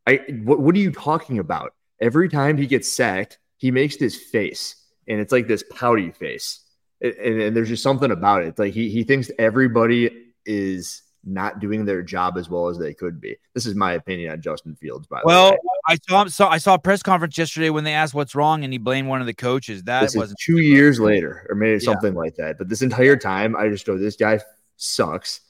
I 0.07 0.23
what, 0.45 0.61
what 0.61 0.75
are 0.77 0.79
you 0.79 0.93
talking 0.93 1.39
about? 1.41 1.75
Every 2.01 2.29
time 2.29 2.57
he 2.57 2.67
gets 2.67 2.95
sacked, 2.95 3.39
he 3.57 3.71
makes 3.71 3.97
this 3.97 4.15
face, 4.17 4.77
and 5.09 5.21
it's 5.21 5.33
like 5.33 5.49
this 5.49 5.65
pouty 5.75 6.13
face. 6.13 6.61
And, 7.01 7.13
and, 7.15 7.41
and 7.41 7.57
there's 7.57 7.69
just 7.69 7.83
something 7.83 8.11
about 8.11 8.43
it. 8.43 8.49
It's 8.49 8.59
like 8.59 8.73
he 8.73 8.89
he 8.89 9.03
thinks 9.03 9.31
everybody 9.39 10.11
is 10.45 11.03
not 11.27 11.59
doing 11.61 11.85
their 11.85 12.03
job 12.03 12.39
as 12.39 12.49
well 12.49 12.69
as 12.69 12.79
they 12.79 12.95
could 12.95 13.21
be. 13.21 13.37
This 13.53 13.67
is 13.67 13.75
my 13.75 13.93
opinion 13.95 14.31
on 14.33 14.41
Justin 14.41 14.75
Fields. 14.77 15.07
By 15.09 15.21
the 15.23 15.27
way, 15.27 15.35
Well, 15.35 15.57
I 15.89 15.97
saw 16.09 16.23
him. 16.23 16.29
Saw 16.29 16.49
I 16.49 16.59
saw 16.59 16.75
a 16.75 16.79
press 16.79 17.03
conference 17.03 17.37
yesterday 17.37 17.71
when 17.71 17.85
they 17.85 17.93
asked 17.93 18.15
what's 18.15 18.35
wrong, 18.35 18.63
and 18.65 18.73
he 18.73 18.79
blamed 18.79 19.09
one 19.09 19.21
of 19.21 19.27
the 19.27 19.35
coaches. 19.35 19.83
That 19.85 20.03
wasn't 20.15 20.39
two 20.41 20.59
years 20.61 20.99
later, 21.01 21.47
or 21.51 21.57
maybe 21.57 21.73
Yeah. 21.73 21.79
something 21.93 22.15
like 22.15 22.37
that. 22.37 22.59
But 22.59 22.69
this 22.69 22.81
entire 22.83 23.17
time, 23.17 23.57
I 23.57 23.69
just 23.69 23.85
go, 23.87 23.99
this 23.99 24.17
guy 24.17 24.41
sucks. 24.77 25.41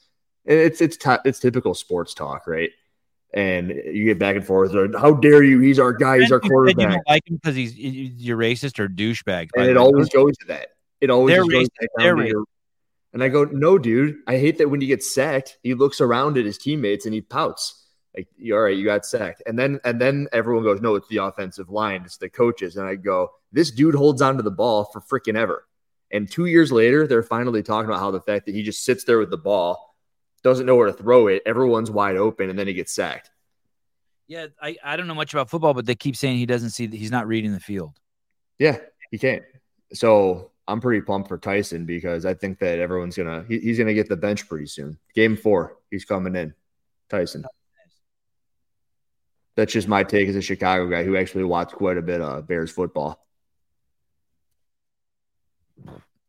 And 0.45 0.57
it's 0.57 0.81
it's 0.81 0.97
ty- 0.97 1.19
it's 1.25 1.39
typical 1.39 1.73
sports 1.73 2.13
talk, 2.13 2.47
right? 2.47 2.71
And 3.33 3.69
you 3.69 4.05
get 4.05 4.17
back 4.17 4.35
and 4.37 4.45
forth. 4.45 4.71
like, 4.73 4.95
How 4.99 5.11
dare 5.13 5.43
you? 5.43 5.59
He's 5.59 5.79
our 5.79 5.91
guy. 5.93 6.19
He's 6.19 6.31
our 6.31 6.39
said 6.39 6.45
You 6.45 6.49
quarterback. 6.49 6.89
don't 6.89 7.07
like 7.09 7.27
him 7.29 7.35
because 7.35 7.55
he's 7.55 7.75
you're 7.77 8.37
racist 8.37 8.79
or 8.79 8.87
douchebag. 8.87 9.49
And 9.55 9.67
it 9.67 9.75
always 9.77 10.07
goes 10.09 10.35
to 10.37 10.47
that. 10.47 10.69
It 11.01 11.09
always 11.09 11.35
They're 11.35 11.43
goes 11.43 11.51
racist. 11.67 11.87
They're 11.97 12.15
down 12.15 12.23
to 12.23 12.27
your- 12.29 12.43
And 13.13 13.23
I 13.23 13.29
go, 13.29 13.45
no, 13.45 13.77
dude. 13.77 14.17
I 14.27 14.37
hate 14.37 14.57
that 14.57 14.69
when 14.69 14.81
you 14.81 14.87
get 14.87 15.03
sacked, 15.03 15.57
he 15.63 15.73
looks 15.73 16.01
around 16.01 16.37
at 16.37 16.45
his 16.45 16.57
teammates 16.57 17.05
and 17.05 17.13
he 17.13 17.21
pouts. 17.21 17.85
Like, 18.15 18.27
"You- 18.37 18.55
all 18.55 18.61
right, 18.61 18.75
you 18.75 18.83
got 18.85 19.05
sacked. 19.05 19.43
And 19.45 19.57
then 19.57 19.79
and 19.83 19.99
then 20.01 20.27
everyone 20.33 20.63
goes, 20.63 20.81
no, 20.81 20.95
it's 20.95 21.07
the 21.07 21.17
offensive 21.17 21.69
line, 21.69 22.03
it's 22.05 22.17
the 22.17 22.29
coaches. 22.29 22.75
And 22.75 22.87
I 22.87 22.95
go, 22.95 23.29
this 23.51 23.71
dude 23.71 23.95
holds 23.95 24.21
onto 24.21 24.43
the 24.43 24.51
ball 24.51 24.85
for 24.85 25.01
freaking 25.01 25.37
ever. 25.37 25.65
And 26.11 26.29
two 26.29 26.45
years 26.45 26.71
later, 26.71 27.05
they're 27.07 27.23
finally 27.23 27.63
talking 27.63 27.89
about 27.89 27.99
how 27.99 28.11
the 28.11 28.21
fact 28.21 28.45
that 28.45 28.55
he 28.55 28.63
just 28.63 28.83
sits 28.83 29.03
there 29.03 29.19
with 29.19 29.29
the 29.29 29.37
ball, 29.37 29.95
doesn't 30.43 30.65
know 30.65 30.75
where 30.75 30.87
to 30.87 30.93
throw 30.93 31.27
it, 31.27 31.41
everyone's 31.45 31.91
wide 31.91 32.15
open, 32.15 32.49
and 32.49 32.57
then 32.57 32.67
he 32.67 32.73
gets 32.73 32.93
sacked. 32.93 33.29
Yeah, 34.27 34.47
I, 34.61 34.77
I 34.83 34.95
don't 34.97 35.07
know 35.07 35.15
much 35.15 35.33
about 35.33 35.49
football, 35.49 35.73
but 35.73 35.85
they 35.85 35.95
keep 35.95 36.15
saying 36.15 36.37
he 36.37 36.45
doesn't 36.45 36.69
see 36.71 36.85
that 36.85 36.95
he's 36.95 37.11
not 37.11 37.27
reading 37.27 37.53
the 37.53 37.59
field. 37.59 37.99
Yeah, 38.59 38.77
he 39.11 39.17
can't. 39.17 39.43
So 39.93 40.51
I'm 40.67 40.81
pretty 40.81 41.01
pumped 41.01 41.29
for 41.29 41.37
Tyson 41.37 41.85
because 41.85 42.25
I 42.25 42.33
think 42.33 42.59
that 42.59 42.79
everyone's 42.79 43.15
gonna 43.15 43.45
he, 43.47 43.59
he's 43.59 43.77
gonna 43.77 43.93
get 43.93 44.09
the 44.09 44.17
bench 44.17 44.47
pretty 44.47 44.67
soon. 44.67 44.97
Game 45.15 45.37
four, 45.37 45.77
he's 45.89 46.05
coming 46.05 46.35
in. 46.35 46.53
Tyson. 47.09 47.45
That's 49.55 49.73
just 49.73 49.87
my 49.87 50.03
take 50.03 50.27
as 50.27 50.35
a 50.35 50.41
Chicago 50.41 50.87
guy 50.87 51.03
who 51.03 51.17
actually 51.17 51.45
watched 51.45 51.73
quite 51.73 51.97
a 51.97 52.01
bit 52.01 52.21
of 52.21 52.47
Bears 52.47 52.69
football. 52.69 53.25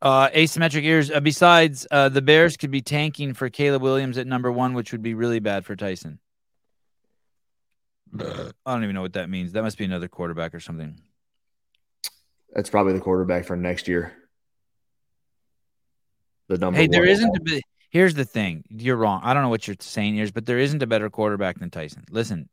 Uh, 0.00 0.30
asymmetric 0.30 0.84
ears. 0.84 1.10
Uh, 1.10 1.20
besides, 1.20 1.86
uh, 1.90 2.08
the 2.08 2.22
Bears 2.22 2.56
could 2.56 2.70
be 2.70 2.80
tanking 2.80 3.34
for 3.34 3.50
Caleb 3.50 3.82
Williams 3.82 4.16
at 4.16 4.26
number 4.26 4.50
one, 4.50 4.72
which 4.72 4.92
would 4.92 5.02
be 5.02 5.14
really 5.14 5.40
bad 5.40 5.66
for 5.66 5.74
Tyson. 5.74 6.20
I 8.18 8.52
don't 8.64 8.84
even 8.84 8.94
know 8.94 9.02
what 9.02 9.14
that 9.14 9.28
means. 9.28 9.52
That 9.52 9.62
must 9.62 9.76
be 9.76 9.84
another 9.84 10.08
quarterback 10.08 10.54
or 10.54 10.60
something. 10.60 10.98
That's 12.54 12.70
probably 12.70 12.94
the 12.94 13.00
quarterback 13.00 13.44
for 13.44 13.56
next 13.56 13.88
year. 13.88 14.14
The 16.48 16.58
number 16.58 16.78
Hey, 16.80 16.86
there 16.86 17.04
isn't 17.04 17.36
a 17.36 17.40
bit. 17.40 17.62
Here's 17.90 18.14
the 18.14 18.24
thing. 18.24 18.64
You're 18.68 18.96
wrong. 18.96 19.20
I 19.22 19.32
don't 19.32 19.42
know 19.42 19.48
what 19.48 19.66
you're 19.66 19.76
saying 19.80 20.14
here, 20.14 20.28
but 20.32 20.46
there 20.46 20.58
isn't 20.58 20.82
a 20.82 20.86
better 20.86 21.08
quarterback 21.08 21.58
than 21.58 21.70
Tyson. 21.70 22.04
Listen, 22.10 22.48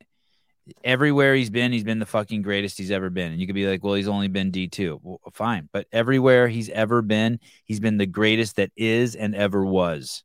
everywhere 0.83 1.35
he's 1.35 1.49
been, 1.49 1.72
he's 1.72 1.83
been 1.83 1.99
the 1.99 2.06
fucking 2.06 2.41
greatest 2.41 2.77
he's 2.77 2.91
ever 2.91 3.09
been. 3.09 3.32
And 3.32 3.41
you 3.41 3.48
could 3.48 3.56
be 3.56 3.67
like, 3.67 3.83
well, 3.83 3.95
he's 3.95 4.07
only 4.07 4.27
been 4.27 4.51
D2. 4.51 4.99
Well, 5.01 5.19
fine. 5.33 5.69
But 5.72 5.88
everywhere 5.91 6.48
he's 6.48 6.69
ever 6.69 7.01
been, 7.01 7.40
he's 7.65 7.80
been 7.80 7.98
the 7.98 8.06
greatest 8.06 8.56
that 8.57 8.72
is 8.77 9.15
and 9.15 9.35
ever 9.35 9.65
was. 9.65 10.24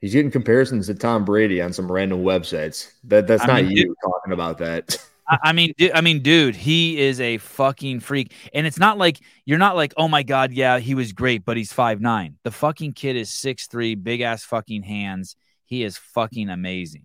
He's 0.00 0.12
getting 0.12 0.32
comparisons 0.32 0.88
to 0.88 0.94
Tom 0.94 1.24
Brady 1.24 1.62
on 1.62 1.72
some 1.72 1.90
random 1.90 2.24
websites. 2.24 2.92
That 3.04 3.28
that's 3.28 3.44
I 3.44 3.46
not 3.46 3.62
mean, 3.62 3.70
you 3.70 3.94
talking 4.04 4.32
about 4.32 4.58
that. 4.58 4.96
I, 5.28 5.52
mean, 5.52 5.72
I 5.94 6.00
mean, 6.00 6.20
dude, 6.22 6.56
he 6.56 7.00
is 7.00 7.20
a 7.20 7.38
fucking 7.38 8.00
freak, 8.00 8.32
and 8.52 8.66
it's 8.66 8.78
not 8.78 8.98
like 8.98 9.20
you're 9.44 9.58
not 9.58 9.76
like, 9.76 9.94
oh 9.96 10.08
my 10.08 10.22
god, 10.22 10.52
yeah, 10.52 10.78
he 10.78 10.94
was 10.94 11.12
great, 11.12 11.44
but 11.44 11.56
he's 11.56 11.72
five 11.72 12.00
nine. 12.00 12.36
The 12.42 12.50
fucking 12.50 12.94
kid 12.94 13.16
is 13.16 13.30
six 13.30 13.66
three, 13.66 13.94
big 13.94 14.20
ass 14.20 14.44
fucking 14.44 14.82
hands. 14.82 15.36
He 15.64 15.84
is 15.84 15.96
fucking 15.96 16.50
amazing. 16.50 17.04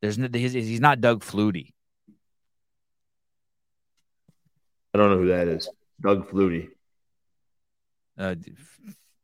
There's 0.00 0.18
no, 0.18 0.28
he's, 0.32 0.52
he's 0.52 0.80
not 0.80 1.00
Doug 1.00 1.24
Flutie. 1.24 1.72
I 4.94 4.98
don't 4.98 5.10
know 5.10 5.18
who 5.18 5.28
that 5.28 5.48
is. 5.48 5.68
Doug 6.00 6.30
Flutie. 6.30 6.68
Uh, 8.16 8.34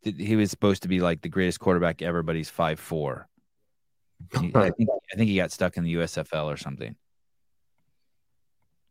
he 0.02 0.36
was 0.36 0.50
supposed 0.50 0.82
to 0.82 0.88
be 0.88 1.00
like 1.00 1.22
the 1.22 1.28
greatest 1.28 1.60
quarterback 1.60 2.02
ever, 2.02 2.22
but 2.22 2.36
he's 2.36 2.50
five 2.50 2.78
four. 2.78 3.28
I 4.32 4.70
think 4.70 4.88
I 4.90 5.16
think 5.16 5.28
he 5.28 5.36
got 5.36 5.52
stuck 5.52 5.76
in 5.76 5.84
the 5.84 5.94
USFL 5.94 6.44
or 6.44 6.56
something. 6.56 6.96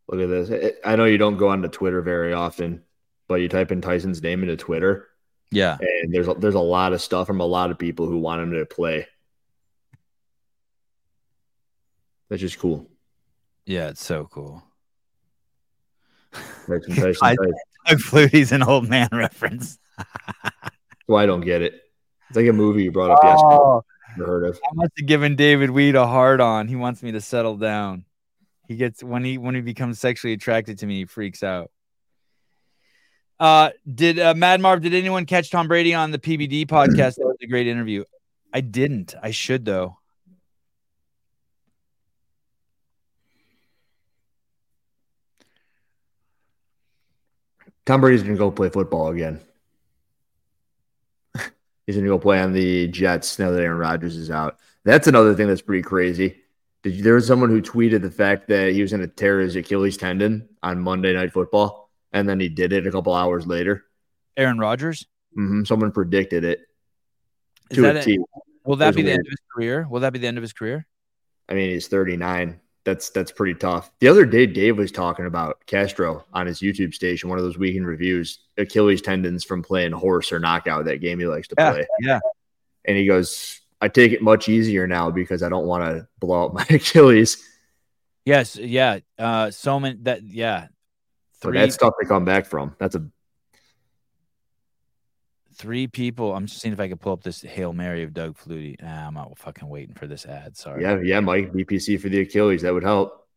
Look 0.09 0.19
at 0.22 0.30
this. 0.30 0.49
Eh, 0.49 0.72
I 0.85 0.95
know 0.95 1.06
you 1.06 1.17
don't 1.17 1.38
go 1.38 1.49
onto 1.49 1.67
Twitter 1.69 2.01
very 2.01 2.33
often, 2.33 2.83
but 3.27 3.35
you 3.35 3.48
type 3.49 3.72
in 3.72 3.82
Tyson's 3.82 4.22
name 4.22 4.41
into 4.43 4.57
Twitter, 4.57 5.07
Yeah, 5.51 5.77
and 5.80 6.14
there's 6.14 6.27
a, 6.27 6.33
there's 6.33 6.56
a 6.56 6.59
lot 6.59 6.93
of 6.93 7.01
stuff 7.01 7.25
from 7.27 7.40
a 7.41 7.45
lot 7.45 7.72
of 7.72 7.80
people 7.80 8.06
who 8.07 8.17
want 8.17 8.41
him 8.41 8.51
to 8.51 8.65
play. 8.65 9.07
That's 12.30 12.41
just 12.41 12.59
cool. 12.59 12.90
yeah, 13.65 13.90
it's 13.90 14.03
so 14.03 14.27
cool. 14.32 14.64
Tyson, 16.67 16.95
Tyson, 16.95 17.15
I- 17.22 17.35
Tyson. 17.35 17.53
Doug 17.85 17.99
Flutie's 17.99 18.51
an 18.53 18.64
old 18.64 18.88
man 18.88 19.09
reference. 19.14 19.77
Well, 21.07 21.17
I 21.19 21.25
don't 21.25 21.41
get 21.41 21.61
it. 21.61 21.73
It's 22.30 22.38
like 22.38 22.48
a 22.48 22.53
movie 22.53 22.83
you 22.83 22.91
brought 22.93 23.11
up 23.11 23.19
yesterday. 23.22 23.56
Oh, 23.59 23.83
Never 24.17 24.32
heard 24.32 24.45
of. 24.45 24.56
I 24.64 24.73
must 24.73 24.91
have 24.98 25.06
given 25.07 25.35
David 25.35 25.69
Weed 25.69 25.95
a 25.95 26.07
hard 26.07 26.40
on. 26.40 26.67
He 26.69 26.77
wants 26.77 27.03
me 27.03 27.11
to 27.11 27.19
settle 27.19 27.57
down. 27.57 28.06
He 28.74 28.77
gets 28.77 29.03
when 29.03 29.24
he 29.24 29.38
when 29.38 29.53
he 29.53 29.61
becomes 29.61 30.00
sexually 30.00 30.34
attracted 30.34 30.80
to 30.80 30.88
me, 30.88 30.95
he 30.95 31.06
freaks 31.06 31.43
out. 31.43 31.69
Uh, 33.40 33.69
did 33.93 34.18
uh, 34.18 34.34
Mad 34.34 34.61
Marv? 34.61 34.82
Did 34.82 34.95
anyone 34.95 35.27
catch 35.27 35.52
Tom 35.52 35.68
Brady 35.68 35.93
on 35.93 36.10
the 36.10 36.18
PBD 36.18 36.66
podcast? 36.68 37.18
That 37.18 37.27
was 37.27 37.38
a 37.40 37.45
great 37.45 37.68
interview. 37.68 38.03
I 38.52 38.61
didn't. 38.61 39.14
I 39.22 39.30
should 39.30 39.64
though. 39.64 40.00
Tom 47.85 48.02
Brady's 48.02 48.24
gonna 48.24 48.38
go 48.38 48.50
play 48.50 48.69
football 48.69 49.10
again. 49.10 49.40
He's 51.85 51.95
gonna 51.95 52.08
go 52.08 52.18
play 52.18 52.42
on 52.42 52.53
the 52.53 52.88
Jets 52.88 53.38
now 53.38 53.52
that 53.52 53.61
Aaron 53.61 53.77
Rodgers 53.77 54.18
is 54.18 54.32
out. 54.32 54.58
That's 54.84 55.06
another 55.06 55.35
thing 55.35 55.45
that's 55.45 55.61
pretty 55.61 55.84
crazy. 55.84 56.43
Did 56.84 57.03
there 57.03 57.16
was 57.16 57.26
someone 57.28 57.50
who 57.50 57.62
tweeted 57.62 58.02
the 58.02 58.12
fact 58.12 58.48
that 58.50 58.74
he 58.74 58.82
was 58.82 58.92
gonna 58.92 59.08
tear 59.08 59.40
his 59.40 59.56
Achilles 59.56 59.98
tendon 59.98 60.50
on 60.62 60.80
Monday 60.80 61.14
Night 61.14 61.32
Football, 61.34 61.90
and 62.12 62.28
then 62.28 62.40
he 62.40 62.50
did 62.50 62.74
it 62.74 62.86
a 62.86 62.92
couple 62.92 63.14
hours 63.14 63.48
later. 63.48 63.86
Aaron 64.38 64.60
Rodgers. 64.60 65.06
hmm 65.34 65.64
Someone 65.64 65.92
predicted 65.92 66.44
it 66.44 66.60
Is 67.70 67.76
to 67.78 67.82
that 67.84 68.08
a 68.08 68.12
it? 68.14 68.20
Will 68.66 68.76
that 68.78 68.95
be 68.95 69.02
the 69.02 69.12
end 69.12 69.18
weird. 69.20 69.28
of 69.28 69.32
his 69.32 69.40
career? 69.53 69.88
Will 69.90 70.00
that 70.02 70.14
be 70.14 70.20
the 70.20 70.28
end 70.28 70.38
of 70.38 70.42
his 70.42 70.53
career? 70.53 70.86
I 71.50 71.53
mean, 71.53 71.70
he's 71.72 71.88
39. 71.88 72.60
That's 72.86 73.10
that's 73.12 73.32
pretty 73.32 73.53
tough. 73.56 73.92
The 74.00 74.10
other 74.10 74.26
day, 74.26 74.45
Dave 74.45 74.78
was 74.78 74.92
talking 74.92 75.26
about 75.26 75.66
Castro 75.68 76.26
on 76.34 76.48
his 76.48 76.60
YouTube 76.60 76.94
station, 76.94 77.30
one 77.30 77.38
of 77.38 77.45
those 77.45 77.58
weekend 77.58 77.88
reviews, 77.88 78.40
Achilles 78.58 79.02
tendons 79.02 79.44
from 79.45 79.64
playing 79.64 79.94
horse 79.94 80.32
or 80.34 80.40
knockout, 80.40 80.86
that 80.86 80.98
game 81.00 81.20
he 81.20 81.26
likes 81.28 81.48
to 81.50 81.56
Yeah, 81.58 81.72
play. 81.72 81.88
yeah. 82.02 82.20
And 82.86 82.98
he 82.98 83.06
goes, 83.06 83.62
I 83.84 83.90
take 83.90 84.14
it 84.14 84.22
much 84.22 84.48
easier 84.48 84.88
now 84.88 85.12
because 85.12 85.44
I 85.44 85.50
don't 85.50 85.66
want 85.66 85.84
to 85.84 86.08
blow 86.18 86.45
up 86.45 86.53
my 86.53 86.66
Achilles. 86.70 87.44
Yes, 88.24 88.56
yeah. 88.56 89.00
Uh, 89.20 89.52
so 89.52 89.78
many 89.78 89.98
that 90.03 90.24
yeah. 90.24 90.68
But 91.42 91.50
Three 91.50 91.60
that's 91.60 91.76
tough 91.76 91.94
to 92.00 92.08
come 92.08 92.24
back 92.24 92.45
from. 92.45 92.74
That's 92.80 92.95
a 92.95 93.06
three 95.53 95.88
people. 95.88 96.34
I'm 96.34 96.45
just 96.45 96.62
seeing 96.62 96.72
if 96.72 96.80
I 96.80 96.88
can 96.88 96.98
pull 96.98 97.12
up 97.12 97.24
this 97.24 97.42
Hail 97.42 97.74
Mary 97.74 98.03
of 98.03 98.14
Doug 98.14 98.38
Flutie. 98.38 98.82
Nah, 98.82 99.08
I'm 99.08 99.16
not 99.16 99.38
fucking 99.38 99.68
waiting 99.68 99.95
for 99.95 100.08
this 100.08 100.26
ad. 100.26 100.56
Sorry. 100.56 100.82
yeah, 100.82 101.02
yeah, 101.03 101.20
Mike 101.20 101.52
BPC 101.52 102.00
for 102.00 102.08
the 102.08 102.22
Achilles. 102.22 102.62
That 102.62 102.74
would 102.74 102.84
help. 102.84 103.28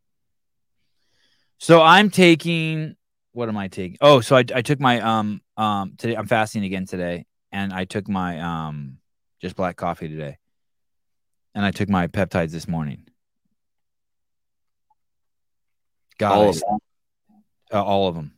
So 1.58 1.83
I'm 1.83 2.08
taking 2.08 2.94
what 3.33 3.49
am 3.49 3.57
I 3.57 3.66
taking? 3.66 3.99
Oh, 4.00 4.20
so 4.20 4.36
I, 4.36 4.44
I 4.55 4.62
took 4.62 4.78
my 4.78 5.00
um 5.00 5.42
um 5.57 5.94
today 5.99 6.15
I'm 6.15 6.28
fasting 6.28 6.65
again 6.65 6.86
today 6.86 7.26
and 7.50 7.73
I 7.73 7.84
took 7.84 8.08
my 8.08 8.41
um 8.41 8.99
just 9.40 9.56
black 9.56 9.76
coffee 9.76 10.08
today. 10.08 10.39
And 11.55 11.65
I 11.65 11.70
took 11.70 11.89
my 11.89 12.06
peptides 12.06 12.50
this 12.52 12.68
morning. 12.68 13.06
God, 16.18 16.32
All 16.32 16.42
I 16.42 16.48
of 16.48 16.56
s- 16.56 16.62
uh, 17.73 17.82
all 17.84 18.08
of 18.08 18.15
them. 18.15 18.32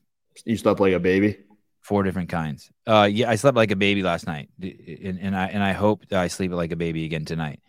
You 0.45 0.57
slept 0.57 0.81
like 0.81 0.93
a 0.93 1.01
baby. 1.01 1.39
Four 1.81 2.03
different 2.03 2.29
kinds. 2.29 2.71
Uh, 2.87 3.09
yeah, 3.11 3.31
I 3.31 3.37
slept 3.37 3.57
like 3.57 3.71
a 3.71 3.77
baby 3.77 4.03
last 4.03 4.27
night, 4.27 4.51
and, 4.61 5.19
and 5.21 5.37
I 5.37 5.47
and 5.47 5.63
I 5.63 5.73
hope 5.73 6.07
that 6.09 6.21
I 6.21 6.29
sleep 6.29 6.51
like 6.53 6.71
a 6.73 6.77
baby 6.77 7.05
again 7.05 7.25
tonight. 7.25 7.61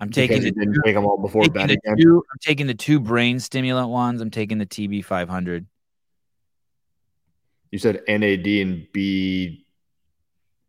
I'm 0.00 0.10
taking 0.10 0.40
Because 0.40 0.42
the, 0.42 0.48
you 0.48 0.52
didn't 0.66 0.82
take 0.84 0.94
them 0.94 1.06
all 1.06 1.16
before 1.16 1.48
bed 1.48 1.70
the 1.70 1.78
again. 1.84 1.96
two, 1.96 2.24
I'm 2.30 2.38
taking 2.40 2.66
the 2.66 2.74
two 2.74 2.98
brain 3.00 3.38
stimulant 3.38 3.88
ones. 3.88 4.20
I'm 4.20 4.30
taking 4.30 4.58
the 4.58 4.66
TB 4.66 5.04
500. 5.04 5.66
You 7.70 7.78
said 7.78 8.02
NAD 8.08 8.46
and 8.46 8.86
B 8.92 9.61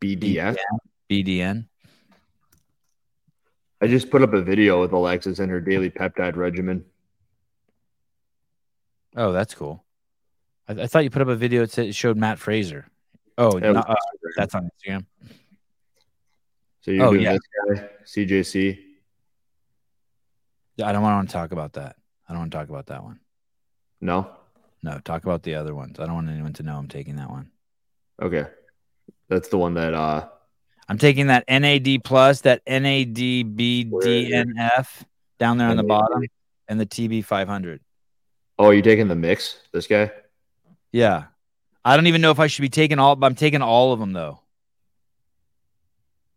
BDF. 0.03 0.57
BDN. 1.09 1.65
I 3.81 3.87
just 3.87 4.09
put 4.09 4.21
up 4.21 4.33
a 4.33 4.41
video 4.41 4.81
with 4.81 4.91
Alexis 4.91 5.39
and 5.39 5.49
her 5.49 5.61
daily 5.61 5.89
peptide 5.89 6.35
regimen. 6.35 6.85
Oh, 9.15 9.31
that's 9.31 9.53
cool. 9.53 9.83
I, 10.67 10.73
I 10.73 10.87
thought 10.87 11.03
you 11.03 11.09
put 11.09 11.21
up 11.21 11.27
a 11.27 11.35
video 11.35 11.61
that 11.61 11.71
said, 11.71 11.93
showed 11.95 12.17
Matt 12.17 12.39
Fraser. 12.39 12.87
Oh, 13.37 13.59
That 13.59 13.67
was 13.67 13.75
not- 13.75 13.89
uh, 13.89 13.95
that's 14.35 14.55
on 14.55 14.69
Instagram. 14.69 15.05
so 16.81 16.91
you're 16.91 17.05
oh, 17.05 17.11
doing 17.11 17.23
yeah. 17.23 17.33
this 17.33 17.79
guy, 17.79 17.89
CJC. 18.05 18.79
Yeah, 20.77 20.87
I 20.87 20.91
don't 20.91 21.03
want 21.03 21.29
to 21.29 21.33
talk 21.33 21.51
about 21.51 21.73
that. 21.73 21.95
I 22.27 22.33
don't 22.33 22.39
want 22.39 22.51
to 22.51 22.57
talk 22.57 22.69
about 22.69 22.87
that 22.87 23.03
one. 23.03 23.19
No. 24.01 24.31
No, 24.81 24.99
talk 24.99 25.23
about 25.23 25.43
the 25.43 25.55
other 25.55 25.75
ones. 25.75 25.99
I 25.99 26.05
don't 26.05 26.15
want 26.15 26.29
anyone 26.29 26.53
to 26.53 26.63
know 26.63 26.77
I'm 26.77 26.87
taking 26.87 27.17
that 27.17 27.29
one. 27.29 27.51
Okay. 28.21 28.45
That's 29.33 29.49
the 29.49 29.57
one 29.57 29.73
that 29.73 29.95
uh 29.95 30.27
I'm 30.87 30.99
taking 30.99 31.27
that 31.27 31.45
NAD 31.47 32.03
plus, 32.03 32.41
that 32.41 32.63
NADBDNF 32.65 34.87
down 35.39 35.57
there 35.57 35.69
on 35.69 35.77
the 35.77 35.83
bottom, 35.83 36.23
and 36.67 36.79
the 36.79 36.85
TB 36.85 37.25
500. 37.25 37.81
oh, 38.59 38.69
you 38.69 38.83
taking 38.83 39.07
the 39.07 39.15
mix? 39.15 39.57
This 39.71 39.87
guy? 39.87 40.11
Yeah. 40.91 41.23
I 41.83 41.95
don't 41.95 42.05
even 42.07 42.21
know 42.21 42.31
if 42.31 42.39
I 42.39 42.45
should 42.47 42.61
be 42.61 42.69
taking 42.69 42.99
all, 42.99 43.15
but 43.15 43.25
I'm 43.25 43.35
taking 43.35 43.63
all 43.63 43.93
of 43.93 43.99
them 43.99 44.13
though. 44.13 44.41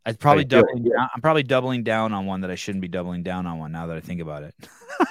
I'd 0.07 0.19
probably 0.21 0.45
do 0.45 0.61
it, 0.61 0.63
doubling 0.63 0.85
down. 0.85 1.09
I'm 1.15 1.21
probably 1.21 1.43
doubling 1.43 1.83
down 1.83 2.15
on 2.15 2.25
one 2.27 2.41
that 2.43 2.51
I 2.51 2.55
shouldn't 2.55 2.83
be 2.83 2.89
doubling 2.89 3.25
down 3.25 3.47
on 3.47 3.59
one 3.59 3.73
now 3.73 3.89
that 3.89 3.97
I 3.97 4.01
think 4.01 4.21
about 4.21 4.45
it. 4.45 4.55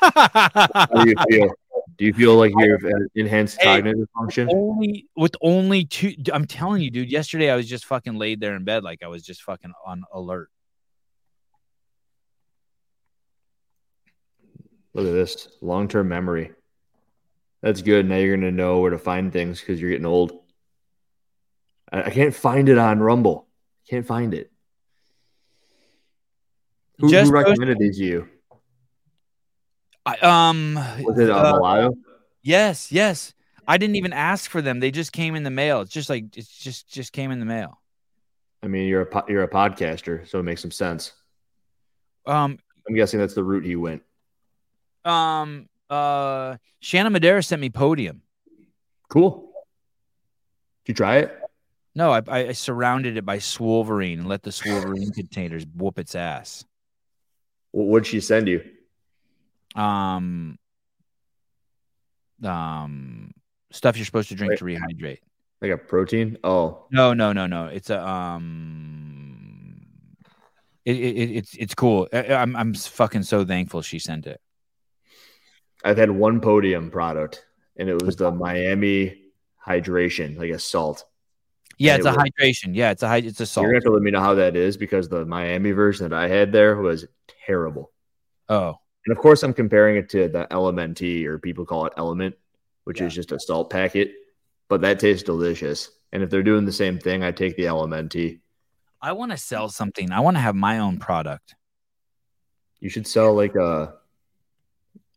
How 0.02 0.86
do 0.88 1.10
you 1.10 1.16
feel? 1.30 1.52
Do 1.98 2.06
you 2.06 2.14
feel 2.14 2.36
like 2.36 2.52
you 2.58 2.72
have 2.72 2.92
enhanced 3.16 3.58
Hey. 3.60 3.78
cognitive 3.78 4.08
function? 4.18 4.50
only 4.52 5.08
with 5.16 5.36
only 5.42 5.86
two 5.86 6.14
I'm 6.34 6.46
telling 6.46 6.82
you, 6.82 6.92
dude, 6.92 7.10
yesterday 7.12 7.50
I 7.50 7.56
was 7.56 7.68
just 7.68 7.86
fucking 7.86 8.16
laid 8.16 8.40
there 8.42 8.56
in 8.56 8.64
bed 8.66 8.84
like 8.84 9.02
I 9.04 9.08
was 9.08 9.24
just 9.24 9.44
fucking 9.44 9.72
on 9.86 10.04
alert. 10.14 10.50
Look 14.94 15.08
at 15.08 15.14
this 15.14 15.48
long 15.62 15.88
term 15.88 16.08
memory. 16.08 16.52
That's 17.62 17.82
good. 17.82 18.08
Now 18.08 18.18
you're 18.18 18.36
gonna 18.36 18.52
know 18.52 18.80
where 18.80 18.92
to 18.92 18.98
find 19.00 19.32
things 19.32 19.60
because 19.60 19.80
you're 19.80 19.92
getting 19.92 20.06
old. 20.06 20.34
I, 21.92 22.04
I 22.04 22.10
can't 22.10 22.36
find 22.36 22.70
it 22.70 22.78
on 22.78 23.00
Rumble. 23.00 23.48
Can't 23.90 24.06
find 24.06 24.34
it. 24.34 24.52
Who, 27.00 27.10
Just 27.10 27.30
who 27.30 27.34
recommended 27.34 27.78
these 27.80 27.98
to 27.98 28.06
you? 28.06 28.30
I, 30.06 30.18
um 30.20 30.76
Was 31.04 31.20
it 31.20 31.30
uh, 31.30 31.36
uh, 31.38 31.54
Malayo? 31.54 31.96
yes, 32.44 32.92
yes. 32.92 33.34
I 33.68 33.78
didn't 33.78 33.96
even 33.96 34.14
ask 34.14 34.52
for 34.52 34.62
them. 34.62 34.80
They 34.80 34.92
just 34.92 35.12
came 35.12 35.34
in 35.36 35.42
the 35.42 35.50
mail. 35.50 35.82
It's 35.82 35.92
just 35.92 36.10
like 36.10 36.38
it's 36.38 36.48
just 36.48 36.88
just 36.88 37.12
came 37.14 37.32
in 37.32 37.40
the 37.40 37.46
mail. 37.46 37.82
I 38.62 38.68
mean, 38.68 38.88
you're 38.88 39.04
a 39.04 39.24
you're 39.28 39.44
a 39.44 39.50
podcaster, 39.50 40.28
so 40.28 40.40
it 40.40 40.44
makes 40.44 40.62
some 40.62 40.72
sense. 40.72 41.14
Um 42.26 42.60
I'm 42.88 42.96
guessing 42.96 43.20
that's 43.20 43.34
the 43.34 43.44
route 43.44 43.66
he 43.66 43.76
went. 43.76 44.04
um 45.04 45.68
uh 45.90 46.58
Shannon 46.80 47.14
Madera 47.14 47.42
sent 47.42 47.62
me 47.62 47.70
podium. 47.70 48.22
Cool. 49.10 49.52
Did 50.86 50.92
you 50.92 50.94
try 50.96 51.18
it? 51.18 51.40
No, 51.96 52.12
I, 52.12 52.22
I 52.28 52.48
I 52.50 52.52
surrounded 52.52 53.18
it 53.18 53.26
by 53.26 53.38
Swolverine 53.38 54.20
and 54.20 54.28
let 54.28 54.44
the 54.44 54.52
Swolverine 54.52 55.14
containers 55.16 55.66
whoop 55.76 55.98
its 55.98 56.14
ass. 56.14 56.64
What'd 57.72 58.06
she 58.06 58.20
send 58.20 58.48
you? 58.48 58.64
Um, 59.76 60.58
um, 62.44 63.32
stuff 63.72 63.98
you're 63.98 64.06
supposed 64.06 64.30
to 64.30 64.36
drink 64.36 64.52
Wait. 64.52 64.60
to 64.60 64.66
rehydrate. 64.66 65.20
Like 65.62 65.72
a 65.72 65.78
protein? 65.78 66.38
Oh, 66.44 66.86
No, 66.92 67.14
no, 67.14 67.34
no, 67.34 67.48
no. 67.48 67.68
It's 67.68 67.90
a 67.90 68.06
um, 68.06 69.86
it, 70.84 70.96
it, 70.96 71.18
it- 71.18 71.32
it's 71.38 71.56
it's 71.56 71.76
cool. 71.76 72.08
I, 72.14 72.34
I'm 72.34 72.56
I'm 72.56 72.74
fucking 72.74 73.24
so 73.24 73.44
thankful 73.46 73.82
she 73.82 74.00
sent 74.00 74.28
it. 74.28 74.40
I've 75.84 75.98
had 75.98 76.12
one 76.12 76.42
podium 76.42 76.90
product, 76.92 77.46
and 77.78 77.90
it 77.90 78.02
was 78.02 78.16
the 78.16 78.32
Miami 78.46 79.22
hydration, 79.66 80.38
like 80.38 80.52
a 80.52 80.60
salt. 80.60 81.06
Yeah, 81.78 81.96
it's 81.96 82.06
it 82.06 82.10
a 82.10 82.16
was- 82.16 82.30
hydration. 82.40 82.76
Yeah, 82.76 82.92
it's 82.92 83.02
a 83.04 83.18
it's 83.18 83.40
a 83.40 83.46
salt. 83.46 83.64
You're 83.64 83.72
gonna 83.74 83.78
have 83.78 83.84
to 83.86 83.92
let 83.92 84.02
me 84.04 84.12
know 84.12 84.20
how 84.22 84.36
that 84.36 84.56
is 84.56 84.78
because 84.78 85.10
the 85.10 85.26
Miami 85.26 85.72
version 85.72 86.08
that 86.10 86.16
I 86.18 86.28
had 86.28 86.52
there 86.52 86.76
was 86.76 87.06
terrible. 87.46 87.92
Oh, 88.50 88.76
And 89.06 89.16
of 89.16 89.22
course, 89.22 89.44
I'm 89.44 89.54
comparing 89.54 89.98
it 89.98 90.10
to 90.10 90.28
the 90.28 90.48
LMNT, 90.50 91.26
or 91.26 91.38
people 91.38 91.66
call 91.66 91.86
it 91.86 91.94
Element, 91.98 92.36
which 92.86 93.00
Yeah. 93.02 93.08
is 93.08 93.14
just 93.14 93.32
a 93.32 93.40
salt 93.40 93.70
packet. 93.70 94.12
But 94.68 94.82
that 94.82 95.00
tastes 95.00 95.24
delicious. 95.24 95.92
And 96.12 96.24
if 96.24 96.30
they're 96.30 96.42
doing 96.44 96.66
the 96.66 96.72
same 96.72 96.98
thing, 96.98 97.24
I 97.24 97.32
take 97.32 97.56
the 97.56 97.66
LMNT. 97.66 98.40
I 99.02 99.12
want 99.12 99.32
to 99.32 99.38
sell 99.38 99.70
something. 99.70 100.12
I 100.12 100.22
want 100.22 100.38
to 100.38 100.42
have 100.42 100.56
my 100.56 100.80
own 100.80 100.98
product. 100.98 101.56
You 102.80 102.90
should 102.90 103.06
sell 103.06 103.34
like 103.36 103.56
a 103.56 103.94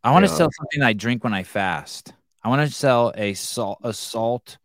I 0.05 0.13
want 0.13 0.25
to 0.25 0.29
sell 0.29 0.51
something 0.53 0.83
I 0.83 0.93
drink 0.93 1.25
when 1.25 1.35
I 1.35 1.43
fast. 1.43 2.13
I 2.43 2.49
want 2.49 2.67
to 2.67 2.73
sell 2.75 3.13
a 3.17 3.35
salt, 3.35 3.79
a 3.83 3.93
salt, 3.93 4.59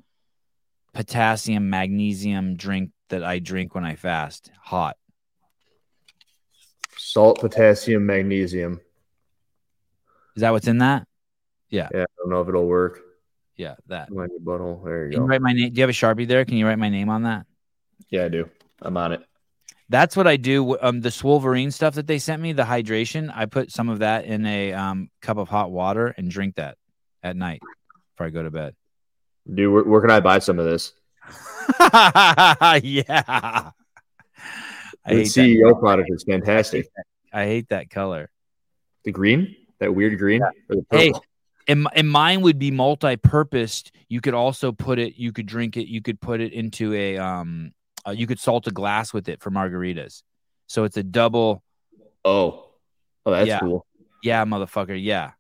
potassium, 0.93 1.69
magnesium 1.69 2.56
drink 2.56 2.92
that 3.10 3.24
I 3.24 3.40
drink 3.40 3.74
when 3.74 3.84
I 3.84 3.95
fast, 3.95 4.52
hot. 4.61 4.98
salt, 6.98 7.40
potassium, 7.40 8.06
magnesium. 8.06 8.80
Is 10.35 10.41
that 10.41 10.51
what's 10.51 10.67
in 10.67 10.79
that? 10.79 11.07
Yeah, 11.69 11.89
Yeah. 11.93 12.01
I 12.03 12.05
don't 12.19 12.29
know 12.29 12.41
if 12.41 12.47
it'll 12.49 12.67
work. 12.67 12.99
Yeah, 13.55 13.75
that. 13.87 14.09
Your 14.09 14.27
butthole. 14.43 14.83
There 14.83 15.05
you 15.05 15.11
Can 15.11 15.21
you 15.23 15.27
write 15.27 15.41
my 15.41 15.53
name? 15.53 15.71
Do 15.71 15.77
you 15.79 15.83
have 15.83 15.89
a 15.89 15.93
sharpie 15.93 16.27
there? 16.27 16.43
Can 16.45 16.57
you 16.57 16.65
write 16.67 16.79
my 16.79 16.89
name 16.89 17.09
on 17.09 17.23
that? 17.23 17.45
Yeah, 18.09 18.25
I 18.25 18.29
do. 18.29 18.49
I'm 18.81 18.97
on 18.97 19.11
it. 19.11 19.23
That's 19.89 20.15
what 20.17 20.25
I 20.27 20.37
do. 20.37 20.77
Um, 20.81 21.01
the 21.01 21.09
Swolverine 21.09 21.71
stuff 21.71 21.95
that 21.95 22.07
they 22.07 22.17
sent 22.17 22.41
me, 22.41 22.53
the 22.53 22.63
hydration. 22.63 23.31
I 23.33 23.45
put 23.45 23.71
some 23.71 23.89
of 23.89 23.99
that 23.99 24.25
in 24.25 24.45
a 24.45 24.73
um 24.73 25.09
cup 25.21 25.37
of 25.37 25.49
hot 25.49 25.71
water 25.71 26.07
and 26.17 26.29
drink 26.31 26.55
that 26.55 26.77
at 27.21 27.35
night 27.35 27.61
before 28.15 28.27
I 28.27 28.29
go 28.31 28.41
to 28.43 28.49
bed. 28.51 28.75
Dude, 29.51 29.71
where, 29.71 29.83
where 29.83 30.01
can 30.01 30.09
I 30.09 30.19
buy 30.19 30.39
some 30.39 30.57
of 30.57 30.65
this? 30.65 30.93
yeah. 31.79 33.71
I 35.05 35.13
The 35.15 35.23
CEO 35.23 35.69
that. 35.73 35.79
product 35.79 36.09
is 36.11 36.23
fantastic. 36.23 36.87
I 37.31 37.45
hate 37.45 37.69
that 37.69 37.89
color. 37.89 38.29
The 39.05 39.11
green, 39.11 39.55
that 39.83 39.93
weird 39.93 40.17
green, 40.17 40.41
or 40.41 40.51
the 40.69 40.85
Hey, 40.91 41.11
and, 41.67 41.87
and 41.93 42.09
mine 42.09 42.41
would 42.41 42.57
be 42.59 42.71
multi-purposed. 42.71 43.91
You 44.09 44.21
could 44.21 44.33
also 44.33 44.71
put 44.71 44.99
it. 44.99 45.15
You 45.17 45.31
could 45.31 45.45
drink 45.45 45.77
it. 45.77 45.87
You 45.87 46.01
could 46.01 46.19
put 46.19 46.41
it 46.41 46.53
into 46.53 46.93
a 46.93 47.17
um. 47.17 47.71
Uh, 48.05 48.11
you 48.11 48.27
could 48.27 48.39
salt 48.39 48.67
a 48.67 48.71
glass 48.71 49.13
with 49.13 49.29
it 49.29 49.41
for 49.41 49.49
margaritas. 49.49 50.23
So 50.67 50.83
it's 50.83 50.97
a 50.97 51.03
double. 51.03 51.63
Oh, 52.25 52.69
oh, 53.25 53.31
that's 53.31 53.47
Yeah. 53.47 53.59
cool. 53.59 53.85
Yeah, 54.21 54.43
motherfucker. 54.45 54.97
Yeah. 55.01 55.31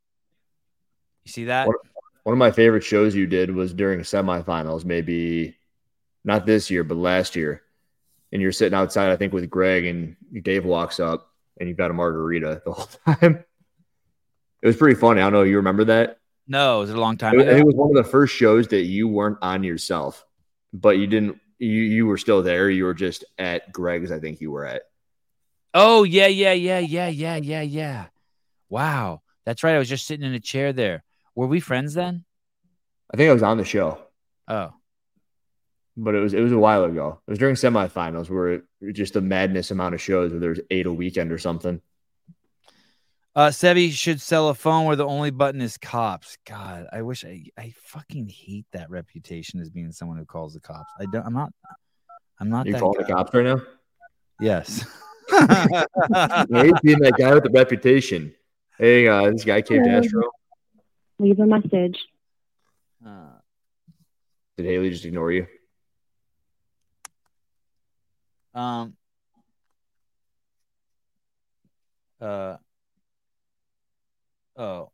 You 1.25 1.31
see 1.31 1.45
that? 1.45 1.67
What- 1.67 1.77
One 2.23 2.31
of 2.33 2.39
my 2.39 2.51
favorite 2.51 2.83
shows 2.83 3.15
you 3.15 3.27
did 3.27 3.53
was 3.53 3.73
during 3.73 3.99
semifinals, 3.99 4.85
maybe 4.85 5.57
not 6.23 6.45
this 6.45 6.69
year, 6.71 6.83
but 6.85 6.95
last 6.95 7.35
year. 7.35 7.63
And 8.31 8.41
you're 8.41 8.53
sitting 8.53 8.73
outside, 8.77 9.11
I 9.11 9.17
think, 9.17 9.33
with 9.33 9.49
Greg, 9.49 9.85
and 9.85 10.15
Dave 10.41 10.63
walks 10.65 10.99
up 11.01 11.29
and 11.59 11.67
you've 11.67 11.77
got 11.77 11.91
a 11.91 11.93
margarita 11.93 12.61
the 12.65 12.71
whole 12.71 12.89
time. 13.15 13.43
It 14.63 14.67
was 14.67 14.77
pretty 14.77 14.97
funny. 14.97 15.19
I 15.19 15.25
don't 15.25 15.33
know. 15.33 15.43
You 15.43 15.57
remember 15.57 15.83
that? 15.83 16.19
No, 16.47 16.77
it 16.77 16.79
was 16.81 16.89
a 16.91 16.97
long 16.97 17.17
time 17.17 17.37
ago. 17.37 17.49
it 17.49 17.65
was 17.65 17.75
one 17.75 17.89
of 17.89 18.01
the 18.01 18.09
first 18.09 18.33
shows 18.33 18.69
that 18.69 18.83
you 18.83 19.09
weren't 19.09 19.37
on 19.41 19.61
yourself, 19.61 20.25
but 20.71 20.97
you 20.97 21.05
didn't. 21.05 21.37
You 21.59 21.81
you 21.81 22.07
were 22.07 22.17
still 22.17 22.41
there. 22.41 22.69
You 22.69 22.85
were 22.85 22.93
just 22.93 23.25
at 23.37 23.73
Greg's. 23.73 24.09
I 24.09 24.19
think 24.19 24.39
you 24.39 24.51
were 24.51 24.65
at. 24.65 24.83
Oh 25.73 26.03
yeah, 26.03 26.27
yeah, 26.27 26.53
yeah, 26.53 26.79
yeah, 26.79 27.09
yeah, 27.09 27.35
yeah, 27.35 27.61
yeah. 27.61 28.05
Wow, 28.69 29.21
that's 29.45 29.63
right. 29.63 29.75
I 29.75 29.79
was 29.79 29.89
just 29.89 30.07
sitting 30.07 30.25
in 30.25 30.33
a 30.33 30.39
chair 30.39 30.71
there. 30.71 31.03
Were 31.35 31.47
we 31.47 31.59
friends 31.59 31.93
then? 31.93 32.23
I 33.13 33.17
think 33.17 33.29
I 33.29 33.33
was 33.33 33.43
on 33.43 33.57
the 33.57 33.65
show. 33.65 33.99
Oh, 34.47 34.73
but 35.97 36.15
it 36.15 36.19
was 36.19 36.33
it 36.33 36.41
was 36.41 36.53
a 36.53 36.57
while 36.57 36.85
ago. 36.85 37.19
It 37.27 37.31
was 37.31 37.39
during 37.39 37.55
semifinals 37.55 38.29
where 38.29 38.53
it, 38.53 38.63
it 38.79 38.93
just 38.93 39.17
a 39.17 39.21
madness 39.21 39.71
amount 39.71 39.93
of 39.93 40.01
shows 40.01 40.31
where 40.31 40.39
there's 40.39 40.61
eight 40.71 40.85
a 40.85 40.93
weekend 40.93 41.33
or 41.33 41.37
something. 41.37 41.81
Uh, 43.35 43.47
Sebi 43.47 43.91
should 43.91 44.21
sell 44.21 44.49
a 44.49 44.53
phone 44.53 44.85
where 44.85 44.95
the 44.95 45.07
only 45.07 45.31
button 45.31 45.61
is 45.61 45.77
cops. 45.77 46.37
God, 46.45 46.87
I 46.91 47.01
wish 47.01 47.25
I 47.25 47.43
I 47.57 47.73
fucking 47.83 48.29
hate 48.29 48.65
that 48.73 48.89
reputation 48.89 49.59
as 49.59 49.69
being 49.69 49.91
someone 49.91 50.17
who 50.17 50.25
calls 50.25 50.53
the 50.53 50.59
cops. 50.59 50.91
I 50.99 51.05
don't. 51.05 51.25
I'm 51.25 51.33
not. 51.33 51.51
I'm 52.39 52.49
not. 52.49 52.67
You 52.67 52.73
that 52.73 52.81
calling 52.81 53.01
the 53.01 53.11
cops 53.11 53.33
right 53.33 53.45
now? 53.45 53.61
Yes. 54.39 54.85
I 55.31 56.45
hate 56.51 56.75
being 56.83 56.99
that 56.99 57.15
guy 57.17 57.33
with 57.33 57.43
the 57.43 57.49
reputation. 57.49 58.35
Hey, 58.77 59.07
uh, 59.07 59.31
this 59.31 59.43
guy 59.43 59.61
came 59.61 59.83
to 59.83 59.89
Astro. 59.89 60.29
Leave 61.19 61.39
a 61.39 61.45
message. 61.45 61.97
Uh, 63.05 63.37
Did 64.57 64.65
Haley 64.65 64.89
just 64.89 65.05
ignore 65.05 65.31
you? 65.31 65.47
Um. 68.53 68.95
Uh. 72.21 72.57
Oh. 74.55 74.91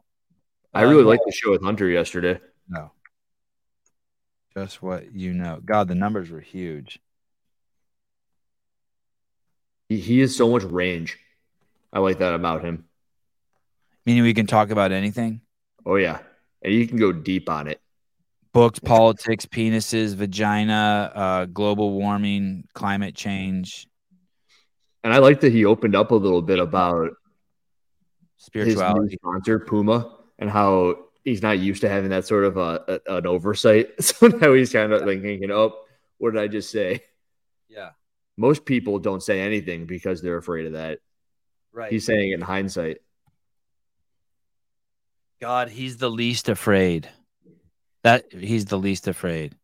I 0.73 0.83
Uh, 0.83 0.87
really 0.87 1.03
yeah. 1.03 1.09
liked 1.09 1.23
the 1.25 1.31
show 1.31 1.51
with 1.51 1.63
Hunter 1.63 1.87
yesterday. 1.87 2.39
No. 2.67 2.91
Just 4.55 4.81
what 4.83 5.11
you 5.13 5.33
know. 5.33 5.59
God, 5.63 5.87
the 5.87 5.95
numbers 5.95 6.29
were 6.29 6.39
huge. 6.39 6.99
He, 9.89 9.99
he 9.99 10.19
has 10.19 10.35
so 10.35 10.49
much 10.49 10.63
range. 10.63 11.17
I 11.91 11.99
like 11.99 12.19
that 12.19 12.33
about 12.33 12.63
him. 12.63 12.85
Meaning 14.05 14.23
we 14.23 14.33
can 14.33 14.47
talk 14.47 14.69
about 14.71 14.91
anything. 14.91 15.41
Oh 15.85 15.95
yeah, 15.95 16.19
and 16.61 16.73
you 16.73 16.87
can 16.87 16.97
go 16.97 17.11
deep 17.11 17.49
on 17.49 17.67
it. 17.67 17.81
Books, 18.53 18.79
politics, 18.79 19.45
penises, 19.45 20.15
vagina, 20.15 21.11
uh, 21.15 21.45
global 21.45 21.93
warming, 21.93 22.67
climate 22.73 23.15
change, 23.15 23.87
And 25.03 25.13
I 25.13 25.17
like 25.19 25.41
that 25.41 25.51
he 25.51 25.65
opened 25.65 25.95
up 25.95 26.11
a 26.11 26.15
little 26.15 26.41
bit 26.41 26.59
about 26.59 27.09
his 27.09 27.09
new 27.09 27.18
spirituality. 28.39 29.15
sponsor 29.15 29.59
Puma 29.59 30.17
and 30.39 30.49
how 30.49 30.95
he's 31.23 31.41
not 31.43 31.59
used 31.59 31.81
to 31.81 31.89
having 31.89 32.09
that 32.09 32.25
sort 32.25 32.43
of 32.45 32.57
a, 32.57 32.99
a- 33.07 33.17
an 33.17 33.27
oversight. 33.27 33.89
So 34.01 34.27
now 34.27 34.53
he's 34.53 34.71
kind 34.73 34.91
of 34.91 35.05
like 35.05 35.21
thinking, 35.21 35.51
"Oh, 35.51 35.75
what 36.17 36.33
did 36.33 36.41
I 36.41 36.47
just 36.47 36.71
say?" 36.71 37.01
Yeah. 37.69 37.91
Most 38.37 38.65
people 38.65 38.97
don't 38.99 39.21
say 39.21 39.41
anything 39.41 39.85
because 39.85 40.21
they're 40.21 40.37
afraid 40.37 40.65
of 40.65 40.73
that. 40.73 40.99
Right. 41.71 41.91
He's 41.91 42.05
saying 42.05 42.31
it 42.31 42.35
in 42.35 42.41
hindsight. 42.41 42.97
God, 45.39 45.69
he's 45.69 45.97
the 45.97 46.09
least 46.09 46.49
afraid. 46.49 47.09
That 48.03 48.31
he's 48.33 48.65
the 48.65 48.77
least 48.77 49.07
afraid. 49.07 49.55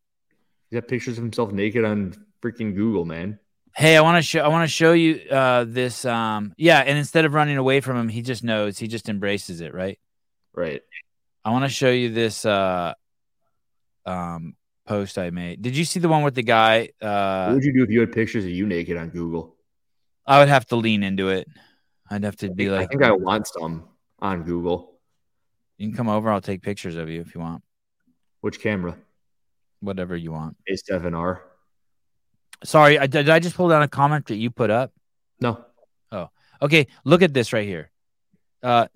He's 0.70 0.80
got 0.80 0.88
pictures 0.90 1.18
of 1.18 1.24
himself 1.24 1.52
naked 1.52 1.84
on 1.86 2.14
freaking 2.42 2.76
Google, 2.76 3.06
man. 3.06 3.40
Hey, 3.78 3.98
I 3.98 4.02
want 4.02 4.18
to 4.18 4.22
show 4.22 4.40
I 4.40 4.48
want 4.48 4.64
to 4.64 4.74
show 4.74 4.94
you 4.94 5.22
uh 5.30 5.66
this 5.68 6.06
um 6.06 6.54
yeah, 6.58 6.80
and 6.80 6.98
instead 6.98 7.26
of 7.26 7.34
running 7.34 7.58
away 7.58 7.82
from 7.82 7.98
him, 7.98 8.08
he 8.08 8.22
just 8.22 8.44
knows, 8.44 8.78
he 8.78 8.88
just 8.88 9.10
embraces 9.10 9.60
it, 9.62 9.74
right? 9.74 10.00
Right. 10.54 10.82
I 11.44 11.52
want 11.52 11.66
to 11.66 11.70
show 11.70 11.90
you 11.92 12.10
this 12.10 12.46
uh 12.46 12.94
um 14.06 14.56
post 14.86 15.18
I 15.18 15.30
made. 15.30 15.62
Did 15.62 15.76
you 15.76 15.84
see 15.84 16.00
the 16.00 16.08
one 16.08 16.24
with 16.24 16.36
the 16.36 16.44
guy 16.44 16.90
what 17.00 17.10
uh 17.10 17.52
would 17.54 17.64
you 17.64 17.74
do 17.74 17.84
if 17.84 17.90
you 17.90 18.00
had 18.00 18.12
pictures 18.14 18.46
of 18.46 18.52
you 18.52 18.66
naked 18.66 18.96
on 18.98 19.10
Google? 19.10 19.56
I 20.26 20.40
would 20.40 20.48
have 20.50 20.66
to 20.68 20.76
lean 20.78 21.04
into 21.04 21.30
it. 21.30 21.48
I'd 22.10 22.24
have 22.24 22.38
to 22.38 22.48
I 22.48 22.54
be 22.54 22.70
I 22.70 22.80
like 22.80 22.90
think 22.90 23.04
I 23.04 23.12
want 23.12 23.48
some 23.48 23.90
on 24.20 24.44
Google. 24.44 25.00
you 25.78 25.88
can 25.88 25.98
come 25.98 26.08
over, 26.08 26.32
I'll 26.32 26.40
take 26.40 26.62
pictures 26.62 26.96
of 26.96 27.10
you 27.10 27.20
if 27.22 27.36
you 27.36 27.42
want. 27.42 27.62
Which 28.40 28.60
camera? 28.62 28.96
Whatever 29.82 30.16
you 30.16 30.32
want. 30.32 30.56
A7R. 30.72 31.40
Sorry, 32.66 33.00
I, 33.00 33.08
did 33.08 33.30
I 33.30 33.40
just 33.40 33.56
pull 33.56 33.70
down 33.70 33.82
a 33.82 33.88
comment 33.88 34.26
that 34.28 34.36
you 34.36 34.50
put 34.50 34.70
up? 34.70 34.92
No. 35.40 35.64
Oh, 36.12 36.30
okay, 36.62 36.88
look 37.04 37.22
at 37.22 37.34
this 37.34 37.54
right 37.54 37.68
here. 37.68 37.92
Uh 38.64 38.88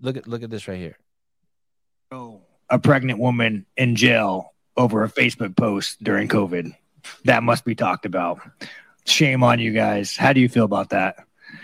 look 0.00 0.16
at 0.16 0.26
look 0.26 0.42
at 0.42 0.50
this 0.50 0.68
right 0.68 0.78
here. 0.78 0.96
Oh, 2.10 2.42
a 2.70 2.78
pregnant 2.78 3.18
woman 3.18 3.66
in 3.76 3.96
jail 3.96 4.54
over 4.76 5.02
a 5.02 5.08
Facebook 5.08 5.56
post 5.56 6.02
during 6.02 6.28
COVID. 6.28 6.74
That 7.24 7.42
must 7.42 7.64
be 7.64 7.74
talked 7.74 8.06
about. 8.06 8.40
Shame 9.04 9.42
on 9.42 9.58
you 9.58 9.72
guys. 9.72 10.16
How 10.16 10.32
do 10.32 10.40
you 10.40 10.48
feel 10.48 10.64
about 10.64 10.90
that? 10.90 11.16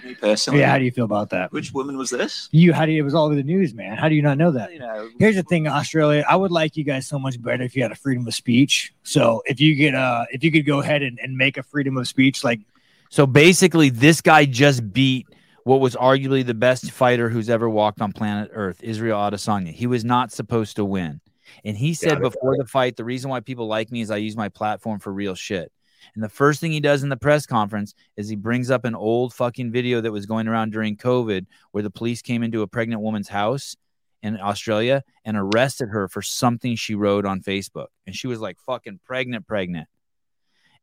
Me 0.04 0.14
personally. 0.14 0.60
Yeah, 0.60 0.70
how 0.70 0.78
do 0.78 0.84
you 0.84 0.90
feel 0.90 1.04
about 1.04 1.30
that? 1.30 1.52
Which 1.52 1.72
woman 1.72 1.96
was 1.96 2.10
this? 2.10 2.48
You, 2.52 2.72
how 2.72 2.84
do 2.84 2.92
you, 2.92 3.00
it 3.00 3.04
was 3.04 3.14
all 3.14 3.26
over 3.26 3.34
the 3.34 3.42
news, 3.42 3.74
man. 3.74 3.96
How 3.96 4.08
do 4.08 4.14
you 4.14 4.22
not 4.22 4.36
know 4.36 4.50
that? 4.50 4.72
You 4.72 4.80
know, 4.80 5.08
Here's 5.18 5.36
the 5.36 5.42
thing, 5.42 5.66
Australia. 5.66 6.24
I 6.28 6.36
would 6.36 6.50
like 6.50 6.76
you 6.76 6.84
guys 6.84 7.06
so 7.06 7.18
much 7.18 7.40
better 7.40 7.62
if 7.62 7.74
you 7.74 7.82
had 7.82 7.92
a 7.92 7.96
freedom 7.96 8.26
of 8.26 8.34
speech. 8.34 8.92
So 9.02 9.42
if 9.46 9.60
you 9.60 9.76
could, 9.76 9.94
uh, 9.94 10.26
if 10.30 10.44
you 10.44 10.52
could 10.52 10.66
go 10.66 10.80
ahead 10.80 11.02
and, 11.02 11.18
and 11.22 11.36
make 11.36 11.56
a 11.56 11.62
freedom 11.62 11.96
of 11.96 12.06
speech, 12.06 12.44
like 12.44 12.60
So 13.08 13.26
basically, 13.26 13.88
this 13.88 14.20
guy 14.20 14.44
just 14.44 14.92
beat 14.92 15.26
what 15.64 15.80
was 15.80 15.96
arguably 15.96 16.44
the 16.44 16.54
best 16.54 16.90
fighter 16.90 17.30
who's 17.30 17.48
ever 17.48 17.68
walked 17.68 18.02
on 18.02 18.12
planet 18.12 18.50
Earth, 18.52 18.82
Israel 18.82 19.18
Adesanya. 19.18 19.72
He 19.72 19.86
was 19.86 20.04
not 20.04 20.30
supposed 20.30 20.76
to 20.76 20.84
win. 20.84 21.20
And 21.64 21.76
he 21.76 21.94
said 21.94 22.20
Got 22.20 22.32
before 22.32 22.56
the 22.56 22.66
fight, 22.66 22.96
the 22.96 23.04
reason 23.04 23.30
why 23.30 23.40
people 23.40 23.66
like 23.66 23.90
me 23.90 24.00
is 24.00 24.10
I 24.10 24.16
use 24.16 24.36
my 24.36 24.48
platform 24.48 24.98
for 24.98 25.12
real 25.12 25.34
shit. 25.34 25.72
And 26.14 26.22
the 26.22 26.28
first 26.28 26.60
thing 26.60 26.72
he 26.72 26.80
does 26.80 27.02
in 27.02 27.08
the 27.08 27.16
press 27.16 27.46
conference 27.46 27.94
is 28.16 28.28
he 28.28 28.36
brings 28.36 28.70
up 28.70 28.84
an 28.84 28.94
old 28.94 29.34
fucking 29.34 29.72
video 29.72 30.00
that 30.00 30.12
was 30.12 30.26
going 30.26 30.46
around 30.46 30.72
during 30.72 30.96
COVID 30.96 31.46
where 31.72 31.82
the 31.82 31.90
police 31.90 32.22
came 32.22 32.42
into 32.42 32.62
a 32.62 32.68
pregnant 32.68 33.02
woman's 33.02 33.28
house 33.28 33.76
in 34.22 34.40
Australia 34.40 35.02
and 35.24 35.36
arrested 35.36 35.88
her 35.88 36.08
for 36.08 36.22
something 36.22 36.76
she 36.76 36.94
wrote 36.94 37.26
on 37.26 37.40
Facebook. 37.42 37.88
And 38.06 38.14
she 38.14 38.26
was 38.26 38.40
like 38.40 38.58
fucking 38.60 39.00
pregnant, 39.04 39.46
pregnant. 39.46 39.88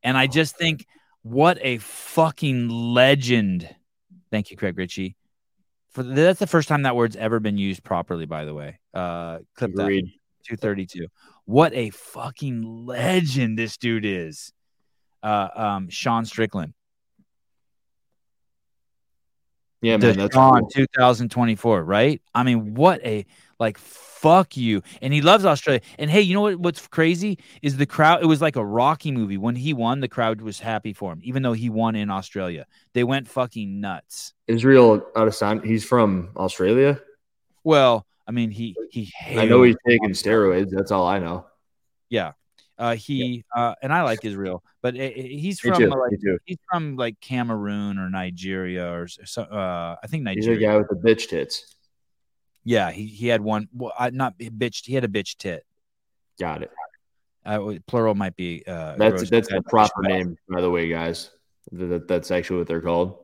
And 0.03 0.17
I 0.17 0.27
just 0.27 0.57
think, 0.57 0.85
what 1.23 1.57
a 1.61 1.77
fucking 1.77 2.69
legend. 2.69 3.73
Thank 4.31 4.51
you, 4.51 4.57
Craig 4.57 4.77
Ritchie. 4.77 5.15
For 5.91 6.03
that's 6.03 6.39
the 6.39 6.47
first 6.47 6.67
time 6.69 6.83
that 6.83 6.95
word's 6.95 7.15
ever 7.15 7.39
been 7.39 7.57
used 7.57 7.83
properly, 7.83 8.25
by 8.25 8.45
the 8.45 8.53
way. 8.53 8.79
Uh 8.93 9.39
clip 9.55 9.73
that 9.75 9.87
232. 10.45 11.07
What 11.45 11.73
a 11.73 11.89
fucking 11.89 12.85
legend 12.85 13.57
this 13.57 13.77
dude 13.77 14.05
is. 14.05 14.53
Uh 15.23 15.49
um 15.55 15.89
Sean 15.89 16.25
Strickland. 16.25 16.73
Yeah, 19.81 19.97
man. 19.97 20.17
That's 20.17 20.35
Sean 20.35 20.61
cool. 20.61 20.69
2024, 20.69 21.83
right? 21.83 22.21
I 22.35 22.43
mean, 22.43 22.75
what 22.75 23.03
a 23.03 23.25
like 23.59 23.77
fuck 23.79 24.55
you. 24.55 24.83
And 25.01 25.11
he 25.11 25.21
loves 25.21 25.43
Australia. 25.43 25.81
And 25.97 26.09
hey, 26.09 26.21
you 26.21 26.35
know 26.35 26.41
what 26.41 26.59
what's 26.59 26.87
crazy 26.87 27.39
is 27.63 27.77
the 27.77 27.87
crowd 27.87 28.21
it 28.21 28.27
was 28.27 28.41
like 28.41 28.55
a 28.55 28.65
Rocky 28.65 29.11
movie. 29.11 29.37
When 29.37 29.55
he 29.55 29.73
won, 29.73 29.99
the 29.99 30.07
crowd 30.07 30.41
was 30.41 30.59
happy 30.59 30.93
for 30.93 31.11
him, 31.11 31.21
even 31.23 31.41
though 31.41 31.53
he 31.53 31.69
won 31.69 31.95
in 31.95 32.11
Australia. 32.11 32.67
They 32.93 33.03
went 33.03 33.27
fucking 33.27 33.81
nuts. 33.81 34.33
Israel 34.47 34.99
Adesanya. 35.15 35.65
He's 35.65 35.83
from 35.83 36.29
Australia. 36.37 36.99
Well, 37.63 38.05
I 38.27 38.31
mean, 38.31 38.51
he 38.51 38.75
he 38.91 39.11
I 39.35 39.45
know 39.45 39.63
he's 39.63 39.77
taking 39.87 40.09
steroids. 40.11 40.69
That's 40.69 40.91
all 40.91 41.07
I 41.07 41.17
know. 41.17 41.47
yeah. 42.09 42.33
Uh, 42.81 42.95
he 42.95 43.43
uh, 43.55 43.75
and 43.83 43.93
I 43.93 44.01
like 44.01 44.25
Israel, 44.25 44.63
but 44.81 44.95
uh, 44.95 45.09
he's 45.15 45.59
from 45.59 45.77
too. 45.77 45.89
like 45.89 46.39
he's 46.45 46.57
from 46.67 46.95
like 46.95 47.19
Cameroon 47.21 47.99
or 47.99 48.09
Nigeria 48.09 48.91
or 48.91 49.07
so, 49.07 49.43
uh, 49.43 49.97
I 50.01 50.07
think 50.07 50.23
Nigeria. 50.23 50.57
He's 50.57 50.57
a 50.57 50.65
guy 50.67 50.77
with 50.77 50.89
the 50.89 50.95
bitch 50.95 51.29
tits. 51.29 51.75
Yeah, 52.63 52.89
he, 52.89 53.05
he 53.05 53.27
had 53.27 53.41
one. 53.41 53.67
Well, 53.71 53.93
I, 53.97 54.09
not 54.09 54.39
bitch. 54.39 54.83
He 54.87 54.95
had 54.95 55.03
a 55.03 55.07
bitch 55.07 55.37
tit. 55.37 55.63
Got 56.39 56.63
it. 56.63 56.71
Uh, 57.45 57.75
plural 57.85 58.15
might 58.15 58.35
be. 58.35 58.63
Uh, 58.65 58.95
That's 58.97 59.29
that's 59.29 59.49
the 59.49 59.61
proper 59.61 60.01
name, 60.01 60.35
by 60.49 60.61
the 60.61 60.69
way, 60.71 60.89
guys. 60.89 61.29
That- 61.71 62.07
that's 62.07 62.31
actually 62.31 62.57
what 62.57 62.67
they're 62.67 62.81
called. 62.81 63.20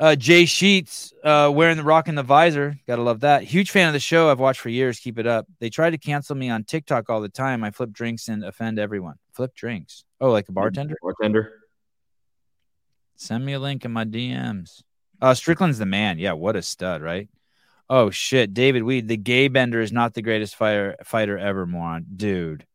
Uh, 0.00 0.14
Jay 0.14 0.44
Sheets 0.44 1.12
uh, 1.24 1.50
wearing 1.52 1.76
the 1.76 1.82
rock 1.82 2.06
and 2.06 2.16
the 2.16 2.22
visor. 2.22 2.78
Gotta 2.86 3.02
love 3.02 3.20
that. 3.20 3.42
Huge 3.42 3.72
fan 3.72 3.88
of 3.88 3.92
the 3.94 4.00
show. 4.00 4.30
I've 4.30 4.38
watched 4.38 4.60
for 4.60 4.68
years. 4.68 5.00
Keep 5.00 5.18
it 5.18 5.26
up. 5.26 5.46
They 5.58 5.70
try 5.70 5.90
to 5.90 5.98
cancel 5.98 6.36
me 6.36 6.50
on 6.50 6.62
TikTok 6.62 7.10
all 7.10 7.20
the 7.20 7.28
time. 7.28 7.64
I 7.64 7.72
flip 7.72 7.90
drinks 7.90 8.28
and 8.28 8.44
offend 8.44 8.78
everyone. 8.78 9.16
Flip 9.32 9.52
drinks. 9.54 10.04
Oh, 10.20 10.30
like 10.30 10.48
a 10.48 10.52
bartender? 10.52 10.96
Bartender. 11.02 11.52
Send 13.16 13.44
me 13.44 13.54
a 13.54 13.58
link 13.58 13.84
in 13.84 13.90
my 13.90 14.04
DMs. 14.04 14.82
Uh, 15.20 15.34
Strickland's 15.34 15.78
the 15.78 15.86
man. 15.86 16.20
Yeah, 16.20 16.34
what 16.34 16.54
a 16.54 16.62
stud, 16.62 17.02
right? 17.02 17.28
Oh 17.90 18.10
shit, 18.10 18.54
David 18.54 18.84
Weed, 18.84 19.08
the 19.08 19.16
gay 19.16 19.48
bender 19.48 19.80
is 19.80 19.90
not 19.90 20.14
the 20.14 20.22
greatest 20.22 20.54
fire, 20.54 20.94
fighter 21.04 21.38
ever, 21.38 21.66
moron, 21.66 22.06
dude. 22.14 22.66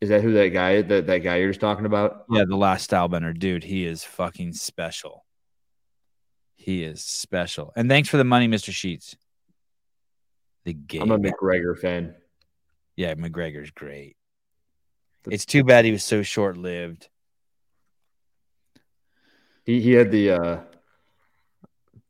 Is 0.00 0.08
that 0.08 0.22
who 0.22 0.32
that 0.34 0.48
guy 0.48 0.80
that 0.82 1.06
that 1.06 1.18
guy 1.18 1.36
you're 1.36 1.50
just 1.50 1.60
talking 1.60 1.84
about? 1.84 2.24
Yeah, 2.30 2.44
the 2.44 2.56
last 2.56 2.84
style 2.84 3.08
bender, 3.08 3.32
dude. 3.32 3.64
He 3.64 3.84
is 3.84 4.04
fucking 4.04 4.52
special. 4.54 5.25
He 6.56 6.82
is 6.82 7.02
special. 7.02 7.72
And 7.76 7.88
thanks 7.88 8.08
for 8.08 8.16
the 8.16 8.24
money, 8.24 8.48
Mr. 8.48 8.72
Sheets. 8.72 9.16
The 10.64 10.72
game. 10.72 11.02
I'm 11.02 11.12
a. 11.12 11.18
McGregor 11.18 11.78
fan. 11.78 12.14
Yeah, 12.96 13.14
McGregor's 13.14 13.70
great. 13.70 14.16
It's 15.28 15.44
too 15.44 15.64
bad 15.64 15.84
he 15.84 15.92
was 15.92 16.04
so 16.04 16.22
short 16.22 16.56
lived. 16.56 17.08
He 19.64 19.80
he 19.80 19.92
had 19.92 20.10
the 20.10 20.30
uh 20.30 20.60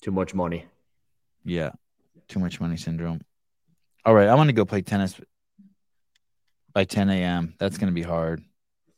too 0.02 0.10
much 0.10 0.34
money. 0.34 0.66
Yeah. 1.44 1.70
Too 2.28 2.38
much 2.38 2.60
money 2.60 2.76
syndrome. 2.76 3.20
All 4.04 4.14
right. 4.14 4.28
I 4.28 4.34
want 4.34 4.48
to 4.48 4.52
go 4.52 4.64
play 4.64 4.82
tennis 4.82 5.18
by 6.72 6.84
10 6.84 7.08
a.m. 7.08 7.54
That's 7.58 7.78
going 7.78 7.88
to 7.88 7.94
be 7.94 8.02
hard. 8.02 8.44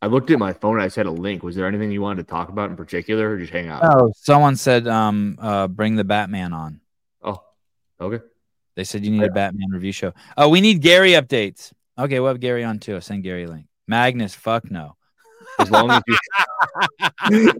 I 0.00 0.06
looked 0.06 0.30
at 0.30 0.38
my 0.38 0.52
phone. 0.52 0.80
I 0.80 0.88
said 0.88 1.06
a 1.06 1.10
link. 1.10 1.42
Was 1.42 1.56
there 1.56 1.66
anything 1.66 1.90
you 1.90 2.00
wanted 2.00 2.26
to 2.26 2.30
talk 2.30 2.48
about 2.48 2.70
in 2.70 2.76
particular, 2.76 3.30
or 3.30 3.38
just 3.38 3.52
hang 3.52 3.68
out? 3.68 3.82
Oh, 3.84 4.12
someone 4.16 4.54
said, 4.54 4.86
um, 4.86 5.36
uh, 5.40 5.66
bring 5.66 5.96
the 5.96 6.04
Batman 6.04 6.52
on. 6.52 6.80
Oh, 7.22 7.42
okay. 8.00 8.24
They 8.76 8.84
said 8.84 9.04
you 9.04 9.10
need 9.10 9.24
a 9.24 9.30
Batman 9.30 9.70
review 9.70 9.90
show. 9.90 10.14
Oh, 10.36 10.48
we 10.50 10.60
need 10.60 10.82
Gary 10.82 11.12
updates. 11.12 11.72
Okay, 11.98 12.20
we'll 12.20 12.28
have 12.28 12.38
Gary 12.38 12.62
on 12.62 12.78
too. 12.78 12.94
I'll 12.94 13.00
send 13.00 13.24
Gary 13.24 13.42
a 13.42 13.48
link. 13.48 13.66
Magnus, 13.88 14.36
fuck 14.36 14.70
no. 14.70 14.96
As 15.58 15.68
long 15.68 15.90
as 15.90 16.02
you, 16.06 16.16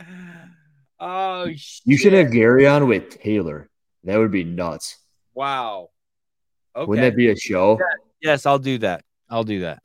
oh, 1.00 1.46
shit. 1.56 1.82
you 1.86 1.96
should 1.96 2.12
have 2.12 2.30
Gary 2.30 2.66
on 2.66 2.86
with 2.86 3.18
Taylor. 3.18 3.70
That 4.04 4.18
would 4.18 4.30
be 4.30 4.44
nuts. 4.44 4.98
Wow. 5.32 5.88
Okay. 6.76 6.86
Wouldn't 6.86 7.06
that 7.06 7.16
be 7.16 7.30
a 7.30 7.36
show? 7.36 7.80
yes, 8.20 8.44
I'll 8.44 8.58
do 8.58 8.76
that. 8.78 9.04
I'll 9.30 9.44
do 9.44 9.60
that. 9.60 9.82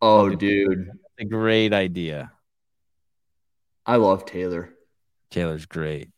Oh, 0.00 0.28
dude, 0.30 0.90
a 1.18 1.24
great 1.24 1.72
idea. 1.72 2.32
I 3.84 3.96
love 3.96 4.24
Taylor. 4.26 4.70
Taylor's 5.30 5.66
great. 5.66 6.10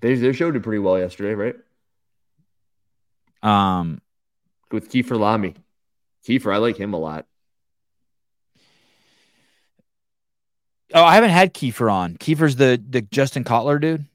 They 0.00 0.14
they 0.14 0.32
showed 0.32 0.56
it 0.56 0.62
pretty 0.62 0.80
well 0.80 0.98
yesterday, 0.98 1.34
right? 1.34 1.56
Um, 3.42 4.00
With 4.70 4.90
Kiefer 4.90 5.18
Lamy. 5.18 5.54
Kiefer, 6.26 6.52
I 6.52 6.58
like 6.58 6.76
him 6.76 6.92
a 6.94 6.98
lot. 6.98 7.26
oh, 10.92 11.02
I 11.02 11.14
haven't 11.14 11.30
had 11.30 11.54
Kiefer 11.54 11.92
on. 11.92 12.16
Kiefer's 12.16 12.56
the 12.56 12.82
the 12.88 13.02
Justin 13.02 13.44
Cotler 13.44 13.80
dude. 13.80 14.06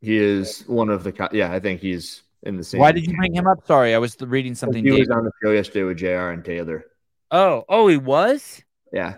He 0.00 0.16
is 0.16 0.62
one 0.66 0.90
of 0.90 1.04
the 1.04 1.28
yeah. 1.32 1.52
I 1.52 1.60
think 1.60 1.80
he's 1.80 2.22
in 2.42 2.56
the 2.56 2.64
same. 2.64 2.80
Why 2.80 2.92
did 2.92 3.06
you 3.06 3.16
bring 3.16 3.34
him 3.34 3.46
up? 3.46 3.66
Sorry, 3.66 3.94
I 3.94 3.98
was 3.98 4.16
reading 4.20 4.54
something. 4.54 4.84
He 4.84 4.90
was 4.92 5.10
on 5.10 5.24
the 5.24 5.32
show 5.42 5.50
yesterday 5.50 5.82
with 5.84 5.98
Jr. 5.98 6.30
and 6.30 6.44
Taylor. 6.44 6.84
Oh, 7.30 7.64
oh, 7.68 7.88
he 7.88 7.96
was. 7.96 8.62
Yeah, 8.92 9.16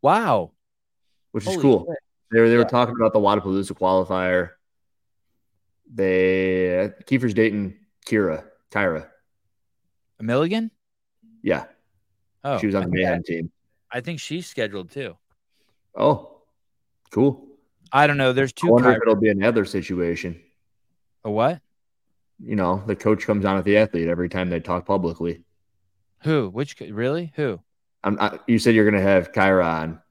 Wow, 0.00 0.52
which 1.32 1.46
is 1.46 1.56
cool. 1.60 1.86
shit. 1.88 1.98
They 2.30 2.40
were 2.40 2.48
they 2.48 2.56
were 2.56 2.62
Yeah. 2.62 2.68
talking 2.68 2.94
about 2.96 3.12
the 3.12 3.18
Wodapalooza 3.18 3.72
qualifier. 3.72 4.50
They 5.92 6.90
Kiefer's 7.06 7.34
dating 7.34 7.76
Kira, 8.06 8.44
Kyra. 8.70 9.08
A 10.18 10.22
Milligan. 10.22 10.70
Yeah, 11.42 11.64
Oh, 12.44 12.58
she 12.58 12.66
was 12.66 12.74
on 12.74 12.84
the 12.84 12.88
Mayhem 12.88 13.22
team. 13.24 13.50
I 13.90 14.00
think 14.00 14.20
she's 14.20 14.46
scheduled 14.46 14.90
too. 14.90 15.16
Oh, 15.96 16.42
cool. 17.10 17.46
I 17.92 18.06
don't 18.06 18.16
know. 18.16 18.32
There's 18.32 18.52
I 18.56 18.60
two. 18.60 18.68
Wonder 18.68 18.92
if 18.92 19.02
it'll 19.02 19.16
be 19.16 19.28
another 19.28 19.64
situation. 19.64 20.40
a 21.24 21.30
what? 21.30 21.60
You 22.44 22.56
know, 22.56 22.82
the 22.86 22.96
coach 22.96 23.26
comes 23.26 23.44
on 23.44 23.56
with 23.56 23.64
the 23.64 23.76
athlete 23.76 24.08
every 24.08 24.28
time 24.28 24.48
they 24.50 24.60
talk 24.60 24.86
publicly. 24.86 25.44
Who? 26.24 26.48
Which? 26.48 26.78
Really? 26.80 27.32
Who? 27.36 27.60
I'm, 28.04 28.18
I, 28.20 28.38
you 28.46 28.58
said 28.58 28.74
you're 28.74 28.88
going 28.88 29.00
to 29.00 29.08
have 29.08 29.32
Kyra 29.32 29.64
on 29.64 30.02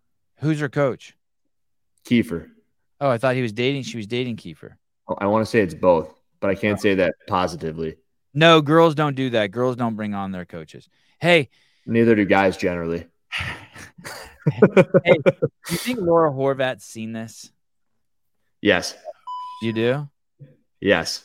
Who's 0.42 0.60
her 0.60 0.70
coach? 0.70 1.16
Kiefer. 2.06 2.50
Oh, 3.00 3.10
I 3.10 3.18
thought 3.18 3.36
he 3.36 3.42
was 3.42 3.54
dating. 3.54 3.84
She 3.84 3.98
was 3.98 4.08
dating 4.08 4.38
Kiefer. 4.38 4.74
Oh, 5.08 5.16
I 5.20 5.28
want 5.28 5.46
to 5.46 5.50
say 5.50 5.62
it's 5.62 5.74
both, 5.74 6.14
but 6.40 6.50
I 6.50 6.56
can't 6.56 6.80
oh. 6.80 6.82
say 6.82 6.96
that 6.96 7.14
positively. 7.28 7.98
No, 8.34 8.62
girls 8.62 8.96
don't 8.96 9.16
do 9.16 9.30
that. 9.32 9.52
Girls 9.52 9.76
don't 9.76 9.96
bring 9.96 10.14
on 10.14 10.32
their 10.32 10.46
coaches. 10.46 10.90
Hey, 11.20 11.50
Neither 11.86 12.16
do 12.16 12.26
guys 12.26 12.58
generally. 12.58 13.06
hey, 15.04 15.18
you 15.70 15.78
think 15.78 16.00
Laura 16.00 16.32
Horvath's 16.32 16.86
seen 16.86 17.14
this? 17.14 17.52
Yes. 18.62 18.96
You 19.62 19.74
do? 19.74 20.10
Yes. 20.80 21.24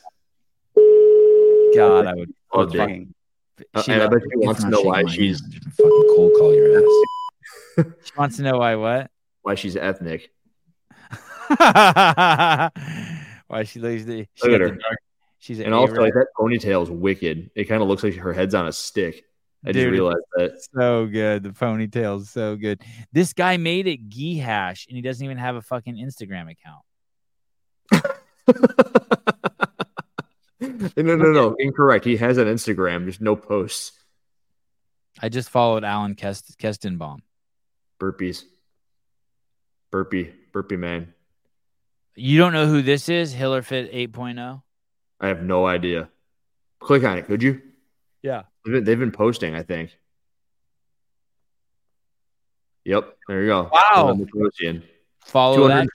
God, 1.75 2.05
I 2.05 2.13
would. 2.13 2.33
Loved 2.53 2.75
it. 2.75 3.07
Fucking- 3.57 3.65
Uh, 3.73 3.81
she 3.83 3.91
and 3.93 4.01
I 4.03 4.07
bet 4.07 4.21
she 4.21 4.37
wants 4.37 4.61
to 4.63 4.69
know 4.69 4.81
why 4.81 5.01
shaking 5.03 5.13
she's 5.13 5.41
fucking 5.41 6.03
cold 6.15 6.31
call 6.37 6.53
your 6.55 6.77
ass. 6.77 7.85
she 8.05 8.11
wants 8.17 8.37
to 8.37 8.43
know 8.43 8.57
why 8.59 8.75
what? 8.75 9.09
why 9.41 9.55
she's 9.55 9.75
ethnic. 9.75 10.29
why 13.47 13.63
she 13.65 13.79
lays 13.79 14.05
the. 14.05 14.27
She 14.35 14.47
Look 14.47 14.55
at 14.55 14.61
her. 14.61 14.69
the 14.69 14.75
dark- 14.75 14.97
She's 15.39 15.59
an 15.59 15.65
And 15.65 15.73
also, 15.73 15.93
like, 16.01 16.13
that 16.13 16.27
ponytail 16.37 16.83
is 16.83 16.89
wicked. 16.89 17.51
It 17.55 17.65
kind 17.65 17.81
of 17.81 17.87
looks 17.87 18.03
like 18.03 18.15
her 18.15 18.33
head's 18.33 18.53
on 18.55 18.67
a 18.67 18.71
stick. 18.71 19.23
I 19.65 19.71
just 19.71 19.83
Dude, 19.83 19.93
realized 19.93 20.17
that. 20.35 20.51
so 20.75 21.05
good. 21.05 21.43
The 21.43 21.49
ponytail 21.49 22.21
is 22.21 22.29
so 22.29 22.55
good. 22.55 22.81
This 23.13 23.33
guy 23.33 23.55
made 23.57 23.87
it 23.87 24.09
Gee 24.09 24.37
Hash, 24.37 24.87
and 24.87 24.95
he 24.95 25.01
doesn't 25.01 25.23
even 25.23 25.37
have 25.37 25.55
a 25.55 25.61
fucking 25.61 25.95
Instagram 25.95 26.51
account. 26.51 26.83
no, 30.59 31.15
no, 31.15 31.15
no, 31.15 31.55
incorrect. 31.59 32.05
He 32.05 32.17
has 32.17 32.37
an 32.37 32.47
Instagram, 32.47 33.05
just 33.05 33.21
no 33.21 33.35
posts. 33.35 33.91
I 35.21 35.29
just 35.29 35.49
followed 35.49 35.83
Alan 35.83 36.15
Kest- 36.15 36.57
Kestenbaum. 36.59 37.19
Burpees. 37.99 38.43
Burpee, 39.91 40.33
burpee 40.51 40.77
man. 40.77 41.13
You 42.15 42.37
don't 42.39 42.53
know 42.53 42.65
who 42.65 42.81
this 42.81 43.09
is? 43.09 43.33
Hillerfit 43.33 43.89
oh? 43.93 44.21
8.0? 44.21 44.61
I 45.19 45.27
have 45.27 45.43
no 45.43 45.65
idea. 45.65 46.09
Click 46.79 47.03
on 47.03 47.17
it, 47.17 47.25
could 47.25 47.41
you? 47.41 47.61
Yeah. 48.21 48.43
They've 48.65 48.73
been, 48.73 48.83
they've 48.83 48.99
been 48.99 49.11
posting, 49.11 49.55
I 49.55 49.63
think. 49.63 49.97
Yep, 52.85 53.17
there 53.27 53.41
you 53.41 53.47
go. 53.47 53.69
Wow. 53.71 54.17
Follow 55.25 55.67
that. 55.67 55.87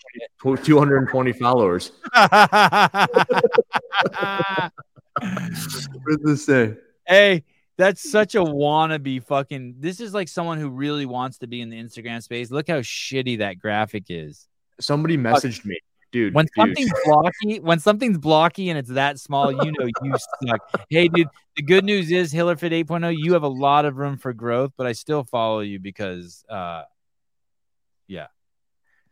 220, 0.43 0.67
220 0.67 1.33
followers. 1.33 1.93
What 5.21 6.05
does 6.07 6.19
this 6.25 6.47
say? 6.47 6.75
hey, 7.07 7.45
that's 7.77 8.11
such 8.11 8.35
a 8.35 8.41
wannabe 8.41 9.25
fucking. 9.25 9.77
This 9.79 10.01
is 10.01 10.15
like 10.15 10.29
someone 10.29 10.59
who 10.59 10.69
really 10.69 11.07
wants 11.07 11.39
to 11.39 11.47
be 11.47 11.61
in 11.61 11.71
the 11.71 11.77
Instagram 11.77 12.23
space. 12.23 12.51
Look 12.51 12.69
how 12.69 12.81
shitty 12.81 13.39
that 13.39 13.59
graphic 13.59 14.05
is. 14.09 14.47
Somebody 14.81 15.17
messaged 15.17 15.65
me, 15.65 15.79
dude. 16.11 16.35
When 16.35 16.47
dude. 16.47 16.53
something's 16.57 16.93
blocky, 17.05 17.61
when 17.61 17.79
something's 17.79 18.19
blocky 18.19 18.71
and 18.71 18.79
it's 18.79 18.91
that 18.91 19.19
small, 19.19 19.53
you 19.53 19.73
know 19.73 19.89
you 20.03 20.15
suck. 20.47 20.61
Hey, 20.89 21.09
dude, 21.09 21.29
the 21.57 21.62
good 21.62 21.85
news 21.85 22.11
is 22.11 22.33
Hillerfit 22.33 22.87
8.0, 22.87 23.17
you 23.17 23.35
have 23.35 23.43
a 23.43 23.49
lot 23.49 23.85
of 23.85 23.97
room 23.97 24.17
for 24.17 24.33
growth, 24.33 24.73
but 24.77 24.87
I 24.87 24.93
still 24.93 25.25
follow 25.25 25.61
you 25.61 25.79
because, 25.79 26.45
uh, 26.49 26.83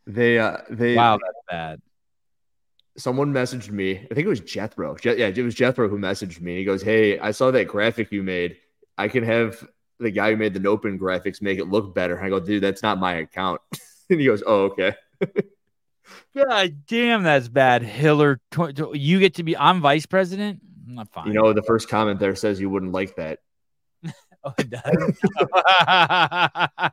they, 0.07 0.39
uh, 0.39 0.59
they, 0.69 0.95
wow, 0.95 1.19
that's 1.19 1.39
bad. 1.49 1.83
someone 2.97 3.33
messaged 3.33 3.71
me. 3.71 3.97
I 3.97 4.15
think 4.15 4.27
it 4.27 4.29
was 4.29 4.41
Jethro. 4.41 4.97
Je- 4.97 5.19
yeah, 5.19 5.29
it 5.29 5.43
was 5.43 5.55
Jethro 5.55 5.89
who 5.89 5.99
messaged 5.99 6.41
me. 6.41 6.57
He 6.57 6.65
goes, 6.65 6.83
"Hey, 6.83 7.19
I 7.19 7.31
saw 7.31 7.51
that 7.51 7.67
graphic 7.67 8.11
you 8.13 8.23
made. 8.23 8.57
I 8.99 9.09
can 9.09 9.25
have 9.25 9.67
the 9.99 10.11
guy 10.11 10.31
who 10.31 10.37
made 10.37 10.55
the 10.55 10.61
Nopin 10.61 10.99
graphics 10.99 11.41
make 11.43 11.59
it 11.59 11.67
look 11.67 11.95
better." 11.95 12.23
I 12.23 12.29
go, 12.29 12.41
"Dude, 12.41 12.63
that's 12.63 12.83
not 12.83 12.99
my 12.99 13.15
account." 13.15 13.61
and 14.11 14.21
he 14.21 14.27
goes, 14.27 14.43
"Oh, 14.47 14.65
okay." 14.65 14.95
God 16.35 16.87
damn, 16.87 17.23
that's 17.23 17.49
bad. 17.49 17.83
Hiller, 17.83 18.41
you 18.95 19.21
get 19.21 19.35
to 19.35 19.43
be, 19.43 19.57
I'm 19.57 19.81
vice 19.81 20.07
president. 20.07 20.61
I'm 20.89 20.95
not 20.95 21.09
fine. 21.09 21.29
You 21.29 21.35
know, 21.35 21.53
the 21.53 21.63
first 21.63 21.89
comment 21.89 22.19
there 22.19 22.35
says 22.35 22.61
you 22.61 22.71
wouldn't 22.71 22.93
like 22.93 23.17
that. 23.17 23.39
oh, 24.45 24.55
it 24.59 24.71
does. 24.71 24.83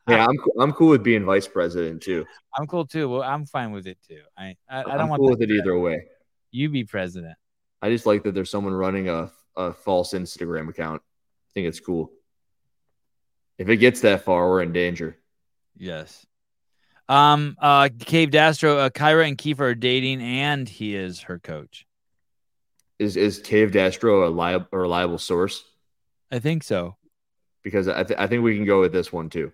Yeah, 0.08 0.28
I'm 0.28 0.38
I'm 0.60 0.74
cool 0.74 0.90
with 0.90 1.04
being 1.04 1.24
vice 1.24 1.48
president 1.48 2.02
too. 2.02 2.26
I'm 2.58 2.68
cool 2.68 2.86
too. 2.86 3.10
Well, 3.10 3.24
I'm 3.24 3.46
fine 3.46 3.72
with 3.72 3.88
it 3.88 3.98
too. 4.08 4.22
I 4.38 4.56
I, 4.70 4.80
I 4.80 4.84
don't 4.84 5.00
I'm 5.02 5.10
want 5.10 5.20
cool 5.22 5.30
with 5.30 5.42
it 5.42 5.50
either 5.52 5.78
way. 5.80 6.08
you 6.52 6.70
be 6.70 6.84
president. 6.84 7.36
I 7.82 7.90
just 7.90 8.06
like 8.06 8.24
that 8.24 8.34
there's 8.34 8.50
someone 8.50 8.74
running 8.74 9.08
a 9.10 9.32
a 9.56 9.74
false 9.74 10.14
Instagram 10.14 10.70
account. 10.70 11.02
I 11.02 11.50
think 11.54 11.68
it's 11.68 11.80
cool. 11.80 12.12
If 13.58 13.70
it 13.70 13.78
gets 13.78 14.02
that 14.02 14.24
far, 14.24 14.50
we're 14.50 14.62
in 14.62 14.74
danger. 14.74 15.18
Yes. 15.78 16.26
Um. 17.08 17.56
Uh. 17.60 17.90
Cave 17.98 18.30
Dastro. 18.30 18.78
Uh, 18.78 18.90
Kyra 18.90 19.28
and 19.28 19.38
Kiefer 19.38 19.62
are 19.62 19.76
dating, 19.76 20.22
and 20.22 20.68
he 20.68 20.96
is 20.96 21.22
her 21.22 21.40
coach. 21.40 21.86
Is 23.00 23.16
is 23.16 23.40
Cave 23.40 23.72
Dastro 23.72 24.28
a, 24.28 24.30
li- 24.30 24.66
a 24.72 24.78
reliable 24.78 25.18
source? 25.18 25.64
I 26.32 26.40
think 26.40 26.64
so. 26.64 26.98
Because 27.64 27.88
I, 27.88 28.04
th- 28.04 28.20
I 28.20 28.28
think 28.28 28.44
we 28.44 28.56
can 28.56 28.66
go 28.66 28.82
with 28.82 28.94
this 28.94 29.12
one 29.12 29.30
too. 29.30 29.52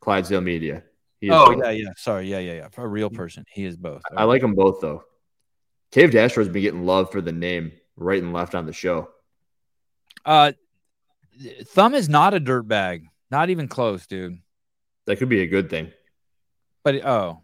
Clydesdale 0.00 0.40
Media. 0.40 0.82
Oh 1.28 1.54
both. 1.54 1.64
yeah, 1.64 1.70
yeah. 1.70 1.88
Sorry, 1.96 2.28
yeah, 2.28 2.38
yeah, 2.38 2.54
yeah. 2.54 2.68
For 2.68 2.84
a 2.84 2.88
real 2.88 3.10
person, 3.10 3.44
he 3.52 3.64
is 3.64 3.76
both. 3.76 4.02
I 4.16 4.24
like 4.24 4.40
them 4.40 4.54
both 4.54 4.80
though. 4.80 5.04
Cave 5.90 6.10
Dastro's 6.10 6.48
been 6.48 6.62
getting 6.62 6.86
love 6.86 7.10
for 7.10 7.20
the 7.20 7.32
name 7.32 7.72
right 7.96 8.22
and 8.22 8.32
left 8.32 8.54
on 8.54 8.66
the 8.66 8.72
show. 8.72 9.08
Uh, 10.24 10.52
Thumb 11.64 11.94
is 11.94 12.08
not 12.08 12.34
a 12.34 12.40
dirt 12.40 12.66
bag. 12.66 13.06
Not 13.30 13.50
even 13.50 13.68
close, 13.68 14.06
dude. 14.06 14.38
That 15.06 15.16
could 15.16 15.28
be 15.28 15.40
a 15.42 15.46
good 15.46 15.70
thing. 15.70 15.92
But 16.82 17.04
oh, 17.04 17.42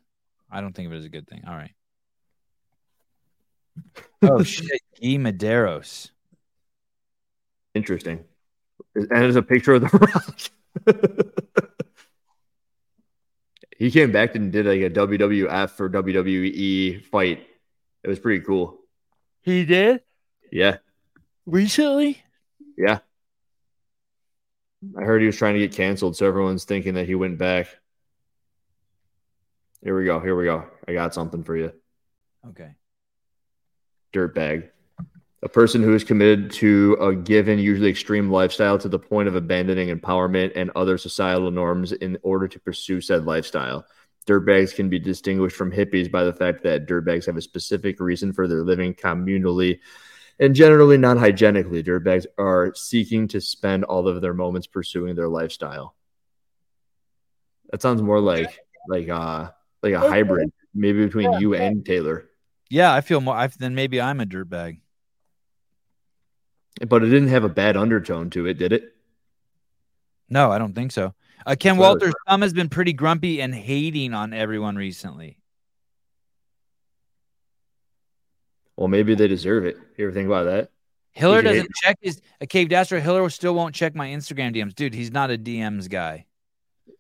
I 0.50 0.60
don't 0.60 0.74
think 0.74 0.86
of 0.86 0.92
it 0.92 0.98
as 0.98 1.04
a 1.04 1.10
good 1.10 1.28
thing. 1.28 1.44
All 1.46 1.54
right. 1.54 1.72
Oh 4.22 4.42
shit, 4.42 4.80
Guy 5.00 5.18
Medeiros. 5.18 6.10
Interesting. 7.74 8.24
And 8.96 9.08
there's 9.10 9.36
a 9.36 9.42
picture 9.42 9.74
of 9.74 9.82
the 9.82 9.88
Rock. 10.88 10.96
he 13.78 13.90
came 13.90 14.10
back 14.10 14.34
and 14.34 14.50
did 14.50 14.64
like 14.66 14.80
a 14.80 14.90
WWF 14.90 15.78
or 15.80 15.90
WWE 15.90 17.04
fight. 17.04 17.46
It 18.02 18.08
was 18.08 18.18
pretty 18.18 18.44
cool. 18.44 18.78
He 19.42 19.64
did 19.64 20.00
Yeah. 20.50 20.78
recently. 21.44 22.22
Yeah. 22.76 23.00
I 24.98 25.02
heard 25.02 25.20
he 25.20 25.26
was 25.26 25.36
trying 25.36 25.54
to 25.54 25.60
get 25.60 25.72
canceled, 25.72 26.16
so 26.16 26.26
everyone's 26.26 26.64
thinking 26.64 26.94
that 26.94 27.06
he 27.06 27.14
went 27.14 27.38
back. 27.38 27.66
Here 29.82 29.96
we 29.96 30.04
go. 30.04 30.20
Here 30.20 30.36
we 30.36 30.44
go. 30.44 30.64
I 30.88 30.92
got 30.94 31.12
something 31.14 31.44
for 31.44 31.56
you. 31.56 31.72
Okay. 32.48 32.70
Dirtbag. 34.12 34.70
A 35.46 35.48
person 35.48 35.80
who 35.80 35.94
is 35.94 36.02
committed 36.02 36.50
to 36.54 36.94
a 37.00 37.14
given, 37.14 37.60
usually 37.60 37.88
extreme 37.88 38.32
lifestyle 38.32 38.78
to 38.78 38.88
the 38.88 38.98
point 38.98 39.28
of 39.28 39.36
abandoning 39.36 39.96
empowerment 39.96 40.50
and 40.56 40.72
other 40.74 40.98
societal 40.98 41.52
norms 41.52 41.92
in 41.92 42.18
order 42.24 42.48
to 42.48 42.58
pursue 42.58 43.00
said 43.00 43.26
lifestyle. 43.26 43.86
Dirtbags 44.26 44.74
can 44.74 44.88
be 44.88 44.98
distinguished 44.98 45.54
from 45.54 45.70
hippies 45.70 46.10
by 46.10 46.24
the 46.24 46.32
fact 46.32 46.64
that 46.64 46.88
dirtbags 46.88 47.26
have 47.26 47.36
a 47.36 47.40
specific 47.40 48.00
reason 48.00 48.32
for 48.32 48.48
their 48.48 48.64
living 48.64 48.92
communally 48.92 49.78
and 50.40 50.52
generally 50.52 50.98
non 50.98 51.16
hygienically. 51.16 51.80
Dirtbags 51.80 52.26
are 52.36 52.74
seeking 52.74 53.28
to 53.28 53.40
spend 53.40 53.84
all 53.84 54.08
of 54.08 54.20
their 54.20 54.34
moments 54.34 54.66
pursuing 54.66 55.14
their 55.14 55.28
lifestyle. 55.28 55.94
That 57.70 57.82
sounds 57.82 58.02
more 58.02 58.18
like 58.18 58.58
like 58.88 59.08
uh 59.08 59.50
like 59.80 59.92
a 59.92 60.00
hybrid, 60.00 60.52
maybe 60.74 61.04
between 61.04 61.34
you 61.34 61.54
and 61.54 61.86
Taylor. 61.86 62.28
Yeah, 62.68 62.92
I 62.92 63.00
feel 63.00 63.20
more. 63.20 63.36
I, 63.36 63.46
then 63.46 63.76
maybe 63.76 64.00
I'm 64.00 64.20
a 64.20 64.26
dirtbag. 64.26 64.80
But 66.86 67.02
it 67.02 67.08
didn't 67.08 67.28
have 67.28 67.44
a 67.44 67.48
bad 67.48 67.76
undertone 67.76 68.30
to 68.30 68.46
it, 68.46 68.54
did 68.54 68.72
it? 68.72 68.94
No, 70.28 70.50
I 70.50 70.58
don't 70.58 70.74
think 70.74 70.92
so. 70.92 71.14
Uh, 71.46 71.54
Ken 71.58 71.76
That's 71.76 71.80
what 71.80 71.86
I 71.86 71.92
was- 71.94 72.00
Walters' 72.02 72.14
thumb 72.28 72.42
has 72.42 72.52
been 72.52 72.68
pretty 72.68 72.92
grumpy 72.92 73.40
and 73.40 73.54
hating 73.54 74.12
on 74.12 74.32
everyone 74.32 74.76
recently. 74.76 75.38
Well, 78.76 78.88
maybe 78.88 79.14
they 79.14 79.28
deserve 79.28 79.64
it. 79.64 79.78
You 79.96 80.06
ever 80.06 80.12
think 80.12 80.26
about 80.26 80.44
that? 80.44 80.70
Hiller 81.12 81.40
doesn't 81.40 81.70
check 81.76 81.96
his 82.02 82.20
a 82.42 82.46
cave 82.46 82.68
Dastro. 82.68 83.00
Hiller 83.00 83.30
still 83.30 83.54
won't 83.54 83.74
check 83.74 83.94
my 83.94 84.08
Instagram 84.08 84.54
DMs, 84.54 84.74
dude. 84.74 84.92
He's 84.92 85.10
not 85.10 85.30
a 85.30 85.38
DMs 85.38 85.88
guy, 85.88 86.26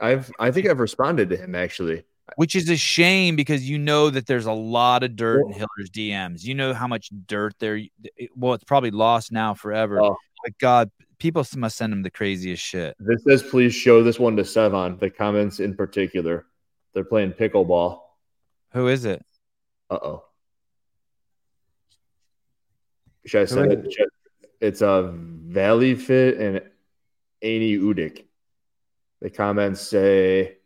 I've 0.00 0.32
I 0.38 0.50
think 0.52 0.66
I've 0.68 0.80
responded 0.80 1.28
to 1.30 1.36
him 1.36 1.54
actually. 1.54 2.04
Which 2.34 2.56
is 2.56 2.68
a 2.68 2.76
shame 2.76 3.36
because 3.36 3.68
you 3.70 3.78
know 3.78 4.10
that 4.10 4.26
there's 4.26 4.46
a 4.46 4.52
lot 4.52 5.04
of 5.04 5.14
dirt 5.14 5.46
in 5.46 5.52
Hiller's 5.52 5.90
DMs. 5.90 6.42
You 6.42 6.56
know 6.56 6.74
how 6.74 6.88
much 6.88 7.10
dirt 7.26 7.54
there. 7.60 7.76
it- 8.16 8.30
Well, 8.34 8.54
it's 8.54 8.64
probably 8.64 8.90
lost 8.90 9.30
now 9.30 9.54
forever. 9.54 10.00
Oh. 10.02 10.16
But 10.42 10.58
God, 10.58 10.90
people 11.18 11.46
must 11.56 11.76
send 11.76 11.92
him 11.92 12.02
the 12.02 12.10
craziest 12.10 12.62
shit. 12.62 12.96
This 12.98 13.22
says 13.22 13.42
please 13.44 13.74
show 13.74 14.02
this 14.02 14.18
one 14.18 14.36
to 14.36 14.42
Sevan. 14.42 14.98
The 14.98 15.08
comments 15.08 15.60
in 15.60 15.74
particular. 15.76 16.46
They're 16.94 17.04
playing 17.04 17.32
pickleball. 17.34 18.00
Who 18.72 18.88
is 18.88 19.04
it? 19.04 19.24
Uh 19.88 19.98
oh. 20.02 20.24
Should 23.26 23.42
I 23.42 23.44
send 23.44 23.72
it? 23.72 23.92
Should- 23.92 24.08
It's 24.60 24.80
a 24.82 25.12
Valley 25.14 25.94
Fit 25.94 26.38
and 26.38 26.62
Amy 27.42 27.76
Udick. 27.76 28.24
The 29.20 29.30
comments 29.30 29.80
say 29.80 30.56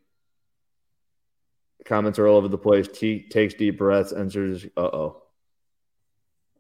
comments 1.85 2.19
are 2.19 2.27
all 2.27 2.37
over 2.37 2.49
the 2.49 2.59
place. 2.59 2.89
T 2.89 3.27
takes 3.29 3.55
deep 3.55 3.79
breaths, 3.79 4.13
answers. 4.13 4.67
Uh 4.77 4.81
oh. 4.81 5.23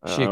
Is 0.06 0.14
she 0.14 0.22
a 0.24 0.30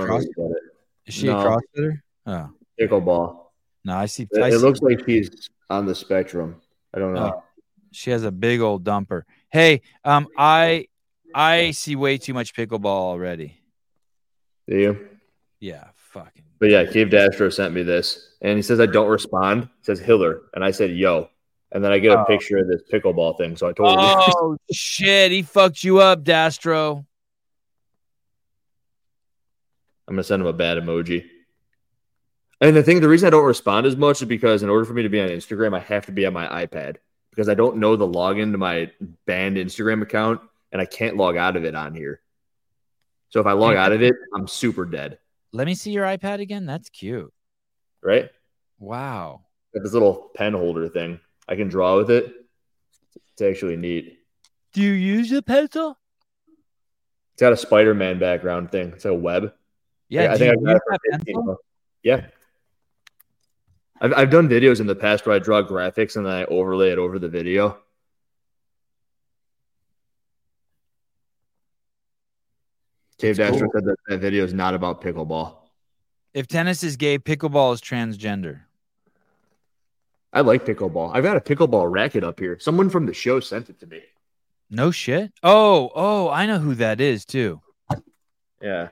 Is 1.07 1.15
she 1.15 1.27
No. 1.27 1.39
a 1.41 1.45
CrossFitter? 1.79 2.01
Oh 2.27 2.51
Pickleball. 2.81 3.39
no, 3.85 3.97
I 3.97 4.07
see. 4.07 4.27
It, 4.31 4.43
I 4.43 4.49
it 4.49 4.53
see 4.53 4.59
looks 4.59 4.81
like 4.81 5.01
she's 5.07 5.51
on 5.71 5.87
the 5.87 5.95
spectrum. 5.95 6.61
I 6.95 6.99
don't 6.99 7.15
know. 7.15 7.33
Oh. 7.37 7.43
She 7.93 8.11
has 8.11 8.25
a 8.25 8.31
big 8.31 8.61
old 8.61 8.85
dumper. 8.85 9.23
Hey, 9.51 9.81
um, 10.05 10.29
I 10.37 10.87
I 11.35 11.71
see 11.73 11.97
way 11.97 12.19
too 12.19 12.35
much 12.35 12.55
pickleball 12.55 12.85
already. 12.87 13.61
Do 14.69 14.79
you? 14.79 15.09
Yeah, 15.61 15.89
fucking. 15.95 16.45
But 16.59 16.71
yeah, 16.71 16.85
Cave 16.85 17.09
Dastro 17.09 17.53
sent 17.53 17.73
me 17.75 17.83
this, 17.83 18.35
and 18.43 18.57
he 18.57 18.63
says 18.63 18.79
I 18.81 18.87
don't 18.87 19.09
respond. 19.09 19.63
It 19.65 19.69
says 19.87 19.99
Hiller, 20.01 20.43
and 20.55 20.63
I 20.65 20.71
said 20.71 20.91
yo, 20.93 21.29
and 21.73 21.85
then 21.85 21.93
I 21.93 21.99
get 21.99 22.13
a 22.13 22.21
Oh. 22.21 22.25
picture 22.25 22.59
of 22.59 22.69
this 22.69 22.83
pickleball 22.93 23.37
thing. 23.39 23.57
So 23.57 23.69
I 23.69 23.73
told 23.73 23.99
him. 23.99 24.05
Oh, 24.07 24.33
oh 24.43 24.57
shit, 24.73 25.33
he 25.33 25.43
fucked 25.43 25.85
you 25.85 25.99
up, 25.99 26.25
Dastro. 26.25 27.05
I'm 30.07 30.15
gonna 30.15 30.23
send 30.23 30.41
him 30.43 30.47
a 30.49 30.53
bad 30.53 30.79
emoji. 30.79 31.25
And 32.61 32.75
the 32.75 32.83
thing, 32.83 33.01
the 33.01 33.09
reason 33.09 33.27
I 33.27 33.31
don't 33.31 33.45
respond 33.45 33.87
as 33.87 33.97
much 33.97 34.21
is 34.23 34.29
because 34.29 34.63
in 34.63 34.69
order 34.71 34.85
for 34.85 34.93
me 34.95 35.03
to 35.03 35.09
be 35.09 35.21
on 35.21 35.29
Instagram, 35.29 35.77
I 35.77 35.81
have 35.81 36.07
to 36.07 36.13
be 36.13 36.27
on 36.27 36.33
my 36.33 36.67
iPad 36.67 36.97
because 37.31 37.49
I 37.49 37.55
don't 37.55 37.77
know 37.77 37.95
the 37.95 38.07
login 38.09 38.51
to 38.53 38.59
my 38.59 38.91
banned 39.27 39.57
Instagram 39.57 40.03
account, 40.03 40.41
and 40.73 40.81
I 40.83 40.85
can't 40.87 41.17
log 41.17 41.37
out 41.37 41.57
of 41.57 41.65
it 41.65 41.75
on 41.77 41.95
here. 41.95 42.21
So 43.29 43.39
if 43.41 43.47
I 43.47 43.53
log 43.53 43.77
out 43.77 43.93
of 43.93 44.03
it, 44.03 44.15
I'm 44.35 44.49
super 44.49 44.85
dead, 44.87 45.19
Let 45.53 45.67
me 45.67 45.75
see 45.75 45.91
your 45.93 46.05
iPad 46.07 46.41
again. 46.41 46.65
That's 46.67 46.89
cute. 46.89 47.33
right? 48.03 48.31
Wow. 48.81 49.43
Got 49.75 49.83
this 49.85 49.93
little 49.93 50.31
pen 50.35 50.55
holder 50.55 50.89
thing. 50.89 51.21
I 51.49 51.57
can 51.57 51.69
draw 51.69 51.97
with 51.97 52.11
it. 52.11 52.33
It's 53.33 53.43
actually 53.43 53.77
neat. 53.77 54.19
Do 54.75 54.83
you 54.83 54.93
use 54.93 55.33
a 55.33 55.41
pencil? 55.41 55.99
It's 57.33 57.41
got 57.41 57.53
a 57.53 57.57
Spider-Man 57.57 58.19
background 58.19 58.71
thing. 58.71 58.93
It's 58.93 59.07
a 59.07 59.15
web. 59.15 59.55
Yeah, 60.09 60.33
I 60.33 60.33
do 60.33 60.39
think 60.39 60.53
I 60.53 60.55
got 60.55 60.61
use 60.61 60.77
it 60.77 60.83
for 60.85 60.93
that 60.93 61.19
15 61.19 61.35
pencil? 61.35 61.57
Yeah. 62.03 62.27
I've, 64.01 64.13
I've 64.13 64.31
done 64.31 64.49
videos 64.49 64.81
in 64.81 64.87
the 64.87 64.95
past 64.95 65.27
where 65.27 65.35
I 65.35 65.39
draw 65.39 65.63
graphics 65.63 66.17
and 66.17 66.27
then 66.27 66.33
I 66.33 66.45
overlay 66.45 66.91
it 66.91 66.99
over 66.99 67.19
the 67.19 67.29
video. 67.29 67.79
Cave 73.19 73.37
Dasher 73.37 73.61
cool. 73.61 73.71
said 73.73 73.85
that 73.85 73.97
that 74.07 74.19
video 74.21 74.45
is 74.45 74.55
not 74.55 74.75
about 74.75 75.01
pickleball. 75.01 75.57
If 76.35 76.47
tennis 76.47 76.85
is 76.85 76.97
gay, 76.97 77.19
pickleball 77.19 77.75
is 77.75 77.81
transgender. 77.81 78.61
I 80.33 80.43
like 80.43 80.65
pickleball. 80.65 81.11
I've 81.15 81.25
got 81.25 81.37
a 81.37 81.41
pickleball 81.41 81.91
racket 81.91 82.23
up 82.23 82.39
here. 82.39 82.59
Someone 82.59 82.91
from 82.91 83.07
the 83.07 83.15
show 83.15 83.41
sent 83.41 83.71
it 83.71 83.81
to 83.81 83.87
me. 83.87 84.03
No 84.71 84.91
shit. 84.91 85.33
Oh, 85.43 85.91
oh, 85.95 86.29
I 86.29 86.47
know 86.47 86.59
who 86.59 86.75
that 86.77 87.01
is 87.01 87.25
too. 87.25 87.61
Yeah. 88.61 88.89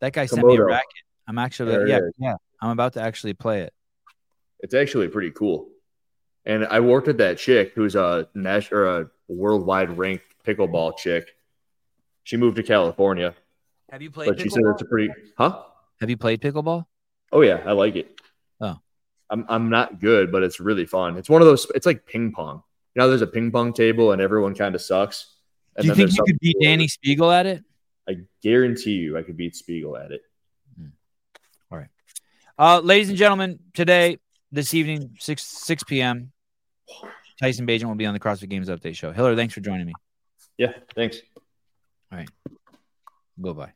That 0.00 0.12
guy 0.12 0.26
sent 0.26 0.46
me 0.46 0.56
a 0.56 0.64
racket. 0.64 0.86
I'm 1.26 1.38
actually 1.38 1.72
There 1.72 1.88
yeah, 1.88 1.98
is. 1.98 2.12
yeah. 2.18 2.36
I'm 2.60 2.70
about 2.70 2.92
to 2.92 3.00
actually 3.02 3.34
play 3.34 3.62
it. 3.62 3.72
It's 4.60 4.74
actually 4.74 5.08
pretty 5.08 5.32
cool. 5.32 5.68
And 6.44 6.64
I 6.64 6.80
worked 6.80 7.08
with 7.08 7.18
that 7.18 7.38
chick 7.38 7.72
who's 7.74 7.96
a 7.96 8.28
national 8.34 8.80
or 8.80 9.00
a 9.00 9.10
worldwide 9.28 9.98
ranked 9.98 10.24
pickleball 10.46 10.96
chick. 10.96 11.34
She 12.22 12.36
moved 12.36 12.56
to 12.56 12.62
California, 12.62 13.34
Have 13.90 14.02
you 14.02 14.10
played 14.10 14.28
but 14.28 14.40
she 14.40 14.48
said 14.48 14.62
it's 14.66 14.82
a 14.82 14.84
pretty 14.84 15.12
huh? 15.36 15.62
Have 16.00 16.10
you 16.10 16.16
played 16.16 16.40
pickleball? 16.40 16.86
Oh 17.32 17.40
yeah, 17.40 17.62
I 17.66 17.72
like 17.72 17.96
it. 17.96 18.20
Oh. 18.60 18.78
I'm 19.30 19.44
I'm 19.48 19.70
not 19.70 20.00
good, 20.00 20.30
but 20.30 20.42
it's 20.42 20.60
really 20.60 20.86
fun. 20.86 21.16
It's 21.16 21.28
one 21.28 21.42
of 21.42 21.46
those. 21.46 21.66
It's 21.74 21.86
like 21.86 22.06
ping 22.06 22.32
pong. 22.32 22.62
You 22.94 23.02
know, 23.02 23.08
there's 23.08 23.22
a 23.22 23.26
ping 23.26 23.50
pong 23.50 23.72
table, 23.72 24.12
and 24.12 24.22
everyone 24.22 24.54
kind 24.54 24.74
of 24.74 24.82
sucks. 24.82 25.34
Do 25.78 25.86
you 25.86 25.94
think 25.94 26.12
you 26.12 26.24
could 26.24 26.38
beat 26.40 26.56
Danny 26.60 26.88
Speegle 26.88 27.34
at 27.34 27.46
it? 27.46 27.64
I 28.08 28.18
guarantee 28.42 28.92
you, 28.92 29.18
I 29.18 29.22
could 29.22 29.36
beat 29.36 29.54
Speegle 29.54 30.02
at 30.02 30.12
it. 30.12 30.22
All 31.70 31.78
right. 31.78 31.88
Uh, 32.58 32.80
ladies 32.80 33.08
and 33.08 33.18
gentlemen, 33.18 33.58
today, 33.74 34.18
this 34.52 34.72
evening, 34.72 35.16
6 35.18 35.42
6 35.42 35.84
p.m., 35.84 36.32
Tyson 37.40 37.66
Bagent 37.66 37.84
will 37.84 37.94
be 37.96 38.06
on 38.06 38.14
the 38.14 38.20
CrossFit 38.20 38.48
Games 38.48 38.68
Update 38.68 38.96
Show. 38.96 39.12
Hiller, 39.12 39.36
thanks 39.36 39.52
for 39.52 39.60
joining 39.60 39.86
me. 39.86 39.92
Yeah, 40.56 40.72
thanks. 40.94 41.18
Bye 43.36 43.52
bye. 43.52 43.72